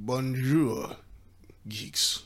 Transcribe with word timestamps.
Bonjour, 0.00 0.94
geeks. 1.68 2.22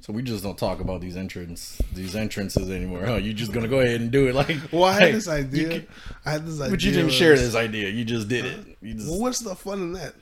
So 0.00 0.12
we 0.12 0.22
just 0.22 0.42
don't 0.42 0.58
talk 0.58 0.80
about 0.80 1.00
these 1.00 1.16
entrance 1.16 1.80
these 1.92 2.16
entrances 2.16 2.68
anymore. 2.68 3.06
Huh? 3.06 3.14
You're 3.14 3.32
just 3.32 3.52
gonna 3.52 3.68
go 3.68 3.78
ahead 3.78 4.00
and 4.00 4.10
do 4.10 4.26
it 4.26 4.34
like 4.34 4.56
Well, 4.72 4.84
I 4.84 4.94
had 4.94 5.02
hey, 5.02 5.12
this 5.12 5.28
idea. 5.28 5.68
can- 5.68 5.86
I 6.24 6.30
had 6.32 6.44
this 6.46 6.60
idea. 6.60 6.70
but 6.72 6.82
you 6.82 6.90
didn't 6.90 7.12
share 7.12 7.36
this 7.36 7.54
idea. 7.54 7.90
You 7.90 8.04
just 8.04 8.26
did 8.28 8.44
it. 8.44 8.76
You 8.82 8.94
uh, 8.94 8.96
just 8.96 9.08
Well, 9.08 9.20
what's 9.20 9.38
the 9.38 9.54
fun 9.54 9.80
in 9.82 9.92
that? 9.92 10.14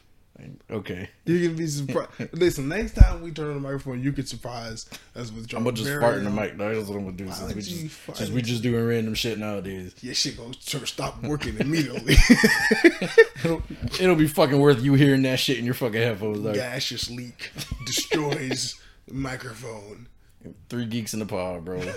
Okay. 0.71 1.09
You 1.25 1.49
can 1.49 1.57
be 1.57 1.67
surprised. 1.67 2.11
Listen, 2.33 2.69
next 2.69 2.95
time 2.95 3.23
we 3.23 3.31
turn 3.31 3.49
on 3.49 3.55
the 3.55 3.61
microphone, 3.61 4.03
you 4.03 4.13
can 4.13 4.27
surprise 4.27 4.89
us 5.15 5.31
with 5.31 5.47
John. 5.47 5.59
I'm 5.59 5.65
gonna 5.65 5.77
just 5.77 6.01
fart 6.01 6.19
in 6.19 6.25
the 6.25 6.31
mic. 6.31 6.57
That's 6.57 6.89
what 6.89 6.97
I'm 6.97 7.05
gonna 7.05 7.17
do. 7.17 7.31
Since 7.31 7.55
we 7.55 7.63
just, 7.63 8.17
since 8.17 8.31
we 8.31 8.43
just 8.43 8.63
doing 8.63 8.85
random 8.87 9.15
shit 9.15 9.39
nowadays. 9.39 9.95
Yeah, 10.01 10.13
shit 10.13 10.37
gonna 10.37 10.55
stop 10.87 11.23
working 11.23 11.57
immediately. 11.61 12.17
It'll, 13.45 13.63
it'll 14.01 14.17
be 14.17 14.27
fucking 14.27 14.59
worth 14.59 14.83
you 14.83 14.95
hearing 14.95 15.23
that 15.23 15.39
shit 15.39 15.59
in 15.59 15.65
your 15.65 15.75
fucking 15.75 16.01
headphones. 16.01 16.39
Like 16.39 16.55
Gaseous 16.55 17.11
leak 17.11 17.51
destroys 17.87 18.81
the 19.07 19.15
microphone. 19.15 20.09
three 20.69 20.87
geeks 20.87 21.13
in 21.15 21.21
the 21.21 21.27
pod, 21.27 21.65
bro. 21.65 21.81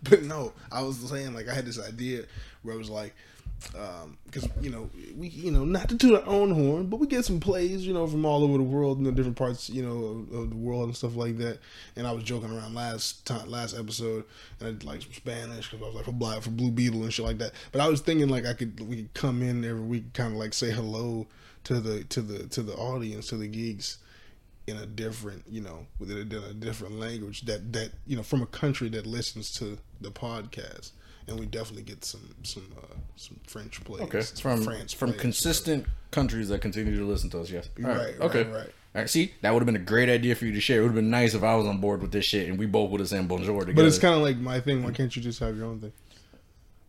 But 0.00 0.22
no, 0.22 0.52
I 0.70 0.82
was 0.82 0.96
saying 0.98 1.34
like 1.34 1.48
I 1.48 1.54
had 1.54 1.66
this 1.66 1.80
idea 1.80 2.22
where 2.62 2.72
I 2.72 2.78
was 2.78 2.88
like, 2.88 3.16
Um, 3.76 4.18
because 4.24 4.48
you 4.60 4.70
know 4.70 4.88
we 5.16 5.28
you 5.28 5.50
know 5.50 5.64
not 5.64 5.88
to 5.88 5.96
toot 5.96 6.14
our 6.14 6.26
own 6.26 6.50
horn, 6.50 6.86
but 6.86 7.00
we 7.00 7.06
get 7.06 7.24
some 7.24 7.40
plays 7.40 7.86
you 7.86 7.92
know 7.92 8.06
from 8.06 8.24
all 8.24 8.44
over 8.44 8.56
the 8.56 8.62
world, 8.62 8.98
you 8.98 9.04
know 9.04 9.10
different 9.10 9.36
parts 9.36 9.68
you 9.68 9.82
know 9.82 10.04
of, 10.04 10.32
of 10.32 10.50
the 10.50 10.56
world 10.56 10.84
and 10.84 10.96
stuff 10.96 11.16
like 11.16 11.38
that. 11.38 11.58
And 11.96 12.06
I 12.06 12.12
was 12.12 12.24
joking 12.24 12.50
around 12.50 12.74
last 12.74 13.26
time 13.26 13.50
last 13.50 13.76
episode, 13.76 14.24
and 14.60 14.68
I 14.68 14.70
did 14.72 14.84
like 14.84 15.02
some 15.02 15.12
Spanish 15.12 15.70
because 15.70 15.82
I 15.82 15.86
was 15.86 15.94
like 15.96 16.04
for 16.04 16.12
Black 16.12 16.42
for 16.42 16.50
Blue 16.50 16.70
Beetle 16.70 17.02
and 17.02 17.12
shit 17.12 17.24
like 17.24 17.38
that. 17.38 17.52
But 17.72 17.80
I 17.80 17.88
was 17.88 18.00
thinking 18.00 18.28
like 18.28 18.46
I 18.46 18.54
could 18.54 18.80
we 18.88 18.96
could 18.96 19.14
come 19.14 19.42
in 19.42 19.64
every 19.64 19.82
week, 19.82 20.12
kind 20.12 20.32
of 20.32 20.38
like 20.38 20.54
say 20.54 20.70
hello 20.70 21.26
to 21.64 21.80
the 21.80 22.04
to 22.04 22.22
the 22.22 22.46
to 22.48 22.62
the 22.62 22.74
audience 22.74 23.28
to 23.28 23.36
the 23.36 23.48
geeks 23.48 23.98
in 24.68 24.76
a 24.76 24.86
different, 24.86 25.44
you 25.48 25.62
know, 25.62 25.86
within 25.98 26.30
a, 26.32 26.50
a 26.50 26.54
different 26.54 26.98
language 26.98 27.42
that 27.42 27.72
that 27.72 27.90
you 28.06 28.16
know 28.16 28.22
from 28.22 28.42
a 28.42 28.46
country 28.46 28.88
that 28.90 29.06
listens 29.06 29.52
to 29.54 29.78
the 30.00 30.10
podcast, 30.10 30.92
and 31.28 31.38
we 31.38 31.46
definitely 31.46 31.82
get 31.82 32.04
some 32.04 32.34
some 32.42 32.64
uh, 32.76 32.94
some 33.16 33.38
French 33.46 33.82
plays. 33.84 34.02
Okay, 34.02 34.20
some 34.22 34.62
from 34.62 34.86
from 34.88 35.10
plays. 35.10 35.20
consistent 35.20 35.86
countries 36.10 36.48
that 36.48 36.60
continue 36.60 36.96
to 36.98 37.04
listen 37.04 37.30
to 37.30 37.40
us. 37.40 37.50
Yes, 37.50 37.68
All 37.78 37.90
Right, 37.90 37.96
right, 37.96 38.20
okay, 38.20 38.44
right. 38.44 38.70
All 38.94 39.02
right, 39.02 39.10
see, 39.10 39.34
that 39.42 39.52
would 39.52 39.60
have 39.60 39.66
been 39.66 39.76
a 39.76 39.78
great 39.78 40.08
idea 40.08 40.34
for 40.34 40.46
you 40.46 40.52
to 40.52 40.60
share. 40.60 40.78
It 40.78 40.82
would 40.82 40.88
have 40.88 40.94
been 40.94 41.10
nice 41.10 41.34
if 41.34 41.42
I 41.42 41.54
was 41.54 41.66
on 41.66 41.78
board 41.78 42.00
with 42.00 42.10
this 42.10 42.24
shit 42.24 42.48
and 42.48 42.58
we 42.58 42.64
both 42.66 42.90
would 42.90 43.00
have 43.00 43.08
said 43.08 43.28
bonjour 43.28 43.60
together. 43.60 43.74
But 43.74 43.84
it's 43.84 43.98
kind 43.98 44.14
of 44.14 44.22
like 44.22 44.38
my 44.38 44.60
thing. 44.60 44.82
Why 44.82 44.92
can't 44.92 45.14
you 45.14 45.20
just 45.20 45.38
have 45.40 45.56
your 45.56 45.66
own 45.66 45.80
thing? 45.80 45.92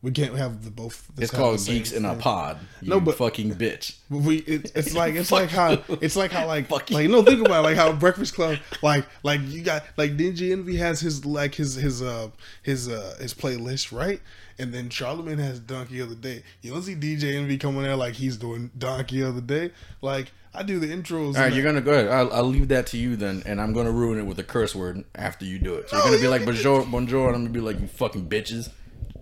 We 0.02 0.12
can't 0.12 0.34
have 0.36 0.64
the 0.64 0.72
both. 0.72 1.08
it's 1.18 1.30
called 1.32 1.60
geeks 1.66 1.92
in 1.92 2.06
a 2.06 2.16
pod. 2.16 2.58
You 2.82 2.90
No, 2.92 3.00
but- 3.02 3.16
fucking 3.18 3.56
bitch. 3.56 3.96
We 4.10 4.38
it, 4.38 4.72
it's 4.74 4.96
like 4.96 5.14
it's 5.16 5.32
like 5.32 5.50
how 5.50 5.84
it's 6.02 6.16
like 6.16 6.32
how 6.32 6.48
like 6.48 6.68
Fuck 6.68 6.90
like 6.90 7.10
no 7.10 7.22
think 7.22 7.42
about 7.46 7.60
it, 7.60 7.68
like 7.68 7.76
how 7.76 7.92
Breakfast 8.06 8.34
Club 8.34 8.58
like 8.82 9.06
like 9.24 9.40
you 9.44 9.62
got 9.62 9.84
like 9.98 10.18
Ninja 10.18 10.52
Envy 10.52 10.78
has 10.78 11.00
his 11.00 11.26
like 11.26 11.54
his 11.54 11.76
his 11.76 12.02
uh 12.02 12.30
his 12.64 12.88
uh 12.90 13.18
his 13.20 13.36
playlist 13.36 13.96
right 13.96 14.20
and 14.58 14.74
then 14.74 14.90
Charlemagne 14.90 15.38
has 15.38 15.60
Donkey 15.60 16.00
of 16.00 16.10
the 16.10 16.16
Day 16.16 16.42
you 16.64 16.72
don't 16.72 16.82
see 16.82 16.96
DJ 16.96 17.36
Envy 17.36 17.58
coming 17.60 17.84
there 17.84 17.96
like 17.96 18.16
he's 18.16 18.36
doing 18.38 18.72
Donkey 18.78 19.22
of 19.22 19.36
the 19.36 19.42
Day 19.42 19.72
like 20.02 20.32
I 20.56 20.64
do 20.64 20.80
the 20.80 20.88
intros 20.88 21.36
All 21.36 21.44
right, 21.44 21.54
you're 21.54 21.64
gonna 21.64 21.80
go 21.82 21.92
ahead. 21.92 22.08
I'll, 22.08 22.34
I'll 22.34 22.44
leave 22.44 22.70
that 22.70 22.88
to 22.88 22.98
you 22.98 23.16
then, 23.16 23.44
and 23.46 23.62
I'm 23.62 23.72
gonna 23.72 23.92
ruin 23.92 24.18
it 24.18 24.24
with 24.26 24.40
a 24.40 24.44
curse 24.44 24.74
word 24.74 25.04
after 25.14 25.46
you 25.46 25.60
do 25.60 25.76
it. 25.76 25.88
So 25.92 25.98
you're 25.98 26.06
gonna 26.06 26.18
be 26.18 26.28
like 26.28 26.44
bonjour, 26.44 26.84
bonjour, 26.88 27.28
and 27.28 27.36
I'm 27.36 27.42
gonna 27.44 27.54
be 27.54 27.60
like 27.60 27.80
you 27.80 27.86
fucking 27.86 28.28
bitches, 28.28 28.72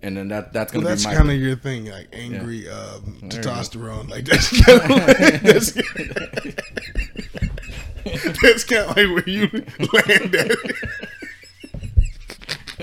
and 0.02 0.16
then 0.16 0.28
that 0.28 0.52
that's 0.52 0.72
gonna 0.72 0.86
that's 0.86 1.04
be 1.04 1.10
my. 1.10 1.16
kind 1.16 1.30
of 1.30 1.36
your 1.36 1.56
thing, 1.56 1.86
like 1.86 2.08
angry 2.12 2.68
um, 2.68 3.18
testosterone. 3.24 4.08
Like 4.08 4.24
that's 4.24 4.64
kind 4.64 4.82
of 4.82 4.90
like, 4.90 5.42
that's, 5.42 5.72
that's 8.42 8.64
kind 8.64 8.90
of 8.90 8.96
like 8.96 8.96
where 8.96 9.28
you 9.28 9.48
land 9.92 10.34
at. 10.34 10.50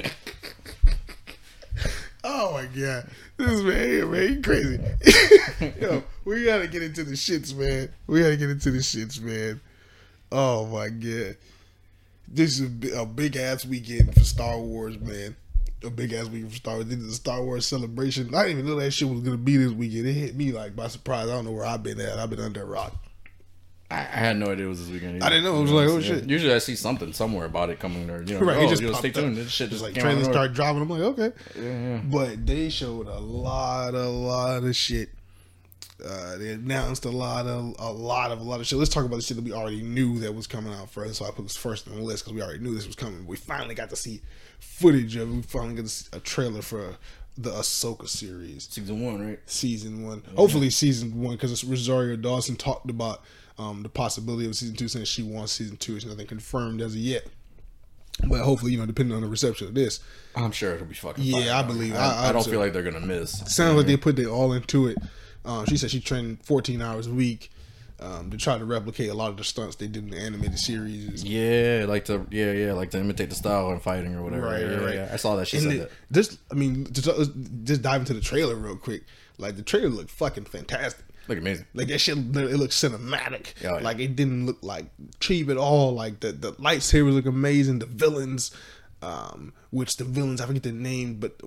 oh 2.24 2.54
my 2.54 2.66
god, 2.66 3.08
this 3.38 3.62
man 3.62 4.12
man, 4.12 4.36
he 4.36 4.42
crazy. 4.42 4.80
Yo, 5.82 6.04
we 6.26 6.44
gotta 6.44 6.68
get 6.68 6.84
into 6.84 7.04
the 7.04 7.14
shits, 7.14 7.56
man. 7.56 7.90
We 8.08 8.22
gotta 8.22 8.38
get 8.38 8.50
into 8.50 8.72
the 8.72 8.80
shits, 8.80 9.22
man. 9.22 9.62
Oh 10.32 10.66
my 10.66 10.90
god, 10.90 11.38
this 12.28 12.60
is 12.60 12.94
a 12.94 13.06
big 13.06 13.38
ass 13.38 13.66
weekend 13.66 14.14
for 14.14 14.26
Star 14.26 14.60
Wars, 14.60 15.00
man 15.00 15.38
a 15.86 15.90
big 15.90 16.14
ass 16.14 16.26
weekend 16.28 16.52
for 16.52 16.58
Star 16.58 16.74
Wars. 16.76 16.86
Did 16.86 17.02
the 17.02 17.12
Star 17.14 17.44
Wars 17.44 17.66
celebration. 17.66 18.34
I 18.36 18.44
didn't 18.44 18.60
even 18.60 18.70
know 18.72 18.80
that 18.80 18.92
shit 18.92 19.08
was 19.10 19.22
gonna 19.22 19.38
be 19.38 19.58
this 19.58 19.72
weekend. 19.72 20.08
It 20.08 20.14
hit 20.14 20.36
me 20.36 20.52
like 20.52 20.76
by 20.76 20.88
surprise. 20.88 21.28
I 21.28 21.32
don't 21.32 21.46
know 21.46 21.52
where 21.52 21.66
I've 21.66 21.84
been 21.84 22.00
at. 22.00 22.20
I've 22.20 22.30
been 22.30 22.40
under 22.40 22.62
a 22.64 22.66
rock. 22.66 22.94
I, 23.92 23.98
I 24.00 24.02
had 24.02 24.38
no 24.38 24.48
idea 24.48 24.66
it 24.66 24.70
was 24.70 24.80
this 24.84 24.90
weekend. 24.92 25.24
I 25.24 25.30
didn't 25.30 25.44
know. 25.44 25.58
I 25.58 25.60
was 25.62 25.72
like, 25.72 25.88
oh, 25.88 25.98
Yeah. 26.00 26.16
shit. 26.16 26.28
Usually 26.30 26.54
I 26.54 26.58
see 26.58 26.76
something 26.76 27.14
somewhere 27.14 27.46
about 27.46 27.70
it 27.70 27.80
coming 27.80 28.10
or 28.10 28.24
you 28.24 28.34
know, 28.34 28.40
Right, 28.40 28.58
oh, 28.58 28.66
it 28.66 28.70
just 28.70 28.82
you 28.82 28.88
know, 28.90 28.96
stay 28.96 29.10
up. 29.10 29.14
tuned. 29.14 29.38
This 29.38 29.52
shit 29.52 29.70
Just 29.70 29.84
just 29.84 29.94
like 29.96 30.02
trailers 30.02 30.26
start 30.26 30.54
dropping. 30.54 30.82
I'm 30.82 30.90
like, 30.90 31.02
okay. 31.02 31.32
Yeah, 31.56 31.64
yeah. 31.64 32.02
But 32.04 32.48
they 32.48 32.70
showed 32.70 33.08
a 33.08 33.20
lot, 33.20 33.94
a 33.94 34.10
lot 34.10 34.64
of 34.64 34.76
shit. 34.76 35.10
Uh, 36.04 36.36
they 36.38 36.50
announced 36.54 37.06
a 37.06 37.10
lot 37.12 37.46
of, 37.46 37.76
a 37.80 37.92
lot 37.92 38.32
of, 38.32 38.40
a 38.40 38.44
lot 38.44 38.60
of 38.60 38.66
shit. 38.68 38.78
Let's 38.80 38.90
talk 38.90 39.06
about 39.06 39.18
the 39.18 39.22
shit 39.22 39.38
that 39.38 39.46
we 39.46 39.54
already 39.54 39.82
knew 39.84 40.20
that 40.20 40.34
was 40.34 40.48
coming 40.48 40.74
out 40.74 40.90
first. 40.90 41.16
So 41.16 41.26
I 41.26 41.30
put 41.32 41.44
this 41.44 41.56
first 41.56 41.88
on 41.88 41.96
the 41.96 42.02
list 42.02 42.24
because 42.26 42.34
we 42.34 42.42
already 42.42 42.60
knew 42.60 42.74
this 42.74 42.88
was 42.88 42.96
coming. 42.96 43.26
We 43.28 43.38
finally 43.38 43.76
got 43.76 43.92
to 43.92 43.96
see 43.96 44.20
footage 44.60 45.16
of. 45.16 45.30
it. 45.30 45.34
We 45.36 45.42
finally 45.42 45.86
see 45.88 46.10
a 46.14 46.20
trailer 46.20 46.62
for 46.62 46.96
the 47.38 47.52
Ahsoka 47.52 48.08
series. 48.08 48.68
Season 48.70 49.02
one, 49.02 49.28
right? 49.28 49.40
season 49.46 50.06
one. 50.06 50.24
Hopefully, 50.36 50.70
season 50.70 51.22
one 51.22 51.36
because 51.36 51.64
Rosario 51.64 52.16
Dawson 52.16 52.56
talked 52.56 52.90
about 52.90 53.22
um, 53.58 53.84
the 53.84 53.90
possibility 53.90 54.46
of 54.48 54.56
season 54.56 54.76
two, 54.76 54.88
since 54.88 55.08
she 55.08 55.24
wants 55.24 55.52
season 55.54 55.78
two. 55.78 55.96
It's 55.96 56.06
nothing 56.06 56.28
confirmed 56.28 56.82
as 56.82 56.94
of 56.94 57.00
yet. 57.00 57.26
But 58.28 58.42
hopefully, 58.44 58.72
you 58.72 58.78
know, 58.78 58.86
depending 58.86 59.14
on 59.14 59.22
the 59.22 59.28
reception 59.28 59.68
of 59.68 59.74
this, 59.74 60.00
I'm 60.38 60.52
sure 60.54 60.74
it'll 60.76 60.88
be 60.88 60.96
fucking. 60.96 61.22
Yeah, 61.24 61.42
fire, 61.46 61.52
I 61.54 61.64
believe- 61.64 61.96
I, 61.96 61.98
I- 61.98 62.30
I 62.30 62.32
don't 62.32 62.46
I'm 62.46 62.50
feel 62.50 62.62
like 62.62 62.72
they're 62.72 62.82
gonna 62.84 63.02
miss. 63.06 63.32
sounds 63.54 63.76
like 63.76 63.88
they 63.88 63.98
put 63.98 64.16
their 64.16 64.28
all 64.30 64.54
into 64.54 64.88
it. 64.88 64.98
Um, 65.44 65.66
she 65.66 65.76
said 65.78 65.92
she 65.92 66.00
trained 66.00 66.40
14 66.46 66.82
hours 66.82 67.08
a 67.08 67.12
week 67.14 67.52
um, 68.00 68.30
to 68.32 68.38
try 68.38 68.58
to 68.58 68.66
replicate 68.66 69.10
a 69.10 69.14
lot 69.14 69.30
of 69.32 69.38
the 69.38 69.44
stunts 69.44 69.78
they 69.78 69.88
did 69.88 70.04
in 70.06 70.10
the 70.10 70.18
animated 70.18 70.60
series. 70.60 71.24
Yeah, 71.24 71.86
like 71.88 72.06
to 72.06 72.28
yeah, 72.32 72.52
yeah, 72.52 72.74
like 72.74 72.92
to 72.92 73.00
imitate 73.00 73.30
the 73.30 73.36
style 73.36 73.72
in 73.72 73.80
fighting 73.80 74.16
or 74.16 74.24
whatever. 74.24 74.48
Right, 74.48 74.62
yeah, 74.62 74.68
right, 74.76 74.96
yeah, 74.96 75.06
yeah. 75.06 75.14
I 75.14 75.16
saw 75.16 75.36
that 75.38 75.48
she 75.48 75.58
And 75.58 75.64
said 75.64 75.72
the- 75.74 75.78
that. 75.80 75.92
Just, 76.12 76.40
I 76.52 76.56
mean, 76.56 76.88
just, 76.92 77.08
just 77.64 77.82
dive 77.82 78.02
into 78.02 78.14
the 78.14 78.22
trailer 78.22 78.56
real 78.56 78.76
quick. 78.76 79.04
Like 79.38 79.56
the 79.56 79.62
trailer 79.64 79.90
looked 79.90 80.12
fucking 80.12 80.46
fantastic. 80.46 81.06
Look 81.28 81.38
amazing. 81.40 81.66
Like 81.74 81.88
that 81.88 82.00
shit, 82.00 82.18
it 82.18 82.22
looked 82.36 82.74
cinematic. 82.74 83.54
Oh, 83.64 83.78
yeah. 83.78 83.84
Like 83.84 84.00
it 84.00 84.16
didn't 84.16 84.46
look 84.46 84.60
like 84.62 84.86
cheap 85.20 85.50
at 85.50 85.58
all. 85.58 85.94
Like 85.94 86.20
the 86.20 86.32
the 86.32 86.54
lightsabers 86.54 87.14
look 87.14 87.26
amazing. 87.26 87.80
The 87.80 87.86
villains, 87.88 88.52
um, 89.02 89.52
which 89.72 89.98
the 89.98 90.04
villains 90.04 90.40
I 90.40 90.46
forget 90.46 90.64
the 90.64 90.72
name, 90.72 91.16
but 91.16 91.42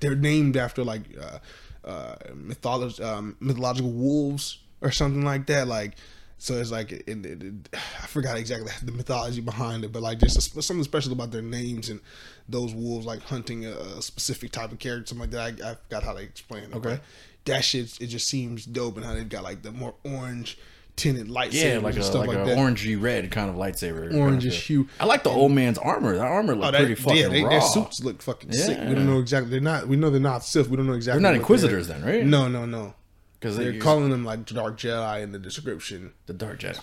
they're 0.00 0.14
named 0.16 0.56
after 0.56 0.82
like 0.82 1.02
uh, 1.20 1.38
uh, 1.86 2.16
mythology, 2.34 3.02
um, 3.02 3.36
mythological 3.40 3.90
wolves 3.92 4.58
or 4.80 4.90
something 4.90 5.24
like 5.24 5.46
that. 5.46 5.66
Like 5.68 5.94
so, 6.40 6.54
it's 6.54 6.70
like 6.70 6.92
it, 6.92 7.02
it, 7.08 7.26
it, 7.42 7.54
I 7.74 8.06
forgot 8.06 8.36
exactly 8.38 8.70
the 8.84 8.92
mythology 8.92 9.40
behind 9.40 9.84
it, 9.84 9.92
but 9.92 10.02
like 10.02 10.18
just 10.20 10.56
a, 10.56 10.62
something 10.62 10.84
special 10.84 11.12
about 11.12 11.32
their 11.32 11.42
names 11.42 11.88
and 11.90 12.00
those 12.48 12.72
wolves 12.74 13.06
like 13.06 13.22
hunting 13.22 13.66
a, 13.66 13.70
a 13.72 14.02
specific 14.02 14.52
type 14.52 14.70
of 14.72 14.78
character, 14.78 15.06
something 15.06 15.30
like 15.30 15.56
that. 15.56 15.64
I, 15.66 15.70
I 15.72 15.74
forgot 15.74 16.02
how 16.04 16.14
they 16.14 16.22
explain 16.22 16.64
it. 16.64 16.74
Okay. 16.74 17.00
that 17.46 17.64
shit 17.64 18.00
it 18.00 18.06
just 18.06 18.28
seems 18.28 18.64
dope 18.66 18.96
and 18.96 19.04
how 19.04 19.14
they've 19.14 19.28
got 19.28 19.42
like 19.42 19.62
the 19.62 19.72
more 19.72 19.94
orange 20.04 20.58
tinted 20.94 21.28
lightsabers 21.28 21.74
Yeah, 21.74 21.78
like 21.78 21.96
a 21.96 22.02
stuff 22.02 22.26
like, 22.26 22.36
like, 22.36 22.38
a 22.38 22.50
that. 22.50 22.58
orangey 22.58 23.00
red 23.00 23.30
kind 23.30 23.48
of 23.50 23.56
lightsaber. 23.56 24.12
Orange 24.14 24.42
kind 24.44 24.52
of 24.54 24.60
hue. 24.60 24.88
I 25.00 25.06
like 25.06 25.22
the 25.22 25.30
old 25.30 25.52
man's 25.52 25.78
armor. 25.78 26.14
That 26.16 26.26
armor 26.26 26.54
looked 26.54 26.68
Oh, 26.68 26.70
that, 26.72 26.78
pretty 26.78 26.94
fucking 26.96 27.16
yeah, 27.16 27.28
they, 27.28 27.42
raw. 27.42 27.50
their 27.50 27.60
suits 27.60 28.02
look 28.02 28.20
fucking 28.22 28.52
sick. 28.52 28.78
We 28.88 28.94
don't 28.94 29.06
know 29.06 29.18
exactly. 29.20 29.50
They're 29.50 29.60
not. 29.60 29.86
We 29.88 29.96
know 29.96 30.10
they're 30.10 30.20
not 30.20 30.44
Sith. 30.44 30.68
We 30.68 30.76
don't 30.76 30.86
know 30.86 30.94
exactly. 30.94 31.22
They're 31.22 31.32
not 31.32 31.38
Inquisitors 31.38 31.88
then, 31.88 32.04
right? 32.04 32.24
No, 32.24 32.46
no, 32.48 32.64
no. 32.66 32.94
Because 33.38 33.56
They're 33.56 33.72
they 33.72 33.78
calling 33.78 34.10
them 34.10 34.24
like 34.24 34.46
Dark 34.46 34.78
Jedi 34.78 35.22
in 35.22 35.32
the 35.32 35.38
description. 35.38 36.12
the 36.26 36.32
Dark 36.32 36.60
Jedi. 36.60 36.80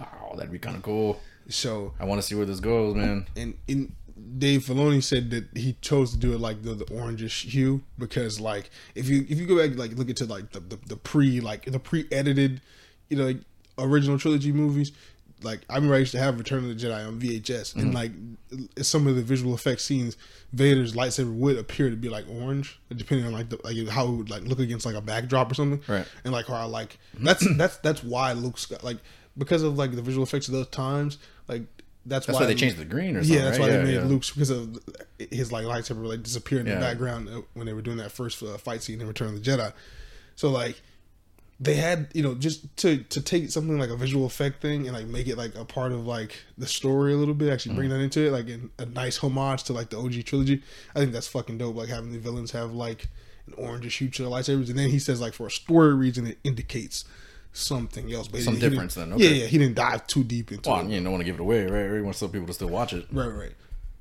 Wow, 0.00 0.34
that'd 0.36 0.52
be 0.52 0.58
kind 0.58 0.76
of 0.76 0.82
cool. 0.82 1.20
So 1.48 1.92
I 2.00 2.04
want 2.04 2.20
to 2.20 2.26
see 2.26 2.34
where 2.34 2.46
this 2.46 2.60
goes, 2.60 2.94
man. 2.94 3.26
and 3.36 3.54
in 3.68 3.94
Dave 4.38 4.62
Filoni 4.62 5.02
said 5.02 5.30
that 5.30 5.56
he 5.56 5.76
chose 5.80 6.12
to 6.12 6.16
do 6.16 6.32
it 6.32 6.40
like 6.40 6.62
the, 6.62 6.74
the 6.74 6.84
orangish 6.86 7.48
hue 7.50 7.82
because 7.98 8.40
like 8.40 8.70
if 8.94 9.08
you 9.08 9.26
if 9.28 9.38
you 9.38 9.46
go 9.46 9.56
back 9.56 9.76
like 9.76 9.92
look 9.92 10.08
into 10.08 10.24
like 10.24 10.50
the, 10.52 10.60
the, 10.60 10.78
the 10.86 10.96
pre 10.96 11.40
like 11.40 11.64
the 11.64 11.78
pre 11.78 12.06
edited 12.12 12.60
you 13.08 13.16
know 13.16 13.26
like, 13.26 13.40
original 13.78 14.18
trilogy 14.18 14.52
movies 14.52 14.92
like 15.44 15.60
I 15.70 15.74
remember 15.76 15.94
I 15.94 15.98
used 15.98 16.12
to 16.12 16.18
have 16.18 16.38
Return 16.38 16.68
of 16.68 16.68
the 16.68 16.74
Jedi 16.86 17.06
on 17.06 17.20
VHS 17.20 17.76
and 17.76 17.94
like 17.94 18.12
some 18.82 19.06
of 19.06 19.16
the 19.16 19.22
visual 19.22 19.54
effects 19.54 19.84
scenes 19.84 20.16
Vader's 20.52 20.94
lightsaber 20.94 21.32
would 21.34 21.58
appear 21.58 21.90
to 21.90 21.96
be 21.96 22.08
like 22.08 22.24
orange 22.28 22.78
depending 22.94 23.26
on 23.26 23.32
like 23.32 23.48
the 23.50 23.58
like 23.64 23.88
how 23.88 24.06
it 24.06 24.10
would 24.12 24.30
like 24.30 24.42
look 24.42 24.58
against 24.60 24.86
like 24.86 24.94
a 24.94 25.00
backdrop 25.00 25.50
or 25.50 25.54
something 25.54 25.80
Right. 25.86 26.06
and 26.24 26.32
like 26.32 26.46
how 26.46 26.54
I 26.54 26.64
like 26.64 26.98
that's 27.18 27.46
that's 27.56 27.76
that's 27.78 28.02
why 28.02 28.32
Luke's 28.32 28.66
got 28.66 28.82
like 28.82 28.98
because 29.36 29.62
of 29.62 29.76
like 29.76 29.92
the 29.94 30.02
visual 30.02 30.24
effects 30.24 30.48
of 30.48 30.54
those 30.54 30.68
times 30.68 31.18
like 31.48 31.62
that's, 32.06 32.26
That's 32.26 32.38
why 32.38 32.44
they 32.44 32.54
changed 32.54 32.76
the 32.76 32.84
green 32.84 33.16
or 33.16 33.22
something. 33.22 33.38
yeah, 33.38 33.44
that's 33.46 33.58
right? 33.58 33.64
why 33.68 33.70
yeah, 33.72 33.78
they 33.78 33.84
made 33.84 33.94
yeah. 33.94 34.04
Luke's 34.04 34.30
because 34.30 34.50
of 34.50 34.78
his 35.30 35.50
like 35.50 35.64
lightsaber 35.64 36.06
like 36.06 36.22
disappear 36.22 36.60
in 36.60 36.66
the 36.66 36.76
background 36.76 37.30
uh, 37.30 37.40
when 37.54 37.64
they 37.66 37.72
were 37.72 37.80
doing 37.80 37.96
that 37.96 38.12
first 38.12 38.42
uh, 38.42 38.58
fight 38.58 38.82
scene 38.82 39.00
in 39.00 39.06
Return 39.08 39.28
of 39.28 39.42
the 39.42 39.50
Jedi. 39.50 39.72
So 40.36 40.50
like, 40.50 40.82
they 41.60 41.74
had 41.74 42.08
you 42.14 42.22
know 42.22 42.34
just 42.34 42.76
to 42.76 42.98
to 43.04 43.20
take 43.20 43.50
something 43.50 43.78
like 43.78 43.90
a 43.90 43.96
visual 43.96 44.26
effect 44.26 44.60
thing 44.60 44.86
and 44.86 44.96
like 44.96 45.06
make 45.06 45.28
it 45.28 45.38
like 45.38 45.54
a 45.54 45.64
part 45.64 45.92
of 45.92 46.06
like 46.06 46.36
the 46.58 46.66
story 46.66 47.12
a 47.12 47.16
little 47.16 47.34
bit 47.34 47.52
actually 47.52 47.74
bring 47.74 47.88
mm-hmm. 47.88 47.98
that 47.98 48.04
into 48.04 48.26
it 48.26 48.32
like 48.32 48.48
in 48.48 48.70
a 48.78 48.86
nice 48.86 49.18
homage 49.18 49.62
to 49.62 49.72
like 49.72 49.90
the 49.90 49.96
og 49.96 50.12
trilogy 50.24 50.62
i 50.94 50.98
think 50.98 51.12
that's 51.12 51.28
fucking 51.28 51.56
dope 51.58 51.76
like 51.76 51.88
having 51.88 52.12
the 52.12 52.18
villains 52.18 52.50
have 52.50 52.72
like 52.72 53.08
an 53.46 53.54
orange 53.56 53.90
shoot 53.92 54.14
their 54.16 54.26
lightsabers 54.26 54.68
and 54.68 54.78
then 54.78 54.90
he 54.90 54.98
says 54.98 55.20
like 55.20 55.32
for 55.32 55.46
a 55.46 55.50
story 55.50 55.94
reason 55.94 56.26
it 56.26 56.38
indicates 56.42 57.04
something 57.54 58.12
else 58.12 58.26
but 58.26 58.40
Some 58.40 58.54
he 58.54 58.60
difference 58.60 58.94
then, 58.94 59.10
yeah 59.10 59.14
okay. 59.14 59.34
yeah 59.34 59.46
he 59.46 59.58
didn't 59.58 59.76
dive 59.76 60.06
too 60.08 60.24
deep 60.24 60.50
into 60.50 60.68
Well, 60.68 60.80
it 60.80 60.88
you 60.88 61.00
don't 61.00 61.12
want 61.12 61.20
to 61.20 61.24
give 61.24 61.36
it 61.36 61.40
away, 61.40 61.66
right? 61.66 61.90
We 61.92 62.02
want 62.02 62.16
some 62.16 62.30
people 62.30 62.48
to 62.48 62.52
still 62.52 62.68
watch 62.68 62.92
it. 62.92 63.06
Right, 63.12 63.28
right. 63.28 63.52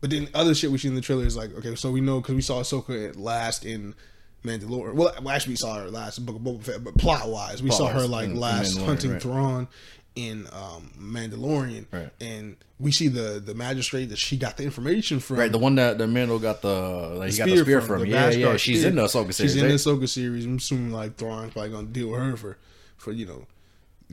But 0.01 0.09
then 0.09 0.27
other 0.33 0.55
shit 0.55 0.71
we 0.71 0.79
see 0.79 0.88
in 0.88 0.95
the 0.95 1.01
trailer 1.01 1.23
is 1.23 1.38
like, 1.38 1.53
okay, 1.57 1.75
so 1.75 1.91
we 1.91 2.01
know 2.01 2.19
because 2.19 2.35
we 2.35 2.41
saw 2.41 2.61
Ahsoka 2.61 3.07
at 3.09 3.15
last 3.15 3.63
in 3.63 3.94
Mandalorian. 4.43 4.93
Well, 4.95 5.13
well, 5.21 5.29
actually, 5.33 5.53
we 5.53 5.57
saw 5.57 5.75
her 5.79 5.89
last 5.89 6.25
Book 6.25 6.35
of 6.35 6.41
Boba 6.41 6.63
Fett, 6.63 6.83
but 6.83 6.97
plot 6.97 7.27
wise, 7.29 7.63
we 7.63 7.71
saw 7.71 7.87
her 7.87 8.05
like 8.07 8.25
in- 8.29 8.39
last 8.39 8.77
hunting 8.77 9.13
right. 9.13 9.21
Thrawn 9.21 9.67
in 10.15 10.45
um, 10.51 10.91
Mandalorian, 10.99 11.85
Right. 11.91 12.09
and 12.21 12.55
we 12.79 12.91
see 12.91 13.07
the 13.07 13.41
the 13.43 13.53
magistrate 13.55 14.05
that 14.09 14.17
she 14.19 14.37
got 14.37 14.57
the 14.57 14.63
information 14.63 15.19
from. 15.19 15.37
Right, 15.37 15.51
the 15.51 15.57
one 15.57 15.75
that 15.75 15.97
the 15.97 16.05
Mando 16.07 16.37
got 16.39 16.61
the 16.61 16.69
like, 17.17 17.31
he 17.31 17.37
got 17.37 17.47
the 17.47 17.57
spear 17.57 17.81
from. 17.81 18.01
the 18.01 18.07
yeah, 18.09 18.29
yeah. 18.29 18.57
She's 18.57 18.79
spear. 18.79 18.89
in 18.89 18.95
the 18.97 19.03
Ahsoka 19.05 19.33
series. 19.33 19.53
She's 19.53 19.55
in 19.55 19.63
right? 19.63 19.69
the 19.69 19.75
Ahsoka 19.75 20.09
series. 20.09 20.45
I'm 20.45 20.57
assuming 20.57 20.91
like 20.91 21.15
Thrawn's 21.15 21.53
probably 21.53 21.71
gonna 21.71 21.87
deal 21.87 22.09
with 22.09 22.19
her 22.19 22.35
for 22.37 22.57
for 22.97 23.11
you 23.11 23.25
know 23.25 23.47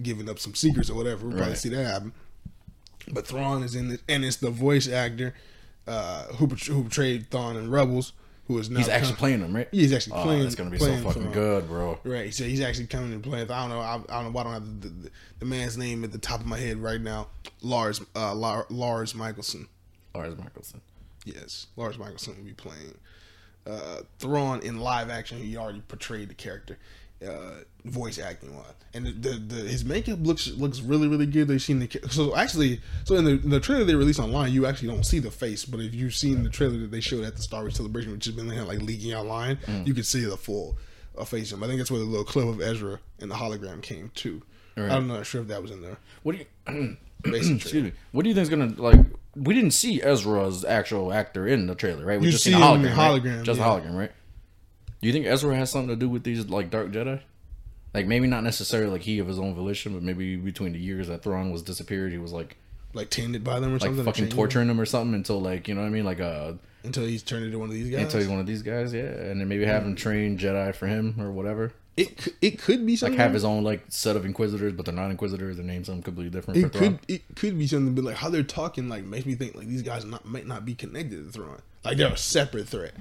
giving 0.00 0.30
up 0.30 0.38
some 0.38 0.54
secrets 0.54 0.88
or 0.88 0.94
whatever. 0.94 1.22
We'll 1.26 1.32
probably 1.36 1.50
Right. 1.50 1.58
see 1.58 1.68
that 1.70 1.84
happen. 1.84 2.12
But 3.12 3.26
Thrawn 3.26 3.62
is 3.64 3.74
in 3.74 3.88
this, 3.88 4.00
and 4.08 4.24
it's 4.24 4.36
the 4.36 4.50
voice 4.50 4.88
actor 4.88 5.34
uh, 5.86 6.24
who 6.34 6.46
who 6.46 6.82
portrayed 6.82 7.30
Thrawn 7.30 7.56
in 7.56 7.70
Rebels, 7.70 8.12
who 8.50 8.58
is 8.58 8.68
now 8.68 8.78
He's 8.78 8.88
actually 8.88 9.14
playing 9.14 9.40
them, 9.40 9.54
right? 9.54 9.68
He's 9.70 9.92
actually 9.92 10.18
Oh, 10.18 10.22
playing. 10.24 10.42
that's 10.42 10.54
gonna 10.56 10.70
be 10.70 10.78
so 10.78 10.96
fucking 10.98 11.22
Thrawn. 11.22 11.32
good, 11.32 11.68
bro. 11.68 11.98
Right, 12.04 12.34
so 12.34 12.44
he's 12.44 12.60
actually 12.60 12.86
coming 12.88 13.12
and 13.12 13.22
playing. 13.22 13.50
I 13.50 13.60
don't 13.60 13.70
know. 13.70 13.80
I, 13.80 13.94
I 13.94 14.22
don't 14.22 14.24
know 14.24 14.30
why 14.30 14.40
I 14.40 14.44
don't 14.44 14.52
have 14.54 14.80
the, 14.80 14.88
the, 14.88 15.10
the 15.38 15.44
man's 15.46 15.78
name 15.78 16.02
at 16.02 16.10
the 16.12 16.18
top 16.18 16.40
of 16.40 16.46
my 16.46 16.58
head 16.58 16.78
right 16.78 17.00
now. 17.00 17.28
Lars 17.62 18.00
uh, 18.16 18.34
Lar, 18.34 18.66
Lars 18.70 19.12
Mikkelsen. 19.12 19.66
Lars 20.14 20.34
Mikkelsen. 20.34 20.80
Yes, 21.24 21.68
Lars 21.76 21.96
Mikkelsen 21.96 22.36
will 22.38 22.44
be 22.44 22.52
playing 22.52 22.96
uh, 23.66 24.00
Thrawn 24.18 24.60
in 24.60 24.80
live 24.80 25.10
action. 25.10 25.38
He 25.38 25.56
already 25.56 25.82
portrayed 25.86 26.28
the 26.30 26.34
character, 26.34 26.78
uh, 27.26 27.62
voice 27.84 28.18
acting 28.18 28.54
wise, 28.56 28.66
and 28.94 29.06
the, 29.06 29.12
the, 29.12 29.30
the 29.38 29.54
his 29.68 29.84
makeup 29.84 30.18
looks 30.22 30.48
looks 30.48 30.80
really 30.80 31.08
really 31.08 31.26
good. 31.26 31.48
They've 31.48 31.62
seen 31.62 31.78
the 31.78 31.88
so 32.10 32.36
actually 32.36 32.80
so 33.04 33.16
in 33.16 33.24
the, 33.24 33.32
in 33.32 33.50
the 33.50 33.60
trailer 33.60 33.84
they 33.84 33.94
released 33.94 34.20
online, 34.20 34.52
you 34.52 34.66
actually 34.66 34.88
don't 34.88 35.04
see 35.04 35.18
the 35.18 35.30
face, 35.30 35.64
but 35.64 35.80
if 35.80 35.94
you've 35.94 36.14
seen 36.14 36.42
the 36.42 36.50
trailer 36.50 36.78
that 36.78 36.90
they 36.90 37.00
showed 37.00 37.24
at 37.24 37.36
the 37.36 37.42
Star 37.42 37.62
Wars 37.62 37.76
Celebration, 37.76 38.12
which 38.12 38.24
has 38.26 38.34
been 38.34 38.48
like 38.66 38.80
leaking 38.82 39.14
online, 39.14 39.58
you 39.84 39.94
can 39.94 40.04
see 40.04 40.24
the 40.24 40.36
full 40.36 40.76
uh, 41.18 41.24
face 41.24 41.52
him. 41.52 41.62
I 41.62 41.66
think 41.66 41.78
that's 41.78 41.90
where 41.90 42.00
the 42.00 42.06
little 42.06 42.24
clip 42.24 42.46
of 42.48 42.60
Ezra 42.60 43.00
and 43.18 43.30
the 43.30 43.34
hologram 43.36 43.82
came 43.82 44.10
too. 44.14 44.42
Right. 44.76 44.90
I'm 44.90 45.08
not 45.08 45.26
sure 45.26 45.40
if 45.42 45.48
that 45.48 45.60
was 45.62 45.70
in 45.70 45.82
there. 45.82 45.98
What 46.22 46.36
do 46.36 46.44
you? 46.66 46.96
Excuse 47.24 47.74
me. 47.74 47.92
What 48.12 48.22
do 48.22 48.28
you 48.28 48.34
think 48.34 48.44
is 48.44 48.48
gonna 48.48 48.72
like? 48.76 49.00
We 49.36 49.54
didn't 49.54 49.72
see 49.72 50.02
Ezra's 50.02 50.64
actual 50.64 51.12
actor 51.12 51.46
in 51.46 51.66
the 51.66 51.74
trailer, 51.74 52.04
right? 52.04 52.18
We 52.18 52.26
You 52.26 52.32
just 52.32 52.44
see 52.44 52.52
seen 52.52 52.60
a 52.60 52.64
hologram, 52.64 52.76
in 52.90 52.96
right? 52.96 53.22
hologram, 53.22 53.42
just 53.44 53.60
yeah. 53.60 53.66
a 53.66 53.80
hologram, 53.80 53.96
right? 53.96 54.12
Do 55.00 55.06
you 55.06 55.12
think 55.12 55.26
Ezra 55.26 55.54
has 55.56 55.70
something 55.70 55.88
to 55.88 55.96
do 55.96 56.08
with 56.08 56.24
these 56.24 56.48
like 56.48 56.70
Dark 56.70 56.90
Jedi? 56.90 57.20
Like 57.92 58.06
maybe 58.06 58.26
not 58.26 58.44
necessarily 58.44 58.90
like 58.90 59.02
he 59.02 59.18
of 59.18 59.26
his 59.26 59.38
own 59.38 59.54
volition, 59.54 59.92
but 59.94 60.02
maybe 60.02 60.36
between 60.36 60.72
the 60.72 60.78
years 60.78 61.08
that 61.08 61.22
Thrawn 61.22 61.50
was 61.50 61.62
disappeared, 61.62 62.12
he 62.12 62.18
was 62.18 62.32
like 62.32 62.56
Like 62.94 63.10
tended 63.10 63.42
by 63.42 63.58
them 63.60 63.70
or 63.70 63.74
like 63.74 63.82
something. 63.82 64.04
fucking 64.04 64.28
torturing 64.28 64.68
him 64.68 64.80
or 64.80 64.86
something 64.86 65.14
until 65.14 65.40
like 65.40 65.66
you 65.68 65.74
know 65.74 65.80
what 65.80 65.88
I 65.88 65.90
mean, 65.90 66.04
like 66.04 66.20
uh 66.20 66.52
until 66.84 67.04
he's 67.04 67.22
turned 67.22 67.44
into 67.44 67.58
one 67.58 67.68
of 67.68 67.74
these 67.74 67.90
guys. 67.90 68.02
until 68.02 68.20
he's 68.20 68.28
one 68.28 68.40
of 68.40 68.46
these 68.46 68.62
guys, 68.62 68.94
yeah, 68.94 69.02
and 69.02 69.40
then 69.40 69.48
maybe 69.48 69.64
have 69.64 69.82
him 69.84 69.94
train 69.96 70.38
Jedi 70.38 70.74
for 70.74 70.86
him 70.86 71.16
or 71.18 71.30
whatever. 71.30 71.72
It 71.96 72.16
could, 72.16 72.32
it 72.40 72.58
could 72.58 72.86
be 72.86 72.96
Like 72.96 73.14
have 73.14 73.34
his 73.34 73.44
own 73.44 73.64
like 73.64 73.82
set 73.88 74.16
of 74.16 74.24
Inquisitors, 74.24 74.72
but 74.72 74.86
they're 74.86 74.94
not 74.94 75.10
Inquisitors. 75.10 75.56
Their 75.56 75.66
names 75.66 75.88
something 75.88 76.02
completely 76.02 76.30
different. 76.30 76.60
for 76.60 76.66
it 76.68 76.72
Thrawn. 76.72 76.98
could 76.98 77.10
it 77.10 77.22
could 77.36 77.58
be 77.58 77.66
something, 77.66 77.94
but 77.94 78.04
like 78.04 78.16
how 78.16 78.30
they're 78.30 78.42
talking, 78.44 78.88
like 78.88 79.04
makes 79.04 79.26
me 79.26 79.34
think 79.34 79.56
like 79.56 79.66
these 79.66 79.82
guys 79.82 80.04
not 80.04 80.24
might 80.24 80.46
not 80.46 80.64
be 80.64 80.74
connected 80.74 81.26
to 81.26 81.30
Thrawn. 81.32 81.60
Like 81.84 81.98
they're 81.98 82.12
a 82.12 82.16
separate 82.16 82.68
threat. 82.68 82.94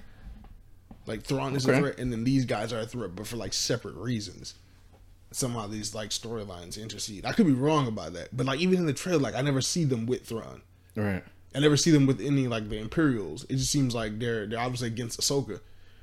Like 1.05 1.23
Thrawn 1.23 1.55
is 1.55 1.65
a 1.67 1.77
threat, 1.77 1.99
and 1.99 2.11
then 2.11 2.23
these 2.23 2.45
guys 2.45 2.73
are 2.73 2.79
a 2.79 2.85
threat, 2.85 3.15
but 3.15 3.27
for 3.27 3.37
like 3.37 3.53
separate 3.53 3.95
reasons. 3.95 4.55
Somehow 5.31 5.67
these 5.67 5.93
like 5.93 6.09
storylines 6.09 6.81
intercede. 6.81 7.25
I 7.25 7.33
could 7.33 7.45
be 7.45 7.53
wrong 7.53 7.87
about 7.87 8.13
that, 8.13 8.35
but 8.35 8.45
like 8.45 8.59
even 8.59 8.79
in 8.79 8.85
the 8.85 8.93
trailer, 8.93 9.19
like 9.19 9.35
I 9.35 9.41
never 9.41 9.61
see 9.61 9.83
them 9.83 10.05
with 10.05 10.25
Thrawn. 10.25 10.61
right. 10.95 11.23
I 11.55 11.59
never 11.59 11.77
see 11.77 11.89
them 11.89 12.05
with 12.05 12.21
any 12.21 12.47
like 12.47 12.69
the 12.69 12.77
Imperials. 12.77 13.43
It 13.45 13.55
just 13.55 13.71
seems 13.71 13.95
like 13.95 14.19
they're 14.19 14.45
they're 14.45 14.59
obviously 14.59 14.87
against 14.87 15.19
Ahsoka, 15.19 15.59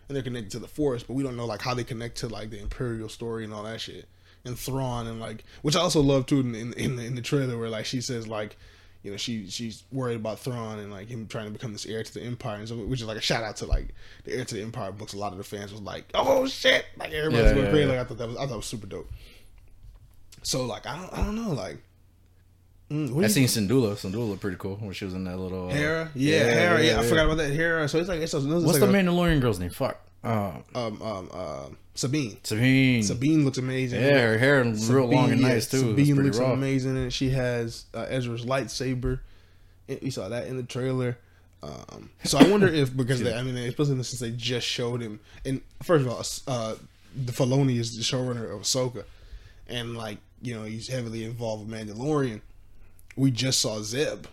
and 0.09 0.17
they're 0.17 0.23
connected 0.23 0.51
to 0.53 0.59
the 0.59 0.69
Force, 0.69 1.03
but 1.03 1.15
we 1.15 1.23
don't 1.23 1.37
know 1.37 1.47
like 1.47 1.63
how 1.63 1.75
they 1.75 1.85
connect 1.85 2.19
to 2.19 2.29
like 2.29 2.51
the 2.51 2.61
Imperial 2.61 3.09
story 3.09 3.45
and 3.45 3.53
all 3.53 3.63
that 3.65 3.81
shit. 3.81 4.09
And 4.45 4.59
Thrawn 4.59 5.07
and 5.09 5.21
like, 5.21 5.45
which 5.63 5.75
I 5.75 5.81
also 5.81 6.01
love 6.01 6.27
too 6.27 6.41
in 6.41 6.55
in, 6.55 6.73
in, 6.75 6.97
the, 6.97 7.05
in 7.05 7.15
the 7.17 7.23
trailer 7.23 7.59
where 7.59 7.69
like 7.69 7.85
she 7.87 8.01
says 8.01 8.29
like, 8.29 8.57
you 9.07 9.13
know, 9.13 9.17
she 9.17 9.49
she's 9.49 9.85
worried 9.91 10.17
about 10.17 10.41
Thrawn 10.41 10.79
and 10.81 10.91
like 10.91 11.09
him 11.09 11.27
trying 11.29 11.47
to 11.47 11.51
become 11.53 11.73
this 11.73 11.87
heir 11.87 12.03
to 12.03 12.13
the 12.15 12.21
Empire, 12.23 12.57
and 12.59 12.69
so 12.69 12.77
which 12.77 13.01
is 13.01 13.07
like 13.07 13.17
a 13.17 13.21
shout 13.23 13.43
out 13.43 13.57
to 13.57 13.67
like 13.67 13.95
the 14.25 14.35
heir 14.35 14.45
to 14.45 14.55
the 14.57 14.61
Empire 14.63 14.93
books. 14.93 15.15
A 15.15 15.17
lot 15.19 15.31
of 15.33 15.39
the 15.39 15.45
fans 15.45 15.73
was 15.73 15.81
like, 15.81 16.05
oh 16.13 16.47
shit, 16.47 16.85
like 16.99 17.13
everybody's 17.13 17.47
Yeah, 17.47 17.53
going 17.55 17.65
yeah, 17.67 17.71
crazy. 17.71 17.85
yeah. 17.89 17.93
Like 17.97 17.99
I 18.01 18.05
thought 18.09 18.19
that 18.19 18.29
was 18.29 18.37
I 18.37 18.47
thought 18.47 18.53
it 18.53 18.57
was 18.57 18.67
super 18.67 18.87
dope. 18.87 19.09
So 20.43 20.67
like 20.67 20.87
I 20.87 20.97
don't 20.97 21.13
I 21.13 21.25
don't 21.25 21.37
know 21.37 21.53
like. 21.53 21.79
mm, 22.91 23.25
I 23.25 23.29
seen 23.29 23.47
Syndulla. 23.47 23.95
Syndulla 23.95 24.29
looked 24.29 24.41
pretty 24.41 24.57
cool 24.59 24.77
when 24.77 24.93
she 24.93 25.05
was 25.05 25.15
in 25.15 25.25
that 25.25 25.39
little 25.39 25.69
uh, 25.71 25.73
Hera, 25.73 26.11
yeah, 26.15 26.39
Hera, 26.45 26.85
yeah, 26.85 27.01
I 27.01 27.05
forgot 27.05 27.27
about 27.27 27.39
that 27.39 27.53
Hera. 27.53 27.89
So 27.89 27.99
it's 27.99 28.09
like 28.09 28.21
it's, 28.21 28.35
it's 28.35 28.45
What's 28.45 28.65
like 28.67 28.81
the 28.81 28.89
a- 28.89 28.93
Mandalorian 28.93 29.41
girl's 29.41 29.59
name? 29.61 29.71
Fuck. 29.71 30.01
Uh, 30.27 30.61
um 30.75 31.03
um 31.03 31.31
um 31.33 31.77
Sabine. 31.95 32.37
Sabine. 32.43 33.03
Sabine 33.03 33.45
looks 33.45 33.59
amazing. 33.59 34.03
Yeah, 34.03 34.21
her 34.21 34.39
hair 34.39 34.63
real 34.65 35.07
long 35.07 35.33
and 35.33 35.41
yeah, 35.41 35.49
nice 35.49 35.71
too. 35.71 35.81
Sabine 35.81 36.23
looks 36.23 36.39
raw. 36.39 36.53
amazing, 36.53 36.97
and 36.97 37.13
she 37.13 37.31
has 37.31 37.87
uh, 37.95 38.07
Ezra's 38.09 38.45
lightsaber. 38.45 39.21
We 39.89 40.11
saw 40.11 40.29
that 40.29 40.47
in 40.47 40.57
the 40.57 40.63
trailer. 40.63 41.17
Um, 41.63 42.11
so 42.25 42.39
I 42.39 42.49
wonder 42.49 42.69
if 42.69 42.95
because 42.97 43.23
they, 43.23 43.35
I 43.35 43.43
mean, 43.43 43.57
especially 43.57 44.03
since 44.03 44.21
they 44.21 44.31
just 44.31 44.67
showed 44.67 45.01
him. 45.01 45.21
And 45.45 45.63
first 45.83 46.07
of 46.07 46.13
all, 46.13 46.55
uh, 46.55 46.75
the 47.15 47.33
Filoni 47.33 47.79
is 47.79 47.97
the 47.97 48.03
showrunner 48.03 48.55
of 48.55 48.63
Ahsoka, 48.63 49.05
and 49.67 49.97
like 49.97 50.19
you 50.43 50.55
know 50.55 50.65
he's 50.65 50.89
heavily 50.89 51.25
involved 51.25 51.69
with 51.69 51.79
Mandalorian. 51.81 52.43
We 53.17 53.31
just 53.31 53.61
saw 53.61 53.81
Zeb. 53.81 54.27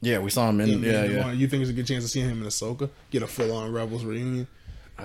Yeah, 0.00 0.18
we 0.18 0.30
saw 0.30 0.48
him 0.50 0.60
in. 0.60 0.70
in 0.70 0.82
yeah, 0.82 0.92
Mandalorian. 1.06 1.14
yeah. 1.14 1.32
You 1.32 1.46
think 1.46 1.60
there's 1.60 1.70
a 1.70 1.74
good 1.74 1.86
chance 1.86 2.04
of 2.04 2.10
seeing 2.10 2.28
him 2.28 2.42
in 2.42 2.48
Ahsoka? 2.48 2.90
Get 3.10 3.22
a 3.22 3.26
full 3.26 3.52
on 3.56 3.72
Rebels 3.72 4.04
reunion. 4.04 4.48
Uh, 4.98 5.02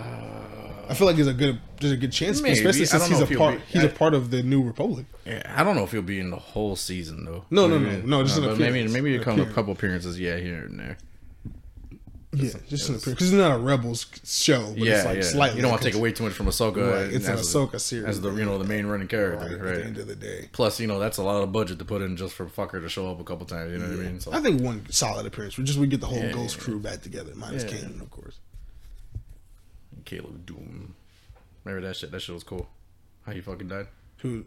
I 0.89 0.93
feel 0.95 1.07
like 1.07 1.15
there's 1.17 1.27
a 1.27 1.33
good 1.33 1.59
there's 1.79 1.93
a 1.93 1.97
good 1.97 2.11
chance, 2.11 2.41
Maybe. 2.41 2.53
especially 2.53 2.85
since 2.85 3.07
he's 3.07 3.19
a 3.21 3.27
part 3.27 3.55
be- 3.57 3.61
he's 3.69 3.83
I- 3.83 3.87
a 3.87 3.89
part 3.89 4.13
of 4.13 4.31
the 4.31 4.41
New 4.43 4.61
Republic. 4.63 5.05
Yeah, 5.25 5.41
I 5.55 5.63
don't 5.63 5.75
know 5.75 5.83
if 5.83 5.91
he'll 5.91 6.01
be 6.01 6.19
in 6.19 6.29
the 6.31 6.35
whole 6.37 6.75
season 6.75 7.25
though. 7.25 7.45
No, 7.51 7.67
no, 7.67 7.77
Maybe- 7.79 8.01
no, 8.07 8.19
no, 8.19 8.23
just 8.23 8.41
but 8.41 8.57
maybe 8.57 8.87
maybe 8.87 9.15
a 9.15 9.19
couple, 9.19 9.33
appearance. 9.33 9.55
couple 9.55 9.73
appearances. 9.73 10.19
Yeah, 10.19 10.37
here 10.37 10.59
and 10.65 10.79
there. 10.79 10.97
Yeah, 12.31 12.51
just 12.67 12.89
an 12.89 12.95
appearance 12.95 13.05
because 13.05 13.33
it's 13.33 13.37
not 13.41 13.55
a 13.55 13.57
Rebels 13.57 14.05
show, 14.23 14.67
but 14.69 14.77
yeah, 14.77 14.97
it's 14.97 15.05
like 15.05 15.15
yeah. 15.17 15.21
slightly. 15.23 15.55
you 15.57 15.61
don't 15.63 15.71
want 15.71 15.81
to 15.81 15.87
take 15.89 15.97
away 15.97 16.11
too 16.11 16.23
much 16.23 16.33
from 16.33 16.45
Ahsoka. 16.45 16.91
Right, 17.05 17.11
it's 17.13 17.27
an 17.27 17.37
Ahsoka 17.37 17.79
series. 17.79 18.05
as 18.05 18.21
the 18.21 18.31
you 18.33 18.45
know 18.45 18.59
the 18.59 18.65
main 18.65 18.85
running 18.85 19.07
character, 19.07 19.45
right, 19.57 19.59
right? 19.59 19.73
at 19.73 19.79
the 19.81 19.85
end 19.85 19.97
of 19.97 20.07
the 20.07 20.15
day. 20.15 20.47
Plus, 20.51 20.79
you 20.79 20.85
know 20.85 20.99
that's 20.99 21.17
a 21.17 21.23
lot 21.23 21.41
of 21.41 21.51
budget 21.51 21.79
to 21.79 21.85
put 21.85 22.03
in 22.03 22.15
just 22.17 22.35
for 22.35 22.45
fucker 22.45 22.79
to 22.81 22.87
show 22.89 23.09
up 23.09 23.19
a 23.19 23.23
couple 23.23 23.47
times. 23.47 23.71
You 23.71 23.79
know 23.79 23.85
what 23.89 23.93
I 23.99 24.09
mean? 24.09 24.19
So 24.19 24.31
I 24.31 24.41
think 24.41 24.61
one 24.61 24.85
solid 24.91 25.25
appearance. 25.25 25.57
We 25.57 25.63
just 25.63 25.79
we 25.79 25.87
get 25.87 26.01
the 26.01 26.07
whole 26.07 26.19
Yeah, 26.19 26.31
Ghost 26.31 26.57
yeah. 26.57 26.63
crew 26.65 26.79
back 26.79 27.01
together, 27.01 27.31
minus 27.35 27.63
Yeah. 27.63 27.71
Kanan, 27.79 27.99
of 28.01 28.11
course. 28.11 28.37
Caleb 30.09 30.45
Dume. 30.45 30.89
Remember 31.63 31.87
that 31.87 31.95
shit? 31.95 32.11
That 32.11 32.21
shit 32.21 32.33
was 32.33 32.43
cool. 32.43 32.67
How 33.25 33.31
he 33.31 33.41
fucking 33.41 33.67
died? 33.67 33.87
Who? 34.17 34.45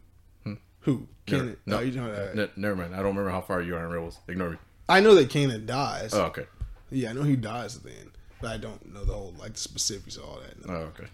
Who? 0.80 1.06
Never, 1.28 1.44
Kanan? 1.44 1.56
no, 1.64 1.76
No, 1.76 1.82
you 1.82 1.92
know, 1.92 2.10
uh, 2.10 2.32
ne- 2.34 2.50
never 2.56 2.74
mind. 2.74 2.92
I 2.94 2.96
don't 2.98 3.06
remember 3.14 3.30
how 3.30 3.40
far 3.40 3.62
you 3.62 3.76
are 3.76 3.84
in 3.84 3.92
Rebels. 3.92 4.18
Ignore 4.26 4.50
me. 4.50 4.56
I 4.88 4.98
know 4.98 5.14
that 5.14 5.28
Kanan 5.28 5.64
dies. 5.64 6.12
Oh, 6.12 6.22
okay. 6.24 6.46
Yeah, 6.90 7.10
I 7.10 7.12
know 7.12 7.22
he 7.22 7.36
dies 7.36 7.76
at 7.76 7.84
the 7.84 7.90
end, 7.90 8.10
but 8.40 8.50
I 8.50 8.56
don't 8.56 8.92
know 8.92 9.04
the 9.04 9.12
whole 9.12 9.32
like 9.38 9.52
the 9.52 9.60
specifics 9.60 10.16
of 10.16 10.24
all 10.24 10.40
that. 10.40 10.68
Oh, 10.68 10.74
okay. 10.90 11.04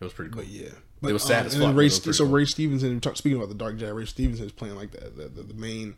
It 0.00 0.04
was 0.04 0.14
pretty 0.14 0.30
cool. 0.30 0.40
But 0.42 0.48
yeah, 0.50 0.70
but 1.02 1.10
It 1.10 1.12
was 1.12 1.22
sad 1.22 1.40
um, 1.40 1.46
as 1.48 1.54
and 1.54 1.62
then 1.62 1.68
fuck, 1.70 1.76
Ray, 1.78 1.88
so 1.90 2.24
cool. 2.24 2.32
Ray 2.32 2.46
Stevenson, 2.46 3.02
speaking 3.14 3.36
about 3.36 3.50
the 3.50 3.54
Dark 3.54 3.76
Jedi, 3.76 3.94
Ray 3.94 4.06
Stevenson 4.06 4.46
is 4.46 4.52
playing 4.52 4.76
like 4.76 4.92
the 4.92 5.10
the, 5.10 5.28
the, 5.28 5.42
the 5.42 5.54
main 5.54 5.94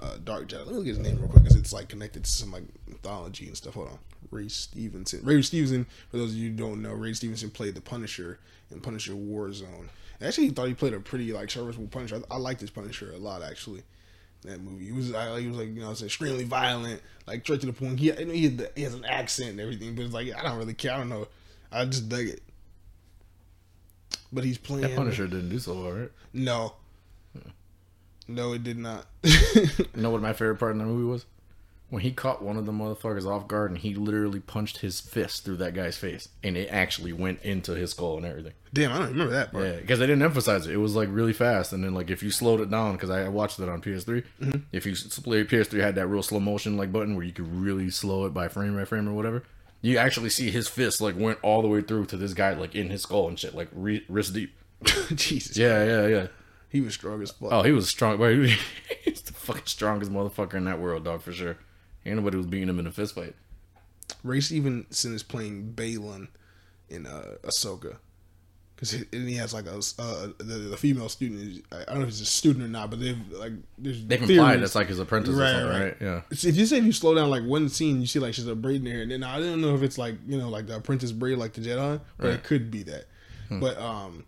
uh, 0.00 0.16
Dark 0.24 0.48
Jedi. 0.48 0.60
Let 0.60 0.68
me 0.68 0.72
look 0.74 0.86
at 0.86 0.96
his 0.96 0.98
name 0.98 1.18
real 1.18 1.28
quick 1.28 1.42
because 1.42 1.56
it's 1.58 1.74
like 1.74 1.88
connected 1.90 2.24
to 2.24 2.30
some 2.30 2.50
like 2.52 2.64
mythology 2.88 3.48
and 3.48 3.56
stuff. 3.56 3.74
Hold 3.74 3.88
on, 3.88 3.98
Ray 4.30 4.48
Stevenson. 4.48 5.20
Ray 5.22 5.42
Stevenson, 5.42 5.86
for 6.10 6.18
those 6.18 6.30
of 6.30 6.36
you 6.36 6.50
who 6.50 6.56
don't 6.56 6.82
know, 6.82 6.92
Ray 6.92 7.12
Stevenson 7.12 7.50
played 7.50 7.74
the 7.74 7.80
Punisher 7.80 8.38
in 8.70 8.80
Punisher 8.80 9.12
Warzone. 9.12 9.88
I 10.20 10.26
actually 10.26 10.50
thought 10.50 10.68
he 10.68 10.74
played 10.74 10.94
a 10.94 11.00
pretty 11.00 11.32
like 11.32 11.50
serviceable 11.50 11.88
Punisher. 11.88 12.22
I, 12.30 12.34
I 12.34 12.38
liked 12.38 12.60
his 12.60 12.70
Punisher 12.70 13.12
a 13.12 13.18
lot 13.18 13.42
actually. 13.42 13.82
That 14.42 14.60
movie, 14.60 14.86
he 14.86 14.92
was 14.92 15.12
I, 15.12 15.40
he 15.40 15.48
was 15.48 15.56
like 15.56 15.68
you 15.68 15.82
know, 15.82 15.90
it's 15.90 16.02
extremely 16.02 16.44
violent, 16.44 17.02
like 17.26 17.42
straight 17.42 17.60
to 17.60 17.66
the 17.66 17.72
point. 17.72 17.98
He, 17.98 18.10
he, 18.10 18.48
the, 18.48 18.70
he 18.74 18.82
has 18.82 18.94
an 18.94 19.04
accent 19.04 19.50
and 19.50 19.60
everything, 19.60 19.94
but 19.94 20.04
it's 20.04 20.14
like 20.14 20.34
I 20.34 20.42
don't 20.42 20.56
really 20.58 20.74
care. 20.74 20.92
I 20.92 20.98
don't 20.98 21.10
know. 21.10 21.28
I 21.70 21.84
just 21.84 22.08
dug 22.08 22.26
it. 22.26 22.42
But 24.32 24.44
he's 24.44 24.58
playing. 24.58 24.82
That 24.82 24.96
Punisher 24.96 25.26
didn't 25.26 25.50
do 25.50 25.58
so 25.58 25.74
well, 25.74 25.92
right? 25.92 26.10
No. 26.32 26.74
No, 28.28 28.52
it 28.52 28.62
did 28.62 28.78
not. 28.78 29.06
You 29.24 30.02
know 30.02 30.10
what 30.10 30.22
my 30.22 30.32
favorite 30.32 30.56
part 30.56 30.72
in 30.72 30.78
the 30.78 30.84
movie 30.84 31.04
was? 31.04 31.26
When 31.90 32.02
he 32.02 32.12
caught 32.12 32.40
one 32.40 32.56
of 32.56 32.66
the 32.66 32.72
motherfuckers 32.72 33.26
off 33.26 33.48
guard 33.48 33.70
and 33.70 33.80
he 33.80 33.94
literally 33.94 34.38
punched 34.38 34.78
his 34.78 35.00
fist 35.00 35.44
through 35.44 35.56
that 35.56 35.74
guy's 35.74 35.96
face 35.96 36.28
and 36.42 36.56
it 36.56 36.68
actually 36.68 37.12
went 37.12 37.42
into 37.42 37.72
his 37.72 37.90
skull 37.90 38.16
and 38.16 38.24
everything. 38.24 38.52
Damn, 38.72 38.92
I 38.92 38.98
don't 38.98 39.08
remember 39.08 39.32
that 39.32 39.50
part. 39.50 39.64
Yeah, 39.64 39.76
because 39.76 39.98
they 39.98 40.06
didn't 40.06 40.22
emphasize 40.22 40.66
it. 40.66 40.72
It 40.72 40.76
was 40.76 40.94
like 40.94 41.08
really 41.10 41.32
fast, 41.32 41.72
and 41.72 41.82
then 41.82 41.92
like 41.92 42.08
if 42.08 42.22
you 42.22 42.30
slowed 42.30 42.60
it 42.60 42.70
down, 42.70 42.92
because 42.92 43.10
I 43.10 43.28
watched 43.28 43.58
it 43.58 43.68
on 43.68 43.82
PS3. 43.82 44.24
Mm-hmm. 44.40 44.58
If 44.70 44.86
you 44.86 44.94
split 44.94 45.48
PS3 45.48 45.80
had 45.80 45.96
that 45.96 46.06
real 46.06 46.22
slow 46.22 46.38
motion 46.38 46.76
like 46.76 46.92
button 46.92 47.16
where 47.16 47.24
you 47.24 47.32
could 47.32 47.52
really 47.52 47.90
slow 47.90 48.26
it 48.26 48.32
by 48.32 48.46
frame 48.46 48.76
by 48.76 48.84
frame 48.84 49.08
or 49.08 49.12
whatever. 49.12 49.42
You 49.82 49.98
actually 49.98 50.30
see 50.30 50.50
his 50.50 50.68
fist 50.68 51.00
like 51.00 51.16
went 51.18 51.38
all 51.42 51.62
the 51.62 51.68
way 51.68 51.80
through 51.80 52.06
to 52.06 52.16
this 52.16 52.34
guy 52.34 52.52
like 52.52 52.74
in 52.74 52.90
his 52.90 53.02
skull 53.02 53.26
and 53.26 53.38
shit, 53.38 53.54
like 53.54 53.68
re- 53.72 54.04
wrist 54.08 54.34
deep. 54.34 54.54
Jesus. 55.14 55.56
Yeah, 55.56 55.84
yeah, 55.84 56.06
yeah. 56.06 56.26
He 56.68 56.80
was 56.80 56.94
strong 56.94 57.20
as 57.22 57.32
fuck. 57.32 57.50
Oh, 57.50 57.62
he 57.62 57.72
was 57.72 57.88
strong. 57.88 58.18
He's 59.04 59.22
the 59.22 59.32
fucking 59.32 59.66
strongest 59.66 60.12
motherfucker 60.12 60.54
in 60.54 60.66
that 60.66 60.78
world, 60.78 61.04
dog, 61.04 61.22
for 61.22 61.32
sure. 61.32 61.56
Ain't 62.10 62.18
nobody 62.18 62.36
was 62.36 62.46
beating 62.46 62.68
him 62.68 62.78
in 62.78 62.86
a 62.86 62.92
fist 62.92 63.14
fight. 63.14 63.34
Ray 64.24 64.40
Stevenson 64.40 65.14
is 65.14 65.22
playing 65.22 65.72
Baylan 65.74 66.28
in 66.88 67.06
uh, 67.06 67.36
Ahsoka. 67.44 67.96
Because 68.74 68.92
he, 68.92 69.04
and 69.12 69.28
he 69.28 69.34
has 69.36 69.52
like 69.52 69.66
a 69.66 69.76
uh, 69.76 70.28
the, 70.38 70.44
the 70.70 70.76
female 70.76 71.08
student. 71.10 71.40
is- 71.40 71.60
I 71.70 71.84
don't 71.84 71.96
know 71.98 72.02
if 72.04 72.08
he's 72.08 72.22
a 72.22 72.24
student 72.26 72.64
or 72.64 72.68
not, 72.68 72.88
but 72.90 72.98
they've 72.98 73.18
like 73.32 73.52
there's 73.78 74.04
They've 74.06 74.18
theories. 74.18 74.38
implied 74.38 74.62
it's 74.62 74.74
like 74.74 74.88
his 74.88 74.98
apprentice 74.98 75.34
Right, 75.34 75.50
or 75.50 75.52
something, 75.52 75.68
right. 75.68 75.84
right? 75.84 75.96
Yeah. 76.00 76.16
It's- 76.30 76.44
If 76.44 76.56
you 76.56 76.64
say 76.66 76.78
if 76.78 76.84
you 76.84 76.92
slow 76.92 77.14
down 77.14 77.28
like 77.30 77.44
one 77.44 77.68
scene, 77.68 78.00
you 78.00 78.06
see 78.06 78.18
like 78.18 78.32
she's 78.34 78.46
a 78.46 78.54
braid 78.56 78.84
in 78.84 78.90
her. 78.92 79.02
And 79.02 79.10
then 79.10 79.22
I 79.22 79.38
don't 79.38 79.60
know 79.60 79.74
if 79.74 79.82
it's 79.82 79.98
like 79.98 80.16
you 80.26 80.38
know 80.38 80.48
like 80.48 80.66
the 80.66 80.76
apprentice 80.76 81.12
braid 81.12 81.36
like 81.38 81.52
the 81.52 81.60
Jedi, 81.60 82.00
but 82.16 82.26
Right. 82.26 82.34
it 82.34 82.42
could 82.42 82.70
be 82.70 82.82
that. 82.84 83.04
But 83.50 83.76
um, 83.78 84.24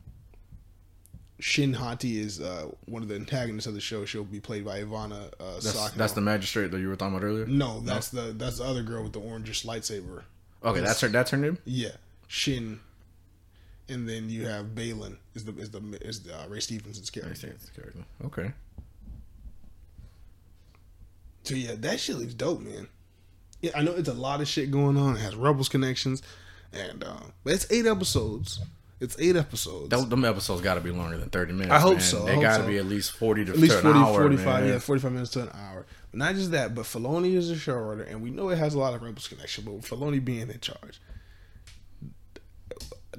Shin 1.43 1.73
Hati 1.75 2.21
is 2.21 2.41
uh, 2.41 2.71
one 2.87 3.03
of 3.03 3.09
the 3.09 3.17
antagonists 3.17 3.67
of 3.67 3.75
the 3.75 3.81
show. 3.81 4.05
She'll 4.05 4.23
be 4.23 4.39
played 4.39 4.65
by 4.65 4.81
Ivana 4.81 5.27
uh, 5.41 5.55
That's, 5.55 5.91
that's 5.91 6.13
the 6.13 6.21
magistrate 6.21 6.71
that 6.71 6.79
you 6.79 6.89
were 6.89 6.95
talking 6.95 7.17
about 7.17 7.27
earlier. 7.27 7.47
no, 7.47 7.81
that's 7.81 8.11
the 8.11 8.33
that's 8.33 8.59
the 8.59 8.65
other 8.65 8.85
girl 8.85 9.03
with 9.03 9.13
the 9.13 9.21
orangish 9.21 9.67
lightsaber. 9.67 10.23
Okay, 10.65 10.79
that's 10.79 11.01
her. 11.01 11.09
That's 11.09 11.33
her 11.33 11.37
name. 11.37 11.59
Yeah, 11.65 11.97
Shin, 12.29 12.79
and 13.89 14.09
then 14.09 14.31
you 14.31 14.47
have 14.47 14.67
Baylan 14.67 15.17
is 15.35 15.45
the 15.45 15.53
is 15.59 15.71
the 15.71 15.81
is 16.01 16.23
the, 16.23 16.33
uh, 16.33 16.47
Ray 16.47 16.61
Stevenson's 16.61 17.11
character. 17.11 17.57
Okay. 18.25 18.53
So 21.43 21.57
yeah, 21.57 21.75
that 21.77 21.99
shit 21.99 22.19
looks 22.19 22.35
dope, 22.35 22.61
man. 22.61 22.87
Yeah, 23.61 23.73
I 23.75 23.83
know 23.83 23.95
it's 23.95 24.09
a 24.09 24.15
lot 24.15 24.41
of 24.41 24.47
shit 24.47 24.71
going 24.71 24.97
on. 24.97 25.17
It 25.17 25.21
has 25.21 25.35
Rebels 25.35 25.69
connections, 25.69 26.23
and 26.73 27.03
uh, 27.03 27.17
but 27.43 27.55
it's 27.55 27.67
eight 27.73 27.87
episodes. 27.87 28.61
It's 29.03 29.17
eight 29.19 29.35
episodes. 29.35 29.89
That, 29.89 30.09
them 30.09 30.25
episodes 30.25 30.61
got 30.61 30.75
to 30.75 30.81
be 30.81 30.93
longer 30.93 31.19
than 31.19 31.29
thirty 31.29 31.53
minutes. 31.53 31.73
I 31.73 31.81
hope 31.81 31.95
man. 31.95 32.01
so, 32.01 32.23
I 32.23 32.37
They 32.37 32.41
got 32.41 32.59
to 32.59 32.63
so. 32.63 32.69
be 32.69 32.79
at 32.79 32.87
least 32.87 33.11
forty 33.13 33.45
to 33.45 33.51
at 33.51 33.59
least 33.59 33.75
to 33.75 33.83
40, 33.83 33.99
an 33.99 34.05
hour, 34.05 34.15
45, 34.15 34.63
man. 34.63 34.73
yeah, 34.73 34.79
45 34.79 35.13
minutes 35.13 35.31
to 35.33 35.43
an 35.43 35.51
hour. 35.53 35.87
But 36.13 36.19
not 36.19 36.35
just 36.37 36.53
that, 36.53 36.75
but 36.77 36.85
Filoni 36.85 37.35
is 37.35 37.51
a 37.51 37.57
showrunner, 37.57 38.09
and 38.09 38.23
we 38.23 38.31
know 38.31 38.51
it 38.51 38.59
has 38.59 38.75
a 38.75 38.79
lot 38.79 38.95
of 38.95 39.03
Rebels 39.03 39.27
connection, 39.27 39.65
but 39.65 39.73
with 39.73 39.89
Filoni 39.89 40.25
being 40.25 40.49
in 40.49 40.61
charge, 40.61 41.01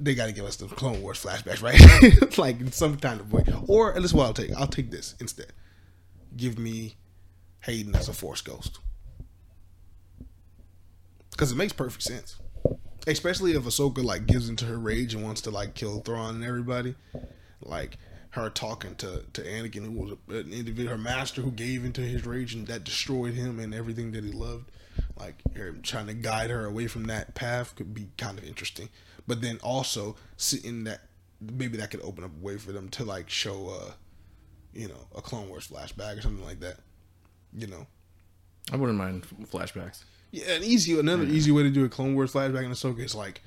they 0.00 0.14
got 0.14 0.26
to 0.26 0.32
give 0.32 0.46
us 0.46 0.56
the 0.56 0.68
Clone 0.68 1.02
Wars 1.02 1.22
flashbacks, 1.22 1.62
right? 1.62 2.38
like 2.38 2.56
some 2.72 2.96
kind 2.96 3.20
of 3.20 3.30
way. 3.30 3.44
Or, 3.68 3.94
at 3.94 4.00
least 4.00 4.14
what 4.14 4.24
I'll 4.24 4.32
take. 4.32 4.52
I'll 4.56 4.66
take 4.66 4.90
this 4.90 5.14
instead. 5.20 5.52
Give 6.34 6.58
me 6.58 6.94
Hayden 7.60 7.94
as 7.94 8.08
a 8.08 8.14
Force 8.14 8.40
Ghost. 8.40 8.78
Because 11.30 11.52
it 11.52 11.56
makes 11.56 11.72
perfect 11.74 12.02
sense. 12.02 12.36
Especially 13.06 13.52
if 13.52 13.62
Ahsoka, 13.64 14.02
like, 14.02 14.26
gives 14.26 14.48
into 14.48 14.64
her 14.64 14.78
rage 14.78 15.14
and 15.14 15.22
wants 15.22 15.40
to, 15.42 15.50
like, 15.50 15.74
kill 15.74 16.00
Thrawn 16.00 16.36
and 16.36 16.44
everybody 16.44 16.94
like 17.66 17.98
her 18.30 18.50
talking 18.50 18.94
to 18.96 19.24
to 19.32 19.42
Anakin, 19.42 19.84
who 19.84 19.92
was 19.92 20.10
an 20.28 20.52
individual, 20.52 20.88
her 20.88 20.98
master 20.98 21.42
who 21.42 21.50
gave 21.50 21.84
into 21.84 22.00
his 22.00 22.26
rage 22.26 22.54
and 22.54 22.66
that 22.66 22.84
destroyed 22.84 23.34
him 23.34 23.60
and 23.60 23.74
everything 23.74 24.12
that 24.12 24.24
he 24.24 24.32
loved. 24.32 24.70
Like 25.16 25.36
trying 25.82 26.06
to 26.08 26.14
guide 26.14 26.50
her 26.50 26.64
away 26.64 26.86
from 26.86 27.04
that 27.04 27.34
path 27.34 27.76
could 27.76 27.94
be 27.94 28.08
kind 28.16 28.38
of 28.38 28.44
interesting. 28.44 28.88
But 29.26 29.40
then 29.40 29.58
also 29.62 30.16
sitting 30.36 30.84
that 30.84 31.02
maybe 31.40 31.76
that 31.78 31.90
could 31.90 32.02
open 32.02 32.24
up 32.24 32.30
a 32.40 32.44
way 32.44 32.56
for 32.56 32.72
them 32.72 32.88
to 32.90 33.04
like 33.04 33.30
show 33.30 33.68
uh 33.68 33.92
you 34.72 34.88
know 34.88 35.06
a 35.14 35.22
Clone 35.22 35.48
Wars 35.48 35.68
flashback 35.68 36.18
or 36.18 36.22
something 36.22 36.44
like 36.44 36.60
that. 36.60 36.78
You 37.56 37.68
know. 37.68 37.86
I 38.72 38.76
wouldn't 38.76 38.98
mind 38.98 39.26
flashbacks. 39.52 40.04
Yeah, 40.34 40.54
an 40.54 40.64
easy 40.64 40.98
another 40.98 41.24
easy 41.24 41.50
way 41.52 41.62
to 41.62 41.70
do 41.70 41.84
a 41.84 41.88
Clone 41.88 42.14
Wars 42.14 42.32
flashback 42.32 42.64
in 42.64 42.70
Ahsoka 42.70 43.00
is 43.00 43.14
like 43.14 43.40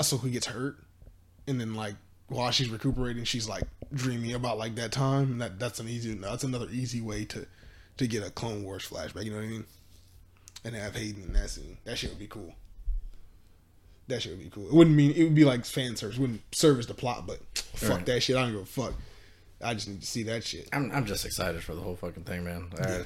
Ahsoka 0.00 0.30
gets 0.32 0.46
hurt, 0.46 0.76
and 1.46 1.60
then 1.60 1.74
like 1.74 1.94
while 2.28 2.50
she's 2.50 2.68
recuperating, 2.70 3.24
she's 3.24 3.48
like 3.48 3.64
dreaming 3.92 4.32
about 4.32 4.56
like 4.56 4.74
that 4.76 4.92
time. 4.92 5.32
And 5.32 5.40
that 5.42 5.58
that's 5.58 5.78
an 5.80 5.88
easy 5.88 6.14
that's 6.14 6.44
another 6.44 6.68
easy 6.70 7.00
way 7.00 7.24
to 7.26 7.46
to 7.98 8.06
get 8.06 8.26
a 8.26 8.30
Clone 8.30 8.64
Wars 8.64 8.88
flashback. 8.88 9.24
You 9.24 9.30
know 9.32 9.36
what 9.36 9.44
I 9.44 9.48
mean? 9.48 9.64
And 10.64 10.74
have 10.74 10.94
Hayden 10.96 11.22
in 11.24 11.32
that 11.34 11.50
scene. 11.50 11.76
That 11.84 11.98
shit 11.98 12.10
would 12.10 12.18
be 12.18 12.26
cool. 12.28 12.54
That 14.08 14.22
shit 14.22 14.32
would 14.32 14.42
be 14.42 14.50
cool. 14.50 14.66
It 14.68 14.72
wouldn't 14.72 14.96
mean 14.96 15.12
it 15.12 15.24
would 15.24 15.34
be 15.34 15.44
like 15.44 15.64
fan 15.64 15.96
service. 15.96 16.16
It 16.16 16.20
wouldn't 16.20 16.42
service 16.54 16.86
the 16.86 16.94
plot, 16.94 17.26
but 17.26 17.40
fuck 17.54 17.90
Right. 17.98 18.06
that 18.06 18.22
shit. 18.22 18.36
I 18.36 18.42
don't 18.42 18.52
give 18.52 18.62
a 18.62 18.64
fuck. 18.66 18.94
I 19.64 19.74
just 19.74 19.86
need 19.88 20.00
to 20.00 20.06
see 20.06 20.22
that 20.24 20.44
shit. 20.44 20.68
I'm 20.72 20.90
I'm 20.92 21.04
just 21.06 21.24
excited 21.24 21.62
for 21.62 21.74
the 21.74 21.80
whole 21.82 21.96
fucking 21.96 22.24
thing, 22.24 22.44
man. 22.44 22.70
I- 22.80 23.04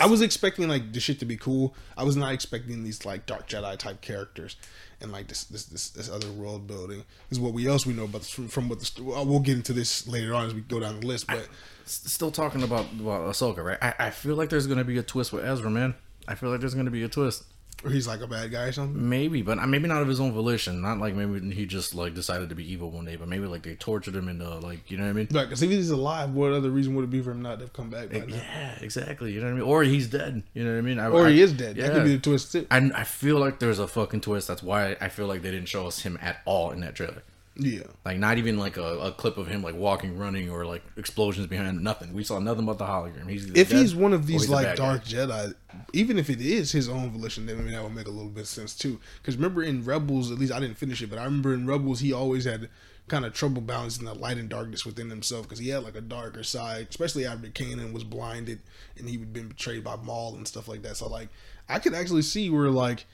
I 0.00 0.06
was 0.06 0.20
expecting 0.20 0.68
like 0.68 0.92
the 0.92 1.00
shit 1.00 1.20
to 1.20 1.24
be 1.24 1.36
cool. 1.36 1.74
I 1.96 2.02
was 2.02 2.16
not 2.16 2.32
expecting 2.32 2.82
these 2.82 3.04
like 3.04 3.26
Dark 3.26 3.48
Jedi 3.48 3.76
type 3.78 4.00
characters 4.00 4.56
and 5.00 5.12
like 5.12 5.28
this 5.28 5.44
this 5.44 5.66
this, 5.66 5.90
this 5.90 6.08
other 6.10 6.30
world 6.32 6.66
building. 6.66 6.98
This 7.28 7.38
is 7.38 7.40
what 7.40 7.52
we 7.52 7.68
else 7.68 7.86
we 7.86 7.92
know 7.94 8.04
about 8.04 8.24
from, 8.24 8.48
from 8.48 8.68
what 8.68 8.80
the 8.80 9.02
well, 9.02 9.24
we'll 9.24 9.40
get 9.40 9.56
into 9.56 9.72
this 9.72 10.08
later 10.08 10.34
on 10.34 10.46
as 10.46 10.54
we 10.54 10.62
go 10.62 10.80
down 10.80 11.00
the 11.00 11.06
list. 11.06 11.26
But 11.26 11.48
S- 11.84 12.02
still 12.06 12.30
talking 12.30 12.62
about 12.62 12.86
about 12.92 13.30
Ahsoka, 13.32 13.62
right? 13.64 13.78
I, 13.80 14.06
I 14.06 14.10
feel 14.10 14.34
like 14.34 14.48
there's 14.50 14.66
gonna 14.66 14.84
be 14.84 14.98
a 14.98 15.02
twist 15.02 15.32
with 15.32 15.44
Ezra, 15.44 15.70
man. 15.70 15.94
I 16.26 16.34
feel 16.34 16.50
like 16.50 16.60
there's 16.60 16.74
gonna 16.74 16.90
be 16.90 17.02
a 17.04 17.08
twist. 17.08 17.44
Or 17.84 17.90
he's 17.90 18.06
like 18.06 18.20
a 18.20 18.26
bad 18.26 18.50
guy 18.50 18.64
or 18.64 18.72
something. 18.72 19.08
Maybe, 19.08 19.42
but 19.42 19.58
uh, 19.58 19.66
maybe 19.66 19.86
not 19.88 20.02
of 20.02 20.08
his 20.08 20.20
own 20.20 20.32
volition. 20.32 20.80
Not 20.80 20.98
like 20.98 21.14
maybe 21.14 21.54
he 21.54 21.66
just 21.66 21.94
like 21.94 22.14
decided 22.14 22.48
to 22.48 22.54
be 22.54 22.70
evil 22.70 22.90
one 22.90 23.04
day, 23.04 23.16
but 23.16 23.28
maybe 23.28 23.46
like 23.46 23.62
they 23.62 23.74
tortured 23.74 24.14
him 24.16 24.28
into 24.28 24.48
like 24.58 24.90
you 24.90 24.96
know 24.96 25.04
what 25.04 25.10
I 25.10 25.12
mean? 25.12 25.28
Like, 25.30 25.48
cause 25.50 25.62
if 25.62 25.70
he's 25.70 25.90
alive, 25.90 26.30
what 26.30 26.52
other 26.52 26.70
reason 26.70 26.94
would 26.94 27.04
it 27.04 27.10
be 27.10 27.20
for 27.22 27.32
him 27.32 27.42
not 27.42 27.58
to 27.60 27.68
come 27.68 27.90
back 27.90 28.10
by 28.10 28.18
now? 28.20 28.26
Yeah, 28.36 28.78
exactly. 28.80 29.32
You 29.32 29.40
know 29.40 29.46
what 29.46 29.52
I 29.52 29.56
mean? 29.56 29.62
Or 29.68 29.82
he's 29.82 30.08
dead. 30.08 30.42
You 30.54 30.64
know 30.64 30.72
what 30.72 30.78
I 30.78 30.82
mean? 30.82 30.98
I, 30.98 31.08
Or 31.08 31.26
I- 31.26 31.30
he 31.30 31.42
is 31.42 31.52
dead. 31.52 31.76
Yeah. 31.76 31.88
That 31.88 31.94
could 31.94 32.04
be 32.04 32.14
the 32.16 32.22
twist 32.22 32.52
too. 32.52 32.66
I, 32.70 32.78
I 32.94 33.04
feel 33.04 33.38
like 33.38 33.58
there's 33.58 33.78
a 33.78 33.86
fucking 33.88 34.22
twist. 34.22 34.48
That's 34.48 34.62
why 34.62 34.96
I 35.00 35.08
feel 35.08 35.26
like 35.26 35.42
they 35.42 35.50
didn't 35.50 35.68
show 35.68 35.86
us 35.86 36.00
him 36.00 36.18
at 36.22 36.38
all 36.44 36.70
in 36.70 36.80
that 36.80 36.94
trailer. 36.94 37.22
Yeah. 37.56 37.84
Like 38.04 38.18
not 38.18 38.38
even 38.38 38.58
like 38.58 38.76
a, 38.76 38.98
a 38.98 39.12
clip 39.12 39.38
of 39.38 39.46
him 39.46 39.62
like 39.62 39.76
walking, 39.76 40.18
running, 40.18 40.50
or 40.50 40.66
like 40.66 40.82
explosions 40.96 41.46
behind 41.46 41.68
him. 41.68 41.82
Nothing. 41.82 42.12
We 42.12 42.24
saw 42.24 42.38
nothing 42.38 42.66
but 42.66 42.78
the 42.78 42.84
hologram. 42.84 43.28
He's 43.28 43.46
If 43.50 43.70
dead 43.70 43.78
he's 43.78 43.94
one 43.94 44.12
of 44.12 44.26
these 44.26 44.48
like 44.48 44.66
bad 44.66 44.78
guy. 44.78 44.84
dark 44.84 45.04
Jedi, 45.04 45.54
even 45.92 46.18
if 46.18 46.30
it 46.30 46.40
is 46.40 46.72
his 46.72 46.88
own 46.88 47.10
volition, 47.10 47.46
then 47.46 47.64
that 47.70 47.82
would 47.82 47.94
make 47.94 48.08
a 48.08 48.10
little 48.10 48.30
bit 48.30 48.42
of 48.42 48.48
sense 48.48 48.74
too. 48.74 48.98
Because 49.22 49.36
remember 49.36 49.62
in 49.62 49.84
Rebels, 49.84 50.32
at 50.32 50.38
least 50.38 50.52
I 50.52 50.58
didn't 50.58 50.78
finish 50.78 51.00
it, 51.02 51.10
but 51.10 51.18
I 51.18 51.24
remember 51.24 51.54
in 51.54 51.66
Rebels 51.66 52.00
he 52.00 52.12
always 52.12 52.44
had 52.44 52.68
kind 53.06 53.24
of 53.24 53.34
trouble 53.34 53.60
balancing 53.60 54.06
the 54.06 54.14
light 54.14 54.38
and 54.38 54.48
darkness 54.48 54.86
within 54.86 55.10
himself 55.10 55.42
because 55.44 55.58
he 55.58 55.68
had 55.68 55.84
like 55.84 55.94
a 55.94 56.00
darker 56.00 56.42
side, 56.42 56.88
especially 56.90 57.26
after 57.26 57.48
Kanan 57.48 57.92
was 57.92 58.02
blinded 58.02 58.60
and 58.96 59.08
he 59.08 59.18
had 59.18 59.32
been 59.32 59.48
betrayed 59.48 59.84
by 59.84 59.96
Maul 59.96 60.34
and 60.34 60.48
stuff 60.48 60.68
like 60.68 60.82
that. 60.82 60.96
So 60.96 61.08
like 61.08 61.28
I 61.68 61.78
could 61.78 61.94
actually 61.94 62.22
see 62.22 62.50
where 62.50 62.70
like 62.70 63.04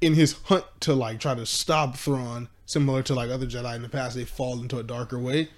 in 0.00 0.14
his 0.14 0.34
hunt 0.44 0.64
to 0.80 0.94
like 0.94 1.18
try 1.20 1.34
to 1.34 1.46
stop 1.46 1.96
Thrawn, 1.96 2.48
similar 2.66 3.02
to 3.04 3.14
like 3.14 3.30
other 3.30 3.46
Jedi 3.46 3.74
in 3.76 3.82
the 3.82 3.88
past, 3.88 4.16
they 4.16 4.24
fall 4.24 4.60
into 4.60 4.78
a 4.78 4.82
darker 4.82 5.18
way. 5.18 5.48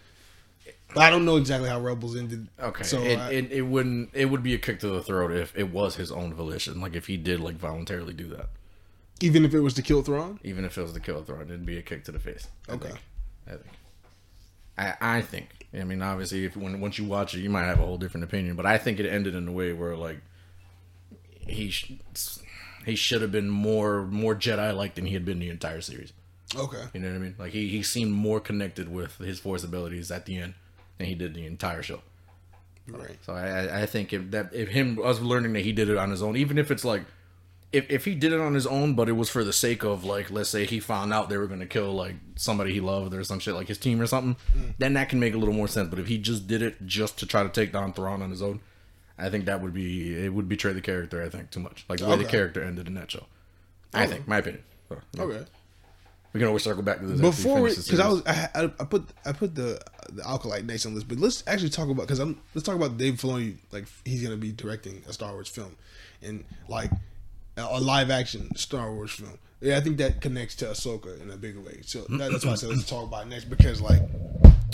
But 0.94 1.02
I 1.02 1.10
don't 1.10 1.24
know 1.24 1.36
exactly 1.36 1.68
how 1.68 1.80
Rebels 1.80 2.16
ended. 2.16 2.48
Okay, 2.60 2.84
so 2.84 3.00
it, 3.02 3.18
I- 3.18 3.32
it, 3.32 3.52
it 3.52 3.62
wouldn't 3.62 4.10
it 4.14 4.26
would 4.26 4.42
be 4.42 4.54
a 4.54 4.58
kick 4.58 4.80
to 4.80 4.88
the 4.88 5.02
throat 5.02 5.32
if 5.32 5.56
it 5.58 5.70
was 5.70 5.96
his 5.96 6.10
own 6.12 6.32
volition. 6.34 6.80
Like 6.80 6.94
if 6.94 7.06
he 7.06 7.16
did 7.16 7.40
like 7.40 7.56
voluntarily 7.56 8.12
do 8.14 8.28
that, 8.28 8.48
even 9.20 9.44
if 9.44 9.52
it 9.52 9.60
was 9.60 9.74
to 9.74 9.82
kill 9.82 10.02
Thrawn. 10.02 10.38
even 10.44 10.64
if 10.64 10.78
it 10.78 10.82
was 10.82 10.92
the 10.94 11.00
kill 11.00 11.22
throw, 11.22 11.40
it'd 11.40 11.66
be 11.66 11.76
a 11.78 11.82
kick 11.82 12.04
to 12.04 12.12
the 12.12 12.18
face. 12.20 12.46
I 12.68 12.72
Okay. 12.72 12.88
think. 12.88 13.00
I 13.46 13.50
think. 13.50 13.66
I 14.78 14.94
I 15.18 15.20
think. 15.22 15.48
I 15.78 15.84
mean, 15.84 16.00
obviously, 16.02 16.44
if 16.44 16.56
when 16.56 16.80
once 16.80 16.98
you 16.98 17.04
watch 17.04 17.34
it, 17.34 17.40
you 17.40 17.50
might 17.50 17.64
have 17.64 17.80
a 17.80 17.84
whole 17.84 17.98
different 17.98 18.24
opinion. 18.24 18.54
But 18.56 18.66
I 18.66 18.78
think 18.78 18.98
it 19.00 19.06
ended 19.06 19.34
in 19.34 19.46
a 19.48 19.52
way 19.52 19.72
where 19.72 19.96
like 19.96 20.20
he 21.46 21.70
sh- 21.70 21.92
he 22.84 22.94
should 22.94 23.22
have 23.22 23.32
been 23.32 23.48
more 23.50 24.02
more 24.06 24.34
Jedi 24.34 24.74
like 24.74 24.94
than 24.94 25.06
he 25.06 25.14
had 25.14 25.24
been 25.24 25.38
the 25.40 25.50
entire 25.50 25.80
series. 25.80 26.12
Okay. 26.54 26.82
You 26.94 27.00
know 27.00 27.08
what 27.08 27.16
I 27.16 27.18
mean? 27.18 27.34
Like 27.38 27.52
he, 27.52 27.68
he 27.68 27.82
seemed 27.82 28.12
more 28.12 28.40
connected 28.40 28.92
with 28.92 29.18
his 29.18 29.38
force 29.38 29.64
abilities 29.64 30.10
at 30.10 30.26
the 30.26 30.36
end 30.36 30.54
than 30.98 31.06
he 31.08 31.14
did 31.14 31.34
the 31.34 31.46
entire 31.46 31.82
show. 31.82 32.02
Right. 32.88 33.18
So 33.24 33.32
I, 33.32 33.82
I- 33.82 33.86
think 33.86 34.12
if 34.12 34.30
that 34.30 34.54
if 34.54 34.68
him 34.68 34.98
us 35.02 35.20
learning 35.20 35.52
that 35.54 35.62
he 35.62 35.72
did 35.72 35.88
it 35.88 35.96
on 35.96 36.10
his 36.10 36.22
own, 36.22 36.36
even 36.36 36.56
if 36.56 36.70
it's 36.70 36.84
like 36.84 37.02
if 37.72 37.90
if 37.90 38.04
he 38.04 38.14
did 38.14 38.32
it 38.32 38.40
on 38.40 38.54
his 38.54 38.66
own, 38.66 38.94
but 38.94 39.08
it 39.08 39.12
was 39.12 39.28
for 39.28 39.42
the 39.42 39.52
sake 39.52 39.82
of 39.82 40.04
like 40.04 40.30
let's 40.30 40.50
say 40.50 40.66
he 40.66 40.78
found 40.78 41.12
out 41.12 41.28
they 41.28 41.36
were 41.36 41.48
gonna 41.48 41.66
kill 41.66 41.92
like 41.92 42.14
somebody 42.36 42.72
he 42.72 42.80
loved 42.80 43.12
or 43.12 43.24
some 43.24 43.40
shit 43.40 43.54
like 43.54 43.66
his 43.66 43.78
team 43.78 44.00
or 44.00 44.06
something, 44.06 44.36
mm. 44.56 44.72
then 44.78 44.92
that 44.94 45.08
can 45.08 45.18
make 45.18 45.34
a 45.34 45.38
little 45.38 45.54
more 45.54 45.66
sense. 45.66 45.88
But 45.88 45.98
if 45.98 46.06
he 46.06 46.16
just 46.18 46.46
did 46.46 46.62
it 46.62 46.86
just 46.86 47.18
to 47.18 47.26
try 47.26 47.42
to 47.42 47.48
take 47.48 47.72
down 47.72 47.92
Thrawn 47.92 48.22
on 48.22 48.30
his 48.30 48.40
own, 48.40 48.60
I 49.18 49.30
think 49.30 49.46
that 49.46 49.60
would 49.60 49.74
be 49.74 50.14
it 50.14 50.32
would 50.32 50.48
betray 50.48 50.72
the 50.72 50.80
character. 50.80 51.22
I 51.22 51.28
think 51.28 51.50
too 51.50 51.60
much, 51.60 51.84
like 51.88 51.98
the 51.98 52.06
way 52.06 52.16
the 52.16 52.24
character 52.24 52.62
ended 52.62 52.86
in 52.86 52.94
that 52.94 53.10
show. 53.10 53.24
I 53.92 54.06
think 54.06 54.28
my 54.28 54.38
opinion. 54.38 54.62
So, 54.88 54.98
yeah. 55.14 55.22
Okay. 55.22 55.44
We 56.36 56.40
can 56.40 56.48
always 56.48 56.64
circle 56.64 56.82
back 56.82 56.98
to 56.98 57.06
this 57.06 57.18
Before 57.18 57.62
we, 57.62 57.70
finish 57.70 57.86
the 57.86 57.96
because 57.96 58.00
I 58.00 58.08
was, 58.08 58.22
I, 58.26 58.70
I, 58.78 58.84
put, 58.84 59.08
I 59.24 59.32
put 59.32 59.54
the 59.54 59.80
the 60.12 60.22
Acolyte 60.28 60.66
Nation 60.66 60.94
list, 60.94 61.08
but 61.08 61.18
let's 61.18 61.42
actually 61.46 61.70
talk 61.70 61.88
about 61.88 62.02
because 62.02 62.18
I'm 62.18 62.38
let's 62.54 62.66
talk 62.66 62.76
about 62.76 62.98
Dave 62.98 63.14
Filoni. 63.14 63.54
Like 63.72 63.86
he's 64.04 64.22
gonna 64.22 64.36
be 64.36 64.52
directing 64.52 65.02
a 65.08 65.14
Star 65.14 65.32
Wars 65.32 65.48
film, 65.48 65.74
and 66.20 66.44
like 66.68 66.90
a 67.56 67.80
live 67.80 68.10
action 68.10 68.54
Star 68.54 68.92
Wars 68.92 69.12
film. 69.12 69.38
Yeah, 69.62 69.78
I 69.78 69.80
think 69.80 69.96
that 69.96 70.20
connects 70.20 70.56
to 70.56 70.66
Ahsoka 70.66 71.18
in 71.22 71.30
a 71.30 71.38
bigger 71.38 71.60
way. 71.60 71.80
So 71.86 72.02
that, 72.02 72.30
that's 72.30 72.44
why 72.44 72.52
I 72.52 72.56
said 72.56 72.68
let's 72.68 72.86
talk 72.86 73.04
about 73.04 73.24
it 73.24 73.30
next 73.30 73.46
because 73.46 73.80
like 73.80 74.02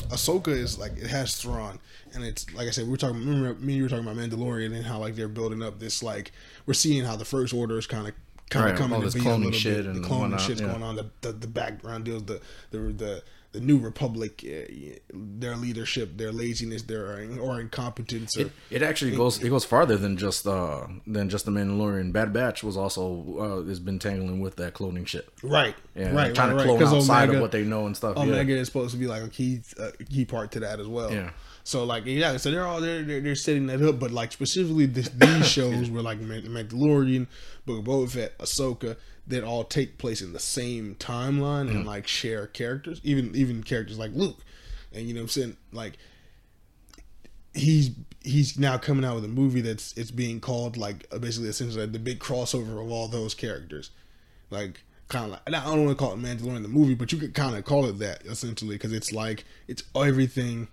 Ahsoka 0.09 0.49
is 0.49 0.81
like 0.81 0.97
it 0.97 1.07
has 1.07 1.37
Thrawn, 1.37 1.78
and 2.12 2.25
it's 2.25 2.52
like 2.54 2.66
I 2.66 2.71
said 2.71 2.87
we 2.87 2.90
were 2.90 2.97
talking. 2.97 3.21
Remember 3.21 3.54
me 3.61 3.75
and 3.75 3.76
you 3.76 3.83
were 3.85 3.88
talking 3.88 4.04
about 4.04 4.16
Mandalorian 4.16 4.75
and 4.75 4.85
how 4.85 4.99
like 4.99 5.14
they're 5.14 5.28
building 5.28 5.62
up 5.62 5.78
this 5.78 6.02
like 6.02 6.33
we're 6.66 6.75
seeing 6.75 7.04
how 7.04 7.14
the 7.14 7.25
First 7.25 7.54
Order 7.54 7.78
is 7.78 7.87
kind 7.87 8.09
of 8.09 8.14
kind 8.50 8.66
Right, 8.66 8.72
of 8.75 8.78
coming 8.78 8.94
all 8.96 9.00
to 9.00 9.06
this 9.06 9.14
a 9.14 9.18
cloning 9.18 9.44
little 9.44 9.52
shit 9.52 9.76
bit. 9.78 9.87
and 9.87 10.04
the 10.04 10.08
cloning 10.08 10.20
whatnot, 10.20 10.40
shit's 10.40 10.61
yeah. 10.61 10.68
going 10.68 10.82
on. 10.82 10.96
The, 10.96 11.06
the 11.22 11.32
the 11.32 11.46
background 11.46 12.04
deals, 12.04 12.25
the 12.25 12.40
the 12.70 12.78
the 12.78 13.22
the 13.52 13.61
New 13.61 13.78
Republic, 13.78 14.42
uh, 14.46 14.96
their 15.12 15.56
leadership, 15.56 16.16
their 16.16 16.32
laziness, 16.32 16.82
their 16.82 17.04
or 17.38 17.61
incompetence. 17.61 18.34
Or, 18.38 18.42
It, 18.42 18.52
it 18.70 18.82
actually 18.82 19.14
goes 19.14 19.42
it 19.42 19.50
goes 19.50 19.64
farther 19.64 19.96
than 19.99 20.16
just 20.16 20.46
uh 20.46 20.87
than 21.06 21.28
just 21.28 21.44
the 21.44 21.50
Mandalorian. 21.50 22.12
Bad 22.12 22.32
Batch 22.32 22.62
was 22.64 22.76
also 22.78 23.61
uh, 23.62 23.68
has 23.68 23.78
been 23.80 23.99
tangling 23.99 24.40
with 24.40 24.56
that 24.56 24.72
cloning 24.75 25.06
shit. 25.06 25.28
right, 25.42 25.75
Yeah, 25.94 26.14
right, 26.14 26.34
trying 26.34 26.54
right, 26.56 26.66
to 26.66 26.72
right. 26.72 26.82
outside 26.82 27.25
Omega- 27.25 27.37
of 27.37 27.42
what 27.42 27.52
they 27.52 27.62
know 27.64 27.87
and 27.87 27.94
stuff. 27.96 28.16
Omega 28.16 28.52
yeah. 28.54 28.61
is 28.61 28.68
supposed 28.68 28.92
to 28.92 28.96
be 28.99 29.06
like 29.06 29.22
a 29.22 29.28
key 29.28 29.61
uh, 29.78 29.90
key 30.11 30.25
part 30.25 30.50
to 30.52 30.61
that 30.61 30.80
as 30.80 30.87
well. 30.87 31.12
Yeah. 31.12 31.30
So 31.64 31.85
like 31.85 32.04
yeah, 32.07 32.37
so 32.38 32.50
they're 32.50 32.66
all 32.66 32.81
they're 32.81 33.02
they're, 33.02 33.21
they're 33.21 33.35
setting 33.37 33.66
that 33.69 33.81
up, 33.83 33.99
but 34.00 34.11
like 34.11 34.33
specifically 34.33 34.87
this, 34.87 35.09
these 35.11 35.47
shows 35.57 35.90
were 35.90 36.02
like 36.02 36.19
Man- 36.19 36.42
Mandalorian, 36.42 37.26
Book 37.66 37.78
of 37.78 37.85
Boba 37.85 38.11
Fett, 38.11 38.37
Ahsoka, 38.38 38.97
that 39.28 39.45
all 39.45 39.62
take 39.64 39.97
place 39.99 40.21
in 40.23 40.33
the 40.33 40.40
same 40.40 40.97
timeline 40.97 41.66
Mm-hmm. 41.69 41.76
and 41.78 41.87
like 41.87 42.07
share 42.09 42.47
characters, 42.49 43.00
even 43.04 43.35
even 43.37 43.62
characters 43.62 43.99
like 43.99 44.11
Luke, 44.12 44.38
and 44.92 45.07
you 45.07 45.14
know 45.14 45.21
what 45.21 45.25
I'm 45.25 45.28
saying? 45.28 45.57
Like 45.73 45.99
he's 47.54 47.90
he's 48.23 48.59
now 48.59 48.78
coming 48.78 49.04
out 49.04 49.16
with 49.16 49.25
a 49.25 49.28
movie 49.28 49.61
that's 49.61 49.97
it's 49.97 50.11
being 50.11 50.40
called 50.40 50.76
like 50.76 51.09
basically 51.21 51.49
essentially 51.49 51.83
like 51.83 51.92
the 51.92 51.99
big 51.99 52.19
crossover 52.19 52.83
of 52.85 52.90
all 52.90 53.09
those 53.09 53.35
characters, 53.35 53.90
like 54.50 54.81
kind 55.09 55.26
of 55.26 55.31
like 55.33 55.42
I 55.47 55.50
don't 55.64 55.85
want 55.85 55.97
to 55.97 56.04
call 56.04 56.12
it 56.14 56.19
Mandalorian 56.19 56.62
the 56.62 56.69
movie, 56.69 56.95
but 56.95 57.12
you 57.12 57.19
could 57.19 57.35
kind 57.35 57.57
of 57.57 57.64
call 57.64 57.87
it 57.87 57.99
that 57.99 58.25
essentially 58.26 58.75
because 58.76 58.92
it's 58.92 59.12
like 59.12 59.45
it's 59.69 59.83
everything 59.95 60.69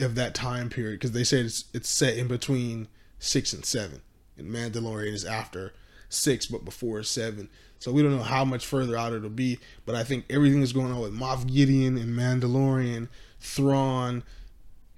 of 0.00 0.14
that 0.14 0.34
time 0.34 0.68
period 0.68 1.00
because 1.00 1.12
they 1.12 1.24
said 1.24 1.46
it's 1.46 1.64
it's 1.72 1.88
set 1.88 2.16
in 2.16 2.28
between 2.28 2.88
six 3.18 3.52
and 3.52 3.64
seven, 3.64 4.02
and 4.36 4.48
Mandalorian 4.48 5.12
is 5.12 5.24
after 5.24 5.72
six 6.08 6.46
but 6.46 6.64
before 6.64 7.02
seven. 7.02 7.48
So 7.78 7.92
we 7.92 8.02
don't 8.02 8.16
know 8.16 8.22
how 8.22 8.44
much 8.44 8.64
further 8.64 8.96
out 8.96 9.12
it'll 9.12 9.28
be, 9.28 9.58
but 9.84 9.94
I 9.94 10.02
think 10.02 10.24
everything 10.30 10.60
that's 10.60 10.72
going 10.72 10.92
on 10.92 11.00
with 11.00 11.14
Moff 11.14 11.46
Gideon 11.52 11.98
and 11.98 12.16
Mandalorian, 12.16 13.08
Thrawn, 13.40 14.22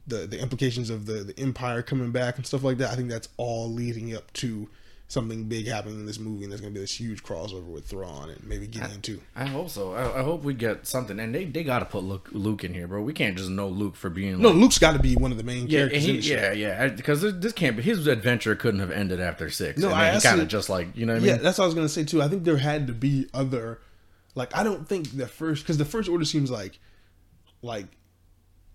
the 0.07 0.27
the 0.27 0.41
implications 0.41 0.91
of 0.91 1.07
the 1.07 1.25
the 1.25 1.39
Empire 1.39 1.83
coming 1.83 2.13
back 2.13 2.37
and 2.37 2.47
stuff 2.47 2.63
like 2.63 2.79
that. 2.79 2.91
I 2.91 2.97
think 2.97 3.09
that's 3.09 3.29
all 3.37 3.71
leading 3.71 4.15
up 4.15 4.33
to 4.35 4.69
something 5.11 5.45
big 5.45 5.67
happening 5.67 6.01
in 6.01 6.05
this 6.07 6.19
movie, 6.19 6.45
and 6.45 6.53
there's 6.53 6.61
gonna 6.61 6.73
be 6.75 6.81
this 6.81 7.01
huge 7.01 7.23
crossover 7.23 7.65
with 7.65 7.87
Thrawn 7.87 8.29
and 8.29 8.45
maybe 8.45 8.67
Gideon 8.67 9.01
too. 9.01 9.21
I 9.35 9.47
hope 9.47 9.71
so. 9.71 9.95
I, 9.95 10.19
I 10.21 10.23
hope 10.23 10.43
we 10.45 10.53
get 10.53 10.87
something, 10.87 11.19
and 11.19 11.35
they, 11.35 11.47
they 11.47 11.65
got 11.65 11.79
to 11.79 11.87
put 11.87 12.05
Luke, 12.05 12.29
Luke 12.33 12.63
in 12.63 12.75
here, 12.75 12.87
bro. 12.87 13.01
We 13.03 13.15
can't 13.15 13.37
just 13.37 13.49
know 13.49 13.69
Luke 13.69 13.97
for 13.97 14.11
being 14.11 14.39
No, 14.41 14.51
like, 14.51 14.59
Luke's 14.59 14.79
got 14.79 14.93
to 14.93 14.99
be 14.99 15.17
one 15.17 15.31
of 15.33 15.39
the 15.39 15.45
main 15.45 15.67
yeah, 15.67 15.79
characters. 15.81 16.05
he- 16.05 16.11
in 16.11 16.17
the 16.17 16.23
show. 16.23 16.35
yeah, 16.35 16.53
yeah. 16.53 16.89
Because 16.89 17.23
this, 17.23 17.53
can't 17.55 17.77
be 17.77 17.83
his 17.83 18.07
adventure. 18.07 18.55
Couldn't 18.55 18.81
have 18.81 18.91
ended 18.91 19.19
after 19.19 19.49
six. 19.51 19.79
No, 19.81 19.93
I 19.93 20.21
kind 20.21 20.41
of 20.43 20.49
just 20.49 20.69
like 20.69 20.95
you 20.95 21.07
know 21.07 21.15
what 21.15 21.23
I 21.23 21.27
Yeah, 21.27 21.37
that's 21.39 21.57
what 21.59 21.65
I 21.65 21.67
was 21.69 21.75
gonna 21.75 21.89
say 21.89 22.05
too. 22.05 22.23
I 22.23 22.29
think 22.29 22.45
there 22.45 22.59
had 22.59 22.87
to 22.89 22.93
be 22.93 23.29
other, 23.33 23.81
like 24.35 24.55
I 24.55 24.63
don't 24.63 24.87
think 24.87 25.17
the 25.17 25.27
first 25.27 25.63
because 25.65 25.79
the 25.79 25.85
first 25.87 26.09
order 26.11 26.27
seems 26.27 26.51
like, 26.51 26.79
like, 27.63 27.87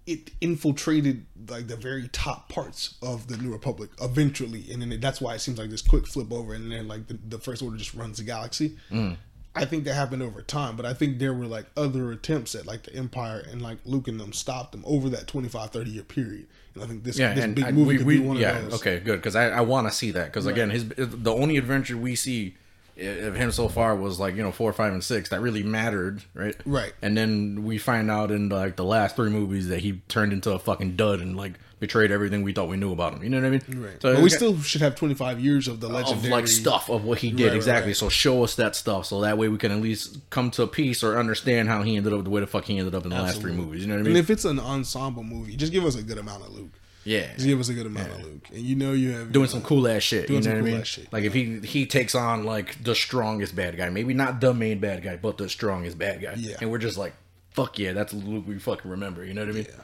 it 0.06 0.32
infiltrated 0.42 1.26
like 1.50 1.68
the 1.68 1.76
very 1.76 2.08
top 2.10 2.50
parts 2.50 2.96
of 3.02 3.28
the 3.28 3.38
New 3.38 3.52
Republic 3.52 3.90
eventually, 4.02 4.66
and 4.72 4.82
then 4.82 4.92
it, 4.92 5.02
that's 5.02 5.22
why 5.22 5.36
it 5.36 5.40
seems 5.40 5.58
like 5.58 5.70
this 5.70 5.82
quick 5.82 6.06
flip 6.08 6.32
over, 6.32 6.54
and 6.54 6.72
then 6.72 6.88
like 6.88 7.08
the, 7.08 7.18
the 7.28 7.40
first 7.40 7.62
order 7.62 7.78
just 7.78 7.94
runs 7.94 8.18
the 8.18 8.24
galaxy. 8.24 8.76
Mm. 8.92 9.18
I 9.56 9.66
think 9.66 9.84
that 9.84 9.94
happened 9.94 10.24
over 10.24 10.42
time, 10.42 10.76
but 10.76 10.86
I 10.86 10.94
think 10.96 11.20
there 11.20 11.34
were 11.34 11.46
like 11.46 11.68
other 11.78 12.12
attempts 12.12 12.56
at 12.56 12.66
like 12.66 12.84
the 12.84 12.96
Empire 12.96 13.46
and 13.52 13.62
like 13.62 13.78
Luke 13.86 14.08
and 14.08 14.20
them 14.20 14.34
stopped 14.34 14.72
them 14.72 14.84
over 14.86 15.10
that 15.10 15.28
25, 15.28 15.70
30 15.70 15.92
year 15.92 16.04
period. 16.04 16.48
And 16.74 16.84
I 16.84 16.88
think 16.88 17.04
this, 17.04 17.20
Yeah, 17.20 17.34
this 17.36 17.46
big 17.46 17.64
I, 17.66 17.72
movie 17.72 17.90
we, 17.90 17.98
could 17.98 18.08
we 18.08 18.18
be 18.18 18.26
one 18.26 18.38
yeah 18.38 18.58
of 18.58 18.64
those. 18.72 18.74
okay 18.82 19.00
good 19.00 19.18
because 19.18 19.36
I, 19.36 19.50
I 19.50 19.62
want 19.62 19.88
to 19.88 19.94
see 19.94 20.10
that 20.10 20.26
because 20.26 20.48
again 20.48 20.72
his 20.72 20.88
the 20.90 21.32
only 21.32 21.58
adventure 21.58 21.96
we 21.96 22.16
see 22.16 22.56
of 22.98 23.36
him 23.36 23.52
so 23.52 23.68
far 23.68 23.96
was 23.96 24.20
like 24.20 24.36
you 24.36 24.44
know 24.44 24.52
four 24.52 24.72
five 24.74 24.94
and 24.94 25.04
six 25.04 25.30
that 25.30 25.42
really 25.42 25.64
mattered 25.64 26.22
right 26.34 26.56
Right. 26.66 26.94
and 27.02 27.18
then 27.18 27.64
we 27.64 27.78
find 27.78 28.12
out 28.12 28.30
in 28.32 28.50
like 28.50 28.76
the 28.76 28.84
last 28.86 29.16
three 29.16 29.30
movies 29.30 29.68
that 29.70 29.80
he 29.80 30.02
turned 30.08 30.32
into 30.34 30.52
a 30.52 30.60
fucking 30.60 30.96
dud 30.96 31.20
and 31.20 31.36
like 31.36 31.54
betrayed 31.80 32.12
everything 32.12 32.44
we 32.44 32.54
thought 32.54 32.70
we 32.70 32.78
knew 32.78 32.92
about 32.94 33.14
him 33.14 33.24
you 33.24 33.30
know 33.30 33.38
what 33.42 33.48
I 33.48 33.50
mean 33.50 33.62
Right. 33.84 34.02
so 34.02 34.14
but 34.14 34.18
we 34.22 34.28
it's- 34.28 34.36
still 34.36 34.58
should 34.62 34.82
have 34.82 34.96
25 34.96 35.40
years 35.40 35.68
of 35.68 35.80
the 35.82 35.90
legend. 35.90 36.24
of 36.24 36.26
like 36.32 36.48
stuff 36.48 36.90
of 36.90 37.04
what 37.04 37.18
he 37.18 37.32
did 37.32 37.48
Right, 37.48 37.56
exactly. 37.56 37.90
right. 37.90 37.98
So 37.98 38.08
show 38.10 38.44
us 38.44 38.56
that 38.56 38.76
stuff, 38.76 39.08
so 39.08 39.22
that 39.22 39.38
way 39.38 39.50
we 39.50 39.58
can 39.58 39.72
at 39.72 39.82
least 39.82 40.20
come 40.30 40.50
to 40.52 40.66
peace 40.68 41.04
or 41.04 41.18
understand 41.20 41.68
how 41.68 41.82
he 41.84 41.98
ended 41.98 42.14
up 42.14 42.24
the 42.24 42.30
way 42.30 42.40
the 42.42 42.48
fuck 42.48 42.66
he 42.66 42.78
ended 42.78 42.96
up 42.96 43.04
in 43.04 43.10
the 43.10 43.16
last 43.22 43.42
three 43.42 43.52
movies. 43.52 43.82
You 43.82 43.88
know 43.88 43.96
what 43.96 44.00
I 44.00 44.04
mean? 44.04 44.12
And 44.16 44.18
if 44.18 44.30
it's 44.30 44.46
an 44.46 44.60
ensemble 44.60 45.24
movie, 45.24 45.56
just 45.58 45.74
give 45.74 45.84
us 45.84 45.96
a 45.96 46.04
good 46.04 46.18
amount 46.20 46.44
of 46.44 46.54
Luke. 46.54 46.72
Yeah, 47.06 47.34
Just 47.34 47.46
give 47.46 47.60
us 47.60 47.70
a 47.70 47.74
good 47.74 47.86
amount 47.86 48.12
of 48.12 48.24
Luke, 48.24 48.48
and 48.50 48.62
you 48.62 48.76
know 48.76 48.94
you 48.94 49.12
have 49.12 49.32
doing 49.32 49.48
some 49.48 49.62
cool 49.62 49.88
ass 49.88 50.04
shit. 50.04 50.28
Doing 50.28 50.44
you 50.44 50.50
know 50.50 50.56
some 50.56 50.62
what 50.62 50.68
I 50.68 50.72
mean? 50.72 50.82
ass 50.82 50.88
shit. 50.88 51.14
Like 51.14 51.24
if 51.24 51.34
he 51.34 51.60
he 51.60 51.86
takes 51.86 52.16
on 52.16 52.44
like 52.44 52.82
the 52.84 52.96
strongest 52.96 53.56
bad 53.56 53.76
guy, 53.78 53.90
maybe 53.90 54.14
not 54.14 54.40
the 54.40 54.54
main 54.54 54.80
bad 54.80 55.04
guy, 55.04 55.18
but 55.18 55.38
the 55.38 55.50
strongest 55.50 55.98
bad 55.98 56.22
guy. 56.22 56.36
Yeah. 56.38 56.58
and 56.62 56.72
we're 56.72 56.78
just 56.78 56.98
like, 56.98 57.14
fuck 57.52 57.78
yeah, 57.78 57.94
that's 57.94 58.14
Luke 58.14 58.46
we 58.48 58.58
fucking 58.60 58.90
remember. 58.90 59.26
You 59.26 59.34
know 59.34 59.42
what 59.42 59.50
I 59.50 59.54
mean? 59.54 59.66
Yeah. 59.70 59.82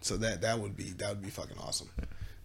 So 0.00 0.16
that 0.16 0.40
that 0.40 0.58
would 0.58 0.76
be 0.76 0.90
that 0.98 1.10
would 1.10 1.22
be 1.22 1.30
fucking 1.30 1.58
awesome. 1.58 1.90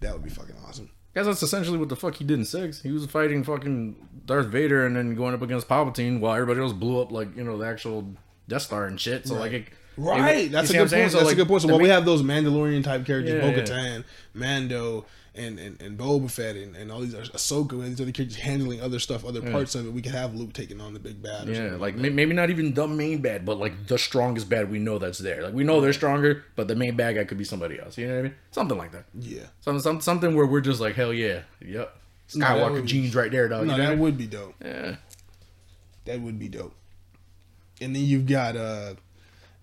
That 0.01 0.13
would 0.13 0.23
be 0.23 0.29
fucking 0.29 0.55
awesome. 0.67 0.89
Guys, 1.13 1.25
that's 1.25 1.41
essentially 1.41 1.79
what 1.79 1.89
the 1.89 1.95
fuck 1.95 2.15
he 2.15 2.23
did 2.23 2.37
in 2.37 2.45
six. 2.45 2.81
He 2.83 2.91
was 2.91 3.05
fighting 3.07 3.43
fucking 3.43 3.95
Darth 4.25 4.47
Vader 4.47 4.85
and 4.85 4.95
then 4.95 5.15
going 5.15 5.33
up 5.33 5.41
against 5.41 5.67
Palpatine 5.67 6.19
while 6.19 6.35
everybody 6.35 6.59
else 6.59 6.73
blew 6.73 7.01
up 7.01 7.11
like 7.11 7.35
you 7.35 7.43
know 7.43 7.57
the 7.57 7.65
actual 7.65 8.13
Death 8.47 8.63
Star 8.63 8.85
and 8.85 8.99
shit. 8.99 9.27
So 9.27 9.35
like, 9.35 9.51
it, 9.53 9.67
Right, 9.97 10.51
that's 10.51 10.69
a 10.69 10.73
good 10.73 10.89
point. 10.91 11.11
So, 11.11 11.17
that's 11.17 11.25
like, 11.25 11.33
a 11.33 11.35
good 11.35 11.47
point. 11.47 11.61
So 11.63 11.67
while 11.69 11.79
we 11.79 11.89
have 11.89 12.05
those 12.05 12.21
Mandalorian 12.21 12.83
type 12.83 13.05
characters, 13.05 13.33
Yeah, 13.33 13.41
Bo 13.41 13.47
yeah. 13.49 13.63
Katan, 13.63 14.03
Mando, 14.33 15.05
and, 15.35 15.59
and 15.59 15.79
and 15.81 15.97
Boba 15.99 16.29
Fett, 16.31 16.55
and, 16.55 16.75
and 16.75 16.91
all 16.91 16.99
these 17.01 17.13
Ahsoka 17.13 17.73
and 17.73 17.83
these 17.91 18.01
other 18.01 18.11
characters 18.11 18.37
handling 18.37 18.81
other 18.81 18.97
stuff, 18.99 19.23
other 19.25 19.41
parts 19.51 19.75
of 19.75 19.85
it, 19.85 19.93
we 19.93 20.01
could 20.01 20.11
have 20.11 20.33
Luke 20.35 20.53
taking 20.53 20.79
on 20.81 20.93
the 20.93 20.99
big 20.99 21.21
bad. 21.21 21.47
Or 21.47 21.51
Yeah, 21.51 21.57
something 21.57 21.79
like 21.79 21.95
may- 21.95 22.09
maybe 22.09 22.33
not 22.33 22.49
even 22.49 22.73
the 22.73 22.87
main 22.87 23.21
bad, 23.21 23.45
but 23.45 23.57
like 23.59 23.85
the 23.87 23.97
strongest 23.99 24.49
bad 24.49 24.71
we 24.71 24.79
know 24.79 24.97
that's 24.97 25.19
there. 25.19 25.43
Like 25.43 25.53
we 25.53 25.63
know 25.63 25.79
they're 25.81 25.93
stronger, 25.93 26.43
but 26.55 26.67
the 26.67 26.75
main 26.75 26.95
bad 26.95 27.15
guy 27.15 27.23
could 27.23 27.37
be 27.37 27.43
somebody 27.43 27.79
else. 27.79 27.97
You 27.99 28.07
know 28.07 28.13
what 28.13 28.19
I 28.19 28.23
mean? 28.23 28.33
Something 28.51 28.77
like 28.79 28.91
that. 28.93 29.05
yeah. 29.19 29.43
Some, 29.61 29.79
some 29.79 30.01
something 30.01 30.35
where 30.35 30.45
we're 30.47 30.61
just 30.61 30.79
like, 30.81 30.95
hell 30.95 31.13
yeah, 31.13 31.41
yep. 31.61 31.95
No, 32.35 32.45
that 32.47 32.57
Skywalker 32.57 32.71
would- 32.73 32.85
genes 32.87 33.15
right 33.15 33.31
there, 33.31 33.47
dog. 33.47 33.67
No, 33.67 33.73
you 33.73 33.77
know 33.77 33.77
what 33.77 33.81
I 33.81 33.85
that 33.85 33.91
mean? 33.95 33.99
would 34.03 34.17
be 34.17 34.27
dope. 34.27 34.55
Yeah. 34.63 34.95
That 36.05 36.21
would 36.21 36.39
be 36.39 36.47
dope. 36.49 36.73
And 37.79 37.95
then 37.95 38.03
you've 38.03 38.25
got 38.25 38.55
uh 38.55 38.95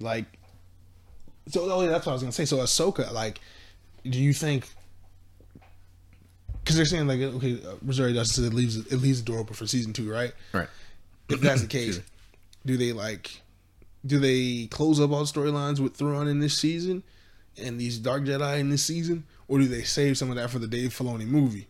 like 0.00 0.26
so 1.48 1.70
oh, 1.70 1.83
yeah, 1.83 1.88
that's 1.88 2.07
what 2.07 2.12
I 2.12 2.14
was 2.14 2.22
gonna 2.22 2.33
say. 2.33 2.44
So 2.44 2.59
Ahsoka, 2.59 3.12
like, 3.12 3.40
do 4.04 4.18
you 4.18 4.33
think? 4.33 4.68
Because 6.61 6.76
they're 6.76 6.87
saying 6.87 7.07
like, 7.07 7.20
okay, 7.20 7.61
uh, 7.62 7.74
Rosario 7.85 8.14
Dawson 8.14 8.46
it 8.46 8.54
leaves 8.54 8.76
it 8.76 8.96
leaves 8.96 9.22
the 9.22 9.30
door 9.30 9.40
open 9.40 9.54
for 9.54 9.66
season 9.66 9.92
two, 9.92 10.11
right? 10.11 10.33
Right. 10.52 10.68
If 11.28 11.40
that's 11.40 11.62
the 11.62 11.68
case, 11.68 12.00
do 12.64 12.76
they 12.76 12.92
like, 12.92 13.42
do 14.07 14.18
they 14.18 14.66
close 14.70 15.00
up 15.00 15.11
all 15.11 15.24
storylines 15.24 15.80
with 15.80 15.94
Thrawn 15.96 16.28
in 16.28 16.40
this 16.40 16.57
season, 16.57 17.02
and 17.59 17.78
these 17.78 17.98
Dark 17.98 18.24
Jedi 18.24 18.59
in 18.59 18.70
this 18.70 18.83
season, 18.83 19.24
or 19.46 19.59
do 19.59 19.68
they 19.68 19.83
save 19.83 20.16
some 20.16 20.30
of 20.30 20.37
that 20.37 20.50
for 20.50 20.59
the 20.59 20.66
Dave 20.66 20.90
Filoni 20.90 21.26
movie? 21.26 21.66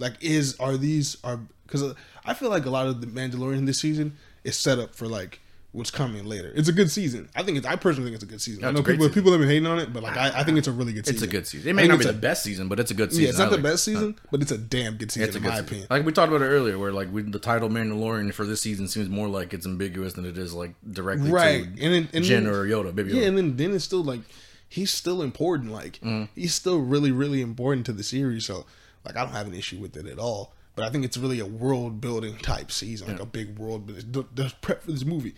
Like, 0.00 0.14
is 0.20 0.58
are 0.58 0.76
these 0.76 1.16
are 1.22 1.38
because 1.66 1.94
I 2.24 2.34
feel 2.34 2.50
like 2.50 2.66
a 2.66 2.70
lot 2.70 2.88
of 2.88 3.00
the 3.00 3.06
Mandalorian 3.06 3.66
this 3.66 3.78
season 3.78 4.16
is 4.42 4.56
set 4.56 4.80
up 4.80 4.96
for 4.96 5.06
like 5.06 5.40
what's 5.72 5.90
coming 5.90 6.24
later. 6.24 6.50
It's 6.54 6.68
a 6.68 6.72
good 6.72 6.90
season. 6.90 7.28
I 7.36 7.42
think 7.42 7.58
it's. 7.58 7.66
I 7.66 7.76
personally 7.76 8.08
think 8.10 8.14
it's 8.16 8.24
a 8.24 8.26
good 8.26 8.40
season. 8.40 8.64
I 8.64 8.70
know 8.70 8.82
people 8.82 9.08
people 9.10 9.30
have 9.32 9.40
been 9.40 9.48
hating 9.48 9.66
on 9.66 9.78
it, 9.78 9.92
but 9.92 10.02
like 10.02 10.16
I, 10.16 10.40
I 10.40 10.44
think 10.44 10.56
it's 10.58 10.66
a 10.68 10.72
really 10.72 10.92
good 10.92 11.04
season. 11.06 11.14
It's 11.16 11.22
a 11.22 11.26
good 11.36 11.46
season. 11.46 11.68
It 11.68 11.72
may 11.74 11.86
not 11.86 11.98
be 11.98 12.04
a- 12.06 12.12
the 12.12 12.18
best 12.18 12.42
season, 12.42 12.68
but 12.68 12.80
it's 12.80 12.90
a 12.90 12.94
good 12.94 13.10
season. 13.10 13.24
Yeah, 13.24 13.28
it's 13.30 13.38
not 13.38 13.48
I 13.48 13.50
the 13.50 13.56
like- 13.56 13.62
best 13.64 13.84
season, 13.84 14.16
but 14.30 14.40
it's 14.42 14.50
a 14.52 14.58
damn 14.58 14.96
good 14.96 15.10
season 15.12 15.36
in 15.36 15.42
my 15.42 15.50
season. 15.50 15.64
opinion. 15.66 15.86
Like 15.90 16.04
we 16.06 16.12
talked 16.12 16.30
about 16.32 16.42
it 16.42 16.48
earlier, 16.48 16.78
where 16.78 16.92
like 16.92 17.12
we, 17.12 17.22
the 17.22 17.38
title 17.38 17.68
Mandalorian 17.68 18.32
for 18.32 18.44
this 18.46 18.60
season 18.62 18.88
seems 18.88 19.08
more 19.08 19.28
like 19.28 19.52
it's 19.52 19.66
ambiguous 19.66 20.14
than 20.14 20.24
it 20.24 20.38
is 20.38 20.54
like 20.54 20.74
directly 20.90 21.30
Right, 21.30 21.64
to 21.76 21.82
and 21.82 21.94
then, 21.94 22.08
and 22.12 22.24
Jen 22.24 22.44
then- 22.44 22.52
or 22.52 22.64
Yoda, 22.66 22.94
baby. 22.94 23.12
Yeah, 23.12 23.22
Yoda. 23.24 23.28
and 23.28 23.38
then 23.38 23.56
then 23.56 23.74
it's 23.74 23.84
still 23.84 24.02
like 24.02 24.20
he's 24.68 24.90
still 24.90 25.22
important. 25.22 25.70
Like 25.72 26.00
Mm-hmm. 26.00 26.24
he's 26.34 26.54
still 26.54 26.78
really 26.78 27.12
really 27.12 27.42
important 27.42 27.84
to 27.86 27.92
the 27.92 28.02
series. 28.02 28.46
So 28.46 28.64
like 29.04 29.16
I 29.16 29.22
don't 29.22 29.32
have 29.32 29.46
an 29.46 29.54
issue 29.54 29.78
with 29.78 29.96
it 29.96 30.06
at 30.06 30.18
all. 30.18 30.54
But 30.78 30.86
I 30.86 30.90
think 30.90 31.04
it's 31.04 31.16
really 31.16 31.40
a 31.40 31.46
world 31.46 32.00
building 32.00 32.36
type 32.38 32.70
season, 32.70 33.08
like 33.08 33.20
a 33.20 33.26
big 33.26 33.58
world 33.58 33.86
building. 33.86 34.04
The, 34.32 34.52
prep 34.60 34.82
for 34.84 34.92
this 34.92 35.04
movie. 35.04 35.34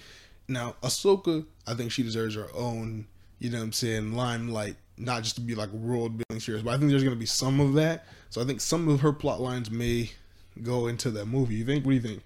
Now 0.49 0.77
Ahsoka, 0.83 1.47
I 1.67 1.75
think 1.75 1.93
she 1.93 2.03
deserves 2.03 2.35
her 2.35 2.49
own. 2.55 3.07
You 3.39 3.51
know 3.51 3.59
what 3.59 3.65
I'm 3.65 3.73
saying? 3.73 4.13
Limelight, 4.13 4.77
not 4.99 5.23
just 5.23 5.37
to 5.37 5.41
be 5.41 5.55
like 5.55 5.71
world 5.71 6.19
building 6.19 6.41
series, 6.41 6.63
but 6.63 6.75
I 6.75 6.79
think 6.79 6.91
there's 6.91 7.05
gonna 7.05 7.17
be 7.17 7.25
some 7.27 7.59
of 7.59 7.75
that. 7.75 8.07
So 8.29 8.43
I 8.43 8.45
think 8.45 8.61
some 8.61 8.89
of 8.89 9.01
her 9.01 9.13
plot 9.13 9.41
lines 9.41 9.71
may 9.71 10.11
go 10.63 10.89
into 10.89 11.11
that 11.13 11.25
movie. 11.27 11.55
You 11.55 11.65
think? 11.65 11.85
What 11.87 11.93
do 11.93 11.95
you 11.97 12.03
think? 12.03 12.23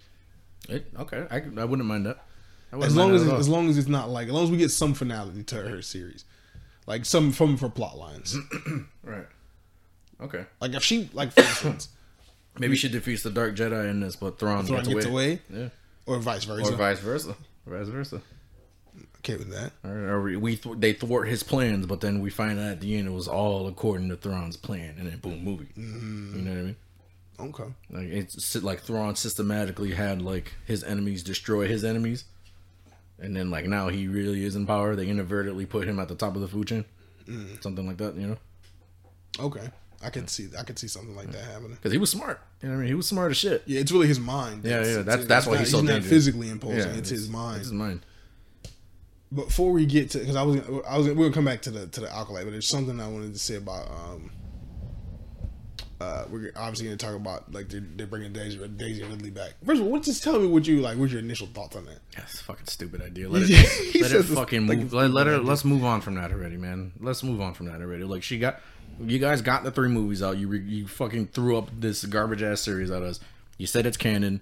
It- 0.68 0.86
okay, 0.98 1.26
I, 1.30 1.36
I 1.60 1.64
wouldn't 1.64 1.86
mind 1.86 2.06
that. 2.06 2.24
Wouldn't 2.72 2.86
as 2.90 2.96
long 2.96 3.10
mind 3.12 3.22
as 3.22 3.28
it, 3.32 3.34
as 3.36 3.48
long 3.48 3.68
as 3.68 3.78
it's 3.78 3.86
not 3.88 4.10
like 4.10 4.26
as 4.26 4.32
long 4.32 4.44
as 4.44 4.50
we 4.50 4.56
get 4.56 4.70
some 4.72 4.94
finality 4.94 5.44
to 5.44 5.56
her 5.56 5.82
series, 5.82 6.24
like 6.86 7.04
some 7.04 7.30
from 7.30 7.56
her 7.58 7.68
plot 7.68 7.96
lines. 7.96 8.36
right. 9.04 9.26
Okay. 10.20 10.44
like 10.60 10.72
if 10.74 10.82
she 10.82 11.08
like 11.12 11.30
for 11.32 11.42
instance, 11.42 11.88
Maybe 12.58 12.76
she 12.76 12.88
defeats 12.88 13.22
the 13.22 13.30
Dark 13.30 13.56
Jedi 13.56 13.90
in 13.90 14.00
this, 14.00 14.16
but 14.16 14.38
Thrawn, 14.38 14.64
Thrawn 14.66 14.84
gets, 14.84 14.94
gets 14.94 15.06
away. 15.06 15.24
away, 15.24 15.40
Yeah, 15.52 15.68
or 16.06 16.18
vice 16.18 16.44
versa. 16.44 16.72
or 16.72 16.76
vice 16.76 17.00
versa, 17.00 17.34
vice 17.66 17.88
versa. 17.88 18.20
okay 19.18 19.36
with 19.36 19.50
that. 19.50 19.72
Or, 19.84 20.22
we, 20.22 20.36
we 20.36 20.56
th- 20.56 20.76
they 20.78 20.92
thwart 20.92 21.26
his 21.28 21.42
plans, 21.42 21.86
but 21.86 22.00
then 22.00 22.20
we 22.20 22.30
find 22.30 22.58
out 22.60 22.66
at 22.66 22.80
the 22.80 22.96
end 22.96 23.08
it 23.08 23.12
was 23.12 23.26
all 23.26 23.66
according 23.66 24.08
to 24.10 24.16
Thrawn's 24.16 24.56
plan, 24.56 24.94
and 24.98 25.08
then 25.10 25.18
boom, 25.18 25.42
movie. 25.42 25.66
Mm-hmm. 25.76 26.36
You 26.36 26.42
know 26.42 26.50
what 26.52 26.58
I 26.58 26.62
mean? 26.62 26.76
Okay. 27.40 27.64
Like 27.90 28.06
it's 28.08 28.62
like 28.62 28.82
Thrawn 28.82 29.16
systematically 29.16 29.90
had 29.92 30.22
like 30.22 30.52
his 30.66 30.84
enemies 30.84 31.24
destroy 31.24 31.66
his 31.66 31.82
enemies, 31.82 32.24
and 33.18 33.34
then 33.34 33.50
like 33.50 33.64
now 33.66 33.88
he 33.88 34.06
really 34.06 34.44
is 34.44 34.54
in 34.54 34.64
power. 34.66 34.94
They 34.94 35.08
inadvertently 35.08 35.66
put 35.66 35.88
him 35.88 35.98
at 35.98 36.06
the 36.06 36.14
top 36.14 36.36
of 36.36 36.40
the 36.42 36.48
food 36.48 36.68
chain, 36.68 36.84
Mm. 37.28 37.60
something 37.62 37.84
like 37.86 37.96
that. 37.96 38.14
You 38.14 38.28
know, 38.28 38.36
Okay. 39.40 39.68
I 40.04 40.10
could 40.10 40.28
see. 40.30 40.48
I 40.58 40.62
can 40.62 40.76
see 40.76 40.88
something 40.88 41.16
like 41.16 41.30
that 41.32 41.42
happening. 41.44 41.72
because 41.74 41.92
he 41.92 41.98
was 41.98 42.10
smart. 42.10 42.40
You 42.62 42.68
know 42.68 42.74
what 42.74 42.78
I 42.78 42.82
mean? 42.82 42.88
He 42.88 42.94
was 42.94 43.08
smart 43.08 43.30
as 43.30 43.36
shit. 43.36 43.62
Yeah, 43.66 43.80
it's 43.80 43.90
really 43.92 44.06
his 44.08 44.20
mind. 44.20 44.64
Yeah, 44.64 44.80
It's- 44.80 44.86
yeah, 44.86 44.90
it's- 44.92 45.04
that's- 45.06 45.18
it's 45.20 45.28
that's 45.28 45.46
why 45.46 45.52
not- 45.54 45.60
he's 45.60 45.70
so 45.70 45.80
not 45.80 45.86
dangerous. 45.92 46.08
physically 46.10 46.48
imposing. 46.50 46.78
Yeah, 46.78 46.98
it's, 46.98 47.08
his 47.10 47.28
mind. 47.28 47.56
It's 47.58 47.66
his 47.66 47.72
mind. 47.72 48.00
Before 49.34 49.72
we 49.72 49.84
get 49.86 50.10
to, 50.10 50.18
because 50.18 50.36
I 50.36 50.42
was, 50.42 50.60
I 50.88 50.96
was, 50.98 51.08
we're 51.08 51.14
gonna 51.14 51.32
come 51.32 51.44
back 51.46 51.62
to 51.62 51.70
the 51.70 51.86
to 51.88 52.00
the 52.02 52.12
alkali, 52.14 52.44
but 52.44 52.50
there's 52.52 52.68
something 52.68 53.00
I 53.00 53.08
wanted 53.08 53.32
to 53.32 53.38
say 53.38 53.56
about. 53.56 53.90
um 53.90 54.30
uh, 56.00 56.24
we're 56.28 56.52
obviously 56.56 56.86
going 56.86 56.98
to 56.98 57.06
talk 57.06 57.14
about 57.14 57.50
like 57.52 57.68
they're, 57.68 57.80
they're 57.96 58.06
bringing 58.06 58.32
Daisy 58.32 58.58
Daisy 58.76 59.02
Ridley 59.04 59.30
back. 59.30 59.52
First 59.64 59.80
of 59.80 59.86
all, 59.86 59.92
what, 59.92 60.02
just 60.02 60.22
tell 60.24 60.38
me 60.38 60.46
what 60.48 60.66
you 60.66 60.80
like. 60.80 60.98
What's 60.98 61.12
your 61.12 61.20
initial 61.20 61.46
thoughts 61.46 61.76
on 61.76 61.84
that? 61.86 61.98
That's 62.16 62.40
a 62.40 62.44
fucking 62.44 62.66
stupid 62.66 63.00
idea. 63.00 63.28
Let 63.30 63.42
it, 63.48 64.00
let 64.02 64.12
it 64.12 64.22
fucking 64.24 64.64
move. 64.64 64.92
a 64.92 64.96
Let, 64.96 65.10
let 65.12 65.26
her. 65.28 65.34
stupid 65.34 65.48
Let's 65.48 65.64
move 65.64 65.84
on 65.84 66.00
from 66.00 66.16
that 66.16 66.32
already, 66.32 66.56
man. 66.56 66.92
Let's 67.00 67.22
move 67.22 67.40
on 67.40 67.54
from 67.54 67.66
that 67.66 67.80
already. 67.80 68.02
Like 68.04 68.22
she 68.24 68.38
got, 68.38 68.60
you 69.00 69.18
guys 69.18 69.42
got 69.42 69.64
the 69.64 69.70
three 69.70 69.88
movies 69.88 70.22
out. 70.22 70.36
You 70.38 70.48
re, 70.48 70.60
you 70.60 70.86
fucking 70.86 71.28
threw 71.28 71.56
up 71.56 71.68
this 71.78 72.04
garbage 72.04 72.42
ass 72.42 72.60
series 72.60 72.90
at 72.90 73.02
us. 73.02 73.20
You 73.58 73.66
said 73.66 73.86
it's 73.86 73.96
canon. 73.96 74.40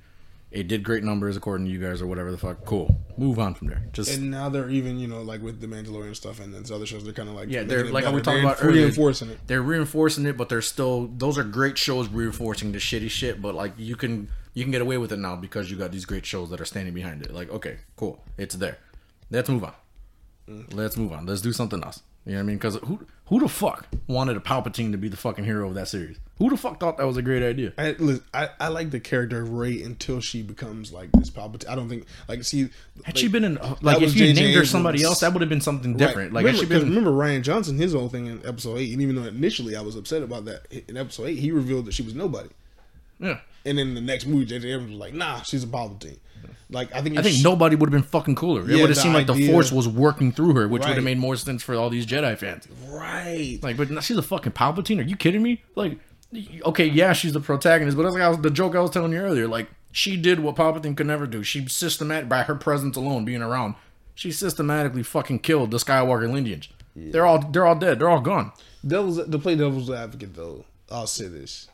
It 0.51 0.69
did 0.69 0.83
great 0.83 1.03
numbers 1.03 1.35
according 1.35 1.65
to 1.67 1.73
you 1.73 1.81
guys 1.81 2.03
or 2.03 2.07
whatever 2.07 2.31
the 2.31 2.37
fuck. 2.37 2.67
Cool. 2.67 3.01
Move 3.17 3.39
on 3.39 3.55
from 3.55 3.69
there. 3.69 3.85
Just 3.95 4.13
And 4.15 4.31
now 4.31 4.51
they're 4.51 4.69
even, 4.69 4.99
you 4.99 5.09
know, 5.09 5.23
like 5.23 5.41
with 5.41 5.63
the 5.63 5.67
Mandalorian 5.67 6.15
stuff 6.15 6.41
and 6.41 6.53
then 6.53 6.63
other 6.75 6.85
shows, 6.85 7.05
they're 7.05 7.15
kind 7.15 7.31
of 7.31 7.35
like 7.35 7.49
Yeah, 7.49 7.63
they're 7.63 7.87
like 7.91 8.05
we 8.05 8.21
talked 8.21 8.25
They're 8.27 8.41
about 8.41 8.59
earlier. 8.63 8.83
reinforcing 8.83 9.31
it. 9.31 9.39
They're 9.47 9.63
reinforcing 9.63 10.27
it, 10.27 10.37
but 10.37 10.51
they're 10.51 10.61
still 10.61 11.09
those 11.17 11.39
are 11.39 11.45
great 11.45 11.79
shows 11.79 12.09
reinforcing 12.09 12.73
the 12.73 12.79
shitty 12.79 13.09
shit. 13.11 13.41
But 13.41 13.55
like 13.55 13.73
you 13.79 13.97
can 13.97 14.29
you 14.53 14.63
can 14.65 14.73
get 14.73 14.83
away 14.83 14.99
with 14.99 15.11
it 15.11 15.19
now 15.19 15.37
because 15.37 15.71
you 15.71 15.79
got 15.79 15.91
these 15.91 16.05
great 16.05 16.27
shows 16.27 16.51
that 16.51 16.61
are 16.61 16.67
standing 16.67 16.93
behind 16.93 17.23
it. 17.23 17.33
Like 17.33 17.51
okay, 17.51 17.79
cool, 17.97 18.23
it's 18.37 18.55
there. 18.57 18.77
Let's 19.31 19.49
move 19.49 19.65
on. 19.65 19.73
Mm. 20.47 20.75
Let's 20.75 20.99
move 20.99 21.13
on. 21.13 21.25
Let's 21.25 21.41
do 21.41 21.53
something 21.55 21.83
else. 21.83 22.03
You 22.25 22.33
know 22.33 22.39
what 22.39 22.43
I 22.43 22.47
mean? 22.47 22.57
Because 22.57 22.77
who 22.77 23.07
who 23.27 23.41
the 23.41 23.49
fuck 23.49 23.87
wanted 24.07 24.37
a 24.37 24.41
Palpatine 24.41 24.93
to 24.93 24.99
be 24.99 25.09
the 25.09 25.17
fucking 25.17 25.45
hero 25.45 25.69
of 25.69 25.75
that 25.75 25.89
series? 25.89 26.19
Who 26.39 26.51
the 26.51 26.57
fuck 26.57 26.79
thought 26.81 26.97
that 26.99 27.07
was 27.07 27.17
a 27.17 27.23
great 27.23 27.43
idea? 27.43 27.73
I, 27.79 27.93
listen, 27.99 28.25
I 28.33 28.49
I 28.61 28.69
like 28.69 28.91
the 28.91 29.01
character 29.01 29.43
of 29.43 29.51
Rey 29.51 29.83
until 29.83 30.21
she 30.21 30.43
becomes 30.43 30.93
like 30.93 31.11
this 31.13 31.31
Palpatine. 31.31 31.69
I 31.69 31.75
don't 31.75 31.89
think 31.89 32.07
like 32.29 32.45
see 32.45 32.63
Had 33.05 33.15
like, 33.15 33.17
she 33.17 33.29
been 33.29 33.45
in 33.45 33.59
uh, 33.59 33.75
like 33.81 34.03
if 34.03 34.15
you 34.17 34.33
named 34.35 34.55
her 34.57 34.65
somebody 34.65 35.03
else, 35.03 35.21
that 35.21 35.33
would 35.33 35.41
have 35.41 35.49
been 35.49 35.61
something 35.61 35.93
Right. 35.93 35.99
different. 36.07 36.33
Like 36.33 36.47
had 36.47 36.55
remember, 36.55 36.79
been 36.81 36.89
remember 36.89 37.11
Rian 37.11 37.43
Johnson 37.43 37.77
his 37.77 37.93
whole 37.93 38.09
thing 38.09 38.27
in 38.27 38.45
episode 38.47 38.79
eight, 38.79 38.93
and 38.93 39.03
even 39.03 39.17
though 39.17 39.25
initially 39.25 39.75
I 39.77 39.81
was 39.81 39.97
upset 39.97 40.23
about 40.23 40.45
that 40.45 40.67
in 40.89 40.97
episode 40.97 41.25
eight, 41.27 41.39
he 41.39 41.51
revealed 41.51 41.87
that 41.87 41.95
she 41.95 42.03
was 42.03 42.15
nobody. 42.15 42.51
yeah. 43.19 43.39
And 43.65 43.79
then 43.79 43.95
the 43.95 44.01
next 44.01 44.27
movie, 44.27 44.45
J.J. 44.45 44.73
Abrams 44.73 44.91
was 44.91 44.99
like, 44.99 45.15
"Nah, 45.15 45.43
she's 45.43 45.63
a 45.65 45.67
Palpatine." 45.67 46.19
Like 46.71 46.93
I 46.95 47.03
think 47.03 47.19
I 47.19 47.23
think 47.23 47.45
nobody 47.45 47.77
would 47.77 47.93
have 47.93 47.93
been 47.93 48.09
fucking 48.09 48.35
cooler. 48.35 48.63
It 48.63 48.81
would 48.81 48.89
have 48.89 48.99
seemed 48.99 49.15
like 49.15 49.27
the 49.27 49.49
Force 49.49 49.71
was 49.71 49.87
working 49.87 50.33
through 50.33 50.55
her, 50.55 50.67
which 50.69 50.85
would 50.85 50.95
have 50.95 51.05
made 51.05 51.19
more 51.19 51.37
sense 51.37 51.63
for 51.63 51.75
all 51.75 51.91
these 51.91 52.07
Jedi 52.07 52.37
fans. 52.37 52.67
right. 52.89 53.59
Like, 53.63 53.77
but 53.77 54.03
she's 54.03 54.17
a 54.17 54.23
fucking 54.23 54.53
Palpatine. 54.53 54.99
Are 54.99 55.03
you 55.03 55.17
kidding 55.17 55.43
me? 55.43 55.63
Like, 55.75 55.99
okay, 56.65 56.87
yeah, 56.87 57.13
she's 57.13 57.35
the 57.35 57.41
protagonist, 57.41 57.97
but 57.97 58.05
that's 58.05 58.15
like 58.15 58.23
I 58.23 58.29
was, 58.29 58.39
the 58.39 58.51
joke 58.51 58.75
I 58.75 58.81
was 58.81 58.91
telling 58.91 59.13
you 59.13 59.19
earlier. 59.19 59.47
Like, 59.47 59.69
she 59.93 60.17
did 60.17 60.41
what 60.41 60.57
Palpatine 60.57 60.97
could 60.97 61.07
never 61.07 61.27
do. 61.27 61.43
She 61.43 61.69
systematic 61.69 62.29
by 62.29 62.45
her 62.45 62.55
presence 62.55 62.97
alone, 62.97 63.25
being 63.27 63.43
around, 63.43 63.75
she 64.15 64.33
systematically 64.33 65.03
fucking 65.03 65.41
killed 65.41 65.71
the 65.71 65.77
Skywalker 65.77 66.31
lineage. 66.33 66.73
They're 66.95 67.27
all 67.27 67.39
they're 67.39 67.67
all 67.67 67.75
dead. 67.75 67.99
They're 67.99 68.09
all 68.09 68.21
gone. 68.21 68.53
Devil's 68.87 69.27
to 69.27 69.39
play 69.39 69.57
devil's 69.57 69.91
advocate 69.91 70.35
though. 70.35 70.65
I'll 70.91 71.07
say 71.07 71.29
this, 71.29 71.69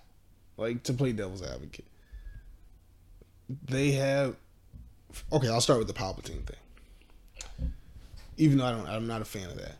like 0.59 0.83
to 0.83 0.93
play 0.93 1.13
devil's 1.13 1.43
advocate, 1.43 1.87
they 3.65 3.93
have. 3.93 4.37
Okay, 5.33 5.49
I'll 5.49 5.63
start 5.63 5.79
with 5.79 5.89
the 5.89 5.95
Palpatine 5.95 6.45
thing. 6.45 7.71
Even 8.37 8.59
though 8.59 8.67
I 8.67 8.71
don't, 8.73 8.87
I'm 8.87 9.07
not 9.07 9.23
a 9.23 9.25
fan 9.25 9.49
of 9.49 9.57
that, 9.57 9.77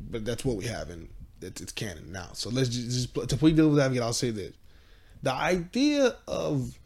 but 0.00 0.24
that's 0.24 0.44
what 0.44 0.56
we 0.56 0.64
have 0.64 0.88
and 0.88 1.08
it's, 1.42 1.60
it's 1.60 1.72
canon 1.72 2.10
now. 2.10 2.28
So 2.32 2.48
let's 2.48 2.70
just, 2.70 3.14
just 3.14 3.28
to 3.28 3.36
play 3.36 3.52
devil's 3.52 3.78
advocate. 3.78 4.02
I'll 4.02 4.12
say 4.12 4.30
this: 4.30 4.54
the 5.22 5.32
idea 5.32 6.16
of 6.26 6.78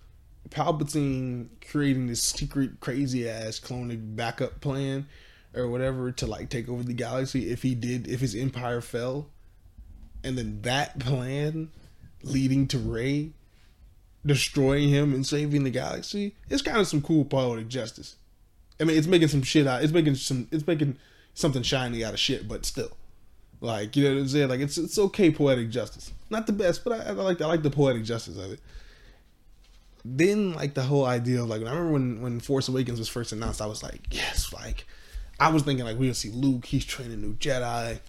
Palpatine 0.49 1.49
creating 1.71 2.09
this 2.09 2.23
secret, 2.23 2.81
crazy 2.81 3.29
ass 3.29 3.61
cloning 3.61 4.17
backup 4.17 4.61
plan 4.61 5.07
or 5.55 5.69
whatever 5.69 6.13
to 6.13 6.27
like 6.27 6.49
take 6.49 6.69
over 6.69 6.83
the 6.83 6.93
galaxy 6.93 7.51
if 7.51 7.63
he 7.63 7.75
did, 7.75 8.09
if 8.09 8.21
his 8.21 8.35
empire 8.35 8.81
fell, 8.81 9.29
and 10.25 10.37
then 10.37 10.63
that 10.63 10.99
plan 10.99 11.71
leading 12.23 12.67
to 12.69 12.79
Rey 12.79 13.33
destroying 14.25 14.89
him 14.89 15.15
and 15.15 15.27
saving 15.27 15.65
the 15.65 15.71
galaxy, 15.71 16.35
it's 16.49 16.63
kind 16.63 16.79
of 16.79 16.87
some 16.87 17.03
cool 17.03 17.25
poetic 17.25 17.69
justice. 17.69 18.17
I 18.81 18.85
mean, 18.85 18.97
it's 18.97 19.07
making 19.07 19.29
some 19.29 19.43
shit 19.43 19.67
out. 19.67 19.83
It's 19.83 19.93
making 19.93 20.15
some. 20.15 20.49
It's 20.51 20.67
making 20.67 20.97
something 21.35 21.63
shiny 21.63 22.05
out 22.05 22.15
of 22.15 22.19
shit, 22.19 22.49
but 22.49 22.65
still, 22.65 22.91
like 23.61 23.95
you 23.95 24.05
know 24.05 24.15
what 24.15 24.21
I'm 24.23 24.29
saying. 24.29 24.49
Like 24.49 24.61
it's 24.61 24.79
it's 24.79 24.99
okay 24.99 25.31
poetic 25.31 25.71
justice. 25.71 26.13
Not 26.31 26.47
the 26.47 26.53
best, 26.53 26.83
but 26.85 26.95
I, 26.95 27.09
I 27.09 27.11
like 27.13 27.41
I 27.41 27.47
like 27.47 27.63
the 27.63 27.71
poetic 27.71 28.05
justice 28.05 28.39
of 28.39 28.53
it. 28.53 28.61
Then 30.03 30.55
like 30.55 30.73
the 30.73 30.83
whole 30.83 31.05
idea 31.05 31.43
of 31.43 31.49
like 31.49 31.61
I 31.61 31.71
remember 31.71 31.93
when 31.93 32.23
when 32.23 32.41
Force 32.41 32.69
Awakens 32.69 32.99
was 32.99 33.09
first 33.09 33.33
announced, 33.33 33.61
I 33.61 33.67
was 33.67 33.83
like, 33.83 34.01
yes, 34.11 34.51
like 34.53 34.87
I 35.39 35.51
was 35.51 35.63
thinking 35.63 35.85
like 35.85 35.97
we're 35.97 36.05
gonna 36.05 36.15
see 36.15 36.31
Luke, 36.31 36.65
he's 36.65 36.87
training 36.87 37.21
new 37.21 37.35
Jedi. 37.35 38.01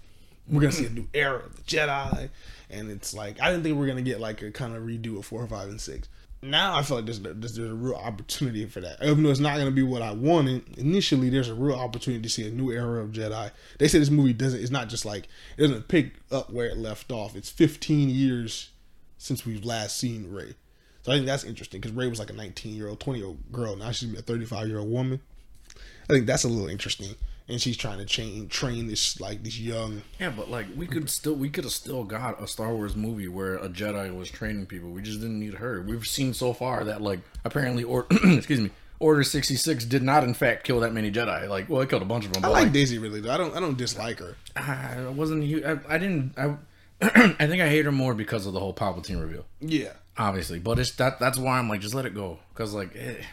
We're 0.47 0.61
gonna 0.61 0.71
see 0.71 0.85
a 0.85 0.89
new 0.89 1.07
era 1.13 1.39
of 1.45 1.55
the 1.55 1.63
Jedi, 1.63 2.29
and 2.71 2.89
it's 2.89 3.13
like 3.13 3.41
I 3.41 3.49
didn't 3.51 3.63
think 3.63 3.77
we 3.77 3.85
are 3.85 3.87
gonna 3.87 4.01
get 4.01 4.19
like 4.19 4.41
a 4.41 4.51
kind 4.51 4.75
of 4.75 4.83
redo 4.83 5.17
of 5.17 5.25
four, 5.25 5.45
five, 5.47 5.69
and 5.69 5.79
six. 5.79 6.07
Now 6.43 6.75
I 6.75 6.81
feel 6.81 6.97
like 6.97 7.05
there's 7.05 7.19
there's, 7.19 7.55
there's 7.55 7.71
a 7.71 7.75
real 7.75 7.95
opportunity 7.95 8.65
for 8.65 8.81
that. 8.81 9.03
Even 9.03 9.23
though 9.23 9.29
it's 9.29 9.39
not 9.39 9.57
gonna 9.57 9.71
be 9.71 9.83
what 9.83 10.01
I 10.01 10.11
wanted 10.11 10.77
initially, 10.77 11.29
there's 11.29 11.49
a 11.49 11.53
real 11.53 11.75
opportunity 11.75 12.23
to 12.23 12.29
see 12.29 12.47
a 12.47 12.51
new 12.51 12.71
era 12.71 13.01
of 13.01 13.11
Jedi. 13.11 13.51
They 13.77 13.87
say 13.87 13.99
this 13.99 14.09
movie 14.09 14.33
doesn't. 14.33 14.59
It's 14.59 14.71
not 14.71 14.89
just 14.89 15.05
like 15.05 15.27
it 15.57 15.61
doesn't 15.61 15.87
pick 15.87 16.13
up 16.31 16.49
where 16.51 16.67
it 16.67 16.77
left 16.77 17.11
off. 17.11 17.35
It's 17.35 17.49
15 17.49 18.09
years 18.09 18.71
since 19.17 19.45
we've 19.45 19.63
last 19.63 19.97
seen 19.97 20.31
Rey. 20.31 20.55
So 21.03 21.11
I 21.11 21.15
think 21.15 21.25
that's 21.25 21.43
interesting 21.43 21.81
because 21.81 21.95
Rey 21.95 22.07
was 22.07 22.19
like 22.19 22.29
a 22.29 22.33
19 22.33 22.75
year 22.75 22.87
old, 22.87 22.99
20 22.99 23.19
year 23.19 23.27
old 23.27 23.51
girl. 23.51 23.75
Now 23.75 23.91
she's 23.91 24.13
a 24.17 24.21
35 24.21 24.67
year 24.67 24.79
old 24.79 24.89
woman. 24.89 25.21
I 26.09 26.13
think 26.13 26.25
that's 26.25 26.43
a 26.43 26.47
little 26.47 26.69
interesting. 26.69 27.15
And 27.47 27.61
she's 27.61 27.75
trying 27.75 27.97
to 27.97 28.05
train 28.05 28.47
train 28.47 28.87
this 28.87 29.19
like 29.19 29.43
this 29.43 29.59
young. 29.59 30.03
Yeah, 30.19 30.29
but 30.29 30.49
like 30.49 30.67
we 30.77 30.87
could 30.87 31.09
still 31.09 31.33
we 31.33 31.49
could 31.49 31.65
have 31.65 31.73
still 31.73 32.03
got 32.03 32.41
a 32.41 32.47
Star 32.47 32.73
Wars 32.73 32.95
movie 32.95 33.27
where 33.27 33.55
a 33.55 33.67
Jedi 33.67 34.15
was 34.15 34.29
training 34.29 34.67
people. 34.67 34.89
We 34.89 35.01
just 35.01 35.19
didn't 35.19 35.39
need 35.39 35.55
her. 35.55 35.81
We've 35.81 36.07
seen 36.07 36.33
so 36.33 36.53
far 36.53 36.83
that 36.85 37.01
like 37.01 37.19
apparently 37.43 37.83
or 37.83 38.07
excuse 38.23 38.61
me, 38.61 38.69
Order 38.99 39.23
sixty 39.23 39.55
six 39.55 39.83
did 39.83 40.03
not 40.03 40.23
in 40.23 40.33
fact 40.33 40.63
kill 40.63 40.79
that 40.81 40.93
many 40.93 41.11
Jedi. 41.11 41.49
Like 41.49 41.67
well, 41.67 41.81
it 41.81 41.89
killed 41.89 42.03
a 42.03 42.05
bunch 42.05 42.25
of 42.25 42.33
them. 42.33 42.45
I 42.45 42.49
like 42.49 42.63
like, 42.65 42.71
Daisy 42.71 42.99
Ridley 42.99 43.19
though. 43.19 43.31
I 43.31 43.37
don't 43.37 43.55
I 43.55 43.59
don't 43.59 43.77
dislike 43.77 44.19
her. 44.19 44.37
I 44.55 45.09
wasn't. 45.09 45.43
I, 45.65 45.79
I 45.89 45.97
didn't. 45.97 46.37
I 46.37 46.55
I 47.01 47.47
think 47.47 47.61
I 47.61 47.67
hate 47.67 47.83
her 47.85 47.91
more 47.91 48.13
because 48.13 48.45
of 48.45 48.53
the 48.53 48.59
whole 48.59 48.73
Palpatine 48.75 49.19
reveal. 49.19 49.45
Yeah. 49.59 49.93
obviously 50.17 50.59
but 50.59 50.77
it's 50.77 50.91
that 50.91 51.19
that's 51.19 51.37
why 51.37 51.57
i'm 51.57 51.69
like 51.69 51.79
just 51.81 51.95
let 51.95 52.05
it 52.05 52.13
go 52.13 52.37
because 52.53 52.73
like 52.73 52.93
it, 52.95 53.23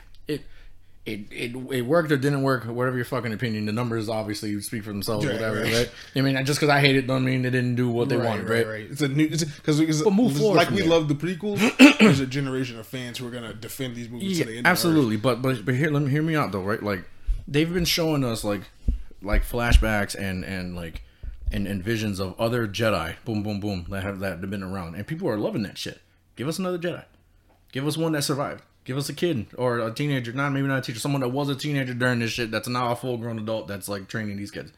it 1.13 1.21
it 1.33 1.57
it 1.73 1.83
worked 1.83 2.11
or 2.13 2.17
didn't 2.17 2.43
work 2.43 2.65
whatever 2.65 2.97
your 2.97 3.05
fucking 3.05 3.33
opinion 3.33 3.67
the 3.67 3.73
numbers 3.73 4.09
obviously 4.09 4.61
speak 4.61 4.83
for 4.85 4.91
themselves 4.91 5.25
Right, 5.25 5.35
whatever 5.35 5.63
right. 5.63 5.73
right 5.73 5.91
i 6.17 6.21
mean 6.21 6.45
just 6.45 6.59
because 6.61 6.69
i 6.69 6.81
hate 6.81 6.97
it 6.97 7.07
don't 7.07 7.25
mean 7.25 7.43
they 7.43 7.51
didn't 7.51 7.77
do 7.77 7.89
what 7.89 8.09
they 8.09 8.17
wanted 8.17 8.49
right, 8.49 8.67
It's 8.91 9.01
a 9.01 9.09
new 9.09 9.29
because 9.29 10.03
But 10.03 10.11
move 10.13 10.37
forward 10.37 10.57
like 10.57 10.71
we 10.71 10.83
there. 10.83 10.89
love 10.89 11.09
the 11.09 11.15
prequels. 11.15 11.61
there's 12.01 12.21
a 12.21 12.27
generation 12.27 12.79
of 12.79 12.87
fans 12.87 13.19
who 13.19 13.27
are 13.27 13.31
gonna 13.31 13.55
defend 13.55 13.97
these 13.97 14.09
movies 14.09 14.39
Yeah, 14.39 14.45
to 14.45 14.51
the 14.51 14.59
end. 14.59 14.67
of 14.67 14.71
absolutely 14.71 15.17
but 15.17 15.43
but 15.43 15.65
but 15.65 15.75
here 15.75 15.91
let 15.91 16.03
me 16.03 16.11
hear 16.11 16.23
me 16.23 16.37
out 16.37 16.53
though 16.53 16.63
right 16.63 16.83
like 16.83 17.05
they've 17.47 17.73
been 17.73 17.85
showing 17.85 18.25
us 18.25 18.45
like 18.45 18.63
like 19.23 19.43
flashbacks 19.45 20.15
and 20.15 20.45
and 20.45 20.77
like 20.77 21.03
and, 21.51 21.67
and 21.67 21.83
visions 21.83 22.21
of 22.21 22.39
other 22.39 22.69
jedi 22.69 23.15
boom 23.25 23.43
boom 23.43 23.59
boom 23.61 23.87
that 23.89 24.03
have 24.03 24.19
that 24.21 24.41
have 24.41 24.51
been 24.51 24.63
around 24.63 24.95
and 24.95 25.07
people 25.07 25.29
are 25.29 25.39
loving 25.39 25.63
that 25.63 25.79
shit 25.79 26.01
give 26.37 26.47
us 26.47 26.59
another 26.59 26.79
jedi 26.79 27.05
give 27.73 27.87
us 27.87 27.97
one 27.97 28.13
that 28.13 28.23
survived 28.23 28.63
give 28.89 28.97
us 28.97 29.11
a 29.11 29.15
kid 29.15 29.47
or 29.59 29.81
a 29.81 29.93
teenager. 29.93 30.33
Not 30.33 30.51
maybe 30.51 30.67
not 30.67 30.79
a 30.79 30.81
teacher. 30.81 30.99
Someone 30.99 31.21
that 31.21 31.29
was 31.29 31.51
a 31.51 31.55
teenager 31.55 31.93
during 31.93 32.21
this 32.21 32.31
shit 32.31 32.51
that's 32.51 32.69
now 32.69 32.91
a 32.91 32.97
full 32.97 33.19
grown 33.19 33.39
adult 33.39 33.69
that's 33.69 33.87
like 33.87 34.09
training 34.09 34.39
these 34.39 34.51
kids. 34.51 34.73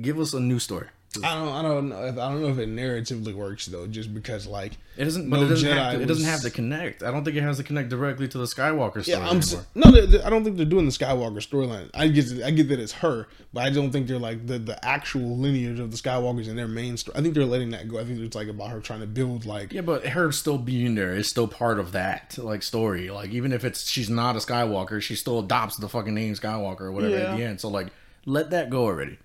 Give 0.00 0.18
us 0.18 0.32
a 0.32 0.40
new 0.40 0.58
story 0.58 0.88
I 1.24 1.34
don't. 1.34 1.48
I 1.48 1.62
don't 1.62 1.88
know. 1.88 2.04
If, 2.04 2.18
I 2.18 2.30
don't 2.30 2.40
know 2.40 2.48
if 2.50 2.58
it 2.58 2.68
narratively 2.68 3.34
works 3.34 3.66
though, 3.66 3.88
just 3.88 4.14
because 4.14 4.46
like 4.46 4.74
It 4.96 5.04
doesn't. 5.04 5.28
No 5.28 5.38
But 5.38 5.46
it 5.46 5.48
doesn't, 5.48 5.68
Jedi 5.68 5.74
have 5.74 5.94
to, 5.94 6.02
it 6.02 6.06
doesn't 6.06 6.24
have 6.24 6.40
to 6.42 6.50
connect. 6.50 7.02
I 7.02 7.10
don't 7.10 7.24
think 7.24 7.36
it 7.36 7.42
has 7.42 7.56
to 7.56 7.64
connect 7.64 7.88
directly 7.88 8.28
to 8.28 8.38
the 8.38 8.44
Skywalker 8.44 9.02
story 9.02 9.18
yeah, 9.18 9.28
I'm 9.28 9.38
anymore. 9.38 9.66
no. 9.74 9.90
they- 9.90 10.06
they- 10.06 10.22
I 10.22 10.30
don't 10.30 10.44
think 10.44 10.56
they're 10.56 10.64
doing 10.66 10.84
the 10.84 10.92
Skywalker 10.92 11.38
storyline. 11.38 11.90
I 11.94 12.06
get. 12.06 12.30
I 12.44 12.52
get 12.52 12.68
that 12.68 12.78
it's 12.78 12.92
her, 12.92 13.26
but 13.52 13.64
I 13.64 13.70
don't 13.70 13.90
think 13.90 14.06
they're 14.06 14.20
like 14.20 14.46
the 14.46 14.60
the 14.60 14.84
actual 14.84 15.36
lineage 15.36 15.80
of 15.80 15.90
the 15.90 15.96
Skywalkers 15.96 16.46
in 16.46 16.54
their 16.54 16.68
main 16.68 16.96
story. 16.96 17.18
I 17.18 17.22
think 17.22 17.34
they're 17.34 17.44
letting 17.44 17.70
that 17.70 17.88
go. 17.88 17.98
I 17.98 18.04
think 18.04 18.20
it's 18.20 18.36
like 18.36 18.46
about 18.46 18.70
her 18.70 18.78
trying 18.78 19.00
to 19.00 19.06
build 19.08 19.46
like 19.46 19.72
Yeah, 19.72 19.80
but 19.80 20.06
her 20.06 20.30
still 20.30 20.58
being 20.58 20.94
there 20.94 21.12
is 21.16 21.28
still 21.28 21.48
part 21.48 21.80
of 21.80 21.90
that 21.90 22.38
like 22.38 22.62
story. 22.62 23.10
Like 23.10 23.30
even 23.30 23.52
if 23.52 23.64
it's 23.64 23.90
she's 23.90 24.08
not 24.10 24.36
a 24.36 24.38
Skywalker, 24.38 25.02
she 25.02 25.16
still 25.16 25.40
adopts 25.40 25.76
the 25.76 25.88
fucking 25.88 26.14
name 26.14 26.34
Skywalker 26.34 26.82
or 26.82 26.92
whatever 26.92 27.16
Yeah. 27.18 27.32
at 27.32 27.36
the 27.36 27.42
end. 27.42 27.60
So 27.60 27.68
like, 27.68 27.88
let 28.26 28.50
that 28.50 28.70
go 28.70 28.84
already. 28.84 29.18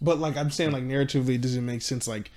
But 0.00 0.18
like 0.18 0.36
I'm 0.36 0.50
saying, 0.50 0.72
like 0.72 0.84
narratively, 0.84 1.36
it 1.36 1.40
doesn't 1.40 1.64
make 1.64 1.82
sense 1.82 2.06
like 2.08 2.30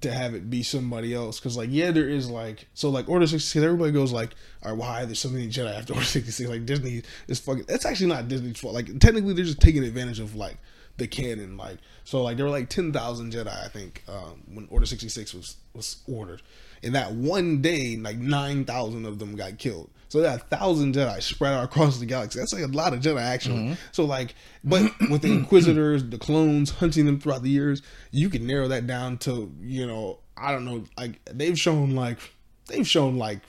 to 0.00 0.10
have 0.12 0.34
it 0.34 0.48
be 0.48 0.62
somebody 0.62 1.14
else. 1.14 1.38
Because 1.38 1.56
like 1.56 1.68
yeah, 1.70 1.90
there 1.90 2.08
is 2.08 2.30
like 2.30 2.66
so 2.74 2.90
like 2.90 3.08
Order 3.08 3.26
sixty 3.26 3.46
six. 3.46 3.64
Everybody 3.64 3.92
goes 3.92 4.12
like, 4.12 4.30
all 4.62 4.70
right, 4.70 4.78
why 4.78 5.04
there's 5.04 5.18
so 5.18 5.28
many 5.28 5.48
Jedi 5.48 5.76
after 5.76 5.92
Order 5.94 6.06
sixty 6.06 6.32
six? 6.32 6.48
Like 6.48 6.66
Disney 6.66 7.02
is 7.28 7.40
fucking. 7.40 7.64
That's 7.68 7.84
actually 7.84 8.08
not 8.08 8.28
Disney's 8.28 8.58
fault. 8.58 8.74
Like 8.74 8.98
technically, 8.98 9.34
they're 9.34 9.44
just 9.44 9.60
taking 9.60 9.84
advantage 9.84 10.20
of 10.20 10.34
like 10.34 10.56
the 10.96 11.06
canon. 11.06 11.56
Like 11.56 11.78
so 12.04 12.22
like 12.22 12.36
there 12.36 12.46
were 12.46 12.52
like 12.52 12.68
ten 12.68 12.92
thousand 12.92 13.32
Jedi 13.32 13.48
I 13.48 13.68
think 13.68 14.02
um, 14.08 14.42
when 14.52 14.68
Order 14.70 14.86
sixty 14.86 15.08
six 15.08 15.34
was 15.34 15.56
was 15.74 15.98
ordered. 16.06 16.42
In 16.82 16.94
that 16.94 17.12
one 17.12 17.60
day, 17.60 17.96
like 17.96 18.16
nine 18.16 18.64
thousand 18.64 19.04
of 19.04 19.18
them 19.18 19.36
got 19.36 19.58
killed. 19.58 19.90
So 20.08 20.20
that 20.22 20.50
thousand 20.50 20.94
Jedi 20.94 21.22
spread 21.22 21.52
out 21.52 21.64
across 21.64 21.98
the 21.98 22.06
galaxy. 22.06 22.38
That's 22.40 22.52
like 22.52 22.64
a 22.64 22.66
lot 22.66 22.92
of 22.92 23.00
Jedi 23.00 23.20
actually. 23.20 23.58
Mm-hmm. 23.58 23.74
So 23.92 24.04
like, 24.04 24.34
but 24.64 24.90
with 25.10 25.22
the 25.22 25.32
Inquisitors, 25.32 26.04
the 26.04 26.18
clones, 26.18 26.70
hunting 26.70 27.06
them 27.06 27.20
throughout 27.20 27.42
the 27.42 27.50
years, 27.50 27.82
you 28.10 28.28
can 28.28 28.46
narrow 28.46 28.68
that 28.68 28.86
down 28.86 29.18
to 29.18 29.52
you 29.60 29.86
know 29.86 30.18
I 30.36 30.52
don't 30.52 30.64
know 30.64 30.84
like 30.98 31.24
they've 31.26 31.58
shown 31.58 31.94
like 31.94 32.18
they've 32.66 32.88
shown 32.88 33.18
like 33.18 33.40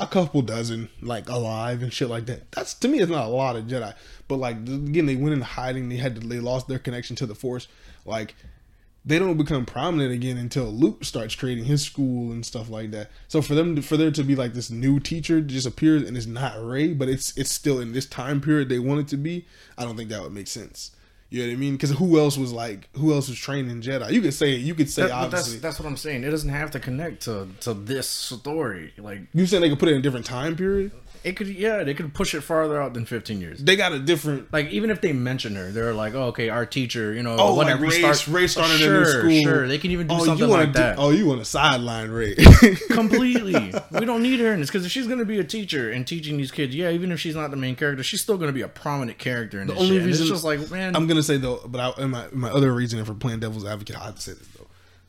a 0.00 0.06
couple 0.06 0.42
dozen 0.42 0.90
like 1.00 1.28
alive 1.28 1.82
and 1.82 1.92
shit 1.92 2.08
like 2.08 2.26
that. 2.26 2.52
That's 2.52 2.74
to 2.74 2.88
me, 2.88 3.00
it's 3.00 3.10
not 3.10 3.26
a 3.26 3.30
lot 3.30 3.56
of 3.56 3.64
Jedi. 3.64 3.94
But 4.28 4.36
like 4.36 4.56
again, 4.56 5.06
they 5.06 5.16
went 5.16 5.34
in 5.34 5.40
hiding. 5.40 5.88
They 5.88 5.96
had 5.96 6.20
to, 6.20 6.26
they 6.26 6.40
lost 6.40 6.68
their 6.68 6.78
connection 6.78 7.16
to 7.16 7.26
the 7.26 7.34
Force. 7.34 7.68
Like 8.04 8.34
they 9.06 9.18
don't 9.18 9.36
become 9.36 9.66
prominent 9.66 10.12
again 10.12 10.38
until 10.38 10.64
Luke 10.66 11.04
starts 11.04 11.34
creating 11.34 11.64
his 11.64 11.82
school 11.82 12.32
and 12.32 12.44
stuff 12.44 12.70
like 12.70 12.90
that. 12.92 13.10
So 13.28 13.42
for 13.42 13.54
them, 13.54 13.76
to, 13.76 13.82
for 13.82 13.96
there 13.98 14.10
to 14.10 14.22
be 14.24 14.34
like 14.34 14.54
this 14.54 14.70
new 14.70 14.98
teacher 14.98 15.40
just 15.42 15.66
appears 15.66 16.02
and 16.08 16.16
it's 16.16 16.26
not 16.26 16.62
Rey, 16.64 16.94
but 16.94 17.08
it's 17.08 17.36
it's 17.36 17.50
still 17.50 17.80
in 17.80 17.92
this 17.92 18.06
time 18.06 18.40
period 18.40 18.68
they 18.68 18.78
want 18.78 19.00
it 19.00 19.08
to 19.08 19.16
be. 19.16 19.46
I 19.76 19.84
don't 19.84 19.96
think 19.96 20.08
that 20.10 20.22
would 20.22 20.32
make 20.32 20.46
sense. 20.48 20.90
You 21.30 21.42
know 21.42 21.48
what 21.48 21.54
I 21.54 21.56
mean? 21.56 21.72
Because 21.72 21.90
who 21.90 22.18
else 22.18 22.38
was 22.38 22.52
like 22.52 22.88
who 22.96 23.12
else 23.12 23.28
was 23.28 23.36
training 23.38 23.82
Jedi? 23.82 24.12
You 24.12 24.20
could 24.22 24.34
say 24.34 24.54
you 24.54 24.74
could 24.74 24.88
say 24.88 25.02
That- 25.02 25.10
obviously. 25.10 25.54
that's 25.54 25.62
that's 25.62 25.80
what 25.80 25.86
I'm 25.88 25.96
saying. 25.96 26.22
It 26.22 26.30
doesn't 26.30 26.50
have 26.50 26.70
to 26.72 26.80
connect 26.80 27.22
to 27.24 27.48
to 27.60 27.74
this 27.74 28.08
story. 28.08 28.92
Like 28.96 29.20
you 29.34 29.44
saying 29.46 29.62
they 29.62 29.68
could 29.68 29.78
put 29.80 29.88
it 29.88 29.92
in 29.92 29.98
a 29.98 30.02
different 30.02 30.26
time 30.26 30.54
period? 30.56 30.92
It 31.24 31.36
could, 31.36 31.48
yeah, 31.48 31.82
they 31.84 31.94
could 31.94 32.12
push 32.12 32.34
it 32.34 32.42
farther 32.42 32.80
out 32.80 32.92
than 32.92 33.06
15 33.06 33.40
years. 33.40 33.58
They 33.58 33.76
got 33.76 33.92
a 33.92 33.98
different 33.98 34.52
Like 34.52 34.68
even 34.68 34.90
if 34.90 35.00
they 35.00 35.12
mention 35.14 35.56
her, 35.56 35.70
they're 35.70 35.94
like, 35.94 36.14
oh, 36.14 36.24
okay, 36.24 36.50
our 36.50 36.66
teacher, 36.66 37.14
you 37.14 37.22
know, 37.22 37.36
Oh, 37.38 37.54
when 37.56 37.66
like 37.66 37.80
Rey, 37.80 37.88
restarts- 38.02 38.32
Rey 38.32 38.46
started 38.46 38.78
sure, 38.78 38.94
a 38.94 38.98
new 39.00 39.06
school. 39.40 39.42
Sure, 39.52 39.66
they 39.66 39.78
can 39.78 39.90
even 39.90 40.06
do 40.06 40.14
oh, 40.14 40.24
something 40.24 40.48
like 40.48 40.72
do- 40.74 40.80
that. 40.80 40.98
oh, 40.98 41.10
you 41.10 41.24
want 41.26 41.40
to 41.40 41.44
sideline 41.46 42.10
Rey? 42.10 42.34
completely. 42.90 43.72
we 43.90 44.04
don't 44.04 44.22
need 44.22 44.40
her 44.40 44.52
in 44.52 44.60
this 44.60 44.68
because 44.70 44.84
if 44.84 44.92
she's 44.92 45.06
gonna 45.06 45.24
be 45.24 45.38
a 45.38 45.44
teacher 45.44 45.90
and 45.90 46.06
teaching 46.06 46.36
these 46.36 46.50
kids, 46.50 46.74
yeah, 46.74 46.90
even 46.90 47.10
if 47.10 47.20
she's 47.20 47.34
not 47.36 47.50
the 47.50 47.56
main 47.56 47.76
character, 47.76 48.02
she's 48.02 48.20
still 48.20 48.36
gonna 48.36 48.52
be 48.52 48.62
a 48.62 48.68
prominent 48.68 49.18
character 49.18 49.60
in 49.60 49.68
this 49.68 49.76
only 49.78 49.96
shit. 49.96 50.06
Reason- 50.06 50.22
it's 50.24 50.30
just 50.30 50.44
like, 50.44 50.70
man, 50.70 50.94
I'm 50.94 51.06
gonna 51.06 51.22
say 51.22 51.36
though, 51.38 51.60
but 51.66 51.98
I, 51.98 52.04
my 52.06 52.26
my 52.32 52.50
other 52.50 52.72
reason 52.72 53.04
for 53.04 53.14
playing 53.14 53.40
devil's 53.40 53.64
advocate, 53.64 53.96
I 54.00 54.04
have 54.04 54.16
to 54.16 54.20
say 54.22 54.32
this. 54.32 54.48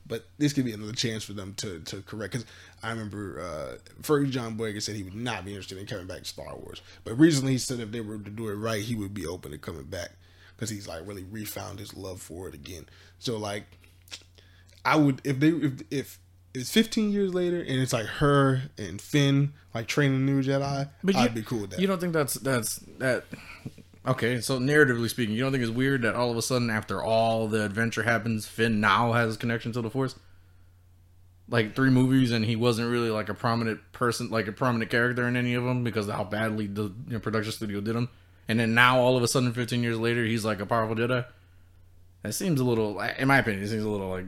But 0.08 0.26
this 0.38 0.52
could 0.52 0.64
be 0.64 0.72
another 0.72 0.92
chance 0.92 1.24
for 1.24 1.32
them 1.32 1.54
to 1.54 1.80
to 1.80 2.02
correct. 2.02 2.32
Because 2.32 2.46
I 2.82 2.90
remember 2.90 3.40
uh, 3.40 4.02
Fergie 4.02 4.30
John 4.30 4.56
Boyega 4.56 4.80
said 4.80 4.96
he 4.96 5.02
would 5.02 5.14
not 5.14 5.44
be 5.44 5.50
interested 5.52 5.78
in 5.78 5.86
coming 5.86 6.06
back 6.06 6.18
to 6.18 6.24
Star 6.24 6.56
Wars. 6.56 6.80
But 7.04 7.18
recently 7.18 7.52
he 7.52 7.58
said 7.58 7.80
if 7.80 7.90
they 7.90 8.00
were 8.00 8.18
to 8.18 8.30
do 8.30 8.48
it 8.48 8.54
right, 8.54 8.82
he 8.82 8.94
would 8.94 9.14
be 9.14 9.26
open 9.26 9.50
to 9.52 9.58
coming 9.58 9.84
back 9.84 10.10
because 10.56 10.70
he's 10.70 10.88
like 10.88 11.06
really 11.06 11.24
refound 11.24 11.78
his 11.78 11.96
love 11.96 12.20
for 12.20 12.48
it 12.48 12.54
again. 12.54 12.86
So 13.18 13.36
like, 13.36 13.64
I 14.84 14.96
would 14.96 15.20
if 15.24 15.40
they 15.40 15.48
if 15.48 15.82
if 15.90 16.18
it's 16.54 16.70
15 16.70 17.10
years 17.10 17.34
later 17.34 17.58
and 17.58 17.80
it's 17.80 17.92
like 17.92 18.06
her 18.06 18.62
and 18.78 19.00
Finn 19.00 19.52
like 19.74 19.86
training 19.86 20.24
new 20.24 20.42
Jedi, 20.42 20.88
but 21.04 21.16
I'd 21.16 21.30
you, 21.30 21.42
be 21.42 21.42
cool 21.42 21.62
with 21.62 21.70
that. 21.70 21.80
You 21.80 21.86
don't 21.86 22.00
think 22.00 22.12
that's 22.12 22.34
that's 22.34 22.76
that? 22.98 23.24
Okay, 24.06 24.40
so 24.40 24.60
narratively 24.60 25.10
speaking, 25.10 25.34
you 25.34 25.42
don't 25.42 25.50
think 25.50 25.64
it's 25.64 25.72
weird 25.72 26.02
that 26.02 26.14
all 26.14 26.30
of 26.30 26.36
a 26.36 26.42
sudden, 26.42 26.70
after 26.70 27.02
all 27.02 27.48
the 27.48 27.64
adventure 27.64 28.04
happens, 28.04 28.46
Finn 28.46 28.80
now 28.80 29.12
has 29.12 29.34
a 29.34 29.38
connection 29.38 29.72
to 29.72 29.82
the 29.82 29.90
Force? 29.90 30.14
Like 31.48 31.74
three 31.74 31.90
movies, 31.90 32.30
and 32.30 32.44
he 32.44 32.54
wasn't 32.54 32.90
really 32.90 33.10
like 33.10 33.28
a 33.28 33.34
prominent 33.34 33.80
person, 33.92 34.30
like 34.30 34.46
a 34.46 34.52
prominent 34.52 34.92
character 34.92 35.26
in 35.26 35.36
any 35.36 35.54
of 35.54 35.64
them 35.64 35.82
because 35.82 36.06
of 36.06 36.14
how 36.14 36.24
badly 36.24 36.68
the 36.68 36.82
you 36.82 36.94
know, 37.14 37.18
production 37.18 37.52
studio 37.52 37.80
did 37.80 37.96
him. 37.96 38.08
And 38.48 38.60
then 38.60 38.74
now, 38.74 38.98
all 38.98 39.16
of 39.16 39.24
a 39.24 39.28
sudden, 39.28 39.52
15 39.52 39.82
years 39.82 39.98
later, 39.98 40.24
he's 40.24 40.44
like 40.44 40.60
a 40.60 40.66
powerful 40.66 40.94
Jedi. 40.94 41.24
That 42.22 42.32
seems 42.32 42.60
a 42.60 42.64
little, 42.64 43.00
in 43.00 43.26
my 43.26 43.38
opinion, 43.38 43.64
it 43.64 43.68
seems 43.68 43.84
a 43.84 43.88
little 43.88 44.08
like 44.08 44.26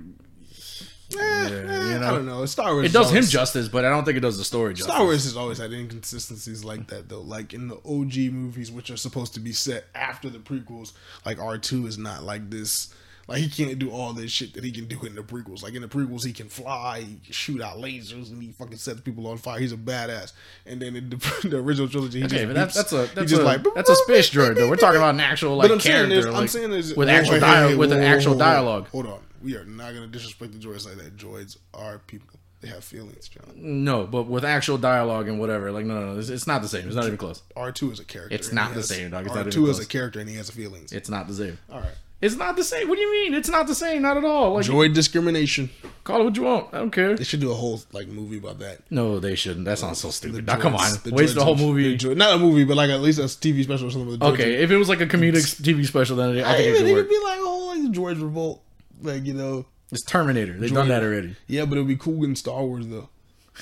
Yeah, 1.10 1.20
eh, 1.20 1.48
you 1.48 1.98
know. 1.98 2.06
I 2.06 2.10
don't 2.10 2.26
know. 2.26 2.44
Star 2.46 2.72
Wars 2.74 2.86
it 2.86 2.92
does 2.92 3.10
him 3.10 3.24
justice, 3.24 3.68
but 3.68 3.84
I 3.84 3.88
don't 3.88 4.04
think 4.04 4.18
it 4.18 4.20
does 4.20 4.36
the 4.36 4.44
story 4.44 4.74
justice. 4.74 4.92
Star 4.92 5.04
Wars 5.04 5.24
has 5.24 5.36
always 5.36 5.58
had 5.58 5.72
inconsistencies 5.72 6.64
like 6.64 6.88
that, 6.88 7.08
though. 7.08 7.22
Like 7.22 7.54
in 7.54 7.68
the 7.68 7.76
OG 7.76 8.32
movies, 8.32 8.70
which 8.70 8.90
are 8.90 8.96
supposed 8.96 9.34
to 9.34 9.40
be 9.40 9.52
set 9.52 9.86
after 9.94 10.28
the 10.28 10.38
prequels, 10.38 10.92
like 11.24 11.38
R 11.38 11.56
two 11.56 11.86
is 11.86 11.96
not 11.96 12.22
like 12.24 12.50
this. 12.50 12.92
Like 13.28 13.42
he 13.42 13.50
can't 13.50 13.78
do 13.78 13.90
all 13.90 14.14
this 14.14 14.30
shit 14.30 14.54
that 14.54 14.64
he 14.64 14.72
can 14.72 14.86
do 14.86 15.04
in 15.04 15.14
the 15.14 15.20
prequels. 15.20 15.62
Like 15.62 15.74
in 15.74 15.82
the 15.82 15.88
prequels, 15.88 16.24
he 16.24 16.32
can 16.32 16.48
fly, 16.48 17.00
he 17.00 17.16
can 17.22 17.32
shoot 17.32 17.60
out 17.60 17.76
lasers, 17.76 18.30
and 18.30 18.42
he 18.42 18.52
fucking 18.52 18.78
sets 18.78 19.02
people 19.02 19.26
on 19.26 19.36
fire. 19.36 19.60
He's 19.60 19.72
a 19.72 19.76
badass. 19.76 20.32
And 20.64 20.80
then 20.80 20.96
in 20.96 21.10
the, 21.10 21.16
the 21.48 21.58
original 21.58 21.90
trilogy, 21.90 22.20
he 22.20 22.24
Okay, 22.24 22.36
just 22.36 22.46
but 22.46 22.54
that's 22.54 22.74
that's 22.74 22.92
a 22.92 23.14
that's 23.14 23.30
just 23.30 23.42
a 23.42 23.44
like 23.44 23.62
that's 23.74 23.90
a 23.90 23.96
space 23.96 24.30
droid 24.30 24.54
though. 24.54 24.70
We're 24.70 24.76
talking 24.76 24.96
about 24.96 25.12
an 25.14 25.20
actual 25.20 25.56
like 25.56 25.70
I'm 25.70 25.78
saying 25.78 26.08
character, 26.08 26.22
there's, 26.22 26.34
I'm 26.34 26.48
saying 26.48 26.96
with 26.96 27.10
actual 27.10 27.38
dialogue 27.38 27.78
with 27.78 27.92
an 27.92 28.02
actual 28.02 28.34
dialogue. 28.34 28.88
Hold 28.88 29.06
on, 29.06 29.20
we 29.42 29.56
are 29.56 29.64
not 29.64 29.92
gonna 29.92 30.06
disrespect 30.06 30.52
the 30.52 30.58
droids 30.58 30.86
like 30.86 30.96
that. 30.96 31.18
Droids 31.18 31.58
are 31.74 31.98
people. 31.98 32.28
They 32.60 32.68
have 32.68 32.82
feelings, 32.82 33.28
John. 33.28 33.52
No, 33.54 34.04
but 34.04 34.24
with 34.24 34.44
actual 34.44 34.78
dialogue 34.78 35.28
and 35.28 35.38
whatever, 35.38 35.70
like 35.70 35.84
no, 35.84 36.00
no, 36.00 36.14
no 36.14 36.18
it's, 36.18 36.28
it's 36.28 36.46
not 36.46 36.62
the 36.62 36.66
same. 36.66 36.86
It's 36.86 36.96
not 36.96 37.04
even 37.04 37.18
close. 37.18 37.42
R 37.54 37.70
two 37.72 37.92
is 37.92 38.00
a 38.00 38.04
character. 38.04 38.34
It's 38.34 38.52
not 38.52 38.70
the 38.70 38.76
has- 38.76 38.88
same, 38.88 39.10
dog. 39.10 39.26
It's 39.26 39.34
not 39.34 39.44
R 39.44 39.50
two 39.50 39.66
is 39.68 39.78
a 39.78 39.86
character 39.86 40.18
and 40.18 40.28
he 40.28 40.36
has 40.36 40.50
feelings. 40.50 40.92
It's 40.92 41.10
not 41.10 41.28
the 41.28 41.34
same. 41.34 41.58
All 41.70 41.80
right. 41.80 41.94
It's 42.20 42.35
not 42.35 42.57
the 42.57 42.64
same. 42.64 42.88
What 42.88 42.96
do 42.96 43.00
you 43.02 43.12
mean? 43.12 43.35
It's 43.35 43.48
not 43.48 43.68
the 43.68 43.74
same. 43.76 44.02
Not 44.02 44.16
at 44.16 44.24
all. 44.24 44.54
Like 44.54 44.64
Droid 44.66 44.92
discrimination. 44.92 45.70
call 46.02 46.20
it 46.20 46.24
what 46.24 46.37
you 46.37 46.42
want. 46.42 46.74
I 46.74 46.78
don't 46.78 46.90
care. 46.90 47.14
They 47.16 47.22
should 47.22 47.38
do 47.40 47.52
a 47.52 47.54
whole 47.54 47.81
like 47.92 48.09
movie 48.09 48.38
about 48.38 48.59
that. 48.59 48.81
No, 48.90 49.20
they 49.20 49.37
shouldn't. 49.37 49.66
That 49.66 49.78
sounds 49.78 49.98
so 49.98 50.09
The 50.09 50.12
stupid. 50.14 50.46
Now, 50.46 50.57
come 50.59 50.74
on, 50.74 50.90
the 51.04 51.12
waste 51.12 51.37
the 51.37 51.44
whole 51.44 51.54
movie. 51.57 51.96
the 51.96 52.09
droid- 52.09 52.16
not 52.16 52.35
a 52.35 52.38
movie, 52.38 52.64
but 52.64 52.76
like 52.76 52.90
at 52.90 53.00
least 53.00 53.20
a 53.20 53.22
TV 53.24 53.62
special 53.62 53.87
or 53.87 53.90
something. 53.90 54.09
with 54.11 54.22
Okay, 54.22 54.54
if 54.62 54.70
it 54.72 54.76
was 54.76 54.88
like 54.88 55.00
a 55.00 55.07
comedic 55.07 55.61
TV 55.62 55.87
special, 55.87 56.16
then 56.16 56.38
I 56.44 56.54
I 56.54 56.57
think 56.57 56.74
it 56.74 56.78
could 56.85 56.92
work. 56.92 57.09
be 57.09 57.18
like 57.22 57.38
a 57.38 57.42
whole 57.44 57.68
like 57.68 57.92
droids 57.92 58.20
revolt, 58.20 58.62
like 59.00 59.24
you 59.24 59.35
know. 59.35 59.66
It's 59.92 60.02
Terminator. 60.04 60.54
They've 60.54 60.74
done 60.74 60.88
that 60.88 61.02
already. 61.04 61.37
Yeah, 61.46 61.64
but 61.66 61.78
it 61.78 61.83
would 61.83 61.88
be 61.88 61.96
cool 61.96 62.24
in 62.24 62.35
Star 62.37 62.62
Wars 62.64 62.88
though, 62.88 63.09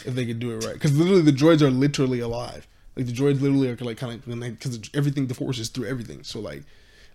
if 0.07 0.15
they 0.15 0.25
could 0.25 0.41
do 0.41 0.51
it 0.57 0.65
right. 0.65 0.73
Because 0.75 0.97
literally, 0.97 1.21
the 1.23 1.31
droids 1.31 1.61
are 1.61 1.71
literally 1.71 2.21
alive. 2.21 2.67
Like 2.97 3.05
the 3.07 3.13
droids 3.13 3.41
literally 3.43 3.69
are 3.69 3.77
like 3.77 3.99
kind 3.99 4.15
of 4.15 4.25
because 4.41 4.81
everything 4.95 5.27
the 5.27 5.35
force 5.35 5.59
is 5.59 5.69
through 5.69 5.87
everything. 5.89 6.25
So 6.25 6.41
like, 6.41 6.63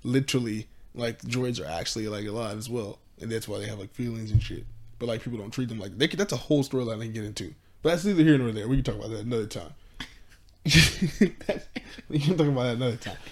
literally, 0.04 0.68
like 0.94 1.22
droids 1.22 1.62
are 1.62 1.70
actually 1.70 2.08
like 2.08 2.26
alive 2.26 2.58
as 2.58 2.70
well, 2.70 3.00
and 3.20 3.32
that's 3.32 3.48
why 3.48 3.60
they 3.60 3.68
have 3.68 3.80
like 3.80 3.94
feelings 3.94 4.32
and 4.32 4.42
shit. 4.42 4.66
But 5.00 5.08
like 5.08 5.24
people 5.24 5.40
don't 5.40 5.52
treat 5.52 5.70
them 5.70 5.80
like 5.80 5.98
they 5.98 6.08
could. 6.08 6.20
That's 6.20 6.34
a 6.34 6.38
whole 6.38 6.64
storyline 6.64 7.00
they 7.00 7.06
can 7.06 7.14
get 7.14 7.24
into. 7.24 7.54
But 7.82 7.90
that's 7.90 8.06
neither 8.06 8.24
here 8.24 8.38
nor 8.38 8.52
there. 8.52 8.68
We 8.68 8.82
can 8.82 8.84
talk 8.84 8.96
about 8.96 9.10
that 9.12 9.26
another 9.26 9.48
time. 9.48 9.74
we 12.10 12.20
can 12.20 12.38
talk 12.38 12.48
about 12.48 12.64
that 12.64 12.76
another 12.76 12.98
time. 12.98 13.18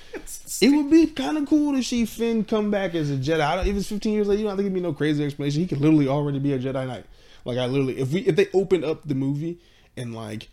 It 0.61 0.69
would 0.69 0.91
be 0.91 1.07
kind 1.07 1.37
of 1.37 1.47
cool 1.47 1.73
to 1.73 1.81
see 1.81 2.05
Finn 2.05 2.43
come 2.43 2.69
back 2.69 2.93
as 2.93 3.09
a 3.09 3.15
Jedi. 3.15 3.39
I 3.39 3.55
don't, 3.55 3.67
if 3.67 3.77
it's 3.77 3.87
15 3.87 4.13
years 4.13 4.27
later, 4.27 4.41
you 4.41 4.47
don't 4.47 4.57
think 4.57 4.65
it'd 4.65 4.73
be 4.73 4.81
no 4.81 4.93
crazy 4.93 5.23
explanation. 5.23 5.61
He 5.61 5.67
could 5.67 5.79
literally 5.79 6.07
already 6.07 6.37
be 6.37 6.53
a 6.53 6.59
Jedi 6.59 6.85
Knight. 6.85 7.05
Like 7.45 7.57
I 7.57 7.65
literally, 7.65 7.97
if 7.97 8.11
we 8.11 8.21
if 8.21 8.35
they 8.35 8.47
open 8.53 8.83
up 8.83 9.07
the 9.07 9.15
movie 9.15 9.59
and 9.95 10.13
like 10.13 10.49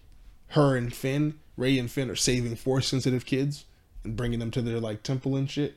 her 0.50 0.76
and 0.76 0.94
Finn, 0.94 1.38
Rey 1.56 1.78
and 1.78 1.90
Finn 1.90 2.10
are 2.10 2.16
saving 2.16 2.56
force 2.56 2.86
sensitive 2.86 3.26
kids 3.26 3.64
and 4.04 4.16
bringing 4.16 4.38
them 4.38 4.50
to 4.52 4.62
their 4.62 4.80
like 4.80 5.02
temple 5.02 5.34
and 5.36 5.50
shit 5.50 5.74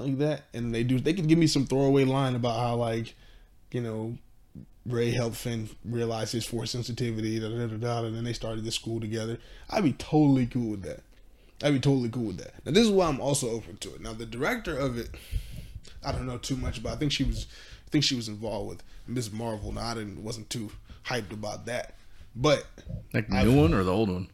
like 0.00 0.18
that, 0.18 0.44
and 0.54 0.74
they 0.74 0.82
do, 0.82 0.98
they 0.98 1.12
could 1.12 1.28
give 1.28 1.38
me 1.38 1.46
some 1.46 1.66
throwaway 1.66 2.04
line 2.04 2.34
about 2.34 2.58
how 2.58 2.76
like, 2.76 3.14
you 3.70 3.80
know, 3.80 4.16
Rey 4.86 5.10
helped 5.10 5.36
Finn 5.36 5.68
realize 5.84 6.32
his 6.32 6.46
force 6.46 6.70
sensitivity, 6.70 7.38
da 7.38 7.48
da 7.48 7.66
da 7.66 7.76
da, 7.76 8.06
and 8.06 8.16
then 8.16 8.24
they 8.24 8.32
started 8.32 8.64
the 8.64 8.72
school 8.72 9.00
together. 9.00 9.38
I'd 9.68 9.84
be 9.84 9.92
totally 9.92 10.46
cool 10.46 10.70
with 10.70 10.82
that. 10.82 11.00
I'd 11.62 11.74
be 11.74 11.80
totally 11.80 12.08
cool 12.08 12.24
with 12.24 12.38
that. 12.38 12.54
Now 12.64 12.72
this 12.72 12.84
is 12.84 12.90
why 12.90 13.06
I'm 13.06 13.20
also 13.20 13.50
open 13.50 13.76
to 13.78 13.94
it. 13.94 14.00
Now 14.00 14.14
the 14.14 14.26
director 14.26 14.76
of 14.76 14.96
it, 14.96 15.10
I 16.04 16.12
don't 16.12 16.26
know 16.26 16.38
too 16.38 16.56
much 16.56 16.78
about. 16.78 16.94
I 16.94 16.96
think 16.96 17.12
she 17.12 17.24
was, 17.24 17.46
I 17.86 17.90
think 17.90 18.04
she 18.04 18.16
was 18.16 18.28
involved 18.28 18.68
with 18.68 18.82
Miss 19.06 19.30
Marvel. 19.30 19.72
Now 19.72 19.88
I 19.88 19.94
didn't 19.94 20.22
wasn't 20.22 20.48
too 20.48 20.70
hyped 21.04 21.32
about 21.32 21.66
that, 21.66 21.96
but 22.34 22.66
Like 23.12 23.28
the 23.28 23.44
new 23.44 23.60
one 23.60 23.74
or 23.74 23.84
the 23.84 23.92
old 23.92 24.08
one? 24.08 24.28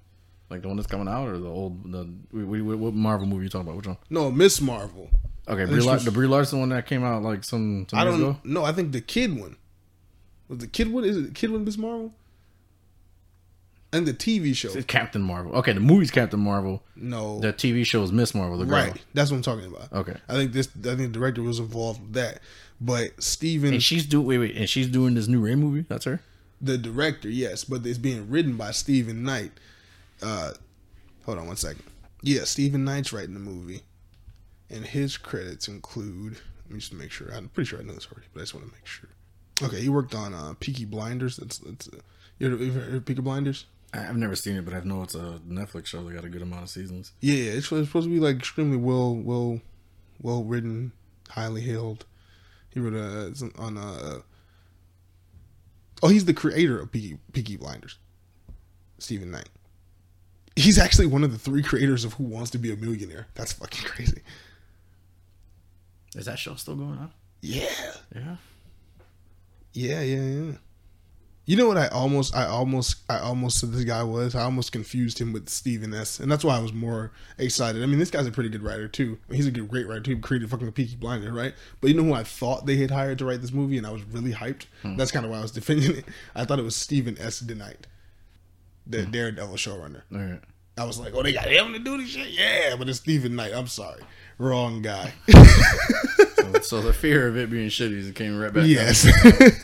Like 0.49 0.63
the 0.63 0.69
one 0.69 0.77
that's 0.77 0.87
coming 0.87 1.09
out 1.09 1.27
or 1.29 1.39
the 1.39 1.49
old 1.49 1.91
the 1.91 2.09
we, 2.33 2.45
we, 2.45 2.63
what 2.63 2.95
Marvel 2.95 3.27
movie 3.27 3.45
you 3.45 3.49
talking 3.49 3.67
about? 3.67 3.77
Which 3.77 3.89
one? 3.89 3.99
no 4.11 4.31
Miss 4.31 4.61
Marvel. 4.61 5.11
Okay, 5.49 5.65
Brie 5.65 5.81
the 5.81 6.11
Brie 6.13 6.27
Larson 6.27 6.59
one 6.61 6.71
that 6.71 6.87
came 6.87 7.05
out 7.05 7.23
like 7.23 7.45
some, 7.45 7.87
some 7.89 7.99
I 7.99 8.05
don't 8.05 8.15
ago. 8.21 8.37
know. 8.45 8.65
I 8.65 8.73
think 8.73 8.93
the 8.93 9.01
kid 9.01 9.39
one 9.39 9.57
was 10.49 10.59
the 10.59 10.67
kid 10.67 10.93
one. 10.93 11.05
Is 11.05 11.17
it 11.17 11.21
the 11.23 11.31
kid 11.31 11.51
one 11.51 11.65
Miss 11.65 11.79
Marvel? 11.79 12.13
And 13.93 14.07
the 14.07 14.13
TV 14.13 14.55
show. 14.55 14.71
It's 14.73 14.85
Captain 14.87 15.23
Marvel. 15.23 15.53
Okay, 15.55 15.73
the 15.73 15.81
movie's 15.81 16.11
Captain 16.11 16.41
Marvel. 16.41 16.83
No, 16.97 17.39
The 17.41 17.53
TV 17.53 17.87
show 17.87 18.03
is 18.03 18.11
Miss 18.13 18.35
Marvel, 18.35 18.59
the 18.59 18.65
girl. 18.67 18.75
right. 18.75 19.03
That's 19.15 19.31
what 19.31 19.37
I'm 19.39 19.43
talking 19.43 19.67
about. 19.67 19.93
Okay. 19.93 20.17
I 20.29 20.35
think 20.35 20.53
this. 20.53 20.69
I 20.81 20.97
think 20.97 20.99
the 21.13 21.19
director 21.19 21.43
was 21.43 21.61
involved 21.61 22.01
with 22.03 22.13
that. 22.15 22.41
But 22.81 23.23
Steven, 23.23 23.73
And 23.75 23.83
she's 23.83 24.05
doing 24.05 24.27
wait 24.27 24.39
wait, 24.39 24.57
and 24.57 24.69
she's 24.69 24.89
doing 24.89 25.15
this 25.15 25.29
new 25.29 25.41
Rey 25.41 25.55
movie. 25.55 25.87
That's 25.89 26.05
her. 26.05 26.21
the 26.61 26.77
director, 26.77 27.29
yes, 27.31 27.65
but 27.65 27.87
it's 27.87 27.97
being 27.99 28.29
written 28.29 28.57
by 28.57 28.73
Steven 28.73 29.23
Knight. 29.23 29.53
Uh, 30.21 30.53
hold 31.25 31.39
on 31.39 31.47
one 31.47 31.57
second. 31.57 31.85
Yeah, 32.23 32.45
Steven 32.45 32.85
Knight's 32.85 33.13
writing 33.13 33.35
the 33.35 33.41
movie, 33.41 33.83
and 34.71 34.85
his 34.85 35.17
credits 35.17 35.69
include. 35.69 36.39
Let 36.65 36.73
me 36.73 36.81
just 36.81 36.93
make 36.93 37.13
sure. 37.13 37.33
I'm 37.33 37.49
pretty 37.49 37.69
sure 37.69 37.79
I 37.79 37.83
know 37.83 37.95
this 37.95 38.09
already, 38.11 38.27
but 38.33 38.41
I 38.41 38.43
just 38.43 38.55
want 38.55 38.67
to 38.67 38.73
make 38.73 38.87
sure. 38.87 39.09
Okay, 39.63 39.81
he 39.81 39.89
worked 39.89 40.15
on 40.15 40.35
uh, 40.35 40.55
Peaky 40.59 40.85
Blinders. 40.85 41.37
That's 41.37 41.59
that's. 41.59 41.89
Uh, 41.89 41.99
you 42.39 42.53
ever, 42.53 42.63
ever 42.63 42.81
heard 42.81 42.95
of 42.95 43.05
Peaky 43.05 43.23
Blinders? 43.23 43.67
I've 43.95 44.17
never 44.17 44.37
seen 44.37 44.57
it, 44.57 44.65
but 44.65 44.75
I 44.75 44.81
know 44.81 45.03
it's 45.03 45.15
a 45.15 45.41
Netflix 45.49 45.87
show. 45.87 46.03
They 46.05 46.15
got 46.15 46.25
a 46.25 46.29
good 46.29 46.43
amount 46.43 46.65
of 46.65 46.69
seasons. 46.69 47.13
Yeah, 47.21 47.53
it's, 47.53 47.71
it's 47.73 47.89
supposed 47.89 48.07
to 48.07 48.13
be 48.13 48.21
like 48.21 48.37
extremely 48.37 48.77
well, 48.77 49.15
well, 49.15 49.61
well 50.21 50.45
written, 50.45 50.93
highly 51.31 51.63
hailed. 51.63 52.05
He 52.71 52.81
wrote 52.81 52.95
uh, 52.95 53.31
on 53.59 53.79
uh, 53.79 54.19
oh, 56.03 56.09
he's 56.09 56.27
the 56.27 56.35
creator 56.35 56.79
of 56.79 56.93
Peaky, 56.93 57.19
Peaky 57.33 57.57
Blinders, 57.57 57.99
Steven 58.99 59.31
Knight. 59.31 59.49
He's 60.57 60.79
actually 60.79 61.07
one 61.07 61.25
of 61.25 61.33
the 61.33 61.39
three 61.39 61.63
creators 61.63 62.05
of 62.05 62.15
Who 62.15 62.25
Wants 62.25 62.51
to 62.51 62.59
Be 62.59 62.73
a 62.73 62.77
Millionaire. 62.77 63.29
That's 63.35 63.53
fucking 63.53 63.85
crazy. 63.85 64.23
Is 66.17 66.27
that 66.27 66.39
show 66.39 66.55
still 66.55 66.77
going 66.77 66.99
on? 66.99 67.13
Yeah, 67.43 67.69
Yeah. 68.15 68.37
yeah, 69.73 70.01
yeah, 70.01 70.23
yeah. 70.23 70.53
You 71.45 71.55
know 71.55 71.69
what? 71.69 71.77
I 71.77 71.87
almost, 71.89 72.35
I 72.35 72.47
almost, 72.47 72.97
I 73.09 73.21
almost 73.21 73.61
said 73.61 73.71
this 73.71 73.85
guy 73.85 74.03
was. 74.03 74.35
I 74.35 74.43
almost 74.43 74.73
confused 74.73 75.21
him 75.21 75.33
with 75.33 75.49
Steven 75.49 75.95
S. 75.95 76.19
And 76.19 76.31
that's 76.31 76.43
why 76.43 76.57
I 76.57 76.59
was 76.59 76.73
more 76.73 77.13
excited. 77.39 77.85
I 77.85 77.87
mean, 77.87 78.01
this 78.01 78.11
guy's 78.11 78.27
a 78.27 78.33
pretty 78.33 78.49
good 78.49 78.65
writer 78.65 78.89
too. 78.89 79.17
I 79.29 79.31
mean, 79.31 79.37
he's 79.37 79.47
a 79.47 79.53
good, 79.53 79.69
great 79.69 79.87
writer 79.87 80.01
too. 80.01 80.17
He 80.17 80.21
created 80.21 80.51
fucking 80.51 80.73
Peaky 80.73 80.97
Blinders, 80.97 81.31
right? 81.31 81.55
But 81.81 81.91
you 81.91 81.97
know 81.97 82.03
who 82.03 82.15
I 82.15 82.25
thought 82.25 82.67
they 82.67 82.77
had 82.77 82.91
hired 82.91 83.19
to 83.19 83.25
write 83.27 83.43
this 83.43 83.53
movie, 83.53 83.79
and 83.79 83.87
I 83.87 83.91
was 83.91 84.03
really 84.07 84.33
hyped. 84.33 84.67
Hmm. 84.83 84.97
That's 84.97 85.13
kind 85.13 85.25
of 85.25 85.31
why 85.31 85.39
I 85.39 85.43
was 85.43 85.53
defending 85.53 85.99
it. 85.99 86.05
I 86.35 86.45
thought 86.45 86.59
it 86.59 86.65
was 86.65 86.75
Steven 86.75 87.17
S. 87.21 87.41
DeKnight, 87.41 87.85
the 88.85 89.05
hmm. 89.05 89.13
Daredevil 89.13 89.57
showrunner. 89.57 90.03
All 90.13 90.19
right. 90.19 90.41
I 90.79 90.85
was 90.85 90.99
like, 90.99 91.15
oh, 91.15 91.23
they 91.23 91.33
got 91.33 91.47
him 91.47 91.73
to 91.73 91.79
do 91.79 91.97
this 91.97 92.11
shit, 92.11 92.29
yeah. 92.31 92.75
But 92.77 92.89
it's 92.89 92.99
Steven 92.99 93.37
Knight. 93.37 93.53
I'm 93.55 93.69
sorry, 93.69 94.03
wrong 94.39 94.83
guy. 94.83 95.13
So, 96.37 96.61
so 96.63 96.83
the 96.83 96.93
fear 96.93 97.29
of 97.29 97.37
it 97.37 97.51
being 97.51 97.69
shitty 97.69 97.97
is 97.97 98.09
it 98.09 98.15
came 98.15 98.39
right 98.39 98.53
back. 98.53 98.67
yes. 98.67 99.03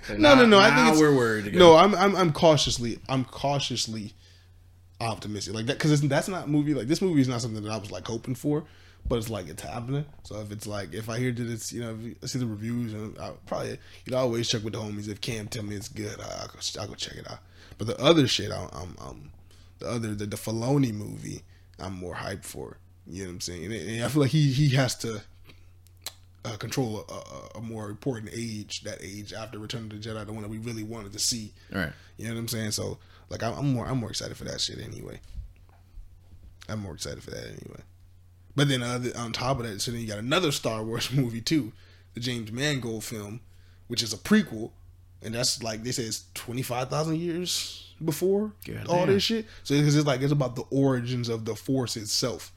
down. 0.09 0.21
no, 0.21 0.35
no, 0.35 0.47
no. 0.47 0.59
I 0.59 0.75
think 0.75 0.89
it's, 0.91 1.01
we're 1.01 1.15
worried 1.15 1.47
again. 1.47 1.59
No, 1.59 1.77
I'm, 1.77 1.95
I'm, 1.95 2.17
I'm 2.17 2.33
cautiously, 2.33 2.99
I'm 3.09 3.25
cautiously 3.25 4.15
optimistic, 5.01 5.55
like 5.55 5.67
that, 5.67 5.79
because 5.79 6.01
that's 6.01 6.29
not 6.29 6.45
a 6.45 6.49
movie. 6.49 6.75
Like 6.75 6.87
this 6.87 7.03
movie 7.03 7.21
is 7.21 7.29
not 7.29 7.41
something 7.41 7.63
that 7.63 7.71
I 7.71 7.77
was 7.77 7.91
like 7.91 8.07
hoping 8.07 8.35
for, 8.35 8.65
but 9.09 9.17
it's 9.17 9.31
like 9.31 9.49
it's 9.49 9.63
happening. 9.63 10.05
So 10.25 10.41
if 10.41 10.51
it's 10.51 10.67
like, 10.67 10.95
if 10.95 11.09
I 11.09 11.19
hear 11.19 11.33
that 11.33 11.51
it's, 11.51 11.73
you 11.73 11.81
know, 11.81 11.99
if 12.01 12.17
I 12.23 12.27
see 12.27 12.39
the 12.39 12.47
reviews, 12.47 12.93
and 12.93 13.19
I 13.19 13.33
probably, 13.47 13.79
you 14.05 14.13
know, 14.13 14.19
I 14.19 14.21
always 14.21 14.49
check 14.49 14.63
with 14.63 14.73
the 14.73 14.81
homies. 14.81 15.09
If 15.09 15.21
Cam 15.21 15.49
tell 15.49 15.65
me 15.65 15.77
it's 15.77 15.89
good, 15.89 16.21
I, 16.21 16.43
I'll, 16.43 16.49
go, 16.49 16.59
I'll 16.81 16.89
go 16.89 16.95
check 16.95 17.17
it 17.17 17.31
out. 17.31 17.39
But 17.79 17.87
the 17.87 18.01
other 18.01 18.27
shit, 18.27 18.51
I'm, 18.53 18.69
I'm, 18.73 18.97
I'm 19.01 19.33
the 19.79 19.89
other, 19.89 20.15
the, 20.15 20.27
the 20.27 20.37
Filoni 20.37 20.93
movie, 20.93 21.43
I'm 21.79 21.95
more 21.95 22.15
hyped 22.15 22.45
for. 22.45 22.79
You 23.07 23.23
know 23.23 23.29
what 23.29 23.35
I'm 23.35 23.41
saying? 23.41 23.73
And, 23.73 24.05
I 24.05 24.09
feel 24.09 24.23
like 24.23 24.31
he, 24.31 24.53
he 24.53 24.69
has 24.71 24.97
to 24.99 25.21
uh, 26.45 26.57
control 26.57 27.05
a, 27.09 27.13
a, 27.13 27.59
a 27.59 27.61
more 27.61 27.91
important 27.91 28.31
age, 28.33 28.83
that 28.83 28.99
age 29.03 29.33
after 29.33 29.59
Return 29.59 29.85
of 29.85 29.91
the 29.91 29.97
Jedi, 29.97 30.25
the 30.25 30.33
one 30.33 30.43
that 30.43 30.51
we 30.51 30.59
really 30.59 30.85
wanted 30.85 31.13
to 31.13 31.19
see. 31.19 31.53
All 31.75 31.81
right. 31.81 31.93
You 32.17 32.29
know 32.29 32.35
what 32.35 32.41
I'm 32.41 32.49
saying? 32.49 32.71
So, 32.73 32.99
like, 33.29 33.43
I'm, 33.43 33.55
I'm 33.59 33.73
more, 33.73 33.87
I'm 33.87 33.99
more 33.99 34.11
excited 34.11 34.37
for 34.37 34.45
that 34.45 34.61
shit 34.61 34.79
anyway. 34.79 35.21
I'm 36.69 36.81
more 36.81 36.95
excited 36.95 37.23
for 37.23 37.31
that 37.31 37.45
anyway. 37.45 37.83
But 38.55 38.69
then 38.69 38.83
uh, 38.83 39.03
on 39.17 39.33
top 39.33 39.61
of 39.61 39.67
that, 39.67 39.81
so 39.81 39.91
then 39.91 40.01
you 40.01 40.07
got 40.07 40.19
another 40.19 40.53
Star 40.53 40.83
Wars 40.83 41.11
movie 41.13 41.41
too, 41.41 41.73
the 42.15 42.21
James 42.21 42.53
Mangold 42.53 43.05
film, 43.05 43.41
which 43.89 44.03
is 44.03 44.13
a 44.13 44.19
prequel, 44.19 44.71
and 45.23 45.35
that's 45.35 45.63
like 45.63 45.83
they 45.83 45.93
say 45.93 46.05
it's 46.05 46.25
twenty 46.35 46.63
five 46.63 46.91
thousand 46.91 47.19
years 47.19 47.95
before 48.05 48.53
God 48.67 48.87
all 48.89 49.07
damn. 49.07 49.15
this 49.15 49.23
shit. 49.23 49.47
So 49.63 49.75
because 49.77 49.97
it's 49.97 50.07
like 50.07 50.21
it's 50.21 50.33
about 50.33 50.57
the 50.57 50.65
origins 50.71 51.29
of 51.29 51.45
the 51.45 51.55
Force 51.55 51.97
itself. 51.97 52.53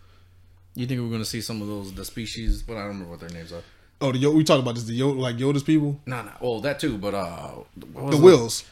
You 0.75 0.85
think 0.85 1.01
we're 1.01 1.09
gonna 1.09 1.25
see 1.25 1.41
some 1.41 1.61
of 1.61 1.67
those 1.67 1.93
the 1.93 2.05
species? 2.05 2.61
But 2.61 2.73
I 2.73 2.79
don't 2.81 2.87
remember 2.89 3.11
what 3.11 3.19
their 3.21 3.29
names 3.29 3.51
are. 3.51 3.61
Oh, 4.01 4.11
the 4.11 4.29
we 4.29 4.43
talked 4.43 4.61
about 4.61 4.75
this. 4.75 4.83
The 4.83 4.99
Yoda, 4.99 5.17
like 5.17 5.37
Yoda's 5.37 5.63
people, 5.63 5.99
No, 6.05 6.21
no. 6.21 6.31
Well, 6.41 6.59
that 6.61 6.79
too. 6.79 6.97
But 6.97 7.13
uh, 7.13 7.51
the? 7.77 8.17
Whills. 8.17 8.65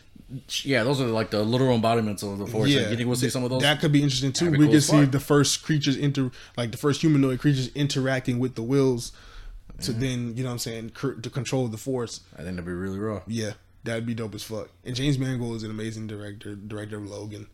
Yeah, 0.63 0.83
those 0.83 0.99
are 0.99 1.05
like 1.05 1.29
the 1.29 1.43
literal 1.43 1.75
embodiments 1.75 2.23
of 2.23 2.39
the 2.39 2.47
force. 2.47 2.69
Yeah, 2.69 2.89
you 2.89 2.95
think 2.97 3.07
we'll 3.07 3.15
see 3.15 3.29
some 3.29 3.43
of 3.43 3.49
those? 3.49 3.61
That 3.61 3.79
could 3.79 3.91
be 3.91 4.01
interesting 4.01 4.33
too. 4.33 4.51
Be 4.51 4.57
we 4.57 4.67
could 4.67 4.83
see 4.83 5.05
the 5.05 5.19
first 5.19 5.63
creatures 5.63 5.95
inter, 5.95 6.31
like 6.57 6.71
the 6.71 6.77
first 6.77 7.01
humanoid 7.01 7.39
creatures 7.39 7.69
interacting 7.75 8.39
with 8.39 8.55
the 8.55 8.63
Whills 8.63 9.11
to 9.81 9.91
then, 9.91 10.35
you 10.35 10.43
know 10.43 10.49
what 10.49 10.53
I'm 10.53 10.59
saying, 10.59 10.89
cr- 10.91 11.13
to 11.13 11.29
control 11.29 11.67
the 11.67 11.77
force. 11.77 12.21
I 12.33 12.37
think 12.37 12.55
that'd 12.55 12.65
be 12.65 12.71
really 12.71 12.99
raw. 12.99 13.21
Yeah, 13.27 13.51
that'd 13.83 14.05
be 14.05 14.13
dope 14.13 14.35
as 14.35 14.43
fuck. 14.43 14.69
And 14.83 14.95
James 14.95 15.17
Mangold 15.17 15.55
is 15.57 15.63
an 15.63 15.71
amazing 15.71 16.07
director, 16.07 16.55
director 16.55 16.97
of 16.97 17.09
Logan. 17.09 17.47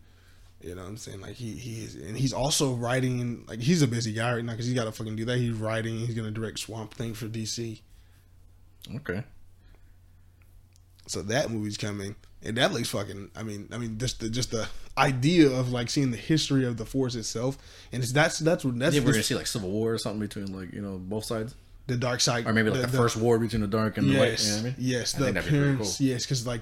You 0.61 0.75
know 0.75 0.81
what 0.81 0.89
I'm 0.89 0.97
saying? 0.97 1.21
Like 1.21 1.35
he 1.35 1.51
he 1.53 1.83
is, 1.85 1.95
and 1.95 2.17
he's 2.17 2.33
also 2.33 2.73
writing. 2.73 3.45
Like 3.47 3.59
he's 3.59 3.81
a 3.81 3.87
busy 3.87 4.11
guy 4.11 4.33
right 4.35 4.43
now 4.43 4.51
because 4.53 4.65
he's 4.65 4.75
got 4.75 4.85
to 4.85 4.91
fucking 4.91 5.15
do 5.15 5.25
that. 5.25 5.37
He's 5.37 5.53
writing. 5.53 5.97
He's 5.99 6.15
gonna 6.15 6.31
direct 6.31 6.59
Swamp 6.59 6.93
Thing 6.93 7.13
for 7.13 7.27
DC. 7.27 7.79
Okay. 8.97 9.23
So 11.07 11.21
that 11.23 11.49
movie's 11.49 11.77
coming, 11.77 12.15
and 12.43 12.57
that 12.57 12.71
looks 12.71 12.89
fucking. 12.89 13.31
I 13.35 13.43
mean, 13.43 13.67
I 13.71 13.77
mean, 13.77 13.97
just 13.97 14.19
the 14.19 14.29
just 14.29 14.51
the 14.51 14.67
idea 14.97 15.49
of 15.49 15.71
like 15.71 15.89
seeing 15.89 16.11
the 16.11 16.17
history 16.17 16.65
of 16.65 16.77
the 16.77 16.85
Force 16.85 17.15
itself, 17.15 17.57
and 17.91 18.03
it's 18.03 18.11
that's 18.11 18.37
that's 18.39 18.63
what 18.65 18.77
that's 18.77 18.95
Yeah, 18.95 19.01
we're 19.01 19.13
gonna 19.13 19.23
see 19.23 19.35
like 19.35 19.47
civil 19.47 19.69
war 19.71 19.93
or 19.93 19.97
something 19.97 20.19
between 20.19 20.53
like 20.53 20.73
you 20.73 20.81
know 20.81 20.97
both 20.97 21.23
sides, 21.23 21.55
the 21.87 21.95
dark 21.97 22.19
side, 22.19 22.45
or 22.45 22.53
maybe 22.53 22.69
like 22.69 22.81
the, 22.81 22.87
first 22.89 23.15
war 23.17 23.39
between 23.39 23.61
the 23.61 23.67
dark 23.67 23.97
and 23.97 24.09
the 24.09 24.19
light. 24.19 24.31
Yes, 24.31 24.45
You 24.45 24.51
know 24.51 24.57
what 24.57 24.61
I 24.61 24.65
mean? 24.65 24.75
yes, 24.77 25.15
I 25.15 25.17
the 25.17 25.23
think 25.25 25.35
that'd 25.35 25.51
be 25.51 25.57
pretty 25.57 25.71
appearance. 25.73 26.01
Yes, 26.01 26.25
because 26.25 26.45
like 26.45 26.61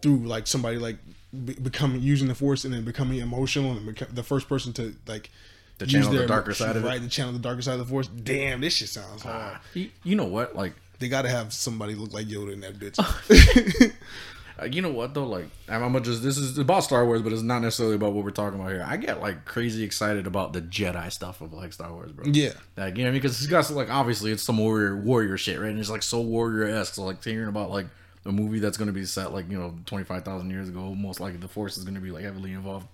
through 0.00 0.18
like 0.18 0.46
somebody 0.46 0.78
like 0.78 0.96
be- 1.32 1.54
becoming 1.54 2.00
using 2.02 2.28
the 2.28 2.34
force 2.34 2.64
and 2.64 2.72
then 2.74 2.84
becoming 2.84 3.18
emotional 3.20 3.72
and 3.72 3.84
become 3.86 4.08
the 4.12 4.22
first 4.22 4.48
person 4.48 4.72
to 4.74 4.94
like 5.06 5.30
To 5.78 5.84
use 5.84 5.92
channel 6.06 6.12
the 6.20 6.26
darker 6.26 6.54
side 6.54 6.76
of 6.76 6.84
it. 6.84 6.88
right? 6.88 7.00
To 7.00 7.08
channel 7.08 7.32
the 7.32 7.38
darker 7.38 7.62
side 7.62 7.74
of 7.74 7.80
the 7.80 7.84
force. 7.86 8.08
Damn, 8.08 8.60
this 8.60 8.74
shit 8.74 8.88
sounds 8.88 9.22
hard. 9.22 9.58
You, 9.74 9.90
you 10.04 10.16
know 10.16 10.24
what? 10.26 10.54
Like, 10.56 10.74
They 10.98 11.08
got 11.08 11.22
to 11.22 11.28
have 11.28 11.52
somebody 11.52 11.94
look 11.94 12.12
like 12.12 12.26
Yoda 12.26 12.52
in 12.52 12.60
that 12.60 12.78
bitch. 12.78 12.98
uh, 14.58 14.64
you 14.64 14.80
know 14.80 14.90
what 14.90 15.12
though? 15.12 15.26
Like, 15.26 15.46
I'm, 15.68 15.82
I'm 15.82 15.92
gonna 15.92 16.04
just 16.04 16.22
this 16.22 16.38
is 16.38 16.56
about 16.56 16.84
Star 16.84 17.04
Wars, 17.04 17.20
but 17.22 17.32
it's 17.32 17.42
not 17.42 17.60
necessarily 17.60 17.94
about 17.96 18.12
what 18.14 18.24
we're 18.24 18.30
talking 18.30 18.58
about 18.58 18.70
here. 18.72 18.84
I 18.86 18.96
get 18.96 19.20
like 19.20 19.44
crazy 19.44 19.84
excited 19.84 20.26
about 20.26 20.52
the 20.54 20.62
Jedi 20.62 21.12
stuff 21.12 21.40
of 21.42 21.52
like 21.52 21.72
Star 21.74 21.92
Wars, 21.92 22.12
bro. 22.12 22.24
yeah, 22.26 22.52
Like, 22.76 22.96
you 22.96 23.04
know, 23.04 23.12
because 23.12 23.36
it's 23.38 23.46
got 23.46 23.68
like 23.70 23.90
obviously 23.90 24.32
it's 24.32 24.42
some 24.42 24.56
warrior 24.58 24.96
warrior 24.96 25.36
shit, 25.36 25.60
right? 25.60 25.70
And 25.70 25.78
it's 25.78 25.90
like 25.90 26.02
so 26.02 26.20
warrior 26.22 26.64
esque. 26.66 26.94
So 26.94 27.04
like 27.04 27.22
hearing 27.22 27.48
about 27.48 27.70
like 27.70 27.86
a 28.26 28.32
movie 28.32 28.58
that's 28.58 28.76
gonna 28.76 28.92
be 28.92 29.04
set 29.04 29.32
like 29.32 29.50
you 29.50 29.58
know 29.58 29.74
twenty 29.86 30.04
five 30.04 30.24
thousand 30.24 30.50
years 30.50 30.68
ago, 30.68 30.94
most 30.94 31.20
likely 31.20 31.38
the 31.38 31.48
Force 31.48 31.76
is 31.78 31.84
gonna 31.84 32.00
be 32.00 32.10
like 32.10 32.24
heavily 32.24 32.52
involved. 32.52 32.86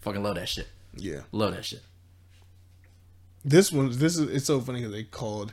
Fucking 0.00 0.22
love 0.22 0.34
that 0.36 0.48
shit. 0.48 0.68
yeah. 0.96 1.20
Love 1.32 1.54
that 1.54 1.64
shit. 1.64 1.82
This 3.44 3.70
one, 3.72 3.90
this 3.90 4.16
is 4.16 4.20
it's 4.34 4.46
so 4.46 4.60
funny 4.60 4.80
because 4.80 4.92
they 4.92 5.04
called 5.04 5.52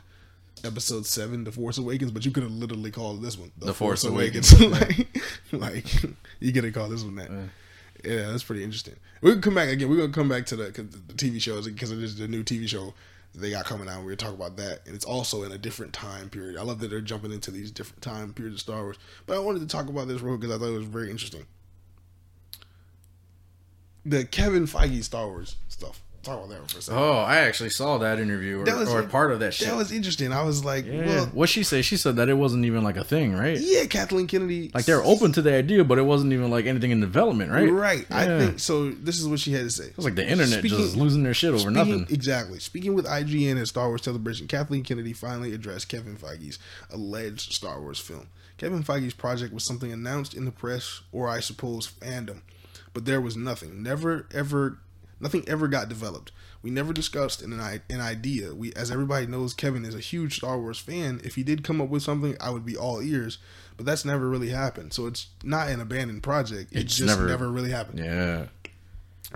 episode 0.64 1.04
seven 1.06 1.44
the 1.44 1.52
Force 1.52 1.78
Awakens, 1.78 2.10
but 2.10 2.24
you 2.24 2.30
could 2.30 2.42
have 2.42 2.52
literally 2.52 2.90
called 2.90 3.22
this 3.22 3.36
one 3.38 3.50
the, 3.58 3.66
The 3.66 3.74
Force, 3.74 4.02
Force 4.02 4.12
Awakens. 4.12 4.60
like, 4.70 5.06
like 5.52 6.02
you 6.40 6.52
could 6.52 6.64
have 6.64 6.74
called 6.74 6.92
this 6.92 7.02
one 7.02 7.16
that. 7.16 7.30
Yeah, 8.04 8.30
that's 8.30 8.42
pretty 8.42 8.64
interesting. 8.64 8.96
We're 9.20 9.30
gonna 9.32 9.42
come 9.42 9.54
back 9.54 9.68
again. 9.68 9.88
We're 9.88 9.96
gonna 9.98 10.12
come 10.12 10.28
back 10.28 10.46
to 10.46 10.56
the, 10.56 10.72
'cause 10.72 10.86
the 10.88 11.12
TV 11.14 11.40
shows 11.40 11.68
because 11.68 11.90
it 11.92 12.02
is 12.02 12.16
the 12.16 12.26
new 12.28 12.42
TV 12.42 12.66
show 12.66 12.86
that 12.86 12.94
they 13.34 13.50
got 13.50 13.64
coming 13.64 13.88
out. 13.88 13.98
We're 13.98 14.14
gonna 14.14 14.16
talk 14.16 14.34
about 14.34 14.56
that, 14.58 14.86
and 14.86 14.94
it's 14.94 15.04
also 15.04 15.42
in 15.42 15.52
a 15.52 15.58
different 15.58 15.92
time 15.92 16.28
period. 16.28 16.58
I 16.58 16.62
love 16.62 16.80
that 16.80 16.88
they're 16.88 17.00
jumping 17.00 17.32
into 17.32 17.50
these 17.50 17.70
different 17.70 18.02
time 18.02 18.34
periods 18.34 18.56
of 18.56 18.60
Star 18.60 18.82
Wars. 18.82 18.98
But 19.26 19.36
I 19.36 19.40
wanted 19.40 19.60
to 19.60 19.66
talk 19.66 19.88
about 19.88 20.08
this 20.08 20.20
real 20.20 20.36
because 20.36 20.54
I 20.54 20.58
thought 20.58 20.74
it 20.74 20.78
was 20.78 20.86
very 20.86 21.10
interesting. 21.10 21.46
The 24.04 24.24
Kevin 24.24 24.66
Feige 24.66 25.02
Star 25.04 25.26
Wars. 25.26 25.56
Talk 26.22 26.38
about 26.44 26.50
that 26.50 26.70
for 26.70 26.78
a 26.78 26.82
second. 26.82 27.00
Oh, 27.02 27.14
I 27.14 27.38
actually 27.38 27.70
saw 27.70 27.98
that 27.98 28.20
interview 28.20 28.60
or, 28.60 28.64
That 28.64 28.76
was 28.76 28.88
or 28.88 29.02
part 29.02 29.32
of 29.32 29.40
that 29.40 29.54
shit. 29.54 29.66
That 29.68 29.76
was 29.76 29.90
interesting. 29.90 30.32
I 30.32 30.42
was 30.44 30.64
like, 30.64 30.86
yeah. 30.86 31.04
well, 31.04 31.26
what 31.26 31.48
she 31.48 31.64
say? 31.64 31.82
She 31.82 31.96
said 31.96 32.14
that 32.16 32.28
it 32.28 32.34
wasn't 32.34 32.64
even 32.64 32.84
like 32.84 32.96
a 32.96 33.02
thing, 33.02 33.34
right? 33.34 33.58
yeah, 33.58 33.86
Kathleen 33.86 34.28
Kennedy. 34.28 34.70
Like 34.72 34.84
they're 34.84 35.02
open 35.02 35.32
to 35.32 35.42
the 35.42 35.52
idea, 35.52 35.82
but 35.82 35.98
it 35.98 36.02
wasn't 36.02 36.32
even 36.32 36.48
like 36.50 36.66
anything 36.66 36.92
in 36.92 37.00
development, 37.00 37.50
right? 37.50 37.68
Right. 37.68 38.06
I 38.10 38.26
think 38.38 38.60
so. 38.60 38.90
This 38.90 39.18
is 39.18 39.26
what 39.26 39.40
she 39.40 39.52
had 39.52 39.62
to 39.64 39.70
say. 39.70 39.86
It 39.86 39.96
was 39.96 40.04
like 40.04 40.14
the 40.14 40.22
internet 40.28 40.60
Speaking- 40.60 40.78
just 40.78 40.96
losing 40.96 41.24
their 41.24 41.34
shit 41.34 41.50
over 41.50 41.58
Speaking- 41.58 41.74
nothing. 41.74 42.06
Exactly. 42.08 42.60
Speaking 42.60 42.94
with 42.94 43.06
IGN 43.06 43.56
and 43.56 43.66
Star 43.66 43.88
Wars 43.88 44.02
Celebration, 44.04 44.46
Kathleen 44.46 44.84
Kennedy 44.84 45.12
finally 45.12 45.52
addressed 45.52 45.88
Kevin 45.88 46.16
Feige's 46.16 46.58
alleged 46.90 47.52
Star 47.52 47.80
Wars 47.80 47.98
film. 47.98 48.28
Kevin 48.58 48.84
Feige's 48.84 49.14
project 49.14 49.52
was 49.52 49.64
something 49.64 49.92
announced 49.92 50.34
in 50.34 50.44
the 50.44 50.52
press, 50.52 51.00
or 51.10 51.28
I 51.28 51.40
suppose 51.40 51.90
fandom, 51.90 52.42
but 52.94 53.06
there 53.06 53.20
was 53.20 53.36
nothing. 53.36 53.82
Never, 53.82 54.26
ever, 54.32 54.78
Nothing 55.22 55.48
ever 55.48 55.68
got 55.68 55.88
developed. 55.88 56.32
We 56.62 56.70
never 56.70 56.92
discussed 56.92 57.40
an, 57.42 57.52
an 57.52 58.00
idea. 58.00 58.54
We, 58.54 58.72
as 58.74 58.90
everybody 58.90 59.26
knows, 59.26 59.54
Kevin 59.54 59.84
is 59.84 59.94
a 59.94 60.00
huge 60.00 60.36
Star 60.36 60.58
Wars 60.58 60.78
fan. 60.78 61.20
If 61.24 61.36
he 61.36 61.42
did 61.44 61.64
come 61.64 61.80
up 61.80 61.88
with 61.88 62.02
something, 62.02 62.36
I 62.40 62.50
would 62.50 62.66
be 62.66 62.76
all 62.76 63.00
ears. 63.00 63.38
But 63.76 63.86
that's 63.86 64.04
never 64.04 64.28
really 64.28 64.50
happened. 64.50 64.92
So 64.92 65.06
it's 65.06 65.28
not 65.42 65.68
an 65.68 65.80
abandoned 65.80 66.22
project. 66.22 66.72
It 66.72 66.80
It's 66.80 66.96
just 66.96 67.06
never- 67.08 67.26
never, 67.28 67.48
really 67.50 67.70
happened. 67.70 68.00
Yeah, 68.00 68.46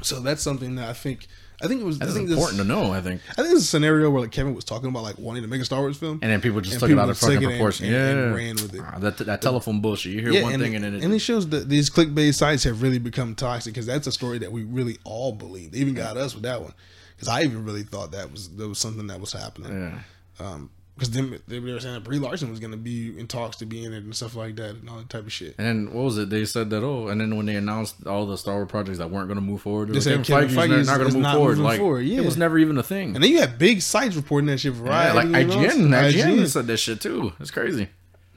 So 0.03 0.21
that's 0.21 0.43
something 0.43 0.75
that 0.75 0.89
I 0.89 0.93
think. 0.93 1.27
I 1.63 1.69
think 1.69 1.81
it 1.81 1.85
was. 1.85 1.99
that's 1.99 2.11
I 2.11 2.15
think 2.15 2.29
important 2.29 2.59
this, 2.59 2.67
to 2.67 2.73
know. 2.73 2.93
I 2.93 3.01
think, 3.01 3.23
I 3.31 3.35
think 3.43 3.55
it's 3.55 3.63
a 3.63 3.67
scenario 3.67 4.11
where 4.11 4.21
like 4.23 4.31
Kevin 4.31 4.55
was 4.55 4.65
talking 4.65 4.89
about 4.91 5.03
like 5.05 5.19
wanting 5.19 5.43
to 5.43 5.49
make 5.49 5.61
a 5.61 5.65
Star 5.65 5.81
Wars 5.81 5.97
film. 5.97 6.19
and 6.23 6.31
then 6.31 6.41
people 6.43 6.61
just 6.61 6.75
And 6.75 6.81
took 6.81 6.89
people 6.91 7.01
it 7.01 7.05
out 7.05 7.11
of 7.11 7.19
fucking 7.19 7.41
proportion. 7.49 7.87
and- 7.87 7.95
yeah, 7.95 8.09
and 8.27 8.35
ran 8.35 8.55
with 8.57 8.75
it. 8.75 8.83
Ah, 8.85 8.99
that 8.99 9.17
that 9.19 9.41
telephone 9.43 9.81
bullshit. 9.81 10.13
You 10.13 10.21
hear 10.31 10.43
one 10.43 10.53
and, 10.55 10.63
thing 10.63 10.75
and 10.75 10.85
then 10.85 10.95
it, 10.97 11.03
and 11.05 11.15
it 11.15 11.19
shows 11.21 11.49
that 11.49 11.69
these 11.69 11.89
clickbait 11.89 12.35
sites 12.35 12.65
have 12.65 12.83
really 12.83 12.99
become 12.99 13.35
toxic 13.35 13.73
because 13.73 13.87
that's 13.87 14.07
a 14.07 14.13
story 14.13 14.39
that 14.39 14.53
we 14.53 14.65
really 14.65 14.99
all 15.05 15.33
believed. 15.33 15.73
They 15.73 15.79
even 15.79 15.95
got 15.95 16.17
us 16.17 16.35
with 16.35 16.43
that 16.45 16.61
one 16.61 16.73
because 17.17 17.29
I 17.29 17.43
even 17.43 17.65
really 17.65 17.85
thought 17.85 18.13
that 18.13 18.31
was 18.31 18.49
that 18.57 18.69
was 18.69 18.79
something 18.79 19.07
that 19.07 19.21
was 19.21 19.33
happening. 19.33 19.73
yeah. 19.73 20.47
Um, 20.47 20.69
because 20.97 21.11
then 21.11 21.39
they 21.47 21.61
were 21.61 21.79
saying 21.79 21.93
that 21.93 22.05
Brie 22.05 22.19
Larson 22.19 22.49
was 22.49 22.59
going 22.59 22.71
to 22.71 22.79
be 22.79 23.19
in 23.19 23.27
talks 23.27 23.59
to 23.59 23.67
be 23.67 23.85
in 23.85 23.93
it 23.93 24.03
and 24.03 24.17
stuff 24.17 24.35
like 24.35 24.57
that 24.57 24.77
and 24.77 24.89
all 24.89 24.97
that 24.97 25.11
type 25.11 25.27
of 25.27 25.33
shit. 25.33 25.55
And 25.59 25.67
then 25.67 25.95
what 25.95 26.05
was 26.05 26.17
it? 26.17 26.31
They 26.31 26.47
said 26.47 26.71
that 26.71 26.83
oh, 26.83 27.09
and 27.09 27.21
then 27.21 27.37
when 27.37 27.45
they 27.45 27.57
announced 27.57 28.07
all 28.07 28.25
the 28.25 28.39
Star 28.39 28.55
Wars 28.55 28.71
projects 28.71 28.97
that 28.97 29.11
weren't 29.11 29.29
going 29.29 29.37
to 29.37 29.43
move 29.43 29.61
forward, 29.61 29.91
They 29.91 30.01
said 30.01 30.25
Kevin 30.25 30.49
Kevin 30.49 30.57
Feige 30.57 30.79
Feige's 30.79 30.87
not 30.87 30.99
going 30.99 31.11
to 31.11 31.19
move 31.19 31.33
forward. 31.33 31.59
Like 31.59 31.79
forward, 31.79 32.01
yeah. 32.01 32.21
it 32.21 32.25
was 32.25 32.39
never 32.39 32.59
even 32.59 32.79
a 32.79 32.83
thing. 32.83 33.15
And 33.15 33.23
then 33.23 33.31
you 33.31 33.41
had 33.41 33.59
big 33.59 33.83
sites 33.83 34.17
reporting 34.17 34.47
that 34.47 34.59
shit. 34.59 34.73
Yeah, 34.73 34.81
Variety, 34.81 35.15
like 35.15 35.27
you 35.27 35.33
know, 35.33 35.57
IGN, 35.57 35.89
IGN 35.89 36.39
IGN. 36.39 36.49
said 36.49 36.67
that 36.67 36.79
shit 36.79 37.03
too. 37.03 37.35
It's 37.41 37.51
crazy. 37.51 37.89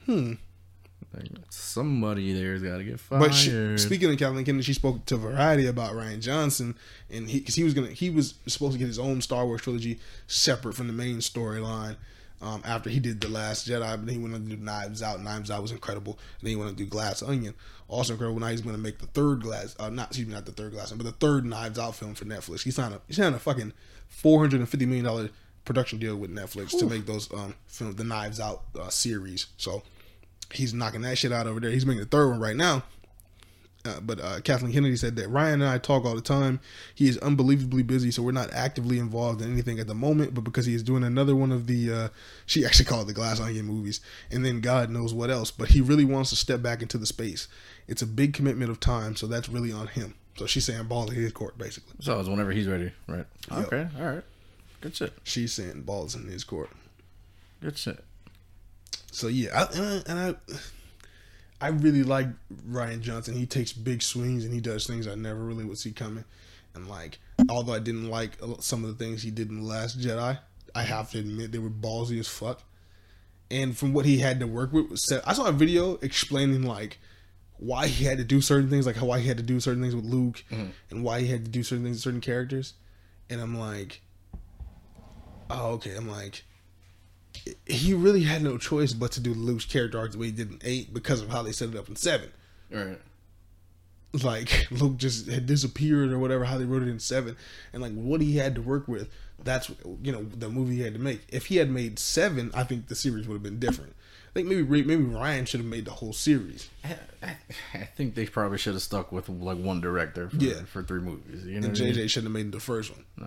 Hmm. 0.04 0.34
somebody 1.48 2.34
there's 2.34 2.62
got 2.62 2.76
to 2.76 2.84
get 2.84 3.00
fired. 3.00 3.20
But 3.20 3.32
she, 3.32 3.78
speaking 3.78 4.10
of 4.10 4.18
Kathleen 4.18 4.44
Kennedy, 4.44 4.64
she 4.64 4.74
spoke 4.74 5.06
to 5.06 5.16
Variety 5.16 5.66
about 5.66 5.94
Rian 5.94 6.20
Johnson, 6.20 6.74
and 7.10 7.26
he 7.26 7.38
because 7.38 7.54
he 7.54 7.64
was 7.64 7.72
gonna 7.72 7.88
he 7.88 8.10
was 8.10 8.34
supposed 8.46 8.74
to 8.74 8.78
get 8.78 8.86
his 8.86 8.98
own 8.98 9.22
Star 9.22 9.46
Wars 9.46 9.62
trilogy 9.62 9.98
separate 10.26 10.74
from 10.74 10.88
the 10.88 10.92
main 10.92 11.20
storyline. 11.20 11.96
Um, 12.42 12.62
after 12.64 12.88
he 12.88 13.00
did 13.00 13.20
the 13.20 13.28
Last 13.28 13.68
Jedi, 13.68 13.80
but 13.80 14.06
then 14.06 14.14
he 14.14 14.18
went 14.18 14.34
on 14.34 14.44
to 14.44 14.48
do 14.48 14.56
Knives 14.56 15.02
Out. 15.02 15.22
Knives 15.22 15.50
Out 15.50 15.60
was 15.60 15.72
incredible, 15.72 16.12
and 16.12 16.46
then 16.46 16.50
he 16.50 16.56
went 16.56 16.70
on 16.70 16.74
to 16.74 16.82
do 16.82 16.88
Glass 16.88 17.22
Onion, 17.22 17.52
also 17.86 18.14
incredible. 18.14 18.40
Now 18.40 18.46
he's 18.46 18.62
going 18.62 18.74
to 18.74 18.80
make 18.80 18.98
the 18.98 19.08
third 19.08 19.42
Glass, 19.42 19.76
uh, 19.78 19.90
not 19.90 20.08
excuse 20.08 20.26
me, 20.26 20.32
not 20.32 20.46
the 20.46 20.52
third 20.52 20.72
Glass, 20.72 20.90
but 20.92 21.04
the 21.04 21.12
third 21.12 21.44
Knives 21.44 21.78
Out 21.78 21.96
film 21.96 22.14
for 22.14 22.24
Netflix. 22.24 22.62
He 22.62 22.70
signed 22.70 22.94
a 22.94 23.00
he 23.06 23.12
signed 23.12 23.34
a 23.34 23.38
fucking 23.38 23.74
four 24.08 24.40
hundred 24.40 24.60
and 24.60 24.68
fifty 24.70 24.86
million 24.86 25.04
dollar 25.04 25.28
production 25.66 25.98
deal 25.98 26.16
with 26.16 26.34
Netflix 26.34 26.70
to 26.78 26.86
make 26.86 27.04
those 27.04 27.30
um 27.34 27.54
film 27.66 27.92
the 27.92 28.04
Knives 28.04 28.40
Out 28.40 28.62
uh, 28.80 28.88
series. 28.88 29.48
So 29.58 29.82
he's 30.50 30.72
knocking 30.72 31.02
that 31.02 31.18
shit 31.18 31.32
out 31.32 31.46
over 31.46 31.60
there. 31.60 31.70
He's 31.70 31.84
making 31.84 32.00
the 32.00 32.06
third 32.06 32.30
one 32.30 32.40
right 32.40 32.56
now. 32.56 32.84
Uh, 33.84 33.98
but 34.00 34.20
uh, 34.20 34.40
Kathleen 34.42 34.72
Kennedy 34.74 34.96
said 34.96 35.16
that 35.16 35.28
Rian 35.30 35.54
and 35.54 35.64
I 35.64 35.78
talk 35.78 36.04
all 36.04 36.14
the 36.14 36.20
time. 36.20 36.60
He 36.94 37.08
is 37.08 37.16
unbelievably 37.18 37.84
busy, 37.84 38.10
so 38.10 38.22
we're 38.22 38.30
not 38.32 38.52
actively 38.52 38.98
involved 38.98 39.40
in 39.40 39.50
anything 39.50 39.78
at 39.78 39.86
the 39.86 39.94
moment. 39.94 40.34
But 40.34 40.42
because 40.44 40.66
he 40.66 40.74
is 40.74 40.82
doing 40.82 41.02
another 41.02 41.34
one 41.34 41.50
of 41.50 41.66
the, 41.66 41.90
uh, 41.92 42.08
she 42.44 42.66
actually 42.66 42.84
called 42.90 43.04
it 43.04 43.06
the 43.08 43.14
Glass 43.14 43.40
Onion 43.40 43.64
movies, 43.64 44.00
and 44.30 44.44
then 44.44 44.60
God 44.60 44.90
knows 44.90 45.14
what 45.14 45.30
else. 45.30 45.50
But 45.50 45.68
he 45.68 45.80
really 45.80 46.04
wants 46.04 46.28
to 46.30 46.36
step 46.36 46.60
back 46.60 46.82
into 46.82 46.98
the 46.98 47.06
space. 47.06 47.48
It's 47.88 48.02
a 48.02 48.06
big 48.06 48.34
commitment 48.34 48.70
of 48.70 48.80
time, 48.80 49.16
so 49.16 49.26
that's 49.26 49.48
really 49.48 49.72
on 49.72 49.86
him. 49.86 50.14
So 50.36 50.46
she's 50.46 50.64
saying 50.66 50.84
ball 50.84 51.08
in 51.08 51.14
his 51.16 51.32
court, 51.32 51.56
basically. 51.56 51.94
so 52.00 52.18
it's 52.20 52.28
whenever 52.28 52.52
he's 52.52 52.66
ready, 52.68 52.92
right? 53.08 53.26
Yep. 53.50 53.66
Okay, 53.66 53.88
all 53.98 54.06
right, 54.06 54.24
good 54.80 54.94
shit, 54.94 55.12
She's 55.24 55.52
saying 55.52 55.82
balls 55.82 56.14
in 56.14 56.24
his 56.26 56.44
court. 56.44 56.70
good 57.62 57.76
shit. 57.76 58.02
So 59.12 59.26
yeah, 59.28 59.48
I, 59.54 59.72
and, 59.74 59.82
I, 60.06 60.10
and 60.10 60.18
I, 60.36 60.54
I 61.60 61.68
really 61.68 62.02
like 62.02 62.28
Rian 62.68 63.00
Johnson. 63.00 63.34
He 63.34 63.46
takes 63.46 63.72
big 63.72 64.02
swings 64.02 64.44
and 64.44 64.54
he 64.54 64.60
does 64.60 64.86
things 64.86 65.06
I 65.06 65.14
never 65.14 65.40
really 65.40 65.64
would 65.64 65.78
see 65.78 65.92
coming. 65.92 66.24
And 66.74 66.88
like, 66.88 67.18
although 67.48 67.74
I 67.74 67.80
didn't 67.80 68.08
like 68.08 68.32
some 68.60 68.84
of 68.84 68.96
the 68.96 69.04
things 69.04 69.22
he 69.22 69.30
did 69.30 69.50
in 69.50 69.60
the 69.60 69.66
Last 69.66 70.00
Jedi, 70.00 70.38
I 70.74 70.82
have 70.82 71.10
to 71.10 71.18
admit 71.18 71.52
they 71.52 71.58
were 71.58 71.70
ballsy 71.70 72.18
as 72.18 72.28
fuck. 72.28 72.62
And 73.50 73.76
from 73.76 73.92
what 73.92 74.06
he 74.06 74.18
had 74.18 74.38
to 74.40 74.46
work 74.46 74.72
with, 74.72 74.96
I 75.26 75.32
saw 75.32 75.46
a 75.46 75.52
video 75.52 75.94
explaining 75.96 76.62
like 76.62 76.98
why 77.56 77.88
he 77.88 78.04
had 78.04 78.18
to 78.18 78.24
do 78.24 78.40
certain 78.40 78.70
things, 78.70 78.86
like 78.86 78.96
how 78.96 79.06
why 79.06 79.18
he 79.18 79.28
had 79.28 79.36
to 79.36 79.42
do 79.42 79.60
certain 79.60 79.82
things 79.82 79.94
with 79.94 80.04
Luke, 80.04 80.44
mm-hmm. 80.50 80.70
and 80.90 81.04
why 81.04 81.20
he 81.20 81.26
had 81.26 81.44
to 81.44 81.50
do 81.50 81.62
certain 81.62 81.84
things 81.84 81.96
with 81.96 82.02
certain 82.04 82.20
characters. 82.20 82.74
And 83.28 83.40
I'm 83.40 83.58
like, 83.58 84.00
oh 85.50 85.72
okay. 85.72 85.94
I'm 85.96 86.08
like, 86.08 86.44
he 87.66 87.94
really 87.94 88.22
had 88.22 88.42
no 88.42 88.58
choice 88.58 88.92
but 88.92 89.12
to 89.12 89.20
do 89.20 89.32
Luke's 89.34 89.64
character 89.64 89.98
arc 89.98 90.12
the 90.12 90.18
way 90.18 90.26
he 90.26 90.32
did 90.32 90.50
in 90.50 90.58
eight 90.64 90.92
because 90.92 91.20
of 91.22 91.30
how 91.30 91.42
they 91.42 91.52
set 91.52 91.68
it 91.70 91.76
up 91.76 91.88
in 91.88 91.96
seven. 91.96 92.30
Right. 92.70 92.98
Like 94.24 94.68
Luke 94.72 94.96
just 94.96 95.28
had 95.28 95.46
disappeared 95.46 96.10
or 96.12 96.18
whatever, 96.18 96.44
how 96.44 96.58
they 96.58 96.64
wrote 96.64 96.82
it 96.82 96.88
in 96.88 96.98
seven, 96.98 97.36
and 97.72 97.80
like 97.82 97.92
what 97.92 98.20
he 98.20 98.36
had 98.36 98.54
to 98.56 98.62
work 98.62 98.88
with. 98.88 99.08
That's 99.42 99.70
you 100.02 100.12
know 100.12 100.24
the 100.24 100.48
movie 100.50 100.76
he 100.76 100.82
had 100.82 100.94
to 100.94 100.98
make. 101.00 101.20
If 101.28 101.46
he 101.46 101.56
had 101.56 101.70
made 101.70 101.98
seven, 101.98 102.50
I 102.52 102.64
think 102.64 102.88
the 102.88 102.94
series 102.96 103.26
would 103.28 103.34
have 103.34 103.42
been 103.42 103.58
different. 103.60 103.94
I 104.30 104.32
think 104.34 104.48
maybe 104.48 104.64
maybe 104.82 105.04
Rian 105.04 105.46
should 105.46 105.60
have 105.60 105.68
made 105.68 105.84
the 105.86 105.92
whole 105.92 106.12
series. 106.12 106.68
I, 106.84 106.96
I, 107.22 107.36
I 107.74 107.84
think 107.84 108.14
they 108.16 108.26
probably 108.26 108.58
should 108.58 108.74
have 108.74 108.82
stuck 108.82 109.12
with 109.12 109.28
like 109.28 109.58
one 109.58 109.80
director 109.80 110.28
for, 110.28 110.36
Yeah. 110.36 110.62
for 110.66 110.82
three 110.82 111.00
movies. 111.00 111.44
You 111.46 111.60
know, 111.60 111.68
And 111.68 111.78
what 111.78 111.80
I 111.80 111.84
mean? 111.84 111.94
JJ 111.94 112.10
shouldn't 112.10 112.34
have 112.34 112.44
made 112.44 112.52
the 112.52 112.60
first 112.60 112.90
one. 112.92 113.04
Nah, 113.16 113.26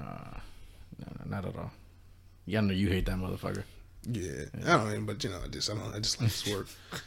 no, 1.00 1.08
no, 1.26 1.26
not 1.38 1.46
at 1.46 1.58
all. 1.58 1.72
Yeah, 2.46 2.60
I 2.60 2.62
know 2.62 2.74
you 2.74 2.90
hate 2.90 3.06
that 3.08 3.18
motherfucker. 3.18 3.64
Yeah, 4.06 4.46
I 4.66 4.78
don't 4.78 4.94
know, 4.94 5.02
but 5.02 5.24
you 5.24 5.30
know, 5.30 5.40
I 5.44 5.48
just 5.48 5.70
I 5.72 5.76
don't 5.76 5.96
I 5.96 6.00
just 6.00 6.20
like 6.22 6.32
his 6.32 6.54
work. 6.54 6.68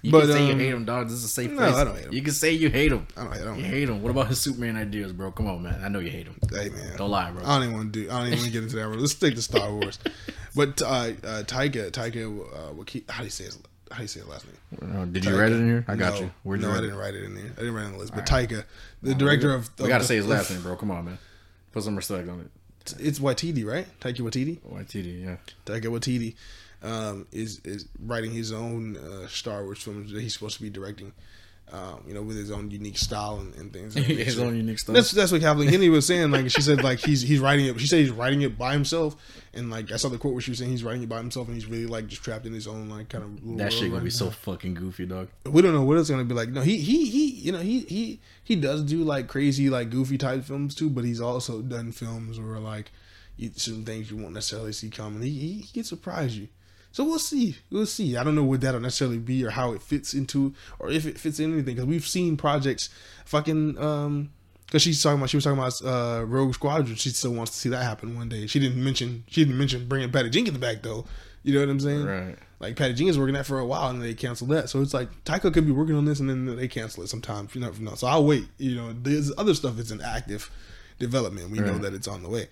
You 0.00 0.12
But, 0.12 0.26
can 0.26 0.28
say 0.32 0.42
um, 0.44 0.48
you 0.50 0.64
hate 0.64 0.72
him, 0.72 0.84
dog. 0.84 1.06
This 1.08 1.16
is 1.16 1.24
a 1.24 1.28
safe 1.28 1.50
no, 1.50 1.56
place. 1.56 1.74
I 1.74 1.82
don't 1.82 1.96
hate 1.96 2.04
him. 2.04 2.12
You 2.12 2.22
can 2.22 2.32
say 2.32 2.52
you 2.52 2.70
hate 2.70 2.92
him. 2.92 3.06
I 3.16 3.24
don't 3.24 3.32
I 3.32 3.38
don't 3.38 3.58
You 3.58 3.64
hate 3.64 3.88
him. 3.88 4.00
What 4.00 4.10
about 4.10 4.28
his 4.28 4.40
Superman 4.40 4.76
ideas, 4.76 5.12
bro? 5.12 5.32
Come 5.32 5.48
on, 5.48 5.62
man. 5.62 5.80
I 5.82 5.88
know 5.88 5.98
you 5.98 6.10
hate 6.10 6.26
him. 6.26 6.38
Hey 6.52 6.68
man, 6.68 6.96
Don't 6.96 7.10
lie, 7.10 7.30
bro. 7.32 7.42
I 7.44 7.54
don't 7.58 7.62
even 7.64 7.74
want 7.74 7.92
to 7.92 8.04
do. 8.04 8.10
I 8.10 8.18
don't 8.18 8.26
even 8.28 8.38
want 8.38 8.46
to 8.46 8.52
get 8.52 8.62
into 8.62 8.76
that. 8.76 8.88
Let's 8.88 9.12
stick 9.12 9.34
to 9.34 9.42
Star 9.42 9.72
Wars. 9.72 9.98
But 10.54 10.80
uh, 10.82 10.86
uh, 10.86 11.42
Taika, 11.44 11.90
Taika, 11.90 12.24
uh, 12.70 12.72
Waki- 12.74 13.04
how 13.08 13.18
do 13.18 13.24
you 13.24 13.30
say 13.30 13.44
his? 13.44 13.58
How 13.90 13.98
do 13.98 14.02
you 14.04 14.08
say 14.08 14.20
his 14.20 14.28
last 14.28 14.46
name? 14.46 14.96
Uh, 15.00 15.04
Did 15.04 15.24
you 15.24 15.38
write 15.38 15.52
it 15.52 15.56
in 15.56 15.66
here? 15.66 15.84
I 15.88 15.94
got 15.96 16.14
no, 16.14 16.20
you. 16.20 16.30
Where'd 16.42 16.60
no, 16.60 16.68
you 16.68 16.74
I 16.74 16.80
didn't 16.80 16.96
it? 16.96 16.98
write 16.98 17.14
it 17.14 17.24
in 17.24 17.34
there. 17.34 17.44
I 17.56 17.60
didn't 17.60 17.74
write 17.74 17.82
it 17.82 17.86
on 17.86 17.92
the 17.92 17.98
list. 17.98 18.14
But 18.14 18.26
Taika, 18.26 18.64
the 19.02 19.14
director 19.14 19.52
of, 19.54 19.68
We 19.80 19.88
gotta 19.88 20.04
say 20.04 20.16
his 20.16 20.26
last 20.26 20.50
name, 20.50 20.62
bro. 20.62 20.76
Come 20.76 20.90
on, 20.90 21.04
man. 21.04 21.18
Put 21.72 21.82
some 21.84 21.96
respect 21.96 22.28
on 22.28 22.40
it. 22.40 22.50
It's 22.92 23.18
Waititi, 23.18 23.64
right? 23.64 23.86
Taika 24.00 24.18
Waititi. 24.20 24.58
YTD, 24.58 25.24
yeah. 25.24 25.36
Taika 25.66 25.86
Waititi 25.86 26.34
um, 26.82 27.26
is 27.32 27.60
is 27.64 27.86
writing 28.04 28.32
his 28.32 28.52
own 28.52 28.96
uh, 28.96 29.26
Star 29.28 29.64
Wars 29.64 29.82
films 29.82 30.12
that 30.12 30.20
he's 30.20 30.34
supposed 30.34 30.56
to 30.56 30.62
be 30.62 30.70
directing. 30.70 31.12
Um, 31.70 32.02
you 32.06 32.14
know, 32.14 32.22
with 32.22 32.38
his 32.38 32.50
own 32.50 32.70
unique 32.70 32.96
style 32.96 33.40
and, 33.40 33.54
and 33.56 33.70
things. 33.70 33.92
that 33.94 34.04
his 34.04 34.38
nature. 34.38 34.48
own 34.48 34.56
unique 34.56 34.78
stuff. 34.78 34.94
That's 34.94 35.10
that's 35.10 35.30
what 35.30 35.42
Kathleen 35.42 35.68
Kennedy 35.68 35.90
was 35.90 36.06
saying. 36.06 36.30
Like 36.30 36.50
she 36.50 36.62
said, 36.62 36.82
like 36.82 36.98
he's 36.98 37.20
he's 37.20 37.40
writing 37.40 37.66
it. 37.66 37.78
She 37.78 37.86
said 37.86 37.98
he's 37.98 38.10
writing 38.10 38.40
it 38.40 38.56
by 38.56 38.72
himself, 38.72 39.16
and 39.52 39.70
like 39.70 39.92
I 39.92 39.96
saw 39.96 40.08
the 40.08 40.16
quote 40.16 40.32
where 40.32 40.40
she 40.40 40.50
was 40.50 40.60
saying 40.60 40.70
he's 40.70 40.82
writing 40.82 41.02
it 41.02 41.10
by 41.10 41.18
himself, 41.18 41.46
and 41.46 41.54
he's 41.54 41.66
really 41.66 41.84
like 41.84 42.06
just 42.06 42.24
trapped 42.24 42.46
in 42.46 42.54
his 42.54 42.66
own 42.66 42.88
like 42.88 43.10
kind 43.10 43.22
of. 43.22 43.34
Little 43.44 43.58
that 43.58 43.72
shit 43.72 43.90
gonna 43.90 44.00
be 44.00 44.06
right 44.06 44.12
so 44.12 44.30
fucking 44.30 44.74
goofy, 44.74 45.04
dog. 45.04 45.28
We 45.44 45.60
don't 45.60 45.74
know 45.74 45.82
what 45.82 45.98
it's 45.98 46.08
gonna 46.08 46.24
be 46.24 46.34
like. 46.34 46.48
No, 46.48 46.62
he 46.62 46.78
he 46.78 47.04
he. 47.10 47.26
You 47.32 47.52
know 47.52 47.58
he 47.58 47.80
he 47.80 48.20
he 48.42 48.56
does 48.56 48.82
do 48.82 49.04
like 49.04 49.28
crazy 49.28 49.68
like 49.68 49.90
goofy 49.90 50.16
type 50.16 50.44
films 50.44 50.74
too, 50.74 50.88
but 50.88 51.04
he's 51.04 51.20
also 51.20 51.60
done 51.60 51.92
films 51.92 52.40
where 52.40 52.58
like 52.58 52.90
you, 53.36 53.50
some 53.56 53.84
things 53.84 54.10
you 54.10 54.16
won't 54.16 54.32
necessarily 54.32 54.72
see 54.72 54.88
coming. 54.88 55.20
He 55.22 55.30
he, 55.30 55.52
he 55.60 55.72
can 55.72 55.84
surprise 55.84 56.38
you. 56.38 56.48
So 56.92 57.04
we'll 57.04 57.18
see. 57.18 57.56
We'll 57.70 57.86
see. 57.86 58.16
I 58.16 58.24
don't 58.24 58.34
know 58.34 58.44
what 58.44 58.60
that'll 58.60 58.80
necessarily 58.80 59.18
be 59.18 59.44
or 59.44 59.50
how 59.50 59.72
it 59.72 59.82
fits 59.82 60.14
into 60.14 60.54
or 60.78 60.90
if 60.90 61.06
it 61.06 61.18
fits 61.18 61.38
in 61.38 61.52
anything 61.52 61.74
because 61.74 61.86
we've 61.86 62.06
seen 62.06 62.36
projects 62.36 62.88
fucking 63.24 63.78
um 63.78 64.30
because 64.66 64.82
she's 64.82 65.02
talking 65.02 65.18
about 65.18 65.30
she 65.30 65.36
was 65.36 65.44
talking 65.44 65.58
about 65.58 65.80
uh 65.84 66.24
Rogue 66.24 66.54
Squadron. 66.54 66.96
She 66.96 67.10
still 67.10 67.32
wants 67.32 67.52
to 67.52 67.58
see 67.58 67.68
that 67.68 67.82
happen 67.82 68.16
one 68.16 68.28
day. 68.28 68.46
She 68.46 68.58
didn't 68.58 68.82
mention 68.82 69.24
she 69.28 69.44
didn't 69.44 69.58
mention 69.58 69.86
bringing 69.86 70.10
Patty 70.10 70.30
Jenkins 70.30 70.58
back 70.58 70.82
though. 70.82 71.04
You 71.42 71.54
know 71.54 71.60
what 71.60 71.68
I'm 71.70 71.80
saying? 71.80 72.04
Right. 72.04 72.36
Like 72.60 72.76
Patty 72.76 72.94
Jenkins 72.94 73.18
working 73.18 73.34
that 73.34 73.46
for 73.46 73.58
a 73.58 73.66
while 73.66 73.90
and 73.90 74.02
they 74.02 74.14
canceled 74.14 74.50
that. 74.50 74.68
So 74.68 74.82
it's 74.82 74.92
like 74.92 75.08
Taika 75.24 75.52
could 75.52 75.66
be 75.66 75.72
working 75.72 75.94
on 75.94 76.04
this 76.04 76.20
and 76.20 76.28
then 76.28 76.56
they 76.56 76.68
cancel 76.68 77.02
it 77.02 77.08
sometimes. 77.08 77.54
You 77.54 77.60
know. 77.60 77.94
So 77.94 78.06
I'll 78.06 78.24
wait. 78.24 78.46
You 78.58 78.74
know, 78.74 78.92
there's 78.92 79.32
other 79.38 79.54
stuff 79.54 79.76
that's 79.76 79.90
in 79.90 80.00
active 80.00 80.50
development. 80.98 81.50
We 81.50 81.60
know 81.60 81.78
that 81.78 81.94
it's 81.94 82.08
on 82.08 82.22
the 82.22 82.28
way. 82.28 82.48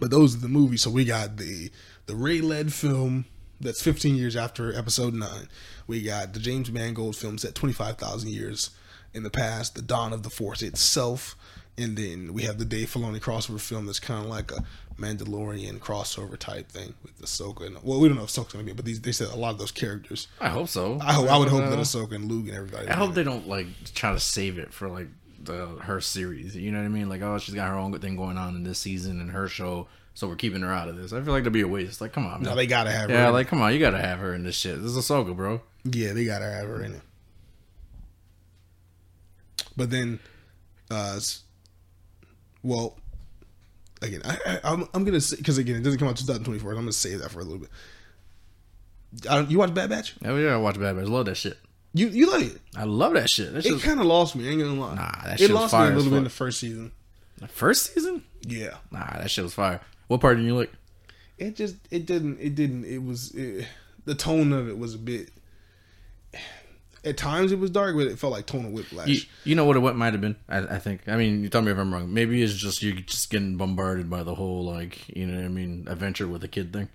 But 0.00 0.10
those 0.10 0.34
are 0.34 0.40
the 0.40 0.48
movies. 0.48 0.82
So 0.82 0.90
we 0.90 1.04
got 1.04 1.36
the 1.36 1.70
the 2.08 2.16
Rey 2.16 2.40
led 2.40 2.72
film 2.72 3.26
that's 3.60 3.82
15 3.82 4.16
years 4.16 4.34
after 4.34 4.76
Episode 4.76 5.14
Nine. 5.14 5.48
We 5.86 6.02
got 6.02 6.32
the 6.32 6.40
James 6.40 6.72
Mangold 6.72 7.16
film 7.16 7.38
set 7.38 7.54
25,000 7.54 8.30
years 8.30 8.70
in 9.12 9.22
the 9.22 9.30
past. 9.30 9.74
The 9.74 9.82
Dawn 9.82 10.14
of 10.14 10.22
the 10.22 10.30
Force 10.30 10.62
itself, 10.62 11.36
and 11.76 11.96
then 11.98 12.32
we 12.32 12.42
have 12.44 12.58
the 12.58 12.64
Dave 12.64 12.90
Filoni 12.90 13.20
crossover 13.20 13.60
film 13.60 13.84
that's 13.84 14.00
kind 14.00 14.24
of 14.24 14.30
like 14.30 14.50
a 14.50 14.64
Mandalorian 14.98 15.80
crossover 15.80 16.38
type 16.38 16.70
thing 16.70 16.94
with 17.02 17.20
Ahsoka. 17.20 17.66
And, 17.66 17.76
well, 17.82 18.00
we 18.00 18.08
don't 18.08 18.16
know 18.16 18.24
if 18.24 18.30
Ahsoka's 18.30 18.54
gonna 18.54 18.64
be, 18.64 18.72
but 18.72 18.86
these, 18.86 19.02
they 19.02 19.12
said 19.12 19.28
a 19.28 19.36
lot 19.36 19.50
of 19.50 19.58
those 19.58 19.70
characters. 19.70 20.28
I 20.40 20.48
hope 20.48 20.68
so. 20.68 20.98
I 21.02 21.12
hope 21.12 21.28
I 21.28 21.36
would 21.36 21.48
hope 21.48 21.68
that 21.68 21.78
Ahsoka 21.78 22.12
and 22.12 22.24
Luke 22.24 22.48
and 22.48 22.56
everybody. 22.56 22.88
I 22.88 22.96
hope 22.96 23.12
they 23.12 23.22
don't 23.22 23.46
like 23.46 23.66
try 23.94 24.12
to 24.12 24.20
save 24.20 24.58
it 24.58 24.72
for 24.72 24.88
like 24.88 25.08
the 25.42 25.66
her 25.82 26.00
series. 26.00 26.56
You 26.56 26.72
know 26.72 26.78
what 26.78 26.86
I 26.86 26.88
mean? 26.88 27.10
Like, 27.10 27.20
oh, 27.20 27.38
she's 27.38 27.54
got 27.54 27.68
her 27.68 27.76
own 27.76 27.92
good 27.92 28.00
thing 28.00 28.16
going 28.16 28.38
on 28.38 28.56
in 28.56 28.64
this 28.64 28.78
season 28.78 29.20
and 29.20 29.30
her 29.30 29.46
show, 29.46 29.88
so 30.18 30.26
we're 30.26 30.34
keeping 30.34 30.62
her 30.62 30.72
out 30.72 30.88
of 30.88 30.96
this. 30.96 31.12
I 31.12 31.20
feel 31.22 31.32
like 31.32 31.44
that'd 31.44 31.52
be 31.52 31.60
a 31.60 31.68
waste. 31.68 32.00
Like, 32.00 32.12
come 32.12 32.26
on, 32.26 32.42
No, 32.42 32.48
man. 32.50 32.56
they 32.56 32.66
gotta 32.66 32.90
have 32.90 33.08
her. 33.08 33.14
yeah, 33.14 33.28
like, 33.28 33.46
come 33.46 33.60
on, 33.62 33.72
you 33.72 33.78
gotta 33.78 34.00
have 34.00 34.18
her 34.18 34.34
in 34.34 34.42
this 34.42 34.56
shit. 34.56 34.74
This 34.82 34.90
is 34.90 34.96
Ahsoka, 34.96 35.36
bro. 35.36 35.60
yeah, 35.84 36.12
they 36.12 36.24
gotta 36.24 36.50
have 36.50 36.66
her 36.66 36.82
in 36.82 36.94
it. 36.94 37.02
But 39.76 39.90
then, 39.90 40.18
uh, 40.90 41.20
Well, 42.64 42.96
again, 44.02 44.22
I, 44.24 44.36
I, 44.44 44.60
I'm 44.72 44.88
I'm 44.92 45.04
gonna 45.04 45.20
say 45.20 45.36
because 45.36 45.56
again, 45.58 45.76
it 45.76 45.82
doesn't 45.82 45.98
come 46.00 46.08
out 46.08 46.16
2024. 46.16 46.70
I'm 46.72 46.78
gonna 46.78 46.92
say 46.92 47.14
that 47.14 47.30
for 47.30 47.38
a 47.38 47.44
little 47.44 47.60
bit. 47.60 47.70
I 49.30 49.36
don't, 49.36 49.50
you 49.52 49.58
watch 49.58 49.72
Bad 49.72 49.90
Batch? 49.90 50.16
Oh 50.24 50.36
yeah, 50.36 50.54
I 50.54 50.56
watch 50.56 50.78
Bad 50.80 50.96
Batch. 50.96 51.06
Love 51.06 51.26
that 51.26 51.36
shit. 51.36 51.58
You 51.94 52.08
you 52.08 52.30
like 52.30 52.46
it? 52.46 52.60
I 52.76 52.84
love 52.84 53.14
that 53.14 53.30
shit. 53.30 53.52
That 53.54 53.64
It 53.64 53.80
kind 53.82 54.00
of 54.00 54.06
lost 54.06 54.34
me. 54.34 54.48
I 54.48 54.50
ain't 54.50 54.60
gonna 54.60 54.74
lie. 54.80 54.94
Nah, 54.96 55.22
that 55.24 55.34
it 55.34 55.38
shit 55.38 55.50
was 55.50 55.60
lost 55.60 55.74
me 55.74 55.80
a 55.80 55.96
little 55.96 56.10
bit 56.10 56.18
in 56.18 56.24
the 56.24 56.30
first 56.30 56.58
season. 56.58 56.90
the 57.38 57.46
first 57.48 57.94
season. 57.94 58.24
Yeah, 58.42 58.76
Nah, 58.90 59.04
that 59.18 59.30
shit 59.30 59.44
was 59.44 59.54
fire. 59.54 59.80
What 60.08 60.20
part 60.20 60.36
did 60.36 60.44
you 60.46 60.56
like? 60.56 60.72
it 61.38 61.56
just 61.56 61.76
it 61.90 62.06
didn't 62.06 62.38
it 62.40 62.54
didn't 62.54 62.84
it 62.84 63.02
was 63.02 63.30
it, 63.34 63.66
the 64.04 64.14
tone 64.14 64.52
of 64.52 64.68
it 64.68 64.78
was 64.78 64.94
a 64.94 64.98
bit. 64.98 65.30
At 67.04 67.16
times 67.16 67.52
it 67.52 67.58
was 67.60 67.70
dark, 67.70 67.96
but 67.96 68.08
it 68.08 68.18
felt 68.18 68.32
like 68.32 68.46
tonal 68.46 68.72
whiplash. 68.72 69.08
You, 69.08 69.20
you 69.44 69.54
know 69.54 69.64
what 69.64 69.76
it 69.76 69.80
what 69.80 69.96
might 69.96 70.12
have 70.14 70.20
been. 70.20 70.36
I, 70.48 70.58
I 70.58 70.78
think. 70.78 71.08
I 71.08 71.16
mean, 71.16 71.42
you 71.42 71.48
tell 71.48 71.62
me 71.62 71.70
if 71.70 71.78
I'm 71.78 71.94
wrong. 71.94 72.12
Maybe 72.12 72.42
it's 72.42 72.54
just 72.54 72.82
you're 72.82 72.94
just 72.94 73.30
getting 73.30 73.56
bombarded 73.56 74.10
by 74.10 74.24
the 74.24 74.34
whole 74.34 74.64
like 74.64 75.08
you 75.16 75.26
know 75.26 75.36
what 75.36 75.44
I 75.44 75.48
mean 75.48 75.86
adventure 75.88 76.26
with 76.26 76.42
a 76.42 76.48
kid 76.48 76.72
thing. 76.72 76.88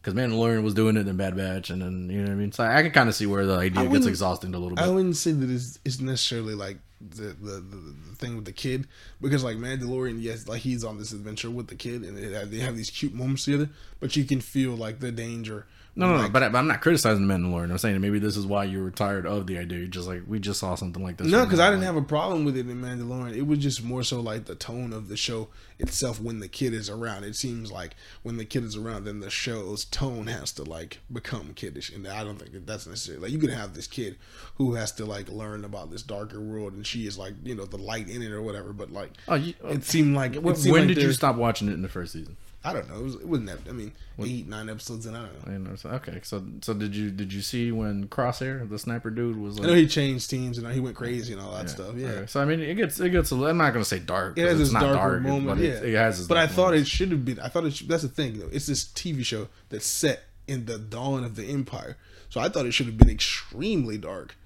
Because 0.00 0.14
Mandalorian 0.14 0.62
was 0.62 0.74
doing 0.74 0.96
it 0.96 1.06
in 1.06 1.16
Bad 1.16 1.36
Batch, 1.36 1.70
and 1.70 1.82
then 1.82 2.08
you 2.08 2.18
know 2.18 2.28
what 2.28 2.32
I 2.32 2.36
mean. 2.36 2.52
So 2.52 2.64
I 2.64 2.82
can 2.82 2.92
kind 2.92 3.08
of 3.08 3.14
see 3.14 3.26
where 3.26 3.44
the 3.44 3.56
idea 3.56 3.86
gets 3.88 4.06
exhausting 4.06 4.54
a 4.54 4.58
little 4.58 4.76
bit. 4.76 4.84
I 4.84 4.88
wouldn't 4.88 5.16
say 5.16 5.32
that 5.32 5.50
it's, 5.50 5.78
it's 5.84 6.00
necessarily 6.00 6.54
like 6.54 6.78
the, 7.00 7.34
the, 7.40 7.60
the, 7.60 7.94
the 8.10 8.16
thing 8.16 8.36
with 8.36 8.44
the 8.44 8.52
kid 8.52 8.86
because 9.20 9.44
like 9.44 9.56
Mandalorian, 9.56 10.20
yes, 10.20 10.48
like 10.48 10.62
he's 10.62 10.84
on 10.84 10.98
this 10.98 11.12
adventure 11.12 11.50
with 11.50 11.68
the 11.68 11.74
kid 11.74 12.02
and 12.02 12.18
it, 12.18 12.50
they 12.50 12.58
have 12.58 12.76
these 12.76 12.90
cute 12.90 13.14
moments 13.14 13.44
together, 13.44 13.70
but 14.00 14.16
you 14.16 14.24
can 14.24 14.40
feel 14.40 14.72
like 14.72 15.00
the 15.00 15.12
danger. 15.12 15.66
No, 15.98 16.06
no, 16.06 16.14
no, 16.16 16.22
like, 16.22 16.32
but, 16.32 16.42
I, 16.44 16.48
but 16.48 16.58
I'm 16.58 16.68
not 16.68 16.80
criticizing 16.80 17.26
the 17.26 17.34
Mandalorian. 17.34 17.72
I'm 17.72 17.78
saying 17.78 18.00
maybe 18.00 18.20
this 18.20 18.36
is 18.36 18.46
why 18.46 18.62
you 18.62 18.80
were 18.82 18.92
tired 18.92 19.26
of 19.26 19.48
the 19.48 19.58
idea. 19.58 19.78
You're 19.78 19.88
just 19.88 20.06
like 20.06 20.22
we 20.28 20.38
just 20.38 20.60
saw 20.60 20.76
something 20.76 21.02
like 21.02 21.16
this. 21.16 21.26
no, 21.26 21.44
because. 21.44 21.58
I 21.58 21.70
didn't 21.70 21.80
Like, 21.80 21.86
have 21.86 21.96
a 21.96 22.02
problem 22.02 22.44
with 22.44 22.56
it 22.56 22.68
in 22.70 22.80
Mandalorian. 22.80 23.36
It 23.36 23.48
was 23.48 23.58
just 23.58 23.82
more 23.82 24.04
so 24.04 24.20
like 24.20 24.44
the 24.44 24.54
tone 24.54 24.92
of 24.92 25.08
the 25.08 25.16
show 25.16 25.48
itself 25.80 26.20
when 26.20 26.38
the 26.38 26.46
kid 26.46 26.72
is 26.72 26.88
around. 26.88 27.24
It 27.24 27.34
seems 27.34 27.72
like 27.72 27.96
when 28.22 28.36
the 28.36 28.44
kid 28.44 28.62
is 28.62 28.76
around, 28.76 29.06
then 29.06 29.18
the 29.18 29.28
show's 29.28 29.84
tone 29.84 30.28
has 30.28 30.52
to 30.52 30.62
like 30.62 31.00
become 31.12 31.52
kiddish, 31.54 31.90
and 31.92 32.06
I 32.06 32.22
don't 32.22 32.38
think 32.38 32.52
that 32.52 32.64
that's 32.66 32.86
necessary. 32.86 33.18
Like 33.18 33.32
you 33.32 33.38
could 33.38 33.50
have 33.50 33.74
this 33.74 33.88
kid 33.88 34.18
who 34.54 34.74
has 34.74 34.92
to 34.92 35.04
like 35.04 35.28
learn 35.28 35.64
about 35.64 35.90
this 35.90 36.04
darker 36.04 36.40
world, 36.40 36.74
and 36.74 36.86
she 36.86 37.08
is 37.08 37.18
like 37.18 37.34
you 37.42 37.56
know 37.56 37.64
the 37.64 37.76
light 37.76 38.08
in 38.08 38.22
it 38.22 38.30
or 38.30 38.40
whatever. 38.40 38.72
But 38.72 38.92
like 38.92 39.10
Oh, 39.26 39.34
you, 39.34 39.54
it 39.64 39.82
seemed 39.82 40.14
like 40.14 40.36
it 40.36 40.44
when 40.44 40.54
seemed 40.54 40.72
when 40.74 40.86
like 40.86 40.94
did 40.94 41.02
you 41.02 41.12
stop 41.12 41.34
watching 41.34 41.68
it 41.68 41.72
in 41.72 41.82
the 41.82 41.88
first 41.88 42.12
season? 42.12 42.36
I 42.64 42.72
don't 42.72 42.88
know. 42.88 42.96
It, 42.96 43.02
was, 43.04 43.14
it 43.14 43.26
wasn't 43.26 43.48
that. 43.48 43.58
I 43.68 43.72
mean, 43.72 43.92
eight 44.20 44.48
nine 44.48 44.68
episodes, 44.68 45.06
and 45.06 45.16
I 45.16 45.26
don't 45.46 45.64
know. 45.64 45.76
Okay, 45.96 46.18
so 46.24 46.44
so 46.60 46.74
did 46.74 46.94
you 46.94 47.10
did 47.10 47.32
you 47.32 47.40
see 47.40 47.70
when 47.70 48.08
Crosshair, 48.08 48.68
the 48.68 48.78
sniper 48.78 49.10
dude, 49.10 49.36
was 49.36 49.60
I 49.60 49.66
know 49.66 49.74
he 49.74 49.86
changed 49.86 50.28
teams 50.28 50.58
and 50.58 50.66
he 50.72 50.80
went 50.80 50.96
crazy 50.96 51.32
and 51.32 51.40
all 51.40 51.54
that 51.54 51.70
stuff. 51.70 51.94
Yeah. 51.96 52.08
Okay, 52.08 52.26
So 52.26 52.40
I 52.40 52.44
mean, 52.44 52.60
it 52.60 52.74
gets 52.74 52.98
it 52.98 53.10
gets. 53.10 53.30
A, 53.30 53.36
little- 53.36 53.50
I'm 53.50 53.58
not 53.58 53.72
gonna 53.72 53.84
say 53.84 54.00
dark. 54.00 54.36
It 54.36 54.42
has 54.42 54.60
it's 54.60 54.72
not 54.72 54.80
darker 54.80 55.20
dark, 55.20 55.22
moment, 55.22 55.58
but 55.58 55.64
yeah. 55.64 55.74
it, 55.74 55.84
it 55.84 55.94
has. 55.94 56.26
But 56.26 56.36
I 56.36 56.46
dark 56.46 56.50
thought 56.56 56.70
moments. 56.70 56.88
it 56.88 56.92
should 56.92 57.10
have 57.12 57.24
been. 57.24 57.38
I 57.38 57.48
thought 57.48 57.64
it. 57.64 57.74
Should, 57.74 57.88
that's 57.88 58.02
the 58.02 58.08
thing, 58.08 58.38
though. 58.38 58.48
It's 58.50 58.66
this 58.66 58.84
TV 58.84 59.24
show 59.24 59.48
that's 59.68 59.86
set 59.86 60.24
in 60.48 60.66
the 60.66 60.78
dawn 60.78 61.22
of 61.22 61.36
the 61.36 61.44
empire. 61.44 61.96
So 62.28 62.40
I 62.40 62.48
thought 62.48 62.66
it 62.66 62.72
should 62.72 62.86
have 62.86 62.98
been 62.98 63.10
extremely 63.10 63.98
dark. 63.98 64.36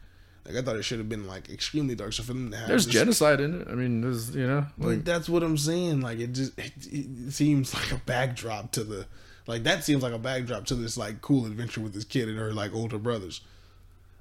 Like 0.46 0.56
I 0.56 0.62
thought 0.62 0.76
it 0.76 0.82
should 0.82 0.98
have 0.98 1.08
been 1.08 1.26
like 1.26 1.50
extremely 1.50 1.94
dark. 1.94 2.12
So 2.12 2.22
for 2.22 2.32
them 2.32 2.50
to 2.50 2.56
have 2.56 2.68
there's 2.68 2.86
this, 2.86 2.94
genocide 2.94 3.40
in 3.40 3.60
it. 3.60 3.68
I 3.68 3.74
mean, 3.74 4.00
there's 4.00 4.34
you 4.34 4.46
know 4.46 4.66
like, 4.78 4.88
like 4.88 5.04
that's 5.04 5.28
what 5.28 5.42
I'm 5.42 5.56
saying. 5.56 6.00
Like 6.00 6.18
it 6.18 6.32
just 6.32 6.58
it, 6.58 6.72
it 6.90 7.32
seems 7.32 7.72
like 7.74 7.92
a 7.92 8.00
backdrop 8.06 8.72
to 8.72 8.84
the 8.84 9.06
like 9.46 9.62
that 9.64 9.84
seems 9.84 10.02
like 10.02 10.12
a 10.12 10.18
backdrop 10.18 10.66
to 10.66 10.74
this 10.74 10.96
like 10.96 11.20
cool 11.20 11.46
adventure 11.46 11.80
with 11.80 11.94
this 11.94 12.04
kid 12.04 12.28
and 12.28 12.38
her 12.38 12.52
like 12.52 12.74
older 12.74 12.98
brothers. 12.98 13.40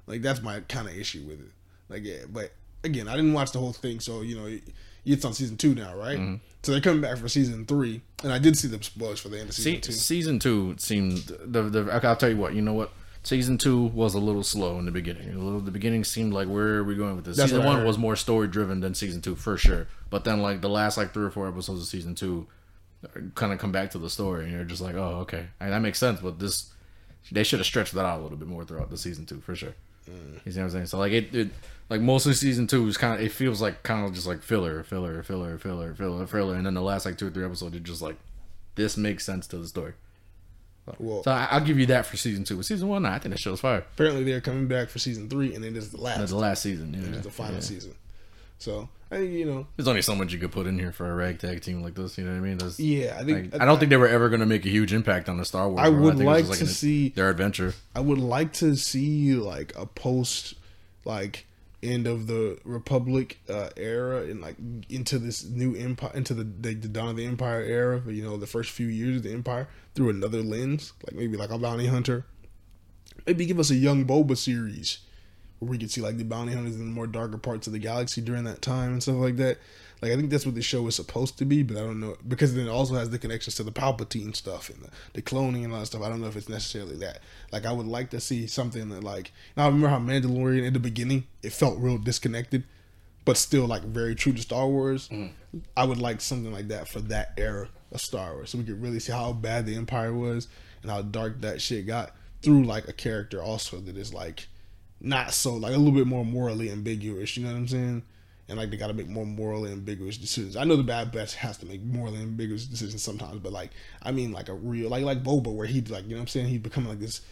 Like 0.06 0.22
that's 0.22 0.42
my 0.42 0.60
kind 0.60 0.88
of 0.88 0.96
issue 0.96 1.22
with 1.22 1.40
it. 1.40 1.50
Like 1.88 2.04
yeah, 2.04 2.24
but 2.28 2.52
again, 2.84 3.08
I 3.08 3.16
didn't 3.16 3.32
watch 3.32 3.52
the 3.52 3.58
whole 3.58 3.72
thing, 3.72 4.00
so 4.00 4.22
you 4.22 4.36
know 4.36 4.46
it, 4.46 4.62
it's 5.04 5.24
on 5.24 5.32
season 5.32 5.56
two 5.56 5.74
now, 5.74 5.96
right? 5.96 6.18
Mm-hmm. 6.18 6.36
So 6.62 6.72
they're 6.72 6.80
coming 6.80 7.00
back 7.00 7.18
for 7.18 7.28
season 7.28 7.66
three, 7.66 8.02
and 8.22 8.32
I 8.32 8.38
did 8.38 8.56
see 8.56 8.68
the 8.68 8.82
spoilers 8.82 9.20
for 9.20 9.28
the 9.28 9.40
end 9.40 9.48
of 9.48 9.54
season 9.54 9.72
see, 9.74 9.80
two. 9.80 9.92
season 9.92 10.38
two 10.38 10.76
seemed 10.78 11.18
the 11.44 11.62
the. 11.62 12.00
I'll 12.02 12.16
tell 12.16 12.30
you 12.30 12.36
what. 12.36 12.54
You 12.54 12.62
know 12.62 12.74
what? 12.74 12.92
Season 13.24 13.56
two 13.56 13.84
was 13.86 14.14
a 14.14 14.18
little 14.18 14.42
slow 14.42 14.78
in 14.78 14.84
the 14.84 14.90
beginning. 14.90 15.32
A 15.32 15.38
little, 15.38 15.60
the 15.60 15.70
beginning 15.70 16.02
seemed 16.02 16.32
like 16.32 16.48
where 16.48 16.76
are 16.76 16.84
we 16.84 16.96
going 16.96 17.14
with 17.14 17.24
this? 17.24 17.36
That's 17.36 17.52
season 17.52 17.64
one 17.64 17.84
was 17.84 17.96
more 17.96 18.16
story 18.16 18.48
driven 18.48 18.80
than 18.80 18.94
season 18.94 19.22
two 19.22 19.36
for 19.36 19.56
sure. 19.56 19.86
But 20.10 20.24
then 20.24 20.42
like 20.42 20.60
the 20.60 20.68
last 20.68 20.96
like 20.96 21.12
three 21.12 21.24
or 21.24 21.30
four 21.30 21.46
episodes 21.46 21.80
of 21.80 21.86
season 21.86 22.16
two, 22.16 22.48
uh, 23.04 23.20
kind 23.36 23.52
of 23.52 23.60
come 23.60 23.70
back 23.70 23.92
to 23.92 23.98
the 23.98 24.10
story, 24.10 24.44
and 24.44 24.52
you're 24.52 24.64
just 24.64 24.82
like, 24.82 24.96
oh 24.96 25.20
okay, 25.20 25.46
and 25.60 25.72
that 25.72 25.80
makes 25.80 26.00
sense. 26.00 26.20
But 26.20 26.40
this, 26.40 26.72
they 27.30 27.44
should 27.44 27.60
have 27.60 27.66
stretched 27.66 27.94
that 27.94 28.04
out 28.04 28.18
a 28.18 28.22
little 28.22 28.38
bit 28.38 28.48
more 28.48 28.64
throughout 28.64 28.90
the 28.90 28.98
season 28.98 29.24
two 29.24 29.40
for 29.40 29.54
sure. 29.54 29.74
Mm. 30.10 30.44
You 30.44 30.50
see 30.52 30.58
what 30.58 30.64
I'm 30.64 30.70
saying? 30.70 30.86
So 30.86 30.98
like 30.98 31.12
it, 31.12 31.32
it 31.32 31.50
like 31.88 32.00
mostly 32.00 32.32
season 32.32 32.66
two 32.66 32.88
is 32.88 32.96
kind 32.96 33.14
of 33.14 33.20
it 33.20 33.30
feels 33.30 33.62
like 33.62 33.84
kind 33.84 34.04
of 34.04 34.14
just 34.14 34.26
like 34.26 34.42
filler, 34.42 34.82
filler, 34.82 35.22
filler, 35.22 35.58
filler, 35.58 35.94
filler, 35.94 36.26
filler, 36.26 36.56
and 36.56 36.66
then 36.66 36.74
the 36.74 36.82
last 36.82 37.06
like 37.06 37.18
two 37.18 37.28
or 37.28 37.30
three 37.30 37.44
episodes 37.44 37.72
you're 37.72 37.84
just 37.84 38.02
like 38.02 38.16
this 38.74 38.96
makes 38.96 39.24
sense 39.24 39.46
to 39.46 39.58
the 39.58 39.68
story. 39.68 39.92
Well, 40.98 41.22
So 41.22 41.30
I, 41.30 41.48
I'll 41.52 41.60
give 41.64 41.78
you 41.78 41.86
that 41.86 42.06
for 42.06 42.16
season 42.16 42.44
two. 42.44 42.56
But 42.56 42.64
season 42.66 42.88
one, 42.88 43.02
nah, 43.02 43.12
I 43.14 43.18
think 43.18 43.34
that 43.34 43.40
show's 43.40 43.60
fire. 43.60 43.84
apparently 43.94 44.24
they're 44.24 44.40
coming 44.40 44.66
back 44.66 44.88
for 44.88 44.98
season 44.98 45.28
three, 45.28 45.54
and 45.54 45.62
then 45.62 45.74
it 45.76 45.78
is 45.78 45.90
the 45.90 46.00
last. 46.00 46.18
That's 46.18 46.30
the 46.32 46.38
last 46.38 46.62
season. 46.62 46.92
Yeah, 46.94 47.08
It 47.08 47.14
is 47.16 47.22
the 47.22 47.30
final 47.30 47.54
yeah. 47.54 47.60
season. 47.60 47.94
So 48.58 48.88
I 49.10 49.16
think 49.16 49.32
you 49.32 49.44
know, 49.44 49.66
There's 49.76 49.88
only 49.88 50.02
so 50.02 50.14
much 50.14 50.32
you 50.32 50.38
could 50.38 50.52
put 50.52 50.66
in 50.66 50.78
here 50.78 50.92
for 50.92 51.10
a 51.10 51.14
ragtag 51.14 51.62
team 51.62 51.82
like 51.82 51.94
this. 51.94 52.16
You 52.16 52.24
know 52.24 52.30
what 52.30 52.36
I 52.38 52.40
mean? 52.40 52.58
There's, 52.58 52.78
yeah, 52.78 53.16
I 53.18 53.24
think 53.24 53.52
like, 53.52 53.60
I 53.62 53.64
don't 53.64 53.78
think 53.78 53.90
they 53.90 53.96
were 53.96 54.06
ever 54.08 54.28
going 54.28 54.40
to 54.40 54.46
make 54.46 54.64
a 54.64 54.68
huge 54.68 54.92
impact 54.92 55.28
on 55.28 55.36
the 55.36 55.44
Star 55.44 55.68
Wars. 55.68 55.80
I 55.84 55.88
world. 55.88 56.02
would 56.16 56.20
it 56.20 56.24
was 56.24 56.48
like 56.48 56.58
to 56.58 56.64
an- 56.64 56.70
see- 56.70 57.08
their 57.10 57.28
adventure. 57.30 57.74
I 57.94 58.00
would 58.00 58.18
like 58.18 58.52
to 58.54 58.76
see 58.76 59.34
like 59.34 59.72
a 59.76 59.84
post 59.86 60.54
like 61.04 61.46
end 61.82 62.06
of 62.06 62.26
the 62.26 62.58
Republic 62.64 63.40
uh, 63.48 63.70
era 63.76 64.22
and 64.22 64.40
like 64.40 64.56
into 64.88 65.18
this 65.18 65.44
new 65.44 65.74
empire 65.74 66.12
into 66.14 66.34
the, 66.34 66.44
the 66.44 66.74
the 66.74 66.88
dawn 66.88 67.10
of 67.10 67.16
the 67.16 67.26
Empire 67.26 67.60
era. 67.60 68.00
But 68.04 68.14
you 68.14 68.22
know, 68.22 68.36
the 68.36 68.46
first 68.46 68.70
few 68.70 68.86
years 68.86 69.16
of 69.18 69.22
the 69.24 69.32
Empire 69.32 69.68
through 69.94 70.10
another 70.10 70.42
lens, 70.42 70.92
like 71.04 71.14
maybe 71.14 71.36
like 71.36 71.50
a 71.50 71.58
bounty 71.58 71.86
hunter. 71.86 72.24
Maybe 73.26 73.46
give 73.46 73.60
us 73.60 73.70
a 73.70 73.76
young 73.76 74.04
Boba 74.04 74.36
series 74.36 74.98
where 75.58 75.70
we 75.70 75.78
could 75.78 75.90
see 75.90 76.00
like 76.00 76.16
the 76.16 76.24
bounty 76.24 76.54
hunters 76.54 76.74
in 76.74 76.86
the 76.86 76.92
more 76.92 77.06
darker 77.06 77.38
parts 77.38 77.66
of 77.66 77.72
the 77.72 77.78
galaxy 77.78 78.20
during 78.20 78.44
that 78.44 78.62
time 78.62 78.92
and 78.92 79.02
stuff 79.02 79.16
like 79.16 79.36
that. 79.36 79.58
Like 80.02 80.10
I 80.10 80.16
think 80.16 80.30
that's 80.30 80.44
what 80.44 80.56
the 80.56 80.62
show 80.62 80.84
is 80.88 80.96
supposed 80.96 81.38
to 81.38 81.44
be, 81.44 81.62
but 81.62 81.76
I 81.76 81.80
don't 81.80 82.00
know 82.00 82.16
because 82.26 82.54
then 82.54 82.66
it 82.66 82.70
also 82.70 82.94
has 82.94 83.10
the 83.10 83.20
connections 83.20 83.54
to 83.54 83.62
the 83.62 83.70
Palpatine 83.70 84.34
stuff 84.34 84.68
and 84.68 84.82
the, 84.82 84.88
the 85.12 85.22
cloning 85.22 85.62
and 85.64 85.72
all 85.72 85.78
that 85.78 85.86
stuff. 85.86 86.02
I 86.02 86.08
don't 86.08 86.20
know 86.20 86.26
if 86.26 86.34
it's 86.36 86.48
necessarily 86.48 86.96
that. 86.96 87.20
Like 87.52 87.64
I 87.64 87.72
would 87.72 87.86
like 87.86 88.10
to 88.10 88.20
see 88.20 88.48
something 88.48 88.88
that 88.88 89.04
like 89.04 89.30
now 89.56 89.62
I 89.62 89.66
remember 89.66 89.88
how 89.88 90.00
Mandalorian 90.00 90.66
in 90.66 90.72
the 90.72 90.80
beginning 90.80 91.28
it 91.44 91.52
felt 91.52 91.78
real 91.78 91.98
disconnected, 91.98 92.64
but 93.24 93.36
still 93.36 93.66
like 93.66 93.84
very 93.84 94.16
true 94.16 94.32
to 94.32 94.42
Star 94.42 94.66
Wars. 94.66 95.08
Mm. 95.08 95.30
I 95.76 95.84
would 95.84 95.98
like 95.98 96.20
something 96.20 96.52
like 96.52 96.66
that 96.68 96.88
for 96.88 97.00
that 97.02 97.34
era 97.38 97.68
of 97.92 98.00
Star 98.00 98.34
Wars, 98.34 98.50
so 98.50 98.58
we 98.58 98.64
could 98.64 98.82
really 98.82 98.98
see 98.98 99.12
how 99.12 99.32
bad 99.32 99.66
the 99.66 99.76
Empire 99.76 100.12
was 100.12 100.48
and 100.82 100.90
how 100.90 101.02
dark 101.02 101.40
that 101.42 101.62
shit 101.62 101.86
got 101.86 102.12
through 102.42 102.64
like 102.64 102.88
a 102.88 102.92
character 102.92 103.40
also 103.40 103.78
that 103.78 103.96
is 103.96 104.12
like 104.12 104.48
not 105.00 105.32
so 105.32 105.54
like 105.54 105.74
a 105.74 105.78
little 105.78 105.92
bit 105.92 106.08
more 106.08 106.24
morally 106.24 106.72
ambiguous. 106.72 107.36
You 107.36 107.44
know 107.44 107.52
what 107.52 107.58
I'm 107.58 107.68
saying? 107.68 108.02
And 108.52 108.60
like 108.60 108.70
they 108.70 108.76
got 108.76 108.88
to 108.88 108.92
make 108.92 109.08
more 109.08 109.24
morally 109.24 109.72
ambiguous 109.72 110.18
decisions. 110.18 110.56
I 110.56 110.64
know 110.64 110.76
the 110.76 110.82
Bad 110.82 111.10
Batch 111.10 111.34
has 111.36 111.56
to 111.58 111.66
make 111.66 111.82
morally 111.82 112.18
ambiguous 112.20 112.66
decisions 112.66 113.02
sometimes, 113.02 113.38
but 113.38 113.50
like 113.50 113.70
I 114.02 114.12
mean 114.12 114.30
like 114.32 114.50
a 114.50 114.54
real 114.54 114.90
like 114.90 115.04
like 115.04 115.22
Boba 115.22 115.50
where 115.50 115.66
he 115.66 115.80
like 115.80 116.04
you 116.04 116.10
know 116.10 116.16
what 116.16 116.20
I'm 116.22 116.26
saying 116.28 116.48
he 116.48 116.58
becoming 116.58 116.90
like 116.90 117.00
this. 117.00 117.22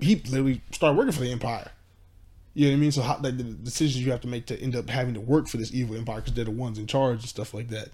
He 0.00 0.14
literally 0.16 0.62
started 0.70 0.96
working 0.96 1.12
for 1.12 1.20
the 1.20 1.30
Empire. 1.30 1.70
You 2.54 2.66
know 2.68 2.72
what 2.72 2.76
I 2.78 2.80
mean? 2.80 2.92
So 2.92 3.02
how 3.02 3.14
like 3.20 3.36
the 3.36 3.42
decisions 3.42 4.02
you 4.02 4.10
have 4.12 4.22
to 4.22 4.28
make 4.28 4.46
to 4.46 4.58
end 4.58 4.74
up 4.74 4.88
having 4.88 5.12
to 5.14 5.20
work 5.20 5.48
for 5.48 5.58
this 5.58 5.74
evil 5.74 5.96
empire 5.96 6.20
because 6.20 6.32
they're 6.32 6.46
the 6.46 6.50
ones 6.50 6.78
in 6.78 6.86
charge 6.86 7.18
and 7.20 7.28
stuff 7.28 7.52
like 7.52 7.68
that. 7.68 7.88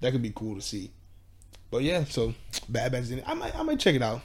That 0.00 0.12
could 0.12 0.20
be 0.22 0.32
cool 0.34 0.56
to 0.56 0.60
see. 0.60 0.90
But 1.70 1.84
yeah, 1.84 2.04
so 2.04 2.34
Bad 2.68 2.92
Batch. 2.92 3.04
I 3.26 3.32
might 3.34 3.56
I 3.58 3.62
might 3.62 3.80
check 3.80 3.94
it 3.94 4.02
out. 4.02 4.20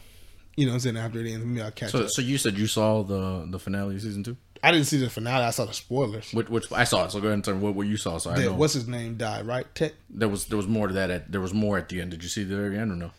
You 0.57 0.65
know, 0.65 0.71
what 0.71 0.75
I'm 0.75 0.79
saying 0.81 0.97
after 0.97 1.19
it 1.19 1.31
ends, 1.31 1.45
maybe 1.45 1.61
I'll 1.61 1.71
catch 1.71 1.91
So, 1.91 2.03
up. 2.03 2.09
so 2.09 2.21
you 2.21 2.37
said 2.37 2.57
you 2.57 2.67
saw 2.67 3.03
the 3.03 3.45
the 3.49 3.59
finale 3.59 3.95
of 3.95 4.01
season 4.01 4.23
two, 4.23 4.35
I 4.63 4.71
didn't 4.71 4.87
see 4.87 4.97
the 4.97 5.09
finale. 5.09 5.43
I 5.45 5.51
saw 5.51 5.65
the 5.65 5.73
spoilers. 5.73 6.31
which, 6.33 6.49
which 6.49 6.71
I 6.71 6.85
saw. 6.85 7.05
it. 7.05 7.11
So 7.11 7.19
go 7.19 7.27
ahead 7.27 7.33
and 7.35 7.43
tell 7.43 7.53
me 7.55 7.61
what, 7.61 7.75
what 7.75 7.87
you 7.87 7.97
saw. 7.97 8.17
So 8.17 8.31
I 8.31 8.37
know 8.43 8.53
what's 8.53 8.73
his 8.73 8.87
name 8.87 9.15
died, 9.17 9.45
right? 9.45 9.65
Tech? 9.75 9.93
there 10.09 10.29
was 10.29 10.45
there 10.45 10.57
was 10.57 10.67
more 10.67 10.87
to 10.87 10.93
that. 10.95 11.09
At, 11.11 11.31
there 11.31 11.41
was 11.41 11.53
more 11.53 11.77
at 11.77 11.89
the 11.89 12.01
end. 12.01 12.11
Did 12.11 12.23
you 12.23 12.29
see 12.29 12.43
the 12.43 12.55
very 12.55 12.77
end 12.77 12.91
or 12.91 12.95
no? 12.95 13.11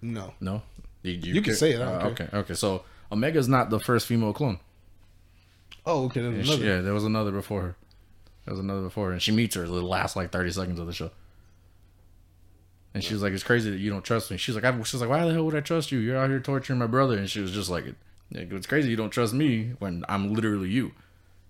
No. 0.00 0.34
No. 0.40 0.62
Did 1.02 1.26
You 1.26 1.42
can 1.42 1.54
say 1.54 1.72
it, 1.72 1.80
Uh, 1.80 2.08
okay. 2.08 2.28
Okay. 2.32 2.54
So 2.54 2.84
Omega's 3.10 3.48
not 3.48 3.70
the 3.70 3.80
first 3.80 4.06
female 4.06 4.32
clone. 4.32 4.60
Oh, 5.84 6.04
okay. 6.04 6.20
Another. 6.20 6.44
she- 6.44 6.64
yeah, 6.64 6.80
there 6.80 6.94
was 6.94 7.04
another 7.04 7.32
before 7.32 7.62
her. 7.62 7.76
There 8.44 8.52
was 8.54 8.60
another 8.60 8.82
before 8.82 9.06
her, 9.08 9.12
and 9.12 9.22
she 9.22 9.32
meets 9.32 9.54
her 9.56 9.62
the 9.66 9.72
last 9.72 10.14
like 10.16 10.30
thirty 10.30 10.50
seconds 10.50 10.78
of 10.78 10.86
the 10.86 10.92
show. 10.92 11.10
And 12.94 13.02
she 13.02 13.14
was 13.14 13.22
like, 13.22 13.32
"It's 13.32 13.42
crazy 13.42 13.70
that 13.70 13.78
you 13.78 13.90
don't 13.90 14.04
trust 14.04 14.30
me." 14.30 14.36
She's 14.36 14.54
like, 14.54 14.64
I, 14.64 14.82
"She's 14.82 15.00
like, 15.00 15.08
why 15.08 15.24
the 15.24 15.32
hell 15.32 15.44
would 15.44 15.54
I 15.54 15.60
trust 15.60 15.90
you? 15.92 15.98
You're 15.98 16.18
out 16.18 16.28
here 16.28 16.40
torturing 16.40 16.78
my 16.78 16.86
brother." 16.86 17.16
And 17.16 17.28
she 17.30 17.40
was 17.40 17.50
just 17.52 17.70
like, 17.70 17.84
"Yeah, 18.34 18.44
"It's 18.50 18.66
crazy 18.66 18.90
you 18.90 18.96
don't 18.96 19.10
trust 19.10 19.34
me 19.34 19.72
when 19.78 20.04
I'm 20.08 20.32
literally 20.32 20.68
you." 20.68 20.92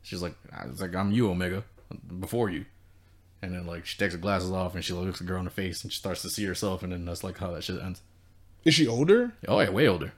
She's 0.03 0.23
like, 0.23 0.35
"I 0.57 0.67
was 0.67 0.81
like, 0.81 0.95
I'm 0.95 1.13
you, 1.13 1.31
Omega, 1.31 1.65
before 2.21 2.51
you." 2.51 2.67
And 3.41 3.55
then 3.55 3.67
like 3.67 3.87
she 3.87 3.99
takes 3.99 4.15
her 4.15 4.21
glasses 4.21 4.51
off 4.51 4.75
and 4.75 4.85
she 4.85 4.93
looks 4.93 5.19
the 5.19 5.25
girl 5.25 5.39
in 5.39 5.45
the 5.45 5.51
face 5.51 5.83
and 5.83 5.93
she 5.93 5.99
starts 5.99 6.23
to 6.23 6.31
see 6.31 6.45
herself, 6.45 6.83
and 6.83 6.93
then 6.93 7.05
that's 7.05 7.25
like 7.25 7.39
how 7.39 7.51
that 7.53 7.65
shit 7.65 7.81
ends. 7.83 8.03
Is 8.65 8.75
she 8.75 8.87
older? 8.87 9.33
Oh 9.49 9.61
yeah, 9.61 9.71
way 9.71 9.89
older, 9.89 10.13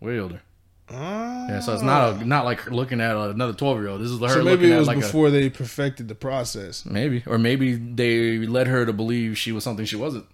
way 0.00 0.18
older. 0.18 0.42
Yeah, 0.90 1.60
so 1.60 1.74
it's 1.74 1.82
not 1.82 2.22
a, 2.22 2.24
not 2.24 2.44
like 2.44 2.70
looking 2.70 3.00
at 3.00 3.14
another 3.14 3.52
twelve 3.52 3.78
year 3.78 3.88
old. 3.88 4.00
This 4.00 4.10
is 4.10 4.20
her 4.20 4.26
Ah. 4.26 4.28
So 4.28 4.42
maybe 4.42 4.50
looking 4.50 4.70
it 4.70 4.74
at 4.74 4.78
was 4.78 4.88
like 4.88 5.00
before 5.00 5.30
they 5.30 5.50
perfected 5.50 6.08
the 6.08 6.14
process. 6.14 6.86
maybe, 6.86 7.22
or 7.26 7.38
maybe 7.38 7.74
they 7.74 8.38
led 8.38 8.68
her 8.68 8.86
to 8.86 8.92
believe 8.92 9.36
she 9.36 9.52
was 9.52 9.64
something 9.64 9.84
she 9.84 9.96
wasn't, 9.96 10.26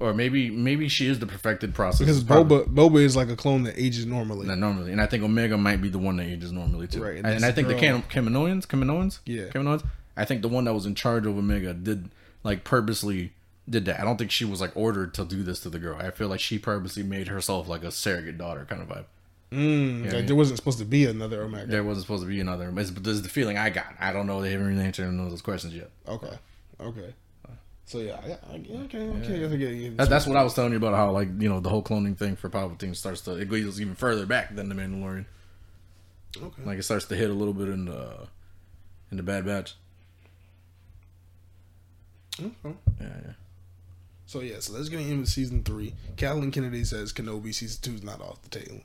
or 0.00 0.14
maybe 0.14 0.50
maybe 0.50 0.88
she 0.88 1.06
is 1.06 1.18
the 1.18 1.26
perfected 1.26 1.74
process. 1.74 2.00
Because 2.00 2.24
Boba 2.24 2.64
Boba 2.64 3.02
is 3.02 3.14
like 3.14 3.28
a 3.28 3.36
clone 3.36 3.62
that 3.64 3.78
ages 3.78 4.06
normally. 4.06 4.46
not 4.46 4.58
normally, 4.58 4.92
and 4.92 5.00
I 5.00 5.06
think 5.06 5.22
Omega 5.22 5.56
might 5.56 5.80
be 5.80 5.88
the 5.88 5.98
one 5.98 6.16
that 6.16 6.26
ages 6.26 6.50
normally 6.52 6.88
too. 6.88 7.02
Right, 7.02 7.18
and 7.18 7.26
and, 7.26 7.44
I 7.44 7.52
think 7.52 7.68
the 7.68 7.74
girl- 7.74 8.02
Kam- 8.10 8.26
Kaminoans, 8.26 8.66
Kaminoans, 8.66 9.20
Yeah. 9.26 9.44
Kaminoans. 9.48 9.84
I 10.16 10.24
think 10.24 10.42
the 10.42 10.48
one 10.48 10.64
that 10.64 10.74
was 10.74 10.86
in 10.86 10.94
charge 10.94 11.26
of 11.26 11.36
Omega 11.38 11.72
did 11.74 12.10
like 12.42 12.64
purposely 12.64 13.32
did 13.68 13.84
that. 13.84 14.00
I 14.00 14.04
don't 14.04 14.16
think 14.16 14.30
she 14.30 14.44
was 14.44 14.60
like 14.60 14.72
ordered 14.74 15.14
to 15.14 15.24
do 15.24 15.42
this 15.42 15.60
to 15.60 15.68
the 15.68 15.78
girl. 15.78 15.96
I 15.98 16.10
feel 16.10 16.28
like 16.28 16.40
she 16.40 16.58
purposely 16.58 17.02
made 17.02 17.28
herself 17.28 17.68
like 17.68 17.84
a 17.84 17.90
surrogate 17.92 18.38
daughter 18.38 18.66
kind 18.68 18.82
of 18.82 18.88
vibe. 18.88 19.04
Mm, 19.52 20.12
like 20.12 20.26
there 20.26 20.36
wasn't 20.36 20.58
supposed 20.58 20.78
to 20.78 20.84
be 20.84 21.06
another 21.06 21.42
Omega. 21.42 21.66
There 21.66 21.82
wasn't 21.84 22.04
supposed 22.04 22.22
to 22.22 22.28
be 22.28 22.40
another, 22.40 22.70
but 22.70 22.86
this 23.02 23.14
is 23.14 23.22
the 23.22 23.28
feeling 23.28 23.58
I 23.58 23.70
got. 23.70 23.94
I 23.98 24.12
don't 24.12 24.26
know. 24.26 24.40
They 24.40 24.52
haven't 24.52 24.66
really 24.68 24.84
answered 24.84 25.06
any 25.08 25.20
of 25.22 25.30
those 25.30 25.42
questions 25.42 25.74
yet. 25.74 25.90
Okay. 26.06 26.38
Okay. 26.80 27.14
So 27.86 27.98
yeah, 27.98 28.20
yeah, 28.26 28.36
I- 28.48 28.54
okay, 28.84 28.98
okay, 28.98 29.44
okay. 29.44 29.88
That, 29.90 30.08
that's 30.08 30.26
what 30.26 30.36
I 30.36 30.44
was 30.44 30.54
telling 30.54 30.70
you 30.70 30.76
about 30.76 30.94
how 30.94 31.10
like 31.10 31.28
you 31.40 31.48
know 31.48 31.58
the 31.60 31.68
whole 31.70 31.82
cloning 31.82 32.16
thing 32.16 32.36
for 32.36 32.48
Palpatine 32.48 32.94
starts 32.94 33.20
to 33.22 33.32
it 33.36 33.48
goes 33.50 33.80
even 33.80 33.94
further 33.96 34.26
back 34.26 34.54
than 34.54 34.68
the 34.68 34.74
Mandalorian. 34.76 35.24
Okay. 36.36 36.62
Like 36.64 36.78
it 36.78 36.84
starts 36.84 37.06
to 37.06 37.16
hit 37.16 37.30
a 37.30 37.34
little 37.34 37.54
bit 37.54 37.68
in 37.68 37.86
the 37.86 38.28
in 39.10 39.16
the 39.16 39.22
Bad 39.24 39.44
Batch. 39.44 39.74
Okay. 42.38 42.48
Yeah, 43.00 43.06
yeah. 43.26 43.32
So 44.26 44.40
yeah, 44.40 44.60
so 44.60 44.72
let's 44.74 44.88
get 44.88 45.00
into 45.00 45.26
season 45.26 45.64
three. 45.64 45.92
Kathleen 46.16 46.52
Kennedy 46.52 46.84
says 46.84 47.12
Kenobi 47.12 47.52
season 47.52 47.80
two 47.82 47.94
is 47.94 48.02
not 48.04 48.20
off 48.20 48.40
the 48.42 48.48
table. 48.60 48.80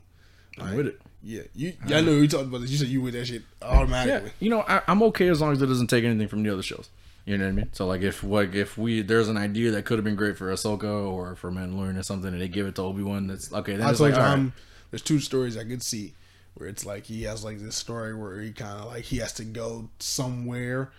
I'm 0.58 0.74
with 0.76 0.86
it. 0.88 1.00
Yeah, 1.22 1.42
you. 1.54 1.68
Uh-huh. 1.70 1.86
Yeah, 1.90 1.98
I 1.98 2.00
know 2.00 2.12
you 2.12 2.26
talked 2.28 2.44
about 2.46 2.62
this. 2.62 2.70
You 2.70 2.78
said 2.78 2.88
you 2.88 3.00
with 3.02 3.14
that 3.14 3.26
shit 3.26 3.42
automatically. 3.62 4.30
Yeah, 4.30 4.34
you 4.40 4.50
know 4.50 4.64
I, 4.66 4.82
I'm 4.88 5.02
okay 5.04 5.28
as 5.28 5.40
long 5.40 5.52
as 5.52 5.62
it 5.62 5.66
doesn't 5.66 5.86
take 5.88 6.02
anything 6.04 6.26
from 6.28 6.42
the 6.42 6.50
other 6.52 6.62
shows. 6.62 6.88
You 7.26 7.36
know 7.36 7.44
what 7.44 7.50
I 7.50 7.54
mean? 7.54 7.68
So 7.72 7.86
like 7.88 8.02
if 8.02 8.22
like 8.22 8.54
if 8.54 8.78
we 8.78 9.02
there's 9.02 9.28
an 9.28 9.36
idea 9.36 9.72
that 9.72 9.84
could 9.84 9.98
have 9.98 10.04
been 10.04 10.14
great 10.14 10.38
for 10.38 10.52
Ahsoka 10.52 11.10
or 11.10 11.34
for 11.34 11.50
Mandalorian 11.50 11.98
or 11.98 12.04
something, 12.04 12.32
and 12.32 12.40
they 12.40 12.46
give 12.46 12.66
it 12.68 12.76
to 12.76 12.82
Obi 12.82 13.02
Wan, 13.02 13.26
that's 13.26 13.52
okay. 13.52 13.72
Then 13.72 13.84
I 13.86 13.90
it's 13.90 13.98
told 13.98 14.12
like, 14.12 14.20
right. 14.20 14.32
um, 14.32 14.52
there's 14.92 15.02
two 15.02 15.18
stories 15.18 15.56
I 15.56 15.64
could 15.64 15.82
see 15.82 16.14
where 16.54 16.68
it's 16.68 16.86
like 16.86 17.06
he 17.06 17.24
has 17.24 17.44
like 17.44 17.58
this 17.58 17.74
story 17.74 18.14
where 18.14 18.40
he 18.40 18.52
kind 18.52 18.78
of 18.78 18.86
like 18.86 19.02
he 19.04 19.18
has 19.18 19.32
to 19.34 19.44
go 19.44 19.88
somewhere 19.98 20.92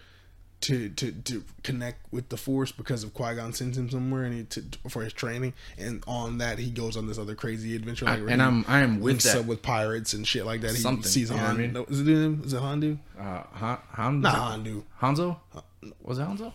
to 0.60 0.90
to 0.90 1.12
to 1.14 1.44
connect 1.64 2.12
with 2.12 2.28
the 2.28 2.36
Force 2.36 2.74
because 2.74 3.06
of 3.06 3.14
Qui 3.14 3.36
Gon 3.36 3.54
sends 3.54 3.78
him 3.78 3.90
somewhere 3.90 4.24
and 4.24 4.34
he 4.34 4.44
to, 4.44 4.64
for 4.90 5.04
his 5.04 5.14
training, 5.14 5.54
and 5.78 6.04
on 6.08 6.40
that 6.40 6.60
he 6.60 6.70
goes 6.72 6.98
on 6.98 7.08
this 7.08 7.18
other 7.18 7.36
crazy 7.36 7.74
adventure. 7.76 8.04
Like 8.04 8.20
where 8.20 8.30
and 8.30 8.42
I'm 8.42 8.66
I 8.68 8.80
am 8.80 9.00
with 9.00 9.22
that. 9.22 9.38
up 9.38 9.46
with 9.46 9.62
pirates 9.62 10.14
and 10.14 10.28
shit 10.28 10.46
like 10.46 10.60
that. 10.62 10.72
He 10.72 10.78
Something, 10.78 11.04
sees 11.04 11.30
you 11.30 11.38
know 11.38 11.44
what 11.44 11.52
I 11.52 11.58
mean? 11.58 11.86
is 11.88 12.02
it 12.02 12.08
him? 12.08 12.42
Is 12.44 12.52
it 12.54 12.62
Handu? 12.62 12.98
Uh, 13.18 13.44
Han, 13.54 13.78
Han, 13.92 14.22
Not 14.22 14.36
Handu. 14.36 14.84
Hanzo? 15.02 15.38
Was 16.02 16.20
it 16.20 16.28
Hanzo? 16.28 16.54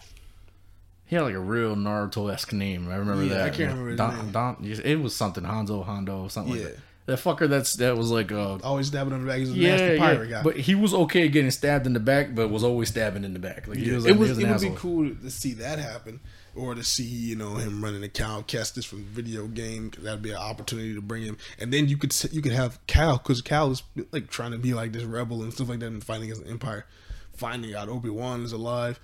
He 1.07 1.17
had 1.17 1.23
like 1.23 1.35
a 1.35 1.41
real 1.41 1.77
Naruto 1.77 2.33
esque 2.33 2.53
name. 2.53 2.89
I 2.91 2.97
remember 2.97 3.23
Yeah, 3.25 3.35
that. 3.35 3.41
I 3.43 3.51
can't 3.51 3.71
remember 3.71 3.91
his 3.91 3.99
Don, 3.99 4.17
name. 4.17 4.33
Don, 4.33 4.57
it 4.85 5.01
was 5.01 5.15
something 5.15 5.45
Hanzo, 5.45 5.85
Hondo, 5.85 6.23
or 6.23 6.31
something 6.31 6.55
Yeah. 6.57 6.65
like 6.65 6.73
that. 6.75 6.81
That 7.05 7.19
fucker 7.19 7.49
that's 7.49 7.75
that 7.75 7.97
was 7.97 8.13
like 8.13 8.31
uh 8.31 8.59
Always 8.63 8.87
stabbing 8.87 9.13
on 9.13 9.23
the 9.23 9.27
back. 9.27 9.39
He's 9.41 9.51
a 9.51 9.55
yeah, 9.55 9.71
nasty 9.71 9.87
yeah. 9.95 9.99
pirate 9.99 10.31
guy. 10.31 10.43
But 10.45 10.57
he 10.57 10.77
was 10.77 10.95
okay 10.95 11.29
getting 11.29 11.51
stabbed 11.51 11.85
in 11.85 11.95
the 11.95 12.01
back, 12.01 12.33
but 12.33 12.49
was 12.49 12.63
always 12.63 12.91
stabbing 12.91 13.25
in 13.25 13.33
the 13.33 13.41
back. 13.41 13.67
Like 13.67 13.79
he 13.79 13.87
Yeah, 13.87 13.97
was, 13.97 14.07
it 14.07 14.11
like, 14.13 14.21
was, 14.21 14.29
he 14.39 14.45
was 14.45 14.63
it 14.63 14.69
would 14.69 14.75
be 14.77 14.81
cool 14.81 15.11
to 15.13 15.29
see 15.31 15.53
that 15.55 15.81
happen, 15.81 16.21
or 16.55 16.77
to 16.77 16.85
see 16.85 17.03
you 17.03 17.35
know 17.35 17.57
him 17.57 17.83
running 17.83 18.05
a 18.05 18.09
Cal 18.09 18.45
Kestis 18.45 18.87
from 18.87 19.03
video 19.03 19.49
game. 19.49 19.91
'cause 19.91 20.05
that'd 20.05 20.23
be 20.23 20.31
an 20.31 20.37
opportunity 20.37 20.95
to 20.95 21.03
bring 21.03 21.25
him, 21.25 21.37
and 21.59 21.73
then 21.73 21.89
you 21.89 21.97
could 21.97 22.15
you 22.33 22.41
could 22.41 22.53
have 22.53 22.79
Cal 22.87 23.19
because 23.19 23.43
Cal 23.43 23.73
is 23.73 23.83
like 24.13 24.31
trying 24.31 24.53
to 24.53 24.59
be 24.59 24.73
like 24.73 24.93
this 24.93 25.03
rebel 25.03 25.43
and 25.43 25.53
stuff 25.53 25.69
like 25.71 25.81
that, 25.81 25.87
and 25.89 26.05
fighting 26.05 26.25
against 26.31 26.45
the 26.45 26.51
Empire. 26.51 26.87
Finding 27.35 27.75
out 27.75 27.89
Obi 27.89 28.11
Wan 28.11 28.43
is 28.43 28.53
alive, 28.53 29.01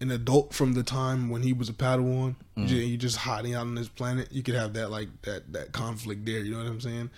an 0.00 0.10
adult 0.10 0.52
from 0.54 0.74
the 0.74 0.82
time 0.82 1.28
when 1.30 1.42
he 1.42 1.52
was 1.52 1.68
a 1.68 1.72
Padawan, 1.72 2.36
Mm. 2.56 2.68
you 2.68 2.96
just 2.96 3.16
hiding 3.18 3.54
out 3.54 3.62
on 3.66 3.74
this 3.74 3.88
planet. 3.88 4.28
You 4.32 4.42
could 4.42 4.54
have 4.54 4.72
that 4.74 4.90
like 4.90 5.08
that 5.22 5.52
that 5.52 5.72
conflict 5.72 6.24
there. 6.26 6.40
You 6.40 6.52
know 6.52 6.58
what 6.58 6.66
I'm 6.66 6.80
saying? 6.80 7.10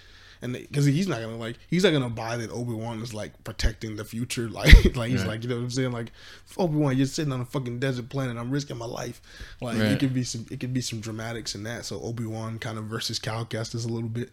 And 0.43 0.55
because 0.55 0.87
he's 0.87 1.07
not 1.07 1.21
gonna 1.21 1.37
like 1.37 1.57
he's 1.69 1.85
not 1.85 1.93
gonna 1.93 2.09
buy 2.09 2.39
that 2.39 2.51
Obi 2.51 2.73
Wan 2.73 3.03
is 3.03 3.13
like 3.13 3.43
protecting 3.45 3.97
the 3.97 4.05
future, 4.07 4.49
like 4.61 4.97
like 4.97 5.11
he's 5.11 5.21
Right. 5.21 5.29
like 5.29 5.43
you 5.43 5.49
know 5.51 5.57
what 5.57 5.65
I'm 5.65 5.71
saying 5.71 5.93
like 5.93 6.13
Obi 6.57 6.77
Wan 6.77 6.97
you're 6.97 7.07
sitting 7.07 7.33
on 7.33 7.41
a 7.43 7.45
fucking 7.45 7.79
desert 7.79 8.09
planet 8.09 8.39
I'm 8.39 8.51
risking 8.51 8.79
my 8.79 8.87
life 8.87 9.21
like 9.61 9.77
it 9.77 9.99
could 10.01 10.15
be 10.15 10.25
some 10.25 10.47
it 10.51 10.59
could 10.61 10.73
be 10.73 10.81
some 10.81 11.01
dramatics 11.01 11.55
in 11.55 11.63
that 11.65 11.85
so 11.85 12.01
Obi 12.01 12.25
Wan 12.25 12.59
kind 12.59 12.79
of 12.79 12.85
versus 12.85 13.19
Cal 13.19 13.45
Kestis 13.45 13.85
a 13.85 13.89
little 13.93 14.09
bit 14.09 14.31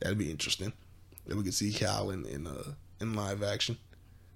that'd 0.00 0.18
be 0.18 0.30
interesting 0.30 0.74
then 1.26 1.38
we 1.38 1.44
could 1.44 1.54
see 1.54 1.72
Cal 1.72 2.10
in 2.10 2.26
in 2.26 2.46
uh 2.46 2.72
in 3.00 3.14
live 3.14 3.42
action 3.42 3.78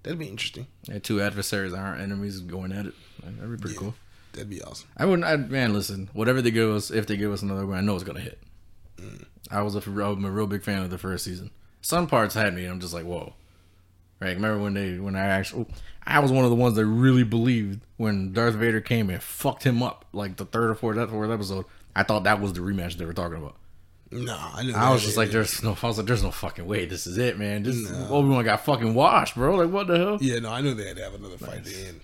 that'd 0.03 0.19
be 0.19 0.27
interesting 0.27 0.67
Yeah, 0.87 0.99
two 0.99 1.21
adversaries 1.21 1.73
aren't 1.73 2.01
enemies 2.01 2.39
going 2.41 2.71
at 2.71 2.85
it. 2.87 2.93
That'd 3.23 3.39
be 3.51 3.57
pretty 3.57 3.73
Yeah. 3.75 3.79
cool. 3.79 3.95
that'd 4.33 4.49
be 4.49 4.61
awesome 4.61 4.87
I 4.97 5.05
wouldn't. 5.05 5.25
I, 5.25 5.35
man, 5.37 5.73
listen. 5.73 6.09
Whatever 6.13 6.41
they 6.41 6.51
give 6.51 6.69
us, 6.69 6.91
if 6.91 7.05
they 7.07 7.17
give 7.17 7.31
us 7.31 7.41
another 7.41 7.65
one, 7.65 7.77
I 7.77 7.81
know 7.81 7.95
it's 7.95 8.03
gonna 8.03 8.19
hit. 8.19 8.39
Mm. 8.97 9.25
I 9.49 9.61
was 9.63 9.75
a, 9.75 9.79
I'm 9.79 10.25
a 10.25 10.31
real 10.31 10.47
big 10.47 10.63
fan 10.63 10.81
of 10.83 10.89
the 10.89 10.97
first 10.97 11.25
season. 11.25 11.51
Some 11.81 12.07
parts 12.07 12.35
had 12.35 12.53
me. 12.53 12.63
and 12.63 12.73
I'm 12.73 12.79
just 12.79 12.93
like, 12.93 13.05
whoa. 13.05 13.33
Right? 14.19 14.35
Remember 14.35 14.61
when 14.63 14.73
they 14.75 14.97
when 14.99 15.15
I 15.15 15.25
actually, 15.25 15.65
oh, 15.69 15.73
I 16.05 16.19
was 16.19 16.31
one 16.31 16.43
of 16.43 16.51
the 16.51 16.55
ones 16.55 16.75
that 16.75 16.85
really 16.85 17.23
believed 17.23 17.81
when 17.97 18.33
Darth 18.33 18.53
Vader 18.55 18.79
came 18.81 19.09
and 19.09 19.21
fucked 19.21 19.63
him 19.63 19.81
up 19.81 20.05
like 20.13 20.37
the 20.37 20.45
third 20.45 20.69
or 20.69 20.75
fourth, 20.75 21.09
fourth 21.09 21.31
episode. 21.31 21.65
I 21.95 22.03
thought 22.03 22.23
that 22.25 22.39
was 22.39 22.53
the 22.53 22.59
rematch 22.61 22.97
they 22.97 23.05
were 23.05 23.13
talking 23.13 23.37
about. 23.37 23.55
No 24.11 24.37
I 24.53 24.63
knew 24.63 24.73
I 24.73 24.91
was 24.91 25.03
just 25.03 25.17
like, 25.17 25.31
there's 25.31 25.63
no. 25.63 25.77
I 25.81 25.87
was 25.87 25.97
like, 25.97 26.07
there's 26.07 26.23
no 26.23 26.31
fucking 26.31 26.67
way. 26.67 26.85
This 26.85 27.07
is 27.07 27.17
it, 27.17 27.39
man. 27.39 27.63
This 27.63 27.89
Obi 28.09 28.29
Wan 28.29 28.43
got 28.43 28.65
fucking 28.65 28.93
washed, 28.93 29.35
bro. 29.35 29.55
Like, 29.55 29.69
what 29.69 29.87
the 29.87 29.97
hell? 29.97 30.17
yeah 30.21 30.39
no 30.39 30.51
I 30.51 30.61
knew 30.61 30.73
they 30.73 30.87
had 30.87 30.97
to 30.97 31.03
have 31.03 31.15
another 31.15 31.37
fight 31.37 31.57
at 31.59 31.65
the 31.65 31.87
end 31.87 32.01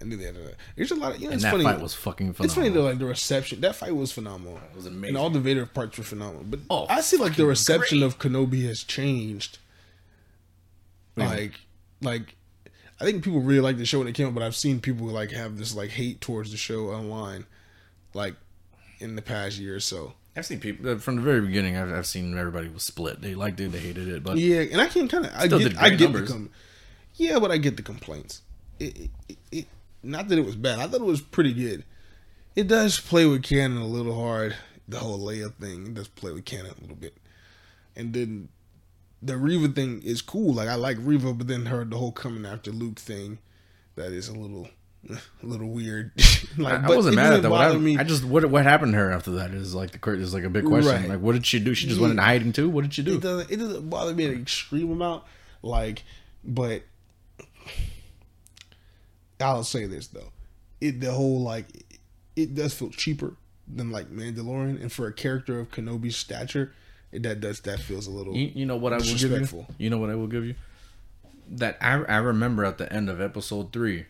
I 0.00 0.04
knew 0.04 0.16
they 0.16 0.24
had 0.24 0.34
to 0.34 0.54
there's 0.76 0.90
a 0.90 0.94
lot 0.94 1.14
of 1.14 1.20
you 1.20 1.26
know 1.26 1.32
And 1.32 1.34
it's 1.34 1.42
that 1.42 1.50
funny 1.52 1.64
fight 1.64 1.80
was 1.80 1.94
fucking 1.94 2.32
phenomenal. 2.32 2.44
It's 2.44 2.54
funny 2.54 2.68
though, 2.70 2.84
like 2.88 2.98
the 2.98 3.04
reception. 3.04 3.60
That 3.60 3.76
fight 3.76 3.94
was 3.94 4.12
phenomenal. 4.12 4.56
It 4.56 4.76
was 4.76 4.86
and 4.86 4.96
amazing. 4.96 5.16
all 5.16 5.28
the 5.28 5.40
Vader 5.40 5.66
parts 5.66 5.98
were 5.98 6.04
phenomenal. 6.04 6.44
But 6.44 6.60
Oh, 6.70 6.86
I 6.88 7.00
see 7.02 7.16
like 7.18 7.36
the 7.36 7.44
reception 7.46 7.98
great. 7.98 8.06
of 8.06 8.18
Kenobi 8.18 8.66
has 8.66 8.82
changed. 8.82 9.58
What 11.14 11.24
do 11.24 11.34
you 11.34 11.40
Like, 11.40 11.60
like 12.00 12.36
I 13.00 13.04
think 13.04 13.24
people 13.24 13.40
really 13.40 13.60
like 13.60 13.76
the 13.76 13.84
show 13.84 13.98
when 13.98 14.08
it 14.08 14.14
came 14.14 14.26
out, 14.26 14.34
but 14.34 14.42
I've 14.42 14.56
seen 14.56 14.80
people 14.80 15.06
like 15.06 15.32
have 15.32 15.58
this 15.58 15.74
like 15.74 15.90
hate 15.90 16.20
towards 16.20 16.50
the 16.50 16.56
show 16.56 16.88
online, 16.90 17.44
like 18.14 18.36
in 19.00 19.16
the 19.16 19.22
past 19.22 19.58
year 19.58 19.76
or 19.76 19.80
so. 19.80 20.14
I've 20.36 20.46
seen 20.46 20.60
people 20.60 20.88
uh, 20.88 20.98
from 20.98 21.16
the 21.16 21.22
very 21.22 21.40
beginning. 21.40 21.76
I've, 21.76 21.92
I've 21.92 22.06
seen 22.06 22.36
everybody 22.38 22.68
was 22.68 22.84
split. 22.84 23.20
They 23.20 23.34
liked 23.34 23.58
it, 23.60 23.72
they 23.72 23.80
hated 23.80 24.06
it, 24.08 24.22
but 24.22 24.38
Yeah, 24.38 24.60
and 24.60 24.80
I 24.80 24.86
can 24.86 25.08
kind 25.08 25.26
of 25.26 25.32
I 25.34 25.48
get 25.48 25.76
I 25.76 25.90
get 25.90 26.00
numbers. 26.00 26.28
the 26.28 26.34
com- 26.34 26.50
yeah, 27.14 27.38
but 27.38 27.50
I 27.50 27.56
get 27.58 27.76
the 27.76 27.82
complaints. 27.82 28.42
It, 28.78 29.10
it, 29.28 29.38
it, 29.50 29.66
not 30.02 30.28
that 30.28 30.38
it 30.38 30.44
was 30.46 30.56
bad. 30.56 30.78
I 30.78 30.86
thought 30.86 31.00
it 31.00 31.04
was 31.04 31.20
pretty 31.20 31.52
good. 31.52 31.84
It 32.54 32.68
does 32.68 32.98
play 33.00 33.26
with 33.26 33.42
canon 33.42 33.78
a 33.78 33.86
little 33.86 34.14
hard. 34.14 34.54
The 34.88 34.98
whole 34.98 35.18
Leia 35.18 35.52
thing 35.54 35.86
it 35.88 35.94
does 35.94 36.08
play 36.08 36.32
with 36.32 36.44
canon 36.44 36.72
a 36.78 36.80
little 36.80 36.96
bit, 36.96 37.16
and 37.94 38.12
then 38.12 38.48
the 39.22 39.36
Reva 39.36 39.68
thing 39.68 40.02
is 40.02 40.22
cool. 40.22 40.54
Like 40.54 40.68
I 40.68 40.74
like 40.76 40.96
Reva, 41.00 41.32
but 41.34 41.46
then 41.48 41.66
her 41.66 41.84
the 41.84 41.98
whole 41.98 42.12
coming 42.12 42.46
after 42.46 42.70
Luke 42.70 42.98
thing 42.98 43.38
that 43.96 44.12
is 44.12 44.28
a 44.28 44.32
little 44.34 44.68
a 45.08 45.18
little 45.42 45.68
weird. 45.68 46.12
like, 46.58 46.74
I, 46.84 46.86
I 46.86 46.96
wasn't 46.96 47.16
mad 47.16 47.32
at 47.32 47.42
that. 47.42 47.50
What 47.50 47.60
I. 47.60 48.00
I 48.00 48.04
just 48.04 48.24
what 48.24 48.44
what 48.46 48.64
happened 48.64 48.92
to 48.92 48.98
her 48.98 49.10
after 49.10 49.32
that 49.32 49.52
is 49.52 49.74
like 49.74 49.92
the 49.92 50.12
is 50.12 50.34
like 50.34 50.44
a 50.44 50.50
big 50.50 50.64
question. 50.64 50.92
Right. 50.92 51.08
Like, 51.08 51.20
what 51.20 51.32
did 51.32 51.46
she 51.46 51.58
do? 51.58 51.74
She 51.74 51.86
just 51.86 52.00
went 52.00 52.12
into 52.12 52.22
hiding 52.22 52.52
too. 52.52 52.68
What 52.68 52.82
did 52.82 52.94
she 52.94 53.02
do? 53.02 53.16
It 53.16 53.22
doesn't. 53.22 53.50
It 53.50 53.56
doesn't 53.56 53.88
bother 53.88 54.14
me 54.14 54.26
an 54.26 54.40
extreme 54.40 54.90
amount. 54.90 55.24
Like, 55.62 56.04
but 56.44 56.82
I'll 59.40 59.64
say 59.64 59.86
this 59.86 60.08
though, 60.08 60.32
it 60.80 61.00
the 61.00 61.12
whole 61.12 61.40
like 61.40 61.66
it 62.36 62.54
does 62.54 62.74
feel 62.74 62.90
cheaper 62.90 63.36
than 63.66 63.90
like 63.90 64.10
Mandalorian, 64.10 64.80
and 64.80 64.92
for 64.92 65.06
a 65.06 65.12
character 65.12 65.60
of 65.60 65.70
Kenobi's 65.70 66.16
stature, 66.16 66.72
it, 67.12 67.22
that 67.22 67.40
does 67.40 67.60
that 67.60 67.80
feels 67.80 68.06
a 68.06 68.10
little. 68.10 68.36
You, 68.36 68.50
you 68.54 68.66
know 68.66 68.76
what 68.76 68.92
I 68.92 68.96
will 68.96 69.16
give 69.16 69.52
you. 69.52 69.66
You 69.78 69.90
know 69.90 69.98
what 69.98 70.10
I 70.10 70.14
will 70.14 70.26
give 70.26 70.44
you. 70.44 70.54
That 71.48 71.78
I 71.80 72.02
I 72.04 72.16
remember 72.18 72.64
at 72.64 72.78
the 72.78 72.92
end 72.92 73.08
of 73.08 73.20
episode 73.20 73.72
three, 73.72 74.06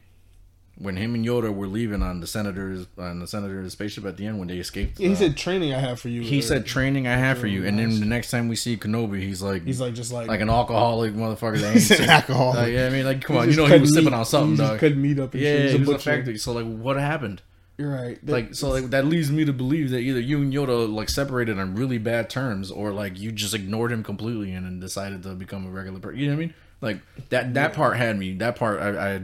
when 0.81 0.97
him 0.97 1.15
and 1.15 1.25
Yoda 1.27 1.55
were 1.55 1.67
leaving 1.67 2.03
on 2.03 2.21
the 2.21 2.27
senator's 2.27 2.87
on 2.99 3.21
the 3.21 3.27
senator's 3.27 3.73
spaceship 3.73 4.05
at 4.07 4.17
the 4.17 4.27
end 4.27 4.39
when 4.39 4.49
they 4.49 4.57
escaped. 4.57 4.99
Yeah, 4.99 5.09
he 5.09 5.13
uh, 5.13 5.17
said 5.17 5.37
training 5.37 5.75
I 5.75 5.79
have 5.79 6.01
for 6.01 6.09
you. 6.09 6.23
he 6.23 6.39
or- 6.39 6.43
said 6.43 6.65
training 6.67 7.07
I 7.07 7.17
have 7.17 7.39
for 7.39 7.47
you, 7.47 7.67
and 7.67 7.79
then 7.79 8.01
the 8.01 8.07
next 8.07 8.31
time 8.31 8.49
we 8.49 8.57
see 8.57 8.77
Kenobi, 8.77 9.21
he's 9.21 9.43
like 9.43 9.63
he's 9.65 9.81
like 9.81 9.95
just 9.95 10.11
like 10.11 10.27
like 10.29 10.41
an 10.41 10.49
alcoholic 10.51 11.13
motherfucker. 11.15 11.61
That 11.61 11.73
He's 11.75 11.91
an 11.93 12.09
alcoholic. 12.09 12.57
Like, 12.57 12.73
yeah, 12.73 12.87
I 12.87 12.91
mean, 12.91 13.05
like, 13.05 13.21
come 13.23 13.37
on, 13.37 13.51
you 13.51 13.57
know, 13.57 13.67
he 13.67 13.79
was 13.79 13.93
sipping 13.95 14.15
on 14.15 14.25
something, 14.25 14.53
he 14.53 14.57
just 14.57 14.71
dog. 14.73 14.81
cut 14.81 14.97
meat 14.97 15.19
up. 15.19 15.35
And 15.35 15.43
Yeah. 15.43 15.69
He 15.69 15.77
was 15.79 15.89
a 15.91 15.99
factory. 15.99 16.39
So, 16.39 16.53
like, 16.53 16.67
what 16.67 16.97
happened? 16.97 17.43
You're 17.79 17.91
right. 17.91 18.19
That- 18.27 18.33
Like, 18.33 18.55
so, 18.55 18.69
like, 18.71 18.91
that 18.91 19.05
leads 19.07 19.31
me 19.31 19.45
to 19.45 19.53
believe 19.53 19.91
that 19.91 20.01
either 20.01 20.21
you 20.21 20.43
and 20.43 20.53
Yoda 20.53 20.91
like 20.93 21.09
separated 21.09 21.59
on 21.59 21.75
really 21.75 21.99
bad 21.99 22.29
terms, 22.31 22.71
or 22.71 22.91
like 22.93 23.19
you 23.19 23.33
just 23.33 23.55
ignored 23.55 23.93
him 23.93 24.03
completely 24.03 24.53
and 24.53 24.65
then 24.67 24.81
decided 24.81 25.23
to 25.25 25.31
become 25.35 25.67
a 25.67 25.71
regular 25.71 25.99
person. 26.01 26.19
You 26.19 26.27
know 26.29 26.33
what 26.37 26.43
I 26.43 26.47
mean? 26.47 26.55
Like 26.81 27.01
that 27.29 27.55
that 27.55 27.75
part 27.75 27.97
had 27.99 28.19
me. 28.19 28.35
That 28.35 28.57
part 28.57 28.81
I, 28.81 29.15
I, 29.17 29.21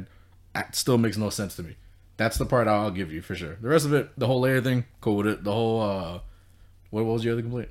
that 0.57 0.75
still 0.75 0.99
makes 0.99 1.17
no 1.17 1.31
sense 1.31 1.55
to 1.57 1.63
me. 1.63 1.77
That's 2.17 2.39
the 2.39 2.47
part 2.47 2.67
I'll 2.67 2.91
give 2.91 3.13
you 3.13 3.21
for 3.21 3.35
sure. 3.35 3.59
The 3.61 3.69
rest 3.69 3.85
of 3.85 3.93
it, 3.93 4.09
the 4.19 4.27
whole 4.27 4.41
Leia 4.41 4.63
thing, 4.65 4.87
cool 5.03 5.17
with 5.17 5.27
it. 5.27 5.45
The 5.45 5.53
whole 5.53 5.83
uh, 5.83 6.21
what, 6.91 7.05
was 7.05 7.25
your 7.25 7.35
other 7.35 7.43
complaint? 7.43 7.69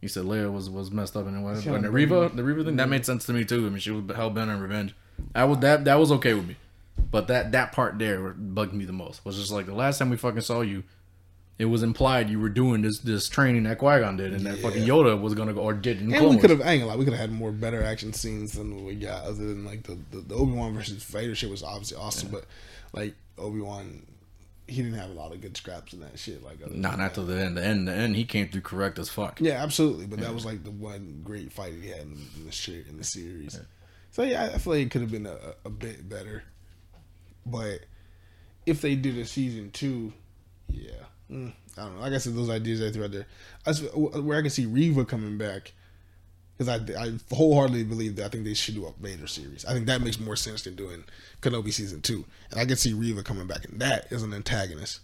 You 0.00 0.08
said 0.08 0.24
Leia 0.24 0.52
was 0.52 0.70
was 0.70 0.90
messed 0.90 1.16
up, 1.16 1.26
and 1.26 1.36
it 1.36 1.40
was 1.40 1.66
and 1.66 1.84
the 1.84 1.90
Reva, 1.90 2.30
the 2.32 2.44
Reva 2.44 2.64
thing 2.64 2.76
that 2.76 2.88
made 2.88 3.04
sense 3.04 3.26
to 3.26 3.32
me 3.32 3.44
too. 3.44 3.66
I 3.66 3.70
mean, 3.70 3.80
she 3.80 3.90
was 3.90 4.04
hell 4.16 4.30
bent 4.30 4.50
on 4.50 4.60
revenge. 4.60 4.94
I 5.34 5.44
was 5.44 5.58
that 5.58 5.84
that 5.84 5.98
was 5.98 6.12
okay 6.12 6.34
with 6.34 6.46
me, 6.46 6.56
but 7.10 7.26
that 7.26 7.52
that 7.52 7.72
part 7.72 7.98
there 7.98 8.30
bugged 8.30 8.72
me 8.72 8.84
the 8.84 8.92
most. 8.92 9.24
Was 9.24 9.36
just 9.36 9.50
like 9.50 9.66
the 9.66 9.74
last 9.74 9.98
time 9.98 10.08
we 10.08 10.16
fucking 10.16 10.40
saw 10.40 10.60
you, 10.60 10.84
it 11.60 11.66
was 11.66 11.82
implied 11.82 12.30
you 12.30 12.40
were 12.40 12.48
doing 12.48 12.80
this 12.80 13.00
this 13.00 13.28
training 13.28 13.64
that 13.64 13.76
Qui 13.76 14.00
Gon 14.00 14.16
did, 14.16 14.32
and 14.32 14.46
that 14.46 14.60
fucking 14.60 14.82
Yoda 14.82 15.20
was 15.20 15.34
gonna 15.34 15.52
go 15.52 15.60
or 15.60 15.74
did 15.74 16.00
in 16.00 16.12
And 16.14 16.30
we 16.30 16.38
could 16.38 16.48
have, 16.48 16.62
I 16.62 16.72
ain't 16.72 16.82
gonna 16.82 16.96
we 16.96 17.04
could 17.04 17.12
have 17.12 17.20
had 17.20 17.32
more 17.32 17.52
better 17.52 17.84
action 17.84 18.14
scenes 18.14 18.52
than 18.52 18.82
we 18.82 18.94
got. 18.94 19.24
Other 19.24 19.44
than 19.44 19.66
like 19.66 19.82
the 19.82 19.98
the, 20.10 20.22
the 20.22 20.34
Obi 20.34 20.52
Wan 20.52 20.72
versus 20.72 21.02
Vader 21.04 21.34
shit 21.34 21.50
was 21.50 21.62
obviously 21.62 21.98
awesome, 21.98 22.30
but 22.30 22.46
like 22.94 23.14
Obi 23.36 23.60
Wan, 23.60 24.06
he 24.66 24.76
didn't 24.82 24.98
have 24.98 25.10
a 25.10 25.12
lot 25.12 25.34
of 25.34 25.42
good 25.42 25.54
scraps 25.54 25.92
in 25.92 26.00
that 26.00 26.18
shit. 26.18 26.42
Like 26.42 26.62
other 26.64 26.74
Nah, 26.74 26.96
not 26.96 27.12
till 27.12 27.26
the 27.26 27.38
end. 27.38 27.58
The 27.58 27.62
end, 27.62 27.86
the 27.86 27.92
end, 27.92 28.16
he 28.16 28.24
came 28.24 28.48
through 28.48 28.62
correct 28.62 28.98
as 28.98 29.10
fuck. 29.10 29.38
Yeah, 29.38 29.62
absolutely. 29.62 30.06
But 30.06 30.20
that 30.20 30.32
was 30.32 30.46
like 30.46 30.64
the 30.64 30.70
one 30.70 31.20
great 31.22 31.52
fight 31.52 31.74
he 31.74 31.90
had 31.90 32.00
in, 32.00 32.26
in 32.38 32.46
the 32.46 32.52
shit 32.52 32.86
in 32.86 32.96
the 32.96 33.04
series. 33.04 33.60
So 34.12 34.22
yeah, 34.22 34.44
I 34.54 34.56
feel 34.56 34.72
like 34.72 34.86
it 34.86 34.90
could 34.90 35.02
have 35.02 35.10
been 35.10 35.26
a, 35.26 35.36
a 35.66 35.70
bit 35.70 36.08
better. 36.08 36.42
But 37.44 37.80
if 38.64 38.80
they 38.80 38.94
did 38.94 39.18
a 39.18 39.26
season 39.26 39.70
two, 39.72 40.14
yeah, 40.70 40.92
mm, 41.30 41.52
I 41.76 41.82
don't 41.82 41.96
know. 41.96 42.00
Like 42.02 42.12
I 42.12 42.18
said, 42.18 42.34
those 42.34 42.50
ideas 42.50 42.82
I 42.82 42.90
threw 42.90 43.04
out 43.04 43.12
there, 43.12 43.26
where 43.94 44.38
I 44.38 44.42
can 44.42 44.50
see 44.50 44.66
Reva 44.66 45.04
coming 45.04 45.38
back. 45.38 45.72
Because 46.56 46.68
I, 46.68 47.02
I 47.02 47.12
wholeheartedly 47.34 47.84
believe 47.84 48.16
that 48.16 48.26
I 48.26 48.28
think 48.28 48.44
they 48.44 48.52
should 48.52 48.74
do 48.74 48.84
a 48.84 48.92
Vader 49.00 49.26
series. 49.26 49.64
I 49.64 49.72
think 49.72 49.86
that 49.86 50.02
makes 50.02 50.20
more 50.20 50.36
sense 50.36 50.62
than 50.62 50.74
doing 50.74 51.04
Kenobi 51.40 51.72
season 51.72 52.02
two. 52.02 52.26
And 52.50 52.60
I 52.60 52.66
can 52.66 52.76
see 52.76 52.92
Reva 52.92 53.22
coming 53.22 53.46
back 53.46 53.64
and 53.64 53.80
that 53.80 54.12
is 54.12 54.22
an 54.22 54.34
antagonist. 54.34 55.00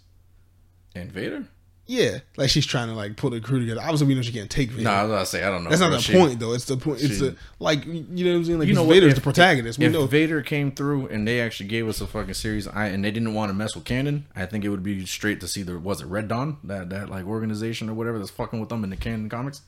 And 0.93 1.11
Vader? 1.11 1.45
Yeah, 1.89 2.19
like 2.35 2.49
she's 2.49 2.65
trying 2.65 2.89
to 2.89 2.93
like 2.95 3.15
put 3.15 3.33
a 3.33 3.39
crew 3.39 3.59
together. 3.61 3.79
Obviously, 3.81 4.07
we 4.07 4.15
know 4.15 4.21
she 4.21 4.33
can't 4.33 4.49
take 4.51 4.71
Vader. 4.71 4.83
Nah, 4.83 4.91
I 4.91 5.03
was 5.03 5.11
gonna 5.11 5.25
say 5.25 5.43
I 5.43 5.49
don't 5.49 5.63
know. 5.63 5.69
That's 5.69 5.79
not 5.81 5.91
the 5.91 5.99
She- 5.99 6.11
point, 6.13 6.37
though. 6.39 6.51
It's 6.53 6.65
the 6.65 6.75
point. 6.75 7.01
It's 7.01 7.13
she- 7.15 7.19
the 7.21 7.35
like 7.59 7.85
you 7.85 8.25
know 8.25 8.31
what 8.31 8.37
I'm 8.39 8.45
saying. 8.45 8.59
Like 8.59 8.67
You 8.67 8.73
know? 8.73 8.85
Vader's 8.85 9.11
If- 9.11 9.15
the 9.15 9.21
protagonist. 9.21 9.79
We 9.79 9.85
if 9.85 9.93
know. 9.93 10.05
Vader 10.05 10.41
came 10.41 10.71
through 10.73 11.07
and 11.07 11.25
they 11.25 11.39
actually 11.39 11.69
gave 11.69 11.87
us 11.87 12.01
a 12.01 12.07
fucking 12.07 12.33
series, 12.33 12.67
I, 12.67 12.87
and 12.87 13.05
they 13.05 13.11
didn't 13.11 13.33
want 13.33 13.49
to 13.49 13.53
mess 13.53 13.73
with 13.73 13.85
canon, 13.85 14.25
I 14.35 14.45
think 14.45 14.65
it 14.65 14.69
would 14.69 14.83
be 14.83 15.05
straight 15.05 15.39
to 15.39 15.47
see 15.47 15.63
the 15.63 15.79
was 15.79 16.01
it 16.01 16.07
Red 16.07 16.27
Dawn 16.27 16.57
that 16.65 16.89
that 16.89 17.09
like 17.09 17.25
organization 17.25 17.89
or 17.89 17.93
whatever 17.93 18.19
that's 18.19 18.31
fucking 18.31 18.59
with 18.59 18.67
them 18.67 18.83
in 18.83 18.89
the 18.89 18.97
canon 18.97 19.29
comics. 19.29 19.61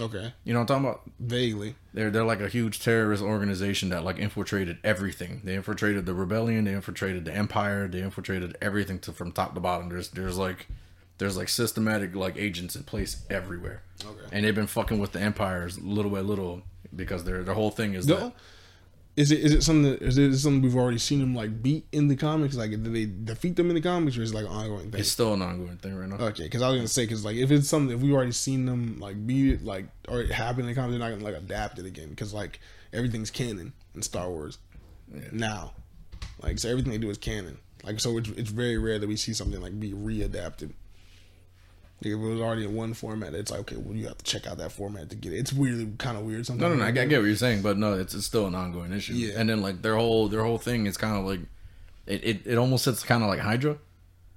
okay, 0.00 0.32
You 0.44 0.52
know 0.52 0.60
what 0.60 0.70
I'm 0.70 0.82
talking 0.84 0.84
about? 0.88 1.02
vaguely. 1.18 1.74
They're 1.94 2.10
they're 2.10 2.24
like 2.24 2.40
a 2.40 2.48
huge 2.48 2.78
terrorist 2.80 3.22
organization 3.24 3.88
that 3.88 4.04
like 4.04 4.18
infiltrated 4.18 4.78
everything. 4.84 5.40
They 5.44 5.54
infiltrated 5.56 6.06
the 6.06 6.14
rebellion. 6.14 6.64
They 6.64 6.74
infiltrated 6.74 7.24
the 7.24 7.32
empire. 7.32 7.88
They 7.88 8.02
infiltrated 8.02 8.56
everything 8.60 8.98
to 9.00 9.12
from 9.12 9.32
top 9.32 9.54
to 9.54 9.60
bottom. 9.60 9.88
There's 9.88 10.10
there's 10.10 10.36
like 10.38 10.66
there's 11.18 11.36
like 11.36 11.48
systematic 11.48 12.14
like 12.14 12.36
agents 12.36 12.76
in 12.76 12.84
place 12.84 13.24
everywhere. 13.30 13.82
Okay. 14.04 14.26
And 14.32 14.44
they've 14.44 14.54
been 14.54 14.66
fucking 14.66 14.98
with 14.98 15.12
the 15.12 15.20
empires 15.20 15.80
little 15.80 16.10
by 16.10 16.20
little 16.20 16.62
because 16.94 17.24
their 17.24 17.42
their 17.42 17.54
whole 17.54 17.70
thing 17.70 17.94
is 17.94 18.06
No, 18.06 18.16
that 18.16 18.32
is 19.16 19.30
it 19.30 19.40
is 19.40 19.52
it 19.52 19.62
something 19.62 19.92
that, 19.92 20.02
is 20.02 20.18
it 20.18 20.36
something 20.38 20.62
we've 20.62 20.76
already 20.76 20.98
seen 20.98 21.20
them 21.20 21.34
like 21.34 21.62
beat 21.62 21.86
in 21.92 22.08
the 22.08 22.16
comics? 22.16 22.56
Like, 22.56 22.70
did 22.70 22.92
they 22.92 23.06
defeat 23.06 23.54
them 23.54 23.68
in 23.68 23.76
the 23.76 23.80
comics, 23.80 24.16
or 24.18 24.22
is 24.22 24.32
it 24.32 24.34
like 24.34 24.44
an 24.44 24.50
ongoing 24.50 24.90
thing? 24.90 25.00
it's 25.00 25.10
still 25.10 25.34
an 25.34 25.42
ongoing 25.42 25.76
thing 25.76 25.96
right 25.96 26.08
now. 26.08 26.16
Okay, 26.16 26.44
because 26.44 26.62
I 26.62 26.68
was 26.68 26.78
gonna 26.78 26.88
say 26.88 27.04
because 27.04 27.24
like 27.24 27.36
if 27.36 27.52
it's 27.52 27.68
something 27.68 27.96
if 27.96 28.02
we've 28.02 28.12
already 28.12 28.32
seen 28.32 28.66
them 28.66 28.98
like 28.98 29.24
beat 29.24 29.54
it 29.54 29.64
like 29.64 29.86
or 30.08 30.20
it 30.20 30.32
happened 30.32 30.62
in 30.62 30.66
the 30.66 30.74
comics, 30.74 30.90
they're 30.92 30.98
not 30.98 31.10
gonna 31.10 31.24
like 31.24 31.40
adapt 31.40 31.78
it 31.78 31.86
again 31.86 32.08
because 32.08 32.34
like 32.34 32.58
everything's 32.92 33.30
canon 33.30 33.72
in 33.94 34.02
Star 34.02 34.28
Wars 34.28 34.58
now. 35.30 35.74
Like 36.42 36.58
so, 36.58 36.68
everything 36.68 36.90
they 36.90 36.98
do 36.98 37.10
is 37.10 37.18
canon. 37.18 37.58
Like 37.84 38.00
so, 38.00 38.18
it's 38.18 38.30
it's 38.30 38.50
very 38.50 38.78
rare 38.78 38.98
that 38.98 39.08
we 39.08 39.16
see 39.16 39.32
something 39.32 39.60
like 39.60 39.78
be 39.78 39.92
readapted. 39.92 40.72
Like, 42.02 42.12
if 42.12 42.12
it 42.12 42.16
was 42.16 42.40
already 42.40 42.64
in 42.64 42.74
one 42.74 42.92
format, 42.92 43.34
it's 43.34 43.50
like 43.50 43.60
okay, 43.60 43.76
well 43.76 43.94
you 43.96 44.06
have 44.08 44.18
to 44.18 44.24
check 44.24 44.46
out 44.46 44.58
that 44.58 44.72
format 44.72 45.10
to 45.10 45.16
get 45.16 45.32
it. 45.32 45.36
It's 45.38 45.52
weirdly 45.52 45.88
kind 45.98 46.16
of 46.18 46.24
weird 46.24 46.38
No, 46.40 46.42
sometimes. 46.44 46.74
no, 46.76 46.80
no. 46.80 46.84
I, 46.84 46.90
get- 46.90 47.02
I 47.02 47.06
get 47.06 47.20
what 47.20 47.26
you're 47.26 47.36
saying, 47.36 47.62
but 47.62 47.78
no, 47.78 47.94
it's, 47.94 48.14
it's 48.14 48.26
still 48.26 48.46
an 48.46 48.54
ongoing 48.54 48.92
issue. 48.92 49.14
Yeah. 49.14 49.34
And 49.38 49.48
then 49.48 49.62
like 49.62 49.82
their 49.82 49.96
whole 49.96 50.28
their 50.28 50.42
whole 50.44 50.58
thing 50.58 50.86
is 50.86 50.96
kind 50.96 51.16
of 51.16 51.24
like 51.24 51.40
it, 52.06 52.22
it, 52.24 52.46
it 52.46 52.56
almost 52.58 52.84
sits 52.84 53.02
kind 53.02 53.22
of 53.22 53.28
like 53.30 53.40
Hydra. 53.40 53.78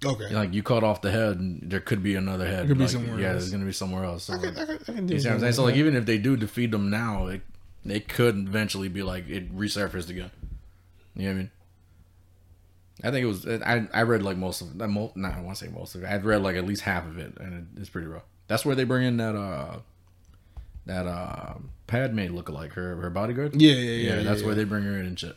Okay, 0.05 0.29
Like 0.33 0.53
you 0.53 0.61
cut 0.61 0.83
off 0.83 1.01
the 1.01 1.09
head, 1.09 1.39
and 1.39 1.59
there 1.71 1.79
could 1.79 2.03
be 2.03 2.13
another 2.13 2.45
head. 2.45 2.67
could 2.67 2.77
be 2.77 2.87
somewhere 2.87 3.19
Yeah, 3.19 3.29
else. 3.31 3.39
there's 3.41 3.51
gonna 3.51 3.65
be 3.65 3.73
somewhere 3.73 4.03
else. 4.03 4.25
So, 4.25 4.33
I 4.35 4.37
can, 4.37 4.53
like, 4.53 4.57
I 4.57 4.65
can, 4.65 4.75
I 4.75 4.93
can 4.97 5.07
do 5.07 5.13
you 5.15 5.19
see 5.19 5.27
what 5.27 5.33
I'm 5.33 5.39
saying? 5.39 5.53
So 5.53 5.63
like 5.63 5.75
even 5.75 5.95
if 5.95 6.05
they 6.05 6.19
do 6.19 6.37
defeat 6.37 6.69
them 6.71 6.89
now, 6.91 7.25
it 7.27 7.41
they 7.83 7.99
could 7.99 8.35
eventually 8.35 8.89
be 8.89 9.01
like 9.01 9.27
it 9.27 9.51
resurfaced 9.57 10.09
again. 10.09 10.29
You 11.15 11.23
know 11.23 11.27
what 11.29 11.31
I 11.31 11.33
mean? 11.33 11.51
I 13.03 13.11
think 13.11 13.23
it 13.23 13.27
was. 13.27 13.47
I 13.47 13.87
I 13.93 14.01
read 14.03 14.23
like 14.23 14.37
most 14.37 14.61
of 14.61 14.69
it. 14.69 14.75
Not, 14.75 15.15
not 15.15 15.33
I 15.35 15.41
want 15.41 15.57
to 15.57 15.65
say 15.65 15.71
most 15.71 15.95
of 15.95 16.03
it. 16.03 16.07
I've 16.07 16.25
read 16.25 16.41
like 16.41 16.55
at 16.55 16.65
least 16.65 16.81
half 16.81 17.05
of 17.05 17.17
it, 17.17 17.37
and 17.39 17.53
it, 17.53 17.81
it's 17.81 17.89
pretty 17.89 18.07
rough. 18.07 18.23
That's 18.47 18.65
where 18.65 18.75
they 18.75 18.85
bring 18.85 19.05
in 19.05 19.17
that 19.17 19.35
uh 19.35 19.79
that 20.85 21.05
uh 21.05 21.53
Padme 21.85 22.19
lookalike 22.19 22.73
her 22.73 22.95
her 22.95 23.09
bodyguard. 23.09 23.61
Yeah, 23.61 23.73
yeah, 23.73 23.79
yeah. 23.79 24.15
Yeah, 24.17 24.23
that's 24.23 24.41
yeah, 24.41 24.47
where 24.47 24.55
they 24.55 24.63
bring 24.63 24.83
her 24.83 24.97
in 24.97 25.05
and 25.05 25.19
shit. 25.19 25.35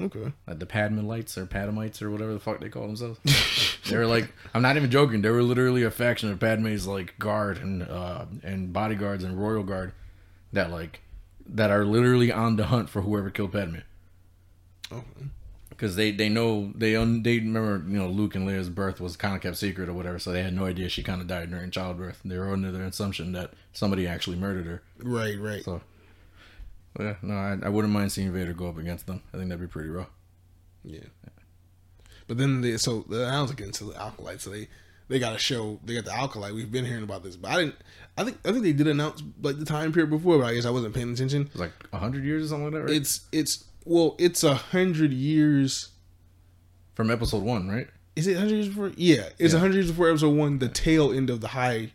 Okay. 0.00 0.32
Like 0.46 0.58
the 0.58 0.66
Padmalites 0.66 1.36
or 1.36 1.46
Padamites 1.46 2.00
or 2.00 2.10
whatever 2.10 2.32
the 2.32 2.40
fuck 2.40 2.60
they 2.60 2.70
call 2.70 2.86
themselves. 2.86 3.20
they 3.88 3.96
were 3.96 4.06
like, 4.06 4.32
I'm 4.54 4.62
not 4.62 4.76
even 4.76 4.90
joking. 4.90 5.22
They 5.22 5.30
were 5.30 5.42
literally 5.42 5.82
a 5.82 5.90
faction 5.90 6.30
of 6.30 6.40
Padme's 6.40 6.86
like 6.86 7.18
guard 7.18 7.58
and 7.58 7.82
uh, 7.82 8.24
and 8.42 8.72
bodyguards 8.72 9.22
and 9.22 9.40
royal 9.40 9.62
guard 9.62 9.92
that 10.52 10.70
like 10.70 11.00
that 11.46 11.70
are 11.70 11.84
literally 11.84 12.32
on 12.32 12.56
the 12.56 12.66
hunt 12.66 12.88
for 12.88 13.02
whoever 13.02 13.30
killed 13.30 13.52
Padme. 13.52 13.76
Okay. 14.90 15.26
Because 15.72 15.96
they 15.96 16.10
they 16.10 16.28
know 16.28 16.72
they 16.74 16.94
un, 16.96 17.22
they 17.22 17.38
remember 17.38 17.84
you 17.88 17.98
know 17.98 18.08
Luke 18.08 18.34
and 18.34 18.46
Leia's 18.46 18.68
birth 18.68 19.00
was 19.00 19.16
kind 19.16 19.34
of 19.34 19.42
kept 19.42 19.56
secret 19.56 19.88
or 19.88 19.94
whatever, 19.94 20.18
so 20.18 20.32
they 20.32 20.42
had 20.42 20.54
no 20.54 20.66
idea 20.66 20.88
she 20.88 21.02
kind 21.02 21.20
of 21.20 21.26
died 21.26 21.50
during 21.50 21.70
childbirth. 21.70 22.20
They 22.24 22.38
were 22.38 22.52
under 22.52 22.70
the 22.70 22.82
assumption 22.84 23.32
that 23.32 23.52
somebody 23.72 24.06
actually 24.06 24.36
murdered 24.36 24.66
her. 24.66 24.82
Right, 24.98 25.38
right. 25.38 25.64
So 25.64 25.80
yeah, 27.00 27.16
no, 27.22 27.34
I, 27.34 27.58
I 27.64 27.68
wouldn't 27.68 27.92
mind 27.92 28.12
seeing 28.12 28.32
Vader 28.32 28.52
go 28.52 28.68
up 28.68 28.78
against 28.78 29.06
them. 29.06 29.22
I 29.32 29.38
think 29.38 29.48
that'd 29.48 29.60
be 29.60 29.66
pretty 29.66 29.88
rough. 29.88 30.10
Yeah. 30.84 31.00
But 32.28 32.38
then 32.38 32.60
they 32.60 32.76
so 32.76 33.04
the 33.08 33.24
I 33.24 33.40
was 33.40 33.52
get 33.52 33.66
into 33.66 33.84
the 33.84 34.02
Acolyte, 34.02 34.40
so 34.40 34.50
they 34.50 34.68
they 35.08 35.18
got 35.18 35.34
a 35.34 35.38
show. 35.38 35.80
They 35.84 35.94
got 35.94 36.04
the 36.04 36.14
Acolyte. 36.14 36.54
We've 36.54 36.70
been 36.70 36.84
hearing 36.84 37.02
about 37.02 37.22
this, 37.22 37.36
but 37.36 37.50
I 37.50 37.56
didn't. 37.56 37.76
I 38.16 38.24
think 38.24 38.38
I 38.44 38.52
think 38.52 38.62
they 38.62 38.72
did 38.72 38.86
announce 38.86 39.22
like 39.40 39.58
the 39.58 39.64
time 39.64 39.92
period 39.92 40.10
before, 40.10 40.38
but 40.38 40.46
I 40.46 40.54
guess 40.54 40.66
I 40.66 40.70
wasn't 40.70 40.94
paying 40.94 41.12
attention. 41.12 41.42
It 41.42 41.52
was 41.52 41.60
like 41.60 41.72
hundred 41.92 42.24
years 42.24 42.44
or 42.44 42.48
something 42.48 42.64
like 42.64 42.72
that, 42.74 42.82
right? 42.84 42.96
It's 42.96 43.26
it's 43.32 43.64
well, 43.84 44.14
it's 44.18 44.42
a 44.44 44.54
hundred 44.54 45.12
years. 45.12 45.88
From 46.94 47.10
episode 47.10 47.42
one, 47.42 47.68
right? 47.68 47.88
Is 48.16 48.26
it 48.26 48.36
hundred 48.36 48.54
years 48.54 48.68
before? 48.68 48.92
Yeah, 48.96 49.28
it's 49.38 49.52
a 49.52 49.56
Yeah. 49.56 49.60
hundred 49.60 49.74
years 49.76 49.90
before 49.90 50.10
episode 50.10 50.36
one. 50.36 50.58
The 50.58 50.68
tail 50.68 51.12
end 51.12 51.30
of 51.30 51.40
the 51.40 51.48
High 51.48 51.92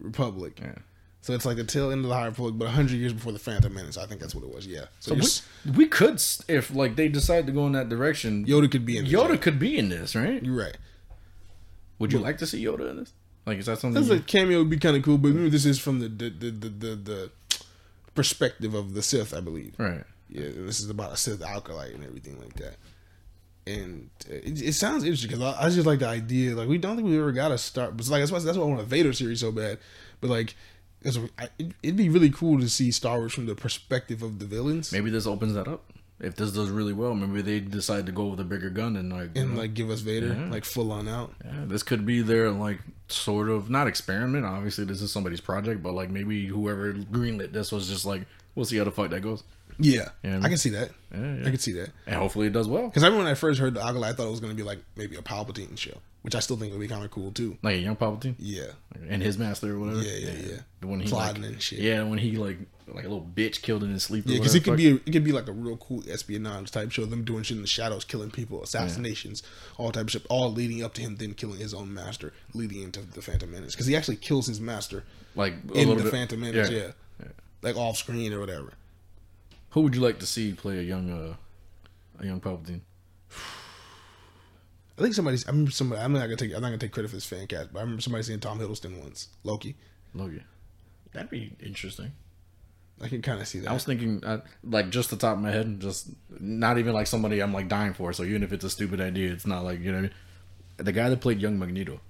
Republic. 0.00 0.58
Yeah. 0.60 0.74
So 1.20 1.34
it's 1.34 1.44
like 1.44 1.56
the 1.58 1.64
tail 1.64 1.90
end 1.90 2.04
of 2.04 2.08
the 2.08 2.14
High 2.14 2.26
Republic, 2.26 2.54
but 2.56 2.66
a 2.68 2.70
hundred 2.70 2.96
years 2.96 3.12
before 3.12 3.32
the 3.32 3.38
Phantom 3.38 3.72
Menace. 3.74 3.98
I 3.98 4.06
think 4.06 4.20
that's 4.20 4.34
what 4.34 4.44
it 4.44 4.54
was. 4.54 4.66
Yeah. 4.66 4.86
So, 5.00 5.18
So 5.20 5.42
we, 5.66 5.72
we 5.72 5.86
could, 5.86 6.22
if 6.48 6.74
like 6.74 6.96
they 6.96 7.08
decide 7.08 7.46
to 7.46 7.52
go 7.52 7.66
in 7.66 7.72
that 7.72 7.88
direction, 7.90 8.46
Yoda 8.46 8.70
could 8.70 8.86
be 8.86 8.96
in. 8.96 9.04
Yoda 9.04 9.32
Yoda. 9.32 9.40
could 9.42 9.58
be 9.58 9.76
in 9.76 9.90
this, 9.90 10.14
right? 10.16 10.42
You're 10.42 10.56
right. 10.56 10.76
Would 11.98 12.12
you 12.12 12.18
like 12.20 12.38
to 12.38 12.46
see 12.46 12.64
Yoda 12.64 12.88
in 12.90 12.96
this? 12.98 13.12
Like, 13.44 13.58
is 13.58 13.66
that 13.66 13.78
something? 13.78 14.00
That's 14.00 14.08
You, 14.14 14.20
a 14.20 14.20
cameo 14.20 14.58
would 14.60 14.70
be 14.70 14.78
kind 14.78 14.96
of 14.96 15.02
cool, 15.02 15.18
but 15.18 15.28
remember 15.28 15.50
this 15.50 15.66
is 15.66 15.78
from 15.78 15.98
the 16.00 16.08
the, 16.08 16.30
the 16.30 16.50
the 16.50 16.68
the 16.68 16.96
the 16.96 17.30
perspective 18.14 18.72
of 18.74 18.94
the 18.94 19.02
Sith, 19.02 19.34
I 19.34 19.40
believe. 19.40 19.74
right. 19.78 20.04
Yeah, 20.30 20.48
this 20.54 20.80
is 20.80 20.90
about 20.90 21.12
a 21.12 21.16
Sith 21.16 21.42
acolyte 21.42 21.94
and 21.94 22.04
everything 22.04 22.38
like 22.40 22.54
that. 22.54 22.76
And 23.66 24.08
it, 24.28 24.62
it 24.62 24.72
sounds 24.74 25.04
interesting 25.04 25.30
because 25.30 25.42
I, 25.56 25.66
I 25.66 25.68
just 25.70 25.86
like 25.86 25.98
the 25.98 26.08
idea. 26.08 26.54
Like 26.56 26.68
we 26.68 26.78
don't 26.78 26.96
think 26.96 27.08
we 27.08 27.18
ever 27.18 27.32
got 27.32 27.48
to 27.48 27.58
start, 27.58 27.92
but 27.96 28.00
it's 28.00 28.10
like 28.10 28.20
that's 28.22 28.32
why 28.32 28.38
that's 28.38 28.56
why 28.56 28.64
I 28.64 28.66
want 28.68 28.80
a 28.80 28.84
Vader 28.84 29.12
series 29.12 29.40
so 29.40 29.52
bad. 29.52 29.78
But 30.20 30.30
like, 30.30 30.54
it's, 31.02 31.18
I, 31.38 31.48
it, 31.58 31.72
it'd 31.82 31.96
be 31.96 32.08
really 32.08 32.30
cool 32.30 32.58
to 32.60 32.68
see 32.68 32.90
Star 32.90 33.18
Wars 33.18 33.32
from 33.34 33.46
the 33.46 33.54
perspective 33.54 34.22
of 34.22 34.38
the 34.38 34.46
villains 34.46 34.90
Maybe 34.92 35.10
this 35.10 35.26
opens 35.26 35.54
that 35.54 35.68
up. 35.68 35.84
If 36.20 36.34
this 36.34 36.50
does 36.50 36.68
really 36.70 36.92
well, 36.94 37.14
maybe 37.14 37.42
they 37.42 37.60
decide 37.60 38.06
to 38.06 38.12
go 38.12 38.26
with 38.26 38.40
a 38.40 38.44
bigger 38.44 38.70
gun 38.70 38.96
and 38.96 39.12
like, 39.12 39.36
you 39.36 39.42
and 39.42 39.54
know, 39.54 39.60
like 39.60 39.74
give 39.74 39.88
us 39.88 40.00
Vader 40.00 40.28
Yeah. 40.36 40.50
like 40.50 40.64
full 40.64 40.90
on 40.90 41.06
out. 41.06 41.32
yeah, 41.44 41.64
this 41.66 41.84
could 41.84 42.04
be 42.04 42.22
their 42.22 42.50
like 42.50 42.80
sort 43.06 43.48
of 43.48 43.70
not 43.70 43.86
experiment. 43.86 44.44
Obviously, 44.44 44.84
this 44.84 45.00
is 45.00 45.12
somebody's 45.12 45.40
project, 45.40 45.80
but 45.82 45.92
like 45.92 46.10
maybe 46.10 46.46
whoever 46.46 46.92
greenlit 46.94 47.52
this 47.52 47.70
was 47.70 47.88
just 47.88 48.04
like, 48.04 48.22
we'll 48.56 48.64
see 48.66 48.78
how 48.78 48.84
the 48.84 48.90
fuck 48.90 49.10
that 49.10 49.20
goes. 49.20 49.44
Yeah, 49.78 50.08
Yeah. 50.24 50.40
I 50.42 50.48
can 50.48 50.58
see 50.58 50.70
that. 50.70 50.90
Yeah, 51.12 51.34
yeah. 51.36 51.40
I 51.46 51.50
can 51.50 51.58
see 51.58 51.72
that. 51.72 51.90
And 52.06 52.16
hopefully 52.16 52.48
it 52.48 52.52
does 52.52 52.68
well. 52.68 52.88
Because 52.88 53.02
I 53.02 53.06
remember 53.06 53.24
when 53.24 53.32
I 53.32 53.34
first 53.34 53.60
heard 53.60 53.74
the 53.74 53.84
Acolyte, 53.84 54.10
I 54.10 54.12
thought 54.14 54.26
it 54.26 54.30
was 54.30 54.40
going 54.40 54.52
to 54.52 54.56
be 54.56 54.62
like 54.62 54.78
maybe 54.96 55.16
a 55.16 55.22
Palpatine 55.22 55.78
show, 55.78 55.98
which 56.22 56.34
I 56.34 56.40
still 56.40 56.56
think 56.56 56.72
would 56.72 56.80
be 56.80 56.88
kind 56.88 57.04
of 57.04 57.10
cool 57.10 57.30
too. 57.32 57.56
Like 57.62 57.76
a 57.76 57.78
young 57.78 57.96
Palpatine 57.96 58.34
Yeah, 58.38 58.72
and 59.08 59.22
his 59.22 59.38
master 59.38 59.74
or 59.74 59.78
whatever. 59.78 60.02
Yeah, 60.02 60.16
yeah, 60.30 60.48
yeah. 60.50 60.56
The 60.80 60.86
one 60.88 61.00
he 61.00 61.08
Plotting 61.08 61.42
like, 61.42 61.52
and 61.52 61.62
shit. 61.62 61.78
Yeah, 61.78 62.02
when 62.02 62.18
he 62.18 62.36
like 62.36 62.58
like 62.88 63.04
a 63.04 63.08
little 63.08 63.26
bitch 63.34 63.60
killed 63.62 63.84
in 63.84 63.90
his 63.90 64.02
sleep. 64.02 64.24
Yeah, 64.26 64.38
because 64.38 64.54
it 64.54 64.64
could 64.64 64.76
be 64.76 64.88
a, 64.90 64.94
it 64.94 65.12
could 65.12 65.24
be 65.24 65.32
like 65.32 65.46
a 65.46 65.52
real 65.52 65.76
cool 65.76 66.02
espionage 66.08 66.70
type 66.70 66.90
show. 66.90 67.04
Them 67.04 67.22
doing 67.24 67.42
shit 67.42 67.56
in 67.56 67.62
the 67.62 67.68
shadows, 67.68 68.04
killing 68.04 68.30
people, 68.30 68.62
assassinations, 68.62 69.42
all 69.76 69.92
type 69.92 70.04
of 70.04 70.10
shit, 70.10 70.26
all 70.28 70.52
leading 70.52 70.82
up 70.82 70.94
to 70.94 71.02
him 71.02 71.16
then 71.16 71.34
killing 71.34 71.58
his 71.58 71.72
own 71.74 71.92
master, 71.94 72.32
leading 72.54 72.82
into 72.82 73.00
the 73.00 73.22
Phantom 73.22 73.50
Menace. 73.50 73.72
Because 73.74 73.86
he 73.86 73.94
actually 73.96 74.16
kills 74.16 74.46
his 74.46 74.60
master 74.60 75.04
like 75.36 75.54
a 75.74 75.78
in 75.78 75.88
the 75.90 75.96
bit- 76.02 76.10
Phantom 76.10 76.40
Menace, 76.40 76.70
yeah. 76.70 76.90
Yeah. 77.20 77.28
like 77.62 77.76
off 77.76 77.96
screen 77.96 78.32
or 78.32 78.40
whatever. 78.40 78.72
Who 79.70 79.82
would 79.82 79.94
you 79.94 80.00
like 80.00 80.18
to 80.20 80.26
see 80.26 80.52
play 80.52 80.78
a 80.78 80.82
young 80.82 81.10
uh 81.10 81.34
a 82.20 82.26
young 82.26 82.40
Palpatine? 82.40 82.80
I 84.98 85.02
think 85.02 85.14
somebody's. 85.14 85.46
I 85.46 85.50
remember 85.50 85.70
somebody. 85.70 86.02
I'm 86.02 86.12
not 86.12 86.22
gonna 86.22 86.36
take. 86.36 86.54
I'm 86.54 86.60
not 86.60 86.68
gonna 86.68 86.78
take 86.78 86.92
credit 86.92 87.08
for 87.08 87.16
this 87.16 87.26
fan 87.26 87.46
cast, 87.46 87.72
but 87.72 87.78
I 87.78 87.82
remember 87.82 88.02
somebody 88.02 88.24
saying 88.24 88.40
Tom 88.40 88.58
Hiddleston 88.58 89.00
once. 89.00 89.28
Loki. 89.44 89.76
Loki. 90.14 90.42
That'd 91.12 91.30
be 91.30 91.52
interesting. 91.64 92.12
I 93.00 93.06
can 93.08 93.22
kind 93.22 93.40
of 93.40 93.46
see 93.46 93.60
that. 93.60 93.70
I 93.70 93.74
was 93.74 93.84
thinking, 93.84 94.24
uh, 94.24 94.40
like, 94.64 94.90
just 94.90 95.10
the 95.10 95.16
top 95.16 95.36
of 95.36 95.42
my 95.42 95.52
head, 95.52 95.78
just 95.78 96.10
not 96.40 96.78
even 96.78 96.94
like 96.94 97.06
somebody 97.06 97.40
I'm 97.40 97.54
like 97.54 97.68
dying 97.68 97.94
for. 97.94 98.12
So 98.12 98.24
even 98.24 98.42
if 98.42 98.52
it's 98.52 98.64
a 98.64 98.70
stupid 98.70 99.00
idea, 99.00 99.32
it's 99.32 99.46
not 99.46 99.62
like 99.62 99.78
you 99.80 99.92
know, 99.92 99.98
what 99.98 99.98
I 99.98 100.02
mean? 100.02 100.14
the 100.78 100.92
guy 100.92 101.08
that 101.08 101.20
played 101.20 101.40
young 101.40 101.58
Magneto. 101.58 102.00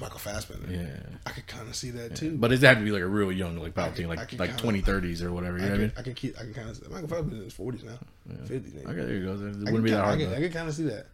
Michael 0.00 0.18
Fassbender. 0.18 0.70
Yeah, 0.70 1.16
I 1.24 1.30
could 1.30 1.46
kind 1.46 1.68
of 1.68 1.74
see 1.74 1.90
that 1.92 2.16
too. 2.16 2.36
but 2.36 2.52
it 2.52 2.60
had 2.60 2.78
to 2.78 2.84
be 2.84 2.90
like 2.90 3.02
a 3.02 3.06
real 3.06 3.32
young, 3.32 3.56
like 3.56 3.74
Palpatine, 3.74 4.08
like 4.08 4.18
like 4.18 4.28
kinda- 4.50 4.56
twenty 4.58 4.80
thirties 4.82 5.22
or 5.22 5.32
whatever. 5.32 5.58
You 5.58 5.64
I 5.64 5.68
know 5.68 5.72
what 5.72 5.78
I 5.78 5.82
mean? 5.84 5.92
I 5.96 6.02
could 6.02 6.16
keep. 6.16 6.36
I 6.38 6.42
can 6.42 6.54
kind 6.54 6.68
of. 6.68 6.90
Michael 6.90 7.08
Fassbender 7.08 7.36
in 7.36 7.42
his 7.44 7.54
forties 7.54 7.82
now, 7.84 7.98
fifties. 8.46 8.74
maybe. 8.74 8.86
Okay, 8.86 9.06
there 9.06 9.14
you 9.16 9.24
go. 9.24 9.32
It 9.32 9.38
wouldn't 9.38 9.66
can 9.66 9.82
be 9.82 9.90
that 9.90 10.04
hard. 10.04 10.20
I 10.20 10.24
can, 10.24 10.34
I 10.34 10.40
can 10.40 10.52
kind 10.52 10.68
of 10.68 10.74
see 10.74 10.82
that. 10.84 11.06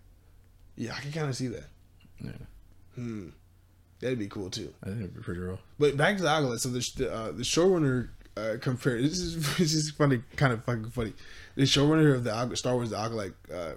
Yeah, 0.76 0.94
I 0.96 1.00
can 1.00 1.12
kind 1.12 1.28
of 1.28 1.36
see 1.36 1.48
that. 1.48 1.64
Yeah. 2.20 2.30
Hmm. 2.96 3.28
That'd 4.00 4.18
be 4.18 4.26
cool 4.26 4.50
too. 4.50 4.74
I 4.82 4.86
think 4.86 4.98
it'd 5.00 5.14
be 5.14 5.20
pretty 5.22 5.40
real. 5.40 5.60
But 5.78 5.96
back 5.96 6.16
to 6.16 6.22
the 6.24 6.30
Acolyte. 6.30 6.60
So 6.60 6.68
the 6.70 6.92
the, 6.96 7.14
uh, 7.14 7.26
the 7.32 7.42
showrunner 7.44 8.08
uh, 8.36 8.56
compared. 8.60 9.04
This 9.04 9.20
is 9.20 9.56
this 9.58 9.74
is 9.74 9.90
funny, 9.92 10.22
kind 10.36 10.52
of 10.52 10.64
fucking 10.64 10.90
funny. 10.90 11.12
The 11.54 11.62
showrunner 11.62 12.14
of 12.14 12.24
the 12.24 12.56
Star 12.56 12.74
Wars, 12.74 12.90
the 12.90 12.98
Acolyte, 12.98 13.34
uh, 13.54 13.72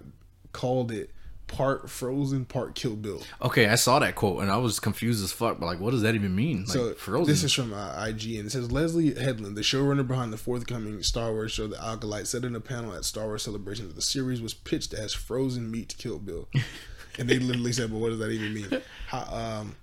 called 0.52 0.92
it 0.92 1.12
part 1.56 1.90
Frozen, 1.90 2.46
part 2.46 2.76
Kill 2.76 2.98
Bill. 2.98 3.24
Okay, 3.42 3.68
I 3.68 3.76
saw 3.76 4.00
that 4.00 4.16
quote 4.16 4.42
and 4.42 4.52
I 4.52 4.58
was 4.58 4.82
confused 4.82 5.24
as 5.24 5.32
fuck. 5.32 5.58
But 5.58 5.68
like, 5.68 5.80
what 5.80 5.92
does 5.92 6.02
that 6.02 6.14
even 6.14 6.36
mean? 6.36 6.66
Like, 6.66 6.70
so 6.70 6.94
Frozen. 6.96 7.32
this 7.32 7.44
is 7.44 7.54
from 7.54 7.74
uh, 7.74 8.06
IG, 8.06 8.36
and 8.36 8.48
it 8.48 8.52
says 8.52 8.74
Leslie 8.74 9.16
Headland, 9.16 9.56
the 9.56 9.62
showrunner 9.62 10.06
behind 10.06 10.34
the 10.34 10.38
forthcoming 10.38 11.02
Star 11.02 11.32
Wars 11.32 11.54
show, 11.54 11.68
The 11.68 11.82
Acolyte, 11.82 12.28
said 12.28 12.44
in 12.44 12.56
a 12.56 12.60
panel 12.60 12.94
at 12.94 13.06
Star 13.06 13.26
Wars 13.28 13.44
Celebration 13.44 13.88
that 13.88 13.96
the 13.96 14.02
series 14.02 14.42
was 14.42 14.54
pitched 14.54 14.94
as 14.94 15.14
Frozen 15.14 15.72
meets 15.72 15.96
Kill 15.96 16.20
Bill, 16.20 16.50
and 17.18 17.30
they 17.30 17.40
literally 17.40 17.72
said, 17.72 17.90
"But 17.90 18.00
what 18.00 18.10
does 18.10 18.20
that 18.20 18.32
even 18.32 18.54
mean?" 18.54 18.82
How, 19.08 19.62
um, 19.62 19.76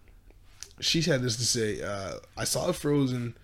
she 0.78 1.00
had 1.00 1.22
this 1.22 1.36
to 1.36 1.44
say: 1.46 1.80
uh, 1.80 2.16
"I 2.36 2.44
saw 2.44 2.70
Frozen 2.72 3.34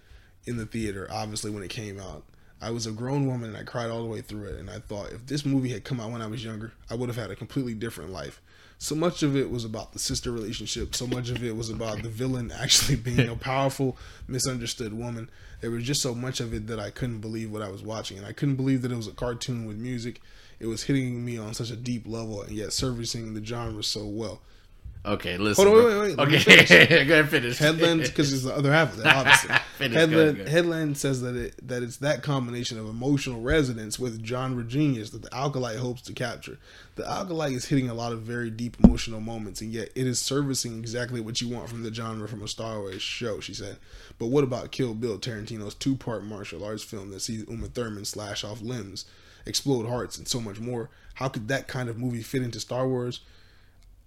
in 0.44 0.58
the 0.58 0.66
theater, 0.66 1.08
obviously 1.10 1.50
when 1.50 1.62
it 1.62 1.70
came 1.70 1.98
out." 1.98 2.24
I 2.60 2.70
was 2.70 2.86
a 2.86 2.92
grown 2.92 3.26
woman 3.26 3.50
and 3.50 3.58
I 3.58 3.62
cried 3.62 3.90
all 3.90 4.02
the 4.02 4.08
way 4.08 4.20
through 4.20 4.44
it. 4.44 4.58
And 4.58 4.68
I 4.68 4.78
thought 4.78 5.12
if 5.12 5.26
this 5.26 5.46
movie 5.46 5.70
had 5.70 5.84
come 5.84 6.00
out 6.00 6.10
when 6.10 6.22
I 6.22 6.26
was 6.26 6.44
younger, 6.44 6.72
I 6.90 6.94
would 6.94 7.08
have 7.08 7.16
had 7.16 7.30
a 7.30 7.36
completely 7.36 7.74
different 7.74 8.10
life. 8.10 8.40
So 8.80 8.94
much 8.94 9.24
of 9.24 9.36
it 9.36 9.50
was 9.50 9.64
about 9.64 9.92
the 9.92 9.98
sister 9.98 10.30
relationship. 10.30 10.94
So 10.94 11.06
much 11.06 11.30
of 11.30 11.42
it 11.42 11.56
was 11.56 11.68
about 11.68 12.02
the 12.02 12.08
villain 12.08 12.52
actually 12.60 12.96
being 12.96 13.28
a 13.28 13.34
powerful, 13.34 13.96
misunderstood 14.28 14.92
woman. 14.92 15.30
There 15.60 15.70
was 15.70 15.84
just 15.84 16.00
so 16.00 16.14
much 16.14 16.38
of 16.40 16.54
it 16.54 16.68
that 16.68 16.78
I 16.78 16.90
couldn't 16.90 17.20
believe 17.20 17.50
what 17.50 17.62
I 17.62 17.70
was 17.70 17.82
watching. 17.82 18.18
And 18.18 18.26
I 18.26 18.32
couldn't 18.32 18.56
believe 18.56 18.82
that 18.82 18.92
it 18.92 18.96
was 18.96 19.08
a 19.08 19.12
cartoon 19.12 19.66
with 19.66 19.76
music. 19.76 20.20
It 20.60 20.66
was 20.66 20.84
hitting 20.84 21.24
me 21.24 21.38
on 21.38 21.54
such 21.54 21.70
a 21.70 21.76
deep 21.76 22.06
level 22.06 22.42
and 22.42 22.52
yet 22.52 22.72
servicing 22.72 23.34
the 23.34 23.44
genre 23.44 23.82
so 23.82 24.04
well. 24.04 24.40
Okay, 25.06 25.38
listen. 25.38 25.64
Hold 25.64 25.78
on, 25.78 25.84
wait, 25.84 25.98
wait, 25.98 26.16
wait, 26.16 26.34
Okay, 26.34 27.04
go 27.04 27.14
ahead, 27.14 27.28
finish. 27.28 27.58
Headland, 27.58 28.02
because 28.02 28.32
it's 28.32 28.42
the 28.42 28.54
other 28.54 28.72
half 28.72 28.92
of 28.92 29.02
that, 29.02 29.16
obviously. 29.16 29.54
Finish, 29.78 29.96
Headland, 29.96 30.30
ahead, 30.30 30.46
go. 30.46 30.50
Headland 30.50 30.98
says 30.98 31.22
that 31.22 31.36
it 31.36 31.68
that 31.68 31.84
it's 31.84 31.98
that 31.98 32.24
combination 32.24 32.80
of 32.80 32.88
emotional 32.88 33.40
resonance 33.40 33.96
with 33.96 34.24
genre 34.26 34.64
genius 34.64 35.10
that 35.10 35.22
the 35.22 35.32
Acolyte 35.34 35.78
hopes 35.78 36.02
to 36.02 36.12
capture. 36.12 36.58
The 36.96 37.08
Acolyte 37.08 37.52
is 37.52 37.66
hitting 37.66 37.88
a 37.88 37.94
lot 37.94 38.12
of 38.12 38.22
very 38.22 38.50
deep 38.50 38.76
emotional 38.82 39.20
moments, 39.20 39.60
and 39.60 39.72
yet 39.72 39.90
it 39.94 40.06
is 40.06 40.18
servicing 40.18 40.78
exactly 40.80 41.20
what 41.20 41.40
you 41.40 41.48
want 41.48 41.68
from 41.68 41.84
the 41.84 41.94
genre 41.94 42.26
from 42.26 42.42
a 42.42 42.48
Star 42.48 42.80
Wars 42.80 43.00
show. 43.00 43.38
She 43.38 43.54
said. 43.54 43.76
But 44.18 44.26
what 44.26 44.42
about 44.42 44.72
Kill 44.72 44.94
Bill, 44.94 45.16
Tarantino's 45.16 45.76
two-part 45.76 46.24
martial 46.24 46.64
arts 46.64 46.82
film 46.82 47.10
that 47.10 47.20
sees 47.20 47.44
Uma 47.48 47.68
Thurman 47.68 48.04
slash 48.04 48.42
off 48.42 48.60
limbs, 48.60 49.04
explode 49.46 49.86
hearts, 49.86 50.18
and 50.18 50.26
so 50.26 50.40
much 50.40 50.58
more? 50.58 50.90
How 51.14 51.28
could 51.28 51.46
that 51.48 51.68
kind 51.68 51.88
of 51.88 51.98
movie 51.98 52.22
fit 52.22 52.42
into 52.42 52.58
Star 52.58 52.88
Wars? 52.88 53.20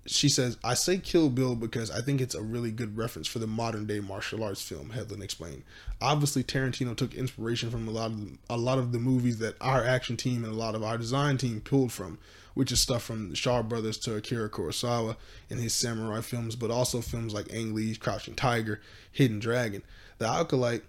She 0.08 0.30
says, 0.30 0.58
I 0.64 0.74
say 0.74 0.98
Kill 0.98 1.30
Bill 1.30 1.56
because 1.56 1.92
I 1.92 2.02
think 2.02 2.22
it's 2.22 2.34
a 2.34 2.42
really 2.42 2.72
good 2.72 2.98
reference 2.98 3.28
for 3.28 3.38
the 3.38 3.46
modern 3.46 3.86
day 3.86 4.00
martial 4.00 4.44
arts 4.44 4.62
film, 4.62 4.90
Headland 4.90 5.22
explained. 5.22 5.64
Obviously 6.02 6.44
Tarantino 6.44 6.96
took 6.96 7.14
inspiration 7.14 7.70
from 7.70 7.88
a 7.88 7.92
lot 7.92 8.08
of 8.08 8.20
the, 8.20 8.38
a 8.50 8.58
lot 8.58 8.80
of 8.80 8.92
the 8.92 9.00
movies 9.00 9.38
that 9.40 9.56
our 9.62 9.86
action 9.86 10.18
team 10.18 10.44
and 10.44 10.54
a 10.54 10.58
lot 10.58 10.74
of 10.74 10.84
our 10.84 10.98
design 10.98 11.38
team 11.38 11.62
pulled 11.62 11.92
from, 11.92 12.18
which 12.56 12.72
is 12.72 12.82
stuff 12.82 13.04
from 13.04 13.30
the 13.30 13.36
Shaw 13.36 13.62
brothers 13.62 13.98
to 14.00 14.16
Akira 14.16 14.50
Kurosawa 14.50 15.18
and 15.52 15.60
his 15.60 15.74
samurai 15.74 16.22
films, 16.22 16.56
but 16.56 16.72
also 16.72 17.00
films 17.02 17.34
like 17.34 17.54
Ang 17.54 17.76
Lee's 17.76 18.00
Crouching 18.00 18.34
Tiger, 18.34 18.82
Hidden 19.12 19.40
Dragon. 19.40 19.84
The 20.18 20.28
Acolyte 20.28 20.84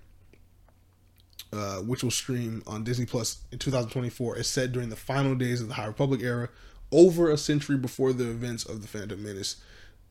uh, 1.52 1.78
which 1.80 2.02
will 2.02 2.10
stream 2.10 2.62
on 2.66 2.82
Disney 2.82 3.04
Plus 3.04 3.42
in 3.52 3.58
2024, 3.58 4.38
is 4.38 4.46
set 4.46 4.72
during 4.72 4.88
the 4.88 4.96
final 4.96 5.34
days 5.34 5.60
of 5.60 5.68
the 5.68 5.74
High 5.74 5.86
Republic 5.86 6.22
era, 6.22 6.48
over 6.92 7.30
a 7.30 7.36
century 7.36 7.76
before 7.76 8.12
the 8.12 8.30
events 8.30 8.64
of 8.64 8.82
the 8.82 8.88
Phantom 8.88 9.22
Menace. 9.22 9.56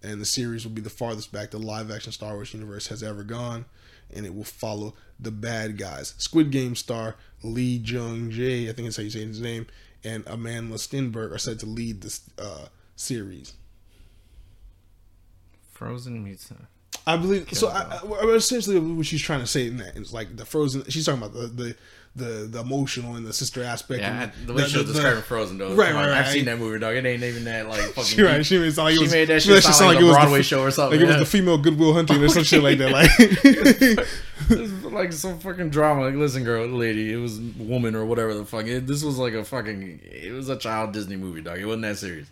And 0.04 0.20
the 0.20 0.26
series 0.26 0.66
will 0.66 0.74
be 0.74 0.82
the 0.82 0.90
farthest 0.90 1.32
back 1.32 1.52
the 1.52 1.60
live 1.60 1.92
action 1.92 2.12
Star 2.12 2.34
Wars 2.34 2.54
universe 2.56 2.88
has 2.88 3.04
ever 3.04 3.24
gone, 3.24 3.66
and 4.12 4.26
it 4.26 4.34
will 4.34 4.44
follow 4.44 4.96
the 5.20 5.30
bad 5.30 5.78
guys. 5.78 6.16
Squid 6.18 6.50
Game 6.50 6.76
star 6.76 7.16
Lee 7.44 7.78
Jung 7.78 8.32
Jae, 8.32 8.64
I 8.64 8.74
think 8.74 8.88
that's 8.88 8.98
how 8.98 9.04
you 9.04 9.12
say 9.12 9.26
his 9.26 9.40
name, 9.40 9.68
and 10.04 10.24
Amanda 10.26 10.76
Stenberg 10.76 11.32
are 11.32 11.38
said 11.38 11.60
to 11.60 11.68
lead 11.68 12.02
this 12.02 12.22
uh, 12.40 12.66
series. 12.96 13.54
Frozen 15.72 16.24
meets. 16.24 16.52
I 17.08 17.18
believe 17.18 17.52
so. 17.54 17.70
I, 17.70 18.00
I, 18.04 18.26
essentially, 18.36 18.80
what 18.80 19.06
she's 19.06 19.22
trying 19.22 19.40
to 19.40 19.48
say 19.48 19.68
in 19.68 19.78
that 19.78 19.96
is 19.98 20.14
like 20.14 20.36
the 20.36 20.46
frozen. 20.46 20.84
She's 20.90 21.06
talking 21.06 21.22
about 21.22 21.34
the 21.34 21.48
the 21.48 21.76
the, 22.16 22.48
the 22.50 22.60
emotional 22.60 23.16
and 23.16 23.26
the 23.26 23.32
sister 23.32 23.64
aspect. 23.64 24.02
Yeah, 24.02 24.24
and 24.24 24.48
the 24.48 24.54
way 24.54 24.66
she 24.68 24.78
was 24.78 24.88
the- 24.88 24.94
describing 24.94 25.24
Frozen 25.24 25.58
though. 25.58 25.74
Right, 25.74 25.90
on, 25.90 25.96
right, 25.96 26.10
I've 26.10 26.26
right. 26.26 26.34
seen 26.34 26.46
that 26.46 26.60
movie, 26.60 26.80
dog. 26.80 26.96
It 26.96 27.06
ain't 27.06 27.24
even 27.24 27.46
that 27.46 27.68
like 27.70 27.80
fucking. 27.94 28.04
She, 28.04 28.22
right, 28.22 28.46
she 28.46 28.58
made 28.58 28.76
like 28.76 28.94
She 28.96 29.04
was, 29.04 29.12
made 29.12 29.30
that 29.30 29.42
shit 29.42 29.64
sound 29.64 29.76
sound 29.76 29.94
like 29.96 30.00
a 30.00 30.02
it 30.02 30.08
was 30.08 30.16
the 30.16 30.20
Broadway 30.22 30.40
f- 30.40 30.46
show 30.46 30.62
or 30.62 30.72
something, 30.72 31.00
Like 31.00 31.08
it 31.08 31.12
was 31.12 31.20
the 31.20 31.26
female 31.26 31.58
Good 31.58 31.80
Will 31.80 31.94
Hunting 31.94 32.22
or 32.22 32.28
some 32.30 32.44
shit 32.44 32.62
like 32.62 32.78
that. 32.80 32.92
Like 34.50 34.84
like 34.92 35.14
some 35.14 35.40
fucking 35.40 35.70
drama. 35.70 36.06
Like, 36.06 36.16
listen, 36.16 36.44
girl, 36.44 36.68
lady, 36.68 37.14
it 37.14 37.18
was 37.18 37.40
woman 37.40 37.96
or 37.96 38.06
whatever 38.06 38.34
the 38.34 38.46
fuck. 38.46 38.66
It, 38.66 38.88
this 38.88 39.04
was 39.04 39.18
like 39.18 39.34
a 39.34 39.44
fucking. 39.44 40.02
It 40.04 40.32
was 40.34 40.50
a 40.50 40.58
child 40.58 40.94
Disney 40.94 41.16
movie, 41.16 41.42
dog. 41.42 41.60
It 41.60 41.66
wasn't 41.66 41.84
that 41.84 41.98
serious. 41.98 42.28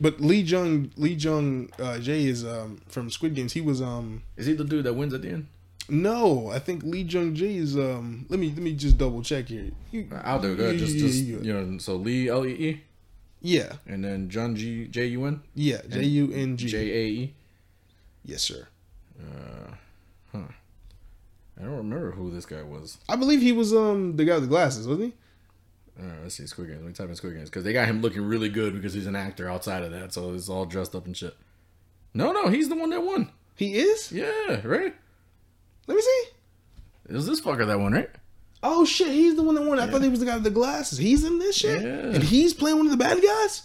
But 0.00 0.20
Lee 0.20 0.40
Jung 0.40 0.90
Lee 0.96 1.12
Jung 1.14 1.70
uh, 1.78 1.96
Jae 2.00 2.26
is 2.26 2.44
um, 2.44 2.80
from 2.88 3.08
Squid 3.08 3.34
Games. 3.34 3.52
He 3.52 3.60
was 3.60 3.80
um 3.80 4.22
Is 4.36 4.46
he 4.46 4.52
the 4.52 4.64
dude 4.64 4.84
that 4.84 4.94
wins 4.94 5.14
at 5.14 5.22
the 5.22 5.28
end? 5.30 5.46
No, 5.88 6.48
I 6.50 6.58
think 6.58 6.82
Lee 6.84 7.02
Jung 7.02 7.34
Jae 7.34 7.56
is 7.56 7.76
um. 7.76 8.26
Let 8.28 8.38
me 8.38 8.48
let 8.48 8.58
me 8.58 8.72
just 8.74 8.98
double 8.98 9.22
check 9.22 9.48
here. 9.48 9.70
You- 9.90 10.08
I'll 10.22 10.40
do 10.40 10.52
it. 10.52 10.76
Just, 10.78 10.96
just 10.96 11.18
you 11.24 11.36
do 11.36 11.38
it. 11.40 11.44
you 11.44 11.52
know. 11.52 11.78
So 11.78 11.96
Lee 11.96 12.28
L 12.28 12.46
E 12.46 12.50
E, 12.52 12.80
yeah, 13.40 13.74
and 13.86 14.04
then 14.04 14.28
John 14.30 14.54
G 14.56 14.86
J 14.86 15.06
U 15.06 15.24
N 15.26 15.42
yeah, 15.54 15.80
J 15.88 16.04
U 16.04 16.32
N 16.32 16.56
G 16.56 16.68
J 16.68 16.78
A 16.90 17.06
E. 17.08 17.34
Yes, 18.24 18.42
sir. 18.42 18.68
Uh. 19.20 19.74
huh. 20.32 20.38
I 21.60 21.64
don't 21.64 21.76
remember 21.76 22.12
who 22.12 22.30
this 22.30 22.46
guy 22.46 22.62
was. 22.62 22.98
I 23.08 23.16
believe 23.16 23.42
he 23.42 23.52
was 23.52 23.74
um 23.74 24.16
the 24.16 24.24
guy 24.24 24.34
with 24.34 24.44
the 24.44 24.48
glasses, 24.48 24.86
wasn't 24.88 25.12
he? 25.12 26.02
All 26.02 26.08
right, 26.08 26.22
let's 26.22 26.36
see 26.36 26.46
Squid 26.46 26.68
Games. 26.68 26.80
Let 26.80 26.88
me 26.88 26.94
type 26.94 27.08
in 27.08 27.14
Squid 27.16 27.34
Games 27.34 27.50
because 27.50 27.64
they 27.64 27.72
got 27.72 27.86
him 27.86 28.00
looking 28.00 28.22
really 28.22 28.48
good 28.48 28.72
because 28.74 28.94
he's 28.94 29.06
an 29.06 29.14
actor 29.16 29.48
outside 29.50 29.82
of 29.82 29.92
that, 29.92 30.12
so 30.12 30.32
he's 30.32 30.48
all 30.48 30.64
dressed 30.64 30.94
up 30.94 31.04
and 31.06 31.16
shit. 31.16 31.36
No, 32.14 32.32
no, 32.32 32.48
he's 32.48 32.68
the 32.68 32.74
one 32.76 32.90
that 32.90 33.02
won. 33.02 33.30
He 33.56 33.74
is. 33.74 34.10
Yeah, 34.10 34.60
right. 34.64 34.94
Let 35.86 35.94
me 35.96 36.02
see. 36.02 36.22
It 37.08 37.12
was 37.14 37.26
this 37.26 37.40
fucker 37.40 37.66
that 37.66 37.78
won, 37.80 37.92
right? 37.92 38.10
Oh 38.62 38.84
shit, 38.84 39.08
he's 39.08 39.34
the 39.34 39.42
one 39.42 39.56
that 39.56 39.64
won. 39.64 39.80
I 39.80 39.88
thought 39.90 40.02
he 40.02 40.08
was 40.08 40.20
the 40.20 40.26
guy 40.26 40.34
with 40.34 40.44
the 40.44 40.50
glasses. 40.50 40.98
He's 40.98 41.24
in 41.24 41.38
this 41.40 41.56
shit, 41.56 41.82
Yeah. 41.82 41.88
and 42.14 42.22
he's 42.22 42.54
playing 42.54 42.76
one 42.76 42.86
of 42.86 42.92
the 42.92 42.96
bad 42.96 43.20
guys. 43.22 43.62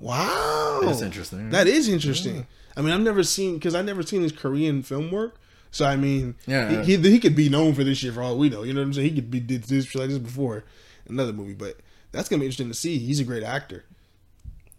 Wow, 0.00 0.80
That's 0.84 1.02
interesting. 1.02 1.50
That 1.50 1.66
is 1.66 1.88
interesting. 1.88 2.46
I 2.76 2.82
mean, 2.82 2.92
I've 2.92 3.00
never 3.00 3.22
seen 3.22 3.54
because 3.54 3.74
I've 3.74 3.84
never 3.84 4.02
seen 4.02 4.22
his 4.22 4.32
Korean 4.32 4.82
film 4.82 5.10
work. 5.10 5.36
So 5.70 5.84
I 5.84 5.96
mean, 5.96 6.34
Yeah. 6.46 6.82
he, 6.82 6.96
he, 6.96 7.10
he 7.10 7.18
could 7.20 7.34
be 7.36 7.48
known 7.48 7.74
for 7.74 7.84
this 7.84 7.98
shit 7.98 8.14
for 8.14 8.22
all 8.22 8.36
we 8.38 8.48
know. 8.48 8.62
You 8.62 8.72
know 8.74 8.80
what 8.80 8.86
I'm 8.86 8.92
saying? 8.94 9.08
He 9.10 9.14
could 9.14 9.30
be 9.30 9.40
did 9.40 9.64
this 9.64 9.86
shit 9.86 10.00
like 10.00 10.08
this 10.10 10.18
before 10.18 10.64
another 11.08 11.32
movie, 11.32 11.54
but 11.54 11.78
that's 12.12 12.28
gonna 12.28 12.40
be 12.40 12.46
interesting 12.46 12.68
to 12.68 12.74
see. 12.74 12.98
He's 12.98 13.20
a 13.20 13.24
great 13.24 13.42
actor. 13.42 13.84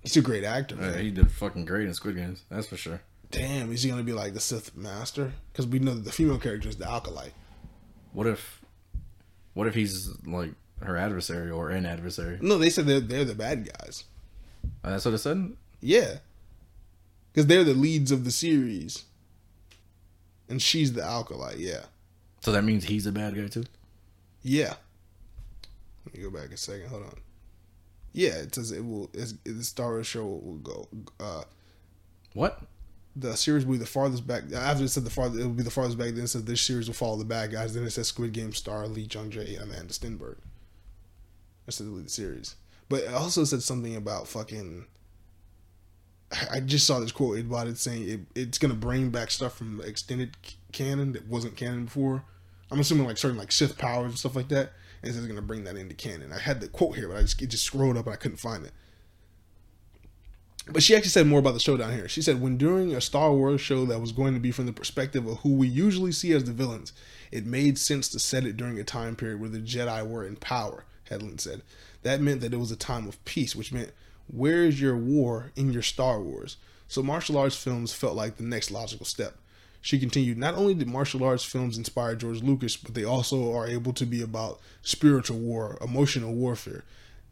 He's 0.02 0.18
a 0.18 0.22
great 0.22 0.44
actor. 0.44 0.76
Yeah, 0.80 0.98
he 0.98 1.12
did 1.12 1.32
fucking 1.32 1.66
great 1.66 1.88
in 1.88 1.94
Squid 1.94 2.16
Games. 2.16 2.44
That's 2.50 2.68
for 2.68 2.78
sure. 2.78 3.02
Damn, 3.36 3.72
is 3.72 3.84
he 3.84 3.90
gonna 3.90 4.04
be 4.04 4.14
like 4.14 4.34
the 4.34 4.40
Sith 4.40 4.76
Master? 4.76 5.34
Because 5.52 5.68
we 5.68 5.80
know 5.80 5.94
that 5.94 6.06
the 6.06 6.12
female 6.12 6.38
character 6.40 6.70
is 6.70 6.78
the 6.78 6.90
Acolyte. 6.90 7.34
What 8.14 8.28
if, 8.28 8.62
what 9.54 9.68
if 9.68 9.76
he's 9.76 10.10
like 10.26 10.52
her 10.82 10.96
adversary 10.98 11.52
or 11.52 11.70
an 11.70 11.86
adversary? 11.86 12.38
No, 12.42 12.58
they 12.58 12.70
said 12.70 12.86
they're 12.86 13.00
they're 13.02 13.26
the 13.26 13.36
bad 13.36 13.70
guys. 13.78 14.06
Uh, 14.84 14.92
that's 14.92 15.06
what 15.06 15.14
it 15.14 15.18
said. 15.20 15.56
Yeah. 15.82 16.16
Because 17.34 17.48
they're 17.48 17.64
the 17.66 17.74
leads 17.74 18.12
of 18.12 18.24
the 18.24 18.32
series. 18.32 19.04
And 20.48 20.62
she's 20.62 20.94
the 20.94 21.04
acolyte, 21.04 21.58
yeah. 21.58 21.86
So 22.42 22.52
that 22.52 22.64
means 22.64 22.86
he's 22.86 23.06
a 23.06 23.12
bad 23.12 23.36
guy 23.36 23.48
too. 23.48 23.66
Yeah. 24.44 24.76
Let 26.06 26.16
me 26.16 26.22
go 26.24 26.30
back 26.30 26.52
a 26.52 26.58
second. 26.58 26.88
Hold 26.88 27.04
on. 27.04 27.16
Yeah, 28.14 28.36
it 28.36 28.56
says 28.56 28.72
it 28.72 28.86
will. 28.86 29.10
It's, 29.14 29.34
the 29.44 29.64
Star 29.64 29.90
Wars 29.90 30.08
show 30.08 30.24
will 30.26 30.60
go. 30.64 30.88
Uh, 31.20 31.44
What? 32.34 32.62
The 33.16 33.36
series 33.36 33.66
will 33.66 33.74
be 33.74 33.80
the 33.80 33.86
farthest 33.86 34.28
back. 34.28 34.44
After 34.54 34.84
it 34.84 34.90
said 34.90 35.06
the 35.06 35.10
farthest, 35.10 35.40
it 35.40 35.46
will 35.46 35.54
be 35.54 35.64
the 35.64 35.72
farthest 35.72 35.98
back. 35.98 36.10
Then 36.10 36.26
it 36.26 36.28
said 36.28 36.46
this 36.46 36.62
series 36.62 36.88
will 36.88 36.96
follow 36.96 37.16
the 37.16 37.26
bad 37.26 37.52
guys. 37.52 37.74
Then 37.74 37.84
it 37.84 37.92
says 37.92 38.08
Squid 38.08 38.34
Game 38.34 38.54
star 38.54 38.88
Lee 38.88 39.08
Jung 39.10 39.32
Jae 39.32 39.60
and 39.60 39.72
Amanda 39.72 39.94
Stenberg. 39.94 40.38
That's 41.66 41.78
the 41.78 41.86
lead 41.86 42.12
series. 42.12 42.56
But 42.90 43.04
it 43.04 43.14
also 43.14 43.44
said 43.44 43.64
something 43.64 43.96
about 43.96 44.28
fucking. 44.28 44.86
I 46.52 46.60
just 46.60 46.86
saw 46.86 47.00
this 47.00 47.12
quote 47.12 47.40
about 47.40 47.68
it 47.68 47.78
saying 47.78 48.10
it, 48.10 48.20
it's 48.36 48.58
gonna 48.58 48.74
bring 48.74 49.10
back 49.10 49.32
stuff 49.32 49.58
from 49.58 49.82
extended 49.82 50.36
canon 50.72 51.14
that 51.14 51.28
wasn't 51.28 51.56
canon 51.56 51.86
before. 51.86 52.24
I'm 52.72 52.80
assuming 52.80 53.06
like 53.06 53.18
certain 53.18 53.38
like 53.38 53.52
Sith 53.52 53.78
powers 53.78 54.10
and 54.10 54.20
stuff 54.20 54.36
like 54.36 54.50
that, 54.50 54.74
and 55.02 55.16
it's 55.16 55.26
gonna 55.26 55.42
bring 55.42 55.64
that 55.64 55.78
into 55.78 55.96
canon. 55.96 56.34
I 56.34 56.40
had 56.40 56.60
the 56.60 56.68
quote 56.68 56.96
here, 56.96 57.08
but 57.08 57.18
I 57.18 57.22
just 57.22 57.42
it 57.42 57.48
just 57.48 57.64
scrolled 57.64 57.96
up 57.96 58.08
and 58.08 58.14
I 58.14 58.18
couldn't 58.18 58.38
find 58.38 58.66
it. 58.66 58.74
But 60.68 60.82
she 60.82 60.96
actually 60.96 61.10
said 61.10 61.28
more 61.28 61.40
about 61.40 61.54
the 61.54 61.60
show 61.60 61.78
down 61.78 61.94
here. 61.94 62.08
She 62.08 62.24
said, 62.24 62.42
when 62.42 62.58
doing 62.58 62.96
a 62.96 63.02
Star 63.02 63.32
Wars 63.32 63.62
show 63.62 63.86
that 63.86 64.02
was 64.02 64.12
going 64.12 64.34
to 64.34 64.40
be 64.40 64.52
from 64.52 64.66
the 64.66 64.74
perspective 64.74 65.28
of 65.28 65.38
who 65.40 65.54
we 65.54 65.68
usually 65.68 66.12
see 66.12 66.34
as 66.34 66.46
the 66.46 66.54
villains, 66.54 66.92
it 67.32 67.46
made 67.46 67.78
sense 67.78 68.10
to 68.10 68.20
set 68.20 68.46
it 68.46 68.58
during 68.58 68.80
a 68.80 68.84
time 68.84 69.16
period 69.16 69.40
where 69.40 69.50
the 69.50 69.60
Jedi 69.60 70.08
were 70.08 70.26
in 70.26 70.38
power, 70.38 70.86
Headland 71.10 71.40
said. 71.40 71.62
That 72.02 72.20
meant 72.20 72.42
that 72.42 72.54
it 72.54 72.58
was 72.58 72.72
a 72.72 72.76
time 72.76 73.08
of 73.08 73.24
peace, 73.26 73.56
which 73.56 73.72
meant, 73.72 73.92
where 74.28 74.64
is 74.64 74.82
your 74.82 74.98
war 74.98 75.52
in 75.56 75.72
your 75.72 75.84
Star 75.84 76.20
Wars? 76.20 76.58
So 76.88 77.04
martial 77.04 77.38
arts 77.38 77.56
films 77.56 77.94
felt 77.94 78.16
like 78.16 78.38
the 78.38 78.44
next 78.44 78.72
logical 78.72 79.06
step. 79.06 79.38
She 79.82 80.00
continued, 80.00 80.40
not 80.40 80.56
only 80.56 80.74
did 80.74 80.88
martial 80.88 81.24
arts 81.24 81.44
films 81.44 81.78
inspire 81.78 82.16
George 82.16 82.42
Lucas, 82.42 82.76
but 82.76 82.96
they 82.96 83.04
also 83.04 83.54
are 83.54 83.68
able 83.68 83.94
to 83.94 84.06
be 84.08 84.24
about 84.24 84.60
spiritual 84.82 85.38
war, 85.38 85.78
emotional 85.80 86.34
warfare. 86.34 86.84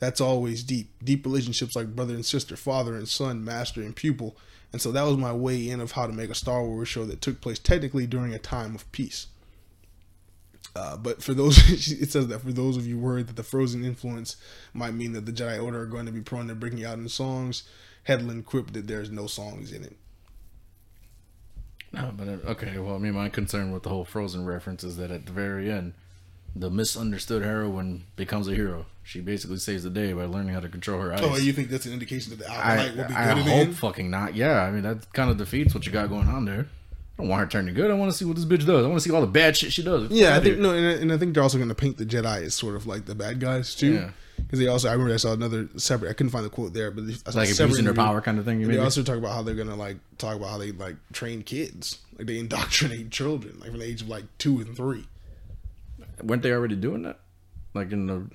That's 0.04 0.20
always 0.20 0.64
deep. 0.64 0.92
Deep 1.02 1.26
relationships 1.26 1.78
like 1.78 1.96
brother 1.96 2.14
and 2.14 2.26
sister, 2.26 2.58
father 2.58 2.98
and 2.98 3.08
son, 3.08 3.42
master 3.42 3.82
and 3.82 3.96
pupil. 3.96 4.36
And 4.74 4.82
so 4.82 4.92
that 4.92 5.04
was 5.04 5.16
my 5.16 5.32
way 5.32 5.70
in 5.70 5.80
of 5.80 5.94
how 5.94 6.08
to 6.08 6.12
make 6.12 6.30
a 6.30 6.36
Star 6.36 6.62
Wars 6.62 6.90
show 6.90 7.06
that 7.06 7.22
took 7.22 7.40
place 7.40 7.58
technically 7.58 8.06
during 8.06 8.34
a 8.34 8.38
time 8.38 8.76
of 8.76 8.92
peace. 8.92 9.28
Uh, 10.76 10.98
but 10.98 11.24
for 11.24 11.34
those, 11.34 11.58
it 11.90 12.12
says 12.12 12.28
that 12.28 12.42
for 12.42 12.52
those 12.52 12.76
of 12.76 12.86
you 12.86 13.00
worried 13.00 13.28
that 13.28 13.38
the 13.38 13.44
Frozen 13.44 13.86
influence 13.86 14.36
might 14.74 14.94
mean 14.94 15.14
that 15.14 15.26
the 15.26 15.32
Jedi 15.32 15.64
Order 15.64 15.84
are 15.84 15.86
going 15.86 16.06
to 16.06 16.12
be 16.12 16.20
prone 16.20 16.50
to 16.50 16.56
breaking 16.56 16.84
out 16.84 16.98
in 16.98 17.08
songs, 17.08 17.64
Headland 18.04 18.46
quipped 18.46 18.74
that 18.74 18.88
there's 18.88 19.10
no 19.10 19.28
songs 19.28 19.72
in 19.72 19.86
it. 19.86 19.96
No, 21.94 22.12
but 22.14 22.28
uh, 22.28 22.52
okay. 22.52 22.78
Well, 22.78 22.96
I 22.96 22.98
mean, 22.98 23.14
my 23.14 23.30
concern 23.30 23.72
with 23.72 23.84
the 23.84 23.90
whole 23.90 24.04
Frozen 24.04 24.46
reference 24.46 24.84
is 24.84 24.98
that 24.98 25.12
at 25.12 25.28
the 25.28 25.32
very 25.32 25.72
end, 25.72 25.94
the 26.56 26.70
misunderstood 26.70 27.44
heroine 27.44 28.04
becomes 28.16 28.48
a 28.48 28.54
hero. 28.56 28.86
She 29.04 29.20
basically 29.20 29.58
saves 29.58 29.84
the 29.84 29.90
day 29.90 30.14
by 30.14 30.26
learning 30.26 30.54
how 30.54 30.62
to 30.62 30.70
control 30.70 31.02
her 31.02 31.12
oh, 31.12 31.16
eyes. 31.16 31.22
Oh, 31.24 31.38
you 31.38 31.52
think 31.52 31.70
that's 31.70 31.86
an 31.86 31.94
indication 31.94 32.30
that 32.32 32.40
the 32.40 32.52
I, 32.52 32.56
Acolyte 32.56 32.96
will 32.96 33.08
be 33.08 33.14
good 33.14 33.38
in 33.38 33.46
the 33.46 33.52
hope 33.52 33.68
end? 33.68 33.78
fucking 33.78 34.10
not. 34.10 34.36
Yeah, 34.36 34.62
I 34.62 34.72
mean 34.72 34.84
that 34.84 35.12
kind 35.14 35.30
of 35.30 35.38
defeats 35.38 35.74
what 35.74 35.86
you 35.86 35.92
got 35.92 36.10
going 36.10 36.28
on 36.28 36.46
there. 36.46 36.68
I 37.18 37.22
don't 37.22 37.28
want 37.28 37.42
her 37.42 37.48
turning 37.48 37.76
good. 37.76 37.92
I 37.92 37.94
want 37.94 38.12
to 38.12 38.18
see 38.18 38.26
what 38.26 38.36
this 38.36 38.46
bitch 38.46 38.66
does. 38.66 38.86
I 38.86 38.88
want 38.88 38.96
to 38.96 39.00
see 39.02 39.14
all 39.14 39.22
the 39.22 39.28
bad 39.28 39.56
shit 39.56 39.72
she 39.72 39.84
does. 39.84 40.10
Yeah, 40.10 40.36
I 40.36 40.40
think 40.40 40.58
no, 40.58 40.74
and, 40.74 40.86
and 40.86 41.14
I 41.14 41.18
think 41.18 41.34
they're 41.34 41.44
also 41.44 41.58
going 41.58 41.70
to 41.70 41.76
paint 41.76 41.98
the 41.98 42.06
Jedi 42.06 42.44
as 42.44 42.56
sort 42.56 42.76
of 42.76 42.88
like 42.88 43.06
the 43.06 43.16
bad 43.16 43.40
guys 43.40 43.76
too. 43.76 43.94
Yeah. 43.94 44.10
Because 44.38 44.60
they 44.60 44.68
also, 44.68 44.90
I 44.90 44.94
remember 44.94 45.14
I 45.14 45.18
saw 45.18 45.34
another 45.34 45.70
separate. 45.78 46.10
I 46.10 46.14
couldn't 46.14 46.32
find 46.32 46.44
the 46.44 46.50
quote 46.50 46.74
there, 46.74 46.90
but 46.92 47.04
I 47.04 47.32
saw 47.32 47.40
like 47.40 47.50
a 47.50 47.54
separate 47.54 47.66
abusing 47.66 47.86
their 47.86 47.94
power 47.94 48.20
kind 48.20 48.40
of 48.40 48.46
thing. 48.46 48.68
They 48.68 48.80
also 48.80 49.04
talk 49.04 49.18
about 49.18 49.34
how 49.34 49.44
they're 49.44 49.56
gonna 49.56 49.76
like 49.76 49.98
talk 50.18 50.36
about 50.36 50.50
how 50.50 50.58
they 50.58 50.72
like 50.72 50.96
train 51.12 51.44
kids, 51.44 52.00
like 52.18 52.28
they 52.28 52.40
indoctrinate 52.40 53.12
children, 53.12 53.60
like 53.60 53.70
from 53.70 53.80
the 53.80 53.86
age 53.86 54.02
of 54.02 54.10
like 54.10 54.26
two 54.38 54.60
and 54.60 54.76
three. 54.76 55.06
Weren't 56.26 56.44
they 56.44 56.52
already 56.52 56.76
doing 56.76 57.04
that? 57.04 57.20
Like 57.74 57.92
in 57.92 58.08
the 58.08 58.28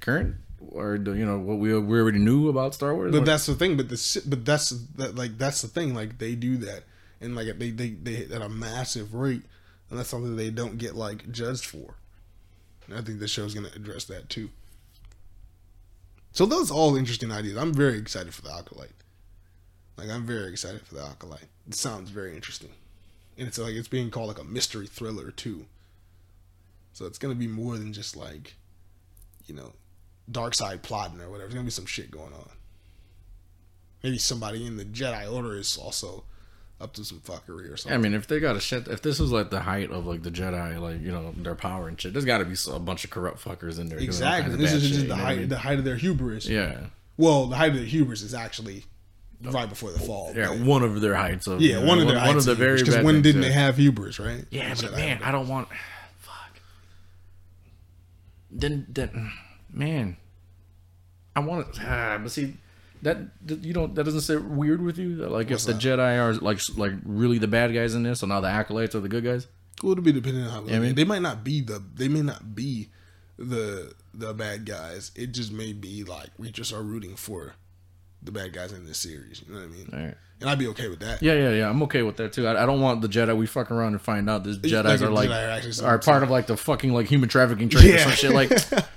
current, 0.00 0.36
or 0.70 0.98
the, 0.98 1.12
you 1.12 1.26
know 1.26 1.38
what 1.38 1.58
we 1.58 1.76
we 1.78 1.98
already 2.00 2.18
knew 2.18 2.48
about 2.48 2.74
Star 2.74 2.94
Wars. 2.94 3.12
But 3.12 3.18
Like, 3.18 3.26
that's 3.26 3.46
the 3.46 3.54
thing. 3.54 3.76
But 3.76 3.88
the 3.88 4.22
but 4.26 4.44
that's 4.44 4.70
that 4.96 5.14
like 5.14 5.38
that's 5.38 5.62
the 5.62 5.68
thing. 5.68 5.94
Like 5.94 6.18
they 6.18 6.34
do 6.34 6.56
that, 6.58 6.84
and 7.20 7.34
like 7.34 7.58
they 7.58 7.70
they 7.70 7.90
they 7.90 8.12
hit 8.12 8.32
at 8.32 8.42
a 8.42 8.48
massive 8.48 9.14
rate, 9.14 9.42
and 9.90 9.98
that's 9.98 10.08
something 10.08 10.36
they 10.36 10.50
don't 10.50 10.78
get 10.78 10.94
like 10.94 11.30
judged 11.30 11.66
for. 11.66 11.94
And 12.86 12.96
I 12.96 13.02
think 13.02 13.18
the 13.18 13.28
show's 13.28 13.54
gonna 13.54 13.70
address 13.74 14.04
that 14.04 14.28
too. 14.28 14.50
So 16.32 16.46
those 16.46 16.70
all 16.70 16.96
interesting 16.96 17.32
ideas. 17.32 17.56
I'm 17.56 17.72
very 17.72 17.98
excited 17.98 18.34
for 18.34 18.42
the 18.42 18.52
Acolyte. 18.52 18.90
Like 19.96 20.10
I'm 20.10 20.26
very 20.26 20.50
excited 20.50 20.82
for 20.82 20.94
the 20.94 21.02
Acolyte. 21.04 21.48
It 21.66 21.74
sounds 21.74 22.10
very 22.10 22.34
interesting, 22.34 22.70
and 23.38 23.48
it's 23.48 23.58
like 23.58 23.74
it's 23.74 23.88
being 23.88 24.10
called 24.10 24.28
like 24.28 24.38
a 24.38 24.44
mystery 24.44 24.86
thriller 24.86 25.30
too. 25.30 25.66
So 26.96 27.04
it's 27.04 27.18
gonna 27.18 27.34
be 27.34 27.46
more 27.46 27.76
than 27.76 27.92
just 27.92 28.16
like, 28.16 28.54
you 29.44 29.54
know, 29.54 29.74
dark 30.32 30.54
side 30.54 30.82
plotting 30.82 31.20
or 31.20 31.28
whatever. 31.28 31.40
There's 31.40 31.52
gonna 31.52 31.66
be 31.66 31.70
some 31.70 31.84
shit 31.84 32.10
going 32.10 32.32
on. 32.32 32.48
Maybe 34.02 34.16
somebody 34.16 34.66
in 34.66 34.78
the 34.78 34.86
Jedi 34.86 35.30
Order 35.30 35.58
is 35.58 35.76
also 35.76 36.24
up 36.80 36.94
to 36.94 37.04
some 37.04 37.20
fuckery 37.20 37.70
or 37.70 37.76
something. 37.76 37.98
I 37.98 38.02
mean, 38.02 38.14
if 38.14 38.26
they 38.26 38.40
got 38.40 38.56
a 38.56 38.60
shit, 38.60 38.88
if 38.88 39.02
this 39.02 39.18
was 39.18 39.30
like 39.30 39.50
the 39.50 39.60
height 39.60 39.90
of 39.90 40.06
like 40.06 40.22
the 40.22 40.30
Jedi, 40.30 40.80
like 40.80 41.02
you 41.02 41.12
know 41.12 41.34
their 41.36 41.54
power 41.54 41.86
and 41.86 42.00
shit, 42.00 42.14
there's 42.14 42.24
got 42.24 42.38
to 42.38 42.46
be 42.46 42.56
a 42.70 42.78
bunch 42.78 43.04
of 43.04 43.10
corrupt 43.10 43.44
fuckers 43.44 43.78
in 43.78 43.90
there. 43.90 43.98
exactly. 43.98 44.56
This 44.56 44.72
is 44.72 44.88
just 44.88 45.02
the 45.02 45.08
what 45.10 45.20
I 45.20 45.22
height, 45.22 45.38
mean? 45.40 45.48
the 45.50 45.58
height 45.58 45.78
of 45.78 45.84
their 45.84 45.96
hubris. 45.96 46.48
Yeah, 46.48 46.86
Well, 47.18 47.44
the 47.44 47.56
height 47.56 47.72
of 47.72 47.76
their 47.76 47.84
hubris 47.84 48.22
is 48.22 48.32
actually 48.32 48.86
oh. 49.44 49.50
right 49.50 49.68
before 49.68 49.90
the 49.90 49.98
fall. 49.98 50.32
yeah, 50.34 50.48
but- 50.48 50.60
one 50.60 50.82
of 50.82 50.98
their 51.02 51.14
heights 51.14 51.46
of 51.46 51.60
yeah. 51.60 51.84
One 51.84 51.98
of 51.98 52.06
their 52.06 52.16
one 52.16 52.24
heights 52.24 52.46
of 52.46 52.56
the 52.56 52.64
very 52.64 52.78
because 52.78 53.04
when 53.04 53.20
didn't 53.20 53.42
yeah. 53.42 53.48
they 53.48 53.54
have 53.54 53.76
hubris, 53.76 54.18
right? 54.18 54.46
Yeah, 54.48 54.70
but 54.70 54.78
Jedi 54.78 54.92
man, 54.92 55.22
I 55.22 55.30
don't 55.30 55.48
want. 55.48 55.68
Then 58.58 58.86
then, 58.88 59.32
man, 59.72 60.16
I 61.34 61.40
want 61.40 61.74
to. 61.74 61.80
Ah, 61.86 62.18
but 62.22 62.30
see, 62.30 62.54
that, 63.02 63.18
you 63.46 63.72
don't. 63.74 63.94
That 63.94 64.04
doesn't 64.04 64.22
sit 64.22 64.42
weird 64.42 64.80
with 64.82 64.96
you. 64.98 65.16
Like 65.16 65.50
What's 65.50 65.66
if 65.68 65.74
the 65.74 65.74
that? 65.74 65.98
Jedi 65.98 66.18
are 66.18 66.32
like 66.34 66.58
like 66.76 66.92
really 67.04 67.38
the 67.38 67.48
bad 67.48 67.74
guys 67.74 67.94
in 67.94 68.02
this, 68.02 68.20
so 68.20 68.26
now 68.26 68.40
the 68.40 68.48
acolytes 68.48 68.94
are 68.94 69.00
the 69.00 69.08
good 69.08 69.24
guys. 69.24 69.46
Well, 69.82 69.92
it'll 69.92 70.04
be 70.04 70.12
depending 70.12 70.44
on 70.44 70.50
how. 70.50 70.74
I 70.74 70.78
mean- 70.78 70.94
they 70.94 71.04
might 71.04 71.22
not 71.22 71.44
be 71.44 71.60
the. 71.60 71.82
They 71.94 72.08
may 72.08 72.22
not 72.22 72.54
be 72.54 72.88
the 73.38 73.92
the 74.14 74.32
bad 74.32 74.64
guys. 74.64 75.12
It 75.14 75.32
just 75.32 75.52
may 75.52 75.74
be 75.74 76.02
like 76.02 76.30
we 76.38 76.50
just 76.50 76.72
are 76.72 76.82
rooting 76.82 77.14
for 77.16 77.56
the 78.22 78.32
bad 78.32 78.52
guys 78.52 78.72
in 78.72 78.84
this 78.86 78.98
series. 78.98 79.42
You 79.46 79.54
know 79.54 79.60
what 79.60 79.68
I 79.68 79.70
mean? 79.70 79.88
Right. 79.92 80.14
And 80.38 80.50
I'd 80.50 80.58
be 80.58 80.66
okay 80.68 80.88
with 80.88 80.98
that. 81.00 81.22
Yeah, 81.22 81.32
yeah, 81.32 81.50
yeah. 81.50 81.70
I'm 81.70 81.82
okay 81.84 82.02
with 82.02 82.18
that 82.18 82.34
too. 82.34 82.46
I, 82.46 82.62
I 82.62 82.66
don't 82.66 82.82
want 82.82 83.00
the 83.00 83.08
Jedi. 83.08 83.34
We 83.34 83.46
fuck 83.46 83.70
around 83.70 83.92
and 83.92 84.02
find 84.02 84.28
out 84.28 84.44
this 84.44 84.58
Jedi's 84.58 85.00
like 85.00 85.08
are 85.08 85.10
like 85.10 85.30
Jedi 85.30 85.82
are 85.82 85.94
are 85.94 85.98
part 85.98 86.22
of 86.22 86.28
like 86.28 86.46
the 86.46 86.58
fucking 86.58 86.92
like 86.92 87.06
human 87.06 87.30
trafficking 87.30 87.70
trade 87.70 87.94
or 87.94 87.98
some 87.98 88.12
shit. 88.12 88.26
Like, 88.36 88.50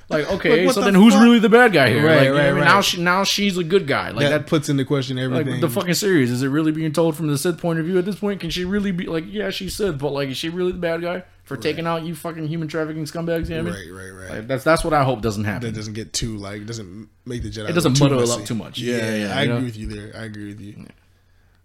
like 0.09 0.29
okay, 0.33 0.65
Like, 0.65 0.73
so 0.73 0.81
the 0.81 0.87
then 0.87 0.95
who's 0.95 1.15
really 1.15 1.39
the 1.39 1.47
bad 1.47 1.71
guy 1.71 1.91
here? 1.91 2.05
Right, 2.05 2.15
like, 2.15 2.23
you 2.25 2.33
know 2.33 2.39
right, 2.39 2.51
right. 2.51 2.65
Now 2.65 2.81
she 2.81 3.01
now 3.01 3.23
she's 3.23 3.57
a 3.57 3.63
good 3.63 3.87
guy. 3.87 4.09
Like 4.09 4.27
that, 4.27 4.29
that. 4.29 4.47
puts 4.47 4.67
into 4.67 4.83
question 4.83 5.15
Like 5.15 5.25
everything. 5.25 5.61
the 5.61 5.69
fucking 5.69 5.93
series, 5.93 6.29
is 6.29 6.43
it 6.43 6.49
really 6.49 6.73
being 6.73 6.91
told 6.91 7.15
from 7.15 7.27
the 7.27 7.37
Sith 7.37 7.59
point 7.59 7.79
of 7.79 7.85
view 7.85 7.97
at 7.97 8.05
this 8.05 8.15
point? 8.15 8.41
Can 8.41 8.49
she 8.49 8.65
really 8.65 8.91
be 8.91 9.05
like, 9.05 9.23
yeah, 9.27 9.49
she's 9.49 9.75
Sith, 9.75 9.97
but 9.97 10.11
like, 10.11 10.27
is 10.29 10.35
she 10.35 10.49
really 10.49 10.73
the 10.73 10.79
bad 10.79 11.01
guy 11.01 11.23
for 11.49 11.57
taking 11.57 11.87
out 11.87 12.03
you 12.03 12.13
fucking 12.13 12.47
human 12.47 12.67
trafficking 12.67 13.05
scumbags? 13.05 13.49
You 13.49 13.57
know 13.57 13.63
what 13.63 13.73
I 13.73 13.81
mean? 13.81 13.93
right, 13.93 14.05
right, 14.05 14.21
right. 14.21 14.29
Like, 14.37 14.47
that's 14.47 14.63
that's 14.63 14.83
what 14.83 14.93
I 14.93 15.03
hope 15.03 15.21
doesn't 15.21 15.45
happen. 15.45 15.67
that 15.67 15.75
doesn't 15.75 15.93
get 15.95 16.13
too 16.13 16.37
like 16.37 16.67
doesn't 16.67 17.09
make 17.25 17.41
the 17.41 17.49
Jedi. 17.49 17.69
It 17.69 17.73
doesn't 17.73 17.99
muddle 17.99 18.19
messy. 18.19 18.39
up 18.41 18.45
too 18.45 18.53
much. 18.53 18.77
Yeah, 18.77 19.15
yeah, 19.15 19.35
I 19.35 19.41
you 19.41 19.49
know? 19.49 19.55
agree 19.55 19.65
with 19.65 19.77
you 19.77 19.87
there. 19.87 20.11
I 20.15 20.25
agree 20.25 20.45
with 20.45 20.61
you. 20.61 20.85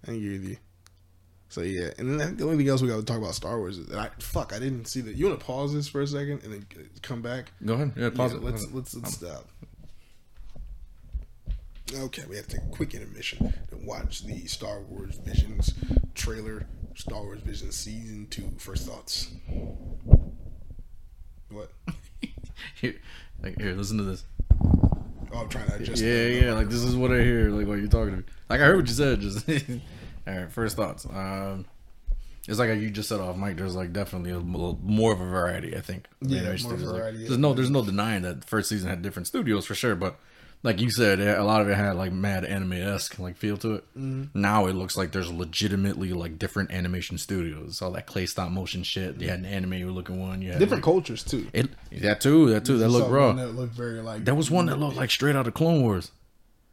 I 0.09 0.13
agree 0.13 0.33
with 0.39 0.49
you. 0.49 0.57
So 1.51 1.61
yeah, 1.61 1.91
and 1.99 2.19
then 2.19 2.29
I 2.29 2.31
the 2.33 2.45
only 2.45 2.57
thing 2.57 2.69
else 2.69 2.81
we 2.81 2.89
got 2.89 2.97
to 2.97 3.05
talk 3.05 3.19
about 3.19 3.35
Star 3.35 3.59
Wars 3.59 3.77
is 3.77 3.87
that 3.89 3.99
I 3.99 4.09
fuck 4.21 4.55
I 4.55 4.59
didn't 4.59 4.87
see 4.87 5.03
that. 5.03 5.17
You 5.17 5.27
want 5.27 5.39
to 5.39 5.45
pause 5.45 5.75
this 5.75 5.87
for 5.87 6.01
a 6.01 6.07
second 6.07 6.43
and 6.45 6.53
then 6.55 6.67
come 7.03 7.21
back? 7.21 7.53
Go 7.65 7.75
ahead. 7.75 7.93
Yeah, 7.95 8.09
pause 8.09 8.33
Yeah, 8.33 8.39
it. 8.39 8.45
Let's 8.45 8.67
let's 8.73 8.95
let's 8.95 9.13
stop. 9.13 9.47
Okay, 11.95 12.25
we 12.29 12.37
have 12.37 12.49
to 12.49 12.57
take 12.57 12.67
a 12.67 12.71
quick 12.71 12.95
intermission 12.95 13.53
to 13.69 13.77
watch 13.85 14.25
the 14.25 14.47
Star 14.47 14.81
Wars 14.81 15.17
Visions 15.23 15.75
trailer. 16.15 16.67
Star 16.95 17.23
Wars 17.23 17.41
Vision 17.41 17.73
season 17.73 18.27
two. 18.31 18.51
First 18.59 18.87
thoughts. 18.87 19.31
What? 21.51 21.71
Here, 22.81 22.95
like, 23.43 23.59
here, 23.61 23.73
listen 23.75 23.99
to 23.99 24.05
this. 24.05 24.25
Oh, 25.33 25.39
I'm 25.41 25.49
trying 25.49 25.67
to 25.67 25.75
adjust. 25.75 26.03
Yeah, 26.03 26.27
yeah. 26.27 26.53
Like 26.55 26.69
this 26.69 26.83
is 26.83 26.95
what 26.97 27.11
I 27.13 27.21
hear. 27.23 27.51
Like 27.51 27.67
what 27.67 27.79
you're 27.79 27.89
talking 27.89 28.11
to 28.13 28.17
me. 28.19 28.23
Like 28.49 28.61
I 28.61 28.65
heard 28.65 28.77
what 28.77 28.87
you 28.89 28.95
said. 28.95 29.21
Just 29.21 29.49
all 30.27 30.35
right. 30.35 30.51
First 30.53 30.77
thoughts. 30.77 31.05
Um, 31.07 31.67
it's 32.49 32.59
like 32.59 32.79
you 32.79 32.91
just 32.91 33.09
said 33.09 33.21
off 33.21 33.37
mic. 33.37 33.57
There's 33.57 33.75
like 33.75 33.93
definitely 33.93 34.31
a 34.31 34.39
little 34.39 34.79
more 34.83 35.13
of 35.13 35.21
a 35.21 35.25
variety. 35.29 35.77
I 35.77 35.81
think. 35.81 36.07
Yeah, 36.21 36.29
You 36.39 36.43
know, 36.45 36.49
it's- 36.51 36.63
more 36.65 36.73
there's, 36.77 36.89
like- 36.89 37.01
variety, 37.01 37.19
there's 37.27 37.39
no, 37.39 37.53
there's 37.55 37.71
no 37.71 37.85
denying 37.85 38.23
that 38.23 38.45
first 38.45 38.69
season 38.69 38.89
had 38.89 39.03
different 39.03 39.27
studios 39.27 39.67
for 39.67 39.75
sure. 39.75 39.95
But 39.97 40.19
like 40.65 40.81
you 40.81 40.91
said, 40.91 41.21
a 41.21 41.45
lot 41.45 41.61
of 41.61 41.69
it 41.69 41.77
had 41.77 41.95
like 41.95 42.11
mad 42.11 42.45
anime 42.45 42.73
esque 42.73 43.19
like 43.19 43.37
feel 43.37 43.59
to 43.59 43.75
it. 43.75 43.85
Mm-hmm. 43.97 44.41
Now 44.41 44.67
it 44.67 44.73
looks 44.73 44.97
like 44.97 45.13
there's 45.13 45.31
legitimately 45.31 46.15
like 46.15 46.39
different 46.39 46.73
animation 46.73 47.19
studios. 47.19 47.83
All 47.83 47.91
that 47.93 48.07
clay 48.07 48.25
stop 48.25 48.51
motion 48.51 48.83
shit. 48.83 49.21
You 49.21 49.29
had 49.29 49.41
an 49.41 49.45
anime 49.45 49.95
looking 49.95 50.19
one. 50.19 50.41
You 50.41 50.53
had 50.53 50.59
different 50.59 50.85
like, 50.85 50.93
cultures 50.93 51.23
too. 51.23 51.47
It 51.53 51.69
that 52.01 52.23
too. 52.23 52.49
That 52.51 52.65
too. 52.65 52.79
That 52.79 52.89
looked 52.89 53.11
raw. 53.11 53.33
That 53.35 53.49
looked 53.49 53.75
very 53.75 54.01
like. 54.01 54.25
There 54.25 54.35
was 54.35 54.51
one 54.51 54.67
that 54.67 54.79
looked 54.79 54.97
like 54.97 55.11
straight 55.11 55.37
out 55.37 55.47
of 55.47 55.53
Clone 55.53 55.83
Wars. 55.83 56.11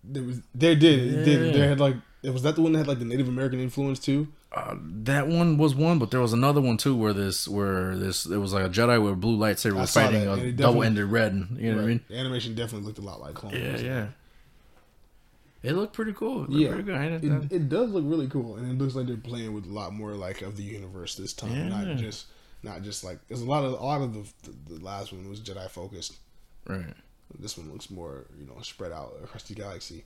There 0.05 0.23
was. 0.23 0.41
There 0.55 0.75
did. 0.75 1.13
It 1.13 1.25
did. 1.25 1.53
There 1.53 1.67
had 1.67 1.81
like. 1.81 1.97
Was 2.23 2.43
that 2.43 2.55
the 2.55 2.61
one 2.61 2.71
that 2.71 2.79
had 2.79 2.87
like 2.87 2.99
the 2.99 3.05
Native 3.05 3.27
American 3.27 3.59
influence 3.59 3.99
too? 3.99 4.29
Uh, 4.53 4.75
that 4.81 5.27
one 5.27 5.57
was 5.57 5.73
one, 5.73 5.97
but 5.97 6.11
there 6.11 6.19
was 6.19 6.33
another 6.33 6.59
one 6.59 6.75
too 6.75 6.93
where 6.95 7.13
this 7.13 7.47
where 7.47 7.95
this 7.95 8.25
it 8.25 8.35
was 8.37 8.51
like 8.51 8.65
a 8.65 8.69
Jedi 8.69 9.01
with 9.01 9.13
a 9.13 9.15
blue 9.15 9.37
lightsaber 9.37 9.75
was 9.75 9.93
fighting 9.93 10.25
that, 10.25 10.39
a 10.39 10.51
double 10.51 10.83
ended 10.83 11.05
red. 11.05 11.33
You 11.55 11.71
know 11.71 11.77
what 11.77 11.83
I 11.83 11.87
mean? 11.87 12.01
The 12.09 12.17
animation 12.17 12.53
definitely 12.53 12.85
looked 12.87 12.99
a 12.99 13.01
lot 13.01 13.21
like 13.21 13.33
Clone 13.35 13.53
Yeah, 13.53 13.69
Wars. 13.69 13.83
yeah. 13.83 14.07
It 15.63 15.73
looked 15.73 15.93
pretty 15.93 16.13
cool. 16.13 16.45
It 16.45 16.49
Yeah, 16.51 16.67
pretty 16.69 16.83
good. 16.83 17.23
It, 17.23 17.51
it 17.51 17.69
does 17.69 17.91
look 17.91 18.03
really 18.05 18.27
cool, 18.27 18.55
and 18.55 18.69
it 18.69 18.81
looks 18.83 18.95
like 18.95 19.05
they're 19.07 19.15
playing 19.15 19.53
with 19.53 19.65
a 19.67 19.71
lot 19.71 19.93
more 19.93 20.13
like 20.13 20.41
of 20.41 20.57
the 20.57 20.63
universe 20.63 21.15
this 21.15 21.33
time, 21.33 21.51
Yeah. 21.55 21.69
not 21.69 21.97
just 21.97 22.25
not 22.63 22.81
just 22.81 23.03
like 23.03 23.19
there's 23.27 23.41
a 23.41 23.45
lot 23.49 23.63
of 23.63 23.73
a 23.73 23.83
lot 23.83 24.01
of 24.01 24.13
the, 24.13 24.51
the, 24.67 24.73
the 24.79 24.83
last 24.83 25.13
one 25.13 25.29
was 25.29 25.39
Jedi 25.39 25.69
focused. 25.69 26.17
right. 26.67 26.93
This 27.39 27.57
one 27.57 27.71
looks 27.71 27.89
more 27.89 28.25
you 28.37 28.45
know 28.47 28.59
spread 28.63 28.91
out 28.91 29.13
across 29.23 29.43
the 29.43 29.53
galaxy, 29.55 30.03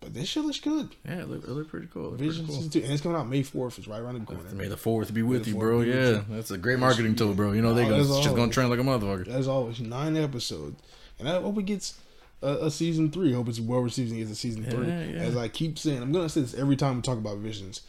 But 0.00 0.12
this 0.14 0.28
shit 0.28 0.44
looks 0.44 0.60
good. 0.60 0.94
Yeah, 1.06 1.22
it 1.22 1.28
looked, 1.28 1.44
it 1.48 1.50
looked 1.50 1.70
pretty 1.70 1.88
cool. 1.92 2.14
It 2.14 2.20
looked 2.20 2.22
pretty 2.22 2.46
cool. 2.46 2.54
season 2.54 2.70
two, 2.70 2.82
and 2.82 2.92
it's 2.92 3.02
coming 3.02 3.16
out 3.16 3.28
May 3.28 3.42
fourth. 3.42 3.78
It's 3.78 3.88
right 3.88 4.00
around 4.00 4.20
the 4.20 4.26
corner. 4.26 4.50
May 4.52 4.68
the 4.68 4.76
fourth 4.76 5.12
be 5.12 5.22
with 5.22 5.48
you, 5.48 5.54
bro. 5.54 5.80
Yeah, 5.80 6.22
that's 6.28 6.50
a 6.50 6.58
great 6.58 6.78
marketing 6.78 7.16
tool, 7.16 7.34
bro. 7.34 7.52
You 7.52 7.62
know 7.62 7.74
they 7.74 7.86
go, 7.86 7.96
that's 7.96 8.22
just 8.24 8.36
gonna 8.36 8.52
trend 8.52 8.70
like 8.70 8.78
a 8.78 8.82
motherfucker. 8.82 9.28
As 9.28 9.48
always, 9.48 9.80
nine 9.80 10.16
episodes, 10.16 10.80
and 11.18 11.28
I 11.28 11.40
hope 11.40 11.58
it 11.58 11.64
gets 11.64 11.98
a, 12.42 12.66
a 12.66 12.70
season 12.70 13.10
three. 13.10 13.32
I 13.32 13.36
hope 13.36 13.48
it's 13.48 13.58
well 13.60 13.80
received 13.80 14.10
and 14.10 14.20
gets 14.20 14.30
a 14.30 14.34
season 14.34 14.64
three. 14.64 14.86
Yeah, 14.86 15.04
yeah. 15.04 15.18
As 15.18 15.36
I 15.36 15.48
keep 15.48 15.78
saying, 15.78 16.02
I'm 16.02 16.12
gonna 16.12 16.28
say 16.28 16.42
this 16.42 16.54
every 16.54 16.76
time 16.76 16.96
we 16.96 17.02
talk 17.02 17.18
about 17.18 17.38
Visions, 17.38 17.80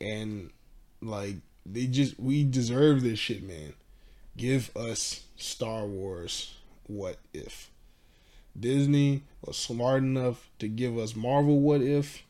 and 0.00 0.50
like 1.02 1.36
they 1.66 1.86
just 1.86 2.18
we 2.18 2.44
deserve 2.44 3.02
this 3.02 3.18
shit, 3.18 3.42
man. 3.42 3.74
Give 4.36 4.74
us 4.76 5.24
Star 5.36 5.84
Wars. 5.84 6.54
What 6.86 7.18
if 7.34 7.70
Disney 8.58 9.22
was 9.42 9.56
smart 9.56 10.02
enough 10.02 10.48
to 10.58 10.68
give 10.68 10.98
us 10.98 11.16
Marvel? 11.16 11.60
What 11.60 11.80
if? 11.80 12.22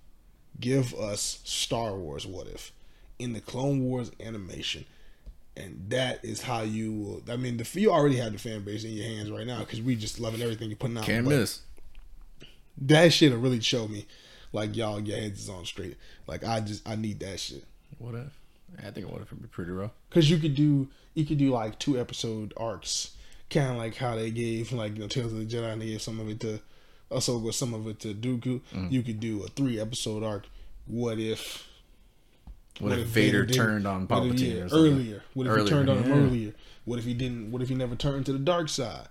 Give 0.59 0.95
us 0.95 1.41
Star 1.45 1.95
Wars. 1.95 2.27
What 2.27 2.47
if? 2.47 2.73
In 3.19 3.33
the 3.33 3.41
Clone 3.41 3.85
Wars 3.85 4.11
animation 4.21 4.85
and 5.57 5.87
that 5.89 6.25
is 6.25 6.43
how 6.43 6.63
you 6.63 6.93
will. 6.93 7.23
I 7.29 7.37
mean, 7.37 7.57
the 7.57 7.69
you 7.81 7.91
already 7.91 8.17
have 8.17 8.33
the 8.33 8.39
fan 8.39 8.63
base 8.63 8.85
in 8.85 8.93
your 8.93 9.07
hands 9.07 9.31
right 9.31 9.47
now 9.47 9.61
because 9.61 9.81
we 9.81 9.97
just 9.97 10.21
loving 10.21 10.43
everything 10.43 10.69
you're 10.69 10.77
putting 10.77 10.97
out. 10.97 11.05
Can't 11.05 11.27
miss. 11.27 11.61
That 12.83 13.13
shit 13.13 13.33
will 13.33 13.41
really 13.41 13.61
show 13.61 13.87
me, 13.89 14.07
like 14.53 14.77
y'all, 14.77 15.01
your 15.01 15.19
heads 15.19 15.43
is 15.43 15.49
on 15.49 15.65
straight. 15.65 15.97
Like 16.27 16.45
I 16.45 16.61
just, 16.61 16.89
I 16.89 16.97
need 16.97 17.21
that 17.21 17.41
shit 17.41 17.65
What 17.99 18.15
if? 18.15 18.39
I 18.79 18.91
think 18.91 19.11
what 19.11 19.21
if 19.21 19.27
it'd 19.29 19.43
be 19.43 19.49
pretty 19.49 19.73
rough. 19.73 19.91
because 20.09 20.31
you 20.31 20.39
could 20.39 20.55
do, 20.55 20.89
you 21.15 21.27
could 21.27 21.39
do 21.39 21.51
like 21.51 21.79
two 21.79 22.01
episode 22.01 22.55
arcs, 22.57 23.17
kind 23.51 23.71
of 23.73 23.77
like 23.77 23.97
how 23.97 24.15
they 24.17 24.31
gave 24.31 24.73
like 24.73 24.95
you 24.95 25.01
know 25.01 25.09
Tales 25.09 25.33
of 25.33 25.39
the 25.39 25.45
Jedi 25.45 25.73
and 25.73 25.83
they 25.83 25.87
gave 25.87 26.03
some 26.03 26.21
of 26.21 26.29
it 26.29 26.41
to 26.41 26.61
Ahsoka, 27.11 27.53
some 27.53 27.75
of 27.75 27.87
it 27.89 27.99
to 28.01 28.15
Dooku. 28.15 28.61
Mm. 28.73 28.91
You 28.93 29.03
could 29.03 29.21
do 29.21 29.43
a 29.43 29.49
three 29.49 29.81
episode 29.81 30.23
arc. 30.23 30.47
What 30.87 31.19
if? 31.19 31.67
What, 32.79 32.99
if 32.99 33.09
Vader, 33.09 33.45
didn't- 33.45 33.57
turned 33.57 33.87
on 33.87 34.07
what 34.07 34.25
if- 34.27 34.33
Palpatine 34.37 34.57
yeah, 34.57 34.69
earlier? 34.73 35.23
What 35.35 35.47
if 35.47 35.53
Earlier, 35.53 35.65
he 35.65 35.71
turned 35.71 35.91
on 35.91 36.03
him 36.03 36.13
earlier? 36.13 36.53
What 36.87 36.99
if 36.99 37.05
he 37.05 37.13
didn't? 37.15 37.51
What 37.51 37.61
if 37.63 37.69
he 37.69 37.75
never 37.75 37.95
turned 37.95 38.27
to 38.27 38.33
the 38.33 38.39
dark 38.39 38.69
side? 38.71 39.09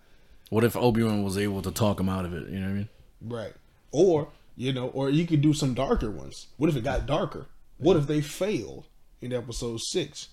What 0.49 0.63
if 0.63 0.75
Obi 0.75 1.03
Wan 1.03 1.21
was 1.23 1.37
able 1.37 1.61
to 1.61 1.71
talk 1.71 1.99
him 1.99 2.09
out 2.09 2.25
of 2.25 2.33
it? 2.33 2.49
You 2.49 2.59
know 2.59 2.65
what 2.65 2.71
I 2.71 2.75
mean? 2.75 2.89
Right. 3.21 3.53
Or, 3.91 4.29
you 4.57 4.73
know, 4.73 4.87
or 4.87 5.09
you 5.11 5.27
could 5.27 5.41
do 5.41 5.53
some 5.53 5.75
darker 5.75 6.09
ones. 6.09 6.47
What 6.57 6.69
if 6.69 6.75
it 6.75 6.83
got 6.83 7.05
darker? 7.05 7.45
What 7.77 7.95
if 7.95 8.07
they 8.07 8.21
failed 8.21 8.85
in 9.21 9.31
episode 9.31 9.81
six? 9.81 10.29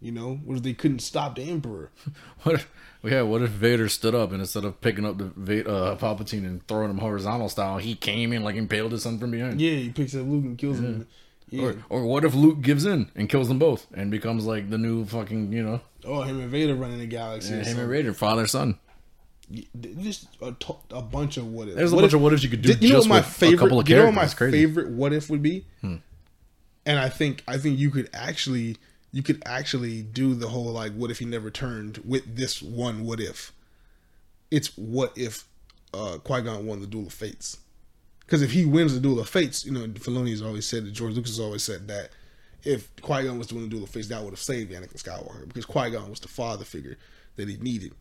You 0.00 0.12
know, 0.12 0.34
what 0.44 0.58
if 0.58 0.62
they 0.62 0.74
couldn't 0.74 1.00
stop 1.00 1.34
the 1.36 1.42
Emperor? 1.42 1.90
What? 2.44 2.54
If, 2.56 2.70
yeah. 3.02 3.22
What 3.22 3.42
if 3.42 3.50
Vader 3.50 3.88
stood 3.88 4.14
up 4.14 4.30
and 4.32 4.40
instead 4.40 4.64
of 4.64 4.80
picking 4.80 5.04
up 5.04 5.18
the 5.18 5.68
uh, 5.68 5.96
Palpatine 5.96 6.44
and 6.46 6.66
throwing 6.68 6.90
him 6.90 6.98
horizontal 6.98 7.48
style, 7.48 7.78
he 7.78 7.94
came 7.94 8.32
in 8.32 8.42
like 8.44 8.54
impaled 8.56 8.92
his 8.92 9.02
son 9.02 9.18
from 9.18 9.32
behind? 9.32 9.60
Yeah, 9.60 9.72
he 9.72 9.90
picks 9.90 10.14
up 10.14 10.26
Luke 10.26 10.44
and 10.44 10.56
kills 10.58 10.78
him. 10.78 11.06
Yeah. 11.50 11.64
Or, 11.64 11.76
or 11.88 12.04
what 12.04 12.24
if 12.24 12.34
Luke 12.34 12.60
gives 12.60 12.84
in 12.84 13.10
and 13.16 13.28
kills 13.28 13.48
them 13.48 13.58
both 13.58 13.86
and 13.94 14.10
becomes 14.10 14.44
like 14.44 14.68
the 14.70 14.78
new 14.78 15.04
fucking 15.04 15.52
you 15.52 15.62
know 15.62 15.80
oh, 16.04 16.22
him 16.22 16.40
and 16.40 16.50
Vader 16.50 16.74
running 16.74 16.98
the 16.98 17.06
galaxy. 17.06 17.54
or 17.54 17.62
him 17.62 17.78
and 17.78 17.88
Vader 17.90 18.12
father 18.12 18.46
son? 18.46 18.78
Just 20.00 20.28
a, 20.42 20.52
bunch 21.00 21.38
of 21.38 21.46
what 21.46 21.68
ifs. 21.68 21.76
There's 21.76 21.92
a 21.92 21.94
What 21.94 22.02
bunch 22.02 22.12
if- 22.12 22.16
of 22.16 22.22
what 22.22 22.32
ifs 22.34 22.42
you 22.42 22.50
could 22.50 22.62
do 22.62 22.74
Did- 22.74 22.82
you 22.84 22.92
know 22.92 22.98
what 22.98 23.08
my 23.08 23.22
favorite, 23.22 23.72
a 23.72 23.88
you 23.88 23.96
know 23.96 24.04
what 24.06 24.14
my. 24.14 24.26
Hmm. 24.26 24.50
favorite 24.50 24.90
what 24.90 25.12
if 25.12 25.30
would 25.30 25.42
be? 25.42 25.64
And 25.82 26.98
I 26.98 27.08
think 27.08 27.42
I 27.48 27.58
think 27.58 27.78
you 27.78 27.90
could 27.90 28.10
actually 28.12 28.76
you 29.12 29.22
could 29.22 29.42
actually 29.46 30.02
do 30.02 30.34
the 30.34 30.48
whole 30.48 30.72
like 30.72 30.92
what 30.92 31.10
if 31.10 31.18
he 31.18 31.24
never 31.24 31.50
turned 31.50 31.98
with 31.98 32.36
this 32.36 32.62
one 32.62 33.04
what 33.04 33.20
if. 33.20 33.52
It's 34.50 34.76
what 34.76 35.16
if 35.16 35.44
uh 35.94 36.18
Qui 36.18 36.42
Gon 36.42 36.66
won 36.66 36.80
the 36.80 36.86
Duel 36.86 37.06
of 37.06 37.12
Fates. 37.12 37.58
Because 38.20 38.42
if 38.42 38.52
he 38.52 38.66
wins 38.66 38.92
the 38.92 39.00
Duel 39.00 39.20
of 39.20 39.28
Fates, 39.28 39.64
you 39.64 39.72
know, 39.72 39.86
Filoni 39.86 40.44
always 40.44 40.66
said 40.66 40.84
that 40.84 40.92
George 40.92 41.14
Lucas 41.14 41.30
has 41.30 41.40
always 41.40 41.62
said 41.62 41.88
that 41.88 42.10
if 42.64 42.94
Qui 43.00 43.24
Gon 43.24 43.38
was 43.38 43.46
to 43.48 43.54
win 43.54 43.64
the 43.64 43.70
Duel 43.70 43.84
of 43.84 43.90
Fates, 43.90 44.08
that 44.08 44.22
would 44.22 44.30
have 44.30 44.40
saved 44.40 44.72
Anakin 44.72 45.02
Skywalker 45.02 45.46
because 45.48 45.64
Qui 45.64 45.90
Gon 45.90 46.10
was 46.10 46.20
the 46.20 46.28
father 46.28 46.64
figure 46.64 46.98
that 47.36 47.48
he 47.48 47.56
needed, 47.56 47.92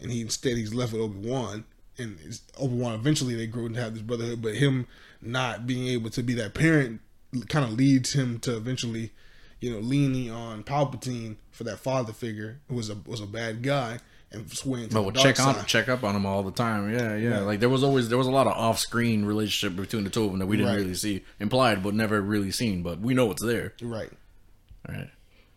and 0.00 0.10
he 0.10 0.20
instead 0.20 0.56
he's 0.56 0.74
left 0.74 0.92
with 0.92 1.00
Obi 1.00 1.28
Wan, 1.28 1.64
and 1.96 2.18
Obi 2.58 2.74
Wan 2.74 2.94
eventually 2.94 3.34
they 3.34 3.46
grow 3.46 3.66
and 3.66 3.76
have 3.76 3.94
this 3.94 4.02
brotherhood, 4.02 4.42
but 4.42 4.54
him 4.54 4.86
not 5.22 5.66
being 5.66 5.86
able 5.86 6.10
to 6.10 6.22
be 6.22 6.34
that 6.34 6.54
parent 6.54 7.00
kind 7.48 7.64
of 7.64 7.72
leads 7.72 8.12
him 8.12 8.38
to 8.40 8.56
eventually, 8.56 9.12
you 9.60 9.70
know, 9.72 9.78
leaning 9.78 10.30
on 10.30 10.62
Palpatine 10.64 11.36
for 11.50 11.64
that 11.64 11.78
father 11.78 12.12
figure 12.12 12.60
who 12.68 12.74
was 12.76 12.90
a 12.90 12.96
was 13.06 13.20
a 13.20 13.26
bad 13.26 13.62
guy 13.62 13.98
and 14.32 14.48
swaying 14.50 14.88
to 14.88 15.02
we'll 15.02 15.10
check 15.12 15.38
on 15.40 15.64
check 15.66 15.88
up 15.88 16.04
on 16.04 16.14
him 16.16 16.24
all 16.24 16.42
the 16.42 16.52
time. 16.52 16.92
Yeah, 16.92 17.16
yeah. 17.16 17.40
Like 17.40 17.60
there 17.60 17.68
was 17.68 17.82
always 17.82 18.08
there 18.08 18.18
was 18.18 18.26
a 18.26 18.30
lot 18.30 18.46
of 18.46 18.52
off 18.54 18.78
screen 18.78 19.24
relationship 19.24 19.76
between 19.76 20.04
the 20.04 20.10
two 20.10 20.24
of 20.24 20.30
them 20.30 20.38
that 20.38 20.46
we 20.46 20.56
didn't 20.56 20.72
Right. 20.72 20.78
really 20.78 20.94
see 20.94 21.24
implied, 21.38 21.82
but 21.82 21.94
never 21.94 22.20
really 22.20 22.50
seen. 22.52 22.82
But 22.82 23.00
we 23.00 23.12
know 23.14 23.30
it's 23.30 23.42
there. 23.42 23.74
Right. 23.82 24.10
All 24.88 24.94
right, 24.94 25.10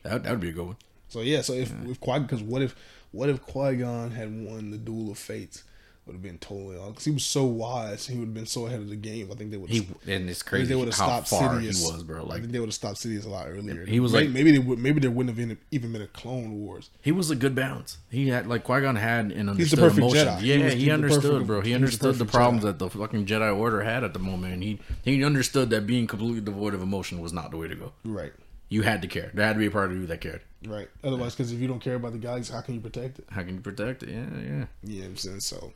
that 0.04 0.24
that 0.24 0.32
would 0.32 0.40
be 0.42 0.50
a 0.50 0.54
good 0.54 0.66
one. 0.68 0.78
So 1.10 1.22
yeah, 1.22 1.42
so 1.42 1.54
if 1.54 1.72
if 1.86 2.00
Qui 2.00 2.20
because 2.20 2.42
what 2.42 2.62
if 2.62 2.76
what 3.12 3.30
if 3.30 3.42
Qui 3.42 3.76
Gon 3.78 4.12
had 4.12 4.30
won 4.46 4.72
the 4.72 4.78
Duel 4.78 5.12
of 5.12 5.18
Fates? 5.18 5.64
Would 6.06 6.16
have 6.16 6.22
been 6.22 6.38
totally 6.38 6.76
off 6.76 6.90
because 6.90 7.06
he 7.06 7.12
was 7.12 7.24
so 7.24 7.46
wise. 7.46 8.06
He 8.08 8.18
would 8.18 8.26
have 8.26 8.34
been 8.34 8.46
so 8.46 8.66
ahead 8.66 8.82
of 8.82 8.90
the 8.90 8.96
game. 8.98 9.30
I 9.32 9.36
think 9.36 9.52
they 9.52 9.58
would. 9.58 9.70
He 9.70 9.88
and 10.06 10.30
it's 10.30 10.44
crazy 10.44 10.66
they 10.66 10.76
would 10.76 10.88
have 10.90 10.96
stopped 10.96 11.30
far 11.30 11.54
Sidious. 11.56 11.62
he 11.88 11.94
was, 11.94 12.04
bro. 12.04 12.28
I 12.30 12.40
think 12.42 12.52
they 12.52 12.60
would 12.60 12.68
have 12.68 12.74
stopped 12.74 12.98
Sidious 12.98 13.26
a 13.26 13.30
lot 13.30 13.48
earlier. 13.48 13.86
He 13.86 14.02
was 14.02 14.12
maybe, 14.12 14.26
like- 14.26 14.34
maybe 14.34 14.52
they 14.52 14.60
would 14.60 14.80
maybe 14.80 15.00
there 15.00 15.12
wouldn't 15.12 15.30
have 15.38 15.48
been 15.48 15.58
even 15.72 15.94
been 15.94 16.02
a 16.02 16.08
Clone 16.08 16.60
Wars. 16.60 16.90
he 17.02 17.14
was 17.14 17.30
a 17.32 17.38
good 17.38 17.56
balance. 17.56 18.00
He 18.12 18.28
had 18.28 18.48
like 18.48 18.66
Qui 18.66 18.82
Gon 18.82 18.98
had 18.98 19.32
an 19.32 19.56
He's 19.56 19.72
the 19.72 19.78
perfect 19.78 20.00
emotion. 20.00 20.28
Jedi. 20.28 20.40
He 20.40 20.54
Yeah, 20.54 20.66
was 20.66 20.74
he, 20.74 20.80
the 20.86 20.92
understood, 20.92 21.22
perfect- 21.32 21.48
bro. 21.48 21.62
He, 21.62 21.70
he 21.70 21.74
was 21.78 21.98
the 21.98 22.08
understood 22.10 22.16
the 22.28 22.32
problems 22.32 22.64
Jedi. 22.64 22.68
that 22.68 22.80
the 22.80 22.90
fucking 22.90 23.26
Jedi 23.26 23.58
Order 23.58 23.84
had 23.84 24.04
at 24.04 24.12
the 24.12 24.20
moment. 24.20 24.54
And 24.56 24.62
he 24.64 24.80
he 25.04 25.24
understood 25.24 25.70
that 25.70 25.88
being 25.88 26.06
completely 26.08 26.42
devoid 26.42 26.74
of 26.74 26.82
emotion 26.82 27.22
was 27.22 27.32
not 27.32 27.52
the 27.52 27.58
way 27.58 27.70
to 27.70 27.76
go. 27.76 27.94
Right. 28.04 28.34
You 28.68 28.82
had 28.82 29.02
to 29.04 29.08
care. 29.08 29.32
There 29.34 29.46
had 29.46 29.54
to 29.54 29.60
be 29.60 29.68
a 29.68 29.72
part 29.72 29.92
of 29.92 29.98
you 29.98 30.06
that 30.08 30.20
cared. 30.20 30.42
Right. 30.68 30.90
Otherwise, 31.04 31.36
because 31.36 31.52
if 31.54 31.60
you 31.60 31.68
don't 31.68 31.80
care 31.82 31.96
about 31.96 32.12
the 32.14 32.18
galaxy, 32.18 32.52
how 32.54 32.62
can 32.62 32.74
you 32.74 32.82
protect 32.82 33.20
it? 33.20 33.26
How 33.30 33.44
can 33.44 33.54
you 33.56 33.62
protect 33.62 34.02
it? 34.04 34.10
Yeah, 34.10 34.26
yeah. 34.42 34.66
Yeah, 34.84 35.06
I'm 35.06 35.16
saying? 35.18 35.42
So, 35.42 35.74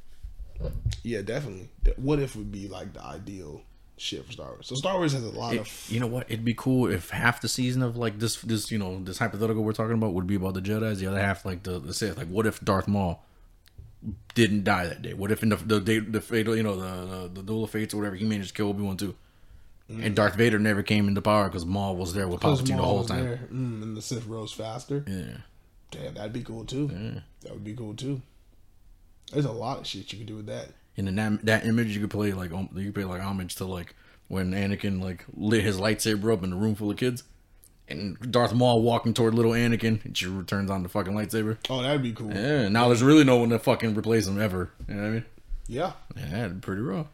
yeah, 1.03 1.21
definitely. 1.21 1.69
What 1.97 2.19
if 2.19 2.35
would 2.35 2.51
be 2.51 2.67
like 2.67 2.93
the 2.93 3.03
ideal 3.03 3.61
shit 3.97 4.25
for 4.25 4.31
Star 4.31 4.47
Wars? 4.49 4.67
So 4.67 4.75
Star 4.75 4.97
Wars 4.97 5.13
has 5.13 5.23
a 5.23 5.29
lot 5.31 5.53
It- 5.55 5.61
of 5.61 5.85
you 5.89 5.99
know 5.99 6.07
what? 6.07 6.25
It'd 6.29 6.45
be 6.45 6.53
cool 6.53 6.89
if 6.91 7.09
half 7.09 7.41
the 7.41 7.49
season 7.49 7.81
of 7.81 7.97
like 7.97 8.19
this, 8.19 8.37
this 8.41 8.71
you 8.71 8.77
know, 8.77 9.03
this 9.03 9.17
hypothetical 9.19 9.63
we're 9.63 9.73
talking 9.73 9.93
about 9.95 10.13
would 10.13 10.27
be 10.27 10.35
about 10.35 10.53
the 10.53 10.61
Jedi's. 10.61 10.99
The 10.99 11.07
other 11.07 11.19
half, 11.21 11.45
like 11.45 11.63
the 11.63 11.79
the 11.79 11.93
Sith. 11.93 12.17
Like, 12.17 12.27
what 12.27 12.45
if 12.47 12.59
Darth 12.61 12.87
Maul 12.87 13.23
didn't 14.35 14.63
die 14.63 14.87
that 14.87 15.01
day? 15.01 15.13
What 15.13 15.31
if 15.31 15.41
in 15.43 15.49
the 15.49 15.55
the 15.55 15.79
day 15.79 15.99
the 15.99 16.21
fatal, 16.21 16.55
you 16.55 16.63
know, 16.63 16.75
the 16.75 17.05
the, 17.27 17.27
the 17.35 17.43
duel 17.43 17.63
of 17.63 17.71
fates 17.71 17.93
or 17.93 17.97
whatever, 17.97 18.15
he 18.15 18.25
managed 18.25 18.49
to 18.49 18.53
kill 18.55 18.69
Obi 18.69 18.83
Wan 18.83 18.97
too, 18.97 19.15
and 19.89 20.15
Darth 20.15 20.35
Vader 20.35 20.59
never 20.59 20.83
came 20.83 21.07
into 21.07 21.21
power 21.21 21.45
because 21.49 21.65
Maul 21.65 21.95
was 21.95 22.13
there 22.13 22.27
with 22.27 22.41
Palpatine 22.41 22.67
the 22.67 22.83
whole 22.83 23.03
time. 23.05 23.25
mm, 23.25 23.81
and 23.83 23.97
the 23.97 24.01
Sith 24.01 24.25
rose 24.27 24.51
faster. 24.51 25.03
Yeah, 25.07 25.37
Damn, 25.91 26.13
that'd 26.15 26.33
be 26.33 26.43
cool 26.43 26.65
too. 26.65 26.89
yeah. 26.91 27.21
That 27.41 27.53
would 27.53 27.63
be 27.63 27.73
cool 27.73 27.93
too. 27.95 28.21
There's 29.31 29.45
a 29.45 29.51
lot 29.51 29.79
of 29.79 29.87
shit 29.87 30.11
you 30.11 30.19
could 30.19 30.27
do 30.27 30.35
with 30.35 30.47
that. 30.47 30.69
And 30.95 31.07
in 31.07 31.15
that 31.15 31.45
that 31.45 31.65
image, 31.65 31.93
you 31.95 32.01
could 32.01 32.09
play 32.09 32.33
like 32.33 32.51
you 32.51 32.91
could 32.91 32.95
pay 32.95 33.03
like 33.03 33.21
homage 33.21 33.55
to 33.55 33.65
like 33.65 33.95
when 34.27 34.51
Anakin 34.51 35.01
like 35.01 35.25
lit 35.35 35.63
his 35.63 35.77
lightsaber 35.77 36.33
up 36.33 36.43
in 36.43 36.53
a 36.53 36.55
room 36.55 36.75
full 36.75 36.89
of 36.89 36.97
kids, 36.97 37.23
and 37.87 38.17
Darth 38.31 38.53
Maul 38.53 38.81
walking 38.81 39.13
toward 39.13 39.33
little 39.33 39.51
Anakin, 39.51 40.03
and 40.03 40.17
she 40.17 40.25
returns 40.25 40.71
on 40.71 40.83
the 40.83 40.89
fucking 40.89 41.13
lightsaber. 41.13 41.57
Oh, 41.69 41.81
that'd 41.81 42.01
be 42.01 42.13
cool. 42.13 42.33
Yeah. 42.33 42.61
Yeah, 42.63 42.67
now 42.69 42.87
there's 42.87 43.03
really 43.03 43.23
no 43.23 43.37
one 43.37 43.49
to 43.49 43.59
fucking 43.59 43.95
replace 43.95 44.27
him 44.27 44.41
ever. 44.41 44.71
You 44.87 44.95
know 44.95 45.01
what 45.01 45.07
I 45.07 45.11
mean? 45.11 45.25
Yeah, 45.67 45.91
that'd 46.15 46.61
be 46.61 46.65
pretty 46.65 46.81
rough. 46.81 47.07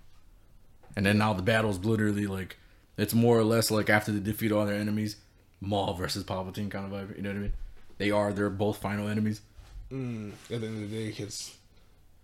And 0.96 1.06
then 1.06 1.18
now 1.18 1.34
the 1.34 1.42
battle's 1.42 1.80
literally 1.80 2.28
like 2.28 2.58
it's 2.98 3.14
more 3.14 3.38
or 3.38 3.44
less 3.44 3.72
like 3.72 3.90
after 3.90 4.12
they 4.12 4.20
defeat 4.20 4.52
all 4.52 4.66
their 4.66 4.80
enemies, 4.80 5.18
Maul 5.60 5.94
versus 5.94 6.24
Palpatine 6.24 6.70
kind 6.70 6.86
of 6.86 6.92
vibe. 6.92 7.16
You 7.16 7.24
know 7.24 7.30
what 7.30 7.38
I 7.38 7.42
mean? 7.42 7.54
They 7.98 8.12
are 8.12 8.32
they're 8.32 8.50
both 8.50 8.78
final 8.78 9.08
enemies. 9.08 9.42
Mm, 9.92 10.32
at 10.52 10.62
the 10.62 10.68
end 10.68 10.84
of 10.84 10.90
the 10.90 10.98
day, 10.98 11.08
because 11.08 11.56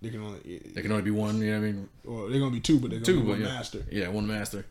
they 0.02 0.10
can 0.10 0.22
only 0.22 0.40
They 0.74 0.82
can 0.82 0.92
only 0.92 1.04
be 1.04 1.12
one. 1.12 1.42
You 1.42 1.52
know 1.52 1.60
what 1.60 1.68
I 1.68 1.72
mean? 1.72 1.90
or 2.06 2.30
they're 2.30 2.40
gonna 2.40 2.52
be 2.52 2.60
two, 2.60 2.80
but 2.80 2.90
they're 2.92 3.00
gonna 3.00 3.14
Two, 3.18 3.22
be 3.24 3.30
one 3.30 3.42
yeah, 3.42 3.48
master. 3.48 3.86
yeah, 3.92 4.08
one 4.08 4.28
master. 4.28 4.66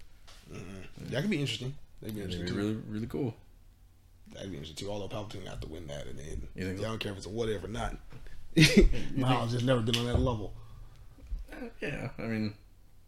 That 1.10 1.20
could 1.22 1.30
be 1.30 1.40
interesting. 1.40 1.74
That'd 2.00 2.14
be 2.14 2.20
That'd 2.22 2.34
interesting 2.34 2.56
be 2.56 2.62
really 2.62 2.80
really 2.88 3.06
cool. 3.06 3.34
That'd 4.32 4.50
be 4.50 4.56
interesting 4.56 4.86
too. 4.86 4.90
Although 4.92 5.08
Palpatine 5.14 5.46
have 5.46 5.60
to 5.60 5.68
win 5.68 5.86
that, 5.88 6.06
and 6.06 6.18
then 6.18 6.48
You 6.54 6.66
think? 6.66 6.80
I 6.80 6.82
don't 6.84 6.98
care 6.98 7.12
if 7.12 7.18
it's 7.18 7.26
a 7.26 7.30
what 7.30 7.48
if 7.48 7.64
or 7.64 7.68
not. 7.68 7.96
Miles 9.16 9.52
just 9.52 9.64
never 9.64 9.80
been 9.80 9.96
on 9.96 10.06
that 10.06 10.18
level. 10.20 10.52
Yeah, 11.80 12.10
I 12.18 12.22
mean, 12.22 12.54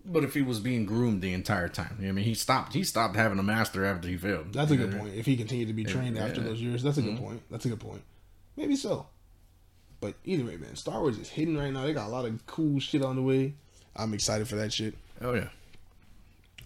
but 0.05 0.25
if 0.25 0.35
he 0.35 0.43
was 0.43 0.61
being 0.61 0.85
groomed 0.85 1.23
the 1.23 1.33
entire 1.33 1.69
time, 1.69 1.97
you 1.99 2.05
know 2.07 2.11
I 2.11 2.13
mean, 2.13 2.25
he 2.25 2.35
stopped. 2.35 2.73
He 2.75 2.83
stopped 2.85 3.17
having 3.17 3.39
a 3.39 3.43
master 3.43 3.85
after 3.85 4.09
he 4.09 4.17
failed. 4.17 4.53
That's 4.53 4.71
a 4.71 4.77
good 4.77 4.97
point. 4.97 5.15
If 5.15 5.27
he 5.27 5.37
continued 5.37 5.69
to 5.69 5.75
be 5.75 5.85
trained 5.85 6.19
after 6.19 6.35
yeah. 6.35 6.39
Mm-hmm. 6.41 6.47
those 6.49 6.61
years, 6.63 6.83
that's 6.83 6.99
a 6.99 7.03
good 7.03 7.19
point. 7.19 7.43
That's 7.51 7.65
a 7.65 7.69
good 7.69 7.81
point. 7.81 8.03
Maybe 8.57 8.77
so. 8.77 9.07
But 10.01 10.15
either 10.25 10.45
way, 10.45 10.57
man, 10.57 10.77
Star 10.77 11.01
Wars 11.01 11.19
is 11.19 11.29
hitting 11.29 11.57
right 11.59 11.73
now. 11.73 11.83
They 11.83 11.93
got 11.93 12.07
a 12.09 12.11
lot 12.11 12.25
of 12.25 12.47
cool 12.47 12.81
shit 12.81 13.03
on 13.05 13.17
the 13.17 13.23
way. 13.23 13.55
I'm 13.95 14.15
excited 14.15 14.49
for 14.49 14.57
that 14.57 14.73
shit. 14.73 14.95
Oh 15.21 15.35
yeah. 15.35 15.49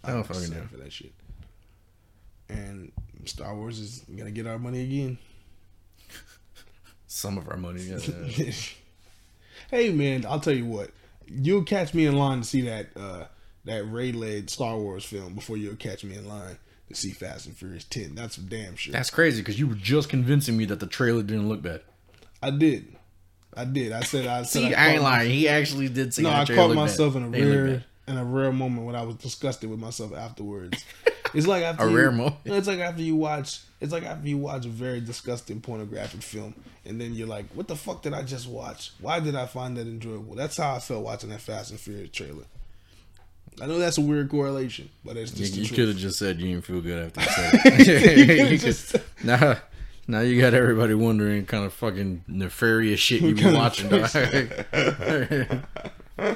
I'm 0.05 0.19
Oh, 0.19 0.23
fucking 0.23 0.43
excited 0.43 0.63
yeah. 0.63 0.69
for 0.69 0.77
that 0.85 0.93
shit. 0.93 1.13
And 2.49 2.93
Star 3.25 3.55
Wars 3.57 3.79
is 3.81 4.05
gonna 4.17 4.31
get 4.31 4.47
our 4.47 4.59
money 4.59 4.83
again. 4.83 5.19
Some 7.07 7.39
of 7.39 7.49
our 7.49 7.57
money. 7.57 7.83
Yeah. 7.83 7.99
yeah. 8.27 8.53
hey 9.71 9.91
man, 9.93 10.25
I'll 10.27 10.41
tell 10.41 10.53
you 10.55 10.67
what. 10.67 10.91
You'll 11.27 11.65
catch 11.65 11.95
me 11.95 12.07
in 12.07 12.17
line 12.17 12.41
to 12.41 12.45
see 12.45 12.63
that 12.63 12.89
uh 12.97 13.25
that 13.65 13.85
Rey 13.85 14.13
led 14.13 14.51
Star 14.51 14.77
Wars 14.77 15.05
film 15.05 15.35
before 15.35 15.57
you'll 15.57 15.77
catch 15.77 16.05
me 16.05 16.17
in 16.17 16.29
line 16.29 16.59
to 16.89 16.95
see 16.95 17.11
Fast 17.13 17.47
and 17.47 17.57
Furious 17.57 17.85
10. 17.85 18.15
That's 18.15 18.35
for 18.37 18.43
damn 18.43 18.77
sure. 18.77 18.93
That's 18.93 19.09
crazy 19.09 19.41
because 19.41 19.59
you 19.59 19.67
were 19.67 19.75
just 19.75 20.11
convincing 20.11 20.57
me 20.57 20.67
that 20.67 20.81
the 20.81 20.87
trailer 20.87 21.23
didn't 21.23 21.49
look 21.49 21.63
bad. 21.63 21.81
I 22.43 22.51
did. 22.51 22.94
I 23.57 23.65
did. 23.65 23.93
I 23.93 24.01
said 24.03 24.27
I 24.27 24.43
said 24.43 24.49
See, 24.69 24.75
I, 24.75 24.93
ain't 24.95 25.03
lying. 25.03 25.31
He 25.31 25.49
actually 25.49 25.89
did 25.89 26.13
say 26.15 26.23
that. 26.23 26.29
No, 26.31 26.45
the 26.45 26.53
I 26.53 26.57
caught 26.67 26.75
myself 26.75 27.15
bad. 27.15 27.23
in 27.23 27.29
a 27.29 27.31
They 27.31 27.45
rare 27.45 27.85
in 28.07 28.19
a 28.19 28.25
rare 28.25 28.53
moment 28.53 28.87
when 28.87 28.95
I 28.97 29.03
was 29.03 29.17
disgusted 29.17 29.71
with 29.71 29.79
myself 29.79 30.15
afterwards. 30.15 30.85
It's 31.33 31.47
like 31.47 31.63
after 31.65 31.85
A 31.85 31.91
you- 31.91 31.97
rare 31.97 32.11
moment. 32.13 32.37
It's 32.45 32.67
like 32.69 32.81
after 32.81 33.03
you 33.03 33.17
watch. 33.17 33.61
It's 33.81 33.93
like 33.93 34.05
after 34.05 34.27
you 34.29 34.39
watch 34.39 34.65
a 34.67 34.69
very 34.71 35.01
disgusting 35.01 35.61
pornographic 35.61 36.23
film, 36.23 36.55
and 36.87 37.01
then 37.01 37.15
you're 37.15 37.27
like, 37.29 37.47
"What 37.55 37.69
the 37.69 37.77
fuck 37.77 38.03
did 38.03 38.15
I 38.15 38.23
just 38.23 38.49
watch? 38.49 38.93
Why 39.01 39.21
did 39.21 39.35
I 39.37 39.47
find 39.47 39.77
that 39.77 39.87
enjoyable?" 39.87 40.35
That's 40.35 40.57
how 40.57 40.75
I 40.75 40.79
felt 40.81 41.05
watching 41.05 41.31
that 41.31 41.41
Fast 41.43 41.71
and 41.71 41.79
Furious 41.81 42.11
trailer. 42.11 42.45
I 43.63 43.67
know 43.67 43.79
that's 43.79 43.99
a 43.99 44.01
weird 44.01 44.31
correlation, 44.31 44.89
but 45.05 45.17
it's 45.17 45.33
You, 45.33 45.39
just 45.39 45.55
the 45.55 45.61
you 45.61 45.69
could 45.69 45.89
have 45.89 45.97
just 45.97 46.19
said 46.19 46.41
you 46.41 46.49
didn't 46.53 46.65
feel 46.65 46.81
good 46.81 47.07
after 47.07 47.21
you 47.21 47.27
said 47.29 47.55
it. 47.89 48.19
You 48.19 48.23
You 48.25 48.27
could've 48.27 48.51
could- 48.51 48.61
just- 48.61 48.97
now, 50.07 50.21
you 50.21 50.41
got 50.41 50.55
everybody 50.55 50.95
wondering 50.95 51.47
kind 51.47 51.65
of 51.65 51.73
fucking 51.73 52.25
nefarious 52.29 53.01
shit 53.01 53.23
you 53.23 53.35
be 53.35 53.43
Kind 53.43 53.57
of 53.57 53.63
watching. 53.63 53.93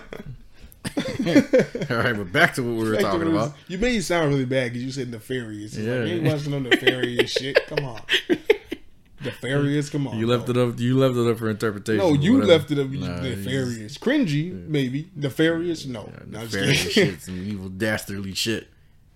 All 1.90 1.97
right, 1.97 2.16
but 2.16 2.32
back 2.32 2.55
to 2.55 2.62
what 2.62 2.82
we 2.82 2.89
were 2.90 2.97
talking 2.97 3.32
was- 3.32 3.47
about. 3.49 3.57
You 3.69 3.78
made 3.78 3.97
it 3.97 4.03
sound 4.03 4.31
really 4.31 4.45
bad 4.45 4.73
because 4.73 4.85
you 4.85 4.90
said 4.93 5.11
nefarious. 5.11 5.77
It's 5.77 5.85
Yeah. 5.86 5.97
Like, 5.99 6.09
you 6.09 6.15
ain't 6.16 6.24
watching 6.27 6.51
no 6.53 6.59
nefarious 6.61 7.31
shit. 7.31 7.66
Come 7.66 7.85
on, 7.85 8.01
nefarious. 9.24 9.90
Come 9.90 10.07
on. 10.09 10.19
You 10.19 10.27
left 10.27 10.47
bro. 10.47 10.62
it 10.65 10.69
up. 10.74 10.81
You 10.81 10.97
left 10.99 11.16
it 11.16 11.31
up 11.31 11.39
for 11.39 11.51
interpretation. 11.51 11.99
No, 11.99 12.15
you 12.15 12.35
whatever. 12.35 12.53
left 12.53 12.70
it 12.70 12.78
up. 12.78 12.89
Nah, 12.89 13.20
nefarious, 13.20 13.99
cringy, 13.99 14.66
maybe 14.69 15.11
nefarious. 15.15 15.85
No, 15.86 16.03
you- 16.03 16.27
no, 16.32 16.39
I'm 16.40 16.49
just 16.49 16.55
nefarious 16.55 16.93
shit, 16.93 17.23
some 17.23 17.43
evil 17.47 17.69
dastardly 17.69 18.35
shit. 18.35 18.69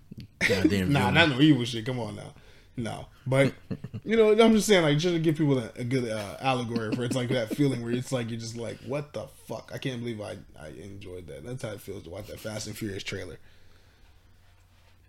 Goddamn. 0.41 0.93
nah, 0.93 1.11
villain. 1.11 1.15
not 1.15 1.29
no 1.31 1.41
evil 1.41 1.65
shit. 1.65 1.87
Come 1.87 2.01
on 2.01 2.17
now, 2.17 2.35
no. 2.77 3.07
But 3.27 3.53
you 4.05 4.17
know, 4.17 4.33
I'm 4.33 4.53
just 4.55 4.67
saying, 4.67 4.83
like, 4.83 4.99
just 4.99 5.15
to 5.15 5.21
give 5.21 5.37
people 5.37 5.59
a, 5.59 5.71
a 5.77 5.85
good 5.85 6.11
uh, 6.11 6.37
allegory 6.41 6.95
for 6.95 7.05
it's 7.05 7.15
like 7.15 7.29
that 7.29 7.55
feeling 7.55 7.83
where 7.83 7.93
it's 7.93 8.11
like 8.13 8.31
you're 8.31 8.41
just 8.41 8.57
like, 8.57 8.79
what 8.87 9.13
the 9.13 9.27
fuck? 9.47 9.71
I 9.75 9.79
can't 9.79 10.01
believe 10.01 10.21
I 10.21 10.39
I 10.61 10.69
enjoyed 10.83 11.27
that. 11.29 11.45
That's 11.45 11.63
how 11.63 11.71
it 11.71 11.81
feels 11.81 12.03
to 12.05 12.11
watch 12.11 12.27
that 12.29 12.41
Fast 12.41 12.67
and 12.67 12.77
Furious 12.77 13.03
trailer. 13.03 13.39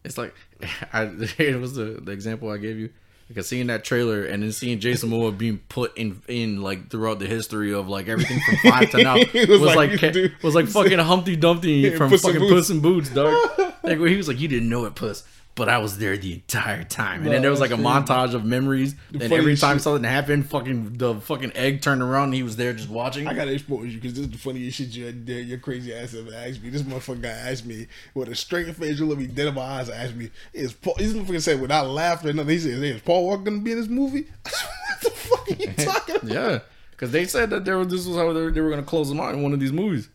It's 0.03 0.17
like 0.17 0.35
I 0.93 1.03
it 1.37 1.59
was 1.59 1.75
the, 1.75 1.99
the 2.01 2.11
example 2.11 2.49
I 2.49 2.57
gave 2.57 2.77
you. 2.77 2.89
Because 3.29 3.47
seeing 3.47 3.67
that 3.67 3.85
trailer 3.85 4.25
and 4.25 4.43
then 4.43 4.51
seeing 4.51 4.79
Jason 4.81 5.09
Momoa 5.09 5.35
being 5.35 5.59
put 5.69 5.97
in 5.97 6.21
in 6.27 6.61
like 6.61 6.89
throughout 6.91 7.19
the 7.19 7.25
history 7.25 7.73
of 7.73 7.87
like 7.87 8.09
everything 8.09 8.39
from 8.41 8.57
five 8.71 8.91
to 8.91 9.01
now 9.01 9.15
It 9.15 9.47
was, 9.49 9.61
was 9.61 9.75
like, 9.75 10.01
like, 10.01 10.13
dude, 10.13 10.35
was 10.43 10.53
like 10.53 10.67
fucking 10.67 10.99
Humpty 10.99 11.37
Dumpty 11.37 11.95
from 11.95 12.09
Puss 12.09 12.21
fucking 12.21 12.41
Boots. 12.41 12.53
Puss 12.53 12.69
in 12.69 12.81
Boots, 12.81 13.09
dog. 13.09 13.33
like 13.81 13.97
where 13.97 14.09
he 14.09 14.17
was 14.17 14.27
like, 14.27 14.39
"You 14.41 14.49
didn't 14.49 14.69
know 14.69 14.83
it, 14.85 14.93
Puss." 14.95 15.23
But 15.55 15.69
I 15.69 15.77
was 15.77 15.99
there 15.99 16.17
the 16.17 16.33
entire 16.33 16.83
time, 16.83 17.21
and 17.21 17.31
then 17.31 17.43
there 17.43 17.51
was 17.51 17.59
like 17.59 17.69
a 17.69 17.75
montage 17.75 18.33
of 18.33 18.43
memories. 18.43 18.95
And 19.13 19.21
every 19.21 19.55
time 19.55 19.75
shit- 19.77 19.83
something 19.83 20.03
happened, 20.03 20.49
fucking 20.49 20.97
the 20.97 21.15
fucking 21.15 21.51
egg 21.53 21.81
turned 21.81 22.01
around, 22.01 22.25
and 22.25 22.33
he 22.33 22.41
was 22.41 22.55
there 22.55 22.73
just 22.73 22.89
watching. 22.89 23.27
I 23.27 23.35
gotta 23.35 23.53
expose 23.53 23.93
you 23.93 23.99
because 23.99 24.15
this 24.15 24.25
is 24.25 24.31
the 24.31 24.37
funniest 24.39 24.77
shit 24.77 24.87
you 24.89 25.05
had 25.05 25.29
Your 25.29 25.59
crazy 25.59 25.93
ass 25.93 26.15
ever 26.15 26.33
asked 26.33 26.63
me. 26.63 26.69
This 26.69 26.81
motherfucker 26.81 27.21
guy 27.21 27.29
asked 27.29 27.67
me 27.67 27.85
with 28.15 28.29
a 28.29 28.35
straight 28.35 28.75
face, 28.75 28.99
you 28.99 29.05
look 29.05 29.19
me 29.19 29.27
dead 29.27 29.47
in 29.47 29.53
my 29.53 29.61
eyes, 29.61 29.89
and 29.89 30.01
asked 30.01 30.15
me, 30.15 30.31
"Is 30.53 30.73
Paul?" 30.73 30.95
This 30.97 31.13
motherfucker 31.13 31.41
said 31.41 31.61
without 31.61 31.87
laughing 31.87 32.31
or 32.31 32.33
nothing. 32.33 32.49
He 32.49 32.57
said, 32.59 32.71
"Is 32.71 33.01
Paul 33.01 33.27
Walker 33.27 33.43
gonna 33.43 33.59
be 33.59 33.73
in 33.73 33.77
this 33.79 33.89
movie?" 33.89 34.25
what 34.43 35.01
the 35.01 35.09
fuck 35.11 35.51
are 35.51 35.53
you 35.53 35.73
talking 35.85 36.15
about? 36.15 36.31
Yeah, 36.31 36.59
because 36.91 37.11
they 37.11 37.25
said 37.25 37.51
that 37.51 37.63
there 37.63 37.77
was, 37.77 37.89
this 37.89 38.07
was 38.07 38.17
how 38.17 38.33
they, 38.33 38.49
they 38.49 38.61
were 38.61 38.75
to 38.75 38.81
close 38.81 39.11
him 39.11 39.19
out 39.19 39.35
in 39.35 39.43
one 39.43 39.53
of 39.53 39.59
these 39.59 39.71
movies. 39.71 40.09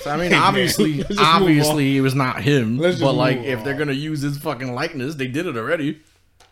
So, 0.00 0.10
I 0.10 0.16
mean, 0.16 0.30
Hey, 0.30 0.36
obviously, 0.36 0.94
let's 0.98 1.08
just 1.08 1.20
move 1.20 1.28
obviously, 1.28 1.96
it 1.96 2.00
was 2.00 2.14
not 2.14 2.42
him. 2.42 2.78
Let's 2.78 3.00
But 3.00 3.12
like, 3.14 3.38
if 3.38 3.62
they're 3.64 3.76
gonna 3.76 3.92
use 3.92 4.20
his 4.22 4.38
fucking 4.38 4.74
likeness, 4.74 5.14
they 5.14 5.28
did 5.28 5.46
it 5.46 5.56
already. 5.56 6.00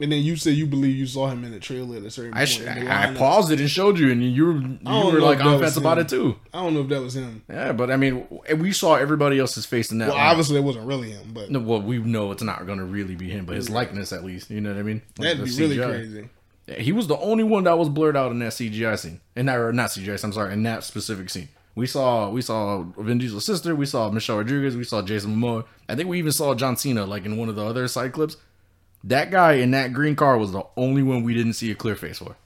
And 0.00 0.10
then 0.10 0.22
you 0.22 0.36
said 0.36 0.54
you 0.54 0.66
believe 0.66 0.96
you 0.96 1.06
saw 1.06 1.28
him 1.28 1.44
in 1.44 1.52
the 1.52 1.60
trailer 1.60 1.98
at 1.98 2.02
a 2.02 2.10
certain 2.10 2.32
I, 2.34 2.38
point. 2.38 2.48
sh- 2.48 2.58
the 2.58 2.92
I 2.92 3.14
paused 3.14 3.52
it 3.52 3.60
and 3.60 3.70
showed 3.70 3.98
you, 3.98 4.10
and 4.10 4.22
you 4.22 4.46
were 4.46 4.54
you 4.54 5.12
were 5.12 5.20
like 5.20 5.38
if 5.38 5.44
that 5.44 5.46
on 5.46 5.60
fence 5.60 5.76
about 5.76 5.98
it 5.98 6.08
too. 6.08 6.36
I 6.52 6.62
don't 6.62 6.74
know 6.74 6.80
if 6.80 6.88
that 6.88 7.00
was 7.00 7.14
him. 7.14 7.44
Yeah, 7.48 7.72
but 7.72 7.90
I 7.90 7.96
mean, 7.96 8.26
we 8.58 8.72
saw 8.72 8.94
everybody 8.96 9.38
else's 9.38 9.64
face 9.64 9.92
in 9.92 9.98
that. 9.98 10.08
Well, 10.08 10.16
lineup. 10.16 10.30
obviously 10.30 10.56
it 10.56 10.64
wasn't 10.64 10.86
really 10.86 11.10
him, 11.10 11.30
but 11.32 11.50
No, 11.50 11.60
well, 11.60 11.82
we 11.82 11.98
know 11.98 12.32
it's 12.32 12.42
not 12.42 12.66
gonna 12.66 12.84
really 12.84 13.14
be 13.14 13.28
him, 13.30 13.44
but 13.44 13.54
his 13.54 13.70
likeness 13.70 14.12
at 14.12 14.24
least. 14.24 14.50
You 14.50 14.60
know 14.60 14.70
what 14.72 14.78
I 14.78 14.82
mean? 14.82 15.02
Like 15.18 15.36
that'd 15.36 15.44
be 15.44 15.56
really 15.56 15.76
crazy. 15.76 16.28
Yeah, 16.66 16.78
he 16.78 16.90
was 16.92 17.06
the 17.06 17.18
only 17.18 17.44
one 17.44 17.64
that 17.64 17.78
was 17.78 17.88
blurred 17.88 18.16
out 18.16 18.32
in 18.32 18.38
that 18.40 18.52
CGI 18.52 18.98
scene. 18.98 19.20
In 19.36 19.46
that, 19.46 19.58
or 19.58 19.72
not 19.72 19.90
CGI, 19.90 20.22
I'm 20.24 20.32
sorry, 20.32 20.52
in 20.52 20.62
that 20.64 20.84
specific 20.84 21.28
scene. 21.30 21.48
We 21.74 21.86
saw 21.86 22.28
we 22.28 22.42
saw 22.42 22.82
Vin 22.98 23.18
Diesel's 23.18 23.46
sister, 23.46 23.74
we 23.74 23.86
saw 23.86 24.10
Michelle 24.10 24.38
Rodriguez, 24.38 24.76
we 24.76 24.84
saw 24.84 25.00
Jason 25.02 25.36
Momoa. 25.36 25.64
I 25.88 25.94
think 25.94 26.08
we 26.08 26.18
even 26.18 26.32
saw 26.32 26.54
John 26.54 26.76
Cena 26.76 27.06
like 27.06 27.24
in 27.24 27.36
one 27.36 27.48
of 27.48 27.56
the 27.56 27.64
other 27.64 27.88
side 27.88 28.12
clips. 28.12 28.36
That 29.04 29.30
guy 29.30 29.54
in 29.54 29.70
that 29.72 29.92
green 29.92 30.14
car 30.14 30.36
was 30.38 30.52
the 30.52 30.62
only 30.76 31.02
one 31.02 31.22
we 31.22 31.34
didn't 31.34 31.54
see 31.54 31.70
a 31.70 31.74
clear 31.74 31.96
face 31.96 32.18
for. 32.18 32.36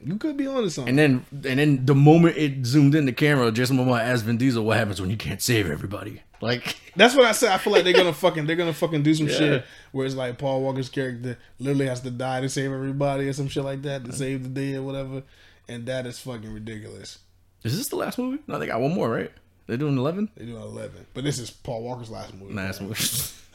You 0.00 0.16
could 0.16 0.36
be 0.36 0.46
on 0.46 0.56
onto 0.56 0.68
something. 0.68 0.90
And 0.90 1.24
then 1.32 1.50
and 1.50 1.58
then 1.58 1.86
the 1.86 1.94
moment 1.94 2.36
it 2.36 2.64
zoomed 2.64 2.94
in 2.94 3.06
the 3.06 3.12
camera, 3.12 3.50
Jason 3.50 3.76
Momoa 3.78 4.00
asked 4.00 4.24
Vin 4.24 4.36
Diesel, 4.36 4.64
"What 4.64 4.76
happens 4.76 5.00
when 5.00 5.10
you 5.10 5.16
can't 5.16 5.42
save 5.42 5.68
everybody?" 5.68 6.22
Like, 6.40 6.76
That's 6.96 7.14
what 7.16 7.24
I 7.24 7.32
said. 7.32 7.50
I 7.50 7.58
feel 7.58 7.72
like 7.72 7.82
they're 7.84 7.92
gonna 7.94 8.12
fucking 8.12 8.46
they're 8.46 8.56
gonna 8.56 8.72
fucking 8.72 9.02
do 9.02 9.14
some 9.14 9.26
Yeah. 9.26 9.34
shit 9.38 9.64
where 9.92 10.06
it's 10.06 10.14
like 10.14 10.38
Paul 10.38 10.62
Walker's 10.62 10.88
character 10.88 11.36
literally 11.58 11.86
has 11.88 12.00
to 12.02 12.10
die 12.10 12.42
to 12.42 12.48
save 12.48 12.70
everybody 12.72 13.26
or 13.28 13.32
some 13.32 13.48
shit 13.48 13.64
like 13.64 13.82
that 13.82 14.04
to 14.04 14.12
save 14.12 14.42
the 14.44 14.48
day 14.50 14.74
or 14.76 14.82
whatever, 14.82 15.22
and 15.68 15.86
that 15.86 16.06
is 16.06 16.18
fucking 16.20 16.52
ridiculous. 16.52 17.18
Is 17.64 17.76
this 17.76 17.88
the 17.88 17.96
last 17.96 18.18
movie? 18.18 18.42
No, 18.46 18.58
they 18.58 18.66
got 18.66 18.80
one 18.80 18.94
more, 18.94 19.10
right? 19.10 19.32
They're 19.66 19.76
doing 19.76 19.98
eleven. 19.98 20.30
They're 20.36 20.46
doing 20.46 20.62
eleven, 20.62 21.06
but 21.14 21.24
this 21.24 21.38
is 21.38 21.50
Paul 21.50 21.82
Walker's 21.82 22.10
last 22.10 22.34
movie. 22.34 22.54
Last 22.54 22.80
movie. 22.80 22.94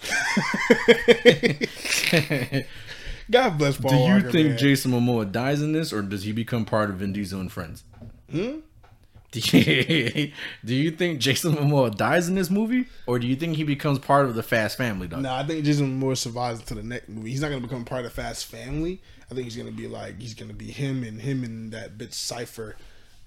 God 3.32 3.58
bless 3.58 3.78
Paul 3.78 3.92
Do 3.92 3.98
you 3.98 4.04
Walker. 4.04 4.32
think 4.32 4.50
man. 4.50 4.58
Jason 4.58 4.92
Momoa 4.92 5.32
dies 5.32 5.62
in 5.62 5.72
this, 5.72 5.94
or 5.94 6.02
does 6.02 6.24
he 6.24 6.34
become 6.34 6.66
part 6.66 6.90
of 6.90 6.98
Vin 6.98 7.14
Diesel 7.14 7.40
and 7.40 7.52
Friends? 7.52 7.84
Hmm? 8.30 8.58
Do 9.32 9.40
you, 9.58 10.34
do 10.66 10.76
you 10.76 10.92
think 10.92 11.20
Jason 11.20 11.54
Momoa 11.54 11.96
dies 11.96 12.28
in 12.28 12.36
this 12.36 12.50
movie, 12.50 12.88
or 13.06 13.20
do 13.20 13.28
you 13.28 13.38
think 13.38 13.56
he 13.56 13.64
becomes 13.64 14.00
part 14.00 14.26
of 14.26 14.36
the 14.36 14.44
Fast 14.44 14.78
Family? 14.78 15.08
No, 15.08 15.34
I 15.34 15.48
think 15.48 15.64
Jason 15.64 16.02
Momoa 16.02 16.18
survives 16.18 16.62
to 16.64 16.74
the 16.74 16.84
next 16.84 17.08
movie. 17.08 17.30
He's 17.30 17.40
not 17.40 17.48
gonna 17.48 17.62
become 17.62 17.86
part 17.86 18.04
of 18.04 18.12
Fast 18.12 18.48
Family. 18.48 19.02
I 19.30 19.34
think 19.34 19.46
he's 19.46 19.56
gonna 19.56 19.72
be 19.72 19.88
like 19.88 20.20
he's 20.20 20.34
gonna 20.34 20.54
be 20.54 20.70
him 20.70 21.06
and 21.06 21.22
him 21.22 21.46
and 21.46 21.72
that 21.72 21.98
bitch 21.98 22.14
Cipher 22.14 22.76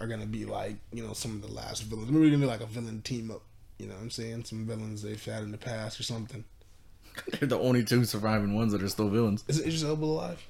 are 0.04 0.08
gonna 0.08 0.26
be 0.26 0.44
like 0.44 0.76
you 0.92 1.04
know 1.06 1.12
some 1.12 1.32
of 1.36 1.42
the 1.42 1.52
last 1.52 1.82
villains. 1.84 2.10
Maybe 2.10 2.30
gonna 2.30 2.40
be 2.42 2.46
like 2.46 2.60
a 2.60 2.66
villain 2.66 3.02
team 3.02 3.30
up. 3.30 3.42
You 3.78 3.88
know 3.88 3.94
what 3.94 4.02
I'm 4.02 4.10
saying? 4.10 4.44
Some 4.44 4.66
villains 4.66 5.02
they've 5.02 5.24
had 5.24 5.42
in 5.42 5.50
the 5.50 5.58
past 5.58 5.98
or 5.98 6.02
something. 6.04 6.44
They're 7.32 7.48
the 7.48 7.58
only 7.58 7.84
two 7.84 8.04
surviving 8.04 8.54
ones 8.54 8.72
that 8.72 8.82
are 8.82 8.88
still 8.88 9.08
villains. 9.08 9.44
Is 9.48 9.60
Idris 9.60 9.82
Elba 9.84 10.04
alive? 10.04 10.42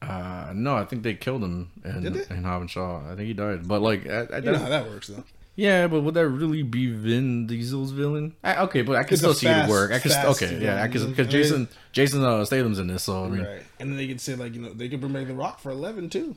Uh, 0.00 0.52
no, 0.54 0.76
I 0.76 0.84
think 0.84 1.02
they 1.02 1.14
killed 1.14 1.42
him 1.42 1.70
in, 1.84 2.06
in 2.30 2.44
Hobbs 2.44 2.70
Shaw. 2.70 3.02
I 3.04 3.16
think 3.16 3.26
he 3.26 3.32
died. 3.34 3.66
But 3.66 3.82
like, 3.82 4.06
I, 4.06 4.26
I, 4.32 4.36
You 4.38 4.52
know 4.52 4.58
how 4.58 4.68
that 4.68 4.88
works 4.88 5.08
though. 5.08 5.24
yeah, 5.56 5.88
but 5.88 6.02
would 6.02 6.14
that 6.14 6.28
really 6.28 6.62
be 6.62 6.90
Vin 6.92 7.46
Diesel's 7.48 7.90
villain? 7.90 8.34
I, 8.44 8.62
okay, 8.64 8.82
but 8.82 8.96
I 8.96 9.02
can 9.02 9.14
It's 9.14 9.22
still 9.22 9.34
see 9.34 9.48
it 9.48 9.68
work. 9.68 9.90
I 9.90 9.98
can 9.98 10.10
st- 10.12 10.24
fast 10.24 10.42
okay, 10.42 10.62
yeah, 10.62 10.82
I 10.82 10.88
can 10.88 11.08
because 11.10 11.26
Jason 11.26 11.68
Jason 11.92 12.24
uh, 12.24 12.44
Statham's 12.44 12.78
in 12.78 12.86
this, 12.86 13.02
so 13.02 13.24
I 13.24 13.28
mean, 13.28 13.44
Right. 13.44 13.62
And 13.80 13.90
then 13.90 13.96
they 13.96 14.06
could 14.06 14.20
say 14.20 14.36
like 14.36 14.54
you 14.54 14.62
know 14.62 14.72
they 14.72 14.88
could 14.88 15.00
bring 15.00 15.12
back 15.12 15.26
The 15.26 15.34
Rock 15.34 15.58
for 15.58 15.70
eleven 15.70 16.08
too. 16.08 16.36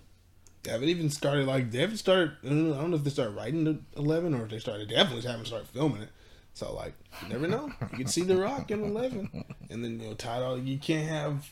They 0.63 0.71
haven't 0.71 0.89
even 0.89 1.09
started 1.09 1.47
like 1.47 1.71
they 1.71 1.79
haven't 1.79 1.97
started. 1.97 2.33
I 2.43 2.47
don't 2.47 2.69
know, 2.69 2.77
I 2.77 2.81
don't 2.81 2.91
know 2.91 2.97
if 2.97 3.03
they 3.03 3.09
started 3.09 3.35
writing 3.35 3.63
the 3.63 3.79
eleven 3.97 4.33
or 4.33 4.43
if 4.43 4.51
they 4.51 4.59
started. 4.59 4.89
They 4.89 4.95
definitely 4.95 5.27
haven't 5.29 5.45
started 5.45 5.67
filming 5.69 6.03
it. 6.03 6.09
So 6.53 6.73
like 6.73 6.93
you 7.23 7.29
never 7.29 7.47
know. 7.47 7.71
You 7.91 7.97
can 7.99 8.07
see 8.07 8.21
The 8.21 8.37
Rock 8.37 8.71
in 8.71 8.83
eleven, 8.83 9.45
and 9.69 9.83
then 9.83 9.99
you 9.99 10.07
know 10.07 10.11
it 10.11 10.25
all. 10.25 10.59
You 10.59 10.77
can't 10.77 11.07
have. 11.07 11.51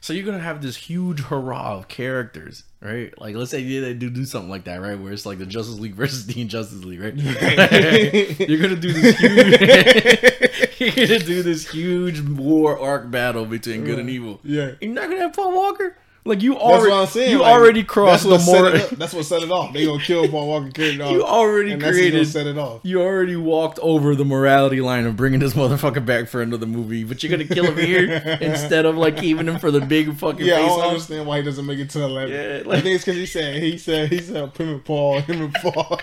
So 0.00 0.12
you're 0.12 0.24
gonna 0.24 0.38
have 0.38 0.62
this 0.62 0.76
huge 0.76 1.20
hurrah 1.20 1.76
of 1.76 1.88
characters, 1.88 2.64
right? 2.80 3.12
Like, 3.20 3.34
let's 3.34 3.50
say 3.50 3.60
yeah, 3.60 3.80
they 3.82 3.94
do 3.94 4.08
do 4.08 4.24
something 4.24 4.48
like 4.48 4.64
that, 4.64 4.80
right? 4.80 4.98
Where 4.98 5.12
it's 5.12 5.26
like 5.26 5.38
the 5.38 5.44
Justice 5.44 5.78
League 5.78 5.94
versus 5.94 6.24
the 6.26 6.40
Injustice 6.40 6.84
League, 6.84 7.00
right? 7.00 7.14
you're 8.48 8.60
gonna 8.60 8.76
do 8.76 8.92
this 8.92 9.18
huge, 9.18 10.80
you're 10.96 11.08
gonna 11.08 11.18
do 11.18 11.42
this 11.42 11.68
huge 11.70 12.20
war 12.20 12.78
arc 12.78 13.10
battle 13.10 13.44
between 13.44 13.84
good 13.84 13.98
and 13.98 14.08
evil. 14.08 14.40
Yeah. 14.44 14.72
you're 14.80 14.92
not 14.92 15.10
gonna 15.10 15.22
have 15.22 15.34
Paul 15.34 15.54
Walker. 15.54 15.96
Like 16.26 16.42
you 16.42 16.54
That's 16.54 16.64
already, 16.64 16.90
what 16.90 17.00
I'm 17.02 17.06
saying. 17.06 17.30
you 17.30 17.38
like, 17.38 17.52
already 17.54 17.84
crossed 17.84 18.24
the 18.24 18.30
that's 18.30 18.46
what 18.46 18.54
set 18.54 18.60
more. 18.62 18.74
it 18.94 18.98
That's 18.98 19.14
what 19.14 19.24
set 19.24 19.42
it 19.42 19.50
off. 19.50 19.72
They 19.72 19.86
gonna 19.86 20.02
kill 20.02 20.28
Paul 20.28 20.48
Walker 20.48 20.70
character. 20.70 21.04
off, 21.04 21.12
You 21.12 21.22
already 21.24 21.74
that's 21.76 21.90
created. 21.96 22.26
set 22.26 22.46
it 22.46 22.58
off. 22.58 22.80
You 22.82 23.00
already 23.00 23.36
walked 23.36 23.78
over 23.78 24.14
the 24.16 24.24
morality 24.24 24.80
line 24.80 25.06
of 25.06 25.16
bringing 25.16 25.38
this 25.40 25.54
motherfucker 25.54 26.04
back 26.04 26.28
for 26.28 26.42
another 26.42 26.66
movie, 26.66 27.04
but 27.04 27.22
you're 27.22 27.30
gonna 27.30 27.44
kill 27.48 27.64
him 27.66 27.76
here 27.78 28.10
instead 28.40 28.86
of 28.86 28.96
like 28.96 29.16
keeping 29.18 29.46
him 29.46 29.58
for 29.60 29.70
the 29.70 29.80
big 29.80 30.14
fucking 30.16 30.44
Yeah, 30.44 30.56
I 30.56 30.58
don't 30.66 30.80
off. 30.80 30.88
understand 30.88 31.26
why 31.26 31.38
he 31.38 31.44
doesn't 31.44 31.64
make 31.64 31.78
it 31.78 31.90
to 31.90 32.02
eleven. 32.02 32.34
Yeah, 32.34 32.72
I 32.72 32.80
think 32.80 32.96
it's 32.96 33.04
because 33.04 33.16
he 33.20 33.26
said 33.26 33.62
he 33.62 33.78
said 33.78 34.08
he 34.10 34.18
said 34.20 34.56
him 34.56 34.68
and 34.68 34.84
Paul, 34.84 35.20
him 35.20 35.42
and 35.42 35.54
Paul. 35.54 36.00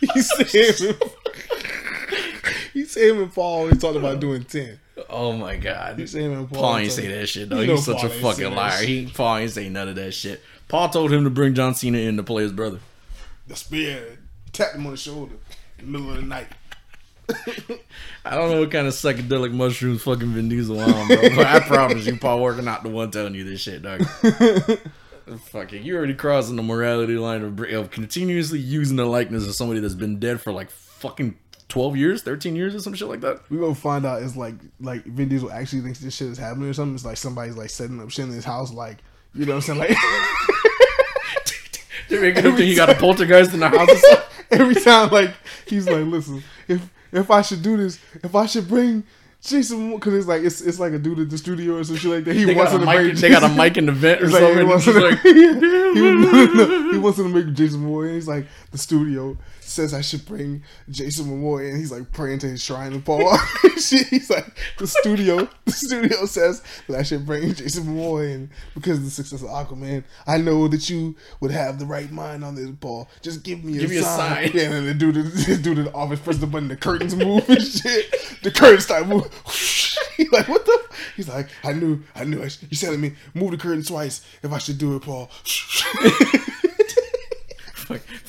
he 0.00 0.20
said 0.20 0.48
him. 0.80 0.96
He 2.72 2.84
said 2.86 3.10
him 3.10 3.22
and 3.22 3.32
Paul. 3.32 3.68
He 3.68 3.76
talked 3.76 3.96
about 3.96 4.18
doing 4.18 4.44
ten. 4.44 4.80
Oh 5.08 5.32
my 5.32 5.56
god. 5.56 5.98
He 5.98 6.06
said 6.06 6.22
him 6.22 6.32
and 6.32 6.50
Paul. 6.50 6.62
Paul 6.62 6.76
ain't 6.78 6.92
say 6.92 7.08
that 7.08 7.26
shit 7.26 7.48
though. 7.48 7.56
know 7.64 7.76
He's 7.76 7.84
such 7.84 7.98
Paul 7.98 8.06
a 8.06 8.10
fucking 8.10 8.54
liar. 8.54 8.84
He 8.84 9.06
Paul 9.06 9.38
ain't 9.38 9.50
say 9.50 9.68
none 9.68 9.88
of 9.88 9.96
that 9.96 10.12
shit. 10.12 10.42
Paul 10.68 10.88
told 10.88 11.12
him 11.12 11.24
to 11.24 11.30
bring 11.30 11.54
John 11.54 11.74
Cena 11.74 11.98
in 11.98 12.16
to 12.16 12.22
play 12.22 12.42
his 12.42 12.52
brother. 12.52 12.80
The 13.46 13.56
spear 13.56 14.18
tapped 14.52 14.76
him 14.76 14.86
on 14.86 14.92
the 14.92 14.98
shoulder. 14.98 15.34
in 15.78 15.92
the 15.92 15.98
middle 15.98 16.10
of 16.10 16.16
the 16.16 16.22
night. 16.22 16.48
I 18.24 18.34
don't 18.34 18.50
know 18.50 18.60
what 18.60 18.70
kind 18.70 18.86
of 18.86 18.92
psychedelic 18.92 19.52
mushrooms 19.52 20.02
fucking 20.02 20.32
Vin 20.32 20.48
Diesel 20.48 20.78
on, 20.80 21.06
bro. 21.08 21.16
But 21.36 21.46
I 21.46 21.60
promise 21.66 22.06
you, 22.06 22.18
Paul 22.18 22.40
Walker 22.40 22.62
not 22.62 22.82
the 22.82 22.88
one 22.90 23.10
telling 23.10 23.34
you 23.34 23.44
this 23.44 23.60
shit, 23.60 23.82
dog. 23.82 24.04
Fucking, 25.46 25.84
you 25.84 25.96
already 25.96 26.14
crossing 26.14 26.56
the 26.56 26.62
morality 26.62 27.14
line 27.14 27.42
of, 27.42 27.60
of 27.60 27.90
continuously 27.90 28.58
using 28.58 28.96
the 28.96 29.06
likeness 29.06 29.46
of 29.46 29.54
somebody 29.54 29.80
that's 29.80 29.94
been 29.94 30.18
dead 30.18 30.40
for 30.40 30.52
like 30.52 30.70
fucking 30.70 31.36
twelve 31.72 31.96
years, 31.96 32.22
thirteen 32.22 32.54
years, 32.54 32.74
or 32.74 32.80
some 32.80 32.92
shit 32.92 33.08
like 33.08 33.22
that. 33.22 33.40
We 33.50 33.56
gonna 33.56 33.74
find 33.74 34.04
out 34.04 34.22
it's 34.22 34.36
like 34.36 34.56
like 34.78 35.04
Vin 35.06 35.30
Diesel 35.30 35.50
actually 35.50 35.80
thinks 35.80 36.00
this 36.00 36.14
shit 36.14 36.28
is 36.28 36.36
happening 36.36 36.68
or 36.68 36.74
something. 36.74 36.94
It's 36.94 37.04
like 37.04 37.16
somebody's 37.16 37.56
like 37.56 37.70
setting 37.70 37.98
up 37.98 38.10
shit 38.10 38.26
in 38.26 38.30
his 38.32 38.44
house, 38.44 38.70
like 38.72 38.98
you 39.34 39.46
know 39.46 39.56
what 39.56 39.68
I'm 39.68 39.78
saying? 39.78 39.78
Like 39.78 39.96
They're 42.08 42.20
making 42.20 42.44
him 42.44 42.56
think 42.56 42.68
he 42.68 42.74
got 42.74 42.90
a 42.90 42.94
poltergeist 42.94 43.54
in 43.54 43.60
the 43.60 43.70
house. 43.70 43.88
Or 43.88 43.96
something. 43.96 44.24
every 44.50 44.74
time, 44.74 45.08
like 45.10 45.30
he's 45.66 45.88
like, 45.88 46.04
listen, 46.04 46.42
if 46.68 46.90
if 47.10 47.30
I 47.30 47.40
should 47.40 47.62
do 47.62 47.78
this, 47.78 47.98
if 48.22 48.34
I 48.34 48.44
should 48.44 48.68
bring 48.68 49.04
Jason, 49.40 49.94
because 49.94 50.12
it's 50.12 50.26
like 50.26 50.42
it's 50.42 50.60
it's 50.60 50.78
like 50.78 50.92
a 50.92 50.98
dude 50.98 51.20
at 51.20 51.30
the 51.30 51.38
studio 51.38 51.78
or 51.78 51.84
some 51.84 51.96
shit 51.96 52.10
like 52.10 52.24
that. 52.24 52.36
He 52.36 52.44
They 52.44 52.54
wants 52.54 52.72
got, 52.72 52.82
a 52.82 52.84
to 52.84 53.02
mic, 53.08 53.16
they 53.16 53.30
got 53.30 53.44
a 53.44 53.48
mic 53.48 53.78
in 53.78 53.86
the 53.86 53.92
vent 53.92 54.20
or 54.20 54.28
like, 54.28 54.40
something. 54.42 54.58
he, 54.58 54.64
wants 54.64 54.84
to, 54.84 54.92
like, 54.92 55.20
he, 55.20 56.90
he 56.92 56.98
wants 56.98 57.16
to 57.16 57.28
make 57.28 57.54
Jason 57.54 57.80
Momoa, 57.80 58.06
and 58.06 58.14
he's 58.14 58.28
like, 58.28 58.46
the 58.72 58.78
studio 58.78 59.34
says 59.72 59.92
I 59.94 60.00
should 60.00 60.24
bring 60.26 60.62
Jason 60.90 61.26
Momoa, 61.26 61.68
and 61.68 61.78
he's 61.78 61.90
like 61.92 62.12
praying 62.12 62.38
to 62.40 62.46
his 62.48 62.62
shrine 62.62 62.92
and 62.92 63.04
Paul. 63.04 63.36
He's 63.74 64.30
like, 64.30 64.56
the 64.78 64.86
studio, 64.86 65.48
the 65.64 65.72
studio 65.72 66.24
says 66.26 66.62
that 66.88 66.98
I 66.98 67.02
should 67.02 67.26
bring 67.26 67.52
Jason 67.54 67.84
Momoa 67.84 68.32
in 68.32 68.50
because 68.74 68.98
of 68.98 69.04
the 69.04 69.10
success 69.10 69.42
of 69.42 69.48
Aquaman. 69.48 70.04
I 70.26 70.38
know 70.38 70.68
that 70.68 70.88
you 70.88 71.16
would 71.40 71.50
have 71.50 71.78
the 71.80 71.84
right 71.86 72.10
mind 72.10 72.44
on 72.44 72.54
this, 72.54 72.70
Paul. 72.80 73.08
Just 73.22 73.42
give 73.42 73.64
me 73.64 73.76
a 73.78 73.80
Give 73.80 73.90
me 73.90 73.96
a 73.98 74.02
sign. 74.02 74.48
sign. 74.48 74.56
Yeah, 74.56 74.62
and 74.64 74.72
then 74.74 74.86
the 74.86 74.94
dude, 74.94 75.14
the 75.46 75.56
dude 75.60 75.78
in 75.78 75.84
the 75.86 75.92
office 75.94 76.20
press 76.20 76.36
the 76.38 76.46
button, 76.46 76.68
the 76.68 76.76
curtains 76.76 77.16
move 77.16 77.48
and 77.48 77.60
shit. 77.62 78.40
The 78.42 78.50
curtains 78.52 78.84
start 78.84 79.08
moving. 79.08 79.30
He's 80.16 80.30
like, 80.30 80.48
what 80.48 80.64
the? 80.64 80.78
He's 81.16 81.28
like, 81.28 81.48
I 81.64 81.72
knew, 81.72 82.02
I 82.14 82.24
knew. 82.24 82.42
I 82.42 82.48
should, 82.48 82.68
you 82.70 82.76
said 82.76 82.92
to 82.92 82.98
me, 82.98 83.12
move 83.34 83.50
the 83.50 83.56
curtain 83.56 83.82
twice 83.82 84.24
if 84.42 84.52
I 84.52 84.58
should 84.58 84.78
do 84.78 84.94
it, 84.96 85.02
Paul. 85.02 85.28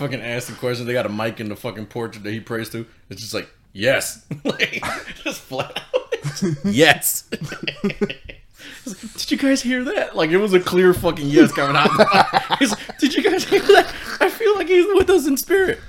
Fuck- 0.03 0.11
fucking 0.11 0.25
asking 0.25 0.55
questions. 0.57 0.87
They 0.87 0.93
got 0.93 1.05
a 1.05 1.09
mic 1.09 1.39
in 1.39 1.49
the 1.49 1.55
fucking 1.55 1.87
portrait 1.87 2.23
that 2.23 2.31
he 2.31 2.39
prays 2.39 2.69
to. 2.69 2.85
It's 3.09 3.21
just 3.21 3.33
like, 3.33 3.49
yes. 3.73 4.25
like, 4.43 4.83
just 5.23 5.41
flat 5.41 5.81
out. 5.93 6.65
yes. 6.65 7.23
Did 8.83 9.31
you 9.31 9.37
guys 9.37 9.61
hear 9.61 9.83
that? 9.83 10.15
Like, 10.15 10.31
it 10.31 10.37
was 10.37 10.53
a 10.53 10.59
clear 10.59 10.93
fucking 10.93 11.27
yes 11.27 11.51
coming 11.53 11.75
out. 11.75 11.97
Like, 11.97 12.97
Did 12.99 13.13
you 13.15 13.23
guys 13.23 13.45
hear 13.45 13.61
that? 13.61 13.93
I 14.19 14.29
feel 14.29 14.55
like 14.55 14.67
he's 14.67 14.85
with 14.93 15.09
us 15.09 15.25
in 15.27 15.37
spirit. 15.37 15.79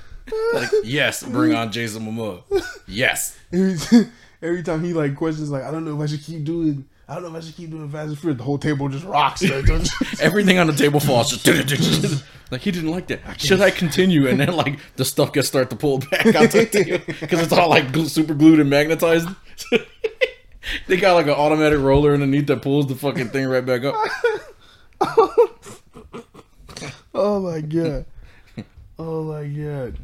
Like, 0.53 0.71
yes, 0.85 1.23
bring 1.23 1.55
on 1.55 1.71
Jason 1.71 2.07
Momoa. 2.07 2.43
Yes. 2.87 3.37
every, 3.53 4.11
every 4.41 4.63
time 4.63 4.83
he 4.85 4.93
like 4.93 5.17
questions, 5.17 5.51
like, 5.51 5.65
I 5.65 5.71
don't 5.71 5.85
know 5.85 5.97
if 5.97 6.01
I 6.01 6.07
should 6.07 6.23
keep 6.23 6.45
doing. 6.45 6.87
I 7.07 7.15
don't 7.15 7.25
know 7.25 7.29
if 7.31 7.43
I 7.43 7.47
should 7.47 7.57
keep 7.57 7.71
doing 7.71 7.91
Fast 7.91 8.09
and 8.09 8.19
Furious. 8.19 8.39
The 8.39 8.45
whole 8.45 8.59
table 8.59 8.89
just 8.89 9.05
rocks. 9.05 9.43
Everything 10.21 10.59
on 10.59 10.67
the 10.67 10.73
table 10.73 11.01
falls. 11.01 11.31
Just 11.31 11.47
like 12.51 12.61
he 12.63 12.71
didn't 12.71 12.91
like 12.91 13.09
that. 13.09 13.41
Should 13.41 13.61
I 13.61 13.71
continue? 13.71 14.27
And 14.27 14.41
then 14.41 14.55
like 14.55 14.79
the 14.97 15.05
stuff 15.05 15.33
gets 15.33 15.49
start 15.49 15.69
to 15.71 15.77
pull 15.77 15.99
back 15.99 16.25
the 16.25 16.69
table 16.71 17.05
because 17.07 17.41
it's 17.41 17.53
all 17.53 17.69
like 17.69 17.95
super 18.07 18.33
glued 18.33 18.59
and 18.59 18.71
magnetized. 18.71 19.29
they 20.87 20.97
got 20.97 21.15
like 21.15 21.27
an 21.27 21.33
automatic 21.33 21.81
roller 21.81 22.15
underneath 22.15 22.47
that 22.47 22.63
pulls 22.63 22.87
the 22.87 22.95
fucking 22.95 23.29
thing 23.29 23.49
right 23.49 23.67
back 23.67 23.85
up. 23.85 23.95
oh 27.15 27.41
my 27.41 27.61
god. 27.61 28.07
Oh 28.99 29.25
my 29.25 29.47
god. 29.47 29.99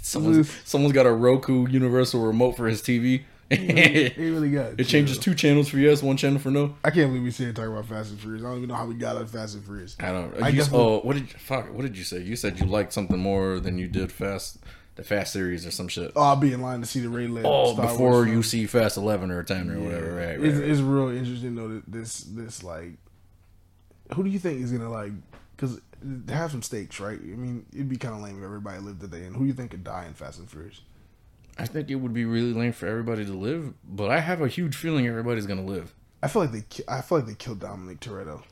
Someone's, 0.00 0.50
someone's 0.64 0.94
got 0.94 1.06
a 1.06 1.12
Roku 1.12 1.68
universal 1.68 2.24
remote 2.24 2.56
for 2.56 2.66
his 2.66 2.80
TV. 2.80 3.24
It 3.50 4.16
really 4.18 4.50
got 4.50 4.78
it. 4.78 4.84
changes 4.84 5.18
two 5.18 5.34
channels 5.34 5.68
for 5.68 5.78
yes, 5.78 6.02
one 6.02 6.16
channel 6.16 6.38
for 6.38 6.50
no. 6.50 6.76
I 6.84 6.90
can't 6.90 7.10
believe 7.10 7.22
we 7.22 7.30
here 7.30 7.52
talking 7.52 7.72
about 7.72 7.86
Fast 7.86 8.10
and 8.10 8.20
Furious. 8.20 8.42
I 8.42 8.48
don't 8.48 8.58
even 8.58 8.68
know 8.68 8.74
how 8.74 8.86
we 8.86 8.94
got 8.94 9.16
on 9.16 9.26
Fast 9.26 9.54
and 9.54 9.64
Furious. 9.64 9.96
I 10.00 10.12
don't. 10.12 10.42
I 10.42 10.48
you, 10.48 10.56
guess 10.56 10.70
oh, 10.72 11.00
what 11.00 11.16
did 11.16 11.30
fuck? 11.30 11.72
What 11.72 11.82
did 11.82 11.96
you 11.96 12.04
say? 12.04 12.20
You 12.20 12.36
said 12.36 12.60
you 12.60 12.66
liked 12.66 12.92
something 12.92 13.18
more 13.18 13.58
than 13.58 13.78
you 13.78 13.88
did 13.88 14.12
Fast, 14.12 14.58
the 14.96 15.02
Fast 15.02 15.32
series 15.32 15.66
or 15.66 15.70
some 15.70 15.88
shit. 15.88 16.12
Oh, 16.14 16.22
I'll 16.22 16.36
be 16.36 16.52
in 16.52 16.60
line 16.60 16.80
to 16.80 16.86
see 16.86 17.00
the 17.00 17.08
Rey 17.08 17.26
Led. 17.26 17.46
Oh, 17.46 17.72
Star 17.72 17.86
before 17.86 18.10
Wars 18.10 18.28
you 18.28 18.42
see 18.42 18.66
Fast 18.66 18.98
Eleven 18.98 19.30
or 19.30 19.42
Ten 19.42 19.70
or 19.70 19.80
whatever, 19.80 20.14
right? 20.14 20.38
right, 20.38 20.44
it's, 20.44 20.58
right. 20.58 20.68
it's 20.68 20.80
real 20.80 21.08
interesting 21.08 21.54
though. 21.54 21.68
That 21.68 21.90
this 21.90 22.20
this 22.20 22.62
like, 22.62 22.98
who 24.14 24.24
do 24.24 24.30
you 24.30 24.38
think 24.38 24.60
is 24.60 24.72
gonna 24.72 24.90
like? 24.90 25.12
Because 25.56 25.80
have 26.28 26.50
some 26.50 26.62
stakes, 26.62 27.00
right? 27.00 27.18
I 27.18 27.36
mean, 27.36 27.64
it'd 27.72 27.88
be 27.88 27.96
kind 27.96 28.14
of 28.14 28.20
lame 28.20 28.38
if 28.38 28.44
everybody 28.44 28.78
lived 28.80 29.00
today. 29.00 29.24
And 29.24 29.34
who 29.34 29.42
do 29.42 29.46
you 29.46 29.54
think 29.54 29.70
could 29.70 29.84
die 29.84 30.04
in 30.06 30.12
Fast 30.12 30.38
and 30.38 30.50
Furious? 30.50 30.82
I 31.58 31.66
think 31.66 31.90
it 31.90 31.96
would 31.96 32.14
be 32.14 32.24
really 32.24 32.52
lame 32.52 32.72
for 32.72 32.86
everybody 32.86 33.24
to 33.24 33.32
live, 33.32 33.74
but 33.84 34.10
I 34.10 34.20
have 34.20 34.40
a 34.40 34.48
huge 34.48 34.76
feeling 34.76 35.06
everybody's 35.06 35.46
gonna 35.46 35.64
live. 35.64 35.92
I 36.22 36.28
feel 36.28 36.42
like 36.42 36.52
they. 36.52 36.62
ki- 36.68 36.84
I 36.88 37.00
feel 37.00 37.18
like 37.18 37.26
they 37.26 37.34
killed 37.34 37.60
Dominic 37.60 38.00
Toretto. 38.00 38.42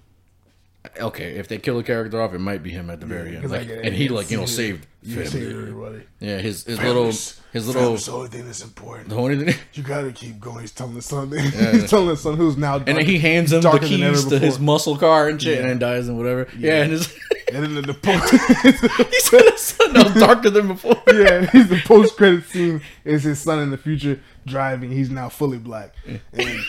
Okay, 1.01 1.33
if 1.37 1.49
they 1.49 1.59
kill 1.59 1.79
a 1.81 1.83
character 1.83 2.23
off, 2.23 2.33
it 2.33 2.39
might 2.39 2.63
be 2.63 2.71
him 2.71 2.91
at 2.91 3.01
the 3.01 3.07
very 3.07 3.31
end, 3.35 3.43
'cause, 3.43 3.51
like, 3.51 3.69
like, 3.69 3.81
and 3.83 3.93
he 3.93 4.09
like 4.09 4.31
you 4.31 4.37
know 4.37 4.45
it's- 4.45 4.55
saved 4.57 4.87
You 5.03 5.17
family. 5.17 5.31
saved 5.31 5.51
everybody. 5.57 6.03
Yeah, 6.21 6.39
his 6.39 6.63
his 6.65 6.79
little 6.79 6.95
Family's- 7.11 7.41
his 7.53 7.67
little 7.67 7.83
family's 7.83 8.07
the 8.07 8.13
only 8.13 8.29
thing 8.29 8.47
that's 8.47 8.63
important. 8.63 9.09
the 9.09 9.17
only 9.17 9.45
thing, 9.45 9.55
You 9.75 9.83
gotta 9.83 10.13
keep 10.13 10.39
going. 10.41 10.61
He's 10.61 10.71
telling 10.71 10.95
his 10.95 11.07
son. 11.07 11.33
he's 11.73 11.91
telling 11.91 12.09
his 12.11 12.21
son 12.21 12.37
who's 12.37 12.57
now. 12.57 12.79
Dead. 12.79 12.89
And 12.91 12.99
then 12.99 13.07
he 13.07 13.19
hands 13.19 13.53
him 13.53 13.63
the 13.63 13.69
darker 13.71 13.89
than 13.89 14.01
ever 14.03 14.15
keys 14.15 14.25
to 14.27 14.39
his 14.39 14.55
before. 14.55 14.65
muscle 14.65 14.97
car 14.97 15.29
and 15.29 15.43
shit, 15.43 15.59
and 15.59 15.69
then 15.69 15.79
dies 15.81 16.07
and 16.07 16.17
whatever. 16.17 16.47
Yeah, 16.57 16.83
and 16.83 16.93
his 16.93 17.13
And 17.53 17.63
then 17.63 17.75
the, 17.75 17.83
the 17.83 17.95
post, 18.03 18.31
he 18.33 19.21
said 19.21 19.43
his 19.53 19.61
son 19.61 19.93
was 19.95 20.15
darker 20.15 20.51
than 20.51 20.69
before. 20.69 21.01
yeah, 21.09 21.49
he's 21.51 21.69
the 21.69 21.81
post 21.85 22.17
credit 22.17 22.45
scene 22.45 22.81
is 23.05 23.23
his 23.23 23.39
son 23.39 23.61
in 23.61 23.71
the 23.71 23.79
future 23.79 24.21
driving. 24.47 24.91
He's 24.91 25.11
now 25.11 25.29
fully 25.29 25.59
black. 25.59 25.95
And 26.33 26.61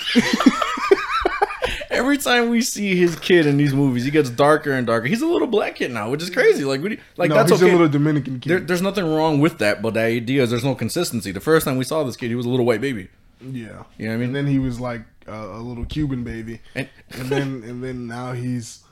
Every 1.89 2.17
time 2.17 2.49
we 2.49 2.61
see 2.61 2.95
his 2.95 3.15
kid 3.17 3.45
in 3.47 3.57
these 3.57 3.73
movies, 3.73 4.05
he 4.05 4.11
gets 4.11 4.29
darker 4.29 4.71
and 4.71 4.85
darker. 4.85 5.07
He's 5.07 5.21
a 5.21 5.25
little 5.27 5.47
black 5.47 5.75
kid 5.77 5.91
now, 5.91 6.09
which 6.11 6.21
is 6.21 6.29
crazy. 6.29 6.63
Like, 6.63 6.81
we, 6.81 6.99
like 7.17 7.29
no, 7.29 7.35
that's 7.35 7.49
he's 7.49 7.61
okay. 7.61 7.69
a 7.71 7.73
little 7.73 7.89
Dominican 7.89 8.39
kid. 8.39 8.49
There, 8.49 8.59
there's 8.59 8.81
nothing 8.81 9.05
wrong 9.05 9.39
with 9.39 9.57
that, 9.59 9.81
but 9.81 9.95
the 9.95 10.01
idea 10.01 10.43
is 10.43 10.51
there's 10.51 10.63
no 10.63 10.75
consistency. 10.75 11.31
The 11.31 11.39
first 11.39 11.65
time 11.65 11.77
we 11.77 11.83
saw 11.83 12.03
this 12.03 12.15
kid, 12.15 12.27
he 12.29 12.35
was 12.35 12.45
a 12.45 12.49
little 12.49 12.65
white 12.65 12.81
baby. 12.81 13.09
yeah, 13.41 13.47
You 13.51 13.59
know 13.69 13.77
what 13.77 13.85
I 13.99 14.07
mean? 14.17 14.23
And 14.23 14.35
then 14.35 14.47
he 14.47 14.59
was 14.59 14.79
like 14.79 15.01
uh, 15.27 15.31
a 15.33 15.59
little 15.59 15.85
Cuban 15.85 16.23
baby, 16.23 16.61
And, 16.75 16.87
and 17.11 17.29
then 17.29 17.63
and 17.65 17.83
then 17.83 18.05
now 18.07 18.33
he's 18.33 18.83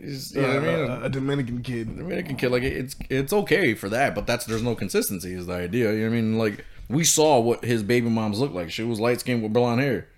you 0.00 0.40
know 0.40 0.48
what 0.48 0.56
I 0.56 0.60
mean? 0.60 0.90
a, 0.90 1.00
a 1.04 1.08
Dominican 1.08 1.62
kid. 1.62 1.96
Dominican 1.96 2.36
kid, 2.36 2.50
like 2.50 2.62
it's 2.62 2.96
it's 3.08 3.32
okay 3.32 3.74
for 3.74 3.88
that, 3.88 4.14
but 4.14 4.26
that's 4.26 4.44
there's 4.44 4.62
no 4.62 4.74
consistency 4.74 5.34
is 5.34 5.46
the 5.46 5.54
idea. 5.54 5.92
You 5.92 5.98
know 5.98 6.10
what 6.10 6.16
I 6.16 6.20
mean? 6.20 6.38
Like 6.38 6.64
we 6.88 7.04
saw 7.04 7.38
what 7.40 7.64
his 7.64 7.82
baby 7.82 8.08
moms 8.08 8.38
looked 8.38 8.54
like. 8.54 8.70
She 8.70 8.82
was 8.82 9.00
light 9.00 9.20
skinned 9.20 9.42
with 9.42 9.52
blonde 9.52 9.80
hair. 9.80 10.08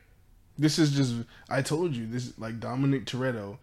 This 0.58 0.78
is 0.78 0.92
just 0.92 1.14
I 1.48 1.62
told 1.62 1.94
you 1.94 2.06
this 2.06 2.38
like 2.38 2.60
Dominic 2.60 3.06
Toretto. 3.06 3.58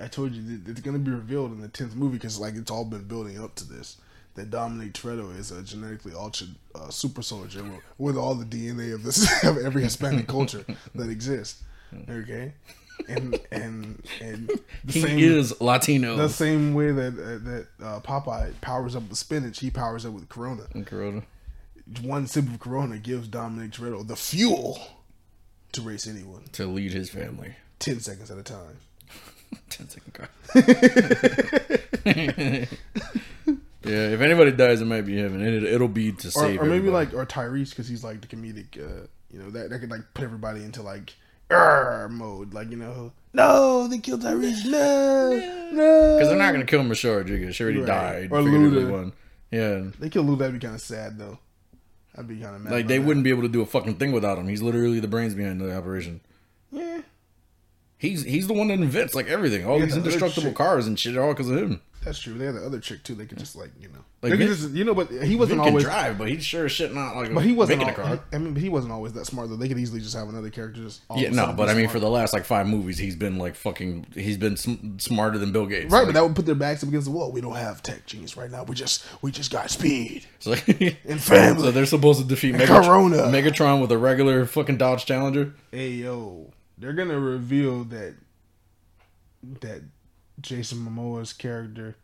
I 0.00 0.06
told 0.08 0.32
you 0.32 0.60
it's 0.66 0.80
gonna 0.80 0.98
be 0.98 1.10
revealed 1.10 1.52
in 1.52 1.60
the 1.60 1.68
tenth 1.68 1.94
movie 1.94 2.16
because 2.16 2.38
like 2.40 2.54
it's 2.54 2.70
all 2.70 2.84
been 2.84 3.04
building 3.04 3.42
up 3.42 3.54
to 3.56 3.64
this. 3.64 3.98
That 4.34 4.50
Dominic 4.50 4.94
Toretto 4.94 5.38
is 5.38 5.52
a 5.52 5.62
genetically 5.62 6.12
altered 6.12 6.56
uh, 6.74 6.90
super 6.90 7.22
soldier 7.22 7.64
with 7.98 8.16
all 8.16 8.34
the 8.34 8.44
DNA 8.44 8.92
of 8.92 9.04
this 9.04 9.44
of 9.44 9.58
every 9.58 9.82
Hispanic 9.82 10.26
culture 10.26 10.64
that 10.94 11.08
exists. 11.08 11.62
Okay, 12.08 12.52
and 13.08 13.38
and 13.50 14.02
and 14.20 14.48
the 14.84 14.92
He 14.92 15.00
same 15.02 15.18
is 15.18 15.60
Latino. 15.60 16.16
the 16.16 16.28
same 16.28 16.74
way 16.74 16.90
that 16.92 17.14
uh, 17.18 17.38
that 17.50 17.66
uh, 17.82 18.00
Popeye 18.00 18.52
powers 18.60 18.94
up 18.96 19.08
with 19.08 19.18
spinach, 19.18 19.60
he 19.60 19.70
powers 19.70 20.04
up 20.06 20.12
with 20.12 20.28
Corona. 20.28 20.62
Corona. 20.86 21.22
One 22.02 22.26
sip 22.26 22.46
of 22.46 22.58
Corona 22.60 22.98
gives 22.98 23.28
Dominic 23.28 23.72
Toretto 23.72 24.06
the 24.06 24.16
fuel 24.16 24.78
to 25.72 25.82
race 25.82 26.06
anyone. 26.06 26.44
to 26.52 26.66
lead 26.66 26.92
his 26.92 27.10
family. 27.10 27.56
10 27.80 28.00
seconds 28.00 28.30
at 28.30 28.38
a 28.38 28.42
time. 28.42 28.78
10 29.70 29.88
second 29.90 30.14
car. 30.14 30.28
yeah, 32.06 32.66
if 33.84 34.20
anybody 34.20 34.52
dies, 34.52 34.80
it 34.80 34.86
might 34.86 35.02
be 35.02 35.16
him, 35.16 35.34
and 35.34 35.42
it, 35.42 35.62
it'll 35.64 35.88
be 35.88 36.12
to 36.12 36.28
Or, 36.28 36.30
save. 36.30 36.60
or 36.60 36.64
maybe 36.64 36.88
everybody. 36.88 36.90
like, 37.06 37.14
or 37.14 37.26
Tyrese, 37.26 37.70
because 37.70 37.86
he's 37.88 38.02
like 38.02 38.20
the 38.22 38.26
comedic, 38.28 38.78
uh, 38.78 39.06
you 39.30 39.38
know, 39.40 39.50
that, 39.50 39.68
that 39.70 39.78
could 39.80 39.90
like 39.90 40.02
put 40.14 40.24
everybody 40.24 40.64
into 40.64 40.82
like, 40.82 41.12
mode. 42.10 42.54
Like, 42.54 42.70
you 42.70 42.76
know, 42.76 43.12
no, 43.32 43.86
they 43.88 43.98
killed 43.98 44.22
Tyrese. 44.22 44.64
No, 44.66 45.30
no. 45.72 46.14
because 46.16 46.28
they're 46.28 46.38
not 46.38 46.52
gonna 46.52 46.64
kill 46.64 46.82
Michelle 46.82 47.16
Rodriguez. 47.16 47.56
She 47.56 47.64
already 47.64 47.80
Right. 47.80 47.86
died. 47.86 48.28
Or 48.32 48.42
figuratively 48.42 48.82
Luda. 48.84 48.90
one. 48.90 49.12
Yeah, 49.50 49.82
They 50.00 50.08
kill 50.08 50.24
Lou, 50.24 50.36
that'd 50.36 50.52
be 50.52 50.58
kind 50.64 50.74
of 50.74 50.80
sad, 50.80 51.18
though. 51.18 51.38
I'd 52.16 52.26
be 52.28 52.36
kind 52.36 52.56
of 52.56 52.62
mad. 52.62 52.72
like 52.72 52.86
they 52.86 52.98
that. 52.98 53.06
wouldn't 53.06 53.24
be 53.24 53.30
able 53.30 53.42
to 53.42 53.48
do 53.48 53.60
a 53.60 53.66
fucking 53.66 53.96
thing 53.96 54.12
without 54.12 54.38
him. 54.38 54.46
He's 54.48 54.62
literally 54.62 55.00
the 55.00 55.08
brains 55.08 55.34
behind 55.34 55.60
the 55.60 55.76
operation. 55.76 56.20
Yeah. 56.70 57.00
He's 57.98 58.22
he's 58.24 58.46
the 58.46 58.52
one 58.52 58.68
that 58.68 58.74
invents 58.80 59.14
like 59.14 59.26
everything. 59.28 59.64
All 59.66 59.78
Yeah, 59.78 59.86
these 59.86 59.94
the 59.94 60.00
indestructible 60.00 60.52
cars 60.52 60.86
and 60.86 60.98
shit 60.98 61.16
are 61.16 61.22
all 61.22 61.32
because 61.32 61.48
of 61.50 61.56
him. 61.58 61.80
That's 62.04 62.18
true. 62.18 62.34
They 62.34 62.44
had 62.46 62.54
the 62.56 62.64
other 62.66 62.80
chick 62.80 63.02
too. 63.02 63.14
They 63.14 63.24
could 63.24 63.38
just 63.38 63.56
like 63.56 63.70
you 63.80 63.88
know, 63.88 63.94
Like, 64.20 64.30
they 64.32 64.38
could 64.38 64.38
Vin- 64.40 64.48
just 64.48 64.70
you 64.70 64.84
know, 64.84 64.94
but 64.94 65.10
he 65.10 65.26
He 65.28 65.36
wasn't 65.36 65.60
can 65.60 65.68
always. 65.70 65.84
drive, 65.84 66.18
but 66.18 66.28
he's 66.28 66.44
sure 66.44 66.66
as 66.66 66.72
shit 66.72 66.94
not 66.94 67.16
like. 67.16 67.32
But 67.32 67.44
he 67.44 67.52
wasn't. 67.52 67.78
making 67.80 67.94
a 67.94 68.02
All, 68.02 68.16
car. 68.16 68.24
I 68.32 68.38
mean, 68.38 68.52
but 68.52 68.62
he 68.62 68.68
wasn't 68.68 68.92
always 68.92 69.14
that 69.14 69.24
smart 69.24 69.48
though. 69.48 69.56
They 69.56 69.68
could 69.68 69.78
easily 69.78 70.00
just 70.00 70.14
have 70.14 70.28
another 70.28 70.50
character 70.50 70.82
just. 70.82 71.00
all 71.08 71.18
Yeah, 71.18 71.28
a 71.28 71.30
no, 71.30 71.36
sudden 71.36 71.56
but 71.56 71.64
be 71.66 71.70
I 71.70 71.74
mean, 71.74 71.84
smart. 71.84 71.92
for 71.92 72.00
the 72.00 72.10
last 72.10 72.32
like 72.34 72.44
five 72.44 72.66
movies, 72.66 72.98
he's 72.98 73.16
been 73.16 73.38
like 73.38 73.54
fucking. 73.54 74.06
He's 74.14 74.36
been 74.36 74.56
sm- 74.58 74.98
smarter 74.98 75.38
than 75.38 75.50
Bill 75.50 75.64
Gates. 75.66 75.90
right, 75.90 76.00
Like, 76.00 76.08
but 76.08 76.12
that 76.14 76.22
would 76.24 76.36
put 76.36 76.44
their 76.46 76.54
backs 76.54 76.82
up 76.82 76.90
against 76.90 77.06
the 77.06 77.10
wall. 77.12 77.32
We 77.32 77.40
don't 77.40 77.56
have 77.56 77.82
tech 77.82 78.04
genius 78.06 78.36
right 78.36 78.50
now. 78.50 78.64
We 78.64 78.74
just 78.74 79.04
we 79.22 79.30
just 79.30 79.50
got 79.50 79.70
speed 79.70 80.26
so, 80.40 80.52
and 81.06 81.20
family. 81.22 81.62
so 81.62 81.70
they're 81.70 81.86
supposed 81.86 82.20
to 82.20 82.26
defeat 82.26 82.54
Megatron, 82.54 82.84
Corona. 82.84 83.16
Megatron 83.28 83.80
with 83.80 83.90
a 83.92 83.98
regular 83.98 84.44
fucking 84.46 84.76
Dodge 84.76 85.06
Challenger. 85.06 85.54
hey 85.70 85.90
yo, 85.90 86.52
they're 86.76 86.92
gonna 86.92 87.18
reveal 87.18 87.84
that 87.84 88.14
that 89.60 89.82
Jason 90.44 90.78
Momoa's 90.78 91.32
character 91.32 91.96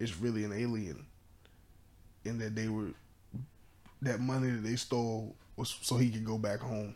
is 0.00 0.18
really 0.18 0.42
an 0.42 0.52
alien, 0.52 1.06
and 2.24 2.40
that 2.40 2.56
they 2.56 2.68
were 2.68 2.88
that 4.02 4.18
money 4.18 4.50
that 4.50 4.64
they 4.64 4.74
stole 4.74 5.36
was 5.56 5.76
so 5.80 5.96
he 5.96 6.10
could 6.10 6.24
go 6.24 6.36
back 6.36 6.58
home. 6.58 6.92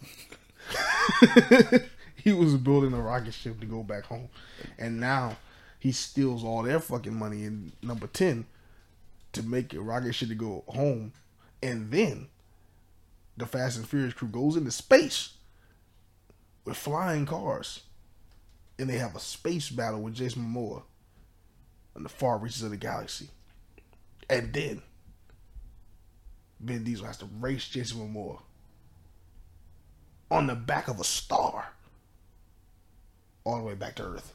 he 2.17 2.33
was 2.33 2.57
building 2.57 2.93
a 2.93 3.01
rocket 3.01 3.33
ship 3.33 3.61
to 3.61 3.67
go 3.67 3.85
back 3.85 4.05
home, 4.05 4.29
and 4.77 4.99
now 4.99 5.37
he 5.79 5.93
steals 5.93 6.43
all 6.43 6.65
their 6.65 6.81
fucking 6.81 7.15
money 7.15 7.45
in 7.45 7.71
number 7.81 8.09
ten 8.09 8.45
to 9.33 9.43
make 9.45 9.73
a 9.75 9.81
rocket 9.81 10.17
ship 10.17 10.29
to 10.31 10.35
go 10.35 10.65
home, 10.67 11.13
and 11.63 11.93
then 11.93 12.27
the 13.37 13.47
Fast 13.47 13.77
and 13.77 13.89
Furious 13.89 14.15
crew 14.15 14.27
goes 14.27 14.57
into 14.57 14.73
space 14.73 15.35
with 16.65 16.77
flying 16.77 17.25
cars, 17.25 17.83
and 18.79 18.89
they 18.89 18.99
have 18.99 19.17
a 19.17 19.21
space 19.21 19.71
battle 19.71 20.01
with 20.01 20.15
Jason 20.15 20.43
Momoa 20.43 20.83
in 21.97 22.03
the 22.03 22.09
far 22.09 22.39
reaches 22.39 22.63
of 22.63 22.71
the 22.71 22.77
galaxy, 22.77 23.29
and 24.31 24.53
then 24.53 24.83
Vin 26.61 26.85
Diesel 26.85 27.07
has 27.07 27.19
to 27.19 27.29
race 27.41 27.69
Jason 27.69 27.99
Momoa 27.99 28.41
on 30.31 30.47
the 30.47 30.55
back 30.55 30.89
of 30.89 31.01
a 31.01 31.05
star 31.05 31.73
all 33.45 33.59
the 33.59 33.65
way 33.65 33.75
back 33.75 33.97
to 33.97 34.05
Earth. 34.05 34.35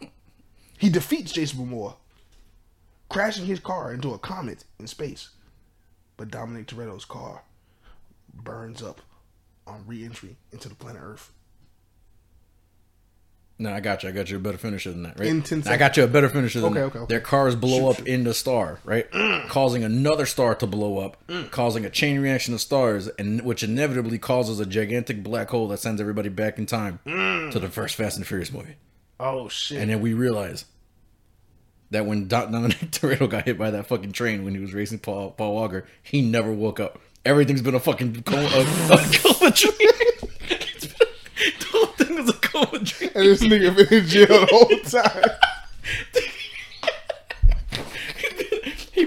He 0.78 0.90
defeats 0.90 1.30
Jason 1.30 1.60
Momoa, 1.60 1.94
crashing 3.08 3.46
his 3.46 3.60
car 3.60 3.92
into 3.92 4.14
a 4.14 4.18
comet 4.18 4.64
in 4.80 4.88
space. 4.88 5.28
But 6.16 6.30
Dominic 6.30 6.66
Toretto's 6.66 7.04
car 7.04 7.44
burns 8.34 8.82
up 8.82 9.00
on 9.64 9.84
re-entry 9.86 10.36
into 10.50 10.68
the 10.68 10.74
planet 10.74 11.02
Earth. 11.04 11.32
No, 13.62 13.72
I 13.72 13.80
got 13.80 14.02
you. 14.02 14.08
I 14.08 14.12
got 14.12 14.28
you 14.28 14.36
a 14.36 14.40
better 14.40 14.58
finisher 14.58 14.90
than 14.90 15.04
that, 15.04 15.18
right? 15.20 15.28
In 15.28 15.40
10 15.42 15.62
I 15.66 15.76
got 15.76 15.96
you 15.96 16.02
a 16.02 16.06
better 16.08 16.28
finisher 16.28 16.60
than 16.60 16.72
Okay, 16.72 16.80
that. 16.80 16.86
okay, 16.86 16.98
okay. 16.98 17.06
Their 17.08 17.20
cars 17.20 17.54
blow 17.54 17.92
Shoot, 17.92 18.00
up 18.00 18.08
in 18.08 18.24
the 18.24 18.34
star, 18.34 18.78
right? 18.84 19.06
causing 19.48 19.84
another 19.84 20.26
star 20.26 20.54
to 20.56 20.66
blow 20.66 20.98
up, 20.98 21.16
Mm. 21.28 21.50
causing 21.50 21.84
a 21.84 21.90
chain 21.90 22.18
reaction 22.20 22.54
of 22.54 22.60
stars, 22.60 23.06
and 23.18 23.42
which 23.42 23.62
inevitably 23.62 24.18
causes 24.18 24.58
a 24.58 24.66
gigantic 24.66 25.22
black 25.22 25.50
hole 25.50 25.68
that 25.68 25.78
sends 25.78 26.00
everybody 26.00 26.28
back 26.28 26.58
in 26.58 26.66
time 26.66 26.98
Mm. 27.06 27.50
to 27.52 27.58
the 27.60 27.68
first 27.68 27.94
Fast 27.94 28.16
and 28.16 28.26
Furious 28.26 28.52
movie. 28.52 28.74
Oh 29.20 29.48
shit! 29.48 29.78
And 29.78 29.88
then 29.90 30.00
we 30.00 30.12
realize 30.14 30.64
that 31.92 32.04
when 32.06 32.22
Do- 32.22 32.28
Dominic 32.50 32.78
Toretto 32.90 33.28
got 33.30 33.44
hit 33.44 33.58
by 33.58 33.70
that 33.70 33.86
fucking 33.86 34.10
train 34.12 34.44
when 34.44 34.54
he 34.54 34.60
was 34.60 34.74
racing 34.74 34.98
Paul 34.98 35.30
Paul 35.30 35.54
Walker, 35.54 35.86
he 36.02 36.20
never 36.20 36.52
woke 36.52 36.80
up. 36.80 36.98
Everything's 37.24 37.62
been 37.62 37.76
a 37.76 37.80
fucking 37.80 38.22
coma, 38.24 38.42
a, 38.42 38.60
a 38.94 38.96
coma 39.12 39.50
dream. 39.52 40.30
It's 40.50 40.86
been- 40.86 41.06
the 41.60 41.66
whole 41.70 41.86
thing 42.52 42.68
was 42.72 43.02
a 43.02 43.18
and 43.18 43.26
this 43.26 43.42
nigga 43.42 43.76
been 43.76 43.98
in 43.98 44.06
jail 44.06 44.26
the 44.26 44.46
whole 44.50 44.78
time. 45.02 45.30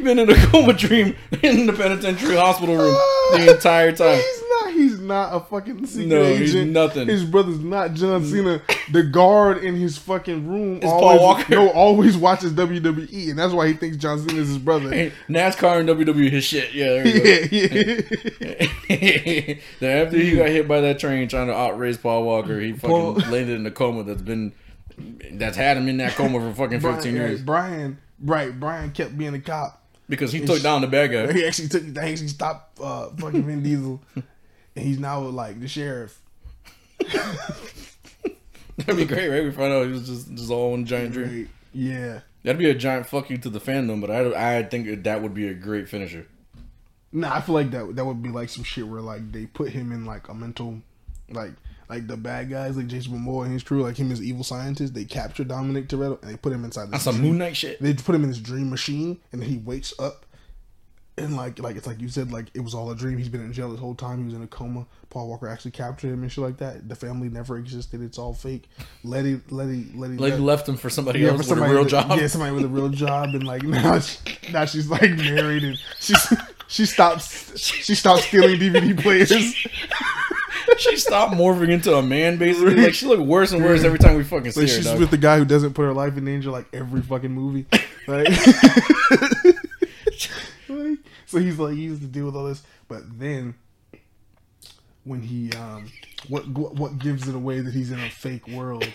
Been 0.06 0.19
in 0.19 0.30
a 0.30 0.36
coma 0.52 0.73
dream 0.73 1.15
in 1.41 1.65
the 1.65 1.73
penitentiary 1.73 2.36
hospital 2.36 2.76
room 2.77 2.95
the 3.32 3.52
entire 3.56 3.91
time. 3.91 4.18
He's 4.18 4.44
not. 4.49 4.72
He's 4.73 4.99
not 4.99 5.36
a 5.36 5.40
fucking 5.40 5.88
secret 5.88 6.07
No, 6.10 6.22
agent. 6.23 6.41
he's 6.41 6.56
nothing. 6.65 7.07
His 7.07 7.26
brother's 7.26 7.60
not 7.60 7.94
John 7.95 8.22
mm. 8.22 8.30
Cena. 8.30 8.61
The 8.91 9.02
guard 9.02 9.64
in 9.64 9.73
his 9.76 9.98
fucking 9.98 10.48
room 10.48 10.76
It's 10.77 10.86
Paul 10.86 11.03
always 11.03 11.22
Walker. 11.22 11.56
no 11.56 11.69
always 11.72 12.18
watches 12.18 12.53
WWE, 12.53 13.32
and 13.32 13.40
that's 13.40 13.52
why 13.52 13.68
he 13.68 13.73
thinks 13.73 13.98
John 13.98 14.19
Cena 14.19 14.40
is 14.41 14.49
his 14.49 14.60
brother. 14.60 14.90
NASCAR 15.27 15.80
and 15.80 15.90
WWE, 15.90 16.30
his 16.30 16.44
shit. 16.44 16.72
Yeah, 16.73 17.02
there 17.02 17.07
you 17.07 17.68
go. 17.68 18.06
yeah, 18.90 18.90
yeah. 18.90 19.56
then 19.80 20.06
after 20.06 20.18
he 20.19 20.36
got 20.36 20.49
hit 20.49 20.68
by 20.68 20.82
that 20.82 20.99
train 20.99 21.27
trying 21.27 21.48
to 21.48 21.53
outrace 21.56 21.98
Paul 21.98 22.23
Walker, 22.26 22.60
he 22.60 22.73
fucking 22.73 22.90
Paul- 22.90 23.14
landed 23.32 23.56
in 23.60 23.65
a 23.65 23.72
coma 23.72 24.03
that's 24.03 24.22
been 24.22 24.53
that's 25.32 25.57
had 25.57 25.77
him 25.77 25.88
in 25.88 25.98
that 25.98 26.14
coma 26.14 26.40
for 26.40 26.53
fucking 26.53 26.80
Brian, 26.80 26.95
fifteen 26.95 27.15
years 27.15 27.41
Brian, 27.41 27.98
right? 28.22 28.57
Brian 28.60 28.91
kept 28.91 29.18
being 29.18 29.34
a 29.34 29.40
cop. 29.40 29.82
Because 30.07 30.32
he 30.32 30.45
took 30.45 30.61
down 30.61 30.82
the 30.82 30.88
bad 30.88 31.11
guy. 31.11 31.32
He 31.34 31.45
actually 31.45 31.69
took. 31.69 31.84
They 31.84 32.11
actually 32.11 32.27
stopped 32.30 32.80
uh, 32.80 33.10
fucking 33.10 33.44
Vin 33.44 33.64
Diesel, 33.64 34.02
and 34.15 34.86
he's 34.86 34.99
now 34.99 35.19
like 35.22 35.60
the 35.60 35.68
sheriff. 35.68 36.19
That'd 38.77 38.98
be 38.98 39.06
great, 39.06 39.30
right? 39.30 39.44
We 39.44 39.52
find 39.52 39.73
out 39.73 39.86
he 39.86 39.91
was 39.91 40.07
just 40.07 40.34
just 40.34 40.52
all 40.52 40.72
one 40.72 40.86
giant 40.86 41.14
dream. 41.14 41.27
Right. 41.27 41.48
Yeah. 41.73 42.19
That'd 42.44 42.60
be 42.60 42.69
a 42.69 42.76
giant 42.76 43.07
fuck 43.07 43.30
you 43.30 43.38
to 43.40 43.49
the 43.49 43.60
fandom, 43.60 44.02
but 44.02 44.11
I 44.11 44.60
I 44.60 44.64
think 44.64 45.03
that 45.03 45.22
would 45.22 45.34
be 45.34 45.48
a 45.48 45.53
great 45.53 45.90
finisher. 45.90 46.27
Nah, 47.11 47.36
I 47.36 47.41
feel 47.41 47.56
like 47.56 47.72
that 47.72 47.95
that 47.95 48.06
would 48.06 48.22
be 48.22 48.30
like 48.30 48.49
some 48.49 48.64
shit 48.64 48.88
where 48.88 49.02
like 49.02 49.32
they 49.32 49.45
put 49.45 49.69
him 49.69 49.91
in 49.91 50.06
like 50.06 50.27
a 50.27 50.34
mental, 50.34 50.82
like 51.30 51.53
like 51.89 52.07
the 52.07 52.17
bad 52.17 52.49
guys 52.49 52.77
like 52.77 52.87
Jason 52.87 53.13
Momoa 53.13 53.45
and 53.45 53.53
his 53.53 53.63
crew, 53.63 53.83
like 53.83 53.97
him 53.97 54.11
as 54.11 54.21
evil 54.21 54.43
scientist. 54.43 54.93
They 54.93 55.05
capture 55.05 55.43
Dominic 55.43 55.87
Toretto 55.87 56.21
and 56.21 56.31
they 56.31 56.37
put 56.37 56.53
him 56.53 56.65
inside 56.65 56.85
this 56.85 56.91
That's 56.91 57.03
some 57.03 57.21
Moon 57.21 57.37
Knight 57.37 57.55
shit. 57.55 57.81
They 57.81 57.93
put 57.93 58.15
him 58.15 58.23
in 58.23 58.29
this 58.29 58.39
dream 58.39 58.69
machine, 58.69 59.19
and 59.31 59.41
then 59.41 59.49
he 59.49 59.57
wakes 59.57 59.93
up, 59.99 60.25
and 61.17 61.37
like 61.37 61.59
like 61.59 61.75
it's 61.75 61.87
like 61.87 62.01
you 62.01 62.09
said, 62.09 62.31
like 62.31 62.47
it 62.53 62.61
was 62.61 62.73
all 62.73 62.89
a 62.91 62.95
dream. 62.95 63.17
He's 63.17 63.29
been 63.29 63.41
in 63.41 63.53
jail 63.53 63.69
this 63.69 63.79
whole 63.79 63.95
time. 63.95 64.19
He 64.19 64.25
was 64.25 64.33
in 64.33 64.41
a 64.41 64.47
coma. 64.47 64.85
Paul 65.09 65.29
Walker 65.29 65.47
actually 65.47 65.71
captured 65.71 66.11
him 66.11 66.23
and 66.23 66.31
shit 66.31 66.43
like 66.43 66.57
that. 66.57 66.89
The 66.89 66.95
family 66.95 67.29
never 67.29 67.57
existed. 67.57 68.01
It's 68.01 68.17
all 68.17 68.33
fake. 68.33 68.67
Letty 69.03 69.39
Letty 69.49 69.91
Letty. 69.95 70.17
Like 70.17 70.31
Let- 70.31 70.41
left 70.41 70.69
him 70.69 70.77
for 70.77 70.89
somebody 70.89 71.19
yeah, 71.19 71.29
else 71.29 71.47
for 71.47 71.55
with 71.55 71.63
a 71.63 71.69
real 71.69 71.79
with, 71.81 71.89
job. 71.89 72.19
Yeah, 72.19 72.27
somebody 72.27 72.53
with 72.53 72.65
a 72.65 72.69
real 72.69 72.89
job, 72.89 73.35
and 73.35 73.45
like 73.45 73.63
now, 73.63 73.99
she, 73.99 74.51
now 74.51 74.65
she's 74.65 74.89
like 74.89 75.11
married, 75.11 75.63
and 75.63 75.77
she's 75.99 76.33
she 76.67 76.85
stops 76.85 77.57
she 77.57 77.95
stops 77.95 78.25
stealing 78.25 78.59
DVD 78.59 78.99
players. 78.99 79.31
she 80.80 80.97
stopped 80.97 81.34
morphing 81.34 81.69
into 81.69 81.95
a 81.95 82.02
man 82.03 82.38
basically. 82.38 82.76
Like 82.76 82.93
she 82.93 83.06
looked 83.06 83.23
worse 83.23 83.52
and 83.52 83.64
worse 83.64 83.84
every 83.84 83.99
time 83.99 84.15
we 84.15 84.23
fucking 84.23 84.52
see 84.52 84.61
Like 84.61 84.69
her. 84.69 84.76
she's 84.76 84.85
dog. 84.85 84.99
with 84.99 85.11
the 85.11 85.18
guy 85.18 85.38
who 85.38 85.45
doesn't 85.45 85.73
put 85.73 85.84
her 85.84 85.93
life 85.93 86.18
in 86.18 86.26
danger 86.26 86.49
like 86.52 86.65
every 86.73 87.02
fucking 87.02 87.31
movie. 87.31 87.65
Like, 88.07 88.27
like, 90.69 90.97
so 91.26 91.39
he's 91.39 91.57
like 91.57 91.73
he 91.73 91.81
used 91.84 92.02
to 92.02 92.07
deal 92.07 92.26
with 92.26 92.35
all 92.35 92.45
this, 92.45 92.61
but 92.88 93.02
then 93.19 93.56
when 95.03 95.22
he 95.22 95.52
um 95.53 95.91
what 96.27 96.47
what 96.47 96.76
what 96.76 96.99
gives 96.99 97.27
it 97.27 97.35
away 97.35 97.61
that 97.61 97.73
he's 97.73 97.91
in 97.91 97.99
a 97.99 98.10
fake 98.10 98.47
world? 98.47 98.85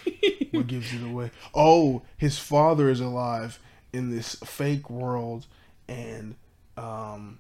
what 0.53 0.67
gives 0.69 0.93
it 0.95 1.03
away? 1.03 1.31
Oh, 1.55 2.03
his 2.17 2.39
father 2.39 2.89
is 2.89 3.01
alive 3.01 3.59
in 3.93 4.15
this 4.15 4.37
fake 4.45 4.89
world, 4.91 5.47
and 5.89 6.37
um 6.77 7.39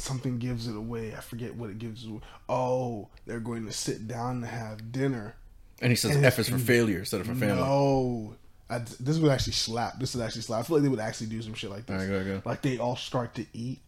something 0.00 0.38
gives 0.38 0.66
it 0.68 0.76
away. 0.76 1.14
I 1.14 1.20
forget 1.20 1.54
what 1.54 1.70
it 1.70 1.78
gives. 1.78 2.06
Away. 2.06 2.20
Oh, 2.48 3.08
they're 3.26 3.40
going 3.40 3.66
to 3.66 3.72
sit 3.72 4.06
down 4.08 4.40
to 4.42 4.46
have 4.46 4.92
dinner. 4.92 5.36
and 5.80 5.90
he 5.90 5.96
says 5.96 6.16
and 6.16 6.24
F 6.24 6.38
is 6.38 6.48
for 6.48 6.58
failure 6.58 6.98
instead 7.00 7.20
of 7.20 7.26
for 7.26 7.34
family. 7.34 7.56
No, 7.56 8.36
I, 8.70 8.78
this 8.78 9.18
would 9.18 9.30
actually 9.30 9.52
slap. 9.54 9.98
This 9.98 10.14
would 10.14 10.24
actually 10.24 10.42
slap. 10.42 10.60
I 10.60 10.62
feel 10.64 10.76
like 10.76 10.82
they 10.82 10.88
would 10.88 11.00
actually 11.00 11.28
do 11.28 11.42
some 11.42 11.54
shit 11.54 11.70
like 11.70 11.86
this. 11.86 12.00
Alright, 12.02 12.26
go, 12.26 12.38
go. 12.38 12.42
Like 12.44 12.62
they 12.62 12.78
all 12.78 12.96
start 12.96 13.34
to 13.34 13.46
eat, 13.52 13.80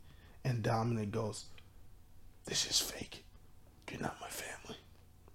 and 0.45 0.63
Dominic 0.63 1.11
goes, 1.11 1.47
"This 2.45 2.67
is 2.69 2.81
fake. 2.81 3.25
You're 3.91 4.01
not 4.01 4.17
my 4.21 4.29
family. 4.29 4.77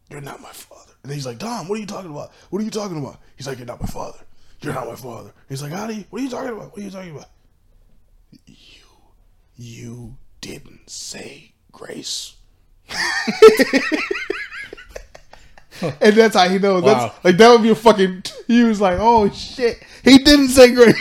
You're 0.09 0.21
not 0.21 0.41
my 0.41 0.51
father." 0.51 0.93
And 1.03 1.11
he's 1.11 1.25
like, 1.25 1.39
"Dom, 1.39 1.67
what 1.67 1.77
are 1.77 1.81
you 1.81 1.87
talking 1.87 2.11
about? 2.11 2.31
What 2.49 2.61
are 2.61 2.65
you 2.65 2.71
talking 2.71 2.97
about?" 2.97 3.19
He's 3.35 3.47
like, 3.47 3.57
"You're 3.57 3.67
not 3.67 3.81
my 3.81 3.87
father. 3.87 4.19
You're 4.61 4.73
not 4.73 4.87
my 4.87 4.95
father." 4.95 5.33
He's 5.49 5.63
like, 5.63 5.71
"Howdy, 5.71 6.05
what 6.09 6.21
are 6.21 6.23
you 6.23 6.29
talking 6.29 6.49
about? 6.55 6.71
What 6.71 6.79
are 6.79 6.83
you 6.83 6.91
talking 6.91 7.11
about?" 7.15 7.29
You, 8.45 8.85
you 9.55 10.17
didn't 10.41 10.89
say 10.89 11.53
grace. 11.71 12.35
And 15.99 16.15
that's 16.15 16.35
how 16.35 16.47
he 16.47 16.59
knows. 16.59 16.83
Wow. 16.83 16.93
That's 16.93 17.25
like 17.25 17.37
that 17.37 17.49
would 17.49 17.63
be 17.63 17.69
a 17.69 17.75
fucking. 17.75 18.23
He 18.45 18.63
was 18.63 18.79
like, 18.79 18.97
"Oh 18.99 19.29
shit, 19.31 19.83
he 20.03 20.17
didn't 20.19 20.49
say 20.49 20.71
grace." 20.73 20.95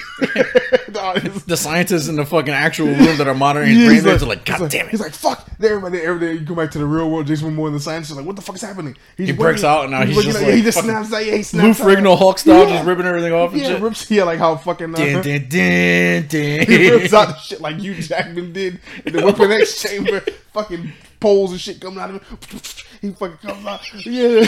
Dog, 0.92 1.20
The 1.46 1.56
scientists 1.56 2.08
in 2.08 2.16
the 2.16 2.24
fucking 2.26 2.52
actual 2.52 2.88
room 2.88 3.16
that 3.18 3.26
are 3.28 3.34
monitoring 3.34 3.68
his 3.70 3.78
brain 3.86 3.94
he's 3.96 4.04
waves 4.04 4.22
are 4.22 4.26
like, 4.26 4.46
he's 4.46 4.58
God 4.58 4.70
damn 4.70 4.86
it. 4.86 4.90
He's 4.90 5.00
like, 5.00 5.12
fuck. 5.12 5.48
Everybody, 5.62 5.98
every 6.00 6.20
day 6.20 6.32
you 6.34 6.40
go 6.40 6.54
back 6.54 6.70
to 6.72 6.78
the 6.78 6.86
real 6.86 7.10
world, 7.10 7.26
Jason 7.26 7.54
Momoa 7.54 7.66
and 7.68 7.76
the 7.76 7.80
scientists 7.80 8.12
are 8.12 8.16
like, 8.16 8.26
what 8.26 8.36
the 8.36 8.42
fuck 8.42 8.56
is 8.56 8.62
happening? 8.62 8.96
He's 9.16 9.28
He 9.28 9.32
breaks 9.34 9.62
out 9.64 9.82
and 9.82 9.92
now 9.92 10.04
he's 10.04 10.16
looking 10.16 10.32
just 10.32 10.42
at- 10.42 10.48
like 10.48 10.56
he 10.56 10.62
just 10.62 10.78
snaps 10.82 11.12
out. 11.12 11.24
Yeah, 11.24 11.36
he 11.36 11.42
snaps 11.42 11.80
out. 11.80 11.86
Ferrigno 11.86 12.16
Hulk 12.18 12.38
style, 12.38 12.64
Yeah. 12.68 12.76
just 12.76 12.86
ripping 12.86 13.06
everything 13.06 13.32
off 13.32 13.52
and 13.52 13.60
Yeah, 13.62 13.68
shit. 13.68 13.82
rips. 13.82 14.10
Yeah, 14.10 14.24
like 14.24 14.38
how 14.38 14.56
fucking. 14.56 14.94
Uh, 14.94 14.98
Dun, 14.98 15.22
dun, 15.22 15.48
dun, 15.48 16.26
dun. 16.28 16.66
he 16.66 16.90
rips 16.90 17.12
out 17.14 17.28
the 17.28 17.36
shit 17.38 17.60
like 17.60 17.76
Hugh 17.78 17.94
Jackman 17.94 18.52
did 18.52 18.80
in 19.06 19.12
the 19.12 19.24
Weapon 19.24 19.52
X 19.52 19.80
chamber. 19.82 20.20
Fucking 20.52 20.92
poles 21.20 21.52
and 21.52 21.60
shit 21.60 21.80
coming 21.80 22.00
out 22.00 22.10
of 22.10 22.16
him. 22.22 22.60
He 23.00 23.10
fucking 23.12 23.36
comes 23.38 23.64
out. 23.66 23.80
Yeah. 24.04 24.44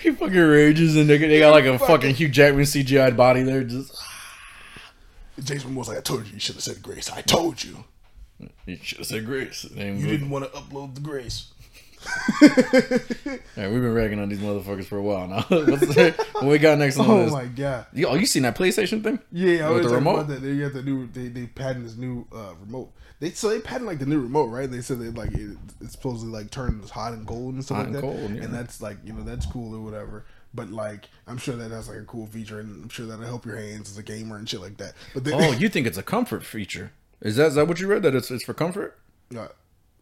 He 0.00 0.10
fucking 0.12 0.34
rages 0.36 0.96
and 0.96 1.08
they, 1.08 1.18
they 1.18 1.38
got 1.38 1.50
like 1.52 1.64
a 1.64 1.78
fucking 1.78 2.14
Hugh 2.14 2.28
Jackman 2.28 2.64
CGI 2.64 3.16
body 3.16 3.42
there. 3.42 3.62
Just 3.64 3.94
Jason 5.42 5.74
Momoa's 5.74 5.88
like, 5.88 5.98
I 5.98 6.00
told 6.02 6.26
you, 6.26 6.34
you 6.34 6.40
should 6.40 6.54
have 6.56 6.64
said 6.64 6.82
grace. 6.82 7.10
I 7.10 7.20
told 7.22 7.62
you. 7.62 7.84
you 8.66 8.78
should 8.82 8.98
have 8.98 9.06
said 9.06 9.24
Grace. 9.26 9.66
Name 9.70 9.96
You 9.98 10.06
was- 10.06 10.12
didn't 10.12 10.30
want 10.30 10.44
to 10.52 10.58
upload 10.58 10.94
the 10.94 11.00
grace. 11.00 11.48
Yeah, 13.56 13.68
we've 13.68 13.82
been 13.82 13.92
ragging 13.92 14.18
on 14.20 14.28
these 14.30 14.38
motherfuckers 14.38 14.86
for 14.86 14.96
a 14.96 15.02
while 15.02 15.26
now. 15.28 15.42
What's 15.48 15.80
the, 15.94 16.14
what 16.32 16.46
we 16.46 16.58
got 16.58 16.78
next 16.78 16.98
on 16.98 17.10
Oh 17.10 17.24
this? 17.24 17.32
my 17.32 17.44
god. 17.44 17.86
You, 17.92 18.06
oh, 18.06 18.14
you 18.14 18.24
seen 18.26 18.42
that 18.44 18.56
PlayStation 18.56 19.02
thing? 19.02 19.18
Yeah, 19.30 19.66
I 19.68 19.70
With 19.70 19.82
was 19.82 19.92
the 19.92 19.96
remote? 19.98 20.14
about 20.20 20.28
that. 20.28 20.42
They 20.42 20.56
got 20.56 20.72
the 20.72 20.82
new. 20.82 21.06
They 21.08 21.28
they 21.28 21.46
patent 21.46 21.84
this 21.84 21.96
new 21.96 22.26
uh, 22.34 22.54
remote. 22.64 22.90
They 23.20 23.30
so 23.32 23.48
they 23.50 23.60
patent 23.60 23.86
like 23.86 23.98
the 23.98 24.06
new 24.06 24.20
remote, 24.20 24.46
right? 24.46 24.70
They 24.70 24.80
said 24.80 24.98
they 24.98 25.08
like 25.10 25.32
it, 25.32 25.56
it's 25.80 25.92
supposedly 25.92 26.32
like 26.32 26.50
turns 26.50 26.90
hot 26.90 27.12
and 27.12 27.26
cold 27.26 27.54
and 27.54 27.64
stuff 27.64 27.76
Hot 27.76 27.86
like 27.86 27.94
and 27.94 27.96
that. 27.96 28.00
cold, 28.00 28.34
yeah. 28.34 28.42
And 28.44 28.54
that's 28.54 28.80
like 28.80 28.96
you 29.04 29.12
know 29.12 29.22
that's 29.22 29.44
cool 29.46 29.74
or 29.74 29.80
whatever. 29.80 30.24
But 30.54 30.70
like 30.70 31.08
I'm 31.26 31.36
sure 31.38 31.54
that 31.56 31.68
that's 31.68 31.88
like 31.88 31.98
a 31.98 32.04
cool 32.04 32.26
feature, 32.26 32.60
and 32.60 32.82
I'm 32.84 32.88
sure 32.88 33.06
that'll 33.06 33.24
help 33.26 33.44
your 33.46 33.56
hands 33.58 33.90
as 33.90 33.98
a 33.98 34.02
gamer 34.02 34.36
and 34.36 34.48
shit 34.48 34.60
like 34.60 34.78
that. 34.78 34.94
But 35.14 35.24
then, 35.24 35.34
Oh, 35.34 35.52
you 35.52 35.68
think 35.68 35.86
it's 35.86 35.98
a 35.98 36.02
comfort 36.02 36.44
feature? 36.44 36.92
Is 37.20 37.36
that 37.36 37.48
is 37.48 37.54
that 37.56 37.68
what 37.68 37.78
you 37.78 37.86
read? 37.86 38.02
That 38.02 38.14
it's 38.14 38.30
it's 38.30 38.44
for 38.44 38.54
comfort? 38.54 38.98
uh, 39.36 39.48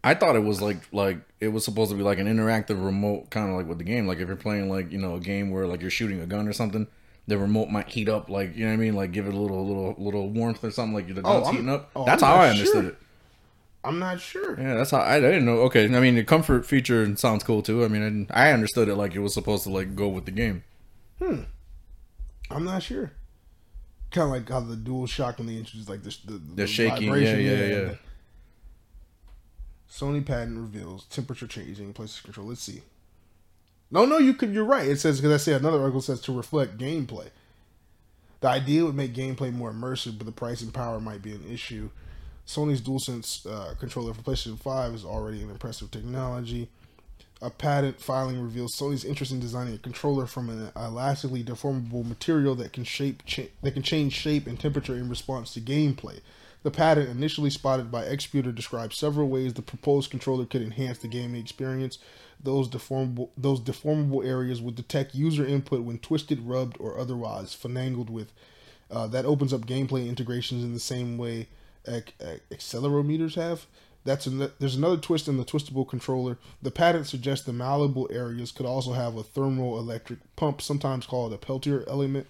I 0.04 0.14
thought 0.14 0.36
it 0.36 0.44
was 0.44 0.62
like 0.62 0.86
like 0.92 1.18
it 1.40 1.48
was 1.48 1.64
supposed 1.64 1.90
to 1.90 1.96
be 1.96 2.04
like 2.04 2.20
an 2.20 2.28
interactive 2.28 2.82
remote, 2.82 3.30
kind 3.30 3.50
of 3.50 3.56
like 3.56 3.66
with 3.66 3.78
the 3.78 3.84
game. 3.84 4.06
Like 4.06 4.18
if 4.20 4.28
you're 4.28 4.36
playing 4.36 4.70
like 4.70 4.92
you 4.92 4.98
know 4.98 5.16
a 5.16 5.20
game 5.20 5.50
where 5.50 5.66
like 5.66 5.80
you're 5.80 5.90
shooting 5.90 6.20
a 6.20 6.26
gun 6.26 6.46
or 6.46 6.52
something, 6.52 6.86
the 7.26 7.36
remote 7.36 7.68
might 7.68 7.88
heat 7.88 8.08
up. 8.08 8.30
Like 8.30 8.56
you 8.56 8.64
know 8.64 8.70
what 8.70 8.74
I 8.74 8.76
mean? 8.76 8.94
Like 8.94 9.10
give 9.10 9.26
it 9.26 9.34
a 9.34 9.36
little 9.36 9.66
little 9.66 9.94
little 9.98 10.30
warmth 10.30 10.62
or 10.62 10.70
something. 10.70 10.94
Like 10.94 11.12
the 11.12 11.20
Oh, 11.22 11.24
gun's 11.24 11.46
I'm- 11.48 11.54
heating 11.56 11.68
up. 11.68 11.90
oh, 11.96 12.04
that's 12.06 12.22
I'm 12.22 12.28
how 12.30 12.36
I 12.42 12.50
understood 12.50 12.84
sure. 12.84 12.90
it. 12.92 12.98
I'm 13.84 13.98
not 13.98 14.20
sure. 14.20 14.58
Yeah, 14.60 14.74
that's 14.74 14.90
how 14.90 14.98
I, 14.98 15.16
I 15.16 15.20
didn't 15.20 15.44
know. 15.44 15.58
Okay, 15.62 15.84
I 15.84 16.00
mean 16.00 16.16
the 16.16 16.24
comfort 16.24 16.66
feature 16.66 17.16
sounds 17.16 17.44
cool 17.44 17.62
too. 17.62 17.84
I 17.84 17.88
mean 17.88 18.26
I, 18.30 18.48
I 18.48 18.52
understood 18.52 18.88
it 18.88 18.96
like 18.96 19.14
it 19.14 19.20
was 19.20 19.34
supposed 19.34 19.64
to 19.64 19.70
like 19.70 19.94
go 19.94 20.08
with 20.08 20.24
the 20.24 20.30
game. 20.30 20.64
Hmm. 21.18 21.42
I'm 22.50 22.64
not 22.64 22.82
sure. 22.82 23.12
Kind 24.10 24.24
of 24.26 24.30
like 24.30 24.48
how 24.48 24.60
the 24.60 24.76
dual 24.76 25.06
shock 25.06 25.38
when 25.38 25.46
they 25.46 25.56
introduced 25.56 25.88
like 25.88 26.02
the 26.02 26.16
the, 26.26 26.38
The 26.54 26.66
shaking, 26.66 27.08
yeah, 27.14 27.36
yeah, 27.36 27.66
yeah. 27.66 27.94
Sony 29.90 30.24
patent 30.24 30.58
reveals 30.58 31.04
temperature 31.04 31.46
changing 31.46 31.94
PlayStation 31.94 32.24
control. 32.24 32.46
Let's 32.48 32.62
see. 32.62 32.82
No, 33.90 34.04
no, 34.04 34.18
you 34.18 34.34
could. 34.34 34.52
You're 34.52 34.64
right. 34.64 34.86
It 34.86 35.00
says 35.00 35.20
because 35.20 35.32
I 35.32 35.42
see 35.42 35.52
another 35.52 35.80
article 35.80 36.02
says 36.02 36.20
to 36.22 36.32
reflect 36.32 36.78
gameplay. 36.78 37.30
The 38.40 38.48
idea 38.48 38.84
would 38.84 38.94
make 38.94 39.14
gameplay 39.14 39.52
more 39.52 39.72
immersive, 39.72 40.18
but 40.18 40.26
the 40.26 40.32
price 40.32 40.62
and 40.62 40.72
power 40.72 41.00
might 41.00 41.22
be 41.22 41.32
an 41.32 41.44
issue. 41.50 41.90
Sony's 42.48 42.80
DualSense 42.80 43.44
uh, 43.46 43.74
controller 43.74 44.14
for 44.14 44.22
PlayStation 44.22 44.58
5 44.58 44.94
is 44.94 45.04
already 45.04 45.42
an 45.42 45.50
impressive 45.50 45.90
technology. 45.90 46.70
A 47.42 47.50
patent 47.50 48.00
filing 48.00 48.40
reveals 48.40 48.74
Sony's 48.74 49.04
interest 49.04 49.32
in 49.32 49.38
designing 49.38 49.74
a 49.74 49.78
controller 49.78 50.24
from 50.24 50.48
an 50.48 50.72
elastically 50.74 51.44
deformable 51.44 52.06
material 52.06 52.54
that 52.54 52.72
can 52.72 52.84
shape 52.84 53.22
cha- 53.26 53.52
that 53.62 53.72
can 53.72 53.82
change 53.82 54.14
shape 54.14 54.46
and 54.46 54.58
temperature 54.58 54.94
in 54.94 55.10
response 55.10 55.52
to 55.52 55.60
gameplay. 55.60 56.20
The 56.62 56.70
patent, 56.70 57.10
initially 57.10 57.50
spotted 57.50 57.92
by 57.92 58.06
Xputer, 58.06 58.54
describes 58.54 58.96
several 58.96 59.28
ways 59.28 59.52
the 59.52 59.62
proposed 59.62 60.10
controller 60.10 60.46
could 60.46 60.62
enhance 60.62 60.98
the 60.98 61.06
gaming 61.06 61.40
experience. 61.40 61.98
Those 62.42 62.66
deformable 62.66 63.28
those 63.36 63.60
deformable 63.60 64.26
areas 64.26 64.62
would 64.62 64.74
detect 64.74 65.14
user 65.14 65.44
input 65.44 65.82
when 65.82 65.98
twisted, 65.98 66.40
rubbed, 66.40 66.78
or 66.80 66.98
otherwise 66.98 67.52
finangled 67.52 68.08
with. 68.08 68.32
Uh, 68.90 69.06
that 69.06 69.26
opens 69.26 69.52
up 69.52 69.66
gameplay 69.66 70.08
integrations 70.08 70.64
in 70.64 70.72
the 70.72 70.80
same 70.80 71.18
way 71.18 71.46
ac- 71.88 72.14
ac- 72.20 72.40
accelerometers 72.52 73.34
have. 73.34 73.66
That's 74.04 74.26
an, 74.26 74.50
there's 74.58 74.76
another 74.76 74.96
twist 74.96 75.28
in 75.28 75.36
the 75.36 75.44
twistable 75.44 75.86
controller. 75.86 76.38
The 76.62 76.70
patent 76.70 77.06
suggests 77.06 77.44
the 77.44 77.52
malleable 77.52 78.08
areas 78.10 78.52
could 78.52 78.64
also 78.66 78.92
have 78.92 79.16
a 79.16 79.22
thermoelectric 79.22 80.18
pump, 80.36 80.62
sometimes 80.62 81.04
called 81.06 81.32
a 81.32 81.38
Peltier 81.38 81.84
element. 81.88 82.26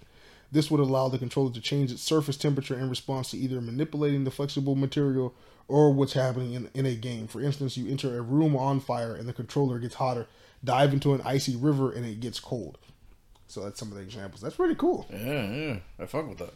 This 0.51 0.71
would 0.71 0.81
allow 0.81 1.09
the 1.09 1.19
controller 1.19 1.53
to 1.53 1.61
change 1.61 1.93
its 1.93 2.03
surface 2.03 2.37
temperature 2.37 2.79
in 2.79 2.89
response 2.89 3.31
to 3.31 3.37
either 3.39 3.61
manipulating 3.61 4.25
the 4.25 4.31
flexible 4.31 4.75
material 4.75 5.35
or 5.69 5.93
what's 5.93 6.15
happening 6.15 6.55
in, 6.55 6.71
in 6.73 6.87
a 6.87 6.95
game. 6.95 7.27
For 7.29 7.43
instance, 7.43 7.77
you 7.77 7.91
enter 7.91 8.17
a 8.17 8.23
room 8.23 8.57
on 8.57 8.81
fire 8.81 9.15
and 9.15 9.29
the 9.29 9.35
controller 9.35 9.79
gets 9.79 9.97
hotter, 9.97 10.27
dive 10.65 10.95
into 10.95 11.13
an 11.13 11.21
icy 11.25 11.55
river 11.55 11.93
and 11.93 12.07
it 12.07 12.21
gets 12.21 12.41
cold. 12.41 12.79
So 13.47 13.63
that's 13.63 13.79
some 13.79 13.89
of 13.93 13.97
the 13.99 14.03
examples. 14.03 14.41
That's 14.41 14.57
pretty 14.57 14.75
cool. 14.75 15.07
Yeah, 15.11 15.51
yeah, 15.51 15.77
I 15.99 16.07
fuck 16.07 16.29
with 16.29 16.39
that. 16.39 16.55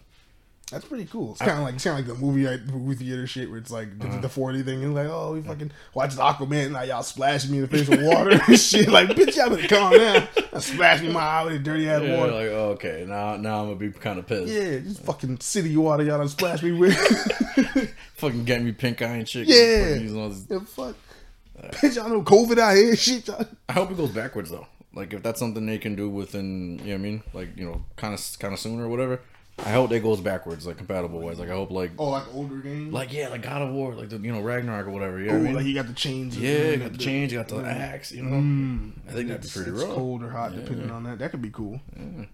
That's 0.73 0.87
pretty 0.87 1.05
cool. 1.05 1.33
It's 1.33 1.41
kind 1.41 1.59
of 1.59 1.65
like 1.65 1.75
it's 1.75 1.85
kind 1.85 2.01
of 2.01 2.09
like 2.09 2.19
the 2.19 2.25
movie 2.25 2.47
like, 2.47 2.65
movie 2.65 3.05
theater 3.05 3.27
shit 3.27 3.51
where 3.51 3.59
it's 3.59 3.71
like 3.71 3.99
the, 3.99 4.07
uh-huh. 4.09 4.21
the 4.21 4.29
forty 4.31 4.63
thing 4.63 4.83
and 4.83 4.95
like 4.95 5.07
oh 5.07 5.35
we 5.35 5.43
fucking 5.43 5.71
watch 5.93 6.15
the 6.15 6.23
Aquaman 6.23 6.73
now 6.73 6.83
y'all 6.83 7.03
splash 7.03 7.47
me 7.47 7.59
in 7.59 7.63
the 7.63 7.69
face 7.69 7.87
with 7.87 8.03
water 8.03 8.41
and 8.49 8.59
shit 8.59 8.89
like 8.89 9.11
bitch 9.11 9.37
y'all 9.37 9.51
better 9.51 9.69
calm 9.69 9.93
down. 9.93 10.27
I 10.51 10.61
splash 10.61 11.03
me 11.03 11.13
my 11.13 11.21
eye 11.21 11.45
with 11.45 11.63
dirty 11.63 11.89
ass 11.89 12.03
Yeah, 12.03 12.19
water. 12.19 12.33
like 12.33 12.49
oh, 12.49 12.71
okay, 12.71 13.05
now 13.07 13.37
now 13.37 13.61
I'm 13.61 13.67
gonna 13.67 13.77
be 13.77 13.91
kind 13.91 14.19
of 14.19 14.27
pissed. 14.27 14.51
Yeah, 14.51 14.79
just 14.79 15.03
fucking 15.03 15.41
city 15.41 15.77
water 15.77 16.05
y'all 16.05 16.17
done 16.17 16.29
splash 16.29 16.63
me 16.63 16.73
with. 16.73 16.97
Fucking 18.15 18.45
get 18.45 18.63
me 18.63 18.73
pink 18.73 19.03
eye 19.03 19.17
and 19.17 19.29
shit. 19.29 19.49
Yeah. 19.49 19.89
Fucking 19.89 20.03
using 20.03 20.21
all 20.21 20.29
this- 20.31 20.47
yeah, 20.49 20.59
fuck. 20.61 20.97
Uh, 21.61 21.69
bitch, 21.69 21.97
y'all 21.97 22.09
know 22.09 22.23
COVID 22.23 22.57
out 22.57 22.77
here. 22.77 22.97
Shit, 22.97 23.27
y'all. 23.29 23.45
I 23.69 23.73
hope 23.75 23.91
it 23.91 23.97
goes 23.97 24.11
backwards 24.11 24.51
though. 24.51 24.67
Like 24.95 25.13
if 25.13 25.23
that's 25.23 25.39
something 25.39 25.67
they 25.67 25.79
can 25.79 25.97
do 25.97 26.09
within, 26.09 26.79
you 26.79 26.85
know 26.85 26.91
what 26.93 26.95
I 26.95 26.99
mean? 26.99 27.23
Like 27.33 27.57
you 27.57 27.65
know, 27.65 27.85
kind 27.97 28.15
of 28.15 28.39
kind 28.39 28.55
of 28.55 28.61
sooner 28.61 28.85
or 28.85 28.89
whatever. 28.89 29.21
I 29.59 29.71
hope 29.71 29.93
it 29.93 30.01
goes 30.03 30.21
backwards, 30.21 30.67
like 30.67 30.77
compatible 30.79 31.21
wise. 31.21 31.39
Like 31.39 31.49
I 31.51 31.53
hope 31.53 31.71
like 31.71 31.93
Oh, 31.99 32.09
like 32.11 32.25
older 32.35 32.57
games. 32.57 32.93
like 32.93 33.13
yeah, 33.13 33.29
like 33.29 33.43
God 33.43 33.63
of 33.63 33.71
War, 33.71 33.95
like 33.95 34.09
the 34.09 34.19
you 34.19 34.33
know 34.33 34.41
Ragnarok 34.41 34.87
or 34.87 34.91
whatever. 34.91 35.21
You 35.21 35.27
know 35.27 35.33
oh, 35.35 35.37
I 35.37 35.41
mean? 35.43 35.55
like 35.55 35.67
you 35.67 35.75
got 35.75 35.87
the 35.87 35.93
chains. 35.93 36.37
yeah, 36.37 36.71
you 36.71 36.77
got 36.79 36.93
the 36.93 36.99
change, 36.99 37.33
you 37.33 37.39
got 37.39 37.49
the 37.49 37.59
axe. 37.65 38.11
You 38.13 38.23
know, 38.25 38.37
Mm. 38.37 38.93
I 39.09 39.13
think 39.13 39.29
that'd 39.29 39.43
be 39.43 39.47
It's, 39.47 39.55
pretty 39.57 39.71
it's 39.71 39.83
rough. 39.83 39.95
cold 39.95 40.23
or 40.25 40.31
hot 40.31 40.55
depending 40.55 40.91
on 40.91 41.05
that. 41.05 41.19
That 41.21 41.31
could 41.31 41.43
be 41.43 41.51
cool. 41.51 41.81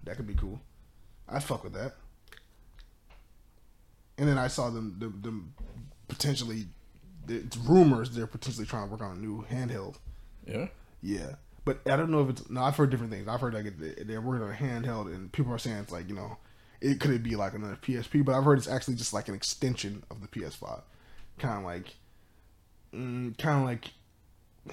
That 0.05 0.17
could 0.17 0.27
be 0.27 0.35
cool. 0.35 0.61
I'd 1.29 1.43
fuck 1.45 1.65
with 1.65 1.75
that. 1.75 1.95
And 4.17 4.29
then 4.29 4.39
I 4.39 4.49
saw 4.49 4.71
them, 4.71 4.97
them, 4.99 5.21
them 5.23 5.55
potentially. 6.09 6.67
It's 7.29 7.57
rumors 7.59 8.11
they're 8.11 8.27
potentially 8.27 8.67
trying 8.67 8.87
to 8.87 8.91
work 8.91 9.03
on 9.03 9.17
a 9.17 9.21
new 9.21 9.45
handheld. 9.51 9.97
Yeah. 10.47 10.69
Yeah, 11.03 11.35
but 11.65 11.81
I 11.87 11.97
don't 11.97 12.11
know 12.11 12.23
if 12.23 12.31
it's. 12.31 12.51
No, 12.51 12.63
I've 12.63 12.75
heard 12.77 12.91
different 12.91 13.13
things. 13.13 13.29
I've 13.29 13.41
heard 13.41 13.55
like 13.55 13.67
they're 14.07 14.21
working 14.21 14.43
on 14.45 14.51
a 14.51 14.55
handheld, 14.55 15.15
and 15.15 15.31
people 15.31 15.53
are 15.53 15.59
saying 15.59 15.77
it's 15.77 15.93
like 15.93 16.09
you 16.09 16.15
know, 16.17 16.39
it 16.81 17.01
could 17.01 17.23
be 17.23 17.37
like 17.37 17.55
another 17.55 17.77
PSP, 17.77 18.25
but 18.25 18.35
I've 18.35 18.45
heard 18.45 18.59
it's 18.59 18.69
actually 18.69 18.95
just 18.95 19.13
like 19.13 19.29
an 19.29 19.35
extension 19.35 20.03
of 20.11 20.21
the 20.21 20.29
PS5, 20.29 20.83
kind 21.39 21.59
of 21.59 21.65
like, 21.65 21.95
mm, 22.95 23.37
kind 23.39 23.59
of 23.61 23.65
like, 23.65 23.85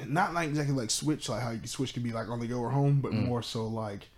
not 0.08 0.34
like 0.34 0.50
exactly 0.50 0.76
like 0.76 0.92
Switch, 0.92 1.30
like 1.30 1.42
how 1.42 1.52
you 1.52 1.66
Switch 1.68 1.94
can 1.94 2.04
be 2.04 2.12
like 2.12 2.28
on 2.30 2.40
the 2.40 2.48
go 2.48 2.58
or 2.60 2.70
home, 2.70 3.00
but 3.02 3.14
more 3.14 3.42
so 3.42 3.66
like, 3.68 4.10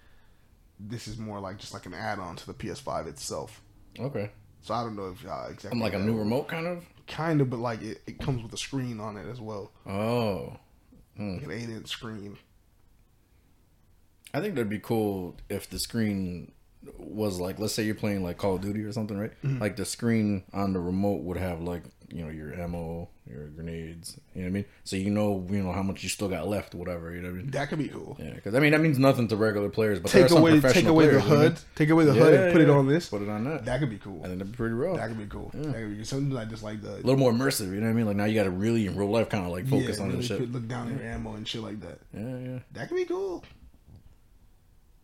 this 0.80 1.08
is 1.08 1.18
more 1.18 1.40
like 1.40 1.58
just 1.58 1.74
like 1.74 1.86
an 1.86 1.94
add-on 1.94 2.36
to 2.36 2.46
the 2.46 2.54
PS5 2.54 3.08
itself. 3.08 3.62
Okay. 4.00 4.32
So 4.62 4.74
I 4.74 4.84
don't 4.84 4.96
know 4.96 5.08
if 5.10 5.26
uh, 5.26 5.46
exactly 5.50 5.72
I'm 5.72 5.80
like 5.82 5.94
a 5.94 6.00
new 6.00 6.18
remote, 6.18 6.48
kind 6.50 6.68
of. 6.68 6.84
kind 7.08 7.40
of, 7.42 7.50
but 7.50 7.60
like 7.60 7.82
it, 7.82 8.02
it 8.06 8.20
comes 8.20 8.44
with 8.44 8.52
a 8.54 8.58
screen 8.58 9.00
on 9.00 9.16
it 9.18 9.28
as 9.30 9.40
well, 9.40 9.72
Oh. 9.88 10.58
like 11.18 11.44
an 11.44 11.52
eight-inch 11.52 11.88
screen. 11.88 12.38
I 14.34 14.42
think 14.42 14.56
that'd 14.56 14.70
be 14.70 14.80
cool 14.80 15.38
if 15.50 15.70
the 15.70 15.80
screen 15.80 16.52
was 16.98 17.40
like, 17.40 17.60
let's 17.60 17.74
say 17.74 17.84
you're 17.84 17.96
playing 17.96 18.24
like 18.24 18.38
Call 18.38 18.56
of 18.56 18.62
Duty 18.62 18.84
or 18.84 18.92
something, 18.92 19.18
right? 19.18 19.32
Mm-hmm. 19.44 19.60
Like 19.60 19.76
the 19.76 19.86
screen 19.86 20.44
on 20.54 20.74
the 20.74 20.80
remote 20.80 21.24
would 21.24 21.38
have 21.38 21.62
like, 21.62 21.84
you 22.10 22.24
know, 22.24 22.30
your 22.30 22.54
ammo, 22.54 23.10
your 23.30 23.48
grenades. 23.48 24.18
You 24.34 24.42
know 24.42 24.46
what 24.46 24.50
I 24.50 24.54
mean? 24.54 24.66
So 24.84 24.96
you 24.96 25.10
know, 25.10 25.46
you 25.50 25.62
know 25.62 25.72
how 25.72 25.84
much 25.84 26.04
you 26.04 26.10
still 26.10 26.30
got 26.30 26.48
left, 26.48 26.74
whatever. 26.74 27.14
You 27.14 27.22
know 27.22 27.30
what 27.30 27.36
I 27.36 27.38
mean? 27.40 27.52
That 27.52 27.70
could 27.70 27.80
be 27.80 27.90
cool. 27.90 28.16
Yeah, 28.20 28.34
because 28.34 28.56
I 28.56 28.60
mean 28.60 28.72
that 28.72 28.82
means 28.82 28.98
nothing 28.98 29.28
to 29.28 29.36
regular 29.36 29.70
players, 29.70 30.00
but 30.00 30.12
take 30.12 30.32
away 30.32 30.60
take 30.62 30.86
away 30.86 31.08
the 31.08 31.20
players, 31.20 31.24
you 31.26 31.30
know? 31.30 31.38
hood, 31.38 31.60
take 31.76 31.90
away 31.90 32.06
the 32.06 32.14
hood, 32.14 32.34
Yeah, 32.34 32.40
and 32.44 32.54
put 32.54 32.62
it 32.62 32.70
on 32.70 32.88
this. 32.88 33.10
Put 33.10 33.22
it 33.22 33.30
on 33.30 33.44
that. 33.46 33.66
That 33.66 33.80
could 33.80 33.90
be 33.90 33.98
cool. 33.98 34.22
I 34.24 34.28
think 34.28 34.40
that'd 34.40 34.54
be 34.54 34.58
pretty 34.58 34.76
rough. 34.76 34.98
That 34.98 35.10
could 35.10 35.18
be 35.18 35.26
cool. 35.26 35.52
That 35.54 35.74
could 35.74 35.98
be 35.98 36.04
something 36.06 36.30
like 36.30 36.50
just 36.50 36.64
like 36.64 36.82
the 36.82 36.96
a 36.96 37.04
little 37.04 37.18
more 37.18 37.32
immersive. 37.32 37.74
You 37.74 37.82
know 37.82 37.88
what 37.88 37.92
I 37.92 37.94
mean? 37.94 38.06
Like 38.06 38.16
now 38.16 38.26
you 38.26 38.36
got 38.36 38.44
to 38.44 38.52
really 38.52 38.88
in 38.88 38.96
real 38.96 39.10
life 39.10 39.30
kind 39.30 39.46
of 39.46 39.52
like 39.52 39.68
focus 39.68 39.98
yeah, 39.98 40.04
on 40.04 40.10
really 40.10 40.20
this 40.20 40.28
shit. 40.28 40.52
look 40.52 40.68
down 40.68 40.92
at 40.92 41.02
your 41.02 41.12
ammo 41.12 41.34
and 41.34 41.48
shit 41.48 41.62
like 41.62 41.82
that. 41.82 42.00
Yeah, 42.14 42.38
yeah. 42.38 42.60
That 42.74 42.88
could 42.88 42.96
be 42.96 43.06
cool. 43.06 43.44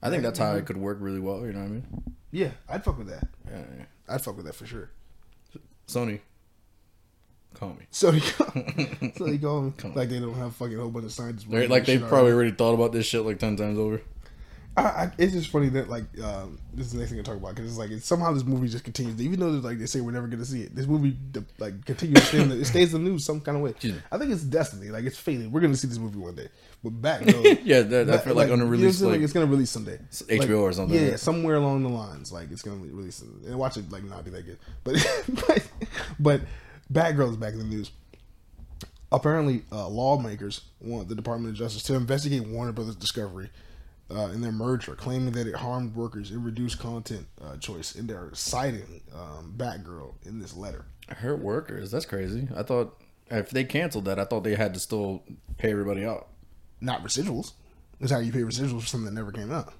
I 0.03 0.09
think 0.09 0.23
that's 0.23 0.39
how 0.39 0.55
it 0.55 0.65
could 0.65 0.77
work 0.77 0.97
really 0.99 1.19
well. 1.19 1.45
You 1.45 1.53
know 1.53 1.59
what 1.59 1.65
I 1.65 1.69
mean? 1.69 1.85
Yeah, 2.31 2.51
I'd 2.67 2.83
fuck 2.83 2.97
with 2.97 3.07
that. 3.07 3.27
Yeah, 3.49 3.63
yeah. 3.77 3.85
I'd 4.09 4.21
fuck 4.21 4.35
with 4.35 4.45
that 4.45 4.55
for 4.55 4.65
sure. 4.65 4.89
Sony, 5.87 6.19
call 7.53 7.69
me. 7.69 7.85
So 7.91 8.11
they 8.11 8.19
go, 8.19 9.11
so 9.15 9.25
they 9.25 9.37
go 9.37 9.73
like 9.95 10.09
they 10.09 10.19
don't 10.19 10.33
have 10.35 10.55
fucking 10.55 10.77
whole 10.77 10.89
bunch 10.89 11.05
of 11.05 11.11
scientists. 11.11 11.47
Right, 11.47 11.69
like 11.69 11.85
they 11.85 11.97
probably 11.97 12.31
already. 12.31 12.51
thought 12.51 12.73
about 12.73 12.91
this 12.91 13.05
shit 13.05 13.23
like 13.23 13.39
ten 13.39 13.55
times 13.55 13.77
over. 13.77 14.01
I, 14.75 14.81
I, 14.81 15.11
it's 15.19 15.33
just 15.33 15.49
funny 15.49 15.69
that 15.69 15.87
like 15.87 16.05
um, 16.23 16.57
this 16.73 16.87
is 16.87 16.93
the 16.93 16.99
next 16.99 17.11
thing 17.11 17.19
I 17.19 17.23
talk 17.23 17.37
about 17.37 17.53
because 17.55 17.69
it's 17.69 17.77
like 17.77 17.91
it's, 17.91 18.07
somehow 18.07 18.33
this 18.33 18.43
movie 18.43 18.67
just 18.67 18.83
continues. 18.83 19.21
Even 19.21 19.39
though 19.39 19.49
like 19.49 19.77
they 19.77 19.85
say 19.85 20.01
we're 20.01 20.11
never 20.11 20.27
gonna 20.27 20.45
see 20.45 20.63
it, 20.63 20.75
this 20.75 20.87
movie 20.87 21.15
the, 21.31 21.45
like 21.59 21.85
continues. 21.85 22.19
to 22.21 22.25
stay 22.25 22.41
in 22.41 22.49
the, 22.49 22.59
it 22.59 22.65
stays 22.65 22.93
in 22.93 23.03
the 23.03 23.09
news 23.11 23.23
some 23.23 23.39
kind 23.39 23.57
of 23.57 23.63
way. 23.63 23.75
Me. 23.83 23.95
I 24.11 24.17
think 24.17 24.31
it's 24.31 24.41
destiny. 24.41 24.89
Like 24.89 25.03
it's 25.05 25.17
fate. 25.17 25.47
We're 25.49 25.61
gonna 25.61 25.75
see 25.75 25.87
this 25.87 25.99
movie 25.99 26.17
one 26.17 26.35
day. 26.35 26.47
But 26.83 27.01
back 27.01 27.21
though, 27.25 27.41
Yeah, 27.63 27.81
that, 27.81 28.07
that 28.07 28.23
feel 28.25 28.35
like, 28.35 28.49
you 28.49 28.57
know 28.57 28.65
what 28.65 28.73
I'm 28.73 29.09
like, 29.09 29.21
it's 29.21 29.33
gonna 29.33 29.45
release 29.45 29.71
someday. 29.71 29.99
HBO 30.11 30.39
Like, 30.39 30.49
or 30.49 30.73
something, 30.73 30.99
Yeah, 30.99 31.15
somewhere 31.15 31.55
along 31.55 31.83
the 31.83 31.89
lines, 31.89 32.31
like 32.31 32.51
it's 32.51 32.61
gonna 32.61 32.77
release. 32.77 33.21
And 33.21 33.57
watch 33.57 33.77
it 33.77 33.89
like 33.91 34.03
not 34.03 34.25
be 34.25 34.31
that 34.31 34.45
good, 34.45 34.57
but 34.83 34.95
but, 35.47 35.69
but 36.19 36.41
Batgirl 36.91 37.31
is 37.31 37.37
back 37.37 37.53
in 37.53 37.59
the 37.59 37.65
news. 37.65 37.91
Apparently, 39.11 39.61
uh, 39.71 39.87
lawmakers 39.87 40.61
want 40.81 41.07
the 41.07 41.15
Department 41.15 41.53
of 41.53 41.57
Justice 41.57 41.83
to 41.83 41.93
investigate 41.93 42.47
Warner 42.47 42.71
Brothers' 42.71 42.95
discovery 42.95 43.51
uh, 44.09 44.29
in 44.33 44.41
their 44.41 44.51
merger, 44.51 44.95
claiming 44.95 45.33
that 45.33 45.47
it 45.47 45.55
harmed 45.55 45.95
workers 45.95 46.31
and 46.31 46.43
reduced 46.43 46.79
content 46.79 47.27
uh, 47.39 47.55
choice. 47.57 47.93
And 47.93 48.09
they're 48.09 48.31
citing 48.33 49.01
um, 49.13 49.53
Batgirl 49.55 50.13
in 50.25 50.39
this 50.39 50.55
letter. 50.55 50.85
Hurt 51.09 51.39
workers. 51.39 51.91
That's 51.91 52.07
crazy. 52.07 52.47
I 52.55 52.63
thought 52.63 52.99
if 53.29 53.51
they 53.51 53.63
canceled 53.63 54.05
that, 54.05 54.19
I 54.19 54.25
thought 54.25 54.43
they 54.43 54.55
had 54.55 54.73
to 54.73 54.79
still 54.79 55.23
pay 55.57 55.71
everybody 55.71 56.05
out. 56.05 56.27
Not 56.83 57.01
residuals. 57.03 57.53
That's 57.99 58.11
how 58.11 58.19
you 58.19 58.33
pay 58.33 58.41
residuals 58.41 58.81
for 58.81 58.87
something 58.87 59.05
that 59.05 59.19
never 59.19 59.31
came 59.31 59.51
out. 59.51 59.73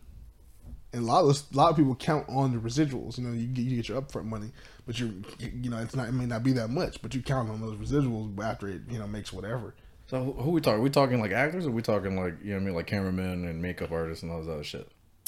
And 0.94 1.04
a 1.04 1.06
lot 1.06 1.26
of 1.26 1.42
a 1.54 1.58
lot 1.58 1.72
of 1.72 1.76
people 1.76 1.96
count 1.96 2.26
on 2.30 2.54
the 2.54 2.60
residuals. 2.60 3.18
You 3.18 3.26
know, 3.26 3.34
you 3.34 3.48
get, 3.48 3.64
you 3.64 3.76
get 3.76 3.90
your 3.90 4.02
upfront 4.02 4.26
money, 4.26 4.52
but 4.86 4.98
you 5.00 5.22
you 5.40 5.70
know 5.70 5.80
it's 5.80 5.96
not 5.96 6.08
it 6.08 6.14
may 6.14 6.26
not 6.26 6.44
be 6.44 6.54
that 6.54 6.70
much, 6.70 7.02
but 7.02 7.14
you 7.14 7.22
count 7.22 7.50
on 7.50 7.60
those 7.60 7.76
residuals 7.76 8.40
after 8.42 8.70
it 8.70 8.84
you 8.90 9.00
know 9.00 9.08
makes 9.08 9.34
whatever. 9.34 9.76
So 10.08 10.24
who 10.24 10.52
we 10.52 10.62
talking? 10.62 10.82
we 10.82 10.90
talking 10.90 11.20
like 11.20 11.32
actors, 11.32 11.66
or 11.66 11.72
we 11.72 11.82
talking 11.82 12.16
like 12.16 12.36
you 12.44 12.52
know 12.52 12.58
I 12.58 12.60
mean, 12.60 12.76
like 12.76 12.88
cameramen 12.88 13.46
and 13.46 13.62
makeup 13.62 13.92
artists 13.92 14.24
and 14.24 14.32
all 14.32 14.40
this 14.40 14.50
other 14.50 14.64
shit? 14.64 14.88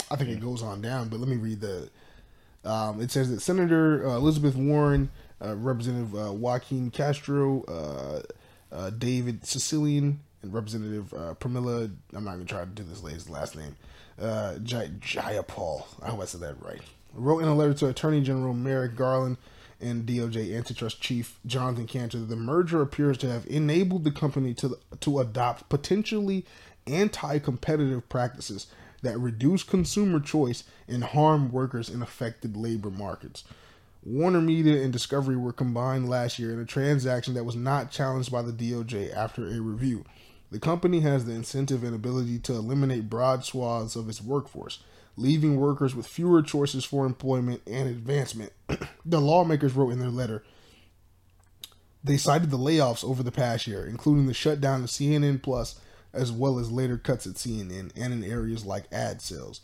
I 0.10 0.15
think 0.15 0.30
it 0.30 0.39
goes 0.39 0.61
on 0.61 0.81
down, 0.81 1.10
but 1.10 1.19
let 1.19 1.27
me 1.27 1.38
read 1.38 1.61
the. 1.61 1.89
Um, 2.64 3.02
it 3.02 3.11
says 3.11 3.30
that 3.30 3.41
Senator 3.41 4.07
uh, 4.07 4.15
Elizabeth 4.15 4.56
Warren, 4.56 5.10
uh, 5.43 5.56
Representative 5.56 6.15
uh, 6.15 6.31
Joaquin 6.31 6.89
Castro, 6.89 7.64
uh, 7.64 8.22
uh, 8.72 8.89
David 8.91 9.41
Cicilline, 9.43 10.18
Representative 10.51 11.13
uh, 11.13 11.34
Pramila. 11.35 11.91
I'm 12.13 12.23
not 12.23 12.34
gonna 12.34 12.45
try 12.45 12.61
to 12.61 12.65
do 12.65 12.84
this 12.84 13.03
lady's 13.03 13.30
last 13.30 13.55
name. 13.55 13.76
Uh, 14.19 14.57
Jay, 14.59 14.91
Jayapal. 14.99 15.85
I 16.01 16.09
hope 16.09 16.22
I 16.22 16.26
said 16.26 16.41
that 16.41 16.61
right. 16.61 16.81
Wrote 17.13 17.39
in 17.39 17.47
a 17.47 17.55
letter 17.55 17.73
to 17.76 17.88
Attorney 17.88 18.22
General 18.22 18.53
Merrick 18.53 18.95
Garland 18.95 19.38
and 19.81 20.05
DOJ 20.05 20.55
Antitrust 20.55 21.01
Chief 21.01 21.39
Jonathan 21.45 21.88
Kanter 21.88 22.11
that 22.11 22.30
the 22.30 22.35
merger 22.35 22.81
appears 22.81 23.17
to 23.19 23.30
have 23.30 23.45
enabled 23.47 24.03
the 24.03 24.11
company 24.11 24.53
to 24.55 24.77
to 24.99 25.19
adopt 25.19 25.69
potentially 25.69 26.45
anti-competitive 26.88 28.07
practices 28.09 28.67
that 29.01 29.17
reduce 29.17 29.63
consumer 29.63 30.19
choice 30.19 30.63
and 30.88 31.03
harm 31.03 31.51
workers 31.51 31.89
in 31.89 32.01
affected 32.01 32.55
labor 32.55 32.89
markets. 32.89 33.43
Warner 34.03 34.41
Media 34.41 34.84
and 34.84 34.93
Discovery 34.93 35.35
were 35.35 35.51
combined 35.51 36.07
last 36.07 36.38
year 36.38 36.53
in 36.53 36.59
a 36.59 36.65
transaction 36.65 37.34
that 37.34 37.43
was 37.43 37.55
not 37.55 37.91
challenged 37.91 38.31
by 38.31 38.43
the 38.43 38.51
DOJ 38.51 39.13
after 39.15 39.47
a 39.47 39.59
review. 39.59 40.05
The 40.51 40.59
company 40.59 40.99
has 41.01 41.26
the 41.26 41.34
incentive 41.34 41.84
and 41.84 41.95
ability 41.95 42.39
to 42.39 42.53
eliminate 42.53 43.09
broad 43.09 43.43
swaths 43.43 43.95
of 43.95 44.07
its 44.07 44.22
workforce, 44.22 44.80
leaving 45.17 45.57
workers 45.57 45.95
with 45.95 46.07
fewer 46.07 46.41
choices 46.41 46.85
for 46.85 47.05
employment 47.05 47.61
and 47.67 47.89
advancement. 47.89 48.51
the 49.05 49.19
lawmakers 49.19 49.73
wrote 49.73 49.91
in 49.91 49.99
their 49.99 50.09
letter. 50.09 50.43
They 52.03 52.17
cited 52.17 52.51
the 52.51 52.57
layoffs 52.57 53.03
over 53.03 53.23
the 53.23 53.31
past 53.31 53.65
year, 53.65 53.85
including 53.85 54.27
the 54.27 54.34
shutdown 54.34 54.84
of 54.84 54.89
CNN 54.89 55.41
Plus, 55.41 55.80
as 56.13 56.31
well 56.31 56.59
as 56.59 56.72
later 56.72 56.97
cuts 56.97 57.26
at 57.26 57.34
CNN 57.34 57.91
and 57.95 58.13
in 58.13 58.23
areas 58.23 58.65
like 58.65 58.85
ad 58.91 59.22
sales. 59.22 59.61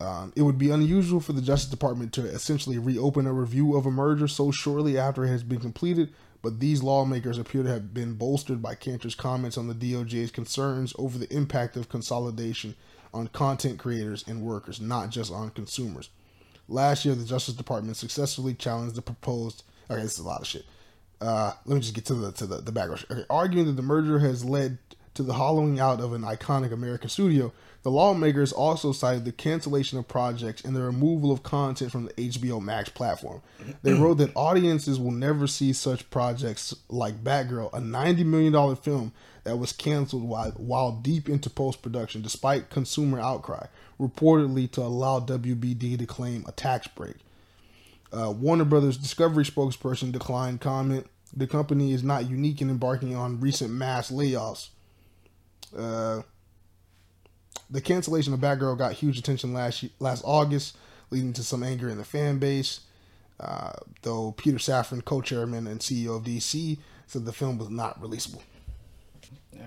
Um, 0.00 0.32
it 0.34 0.42
would 0.42 0.58
be 0.58 0.70
unusual 0.70 1.20
for 1.20 1.32
the 1.32 1.42
Justice 1.42 1.70
Department 1.70 2.12
to 2.14 2.22
essentially 2.22 2.78
reopen 2.78 3.26
a 3.26 3.32
review 3.32 3.76
of 3.76 3.86
a 3.86 3.90
merger 3.90 4.26
so 4.26 4.50
shortly 4.50 4.98
after 4.98 5.24
it 5.24 5.28
has 5.28 5.44
been 5.44 5.60
completed, 5.60 6.12
but 6.42 6.58
these 6.58 6.82
lawmakers 6.82 7.38
appear 7.38 7.62
to 7.62 7.68
have 7.68 7.94
been 7.94 8.14
bolstered 8.14 8.60
by 8.60 8.74
Kanter's 8.74 9.14
comments 9.14 9.56
on 9.56 9.68
the 9.68 9.74
DOJ's 9.74 10.32
concerns 10.32 10.92
over 10.98 11.16
the 11.16 11.32
impact 11.34 11.76
of 11.76 11.88
consolidation 11.88 12.74
on 13.14 13.28
content 13.28 13.78
creators 13.78 14.24
and 14.26 14.42
workers, 14.42 14.80
not 14.80 15.10
just 15.10 15.32
on 15.32 15.50
consumers. 15.50 16.10
Last 16.68 17.04
year, 17.04 17.14
the 17.14 17.24
Justice 17.24 17.54
Department 17.54 17.96
successfully 17.96 18.54
challenged 18.54 18.96
the 18.96 19.02
proposed. 19.02 19.62
Okay, 19.90 20.02
this 20.02 20.14
is 20.14 20.18
a 20.18 20.26
lot 20.26 20.40
of 20.40 20.46
shit. 20.46 20.64
Uh, 21.20 21.52
let 21.66 21.74
me 21.76 21.80
just 21.80 21.94
get 21.94 22.04
to 22.06 22.14
the 22.14 22.32
to 22.32 22.46
the, 22.46 22.56
the 22.56 22.72
background. 22.72 23.04
Okay, 23.10 23.24
arguing 23.30 23.66
that 23.66 23.72
the 23.72 23.82
merger 23.82 24.18
has 24.18 24.44
led 24.44 24.78
to 25.14 25.22
the 25.22 25.34
hollowing 25.34 25.78
out 25.78 26.00
of 26.00 26.12
an 26.12 26.22
iconic 26.22 26.72
American 26.72 27.08
studio, 27.08 27.52
the 27.82 27.90
lawmakers 27.90 28.52
also 28.52 28.92
cited 28.92 29.24
the 29.24 29.32
cancellation 29.32 29.98
of 29.98 30.06
projects 30.06 30.62
and 30.62 30.76
the 30.76 30.82
removal 30.82 31.32
of 31.32 31.42
content 31.42 31.90
from 31.90 32.04
the 32.04 32.12
HBO 32.14 32.62
Max 32.62 32.88
platform. 32.88 33.42
They 33.82 33.92
wrote 33.92 34.18
that 34.18 34.30
audiences 34.36 35.00
will 35.00 35.10
never 35.10 35.48
see 35.48 35.72
such 35.72 36.08
projects 36.10 36.74
like 36.88 37.24
Batgirl, 37.24 37.70
a 37.72 37.80
$90 37.80 38.24
million 38.24 38.76
film 38.76 39.12
that 39.44 39.56
was 39.56 39.72
canceled 39.72 40.22
while, 40.22 40.52
while 40.52 40.92
deep 40.92 41.28
into 41.28 41.50
post 41.50 41.82
production 41.82 42.22
despite 42.22 42.70
consumer 42.70 43.18
outcry, 43.18 43.66
reportedly 44.00 44.70
to 44.70 44.82
allow 44.82 45.18
WBD 45.18 45.98
to 45.98 46.06
claim 46.06 46.44
a 46.46 46.52
tax 46.52 46.86
break. 46.86 47.16
Uh, 48.12 48.30
Warner 48.30 48.64
Brothers 48.64 48.96
Discovery 48.96 49.44
spokesperson 49.44 50.12
declined 50.12 50.60
comment. 50.60 51.06
The 51.34 51.46
company 51.46 51.92
is 51.92 52.04
not 52.04 52.28
unique 52.30 52.60
in 52.60 52.70
embarking 52.70 53.16
on 53.16 53.40
recent 53.40 53.70
mass 53.72 54.10
layoffs. 54.12 54.68
Uh, 55.76 56.22
the 57.72 57.80
cancellation 57.80 58.34
of 58.34 58.40
Batgirl 58.40 58.78
got 58.78 58.92
huge 58.92 59.18
attention 59.18 59.52
last 59.52 59.84
last 59.98 60.22
August, 60.24 60.76
leading 61.10 61.32
to 61.32 61.42
some 61.42 61.62
anger 61.62 61.88
in 61.88 61.98
the 61.98 62.04
fan 62.04 62.38
base. 62.38 62.80
Uh, 63.40 63.72
though 64.02 64.32
Peter 64.32 64.58
Safran, 64.58 65.04
co-chairman 65.04 65.66
and 65.66 65.80
CEO 65.80 66.16
of 66.16 66.22
DC, 66.22 66.78
said 67.06 67.24
the 67.24 67.32
film 67.32 67.58
was 67.58 67.70
not 67.70 68.00
releasable. 68.00 68.42
Uh, 69.58 69.62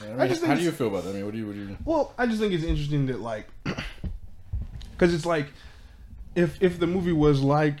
I 0.00 0.06
mean, 0.06 0.20
I 0.20 0.28
just 0.28 0.44
how 0.44 0.54
do 0.54 0.62
you 0.62 0.70
feel 0.70 0.88
about 0.88 1.04
that? 1.04 1.10
I 1.10 1.12
mean, 1.14 1.24
what 1.24 1.32
do 1.32 1.38
you, 1.38 1.46
what 1.46 1.54
do 1.54 1.60
you? 1.60 1.76
Well, 1.84 2.14
I 2.16 2.26
just 2.26 2.38
think 2.38 2.52
it's 2.52 2.62
interesting 2.62 3.06
that 3.06 3.20
like, 3.20 3.48
because 4.92 5.14
it's 5.14 5.26
like, 5.26 5.48
if 6.36 6.62
if 6.62 6.78
the 6.78 6.86
movie 6.86 7.12
was 7.12 7.40
like, 7.40 7.78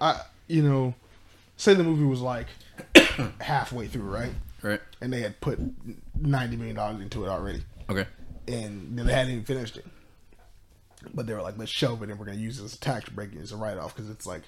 I 0.00 0.20
you 0.48 0.62
know, 0.62 0.94
say 1.56 1.74
the 1.74 1.84
movie 1.84 2.04
was 2.04 2.20
like 2.20 2.48
halfway 3.40 3.86
through, 3.86 4.10
right? 4.10 4.32
Right. 4.60 4.80
And 5.00 5.12
they 5.12 5.20
had 5.20 5.40
put 5.40 5.60
ninety 6.20 6.56
million 6.56 6.76
dollars 6.76 7.00
into 7.00 7.24
it 7.24 7.28
already. 7.28 7.62
Okay. 7.88 8.06
And 8.48 8.98
they 8.98 9.12
hadn't 9.12 9.32
even 9.32 9.44
finished 9.44 9.76
it. 9.76 9.86
But 11.14 11.26
they 11.26 11.34
were 11.34 11.42
like, 11.42 11.58
let's 11.58 11.70
shelve 11.70 12.02
it 12.02 12.10
and 12.10 12.18
we're 12.18 12.26
gonna 12.26 12.38
use 12.38 12.60
this 12.60 12.76
tax 12.76 13.08
break 13.08 13.30
as 13.36 13.52
a 13.52 13.56
write 13.56 13.78
off 13.78 13.94
because 13.94 14.10
it's 14.10 14.26
like 14.26 14.42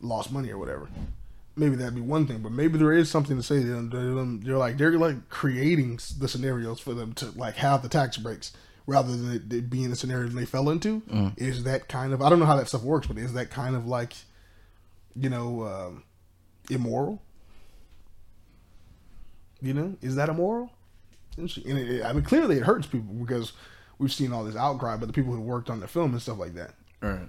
lost 0.00 0.32
money 0.32 0.50
or 0.50 0.58
whatever. 0.58 0.88
Maybe 1.56 1.76
that'd 1.76 1.94
be 1.94 2.00
one 2.00 2.26
thing, 2.26 2.38
but 2.38 2.52
maybe 2.52 2.78
there 2.78 2.92
is 2.92 3.10
something 3.10 3.36
to 3.36 3.42
say 3.42 3.60
to 3.60 3.66
them. 3.66 4.40
They're, 4.44 4.56
like 4.56 4.78
they're 4.78 4.96
like 4.96 5.28
creating 5.28 5.98
the 6.18 6.28
scenarios 6.28 6.78
for 6.78 6.94
them 6.94 7.14
to 7.14 7.32
like 7.32 7.56
have 7.56 7.82
the 7.82 7.88
tax 7.88 8.16
breaks 8.16 8.52
rather 8.86 9.14
than 9.14 9.32
it, 9.32 9.52
it 9.52 9.70
being 9.70 9.92
a 9.92 9.96
scenario 9.96 10.28
they 10.28 10.46
fell 10.46 10.70
into. 10.70 11.00
Mm. 11.02 11.34
Is 11.36 11.64
that 11.64 11.88
kind 11.88 12.12
of 12.12 12.22
I 12.22 12.30
don't 12.30 12.38
know 12.38 12.46
how 12.46 12.56
that 12.56 12.68
stuff 12.68 12.82
works, 12.82 13.06
but 13.06 13.18
is 13.18 13.34
that 13.34 13.50
kind 13.50 13.76
of 13.76 13.86
like 13.86 14.14
you 15.14 15.28
know 15.28 15.64
um, 15.64 16.04
immoral? 16.70 17.22
You 19.60 19.74
know, 19.74 19.96
is 20.00 20.14
that 20.16 20.28
immoral? 20.28 20.70
And 21.38 21.78
it, 21.78 22.04
I 22.04 22.12
mean, 22.12 22.24
clearly 22.24 22.56
it 22.56 22.64
hurts 22.64 22.86
people 22.86 23.14
because 23.14 23.52
we've 23.98 24.12
seen 24.12 24.32
all 24.32 24.44
this 24.44 24.56
outcry, 24.56 24.96
but 24.96 25.06
the 25.06 25.12
people 25.12 25.32
who 25.32 25.40
worked 25.40 25.70
on 25.70 25.80
the 25.80 25.88
film 25.88 26.12
and 26.12 26.20
stuff 26.20 26.38
like 26.38 26.54
that. 26.54 26.74
All 27.02 27.10
right. 27.10 27.28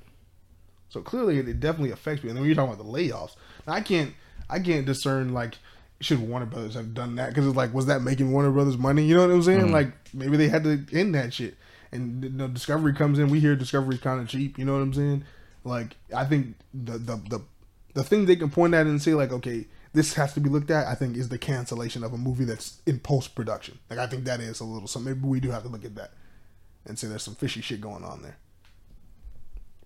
So 0.89 1.01
clearly, 1.01 1.37
it, 1.37 1.47
it 1.47 1.59
definitely 1.59 1.91
affects 1.91 2.23
me. 2.23 2.29
And 2.29 2.37
then 2.37 2.41
when 2.41 2.49
you're 2.49 2.55
talking 2.55 2.73
about 2.73 2.83
the 2.83 2.91
layoffs, 2.91 3.35
now, 3.67 3.73
I 3.73 3.81
can't, 3.81 4.13
I 4.49 4.59
can't 4.59 4.85
discern 4.85 5.33
like 5.33 5.55
should 6.01 6.19
Warner 6.19 6.45
Brothers 6.45 6.75
have 6.75 6.93
done 6.93 7.15
that 7.15 7.29
because 7.29 7.45
it's 7.45 7.55
like, 7.55 7.73
was 7.73 7.87
that 7.87 8.01
making 8.01 8.31
Warner 8.31 8.51
Brothers 8.51 8.77
money? 8.77 9.03
You 9.03 9.15
know 9.15 9.27
what 9.27 9.33
I'm 9.33 9.43
saying? 9.43 9.59
Mm-hmm. 9.61 9.73
Like 9.73 10.13
maybe 10.13 10.37
they 10.37 10.47
had 10.47 10.63
to 10.63 10.85
end 10.93 11.13
that 11.15 11.33
shit. 11.33 11.55
And 11.91 12.23
you 12.23 12.29
know, 12.29 12.47
Discovery 12.47 12.93
comes 12.93 13.19
in. 13.19 13.29
We 13.29 13.39
hear 13.39 13.55
Discovery's 13.55 13.99
kind 13.99 14.21
of 14.21 14.29
cheap. 14.29 14.57
You 14.57 14.65
know 14.65 14.73
what 14.73 14.81
I'm 14.81 14.93
saying? 14.93 15.25
Like 15.63 15.95
I 16.15 16.25
think 16.25 16.55
the 16.73 16.93
the 16.97 17.15
the 17.17 17.41
the 17.95 18.03
thing 18.03 18.25
they 18.25 18.35
can 18.35 18.49
point 18.49 18.73
at 18.73 18.85
and 18.85 19.01
say 19.01 19.13
like, 19.13 19.31
okay, 19.31 19.65
this 19.93 20.13
has 20.13 20.33
to 20.33 20.39
be 20.39 20.49
looked 20.49 20.69
at. 20.71 20.87
I 20.87 20.95
think 20.95 21.17
is 21.17 21.29
the 21.29 21.37
cancellation 21.37 22.03
of 22.03 22.13
a 22.13 22.17
movie 22.17 22.45
that's 22.45 22.81
in 22.85 22.99
post 22.99 23.35
production. 23.35 23.79
Like 23.89 23.99
I 23.99 24.07
think 24.07 24.25
that 24.25 24.39
is 24.39 24.59
a 24.59 24.65
little. 24.65 24.87
So 24.87 24.99
maybe 24.99 25.21
we 25.21 25.39
do 25.39 25.51
have 25.51 25.63
to 25.63 25.69
look 25.69 25.85
at 25.85 25.95
that 25.95 26.11
and 26.85 26.97
say 26.97 27.07
there's 27.07 27.23
some 27.23 27.35
fishy 27.35 27.61
shit 27.61 27.81
going 27.81 28.03
on 28.03 28.21
there. 28.21 28.37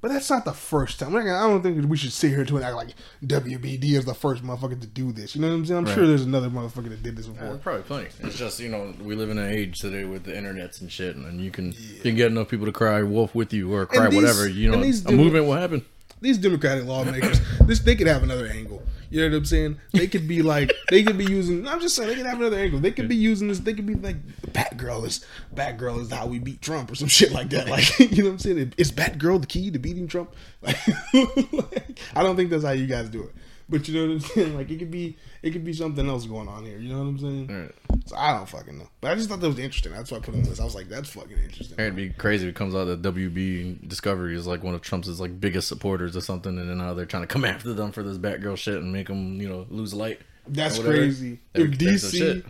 But 0.02 0.12
that's 0.12 0.30
not 0.30 0.44
the 0.44 0.52
first 0.52 1.00
time. 1.00 1.14
Like, 1.14 1.28
I 1.28 1.48
don't 1.48 1.64
think 1.64 1.90
we 1.90 1.96
should 1.96 2.12
sit 2.12 2.32
here 2.32 2.44
to 2.44 2.62
act 2.62 2.76
like 2.76 2.90
WBD 3.26 3.94
is 3.94 4.04
the 4.04 4.14
first 4.14 4.44
motherfucker 4.44 4.82
to 4.82 4.86
do 4.88 5.14
this. 5.14 5.34
You 5.34 5.40
know 5.42 5.48
what 5.48 5.54
I'm 5.54 5.66
saying? 5.66 5.78
I'm 5.78 5.86
Right. 5.86 5.96
sure 5.96 6.06
there's 6.06 6.24
another 6.26 6.50
motherfucker 6.50 6.90
that 6.90 7.02
did 7.02 7.16
this 7.16 7.28
before. 7.28 7.48
there's 7.48 7.62
probably 7.62 7.84
plenty. 7.84 8.10
It's 8.20 8.36
just 8.38 8.60
you 8.60 8.68
know 8.68 8.94
we 9.02 9.16
live 9.16 9.30
in 9.30 9.38
an 9.38 9.50
age 9.50 9.80
today 9.80 10.04
with 10.04 10.26
the 10.26 10.34
internets 10.34 10.82
and 10.82 10.92
shit, 10.92 11.16
and 11.16 11.40
you 11.40 11.52
can 11.52 11.72
you 11.72 12.02
can 12.02 12.16
get 12.16 12.28
enough 12.32 12.50
people 12.50 12.66
to 12.66 12.74
cry 12.74 13.02
wolf 13.02 13.34
with 13.34 13.54
you 13.54 13.74
or 13.74 13.86
cry 13.86 14.10
these- 14.10 14.16
whatever. 14.18 14.50
You 14.50 14.72
know, 14.72 14.82
and 14.82 14.94
a 14.94 14.98
do- 15.10 15.16
movement 15.16 15.46
will 15.46 15.54
happen. 15.56 15.86
These 16.20 16.38
Democratic 16.40 16.84
lawmakers, 16.86 17.40
this 17.62 17.80
they 17.80 17.96
could 17.96 18.08
have 18.08 18.24
another 18.24 18.48
angle. 18.48 18.84
You 19.14 19.22
know 19.22 19.30
what 19.30 19.38
I'm 19.38 19.46
saying? 19.46 19.78
They 19.92 20.08
could 20.08 20.28
be 20.28 20.42
like, 20.42 20.74
they 20.90 21.04
could 21.04 21.20
be 21.20 21.26
using. 21.26 21.68
I'm 21.68 21.80
just 21.80 21.96
saying, 21.96 22.10
they 22.10 22.16
could 22.16 22.26
have 22.26 22.40
another 22.40 22.58
angle. 22.58 22.80
They 22.80 22.90
could 22.90 23.08
be 23.08 23.16
using 23.16 23.48
this. 23.48 23.60
They 23.60 23.76
could 23.76 23.86
be 23.86 23.94
like, 23.94 24.16
Batgirl 24.54 25.06
is 25.06 25.24
Batgirl 25.54 26.02
is 26.02 26.12
how 26.12 26.26
we 26.26 26.40
beat 26.40 26.64
Trump 26.64 26.92
or 26.92 26.96
some 26.96 27.10
shit 27.10 27.32
like 27.32 27.52
that. 27.52 27.70
Like, 27.70 28.00
you 28.00 28.24
know 28.24 28.30
what 28.30 28.34
I'm 28.34 28.40
saying? 28.40 28.74
Is 28.76 28.92
Batgirl 28.92 29.42
the 29.42 29.46
key 29.46 29.70
to 29.70 29.78
beating 29.78 30.08
Trump? 30.08 30.34
Like, 30.64 30.80
like, 31.14 32.00
I 32.16 32.24
don't 32.24 32.36
think 32.36 32.50
that's 32.50 32.64
how 32.64 32.72
you 32.72 32.88
guys 32.88 33.08
do 33.08 33.22
it. 33.22 33.36
But 33.70 33.88
you 33.88 33.96
know 33.96 34.08
what 34.08 34.14
I'm 34.14 34.20
saying? 34.20 34.56
Like, 34.56 34.70
it 34.70 34.78
could 34.78 34.92
be, 34.92 35.18
it 35.42 35.52
could 35.52 35.64
be 35.64 35.74
something 35.74 36.08
else 36.08 36.26
going 36.26 36.48
on 36.48 36.66
here. 36.66 36.78
You 36.78 36.90
know 36.90 37.00
what 37.00 37.08
I'm 37.08 37.20
saying? 37.20 37.48
Right. 37.48 37.72
So 38.06 38.16
I 38.16 38.34
don't 38.34 38.48
fucking 38.48 38.78
know. 38.78 38.88
But 39.02 39.12
I 39.12 39.16
just 39.16 39.30
thought 39.30 39.40
that 39.40 39.48
was 39.48 39.60
interesting. 39.60 39.94
That's 39.94 40.12
why 40.12 40.18
I 40.18 40.20
put 40.20 40.34
it 40.34 40.38
on 40.40 40.44
this. 40.44 40.60
I 40.60 40.64
was 40.66 40.76
like, 40.76 40.90
that's 40.90 41.10
fucking 41.10 41.38
interesting. 41.38 41.80
It'd 41.80 41.96
be 41.96 42.10
crazy 42.10 42.46
if 42.48 42.52
it 42.52 42.56
comes 42.56 42.76
out 42.76 42.86
that 42.86 43.02
WB 43.02 43.88
Discovery 43.88 44.36
is 44.36 44.46
like 44.46 44.64
one 44.64 44.76
of 44.76 44.82
Trump's 44.82 45.08
like 45.20 45.40
biggest 45.40 45.68
supporters 45.68 46.18
or 46.18 46.22
something, 46.22 46.58
and 46.58 46.70
then 46.70 46.78
now 46.78 46.94
they're 46.94 47.06
trying 47.06 47.24
to 47.24 47.28
come 47.28 47.46
after 47.46 47.74
them 47.74 47.92
for 47.92 48.04
this 48.04 48.18
Batgirl 48.18 48.58
shit 48.58 48.76
and 48.76 48.92
make 48.92 49.08
them 49.08 49.40
you 49.40 49.48
know 49.48 49.66
lose 49.70 49.94
light. 49.94 50.20
That's 50.48 50.78
crazy. 50.80 51.40
If 51.54 51.62
would- 51.70 51.80
that's 51.80 52.02
some 52.02 52.12
DC 52.20 52.44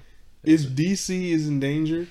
is 0.44 0.66
DC 0.66 1.32
is 1.32 1.48
in 1.48 1.60
danger, 1.60 2.08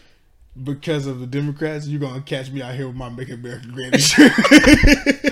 because 0.63 1.07
of 1.07 1.21
the 1.21 1.27
Democrats, 1.27 1.87
you're 1.87 2.01
gonna 2.01 2.23
catch 2.23 2.51
me 2.51 2.63
out 2.63 2.75
here 2.75 2.87
with 2.87 2.97
my 2.97 3.09
"Make 3.09 3.31
America 3.31 3.67
Great" 3.67 4.01
shirt. 4.01 4.33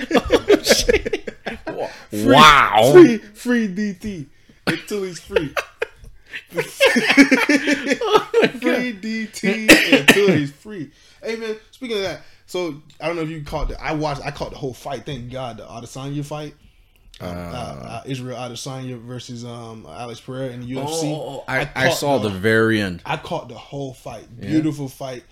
Free- 2.11 2.25
wow. 2.25 2.91
Free, 2.93 3.17
free 3.17 3.67
DT 3.67 4.27
until 4.67 5.03
he's 5.03 5.19
free. 5.19 5.53
free 6.49 6.63
DT 8.93 9.99
until 9.99 10.31
he's 10.35 10.51
free. 10.51 10.91
Hey 11.23 11.35
man, 11.37 11.55
speaking 11.71 11.97
of 11.97 12.03
that, 12.03 12.21
so 12.45 12.81
I 12.99 13.07
don't 13.07 13.15
know 13.15 13.21
if 13.21 13.29
you 13.29 13.43
caught 13.43 13.69
the. 13.69 13.81
I 13.81 13.93
watched. 13.93 14.21
I 14.25 14.31
caught 14.31 14.51
the 14.51 14.57
whole 14.57 14.73
fight. 14.73 15.05
Thank 15.05 15.31
God, 15.31 15.57
the 15.57 15.63
Adesanya 15.63 16.25
fight. 16.25 16.53
Uh, 17.21 17.25
uh, 17.25 18.03
Israel 18.05 18.35
Adesanya 18.37 18.99
versus 18.99 19.45
um, 19.45 19.85
Alex 19.87 20.19
Pereira 20.19 20.51
in 20.51 20.61
the 20.61 20.67
UFC. 20.67 21.03
Oh, 21.05 21.43
I, 21.47 21.69
I, 21.75 21.87
caught 21.87 21.97
saw 21.97 22.17
the 22.17 22.29
very 22.29 22.81
end. 22.81 23.01
I 23.05 23.17
caught 23.17 23.47
the 23.47 23.55
whole 23.55 23.93
fight. 23.93 24.25
Beautiful 24.39 24.87
fight. 24.89 25.23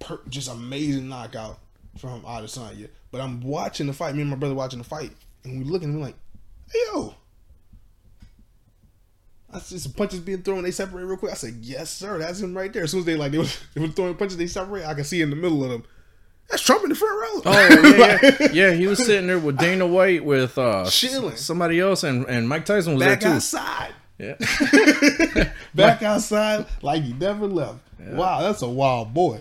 Per, 0.00 0.18
just 0.28 0.50
amazing 0.50 1.08
knockout 1.08 1.58
from 1.98 2.22
Adesanya. 2.22 2.88
But 3.12 3.20
I'm 3.20 3.40
watching 3.40 3.86
the 3.86 3.92
fight. 3.92 4.14
Me 4.14 4.22
and 4.22 4.30
my 4.30 4.36
brother 4.36 4.54
watching 4.54 4.80
the 4.80 4.84
fight, 4.84 5.12
and 5.44 5.58
we 5.58 5.64
looking. 5.64 5.90
and 5.90 5.98
we're 5.98 6.06
like, 6.06 6.16
"Hey 6.70 6.78
yo." 6.92 7.14
I 9.54 9.58
see 9.58 9.76
some 9.78 9.92
punches 9.92 10.20
being 10.20 10.42
thrown. 10.42 10.62
They 10.62 10.70
separate 10.70 11.04
real 11.04 11.18
quick. 11.18 11.32
I 11.32 11.34
said, 11.34 11.58
"Yes, 11.60 11.90
sir. 11.90 12.18
That's 12.18 12.40
him 12.40 12.56
right 12.56 12.72
there." 12.72 12.84
As 12.84 12.90
soon 12.90 13.00
as 13.00 13.06
they 13.06 13.16
like 13.16 13.32
they 13.32 13.38
were, 13.38 13.46
they 13.74 13.80
were 13.82 13.88
throwing 13.88 14.14
punches, 14.14 14.36
they 14.36 14.46
separate. 14.46 14.86
I 14.86 14.94
can 14.94 15.04
see 15.04 15.20
in 15.20 15.30
the 15.30 15.36
middle 15.36 15.62
of 15.64 15.70
them. 15.70 15.84
That's 16.48 16.62
Trump 16.62 16.82
in 16.84 16.88
the 16.90 16.94
front 16.94 17.14
row. 17.20 17.42
Oh 17.46 17.94
yeah, 17.96 18.18
yeah, 18.22 18.48
yeah. 18.52 18.72
He 18.72 18.86
was 18.86 19.04
sitting 19.04 19.26
there 19.26 19.38
with 19.38 19.58
Dana 19.58 19.86
White, 19.86 20.24
with 20.24 20.58
uh, 20.58 20.86
Chilling. 20.90 21.36
somebody 21.36 21.80
else, 21.80 22.02
and, 22.02 22.26
and 22.26 22.48
Mike 22.48 22.64
Tyson 22.66 22.94
was 22.94 23.02
back 23.02 23.20
there 23.20 23.30
too. 23.30 23.34
Back 23.34 23.36
outside. 23.36 23.94
Yeah, 24.18 25.52
back 25.74 26.02
outside 26.02 26.66
like 26.82 27.02
he 27.02 27.12
never 27.14 27.46
left. 27.46 27.78
Wow, 27.98 28.42
that's 28.42 28.62
a 28.62 28.68
wild 28.68 29.14
boy. 29.14 29.40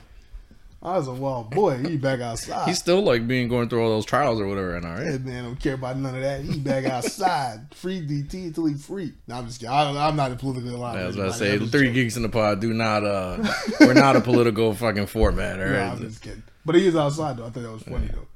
That's 0.84 1.06
a 1.08 1.14
wild 1.14 1.52
boy. 1.52 1.78
He 1.78 1.96
back 1.98 2.22
outside. 2.22 2.68
he's 2.68 2.80
still 2.80 3.04
like 3.04 3.28
being 3.28 3.48
going 3.48 3.70
through 3.70 3.84
all 3.84 3.90
those 3.90 4.06
trials 4.06 4.40
or 4.40 4.48
whatever. 4.48 4.76
And 4.76 4.86
all 4.86 4.94
right, 4.94 5.04
Hey 5.06 5.18
man, 5.20 5.44
don't 5.44 5.60
care 5.60 5.76
about 5.76 5.98
none 5.98 6.16
of 6.16 6.22
that. 6.22 6.42
He 6.42 6.60
back 6.60 6.86
outside, 6.86 7.68
free 7.76 8.02
DT 8.02 8.48
until 8.48 8.66
he 8.66 8.74
free. 8.74 9.14
No, 9.28 9.36
I'm 9.36 9.46
just 9.46 9.60
kidding. 9.60 9.74
I, 9.74 10.08
I'm 10.08 10.16
not 10.16 10.32
a 10.32 10.36
political 10.36 10.72
line. 10.80 10.98
I 10.98 11.06
was 11.06 11.16
about 11.16 11.34
to 11.34 11.38
say 11.38 11.60
three 11.68 11.92
geeks 11.92 12.18
in 12.18 12.24
the 12.24 12.30
pod 12.30 12.62
do 12.62 12.74
not. 12.74 13.04
uh 13.04 13.38
We're 13.80 13.94
not 13.94 14.16
a 14.16 14.22
political 14.22 14.74
fucking 14.74 15.06
format. 15.06 15.60
All 15.60 15.66
No, 15.68 15.80
I'm 15.80 16.00
just 16.00 16.22
kidding. 16.22 16.44
But 16.66 16.76
he 16.76 16.88
is 16.88 16.96
outside 16.96 17.38
though. 17.38 17.46
I 17.46 17.50
thought 17.52 17.64
that 17.64 17.72
was 17.72 17.84
funny 17.84 18.08
though. 18.08 18.28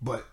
But 0.00 0.26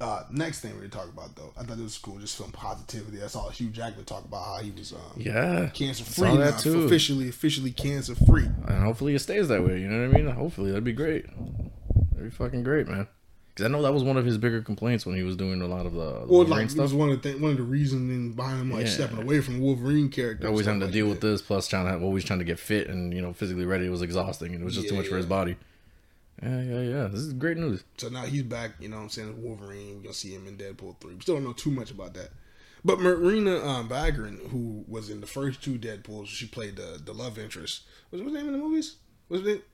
uh, 0.00 0.22
next 0.30 0.60
thing 0.60 0.72
we're 0.74 0.86
gonna 0.88 0.90
talk 0.90 1.08
about 1.08 1.34
though, 1.34 1.52
I 1.58 1.64
thought 1.64 1.78
it 1.78 1.82
was 1.82 1.98
cool. 1.98 2.18
Just 2.18 2.36
some 2.36 2.52
positivity. 2.52 3.22
I 3.22 3.26
saw 3.26 3.48
Hugh 3.50 3.68
Jackman 3.70 4.04
talk 4.04 4.24
about 4.24 4.44
how 4.44 4.58
he 4.62 4.70
was 4.70 4.92
um, 4.92 4.98
yeah, 5.16 5.70
cancer 5.74 6.04
free 6.04 6.34
now, 6.36 6.50
too. 6.56 6.84
officially, 6.84 7.28
officially 7.28 7.72
cancer 7.72 8.14
free. 8.14 8.44
and 8.66 8.84
hopefully 8.84 9.14
it 9.14 9.18
stays 9.20 9.48
that 9.48 9.64
way. 9.64 9.80
You 9.80 9.88
know 9.88 10.08
what 10.08 10.16
I 10.16 10.22
mean? 10.22 10.30
Hopefully 10.34 10.70
that'd 10.70 10.84
be 10.84 10.92
great. 10.92 11.26
That'd 12.12 12.24
be 12.24 12.30
fucking 12.30 12.62
great, 12.62 12.86
man. 12.88 13.06
Because 13.54 13.66
I 13.70 13.72
know 13.72 13.82
that 13.82 13.92
was 13.92 14.04
one 14.04 14.16
of 14.16 14.24
his 14.24 14.38
bigger 14.38 14.62
complaints 14.62 15.04
when 15.04 15.16
he 15.16 15.24
was 15.24 15.34
doing 15.34 15.60
a 15.62 15.66
lot 15.66 15.84
of 15.84 15.92
the, 15.92 16.20
the 16.20 16.32
Well, 16.32 16.44
like 16.44 16.70
stuff. 16.70 16.82
was 16.84 16.94
one 16.94 17.10
of 17.10 17.20
the 17.20 17.30
th- 17.30 17.42
one 17.42 17.50
of 17.50 17.56
the 17.56 17.64
reasoning 17.64 18.34
behind 18.34 18.60
him 18.60 18.70
like 18.72 18.84
Yeah. 18.86 18.92
stepping 18.92 19.18
away 19.20 19.40
from 19.40 19.58
Wolverine 19.60 20.10
character. 20.10 20.46
always 20.46 20.66
having 20.66 20.78
to 20.78 20.86
like 20.86 20.92
deal 20.92 21.06
that. 21.06 21.10
with 21.10 21.20
this, 21.22 21.42
plus 21.42 21.66
trying 21.66 21.86
to 21.86 21.90
have, 21.90 22.02
always 22.04 22.22
trying 22.22 22.38
to 22.38 22.44
get 22.44 22.60
fit 22.60 22.86
and 22.88 23.12
you 23.12 23.20
know 23.20 23.32
physically 23.32 23.64
ready. 23.64 23.86
It 23.86 23.90
was 23.90 24.02
exhausting, 24.02 24.52
and 24.52 24.62
it 24.62 24.64
was 24.64 24.74
just 24.76 24.86
too 24.88 24.94
Yeah, 24.94 25.00
much 25.00 25.08
for 25.10 25.16
his 25.16 25.26
body. 25.26 25.56
Yeah, 26.42 26.62
yeah, 26.62 26.80
yeah. 26.80 27.08
This 27.08 27.20
is 27.20 27.32
great 27.32 27.56
news. 27.56 27.82
So 27.96 28.08
now 28.08 28.22
he's 28.22 28.44
back, 28.44 28.72
you 28.78 28.88
know 28.88 28.96
what 28.96 29.02
I'm 29.04 29.08
saying, 29.08 29.42
Wolverine. 29.42 29.96
We're 29.96 30.02
gonna 30.02 30.14
see 30.14 30.32
him 30.32 30.46
in 30.46 30.56
Deadpool 30.56 31.00
3. 31.00 31.14
We 31.14 31.20
still 31.20 31.34
don't 31.34 31.44
know 31.44 31.52
too 31.52 31.70
much 31.70 31.90
about 31.90 32.14
that. 32.14 32.30
But 32.84 33.00
Marina 33.00 33.58
um, 33.58 33.88
Baccarin, 33.88 34.48
who 34.50 34.84
was 34.86 35.10
in 35.10 35.20
the 35.20 35.26
first 35.26 35.62
two 35.62 35.78
Deadpools, 35.78 36.26
she 36.26 36.46
played 36.46 36.76
the 36.76 37.00
the 37.04 37.12
love 37.12 37.38
interest. 37.38 37.82
What's 38.10 38.24
her 38.24 38.30
name 38.30 38.46
in 38.46 38.52
the 38.52 38.58
movies? 38.58 38.96
Was 39.28 39.46
it? 39.46 39.64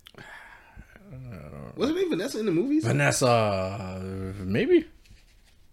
Was 1.77 1.91
her 1.91 1.95
name 1.95 2.11
Vanessa 2.11 2.41
in 2.41 2.47
the 2.47 2.53
movies? 2.53 2.85
Vanessa, 2.85 3.29
uh, 3.29 4.01
maybe, 4.39 4.87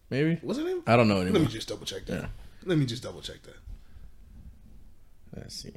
maybe. 0.09 0.39
What's 0.41 0.59
her 0.59 0.65
name? 0.65 0.83
I 0.85 0.97
don't 0.97 1.07
know 1.07 1.21
anymore. 1.21 1.39
Let 1.39 1.47
me 1.47 1.53
just 1.53 1.69
double 1.69 1.85
check 1.85 2.05
that. 2.07 2.21
Yeah. 2.21 2.27
Let 2.65 2.77
me 2.77 2.85
just 2.85 3.01
double 3.01 3.21
check 3.21 3.41
that. 3.43 3.55
Let's 5.35 5.55
see. 5.55 5.71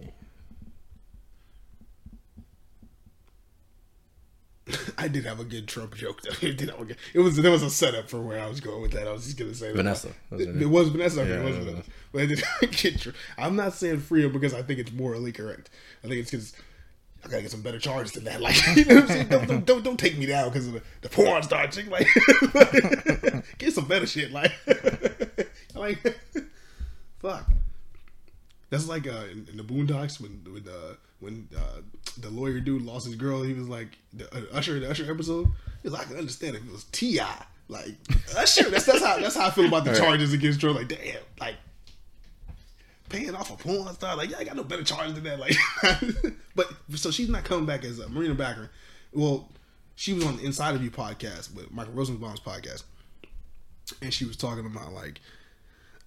I 4.99 5.09
did 5.09 5.25
have 5.25 5.41
a 5.41 5.45
good 5.45 5.69
Trump 5.69 5.95
joke 5.95 6.23
though. 6.23 6.31
It 6.49 6.57
did 6.57 6.71
have 6.71 6.81
a 6.81 6.85
good. 6.85 6.97
It 7.13 7.21
was 7.21 7.37
there 7.37 7.51
was 7.51 7.63
a 7.63 7.71
setup 7.71 8.09
for 8.09 8.21
where 8.21 8.41
I 8.41 8.47
was 8.47 8.61
going 8.61 8.83
with 8.83 8.93
that. 8.93 9.07
I 9.07 9.13
was 9.13 9.25
just 9.25 9.39
gonna 9.39 9.55
say. 9.55 9.73
Vanessa. 9.73 10.09
That's 10.31 10.45
her 10.45 10.51
It, 10.51 10.63
it 10.63 10.67
was 10.67 10.89
Vanessa. 10.89 11.25
Yeah, 11.25 11.41
it 11.41 11.45
was 11.45 11.57
Vanessa. 11.57 11.91
But 12.13 12.23
I 12.23 12.27
didn't 12.27 12.47
get. 12.71 13.15
I'm 13.37 13.57
not 13.57 13.75
saying 13.75 14.01
freedom 14.01 14.33
because 14.33 14.55
I 14.55 14.63
think 14.63 14.81
it's 14.81 14.93
morally 14.93 15.33
correct. 15.33 15.71
I 16.03 16.09
think 16.09 16.21
it's 16.21 16.31
because 16.31 16.55
I 17.25 17.29
gotta 17.29 17.43
get 17.43 17.51
some 17.51 17.63
better 17.63 17.79
charges 17.79 18.13
than 18.13 18.25
that. 18.25 18.41
Like, 18.41 18.57
you 18.77 18.85
know 18.85 18.95
what 18.97 19.05
I'm 19.05 19.09
saying? 19.09 19.29
Don't, 19.29 19.49
don't, 19.49 19.67
don't, 19.67 19.85
don't 19.85 19.99
take 19.99 20.17
me 20.19 20.27
down 20.27 20.49
because 20.49 20.67
of 20.67 20.75
the, 20.75 20.83
the 21.03 21.09
porn 21.09 21.43
star 21.43 21.67
chick. 21.69 21.91
Like, 21.91 22.09
get 23.59 23.73
some 23.73 23.87
better 23.87 24.07
shit. 24.07 24.31
Like, 24.31 24.53
like, 25.75 26.19
fuck. 27.19 27.51
That's 28.71 28.89
like 28.89 29.07
uh, 29.07 29.27
in, 29.31 29.47
in 29.51 29.57
the 29.57 29.63
Boondocks 29.63 30.21
when 30.21 30.43
when 30.51 30.69
uh, 30.69 30.95
when 31.21 31.49
uh, 31.57 31.81
the 32.15 32.31
lawyer 32.31 32.61
dude 32.61 32.83
lost 32.83 33.07
his 33.07 33.15
girl. 33.17 33.43
He 33.43 33.53
was 33.55 33.69
like 33.69 33.89
the 34.13 34.33
uh, 34.35 34.43
Usher, 34.53 34.79
the 34.81 34.91
Usher 34.91 35.11
episode. 35.11 35.47
He 35.83 35.89
was 35.89 35.93
like, 35.93 36.03
I 36.03 36.11
can 36.11 36.17
understand 36.19 36.57
if 36.57 36.65
it 36.67 36.73
was 36.73 36.85
Ti. 36.85 37.21
Like 37.69 37.95
Usher. 38.37 38.69
That's 38.71 38.85
that's 38.87 39.03
how 39.03 39.19
that's 39.19 39.37
how 39.37 39.47
I 39.47 39.51
feel 39.51 39.67
about 39.67 39.85
the 39.85 39.91
Right. 39.93 40.01
charges 40.01 40.33
against 40.33 40.61
her. 40.63 40.71
Like 40.71 40.89
damn, 40.89 41.17
like 41.41 41.57
paying 43.09 43.35
off 43.35 43.51
a 43.53 43.57
porn 43.57 43.93
star. 43.95 44.17
Like 44.17 44.31
yeah, 44.31 44.39
I 44.39 44.45
got 44.45 44.57
no 44.57 44.65
better 44.65 44.83
charges 44.85 45.15
than 45.15 45.25
that. 45.25 45.39
Like, 45.41 45.57
but 46.55 46.69
so 46.95 47.11
she's 47.11 47.29
not 47.29 47.45
coming 47.45 47.67
back 47.67 47.85
as 47.85 47.99
a 47.99 48.09
Marina 48.09 48.35
Backer. 48.35 48.71
Well, 49.13 49.49
she 49.97 50.13
was 50.13 50.25
on 50.27 50.37
the 50.37 50.45
Inside 50.45 50.75
of 50.75 50.83
You 50.83 50.91
podcast 50.91 51.55
with 51.55 51.71
Michael 51.73 51.95
Rosenbaum's 51.95 52.41
podcast, 52.41 52.85
and 54.03 54.13
she 54.13 54.25
was 54.25 54.37
talking 54.37 54.67
about 54.67 54.93
like 54.93 55.21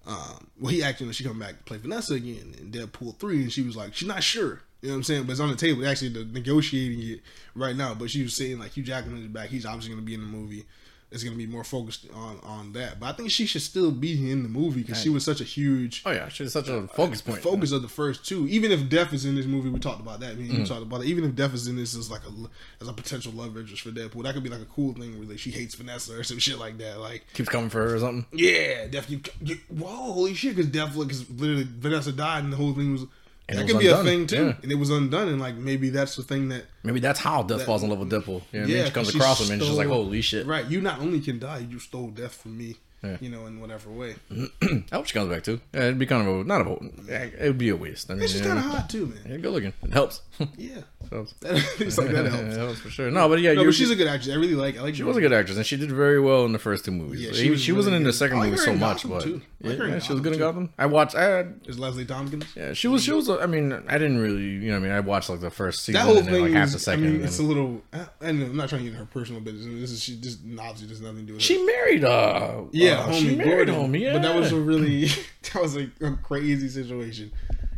um, 0.06 0.48
well, 0.60 0.70
he 0.72 0.82
actually 0.82 1.12
she 1.12 1.24
come 1.24 1.38
back 1.38 1.58
to 1.58 1.64
play 1.64 1.78
Vanessa 1.78 2.14
again 2.14 2.54
in 2.58 2.70
Deadpool 2.70 3.16
three, 3.16 3.42
and 3.42 3.52
she 3.52 3.62
was 3.62 3.76
like, 3.76 3.94
she's 3.94 4.08
not 4.08 4.22
sure. 4.22 4.62
You 4.82 4.88
know 4.88 4.94
what 4.94 4.96
I'm 4.98 5.02
saying? 5.04 5.24
But 5.24 5.32
it's 5.32 5.40
on 5.40 5.50
the 5.50 5.56
table. 5.56 5.86
Actually 5.86 6.10
they're 6.10 6.24
negotiating 6.24 7.00
it 7.02 7.20
right 7.54 7.74
now. 7.76 7.94
But 7.94 8.10
she 8.10 8.22
was 8.22 8.34
saying 8.34 8.58
like 8.58 8.72
Hugh 8.72 8.82
Jackman 8.84 9.22
is 9.22 9.28
back. 9.28 9.48
He's 9.48 9.66
obviously 9.66 9.90
going 9.92 10.02
to 10.02 10.06
be 10.06 10.14
in 10.14 10.20
the 10.20 10.26
movie. 10.26 10.66
It's 11.10 11.24
going 11.24 11.32
to 11.32 11.38
be 11.38 11.50
more 11.50 11.64
focused 11.64 12.06
on 12.14 12.38
on 12.42 12.72
that. 12.74 13.00
But 13.00 13.06
I 13.06 13.12
think 13.12 13.30
she 13.30 13.46
should 13.46 13.62
still 13.62 13.90
be 13.90 14.30
in 14.30 14.42
the 14.42 14.48
movie 14.50 14.82
because 14.82 15.00
she 15.00 15.08
was 15.08 15.24
such 15.24 15.40
a 15.40 15.44
huge 15.44 16.02
Oh 16.04 16.10
yeah, 16.10 16.28
she's 16.28 16.52
such 16.52 16.68
a 16.68 16.86
focus 16.88 17.22
point. 17.22 17.40
focus 17.42 17.72
of 17.72 17.80
the 17.80 17.88
first 17.88 18.26
two. 18.26 18.46
Even 18.48 18.70
if 18.70 18.90
Death 18.90 19.14
is 19.14 19.24
in 19.24 19.34
this 19.34 19.46
movie, 19.46 19.70
we 19.70 19.78
talked 19.80 20.02
about 20.02 20.20
that. 20.20 20.32
I 20.32 20.34
mean, 20.34 20.50
Mm. 20.52 20.58
we 20.58 20.64
talked 20.66 20.82
about 20.82 21.00
it. 21.00 21.06
Even 21.06 21.24
if 21.24 21.34
Death 21.34 21.54
is 21.54 21.66
in 21.66 21.76
this 21.76 21.96
as 21.96 22.10
like 22.10 22.20
a 22.26 22.82
as 22.82 22.88
a 22.88 22.92
potential 22.92 23.32
love 23.32 23.56
interest 23.56 23.80
for 23.84 23.88
Deadpool, 23.90 24.22
that 24.24 24.34
could 24.34 24.42
be 24.44 24.50
like 24.50 24.60
a 24.60 24.66
cool 24.66 24.92
thing 24.92 25.18
where 25.18 25.26
like 25.26 25.38
she 25.38 25.50
hates 25.50 25.74
Vanessa 25.76 26.12
or 26.14 26.22
some 26.24 26.38
shit 26.38 26.58
like 26.58 26.76
that. 26.76 27.00
Like 27.00 27.24
Keeps 27.32 27.48
coming 27.48 27.70
for 27.70 27.88
her 27.88 27.96
or 27.96 27.98
something. 28.00 28.26
yeah, 28.38 28.86
Def, 28.88 29.08
you, 29.10 29.22
you 29.42 29.56
whoa, 29.70 29.88
holy 30.12 30.34
shit, 30.34 30.56
because 30.56 30.70
Def, 30.70 30.92
because 30.94 31.28
literally 31.30 31.66
Vanessa 31.66 32.12
died 32.12 32.44
and 32.44 32.52
the 32.52 32.58
whole 32.58 32.74
thing 32.74 32.92
was 32.92 33.06
And 33.48 33.58
that 33.58 33.64
it 33.64 33.68
could 33.68 33.78
be 33.78 33.86
undone, 33.86 34.06
a 34.06 34.10
thing 34.10 34.26
too, 34.26 34.46
yeah. 34.46 34.54
and 34.62 34.70
it 34.70 34.74
was 34.74 34.90
undone, 34.90 35.28
and 35.28 35.40
like 35.40 35.54
maybe 35.54 35.88
that's 35.88 36.16
the 36.16 36.22
thing 36.22 36.50
that 36.50 36.64
Maybe 36.82 37.00
that's 37.00 37.18
how 37.18 37.42
Death 37.42 37.64
falls 37.64 37.82
in 37.82 37.88
love 37.88 37.98
with 37.98 38.10
Deadpool. 38.10 38.42
You 38.52 38.60
know 38.60 38.66
what 38.66 38.70
I 38.70 38.74
mean? 38.74 38.84
She 38.84 38.90
comes 38.90 39.14
across 39.14 39.40
him 39.40 39.52
and 39.52 39.62
she's 39.62 39.76
like, 39.76 39.88
"Holy 39.88 40.20
shit!" 40.20 40.46
right? 40.46 40.66
You 40.66 40.82
not 40.82 41.00
only 41.00 41.20
can 41.20 41.38
die, 41.38 41.58
you 41.58 41.78
stole 41.78 42.08
death 42.08 42.34
from 42.34 42.58
me, 42.58 42.76
Yeah. 43.02 43.16
you 43.20 43.28
know, 43.30 43.46
in 43.46 43.60
whatever 43.60 43.90
way. 43.90 44.16
I 44.62 44.82
hope 44.92 45.06
she 45.06 45.12
comes 45.14 45.30
back 45.32 45.44
too. 45.44 45.60
Yeah, 45.72 45.82
it'd 45.82 45.98
be 45.98 46.06
kind 46.06 46.26
of 46.26 46.40
a 46.40 46.44
not 46.44 46.60
a 46.60 46.64
vote. 46.64 46.82
it 47.08 47.40
would 47.46 47.56
be 47.58 47.68
a 47.68 47.76
waste. 47.76 48.10
I 48.10 48.14
mean, 48.14 48.24
And 48.24 48.42
kind 48.44 48.58
of 48.58 48.64
hot 48.64 48.90
too, 48.90 49.06
man. 49.06 49.18
Yeah, 49.28 49.36
good 49.36 49.52
looking. 49.52 49.72
It 49.82 49.92
helps. 49.92 50.22
Yeah, 50.56 50.82
helps. 51.10 51.34
it's 51.42 51.98
like 51.98 52.10
that 52.10 52.26
It 52.26 52.32
helps. 52.32 52.56
helps 52.56 52.78
for 52.80 52.90
sure. 52.90 53.10
No, 53.10 53.28
but 53.28 53.40
yeah, 53.40 53.54
No, 53.54 53.64
but 53.64 53.74
she's 53.74 53.90
a 53.90 53.96
good 53.96 54.06
actress. 54.06 54.32
I 54.32 54.36
really 54.38 54.54
like. 54.54 54.78
I 54.78 54.82
like. 54.82 54.94
she 54.94 55.02
was 55.02 55.16
a 55.16 55.20
good 55.20 55.32
actress 55.32 55.56
and 55.56 55.66
she 55.66 55.76
did 55.76 55.90
very 55.90 56.20
well 56.20 56.44
in 56.44 56.52
the 56.52 56.58
first 56.60 56.84
two 56.84 56.92
movies. 56.92 57.20
Yeah, 57.22 57.32
she 57.32 57.44
she, 57.44 57.50
was 57.50 57.60
she 57.62 57.72
wasn't 57.72 57.96
in 57.96 58.04
the 58.04 58.12
second 58.12 58.38
like 58.38 58.50
movie 58.50 58.62
so 58.62 58.72
much, 58.74 59.02
Gotham, 59.02 59.10
but 59.10 59.22
too. 59.24 59.42
Yeah, 59.60 59.70
like 59.70 59.78
yeah, 59.90 59.98
she 59.98 60.12
was 60.12 60.20
good 60.22 60.34
in. 60.34 60.38
Gotham. 60.38 60.72
I 60.78 60.86
watched. 60.86 61.16
I 61.16 61.40
Is 61.66 61.78
Leslie 61.78 62.04
Thompkins? 62.04 62.46
yeah, 62.56 62.72
she 62.72 62.86
was. 62.88 63.02
She 63.02 63.10
was. 63.12 63.28
I 63.28 63.46
mean, 63.46 63.72
I 63.88 63.98
didn't 63.98 64.18
really. 64.18 64.42
You 64.42 64.70
know, 64.70 64.74
what 64.74 64.76
I 64.76 64.88
mean, 64.88 64.92
I 64.92 65.00
watched 65.00 65.28
like 65.28 65.40
the 65.40 65.50
first 65.50 65.84
season 65.84 66.00
That 66.00 66.06
whole 66.06 66.18
and 66.18 66.26
thing 66.28 66.42
like 66.42 66.52
half 66.52 66.70
the 66.70 66.76
I 66.76 66.78
second. 66.78 67.04
mean, 67.12 67.24
it's 67.24 67.38
a 67.40 67.42
little. 67.42 67.82
I, 67.92 67.98
know, 68.32 68.46
I'm 68.46 68.56
not 68.56 68.68
trying 68.68 68.84
to 68.84 68.90
get 68.90 68.98
her 68.98 69.06
personal 69.06 69.40
business. 69.40 69.64
This 69.80 69.90
is 69.90 70.02
she 70.02 70.20
just 70.20 70.38
obviously 70.58 70.86
there's 70.86 71.00
nothing 71.00 71.18
to 71.20 71.22
do 71.26 71.32
with. 71.34 71.42
she 71.42 71.60
married. 71.64 72.04
Uh, 72.04 72.62
Yeah, 72.70 72.87
uh, 72.92 73.08
homie 73.08 73.18
she 73.18 73.36
married 73.36 73.66
Gordon. 73.68 73.74
him. 73.74 73.94
Yeah, 73.94 74.12
But 74.14 74.22
that 74.22 74.36
was 74.36 74.52
a 74.52 74.60
really 74.60 75.06
that 75.52 75.62
was 75.62 75.76
a, 75.76 75.90
a 76.00 76.16
crazy 76.22 76.68
situation 76.68 77.32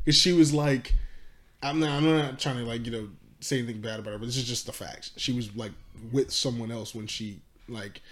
because 0.04 0.18
she 0.18 0.32
was 0.32 0.52
like, 0.52 0.94
I'm 1.62 1.80
not 1.80 1.90
I'm 1.90 2.04
not 2.04 2.38
trying 2.38 2.56
to 2.56 2.64
like 2.64 2.84
you 2.86 2.92
know 2.92 3.08
say 3.40 3.58
anything 3.58 3.80
bad 3.80 4.00
about 4.00 4.12
her, 4.12 4.18
but 4.18 4.26
this 4.26 4.36
is 4.36 4.44
just 4.44 4.66
the 4.66 4.72
facts. 4.72 5.12
She 5.16 5.32
was 5.32 5.54
like 5.56 5.72
with 6.12 6.30
someone 6.30 6.70
else 6.70 6.94
when 6.94 7.06
she 7.06 7.40
like 7.68 8.02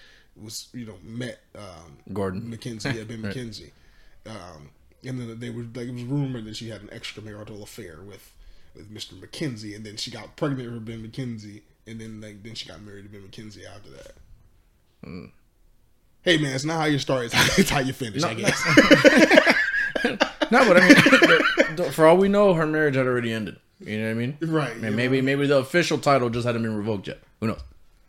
was 0.41 0.69
you 0.73 0.87
know 0.87 0.97
met 1.03 1.41
um, 1.57 1.99
Gordon. 2.13 2.43
McKenzie, 2.43 2.95
yeah, 2.97 3.05
Ben 3.05 3.23
McKenzie, 3.23 3.71
um, 4.27 4.71
and 5.05 5.19
then 5.21 5.39
they 5.39 5.51
were 5.51 5.65
like 5.75 5.89
it 5.89 5.95
was 5.95 6.05
rumored 6.05 6.45
that 6.45 6.57
she 6.57 6.69
had 6.69 6.83
an 6.83 6.89
extramarital 6.89 7.63
affair 7.63 7.99
with 8.07 8.33
with 8.75 8.93
Mr. 8.93 9.15
McKenzie, 9.15 9.75
and 9.75 9.85
then 9.85 9.97
she 9.97 10.11
got 10.11 10.37
pregnant 10.37 10.73
with 10.73 10.85
Ben 10.85 11.07
McKenzie, 11.07 11.63
and 11.87 12.01
then 12.01 12.21
like 12.21 12.43
then 12.43 12.55
she 12.55 12.69
got 12.69 12.81
married 12.83 13.05
to 13.05 13.09
Ben 13.09 13.23
McKenzie 13.29 13.67
after 13.67 13.91
that. 13.91 14.13
Mm. 15.05 15.31
Hey 16.29 16.37
man, 16.37 16.55
it's 16.55 16.67
not 16.67 16.79
how 16.79 16.85
you 16.85 16.99
start; 16.99 17.25
it's 17.25 17.35
how, 17.35 17.55
it's 17.59 17.71
how 17.71 17.79
you 17.79 17.95
finish. 17.95 18.23
I 18.23 18.35
guess. 18.35 18.63
No, 20.51 20.67
but 20.67 20.79
I 20.81 21.77
mean, 21.77 21.91
for 21.91 22.07
all 22.07 22.17
we 22.17 22.29
know, 22.29 22.55
her 22.55 22.67
marriage 22.67 22.95
had 22.95 23.07
already 23.07 23.35
ended. 23.35 23.57
You 23.81 23.99
know 23.99 24.05
what 24.05 24.11
I 24.11 24.15
mean? 24.15 24.39
Right, 24.41 24.75
And 24.77 24.97
maybe 24.97 25.21
maybe 25.21 25.47
the 25.47 25.59
official 25.59 25.99
title 25.99 26.31
just 26.31 26.47
hadn't 26.47 26.63
been 26.63 26.75
revoked 26.75 27.07
yet. 27.07 27.21
Who 27.41 27.49
knows? 27.49 27.61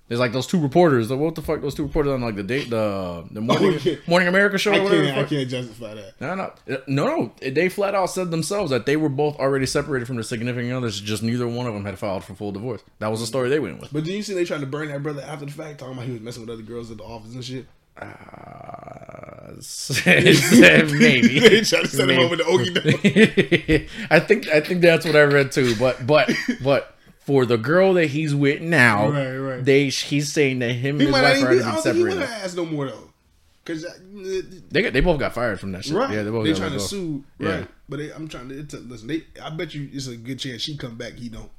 There's 0.08 0.20
like 0.20 0.32
those 0.32 0.48
two 0.48 0.60
reporters. 0.60 1.12
What 1.12 1.36
the 1.36 1.42
fuck? 1.42 1.62
Those 1.62 1.76
two 1.76 1.84
reporters 1.84 2.14
on 2.14 2.22
like 2.22 2.36
the 2.36 2.44
date, 2.44 2.70
the 2.70 3.26
the 3.30 3.42
oh, 3.42 3.44
morning 3.44 3.74
Oh, 3.76 3.80
yeah. 3.84 3.96
Morning 4.08 4.28
America 4.30 4.58
show. 4.58 4.72
I 4.72 4.80
can't. 4.80 5.18
I 5.18 5.24
can't 5.26 5.50
justify 5.50 5.96
that. 5.96 6.22
No, 6.22 6.36
no, 6.36 6.54
no, 6.88 7.06
no. 7.06 7.32
They 7.42 7.68
flat 7.68 7.94
out 7.94 8.10
said 8.10 8.32
themselves 8.32 8.72
that 8.72 8.86
they 8.86 8.96
were 8.96 9.10
both 9.10 9.38
already 9.38 9.66
separated 9.66 10.06
from 10.06 10.16
their 10.16 10.24
significant 10.24 10.72
others. 10.72 11.02
Just 11.02 11.24
neither 11.24 11.48
one 11.48 11.68
of 11.68 11.74
them 11.74 11.84
had 11.84 12.00
filed 12.00 12.24
for 12.24 12.36
full 12.36 12.52
divorce. 12.52 12.82
That 13.00 13.12
was 13.12 13.20
the 13.20 13.28
story 13.28 13.50
they 13.50 13.60
went 13.60 13.82
with. 13.82 13.92
But 13.92 14.06
do 14.06 14.14
you 14.14 14.24
see 14.24 14.34
they 14.34 14.46
tried 14.46 14.62
to 14.62 14.66
burn 14.66 14.88
that 14.88 15.04
brother 15.04 15.22
after 15.22 15.46
the 15.46 15.52
fact, 15.52 15.80
talking 15.80 15.94
about 15.94 16.06
he 16.06 16.14
was 16.14 16.22
messing 16.22 16.42
with 16.42 16.50
other 16.50 16.64
girls 16.64 16.90
at 16.90 16.98
the 16.98 17.04
office 17.04 17.34
and 17.34 17.44
shit? 17.44 17.68
Uh, 18.02 18.06
maybe 20.06 21.40
they 21.40 21.62
tried 21.62 21.82
to 21.82 21.88
set 21.88 22.10
him 22.10 22.20
up 22.24 22.30
with 22.32 22.40
the 22.40 22.46
okie. 22.46 23.90
I 24.10 24.20
think 24.20 24.48
I 24.48 24.62
think 24.62 24.82
that's 24.82 25.06
what 25.06 25.16
I 25.16 25.24
read 25.24 25.52
too. 25.52 25.76
But 25.76 26.06
but 26.08 26.32
but 26.64 26.96
for 27.20 27.46
the 27.46 27.58
girl 27.58 27.94
that 27.96 28.08
he's 28.08 28.34
with 28.34 28.62
now, 28.62 29.10
Right, 29.10 29.36
right. 29.38 29.66
they 29.66 29.90
he's 29.90 30.32
saying 30.32 30.60
that 30.60 30.74
him 30.74 30.96
and 30.96 31.02
his 31.02 31.12
wife 31.12 31.24
are 31.24 31.36
even. 31.36 31.44
already 31.44 31.60
I 31.62 31.64
been 31.66 31.74
don't 31.74 31.84
think 31.84 31.96
he 31.96 32.04
would 32.04 32.12
separated. 32.14 32.34
have 32.34 32.46
asked 32.46 32.56
no 32.58 32.66
more 32.66 32.88
though, 32.88 33.10
because 33.66 33.86
They 34.72 34.82
got, 34.82 34.94
they 34.94 35.02
both 35.02 35.20
got 35.20 35.34
fired 35.34 35.60
from 35.60 35.72
that 35.74 35.84
shit. 35.86 35.96
right, 35.96 36.12
Yeah, 36.14 36.24
they 36.24 36.32
both 36.32 36.46
they 36.46 36.52
got 36.52 36.58
trying 36.60 36.72
to 36.72 36.78
go. 36.78 36.84
sue. 36.84 37.24
Yeah. 37.40 37.50
Right, 37.50 37.68
but 37.90 37.98
they, 38.00 38.12
I'm 38.14 38.28
trying 38.28 38.50
to 38.50 38.56
a, 38.60 38.80
listen. 38.80 39.08
They, 39.08 39.24
I 39.44 39.50
bet 39.50 39.74
you 39.74 39.90
it's 39.92 40.08
a 40.08 40.16
good 40.16 40.40
chance 40.40 40.62
she 40.62 40.78
come 40.78 40.96
back. 40.96 41.14
He 41.14 41.30
don't. 41.30 41.50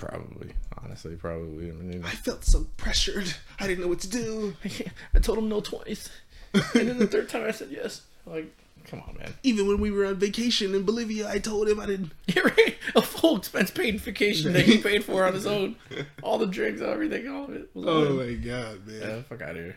Probably, 0.00 0.54
honestly, 0.82 1.14
probably. 1.14 1.68
I 1.68 1.74
mean, 1.74 2.02
I 2.02 2.08
felt 2.08 2.42
so 2.42 2.66
pressured. 2.78 3.34
I 3.58 3.66
didn't 3.66 3.82
know 3.82 3.88
what 3.88 4.00
to 4.00 4.08
do. 4.08 4.56
I 5.14 5.18
told 5.18 5.36
him 5.36 5.50
no 5.50 5.60
twice, 5.60 6.08
and 6.54 6.88
then 6.88 6.98
the 6.98 7.06
third 7.06 7.28
time 7.28 7.44
I 7.46 7.50
said 7.50 7.68
yes. 7.70 8.00
Like, 8.24 8.50
come 8.86 9.02
on, 9.06 9.18
man. 9.18 9.34
Even 9.42 9.68
when 9.68 9.78
we 9.78 9.90
were 9.90 10.06
on 10.06 10.14
vacation 10.14 10.74
in 10.74 10.84
Bolivia, 10.84 11.28
I 11.28 11.38
told 11.38 11.68
him 11.68 11.78
I 11.78 11.84
didn't. 11.84 12.12
A 12.96 13.02
full 13.02 13.36
expense 13.36 13.70
paid 13.70 14.00
vacation 14.00 14.54
that 14.54 14.64
he 14.64 14.78
paid 14.82 15.04
for 15.04 15.26
on 15.26 15.34
his 15.34 15.46
own. 15.46 15.76
All 16.22 16.38
the 16.38 16.46
drinks, 16.46 16.80
everything, 16.80 17.28
all 17.28 17.44
of 17.44 17.54
it. 17.54 17.68
Oh 17.76 18.14
my 18.14 18.32
god, 18.32 18.86
man. 18.86 19.00
Yeah, 19.02 19.22
fuck 19.22 19.42
out 19.42 19.50
of 19.50 19.56
here. 19.56 19.76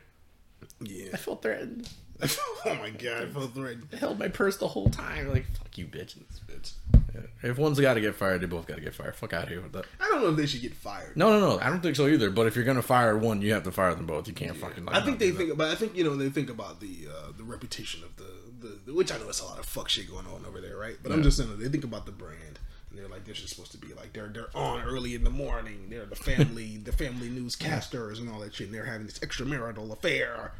Yeah, 0.79 1.09
I 1.13 1.17
felt 1.17 1.41
threatened. 1.41 1.89
oh 2.21 2.75
my 2.75 2.91
god, 2.91 3.23
I 3.23 3.25
felt 3.27 3.53
threatened. 3.53 3.89
I 3.91 3.97
held 3.97 4.19
my 4.19 4.29
purse 4.29 4.55
the 4.55 4.69
whole 4.69 4.89
time. 4.89 5.33
Like, 5.33 5.47
fuck 5.57 5.77
you, 5.77 5.85
bitch. 5.85 6.15
this 6.15 6.39
Bitch. 6.47 7.02
Yeah. 7.13 7.49
If 7.49 7.57
one's 7.57 7.79
got 7.79 7.93
to 7.93 8.01
get 8.01 8.15
fired, 8.15 8.41
they 8.41 8.45
both 8.45 8.65
got 8.65 8.75
to 8.75 8.81
get 8.81 8.95
fired. 8.95 9.15
Fuck 9.15 9.33
out 9.33 9.43
of 9.43 9.49
here 9.49 9.61
with 9.61 9.71
that. 9.73 9.85
I 9.99 10.07
don't 10.09 10.21
know 10.21 10.29
if 10.29 10.35
they 10.35 10.45
should 10.45 10.61
get 10.61 10.73
fired. 10.73 11.15
No, 11.15 11.29
no, 11.29 11.39
no. 11.39 11.59
I 11.59 11.69
don't 11.69 11.81
think 11.81 11.95
so 11.95 12.07
either. 12.07 12.29
But 12.29 12.47
if 12.47 12.55
you're 12.55 12.65
gonna 12.65 12.81
fire 12.81 13.17
one, 13.17 13.41
you 13.41 13.53
have 13.53 13.63
to 13.63 13.71
fire 13.71 13.93
them 13.95 14.05
both. 14.05 14.27
You 14.27 14.33
can't 14.33 14.55
fucking. 14.55 14.85
Like, 14.85 14.95
I 14.95 15.05
think 15.05 15.19
they 15.19 15.31
think 15.31 15.51
about. 15.51 15.69
I 15.69 15.75
think 15.75 15.95
you 15.95 16.03
know 16.03 16.15
they 16.15 16.29
think 16.29 16.49
about 16.49 16.79
the 16.79 17.07
uh, 17.09 17.31
the 17.37 17.43
reputation 17.43 18.03
of 18.03 18.15
the, 18.15 18.77
the 18.85 18.93
which 18.93 19.11
I 19.11 19.17
know 19.17 19.29
it's 19.29 19.41
a 19.41 19.45
lot 19.45 19.59
of 19.59 19.65
fuck 19.65 19.89
shit 19.89 20.09
going 20.09 20.25
on 20.27 20.45
over 20.47 20.61
there, 20.61 20.77
right? 20.77 20.95
But 21.01 21.11
I'm 21.11 21.23
just 21.23 21.37
saying 21.37 21.49
they 21.59 21.69
think 21.69 21.83
about 21.83 22.05
the 22.05 22.11
brand 22.11 22.59
and 22.93 23.01
they're 23.01 23.09
like 23.09 23.25
this 23.25 23.39
is 23.39 23.49
supposed 23.49 23.71
to 23.71 23.77
be 23.77 23.93
like 23.95 24.13
they're 24.13 24.27
they're 24.27 24.55
on 24.55 24.81
early 24.83 25.15
in 25.15 25.23
the 25.23 25.29
morning. 25.31 25.87
They're 25.89 26.05
the 26.05 26.15
family 26.15 26.77
the 26.77 26.91
family 26.91 27.27
newscasters 27.27 28.19
and 28.19 28.29
all 28.29 28.39
that 28.39 28.53
shit. 28.53 28.67
And 28.67 28.75
they're 28.75 28.85
having 28.85 29.07
this 29.07 29.19
extramarital 29.19 29.91
affair. 29.91 30.51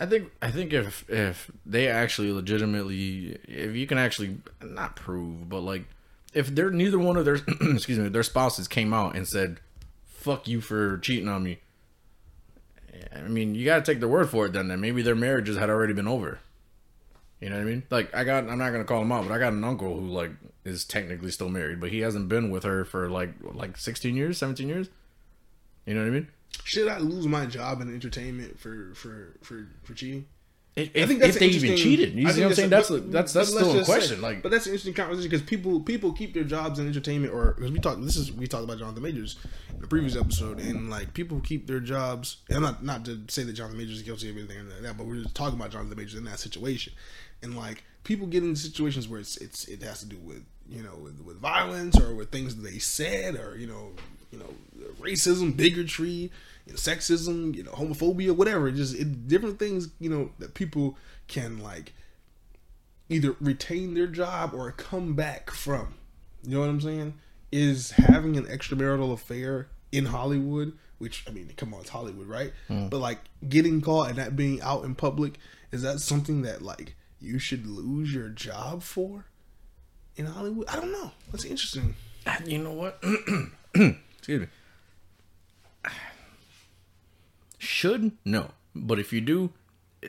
I 0.00 0.06
think 0.06 0.30
I 0.40 0.50
think 0.50 0.72
if 0.72 1.08
if 1.10 1.50
they 1.66 1.88
actually 1.88 2.30
legitimately 2.32 3.38
if 3.48 3.74
you 3.74 3.86
can 3.86 3.98
actually 3.98 4.38
not 4.62 4.94
prove 4.94 5.48
but 5.48 5.60
like 5.60 5.84
if 6.32 6.54
they're 6.54 6.70
neither 6.70 6.98
one 6.98 7.16
of 7.16 7.24
their 7.24 7.34
excuse 7.60 7.98
me 7.98 8.08
their 8.08 8.22
spouses 8.22 8.68
came 8.68 8.94
out 8.94 9.16
and 9.16 9.26
said 9.26 9.60
fuck 10.06 10.46
you 10.46 10.60
for 10.60 10.98
cheating 10.98 11.28
on 11.28 11.42
me. 11.42 11.58
I 13.14 13.22
mean 13.22 13.54
you 13.54 13.64
got 13.64 13.84
to 13.84 13.92
take 13.92 13.98
their 13.98 14.08
word 14.08 14.30
for 14.30 14.46
it 14.46 14.52
then 14.52 14.68
then 14.68 14.80
maybe 14.80 15.02
their 15.02 15.16
marriages 15.16 15.56
had 15.56 15.70
already 15.70 15.94
been 15.94 16.08
over. 16.08 16.38
You 17.40 17.50
know 17.50 17.56
what 17.56 17.62
I 17.62 17.64
mean? 17.64 17.82
Like 17.90 18.14
I 18.14 18.22
got 18.22 18.48
I'm 18.48 18.58
not 18.58 18.70
going 18.70 18.82
to 18.82 18.88
call 18.88 19.02
him 19.02 19.10
out 19.10 19.26
but 19.26 19.34
I 19.34 19.38
got 19.38 19.52
an 19.52 19.64
uncle 19.64 19.98
who 19.98 20.06
like 20.06 20.30
is 20.64 20.84
technically 20.84 21.32
still 21.32 21.48
married 21.48 21.80
but 21.80 21.90
he 21.90 22.00
hasn't 22.00 22.28
been 22.28 22.50
with 22.50 22.62
her 22.62 22.84
for 22.84 23.10
like 23.10 23.30
like 23.42 23.76
16 23.76 24.14
years 24.14 24.38
17 24.38 24.68
years? 24.68 24.90
You 25.86 25.94
know 25.94 26.02
what 26.02 26.08
I 26.08 26.10
mean 26.10 26.28
Should 26.64 26.88
I 26.88 26.98
lose 26.98 27.26
my 27.26 27.46
job 27.46 27.80
in 27.80 27.92
entertainment 27.92 28.58
for 28.58 28.92
for 28.94 29.36
for 29.42 29.68
for 29.84 29.94
cheating? 29.94 30.26
if, 30.76 30.90
I 30.96 31.06
think 31.06 31.22
if 31.22 31.38
they 31.38 31.46
even 31.48 31.76
cheated 31.76 32.14
you 32.14 32.30
see 32.30 32.40
what 32.40 32.50
I'm 32.50 32.54
saying 32.54 32.70
that's 32.70 32.88
but- 32.88 33.10
that's 33.10 33.32
that's 33.32 33.48
still 33.48 33.70
a 33.72 33.74
just 33.78 33.86
say- 33.86 33.92
question 33.96 34.20
like 34.20 34.42
but 34.42 34.50
that's 34.50 34.66
an 34.66 34.72
interesting 34.72 34.94
conversation 34.94 35.28
because 35.28 35.44
people 35.44 35.80
people 35.80 36.12
keep 36.12 36.34
their 36.34 36.44
jobs 36.44 36.78
in 36.78 36.86
entertainment, 36.86 37.32
or 37.32 37.54
because 37.54 37.72
we 37.72 37.80
talked. 37.80 38.02
This 38.02 38.16
is 38.16 38.32
we 38.32 38.46
talked 38.46 38.64
about 38.64 38.78
Jonathan 38.78 39.02
Majors 39.02 39.36
in 39.74 39.80
the 39.80 39.86
previous 39.86 40.14
episode, 40.16 40.60
and 40.60 40.88
like 40.88 41.14
people 41.14 41.40
keep 41.40 41.66
their 41.66 41.80
jobs. 41.80 42.38
And 42.48 42.58
I'm 42.58 42.62
not 42.62 42.84
not 42.84 43.04
to 43.06 43.20
say 43.28 43.42
that 43.42 43.54
Jonathan 43.54 43.78
Majors 43.78 43.96
is 43.96 44.02
guilty 44.02 44.30
of 44.30 44.36
anything 44.36 44.68
like 44.68 44.82
that, 44.82 44.96
but 44.96 45.06
we're 45.06 45.22
just 45.22 45.34
talking 45.34 45.58
about 45.58 45.70
Jonathan 45.72 45.96
Majors 45.96 46.14
in 46.14 46.24
that 46.24 46.38
situation, 46.38 46.92
and 47.42 47.56
like 47.56 47.82
people 48.04 48.26
get 48.26 48.44
into 48.44 48.60
situations 48.60 49.08
where 49.08 49.20
it's 49.20 49.36
it's 49.38 49.66
it 49.66 49.82
has 49.82 50.00
to 50.00 50.06
do 50.06 50.18
with 50.18 50.44
you 50.68 50.82
know 50.82 50.96
with, 50.96 51.20
with 51.22 51.38
violence 51.40 51.98
or 51.98 52.14
with 52.14 52.30
things 52.30 52.54
that 52.54 52.62
they 52.62 52.78
said 52.78 53.34
or 53.34 53.56
you 53.58 53.66
know 53.66 53.92
you 54.30 54.38
know 54.38 54.52
racism, 55.00 55.56
bigotry, 55.56 56.30
you 56.66 56.72
know, 56.72 56.74
sexism, 56.74 57.54
you 57.54 57.62
know 57.62 57.72
homophobia, 57.72 58.34
whatever. 58.34 58.70
Just 58.70 58.94
it, 58.94 59.28
different 59.28 59.58
things 59.58 59.88
you 59.98 60.10
know 60.10 60.30
that 60.38 60.54
people 60.54 60.96
can 61.26 61.58
like 61.58 61.92
either 63.08 63.34
retain 63.40 63.94
their 63.94 64.06
job 64.06 64.52
or 64.54 64.70
come 64.72 65.14
back 65.14 65.50
from. 65.50 65.94
You 66.42 66.54
know 66.54 66.60
what 66.60 66.68
I'm 66.68 66.80
saying? 66.80 67.14
Is 67.50 67.92
having 67.92 68.36
an 68.36 68.44
extramarital 68.44 69.12
affair 69.12 69.68
in 69.90 70.06
Hollywood, 70.06 70.76
which 70.98 71.24
I 71.26 71.30
mean, 71.30 71.50
come 71.56 71.72
on, 71.72 71.80
it's 71.80 71.90
Hollywood, 71.90 72.26
right? 72.26 72.52
Hmm. 72.68 72.88
But 72.88 72.98
like 72.98 73.18
getting 73.48 73.80
caught 73.80 74.10
and 74.10 74.18
that 74.18 74.36
being 74.36 74.60
out 74.60 74.84
in 74.84 74.94
public, 74.94 75.38
is 75.72 75.82
that 75.82 76.00
something 76.00 76.42
that 76.42 76.62
like 76.62 76.94
you 77.20 77.38
should 77.38 77.66
lose 77.66 78.12
your 78.12 78.28
job 78.28 78.82
for 78.82 79.26
in 80.16 80.26
Hollywood? 80.26 80.68
I 80.68 80.76
don't 80.76 80.92
know. 80.92 81.12
That's 81.30 81.44
interesting. 81.44 81.94
You 82.44 82.58
know 82.58 82.72
what? 82.72 83.02
Excuse 84.28 84.40
me. 84.42 85.92
Should 87.58 88.12
no, 88.24 88.50
but 88.74 88.98
if 88.98 89.12
you 89.12 89.20
do, 89.20 89.50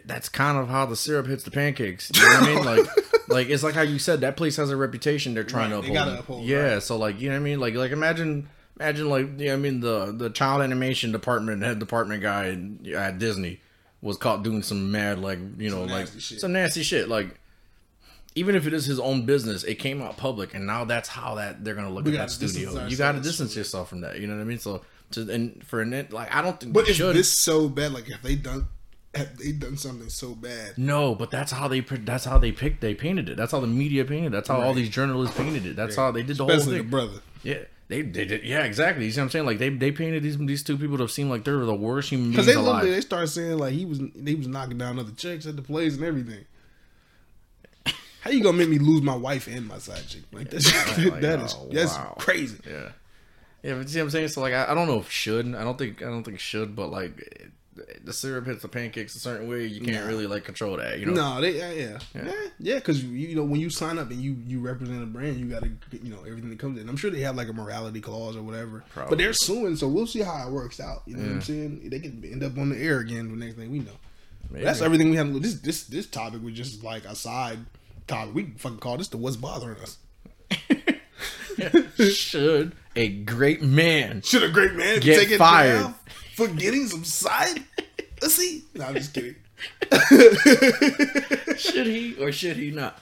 that's 0.05 0.27
kind 0.29 0.57
of 0.57 0.67
how 0.69 0.85
the 0.85 0.95
syrup 0.95 1.25
hits 1.27 1.43
the 1.43 1.51
pancakes. 1.51 2.11
You 2.13 2.21
know 2.21 2.27
what 2.35 2.43
I 2.43 2.55
mean? 2.55 2.65
Like, 2.65 2.87
like 3.29 3.49
it's 3.49 3.63
like 3.63 3.73
how 3.75 3.81
you 3.81 3.97
said 3.97 4.21
that 4.21 4.37
place 4.37 4.57
has 4.57 4.69
a 4.69 4.75
reputation 4.77 5.33
they're 5.33 5.43
trying 5.43 5.71
Right, 5.71 5.81
to 5.81 5.87
they 5.87 5.95
uphold. 5.97 6.07
gotta 6.09 6.19
uphold, 6.19 6.43
yeah, 6.45 6.79
so 6.79 6.97
like 6.97 7.19
you 7.19 7.29
know 7.29 7.35
what 7.35 7.41
I 7.41 7.43
mean? 7.43 7.59
Like, 7.59 7.73
like 7.75 7.91
imagine, 7.91 8.49
imagine 8.79 9.09
like 9.09 9.39
you 9.39 9.47
know 9.47 9.53
I 9.53 9.55
mean 9.55 9.79
the 9.79 10.11
the 10.11 10.29
child 10.29 10.61
animation 10.61 11.11
department 11.11 11.63
head 11.63 11.79
department 11.79 12.21
guy 12.21 12.59
at 12.93 13.17
Disney 13.17 13.61
was 14.01 14.17
caught 14.17 14.43
doing 14.43 14.61
some 14.61 14.91
mad 14.91 15.19
like 15.19 15.39
you 15.57 15.69
know 15.69 15.83
Some 15.87 15.89
like 15.89 16.05
nasty 16.13 16.37
some 16.39 16.51
nasty 16.53 16.83
shit 16.83 17.07
like. 17.09 17.38
Even 18.35 18.55
if 18.55 18.67
it 18.67 18.73
is 18.73 18.85
his 18.85 18.99
own 18.99 19.25
business, 19.25 19.63
it 19.63 19.75
came 19.75 20.01
out 20.01 20.15
public, 20.17 20.53
and 20.53 20.65
now 20.65 20.85
that's 20.85 21.09
how 21.09 21.35
that 21.35 21.63
they're 21.63 21.75
gonna 21.75 21.89
look 21.89 22.05
We 22.05 22.15
at 22.17 22.27
that 22.27 22.31
studio. 22.31 22.85
You 22.87 22.95
got 22.95 23.13
to 23.13 23.19
distance 23.21 23.55
yourself 23.55 23.89
from 23.89 24.01
that. 24.01 24.19
You 24.19 24.27
know 24.27 24.35
what 24.35 24.41
I 24.41 24.45
mean? 24.45 24.59
So, 24.59 24.81
to 25.11 25.29
and 25.31 25.63
for 25.65 25.81
an 25.81 26.07
like 26.11 26.33
I 26.33 26.41
don't 26.41 26.59
think 26.59 26.71
But 26.73 26.87
is 26.87 26.95
should. 26.97 27.15
this 27.15 27.31
so 27.31 27.67
bad? 27.67 27.91
Like, 27.93 28.07
have 28.07 28.21
they 28.21 28.35
done? 28.35 28.67
Have 29.15 29.35
they 29.39 29.51
done 29.53 29.75
something 29.75 30.07
so 30.09 30.35
bad? 30.35 30.77
no, 30.77 31.15
but 31.15 31.31
that's 31.31 31.51
how 31.51 31.67
they. 31.67 31.79
That's 31.79 32.25
how 32.25 32.37
they 32.37 32.51
picked. 32.51 32.79
They 32.81 32.93
painted 32.93 33.27
it. 33.29 33.35
That's 33.37 33.51
how 33.51 33.59
the 33.59 33.65
media 33.67 34.05
painted. 34.05 34.27
it. 34.27 34.31
That's 34.33 34.47
how 34.47 34.61
all 34.61 34.75
these 34.75 34.89
journalists 34.89 35.35
painted 35.35 35.65
it. 35.65 35.75
That's 35.75 35.95
how 35.95 36.11
they 36.11 36.21
did 36.21 36.37
the 36.37 36.43
whole 36.45 36.51
Especially 36.51 36.77
the 36.77 36.83
thing. 36.83 36.89
brother. 36.91 37.19
Yeah, 37.41 37.57
they, 37.87 38.03
they 38.03 38.25
did. 38.25 38.43
Yeah, 38.43 38.65
exactly. 38.65 39.05
You 39.05 39.11
see 39.11 39.19
what 39.19 39.23
I'm 39.25 39.29
saying? 39.31 39.45
Like 39.47 39.57
they 39.57 39.69
they 39.69 39.91
painted 39.91 40.21
these 40.21 40.37
these 40.37 40.61
two 40.61 40.77
people 40.77 40.99
to 40.99 41.09
seem 41.09 41.27
like 41.31 41.43
they're 41.43 41.57
the 41.65 41.73
worst 41.73 42.11
human 42.11 42.29
Because 42.29 42.45
they 42.45 42.53
alive. 42.53 42.75
literally 42.75 42.91
they 42.91 43.01
started 43.01 43.27
saying 43.29 43.57
like 43.57 43.73
he 43.73 43.85
was 43.85 43.99
he 44.23 44.35
was 44.35 44.47
knocking 44.47 44.77
down 44.77 44.99
other 44.99 45.11
chicks 45.13 45.47
at 45.47 45.55
the 45.55 45.63
plays 45.63 45.95
and 45.95 46.05
everything. 46.05 46.45
How 48.21 48.31
you 48.31 48.43
gonna 48.43 48.57
make 48.57 48.69
me 48.69 48.79
lose 48.79 49.01
my 49.01 49.15
wife 49.15 49.47
and 49.47 49.67
my 49.67 49.77
side 49.77 50.07
chick? 50.07 50.23
Like 50.31 50.49
that's 50.49 50.65
Like, 51.05 51.21
that 51.21 51.39
is 51.39 51.55
oh, 51.57 51.69
that's 51.71 51.95
wow. 51.95 52.15
crazy. 52.19 52.57
Yeah. 52.67 52.89
Yeah, 53.63 53.73
but 53.73 53.81
you 53.83 53.87
see 53.89 53.99
what 53.99 54.05
I'm 54.05 54.09
saying? 54.11 54.27
So 54.29 54.41
like 54.41 54.53
I, 54.53 54.71
I 54.71 54.73
don't 54.73 54.87
know 54.87 54.99
if 54.99 55.09
should. 55.11 55.53
I 55.55 55.63
don't 55.63 55.77
think 55.77 56.01
I 56.01 56.05
don't 56.05 56.23
think 56.23 56.39
should, 56.39 56.75
but 56.75 56.91
like 56.91 57.17
it, 57.19 57.51
the 58.05 58.11
syrup 58.11 58.45
hits 58.45 58.61
the 58.61 58.67
pancakes 58.67 59.15
a 59.15 59.19
certain 59.19 59.49
way, 59.49 59.65
you 59.65 59.79
can't 59.81 60.03
Nah. 60.03 60.07
really 60.09 60.27
like 60.27 60.43
control 60.43 60.75
that. 60.77 60.99
You 60.99 61.05
know? 61.07 61.13
No, 61.13 61.41
they 61.41 61.57
yeah 61.57 61.71
yeah 61.71 61.99
yeah 62.13 62.31
yeah 62.59 62.75
because 62.75 63.01
you, 63.03 63.11
you 63.29 63.35
know 63.35 63.43
when 63.43 63.59
you 63.61 63.69
sign 63.69 63.97
up 63.97 64.11
and 64.11 64.21
you 64.21 64.35
you 64.45 64.59
represent 64.59 65.01
a 65.01 65.05
brand, 65.05 65.37
you 65.37 65.45
got 65.45 65.63
to 65.63 65.69
you 66.01 66.09
know 66.09 66.19
everything 66.27 66.49
that 66.49 66.59
comes 66.59 66.79
in. 66.79 66.87
I'm 66.89 66.97
sure 66.97 67.09
they 67.11 67.21
have 67.21 67.35
like 67.37 67.47
a 67.49 67.53
morality 67.53 68.01
clause 68.01 68.35
or 68.35 68.43
whatever, 68.43 68.83
Probably. 68.93 69.09
but 69.09 69.17
they're 69.17 69.33
suing, 69.33 69.75
so 69.77 69.87
we'll 69.87 70.07
see 70.07 70.21
how 70.21 70.45
it 70.47 70.51
works 70.51 70.79
out. 70.81 71.03
You 71.05 71.15
know 71.17 71.23
what 71.23 71.31
I'm 71.31 71.41
saying? 71.41 71.89
They 71.89 71.99
can 71.99 72.21
end 72.25 72.43
up 72.43 72.57
on 72.57 72.69
the 72.69 72.77
air 72.77 72.99
again. 72.99 73.29
The 73.29 73.45
next 73.45 73.55
thing 73.55 73.71
we 73.71 73.79
know, 73.79 73.91
that's 74.51 74.81
everything 74.81 75.09
we 75.09 75.15
have. 75.17 75.31
to 75.31 75.39
This 75.39 75.55
this 75.55 75.83
this 75.83 76.07
topic 76.07 76.41
was 76.43 76.53
just 76.53 76.83
like 76.83 77.05
a 77.05 77.15
side. 78.09 78.33
We 78.33 78.43
can 78.43 78.55
fucking 78.55 78.79
call 78.79 78.97
this 78.97 79.07
the 79.07 79.17
what's 79.17 79.37
bothering 79.37 79.77
us. 79.77 79.97
should 82.15 82.73
a 82.95 83.09
great 83.09 83.61
man 83.61 84.21
Should 84.21 84.43
a 84.43 84.49
great 84.49 84.73
man 84.73 84.99
Get 84.99 85.19
take 85.19 85.31
it 85.31 85.37
fired. 85.37 85.81
down 85.81 85.95
for 86.35 86.47
getting 86.47 86.87
some 86.87 87.03
side 87.03 87.63
pussy? 88.19 88.63
No, 88.73 88.85
I'm 88.85 88.95
just 88.95 89.13
kidding. 89.13 89.35
should 91.57 91.87
he 91.87 92.15
or 92.19 92.31
should 92.31 92.57
he 92.57 92.71
not? 92.71 92.97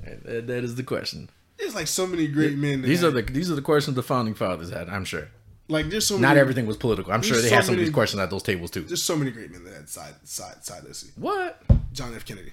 That, 0.00 0.46
that 0.46 0.64
is 0.64 0.74
the 0.76 0.82
question. 0.82 1.28
There's 1.58 1.74
like 1.74 1.86
so 1.86 2.06
many 2.06 2.26
great 2.26 2.56
men. 2.56 2.80
That 2.82 2.88
These 2.88 3.04
are 3.04 3.10
the 3.10 3.22
these 3.22 3.50
are 3.50 3.54
the 3.54 3.62
questions 3.62 3.94
the 3.94 4.02
founding 4.02 4.34
fathers 4.34 4.70
had. 4.70 4.88
I'm 4.88 5.04
sure. 5.04 5.28
like 5.68 5.90
there's 5.90 6.06
so 6.06 6.16
Not 6.16 6.38
everything 6.38 6.66
was 6.66 6.78
political. 6.78 7.12
I'm 7.12 7.20
sure 7.22 7.36
they 7.36 7.48
so 7.50 7.54
had 7.56 7.64
some 7.64 7.74
of 7.74 7.80
these 7.80 7.90
questions 7.90 8.20
at 8.20 8.30
those 8.30 8.42
tables 8.42 8.70
too. 8.70 8.80
There's 8.82 9.02
so 9.02 9.16
many 9.16 9.30
great 9.30 9.50
men 9.50 9.64
that 9.64 9.74
had 9.74 9.88
side 9.88 10.14
side 10.24 10.64
side 10.64 10.86
pussy. 10.86 11.10
What? 11.16 11.62
John 11.92 12.14
F. 12.14 12.24
Kennedy. 12.24 12.52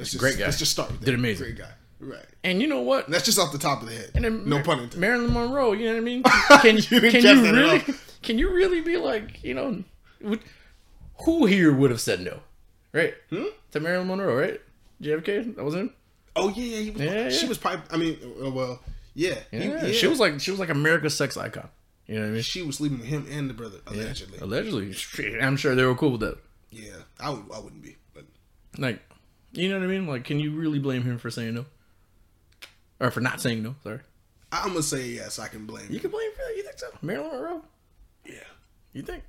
Let's 0.00 0.10
just, 0.12 0.20
Great 0.20 0.38
guy. 0.38 0.44
Let's 0.46 0.58
just 0.58 0.72
start 0.72 0.90
with 0.90 1.00
that. 1.00 1.06
Did 1.06 1.14
amazing. 1.14 1.46
Great 1.46 1.58
guy. 1.58 1.70
Right. 2.00 2.24
And 2.42 2.60
you 2.62 2.66
know 2.68 2.80
what? 2.80 3.08
That's 3.08 3.24
just 3.24 3.38
off 3.38 3.52
the 3.52 3.58
top 3.58 3.82
of 3.82 3.88
the 3.88 3.94
head. 3.94 4.10
And 4.14 4.24
then 4.24 4.48
no 4.48 4.56
Mar- 4.56 4.64
pun 4.64 4.78
intended. 4.78 4.98
Marilyn 5.00 5.32
Monroe, 5.34 5.72
you 5.72 5.86
know 5.86 5.92
what 5.92 6.00
I 6.00 6.04
mean? 6.04 6.22
Can 6.62 6.76
You 6.78 7.10
can 7.10 7.22
you 7.22 7.52
really 7.52 7.82
can 8.22 8.38
you 8.38 8.52
really 8.52 8.80
be 8.80 8.96
like, 8.96 9.42
you 9.44 9.54
know, 9.54 9.84
would, 10.22 10.40
who 11.24 11.44
here 11.46 11.72
would 11.72 11.90
have 11.90 12.00
said 12.00 12.20
no? 12.22 12.40
Right? 12.92 13.14
Hmm? 13.30 13.44
To 13.72 13.80
Marilyn 13.80 14.08
Monroe, 14.08 14.34
right? 14.34 14.60
JFK, 15.02 15.56
that 15.56 15.64
was 15.64 15.74
him. 15.74 15.92
Oh 16.36 16.48
yeah, 16.48 16.64
yeah, 16.64 16.78
he 16.80 16.90
was, 16.90 17.00
Yeah, 17.02 17.28
she 17.28 17.42
yeah. 17.42 17.48
was 17.48 17.58
probably. 17.58 17.82
I 17.90 17.96
mean, 17.98 18.18
uh, 18.44 18.50
well, 18.50 18.80
yeah, 19.14 19.34
he- 19.50 19.58
Yeah. 19.58 19.90
She 19.92 20.06
was 20.06 20.18
like 20.20 20.40
she 20.40 20.50
was 20.50 20.58
like 20.60 20.70
America's 20.70 21.14
sex 21.16 21.36
icon. 21.36 21.68
You 22.06 22.14
know 22.16 22.22
what 22.22 22.28
I 22.28 22.32
mean? 22.32 22.42
she 22.42 22.62
was 22.62 22.76
sleeping 22.76 22.98
with 22.98 23.06
him 23.08 23.26
and 23.30 23.48
the 23.50 23.54
brother 23.54 23.78
allegedly. 23.86 24.38
Allegedly, 24.40 24.94
I'm 25.40 25.56
sure 25.56 25.74
they 25.74 25.84
were 25.84 25.94
cool 25.94 26.12
with 26.12 26.20
that. 26.22 26.38
Yeah, 26.70 26.92
I 27.20 27.30
would. 27.30 27.44
I 27.54 27.58
wouldn't 27.60 27.82
be, 27.82 27.96
but 28.14 28.24
Like, 28.78 29.00
you 29.52 29.68
know 29.68 29.78
what 29.78 29.84
I 29.84 29.88
mean? 29.88 30.06
Like, 30.06 30.24
can 30.24 30.38
you 30.40 30.52
really 30.52 30.78
blame 30.78 31.02
him 31.02 31.18
for 31.18 31.30
saying 31.30 31.54
no, 31.54 31.66
or 32.98 33.10
for 33.10 33.20
not 33.20 33.40
saying 33.40 33.62
no? 33.62 33.74
Sorry, 33.82 34.00
I'm 34.52 34.68
gonna 34.68 34.82
say 34.82 35.08
yes. 35.08 35.38
I 35.38 35.48
can 35.48 35.66
blame 35.66 35.86
you 35.88 35.94
you. 35.94 36.00
can 36.00 36.10
blame 36.10 36.28
him 36.30 36.36
for 36.36 36.42
that. 36.48 36.56
You 36.56 36.62
think 36.64 36.78
so? 36.78 36.86
Marilyn 37.02 37.30
Monroe? 37.32 37.62
Yeah, 38.24 38.34
You 38.92 39.02
think? 39.02 39.22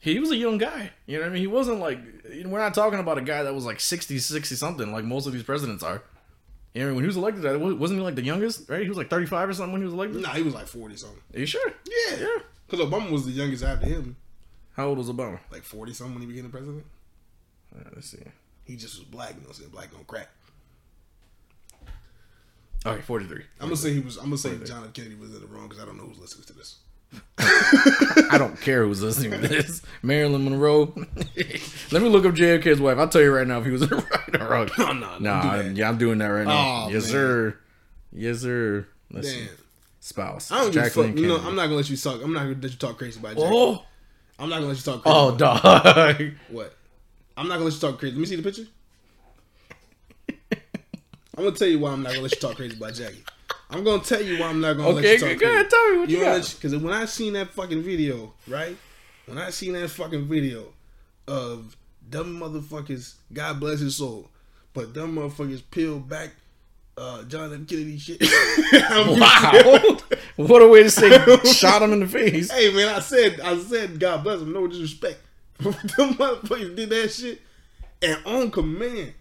He 0.00 0.18
was 0.18 0.30
a 0.30 0.36
young 0.36 0.58
guy. 0.58 0.90
You 1.06 1.16
know 1.16 1.22
what 1.22 1.30
I 1.30 1.32
mean? 1.32 1.40
He 1.40 1.46
wasn't 1.46 1.80
like, 1.80 1.98
we're 2.44 2.58
not 2.58 2.74
talking 2.74 2.98
about 2.98 3.16
a 3.16 3.22
guy 3.22 3.42
that 3.42 3.54
was 3.54 3.64
like 3.64 3.80
60, 3.80 4.18
60 4.18 4.54
something, 4.54 4.92
like 4.92 5.02
most 5.04 5.26
of 5.26 5.32
these 5.32 5.42
presidents 5.42 5.82
are. 5.82 6.02
You 6.74 6.84
know, 6.86 6.94
when 6.94 7.04
he 7.04 7.06
was 7.06 7.16
elected, 7.16 7.44
wasn't 7.58 8.00
he 8.00 8.04
like 8.04 8.14
the 8.14 8.22
youngest, 8.22 8.68
right? 8.68 8.82
He 8.82 8.88
was 8.88 8.98
like 8.98 9.08
35 9.08 9.48
or 9.48 9.52
something 9.54 9.72
when 9.72 9.80
he 9.80 9.86
was 9.86 9.94
elected. 9.94 10.20
nah, 10.20 10.30
he 10.34 10.42
was 10.42 10.52
like 10.54 10.66
forty 10.66 10.96
something. 10.96 11.20
Are 11.34 11.38
you 11.38 11.46
sure? 11.46 11.72
Yeah, 12.10 12.16
Yeah. 12.18 12.38
Because 12.66 12.84
Obama 12.86 13.10
was 13.10 13.24
the 13.24 13.30
youngest 13.32 13.62
after 13.64 13.86
him, 13.86 14.16
How 14.76 14.88
old 14.88 14.98
was 14.98 15.08
Obama? 15.08 15.38
like 15.50 15.62
forty 15.62 15.92
something 15.94 16.14
when 16.14 16.22
he 16.22 16.28
became 16.28 16.44
the 16.44 16.50
president. 16.50 16.84
Uh, 17.74 17.88
let's 17.94 18.10
see. 18.10 18.18
He 18.64 18.76
just 18.76 18.98
was 18.98 19.04
black. 19.04 19.30
You 19.30 19.36
know, 19.36 19.40
what 19.42 19.48
I'm 19.50 19.54
saying 19.54 19.70
black 19.70 19.88
on 19.96 20.04
crack. 20.04 20.28
All 22.86 22.92
right, 22.92 23.02
43. 23.04 23.42
I'm 23.60 23.66
gonna 23.66 23.76
say 23.76 23.92
he 23.94 24.00
was. 24.00 24.16
I'm 24.18 24.24
gonna 24.24 24.36
say 24.38 24.56
John 24.64 24.84
F. 24.84 24.92
Kennedy 24.92 25.14
was 25.14 25.34
in 25.34 25.40
the 25.40 25.46
wrong 25.46 25.68
because 25.68 25.82
I 25.82 25.86
don't 25.86 25.96
know 25.96 26.04
who's 26.04 26.18
listening 26.18 26.44
to 26.46 26.52
this. 26.52 26.76
I 27.38 28.36
don't 28.38 28.60
care 28.60 28.84
who's 28.84 29.02
listening 29.02 29.30
to 29.40 29.48
this. 29.48 29.80
Marilyn 30.02 30.44
Monroe. 30.44 30.92
Let 31.92 32.02
me 32.02 32.08
look 32.08 32.24
up 32.26 32.34
JFK's 32.34 32.80
wife. 32.80 32.98
I'll 32.98 33.08
tell 33.08 33.22
you 33.22 33.32
right 33.32 33.46
now 33.46 33.58
if 33.60 33.64
he 33.64 33.70
was 33.70 33.82
in 33.82 33.88
the 33.90 33.96
right 33.96 34.40
or 34.42 34.48
wrong. 34.48 34.68
No, 34.76 34.92
no, 34.92 35.00
don't 35.12 35.22
Nah, 35.22 35.40
I- 35.52 35.58
that. 35.62 35.76
yeah, 35.76 35.88
I'm 35.88 35.96
doing 35.96 36.18
that 36.18 36.26
right 36.26 36.46
now. 36.46 36.86
Oh, 36.86 36.88
yes, 36.90 37.04
man. 37.04 37.12
sir. 37.12 37.58
Yes, 38.12 38.40
sir. 38.40 38.86
Let's 39.10 39.28
see. 39.30 39.48
Spouse. 40.00 40.50
I 40.52 40.56
don't 40.58 40.72
give 40.72 40.82
a 40.82 40.84
Jacqueline 40.86 41.12
fuck. 41.12 41.22
Kennedy. 41.22 41.46
I'm 41.46 41.54
not 41.56 41.62
gonna 41.64 41.76
let 41.76 41.88
you 41.88 41.96
talk. 41.96 42.20
I'm 42.22 42.32
not 42.34 42.40
gonna 42.40 42.56
let 42.60 42.70
you 42.70 42.76
talk 42.76 42.98
crazy 42.98 43.18
about 43.20 43.36
Jack. 43.36 43.44
Oh, 43.50 43.82
I'm 44.38 44.48
not 44.50 44.56
gonna 44.56 44.68
let 44.68 44.76
you 44.76 44.82
talk 44.82 45.02
crazy. 45.02 45.16
oh, 45.16 45.36
dog. 45.36 46.32
What? 46.50 46.74
I'm 47.36 47.48
not 47.48 47.54
gonna 47.54 47.64
let 47.66 47.74
you 47.74 47.80
talk 47.80 47.98
crazy. 47.98 48.14
Let 48.14 48.20
me 48.20 48.26
see 48.26 48.36
the 48.36 48.42
picture. 48.42 48.66
I'm 51.36 51.44
gonna 51.44 51.56
tell 51.56 51.68
you 51.68 51.80
why 51.80 51.90
I'm 51.90 52.02
not 52.02 52.10
gonna 52.10 52.22
let 52.22 52.30
you 52.34 52.40
talk 52.40 52.56
crazy 52.56 52.76
about 52.76 52.94
Jackie. 52.94 53.24
I'm 53.70 53.82
gonna 53.82 54.02
tell 54.02 54.22
you 54.22 54.38
why 54.38 54.46
I'm 54.48 54.60
not 54.60 54.76
gonna 54.76 54.90
let 54.90 55.04
you 55.04 55.18
talk 55.18 55.28
go 55.30 55.36
crazy. 55.38 55.44
ahead. 55.54 55.70
Tell 55.70 55.90
me 55.92 55.98
what 55.98 56.08
you, 56.08 56.18
You 56.18 56.24
got. 56.24 56.54
because 56.60 56.76
when 56.76 56.92
I 56.94 57.04
seen 57.06 57.32
that 57.32 57.50
fucking 57.50 57.82
video, 57.82 58.32
right? 58.46 58.76
When 59.26 59.38
I 59.38 59.50
seen 59.50 59.72
that 59.72 59.88
fucking 59.90 60.26
video 60.26 60.66
of 61.26 61.76
dumb 62.08 62.38
motherfuckers, 62.38 63.14
God 63.32 63.58
bless 63.58 63.80
his 63.80 63.96
soul, 63.96 64.28
but 64.74 64.92
dumb 64.92 65.16
motherfuckers 65.16 65.62
peeled 65.72 66.08
back 66.08 66.30
uh, 66.96 67.24
John 67.24 67.52
F. 67.52 67.66
Kennedy 67.68 67.98
shit. 67.98 68.20
Wow. 69.18 69.98
what 70.36 70.62
a 70.62 70.68
way 70.68 70.82
to 70.84 70.90
say 70.90 71.10
shot 71.52 71.82
him 71.82 71.92
in 71.94 72.00
the 72.00 72.06
face. 72.06 72.50
Hey 72.52 72.72
man, 72.72 72.88
I 72.94 73.00
said 73.00 73.40
I 73.40 73.58
said 73.58 73.98
God 73.98 74.22
bless 74.22 74.40
him, 74.40 74.52
no 74.52 74.66
disrespect. 74.68 75.18
Them 75.58 75.72
motherfuckers 76.14 76.76
did 76.76 76.90
that 76.90 77.08
shit 77.12 77.40
and 78.02 78.18
on 78.26 78.50
command. 78.50 79.14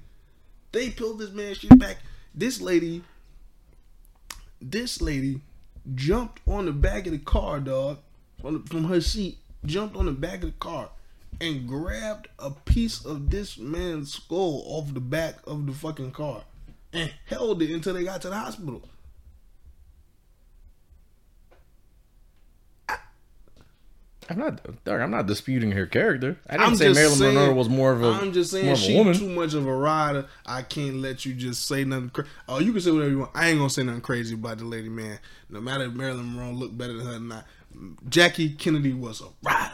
They 0.72 0.90
pulled 0.90 1.20
this 1.20 1.32
man 1.32 1.54
shit 1.54 1.78
back. 1.80 1.98
This 2.34 2.60
lady, 2.60 3.04
this 4.60 5.02
lady 5.02 5.42
jumped 5.94 6.42
on 6.48 6.66
the 6.66 6.72
back 6.72 7.06
of 7.06 7.12
the 7.12 7.20
car, 7.20 7.60
dog, 7.60 8.00
from, 8.42 8.54
the, 8.54 8.70
from 8.70 8.86
her 8.86 9.02
seat, 9.02 9.38
jumped 9.66 9.96
on 9.96 10.06
the 10.06 10.12
back 10.12 10.36
of 10.36 10.52
the 10.52 10.52
car 10.60 10.90
and 11.40 11.68
grabbed 11.68 12.28
a 12.40 12.50
piece 12.52 13.06
of 13.06 13.30
this 13.30 13.58
man's 13.58 14.14
skull 14.14 14.64
off 14.66 14.94
the 14.94 15.00
back 15.00 15.36
of 15.46 15.66
the 15.66 15.74
fucking 15.74 16.12
car 16.12 16.44
and 16.92 17.14
held 17.26 17.62
it 17.62 17.72
until 17.72 17.94
they 17.94 18.04
got 18.04 18.22
to 18.22 18.30
the 18.30 18.36
hospital. 18.36 18.82
I'm 24.30 24.38
not, 24.38 24.84
dog, 24.86 25.02
I'm 25.02 25.12
not 25.12 25.26
disputing 25.28 25.72
her 25.72 25.86
character. 25.86 26.38
I 26.50 26.54
didn't 26.58 26.68
I'm 26.68 26.76
say 26.76 26.94
Marilyn 26.94 27.18
saying- 27.18 27.36
Monroe 27.36 27.54
was 27.54 27.70
more 27.70 27.92
of 27.92 28.04
a. 28.04 28.08
I'm 28.08 28.32
just 28.34 28.52
saying 28.52 28.76
she's 28.76 29.20
too 29.20 29.30
much 29.30 29.54
of 29.54 29.68
a 29.68 29.76
rider. 29.76 30.26
I 30.46 30.62
can't 30.62 30.98
let 30.98 31.26
you 31.26 31.34
just 31.34 31.68
say 31.68 31.84
nothing. 31.84 32.10
Cra- 32.10 32.26
oh, 32.48 32.60
you 32.60 32.72
can 32.72 32.82
say 32.82 32.92
whatever 32.92 33.12
you 33.12 33.20
want. 33.20 33.32
I 33.36 33.50
ain't 33.50 33.58
gonna 33.60 33.70
say 33.70 33.84
nothing 33.84 34.02
crazy 34.02 34.36
about 34.36 34.58
the 34.60 34.66
lady, 34.66 34.90
man. 34.90 35.20
No 35.50 35.62
matter 35.62 35.86
if 35.86 35.94
Marilyn 35.94 36.36
Monroe 36.36 36.52
looked 36.54 36.78
better 36.78 36.94
than 36.94 37.06
her 37.06 37.16
or 37.16 37.20
not, 37.20 37.46
Jackie 38.10 38.50
Kennedy 38.52 38.94
was 38.94 39.22
a 39.22 39.26
rider. 39.44 39.74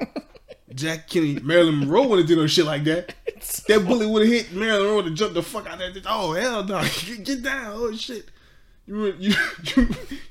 Jack 0.74 1.08
Kennedy, 1.08 1.38
Marilyn 1.40 1.80
Monroe 1.80 2.06
wouldn't 2.08 2.28
do 2.28 2.36
no 2.36 2.46
shit 2.46 2.64
like 2.66 2.84
that. 2.84 3.14
That 3.66 3.84
bullet 3.84 4.08
would 4.08 4.22
have 4.22 4.32
hit 4.32 4.52
Marilyn 4.52 4.86
Monroe 4.86 5.02
to 5.02 5.10
jump 5.10 5.34
the 5.34 5.42
fuck 5.42 5.66
out 5.66 5.82
of 5.82 5.94
that. 5.94 6.04
Oh 6.08 6.32
hell 6.32 6.62
no! 6.64 6.80
Get, 6.80 7.24
get 7.24 7.42
down! 7.42 7.72
Oh 7.74 7.92
shit! 7.96 8.26
You 8.86 9.06
you 9.18 9.34
you 9.76 9.88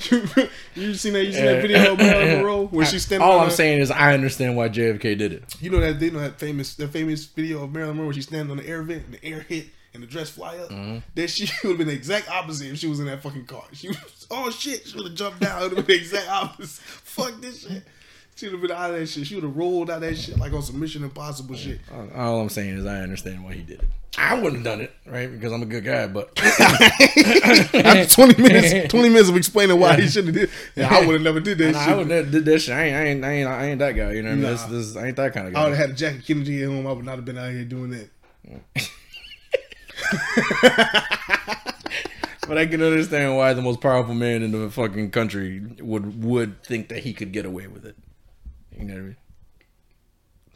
you, 0.09 0.49
you 0.75 0.93
seen 0.95 1.13
that? 1.13 1.25
You 1.25 1.31
seen 1.31 1.45
that 1.45 1.61
video 1.61 1.93
of 1.93 1.97
Marilyn 1.97 2.27
Monroe 2.37 2.65
where 2.67 2.85
she's 2.85 3.05
standing? 3.05 3.27
All 3.27 3.39
I'm 3.39 3.45
her- 3.49 3.51
saying 3.55 3.79
is 3.79 3.89
I 3.91 4.13
understand 4.13 4.57
why 4.57 4.67
JFK 4.69 5.17
did 5.17 5.33
it. 5.33 5.55
you 5.61 5.69
know 5.69 5.79
that 5.79 5.99
they 5.99 6.09
know 6.09 6.19
that 6.19 6.37
famous 6.39 6.75
that 6.75 6.89
famous 6.89 7.25
video 7.25 7.63
of 7.63 7.71
Marilyn 7.71 7.95
Monroe 7.95 8.07
where 8.07 8.13
she's 8.13 8.27
standing 8.27 8.51
on 8.51 8.57
the 8.57 8.67
air 8.67 8.83
vent 8.83 9.05
and 9.05 9.13
the 9.13 9.23
air 9.25 9.39
hit 9.41 9.67
and 9.93 10.03
the 10.03 10.07
dress 10.07 10.29
fly 10.29 10.57
up. 10.57 10.69
Mm-hmm. 10.69 10.97
That 11.15 11.29
she 11.29 11.43
would 11.63 11.69
have 11.71 11.77
been 11.77 11.87
the 11.87 11.93
exact 11.93 12.29
opposite 12.29 12.71
if 12.71 12.77
she 12.77 12.87
was 12.87 12.99
in 12.99 13.05
that 13.05 13.21
fucking 13.23 13.45
car. 13.45 13.63
She 13.71 13.87
was 13.87 14.27
oh 14.29 14.49
shit, 14.49 14.85
she 14.87 14.97
would 14.97 15.07
have 15.07 15.15
jumped 15.15 15.39
down. 15.39 15.61
It 15.61 15.69
would 15.69 15.77
have 15.77 15.87
been 15.87 15.95
the 15.97 16.01
exact 16.01 16.29
opposite. 16.29 16.83
Fuck 16.83 17.39
this 17.41 17.65
shit. 17.67 17.83
She 18.35 18.47
would 18.47 18.53
have 18.53 18.61
been 18.61 18.71
out 18.71 18.91
of 18.91 18.99
that 18.99 19.07
shit. 19.07 19.27
She 19.27 19.35
would 19.35 19.43
have 19.43 19.55
rolled 19.55 19.89
out 19.91 20.01
that 20.01 20.17
shit 20.17 20.37
like 20.39 20.51
on 20.53 20.63
some 20.63 20.79
Mission 20.79 21.03
Impossible 21.03 21.55
shit. 21.55 21.79
All 22.15 22.41
I'm 22.41 22.49
saying 22.49 22.77
is 22.77 22.85
I 22.85 23.01
understand 23.01 23.43
why 23.43 23.53
he 23.53 23.61
did 23.61 23.81
it. 23.83 23.87
I 24.17 24.33
wouldn't 24.35 24.55
have 24.55 24.63
done 24.65 24.81
it, 24.81 24.91
right? 25.05 25.31
Because 25.31 25.53
I'm 25.53 25.61
a 25.61 25.65
good 25.65 25.85
guy, 25.85 26.07
but 26.07 26.31
After 26.41 28.05
twenty 28.07 28.41
minutes, 28.41 28.91
twenty 28.91 29.09
minutes 29.09 29.29
of 29.29 29.37
explaining 29.37 29.79
why 29.79 29.99
he 30.01 30.07
shouldn't 30.07 30.35
have 30.35 30.49
did. 30.49 30.57
Yeah, 30.75 30.93
I 30.93 31.05
would 31.05 31.13
have 31.13 31.21
never 31.21 31.39
did 31.39 31.59
that 31.59 31.71
Nah, 31.73 31.79
I 31.79 31.85
shit. 31.85 31.97
would 31.97 32.07
never 32.09 32.29
did 32.29 32.45
that 32.45 32.59
shit. 32.59 32.75
I 32.75 32.83
ain't, 32.83 32.95
I 32.95 33.03
ain't, 33.05 33.25
I 33.25 33.31
ain't, 33.31 33.49
I 33.49 33.65
ain't 33.67 33.79
that 33.79 33.91
guy. 33.93 34.11
You 34.13 34.23
know, 34.23 34.29
what 34.29 34.33
I 34.33 34.35
mean? 34.35 34.43
this, 34.51 34.63
this, 34.63 34.95
I 34.97 35.07
ain't 35.07 35.15
that 35.17 35.33
kind 35.33 35.47
of 35.47 35.53
guy. 35.53 35.61
I 35.61 35.63
would 35.69 35.77
have 35.77 35.87
had 35.87 35.89
a 35.91 35.93
Jackie 35.99 36.19
Kennedy 36.21 36.63
at 36.63 36.69
home. 36.69 36.87
I 36.87 36.91
would 36.91 37.05
not 37.05 37.15
have 37.17 37.25
been 37.25 37.37
out 37.37 37.51
here 37.51 37.63
doing 37.63 37.91
that. 37.91 38.09
But 42.47 42.57
I 42.57 42.65
can 42.65 42.81
understand 42.83 43.37
why 43.37 43.53
the 43.53 43.61
most 43.61 43.79
powerful 43.79 44.13
man 44.13 44.43
in 44.43 44.51
the 44.51 44.69
fucking 44.69 45.11
country 45.11 45.61
would 45.79 46.21
would 46.21 46.61
think 46.63 46.89
that 46.89 46.99
he 46.99 47.13
could 47.13 47.31
get 47.31 47.45
away 47.45 47.67
with 47.67 47.85
it. 47.85 47.95
You 48.81 48.87
know 48.87 48.93
what 48.95 48.99
I 48.99 49.03
mean? 49.03 49.15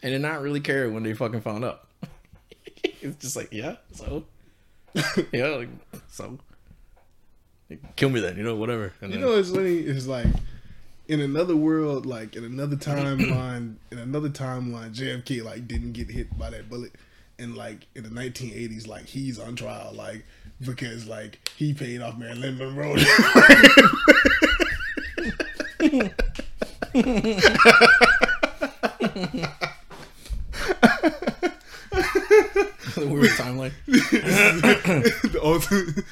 And 0.04 0.14
then 0.14 0.22
not 0.24 0.42
really 0.42 0.60
care 0.60 0.90
when 0.90 1.04
they 1.04 1.14
fucking 1.14 1.42
found 1.42 1.64
out. 1.64 1.88
it's 2.84 3.18
just 3.18 3.36
like, 3.36 3.50
yeah, 3.52 3.76
so, 3.94 4.26
yeah, 5.32 5.48
like, 5.50 5.70
so, 6.10 6.38
kill 7.96 8.10
me 8.10 8.20
then, 8.20 8.38
you 8.38 8.44
know, 8.44 8.56
whatever. 8.56 8.94
And 9.02 9.14
You 9.14 9.20
then, 9.20 9.28
know, 9.28 9.38
it's 9.38 9.52
funny. 9.52 9.78
It's 9.78 10.08
like 10.08 10.28
in 11.08 11.22
another 11.22 11.56
world, 11.56 12.06
like 12.06 12.36
in 12.36 12.44
another 12.44 12.76
timeline, 12.76 13.76
in 13.92 14.00
another 14.00 14.30
timeline, 14.30 14.94
JFK 14.96 15.44
like 15.44 15.68
didn't 15.68 15.94
get 15.94 16.10
hit 16.10 16.36
by 16.38 16.50
that 16.50 16.70
bullet, 16.70 16.94
and 17.38 17.56
like 17.56 17.88
in 17.96 18.04
the 18.04 18.10
1980s, 18.10 18.88
like 18.88 19.06
he's 19.06 19.40
on 19.40 19.56
trial, 19.56 19.92
like 19.94 20.26
because 20.62 21.08
like 21.08 21.48
he 21.56 21.74
paid 21.74 22.02
off 22.02 22.18
Marilyn 22.18 22.58
Monroe. 22.58 22.96
the 32.96 33.08
weird 33.08 33.32
timeline. 33.32 33.72
the, 33.86 35.40
ultimate- 35.42 36.06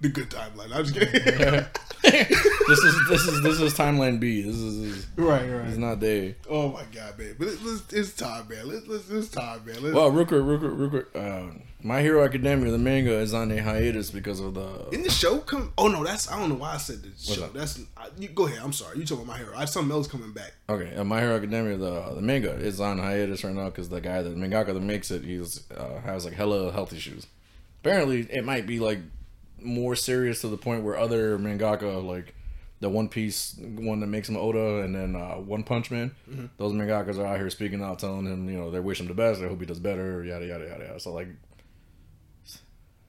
the 0.00 0.08
good 0.08 0.30
timeline. 0.30 0.74
I'm 0.74 0.84
just 0.84 0.94
kidding. 0.94 1.64
this 2.02 2.78
is 2.78 3.08
this 3.08 3.26
is 3.26 3.42
this 3.42 3.60
is 3.60 3.74
timeline 3.74 4.18
B. 4.18 4.42
This 4.42 4.56
is, 4.56 4.80
this 4.80 4.96
is 4.98 5.06
right, 5.16 5.42
it's 5.42 5.76
not 5.76 6.00
there. 6.00 6.34
Oh 6.48 6.68
my 6.70 6.82
god, 6.92 7.18
man! 7.18 7.36
But 7.38 7.48
it, 7.48 7.58
it's, 7.62 7.92
it's 7.92 8.12
time, 8.14 8.48
man. 8.48 8.68
Let's 8.68 8.86
let's 8.88 9.10
it's 9.10 9.28
time, 9.28 9.64
man. 9.64 9.82
Let's, 9.82 9.94
Well, 9.94 10.10
real 10.10 10.26
quick, 10.26 10.42
real 10.42 10.58
quick, 10.58 10.72
real 10.74 10.90
quick. 10.90 11.06
Uh, 11.14 11.46
My 11.84 12.00
Hero 12.00 12.24
Academia, 12.24 12.70
the 12.70 12.78
manga, 12.78 13.18
is 13.18 13.34
on 13.34 13.50
a 13.50 13.60
hiatus 13.60 14.10
because 14.10 14.38
of 14.38 14.54
the. 14.54 14.88
In 14.92 15.02
the 15.02 15.10
show 15.10 15.38
come? 15.38 15.72
Oh 15.76 15.88
no, 15.88 16.04
that's 16.04 16.30
I 16.30 16.38
don't 16.38 16.48
know 16.48 16.54
why 16.54 16.74
I 16.74 16.76
said 16.76 17.02
the 17.02 17.10
show. 17.18 17.40
that? 17.40 17.54
That's 17.54 17.80
I, 17.96 18.06
you, 18.18 18.28
go 18.28 18.46
ahead. 18.46 18.60
I'm 18.62 18.72
sorry. 18.72 18.98
You 18.98 19.04
talking 19.04 19.24
about 19.24 19.32
my 19.32 19.38
hero? 19.38 19.56
I 19.56 19.60
have 19.60 19.68
something 19.70 19.90
else 19.92 20.06
coming 20.06 20.32
back. 20.32 20.52
Okay, 20.68 20.94
uh, 20.94 21.02
My 21.02 21.20
Hero 21.20 21.36
Academia, 21.36 21.76
the 21.76 22.14
the 22.14 22.22
manga 22.22 22.52
is 22.52 22.80
on 22.80 22.98
hiatus 22.98 23.42
right 23.42 23.54
now 23.54 23.66
because 23.66 23.88
the 23.88 24.00
guy, 24.00 24.22
the 24.22 24.30
mangaka 24.30 24.66
that 24.74 24.80
makes 24.80 25.10
it, 25.10 25.24
he's 25.24 25.68
uh, 25.72 26.00
has 26.04 26.24
like 26.24 26.34
hella 26.34 26.70
health 26.70 26.92
issues. 26.92 27.26
Apparently, 27.80 28.28
it 28.30 28.44
might 28.44 28.66
be 28.66 28.78
like 28.78 29.00
more 29.60 29.96
serious 29.96 30.40
to 30.42 30.48
the 30.48 30.56
point 30.56 30.84
where 30.84 30.96
other 30.96 31.36
mangaka, 31.36 32.04
like 32.04 32.34
the 32.78 32.88
One 32.88 33.08
Piece 33.08 33.56
one 33.58 33.98
that 34.00 34.06
makes 34.06 34.28
him 34.28 34.36
Oda, 34.36 34.82
and 34.82 34.94
then 34.94 35.16
uh, 35.16 35.34
One 35.34 35.64
Punch 35.64 35.90
Man, 35.90 36.12
those 36.58 36.72
mangakas 36.72 37.18
are 37.18 37.26
out 37.26 37.38
here 37.38 37.50
speaking 37.50 37.82
out, 37.82 37.98
telling 37.98 38.26
him 38.26 38.48
you 38.48 38.56
know 38.56 38.70
they 38.70 38.80
wish 38.80 39.00
him 39.00 39.08
the 39.08 39.14
best, 39.14 39.40
they 39.40 39.48
hope 39.48 39.58
he 39.58 39.66
does 39.66 39.80
better, 39.80 40.22
yada 40.24 40.46
yada 40.46 40.64
yada 40.64 40.84
yada. 40.84 41.00
So 41.00 41.12
like, 41.12 41.28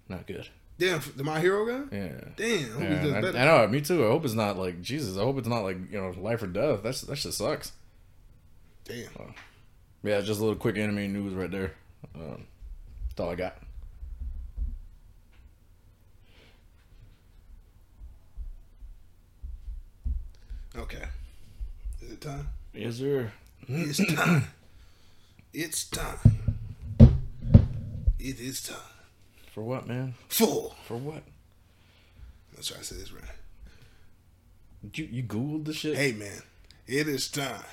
not 0.09 0.27
good. 0.27 0.47
Damn, 0.79 1.01
the 1.15 1.23
My 1.23 1.39
Hero 1.39 1.65
guy. 1.65 1.95
Yeah. 1.95 2.11
Damn, 2.35 2.59
I 2.59 2.71
hope 2.71 2.79
he 2.79 2.83
Yeah, 2.83 3.03
does 3.03 3.13
I, 3.13 3.21
better. 3.21 3.37
I 3.37 3.45
know. 3.45 3.67
Me 3.67 3.81
too. 3.81 4.03
I 4.05 4.07
hope 4.07 4.25
it's 4.25 4.33
not 4.33 4.57
like 4.57 4.81
Jesus. 4.81 5.17
I 5.17 5.21
hope 5.21 5.37
it's 5.37 5.47
not 5.47 5.63
like 5.63 5.77
you 5.91 6.01
know 6.01 6.13
life 6.19 6.41
or 6.41 6.47
death. 6.47 6.81
That's 6.83 7.01
that 7.01 7.15
shit 7.15 7.33
sucks. 7.33 7.73
Damn. 8.85 9.33
Yeah, 10.03 10.19
just 10.21 10.39
a 10.39 10.43
little 10.43 10.59
quick 10.59 10.77
anime 10.77 11.13
news 11.13 11.33
right 11.33 11.49
there. 11.51 11.73
Um, 12.15 12.45
that's 13.07 13.19
all 13.19 13.29
I 13.29 13.35
got. 13.35 13.55
Okay. 20.75 21.03
Is 22.01 22.11
it 22.11 22.21
time? 22.21 22.47
Yes, 22.73 22.95
sir. 22.97 23.31
It's 23.67 23.97
time. 24.15 24.47
It's 25.53 25.85
time. 25.89 26.17
It 28.19 28.39
is 28.39 28.63
time. 28.63 28.77
For 29.53 29.61
what, 29.61 29.87
man? 29.87 30.15
For 30.29 30.73
For 30.87 30.97
what? 30.97 31.23
let's 32.55 32.67
try 32.67 32.77
to 32.77 32.83
say 32.83 32.95
this 32.97 33.11
right. 33.11 33.23
You 34.93 35.05
you 35.11 35.23
googled 35.23 35.65
the 35.65 35.73
shit? 35.73 35.95
Hey 35.95 36.11
man, 36.11 36.41
it 36.87 37.07
is 37.07 37.27
time 37.29 37.63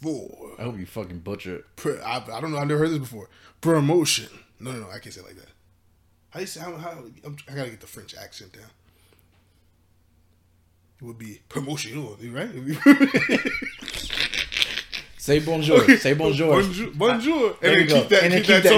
for. 0.00 0.52
I 0.58 0.62
hope 0.62 0.78
you 0.78 0.86
fucking 0.86 1.20
butcher 1.20 1.56
it. 1.56 1.64
Pro, 1.76 1.96
I, 2.00 2.16
I 2.36 2.40
don't 2.40 2.50
know. 2.52 2.58
I've 2.58 2.66
never 2.68 2.80
heard 2.80 2.90
this 2.90 2.98
before. 2.98 3.28
Promotion. 3.60 4.28
No, 4.58 4.72
no, 4.72 4.80
no. 4.80 4.90
I 4.90 4.98
can't 4.98 5.14
say 5.14 5.20
it 5.20 5.26
like 5.26 5.36
that. 5.36 5.48
How 6.30 6.40
you 6.40 6.46
say? 6.46 6.60
How, 6.60 6.74
how 6.76 6.90
I'm, 7.24 7.36
I 7.50 7.54
gotta 7.54 7.70
get 7.70 7.80
the 7.80 7.86
French 7.86 8.14
accent 8.16 8.52
down. 8.54 8.70
It 11.00 11.04
would 11.04 11.18
be 11.18 11.40
promotion, 11.48 12.04
right? 12.32 12.48
It 12.48 12.54
would 12.54 12.66
be- 12.66 13.38
Say 15.18 15.38
bonjour. 15.40 15.88
Say 15.98 16.14
bonjour. 16.14 16.48
bonjour, 16.62 16.90
bonjour, 16.94 17.56
and 17.62 17.80
then 17.80 17.86
keep 17.86 18.08
that, 18.08 18.22
And 18.24 18.32
keep, 18.34 18.44
keep 18.44 18.62
that, 18.62 18.62
that- 18.64 18.70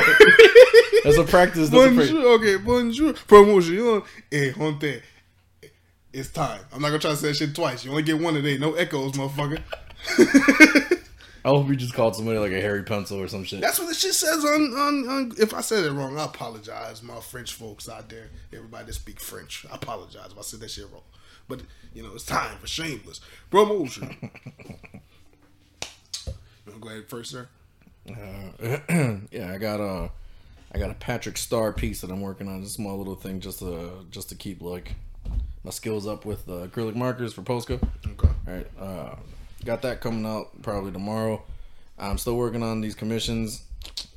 tone. 0.00 0.70
That's 1.04 1.18
a 1.18 1.24
practice. 1.24 1.68
That's 1.68 1.84
a 1.84 1.94
practice. 1.94 2.10
bonjour, 2.10 2.32
okay, 2.38 2.56
bonjour, 2.56 3.12
promotion, 3.12 4.02
eh, 4.32 4.52
honte. 4.52 5.02
It's 6.12 6.30
time. 6.30 6.60
I'm 6.72 6.80
not 6.80 6.88
gonna 6.88 6.98
try 7.00 7.10
to 7.10 7.16
say 7.16 7.28
that 7.28 7.34
shit 7.34 7.54
twice. 7.54 7.84
You 7.84 7.90
only 7.90 8.02
get 8.02 8.18
one 8.18 8.34
today. 8.34 8.56
No 8.56 8.74
echoes, 8.74 9.12
motherfucker. 9.12 9.60
I 11.44 11.48
hope 11.48 11.68
you 11.68 11.76
just 11.76 11.92
called 11.92 12.16
somebody 12.16 12.38
like 12.38 12.52
a 12.52 12.60
hairy 12.60 12.84
pencil 12.84 13.20
or 13.20 13.28
some 13.28 13.44
shit. 13.44 13.60
That's 13.60 13.78
what 13.78 13.88
the 13.88 13.94
shit 13.94 14.14
says 14.14 14.44
on, 14.44 14.62
on, 14.72 15.08
on. 15.08 15.32
If 15.38 15.52
I 15.52 15.60
said 15.60 15.84
it 15.84 15.92
wrong, 15.92 16.18
I 16.18 16.24
apologize, 16.24 17.02
my 17.02 17.20
French 17.20 17.52
folks 17.52 17.86
out 17.86 18.08
there. 18.08 18.30
Everybody 18.50 18.86
that 18.86 18.94
speak 18.94 19.20
French, 19.20 19.66
I 19.70 19.74
apologize 19.74 20.32
if 20.32 20.38
I 20.38 20.42
said 20.42 20.60
that 20.60 20.70
shit 20.70 20.90
wrong. 20.90 21.02
But 21.46 21.60
you 21.92 22.02
know, 22.02 22.14
it's 22.14 22.24
time 22.24 22.56
for 22.58 22.66
shameless 22.66 23.20
promotion. 23.50 24.16
you 26.26 26.32
wanna 26.66 26.78
go 26.80 26.88
ahead 26.88 27.08
first, 27.08 27.32
sir? 27.32 27.48
Uh, 28.08 28.78
yeah, 29.30 29.52
I 29.52 29.58
got 29.58 29.80
a, 29.80 30.10
I 30.74 30.78
got 30.78 30.90
a 30.90 30.94
Patrick 30.94 31.38
Star 31.38 31.72
piece 31.72 32.00
that 32.00 32.10
I'm 32.10 32.20
working 32.20 32.48
on. 32.48 32.60
Just 32.60 32.72
a 32.72 32.74
small 32.74 32.98
little 32.98 33.14
thing, 33.14 33.38
just 33.38 33.60
to 33.60 34.04
just 34.10 34.28
to 34.30 34.34
keep 34.34 34.60
like 34.60 34.96
my 35.62 35.70
skills 35.70 36.06
up 36.06 36.24
with 36.24 36.48
uh, 36.48 36.66
acrylic 36.66 36.96
markers 36.96 37.32
for 37.32 37.42
Posca. 37.42 37.80
Okay. 38.06 38.28
All 38.46 38.52
right, 38.52 38.66
uh, 38.78 39.16
got 39.64 39.82
that 39.82 40.00
coming 40.00 40.26
out 40.26 40.62
probably 40.62 40.90
tomorrow. 40.90 41.42
I'm 41.96 42.18
still 42.18 42.36
working 42.36 42.62
on 42.62 42.80
these 42.80 42.96
commissions. 42.96 43.62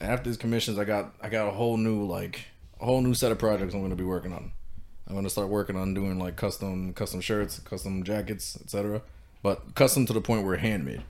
After 0.01 0.29
these 0.29 0.38
commissions, 0.38 0.79
I 0.79 0.84
got 0.84 1.13
I 1.21 1.29
got 1.29 1.47
a 1.47 1.51
whole 1.51 1.77
new 1.77 2.05
like 2.05 2.45
a 2.81 2.85
whole 2.85 3.01
new 3.01 3.13
set 3.13 3.31
of 3.31 3.38
projects 3.38 3.75
I'm 3.75 3.81
going 3.81 3.91
to 3.91 3.95
be 3.95 4.03
working 4.03 4.34
on. 4.34 4.51
I'm 5.07 5.13
going 5.13 5.25
to 5.25 5.29
start 5.29 5.49
working 5.49 5.75
on 5.75 5.93
doing 5.93 6.17
like 6.17 6.38
custom 6.38 6.91
custom 6.93 7.21
shirts, 7.21 7.59
custom 7.59 8.03
jackets, 8.03 8.57
etc. 8.59 9.03
But 9.43 9.75
custom 9.75 10.07
to 10.07 10.13
the 10.13 10.21
point 10.21 10.43
where 10.43 10.57
handmade. 10.57 11.03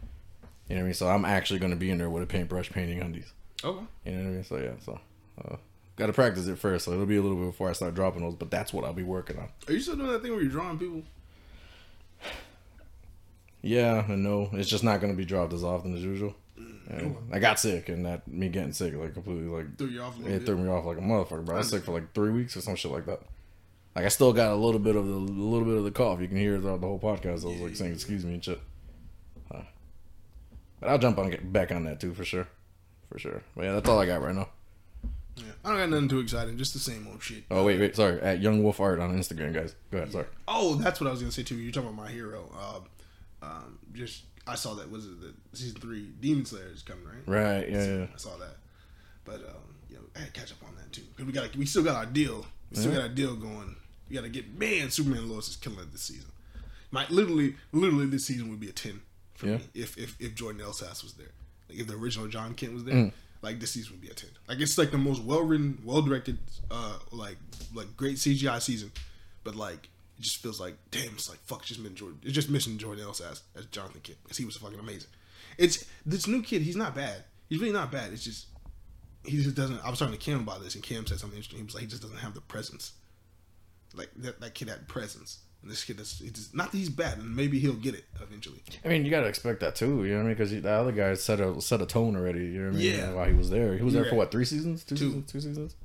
You 0.68 0.76
know 0.76 0.82
what 0.82 0.82
I 0.82 0.84
mean? 0.84 0.94
So 0.94 1.08
I'm 1.08 1.24
actually 1.24 1.60
going 1.60 1.72
to 1.72 1.78
be 1.78 1.90
in 1.90 1.98
there 2.00 2.10
with 2.10 2.22
a 2.22 2.28
paintbrush 2.28 2.70
painting 2.70 3.02
undies. 3.02 3.32
Okay. 3.64 3.86
You 4.04 4.12
know 4.12 4.18
what 4.18 4.28
I 4.28 4.32
mean? 4.32 4.44
So 4.44 4.58
yeah, 4.58 4.74
so 4.84 5.00
uh, 5.44 5.56
got 5.96 6.08
to 6.08 6.14
practice 6.14 6.48
it 6.48 6.58
first. 6.58 6.86
So 6.86 6.92
it'll 6.94 7.06
be 7.06 7.18
a 7.18 7.22
little 7.22 7.38
bit 7.38 7.48
before 7.48 7.70
I 7.70 7.74
start 7.74 7.94
dropping 7.96 8.22
those. 8.22 8.36
But 8.36 8.52
that's 8.52 8.72
what 8.74 8.86
I'll 8.86 8.94
be 8.94 9.04
working 9.04 9.38
on. 9.40 9.50
Are 9.68 9.74
you 9.74 9.80
still 9.80 9.96
doing 9.96 10.12
that 10.12 10.22
thing 10.22 10.32
where 10.32 10.42
you're 10.42 10.52
drawing 10.52 10.78
people? 10.80 11.04
Yeah 13.62 14.06
and 14.10 14.24
no, 14.24 14.50
it's 14.54 14.70
just 14.70 14.84
not 14.84 15.02
going 15.02 15.12
to 15.12 15.18
be 15.18 15.26
dropped 15.26 15.52
as 15.54 15.64
often 15.64 15.96
as 15.96 16.04
usual. 16.04 16.36
And 16.90 17.18
I 17.34 17.40
got 17.40 17.60
sick, 17.60 17.90
and 17.90 18.06
that 18.06 18.26
me 18.28 18.48
getting 18.48 18.72
sick 18.72 18.94
like 18.96 19.14
completely 19.14 19.48
like 19.48 19.78
Threw 19.78 19.88
you 19.88 20.02
off 20.02 20.18
a 20.20 20.22
it 20.22 20.26
bit. 20.40 20.46
threw 20.46 20.58
me 20.58 20.70
off 20.70 20.86
like 20.86 20.98
a 20.98 21.02
motherfucker, 21.02 21.44
bro. 21.44 21.56
I 21.56 21.58
was 21.60 21.70
sick 21.70 21.84
for 21.84 21.92
like 21.92 22.14
three 22.14 22.32
weeks 22.32 22.56
or 22.56 22.62
some 22.62 22.76
shit 22.76 22.92
like 22.92 23.06
that. 23.08 23.20
Like 23.94 24.06
I 24.06 24.08
still 24.08 24.32
got 24.32 24.52
a 24.54 24.56
little 24.56 24.80
bit 24.80 24.96
of 24.96 25.06
the 25.06 25.14
a 25.14 25.16
little 25.16 25.66
bit 25.66 25.76
of 25.76 25.84
the 25.84 25.92
cough. 25.92 26.22
You 26.22 26.30
can 26.30 26.38
hear 26.38 26.56
it 26.56 26.62
throughout 26.62 26.80
the 26.80 26.88
whole 26.88 27.00
podcast. 27.00 27.44
I 27.44 27.48
was 27.50 27.60
like 27.60 27.76
saying 27.76 27.92
excuse 27.92 28.24
me 28.24 28.36
and 28.36 28.44
shit. 28.46 28.62
Huh. 29.52 29.64
But 30.80 30.90
I'll 30.90 30.98
jump 30.98 31.18
on 31.18 31.30
get 31.30 31.52
back 31.52 31.72
on 31.74 31.84
that 31.84 32.00
too 32.00 32.14
for 32.14 32.24
sure, 32.24 32.48
for 33.12 33.20
sure. 33.20 33.42
But 33.56 33.66
yeah, 33.66 33.74
that's 33.74 33.90
all 33.90 34.00
I 34.00 34.06
got 34.06 34.22
right 34.22 34.36
now. 34.36 34.48
I 35.68 35.72
don't 35.72 35.80
got 35.80 35.90
nothing 35.90 36.08
too 36.10 36.20
exciting. 36.20 36.58
Just 36.58 36.74
the 36.74 36.80
same 36.80 37.08
old 37.12 37.22
shit. 37.22 37.44
Oh 37.52 37.64
wait, 37.66 37.80
wait, 37.80 37.96
sorry. 37.96 38.22
At 38.22 38.40
Young 38.42 38.64
Wolf 38.64 38.80
Art 38.80 39.00
on 39.00 39.18
Instagram, 39.18 39.54
guys. 39.54 39.76
Go 39.92 39.98
ahead, 39.98 40.12
sorry. 40.12 40.26
Oh, 40.48 40.76
that's 40.76 41.02
what 41.02 41.08
I 41.08 41.12
was 41.12 41.20
gonna 41.20 41.32
say 41.32 41.44
too. 41.44 41.56
You're 41.58 41.72
talking 41.74 41.90
about 41.90 42.02
my 42.06 42.10
hero. 42.10 42.50
Um, 42.58 42.84
um, 43.50 43.80
just 43.94 44.24
I 44.48 44.56
saw 44.56 44.74
that 44.76 44.90
was 44.90 45.06
it 45.06 45.20
the 45.20 45.34
season 45.58 45.80
three 45.82 46.08
Demon 46.22 46.46
Slayer 46.46 46.70
is 46.74 46.84
coming 46.84 47.04
right. 47.06 47.28
Right, 47.28 47.70
yeah, 47.70 47.86
yeah. 47.86 48.08
I 48.14 48.18
saw 48.18 48.38
that, 48.38 48.56
but 49.26 49.36
um, 49.36 49.76
you 49.90 49.96
know, 49.98 50.04
I 50.16 50.20
had 50.20 50.34
to 50.34 50.40
catch 50.40 50.52
up 50.52 50.58
on 50.68 50.76
that 50.78 50.92
too 50.94 51.02
because 51.16 51.26
we 51.26 51.34
got 51.34 51.54
we 51.56 51.66
still 51.66 51.84
got 51.84 51.96
our 51.96 52.06
deal. 52.06 52.46
We 52.72 52.78
still 52.78 52.92
Yeah. 52.92 53.00
got 53.00 53.10
our 53.10 53.14
deal 53.16 53.36
going. 53.36 53.76
We 54.10 54.16
got 54.16 54.24
to 54.24 54.30
get 54.30 54.58
man. 54.58 54.90
Superman 54.90 55.30
Lois 55.30 55.50
is 55.50 55.58
killing 55.58 55.80
it 55.80 55.92
this 55.92 56.02
season. 56.04 56.32
My 56.92 57.06
literally, 57.10 57.56
literally, 57.74 58.06
this 58.06 58.26
season 58.26 58.50
would 58.50 58.60
be 58.62 58.70
a 58.70 58.74
ten 58.74 59.02
for 59.36 59.48
Yeah. 59.48 59.58
me 59.58 59.64
if 59.74 59.98
if 59.98 60.16
if 60.20 60.34
Jordan 60.34 60.62
Elsass 60.62 61.04
was 61.04 61.14
there. 61.14 61.32
Like 61.70 61.80
if 61.80 61.88
the 61.88 61.96
original 61.96 62.28
John 62.30 62.54
Kent 62.54 62.74
was 62.74 62.86
there, 62.86 62.96
Mm. 62.96 63.12
Like 63.42 63.60
this 63.60 63.72
season 63.72 63.94
would 63.94 64.02
be 64.02 64.10
a 64.10 64.14
ten. 64.14 64.30
Like 64.48 64.60
it's 64.60 64.78
like 64.78 64.92
the 64.92 64.98
most 64.98 65.24
well 65.24 65.42
written, 65.42 65.82
well 65.84 66.02
directed, 66.02 66.38
uh, 66.72 66.98
like 67.12 67.38
like 67.74 67.96
great 67.96 68.18
CGI 68.18 68.62
season, 68.62 68.92
but 69.44 69.56
like 69.56 69.90
it 70.18 70.22
just 70.22 70.38
feels 70.38 70.60
like 70.60 70.78
damn, 70.92 71.14
it's 71.14 71.30
like 71.30 71.40
fuck, 71.46 71.64
just 71.64 71.80
missing 71.80 71.96
Jordan. 71.96 72.20
It's 72.24 72.34
just 72.34 72.50
missing 72.50 72.78
Jordan 72.78 73.06
Elsass 73.06 73.42
as 73.56 73.66
Jonathan 73.68 74.02
Kent 74.02 74.20
because 74.24 74.38
he 74.38 74.46
was 74.46 74.58
fucking 74.58 74.80
amazing. 74.80 75.10
It's 75.58 75.86
this 76.06 76.28
new 76.28 76.42
kid. 76.42 76.62
He's 76.62 76.76
not 76.76 76.96
bad. 76.96 77.24
He's 77.50 77.60
really 77.60 77.74
not 77.74 77.92
bad. 77.92 78.12
It's 78.12 78.24
just 78.24 78.48
he 79.28 79.42
just 79.44 79.56
doesn't. 79.56 79.84
I 79.86 79.90
was 79.90 80.00
talking 80.00 80.14
to 80.14 80.20
Kim 80.20 80.40
about 80.40 80.64
this, 80.64 80.76
and 80.76 80.84
Kim 80.84 81.06
said 81.06 81.20
something 81.20 81.38
interesting. 81.38 81.60
He 81.60 81.66
was 81.66 81.74
like, 81.74 81.82
he 81.84 81.88
just 81.88 82.02
doesn't 82.02 82.18
have 82.18 82.34
the 82.34 82.42
presence. 82.42 82.94
Like 83.94 84.10
that, 84.18 84.40
that 84.42 84.54
kid 84.54 84.70
had 84.70 84.88
presence, 84.88 85.40
and 85.62 85.72
this 85.72 85.84
kid 85.84 86.00
is. 86.00 86.22
It's 86.24 86.54
not 86.54 86.72
that 86.72 86.78
he's 86.78 86.90
bad, 86.90 87.18
and 87.18 87.36
maybe 87.36 87.60
he'll 87.60 87.74
get 87.74 87.96
it 87.96 88.06
eventually. 88.22 88.62
I 88.86 88.90
mean, 88.90 89.06
you 89.06 89.12
gotta 89.12 89.28
expect 89.28 89.60
that 89.62 89.76
too. 89.76 90.04
You 90.06 90.12
know 90.12 90.18
what 90.18 90.22
I 90.22 90.24
mean? 90.28 90.34
Because 90.36 90.52
the 90.52 90.70
other 90.70 90.92
guy 90.92 91.14
set 91.16 91.40
a 91.40 91.60
set 91.62 91.82
a 91.82 91.86
tone 91.86 92.16
already. 92.16 92.46
You 92.46 92.60
know 92.62 92.70
what 92.70 92.76
I 92.76 92.80
mean? 92.80 92.96
Yeah. 92.96 93.14
While 93.14 93.28
he 93.28 93.34
was 93.34 93.50
there, 93.50 93.76
he 93.78 93.84
was 93.84 93.94
there 93.94 94.06
for 94.06 94.16
what? 94.16 94.32
Three 94.32 94.46
seasons? 94.46 94.84
Two, 94.84 94.96
Two. 94.96 95.06
seasons? 95.06 95.32
Two 95.32 95.42
seasons? 95.42 95.76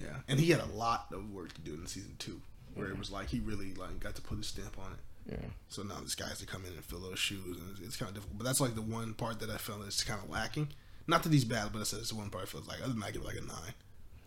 Yeah, 0.00 0.16
and 0.28 0.40
he 0.40 0.50
had 0.50 0.60
a 0.60 0.66
lot 0.66 1.06
of 1.12 1.30
work 1.32 1.52
to 1.54 1.60
do 1.60 1.74
in 1.74 1.86
season 1.86 2.14
two, 2.18 2.40
where 2.74 2.88
it 2.88 2.98
was 2.98 3.10
like 3.10 3.28
he 3.28 3.40
really 3.40 3.74
like 3.74 4.00
got 4.00 4.14
to 4.16 4.22
put 4.22 4.38
his 4.38 4.46
stamp 4.46 4.78
on 4.78 4.92
it. 4.92 4.98
Yeah. 5.32 5.48
So 5.68 5.82
now 5.82 6.00
this 6.02 6.14
guy 6.14 6.26
has 6.28 6.38
to 6.40 6.46
come 6.46 6.64
in 6.64 6.72
and 6.72 6.84
fill 6.84 7.00
those 7.00 7.18
shoes, 7.18 7.58
and 7.58 7.70
it's, 7.70 7.80
it's 7.80 7.96
kind 7.96 8.08
of 8.08 8.14
difficult. 8.14 8.38
But 8.38 8.44
that's 8.44 8.60
like 8.60 8.74
the 8.74 8.82
one 8.82 9.14
part 9.14 9.40
that 9.40 9.50
I 9.50 9.58
felt 9.58 9.86
is 9.86 10.02
kind 10.02 10.20
of 10.22 10.30
lacking. 10.30 10.68
Not 11.06 11.22
that 11.22 11.32
he's 11.32 11.44
bad, 11.44 11.70
but 11.72 11.80
it's, 11.80 11.92
it's 11.92 12.10
the 12.10 12.16
one 12.16 12.30
part 12.30 12.44
I 12.44 12.46
feel 12.46 12.62
like 12.66 12.80
other 12.82 12.92
than 12.92 13.02
I 13.02 13.10
give 13.10 13.22
it 13.22 13.26
like 13.26 13.36
a 13.36 13.40
nine. 13.42 13.74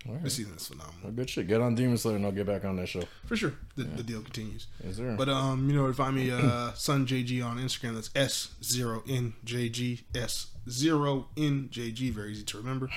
Right. 0.06 0.22
This 0.22 0.34
season 0.36 0.56
is 0.56 0.68
phenomenal 0.68 0.96
Well, 1.02 1.12
good 1.14 1.30
shit. 1.30 1.48
Get 1.48 1.62
on 1.62 1.76
Demon 1.76 1.98
Slayer 1.98 2.18
and 2.18 2.26
I'll 2.26 2.32
get 2.34 2.46
back 2.46 2.66
on 2.66 2.76
that 2.76 2.88
show. 2.90 3.04
for 3.26 3.38
sure. 3.38 3.54
The, 3.78 3.84
the 3.86 4.04
deal 4.04 4.22
continues. 4.22 4.68
Is 4.84 4.98
there? 4.98 5.16
But 5.16 5.30
um, 5.30 5.70
you 5.70 5.76
know, 5.76 5.92
find 5.94 6.16
me 6.16 6.30
uh 6.32 6.72
Sun 6.76 7.08
JG 7.08 7.46
on 7.46 7.58
Instagram. 7.58 7.96
That's 7.96 8.10
S 8.16 8.50
zero 8.64 9.02
N 9.08 9.34
J 9.46 9.70
G 9.70 10.02
S 10.14 10.48
zero 10.70 11.28
N 11.38 11.70
J 11.72 11.92
G. 11.92 12.10
Very 12.10 12.34
easy 12.34 12.44
to 12.44 12.58
remember. 12.58 12.90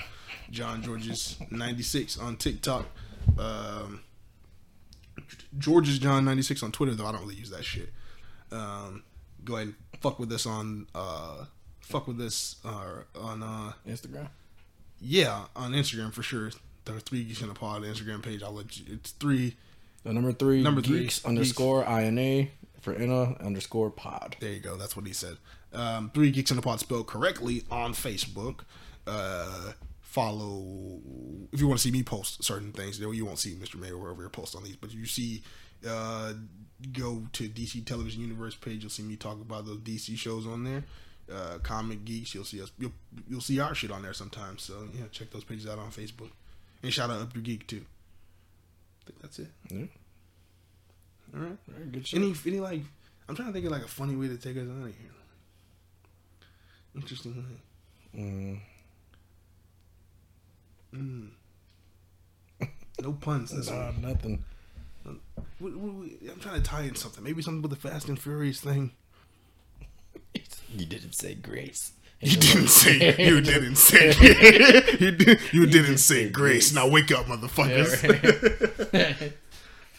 John 0.50 0.82
Georges 0.82 1.36
ninety 1.50 1.82
six 1.84 2.18
on 2.18 2.36
TikTok. 2.36 2.86
Um, 3.38 4.00
George's 5.58 5.98
John 5.98 6.24
ninety 6.24 6.42
six 6.42 6.62
on 6.62 6.72
Twitter 6.72 6.94
though. 6.94 7.06
I 7.06 7.12
don't 7.12 7.22
really 7.22 7.34
use 7.36 7.50
that 7.50 7.64
shit. 7.64 7.92
Um, 8.52 9.02
go 9.44 9.56
ahead 9.56 9.68
and 9.68 9.74
fuck 10.00 10.18
with 10.18 10.30
us 10.32 10.46
on 10.46 10.86
uh 10.94 11.44
fuck 11.80 12.06
with 12.08 12.20
us 12.20 12.56
uh, 12.64 13.02
on 13.20 13.42
uh 13.42 13.72
Instagram. 13.88 14.28
yeah 15.00 15.44
on 15.54 15.72
Instagram 15.72 16.12
for 16.12 16.22
sure. 16.22 16.50
The 16.86 17.00
three 17.00 17.24
geeks 17.24 17.42
in 17.42 17.50
a 17.50 17.54
pod 17.54 17.82
Instagram 17.82 18.22
page. 18.22 18.42
I'll 18.42 18.52
let 18.52 18.76
you. 18.78 18.84
It's 18.88 19.10
three. 19.12 19.56
The 20.04 20.12
number 20.12 20.32
three. 20.32 20.62
Number 20.62 20.80
three, 20.80 21.00
Geeks 21.00 21.16
geeks. 21.16 21.26
underscore 21.26 21.84
ina 21.84 22.48
for 22.80 23.00
ina 23.00 23.34
underscore 23.40 23.90
pod. 23.90 24.36
There 24.40 24.52
you 24.52 24.60
go. 24.60 24.76
That's 24.76 24.96
what 24.96 25.06
he 25.06 25.12
said. 25.12 25.36
Um, 25.72 26.10
Three 26.14 26.30
Geeks 26.30 26.50
in 26.50 26.56
the 26.56 26.62
Pod 26.62 26.80
spelled 26.80 27.06
correctly 27.06 27.64
on 27.70 27.92
Facebook. 27.92 28.60
Uh, 29.06 29.72
follow 30.00 31.00
if 31.52 31.60
you 31.60 31.68
want 31.68 31.78
to 31.80 31.82
see 31.82 31.90
me 31.90 32.02
post 32.02 32.42
certain 32.42 32.72
things. 32.72 32.98
You 32.98 33.26
won't 33.26 33.38
see 33.38 33.54
Mr. 33.54 33.78
Mayor 33.78 33.96
over 33.96 34.22
here 34.22 34.28
post 34.30 34.56
on 34.56 34.62
these, 34.64 34.76
but 34.76 34.92
you 34.94 35.04
see, 35.04 35.42
uh, 35.86 36.32
go 36.92 37.24
to 37.32 37.48
DC 37.48 37.84
Television 37.84 38.22
Universe 38.22 38.54
page. 38.54 38.82
You'll 38.82 38.90
see 38.90 39.02
me 39.02 39.16
talk 39.16 39.40
about 39.40 39.66
those 39.66 39.78
DC 39.78 40.16
shows 40.16 40.46
on 40.46 40.64
there. 40.64 40.84
Uh, 41.30 41.58
Comic 41.58 42.04
Geeks. 42.04 42.34
You'll 42.34 42.44
see 42.44 42.62
us. 42.62 42.70
You'll, 42.78 42.92
you'll 43.28 43.40
see 43.40 43.58
our 43.58 43.74
shit 43.74 43.90
on 43.90 44.02
there 44.02 44.14
sometimes. 44.14 44.62
So 44.62 44.88
yeah, 44.94 45.06
check 45.10 45.30
those 45.30 45.44
pages 45.44 45.66
out 45.66 45.78
on 45.80 45.90
Facebook. 45.90 46.30
And 46.82 46.92
shout 46.92 47.10
out 47.10 47.20
Up 47.20 47.34
Your 47.34 47.42
Geek 47.42 47.66
too. 47.66 47.84
I 49.02 49.06
think 49.06 49.22
that's 49.22 49.38
it. 49.38 49.48
Yeah. 49.70 49.84
All 51.34 51.40
right. 51.40 51.58
Very 51.68 51.86
good 51.90 52.06
shit. 52.06 52.20
Any 52.20 52.34
any 52.46 52.60
like 52.60 52.82
I'm 53.28 53.34
trying 53.34 53.48
to 53.48 53.52
think 53.52 53.66
of 53.66 53.72
like 53.72 53.84
a 53.84 53.88
funny 53.88 54.14
way 54.16 54.28
to 54.28 54.36
take 54.36 54.56
us 54.56 54.62
out 54.64 54.86
of 54.86 54.94
here. 54.94 55.10
Interesting 56.94 57.36
way. 58.14 58.20
Mm. 58.20 58.60
Mm. 60.94 61.30
No 63.02 63.12
puns 63.12 63.50
this 63.50 63.68
Nah, 63.68 63.86
one. 63.90 64.00
nothing. 64.02 64.44
We- 65.60 65.70
we- 65.74 65.90
we- 66.20 66.30
I'm 66.30 66.40
trying 66.40 66.62
to 66.62 66.66
tie 66.68 66.82
in 66.82 66.94
something. 66.94 67.22
Maybe 67.22 67.42
something 67.42 67.62
with 67.62 67.70
the 67.70 67.76
Fast 67.88 68.08
and 68.08 68.18
Furious 68.20 68.60
thing. 68.60 68.92
You 70.74 70.84
didn't 70.84 71.12
say 71.12 71.34
grace. 71.34 71.92
You 72.20 72.36
didn't 72.36 72.68
say. 72.68 73.14
You 73.18 73.40
didn't 73.42 73.76
say. 73.76 74.08
you, 75.00 75.10
did, 75.12 75.40
you 75.52 75.66
didn't 75.66 75.98
say 75.98 76.28
grace. 76.30 76.72
Now 76.72 76.88
wake 76.88 77.12
up, 77.12 77.26
motherfuckers. 77.26 78.02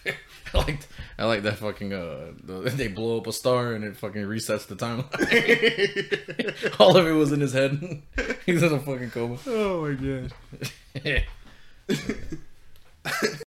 I 0.53 0.57
like 0.57 0.79
I 1.19 1.25
like 1.25 1.43
that 1.43 1.57
fucking 1.57 1.93
uh 1.93 2.31
the, 2.43 2.61
they 2.69 2.87
blow 2.87 3.17
up 3.17 3.27
a 3.27 3.33
star 3.33 3.73
and 3.73 3.83
it 3.83 3.97
fucking 3.97 4.23
resets 4.23 4.65
the 4.65 4.75
timeline. 4.75 6.79
All 6.79 6.95
of 6.95 7.05
it 7.05 7.11
was 7.11 7.31
in 7.31 7.41
his 7.41 7.53
head. 7.53 8.01
He's 8.45 8.63
in 8.63 8.73
a 8.73 8.79
fucking 8.79 9.11
coma. 9.11 9.37
oh 9.45 9.85
my 9.85 9.93
gosh. 11.03 11.23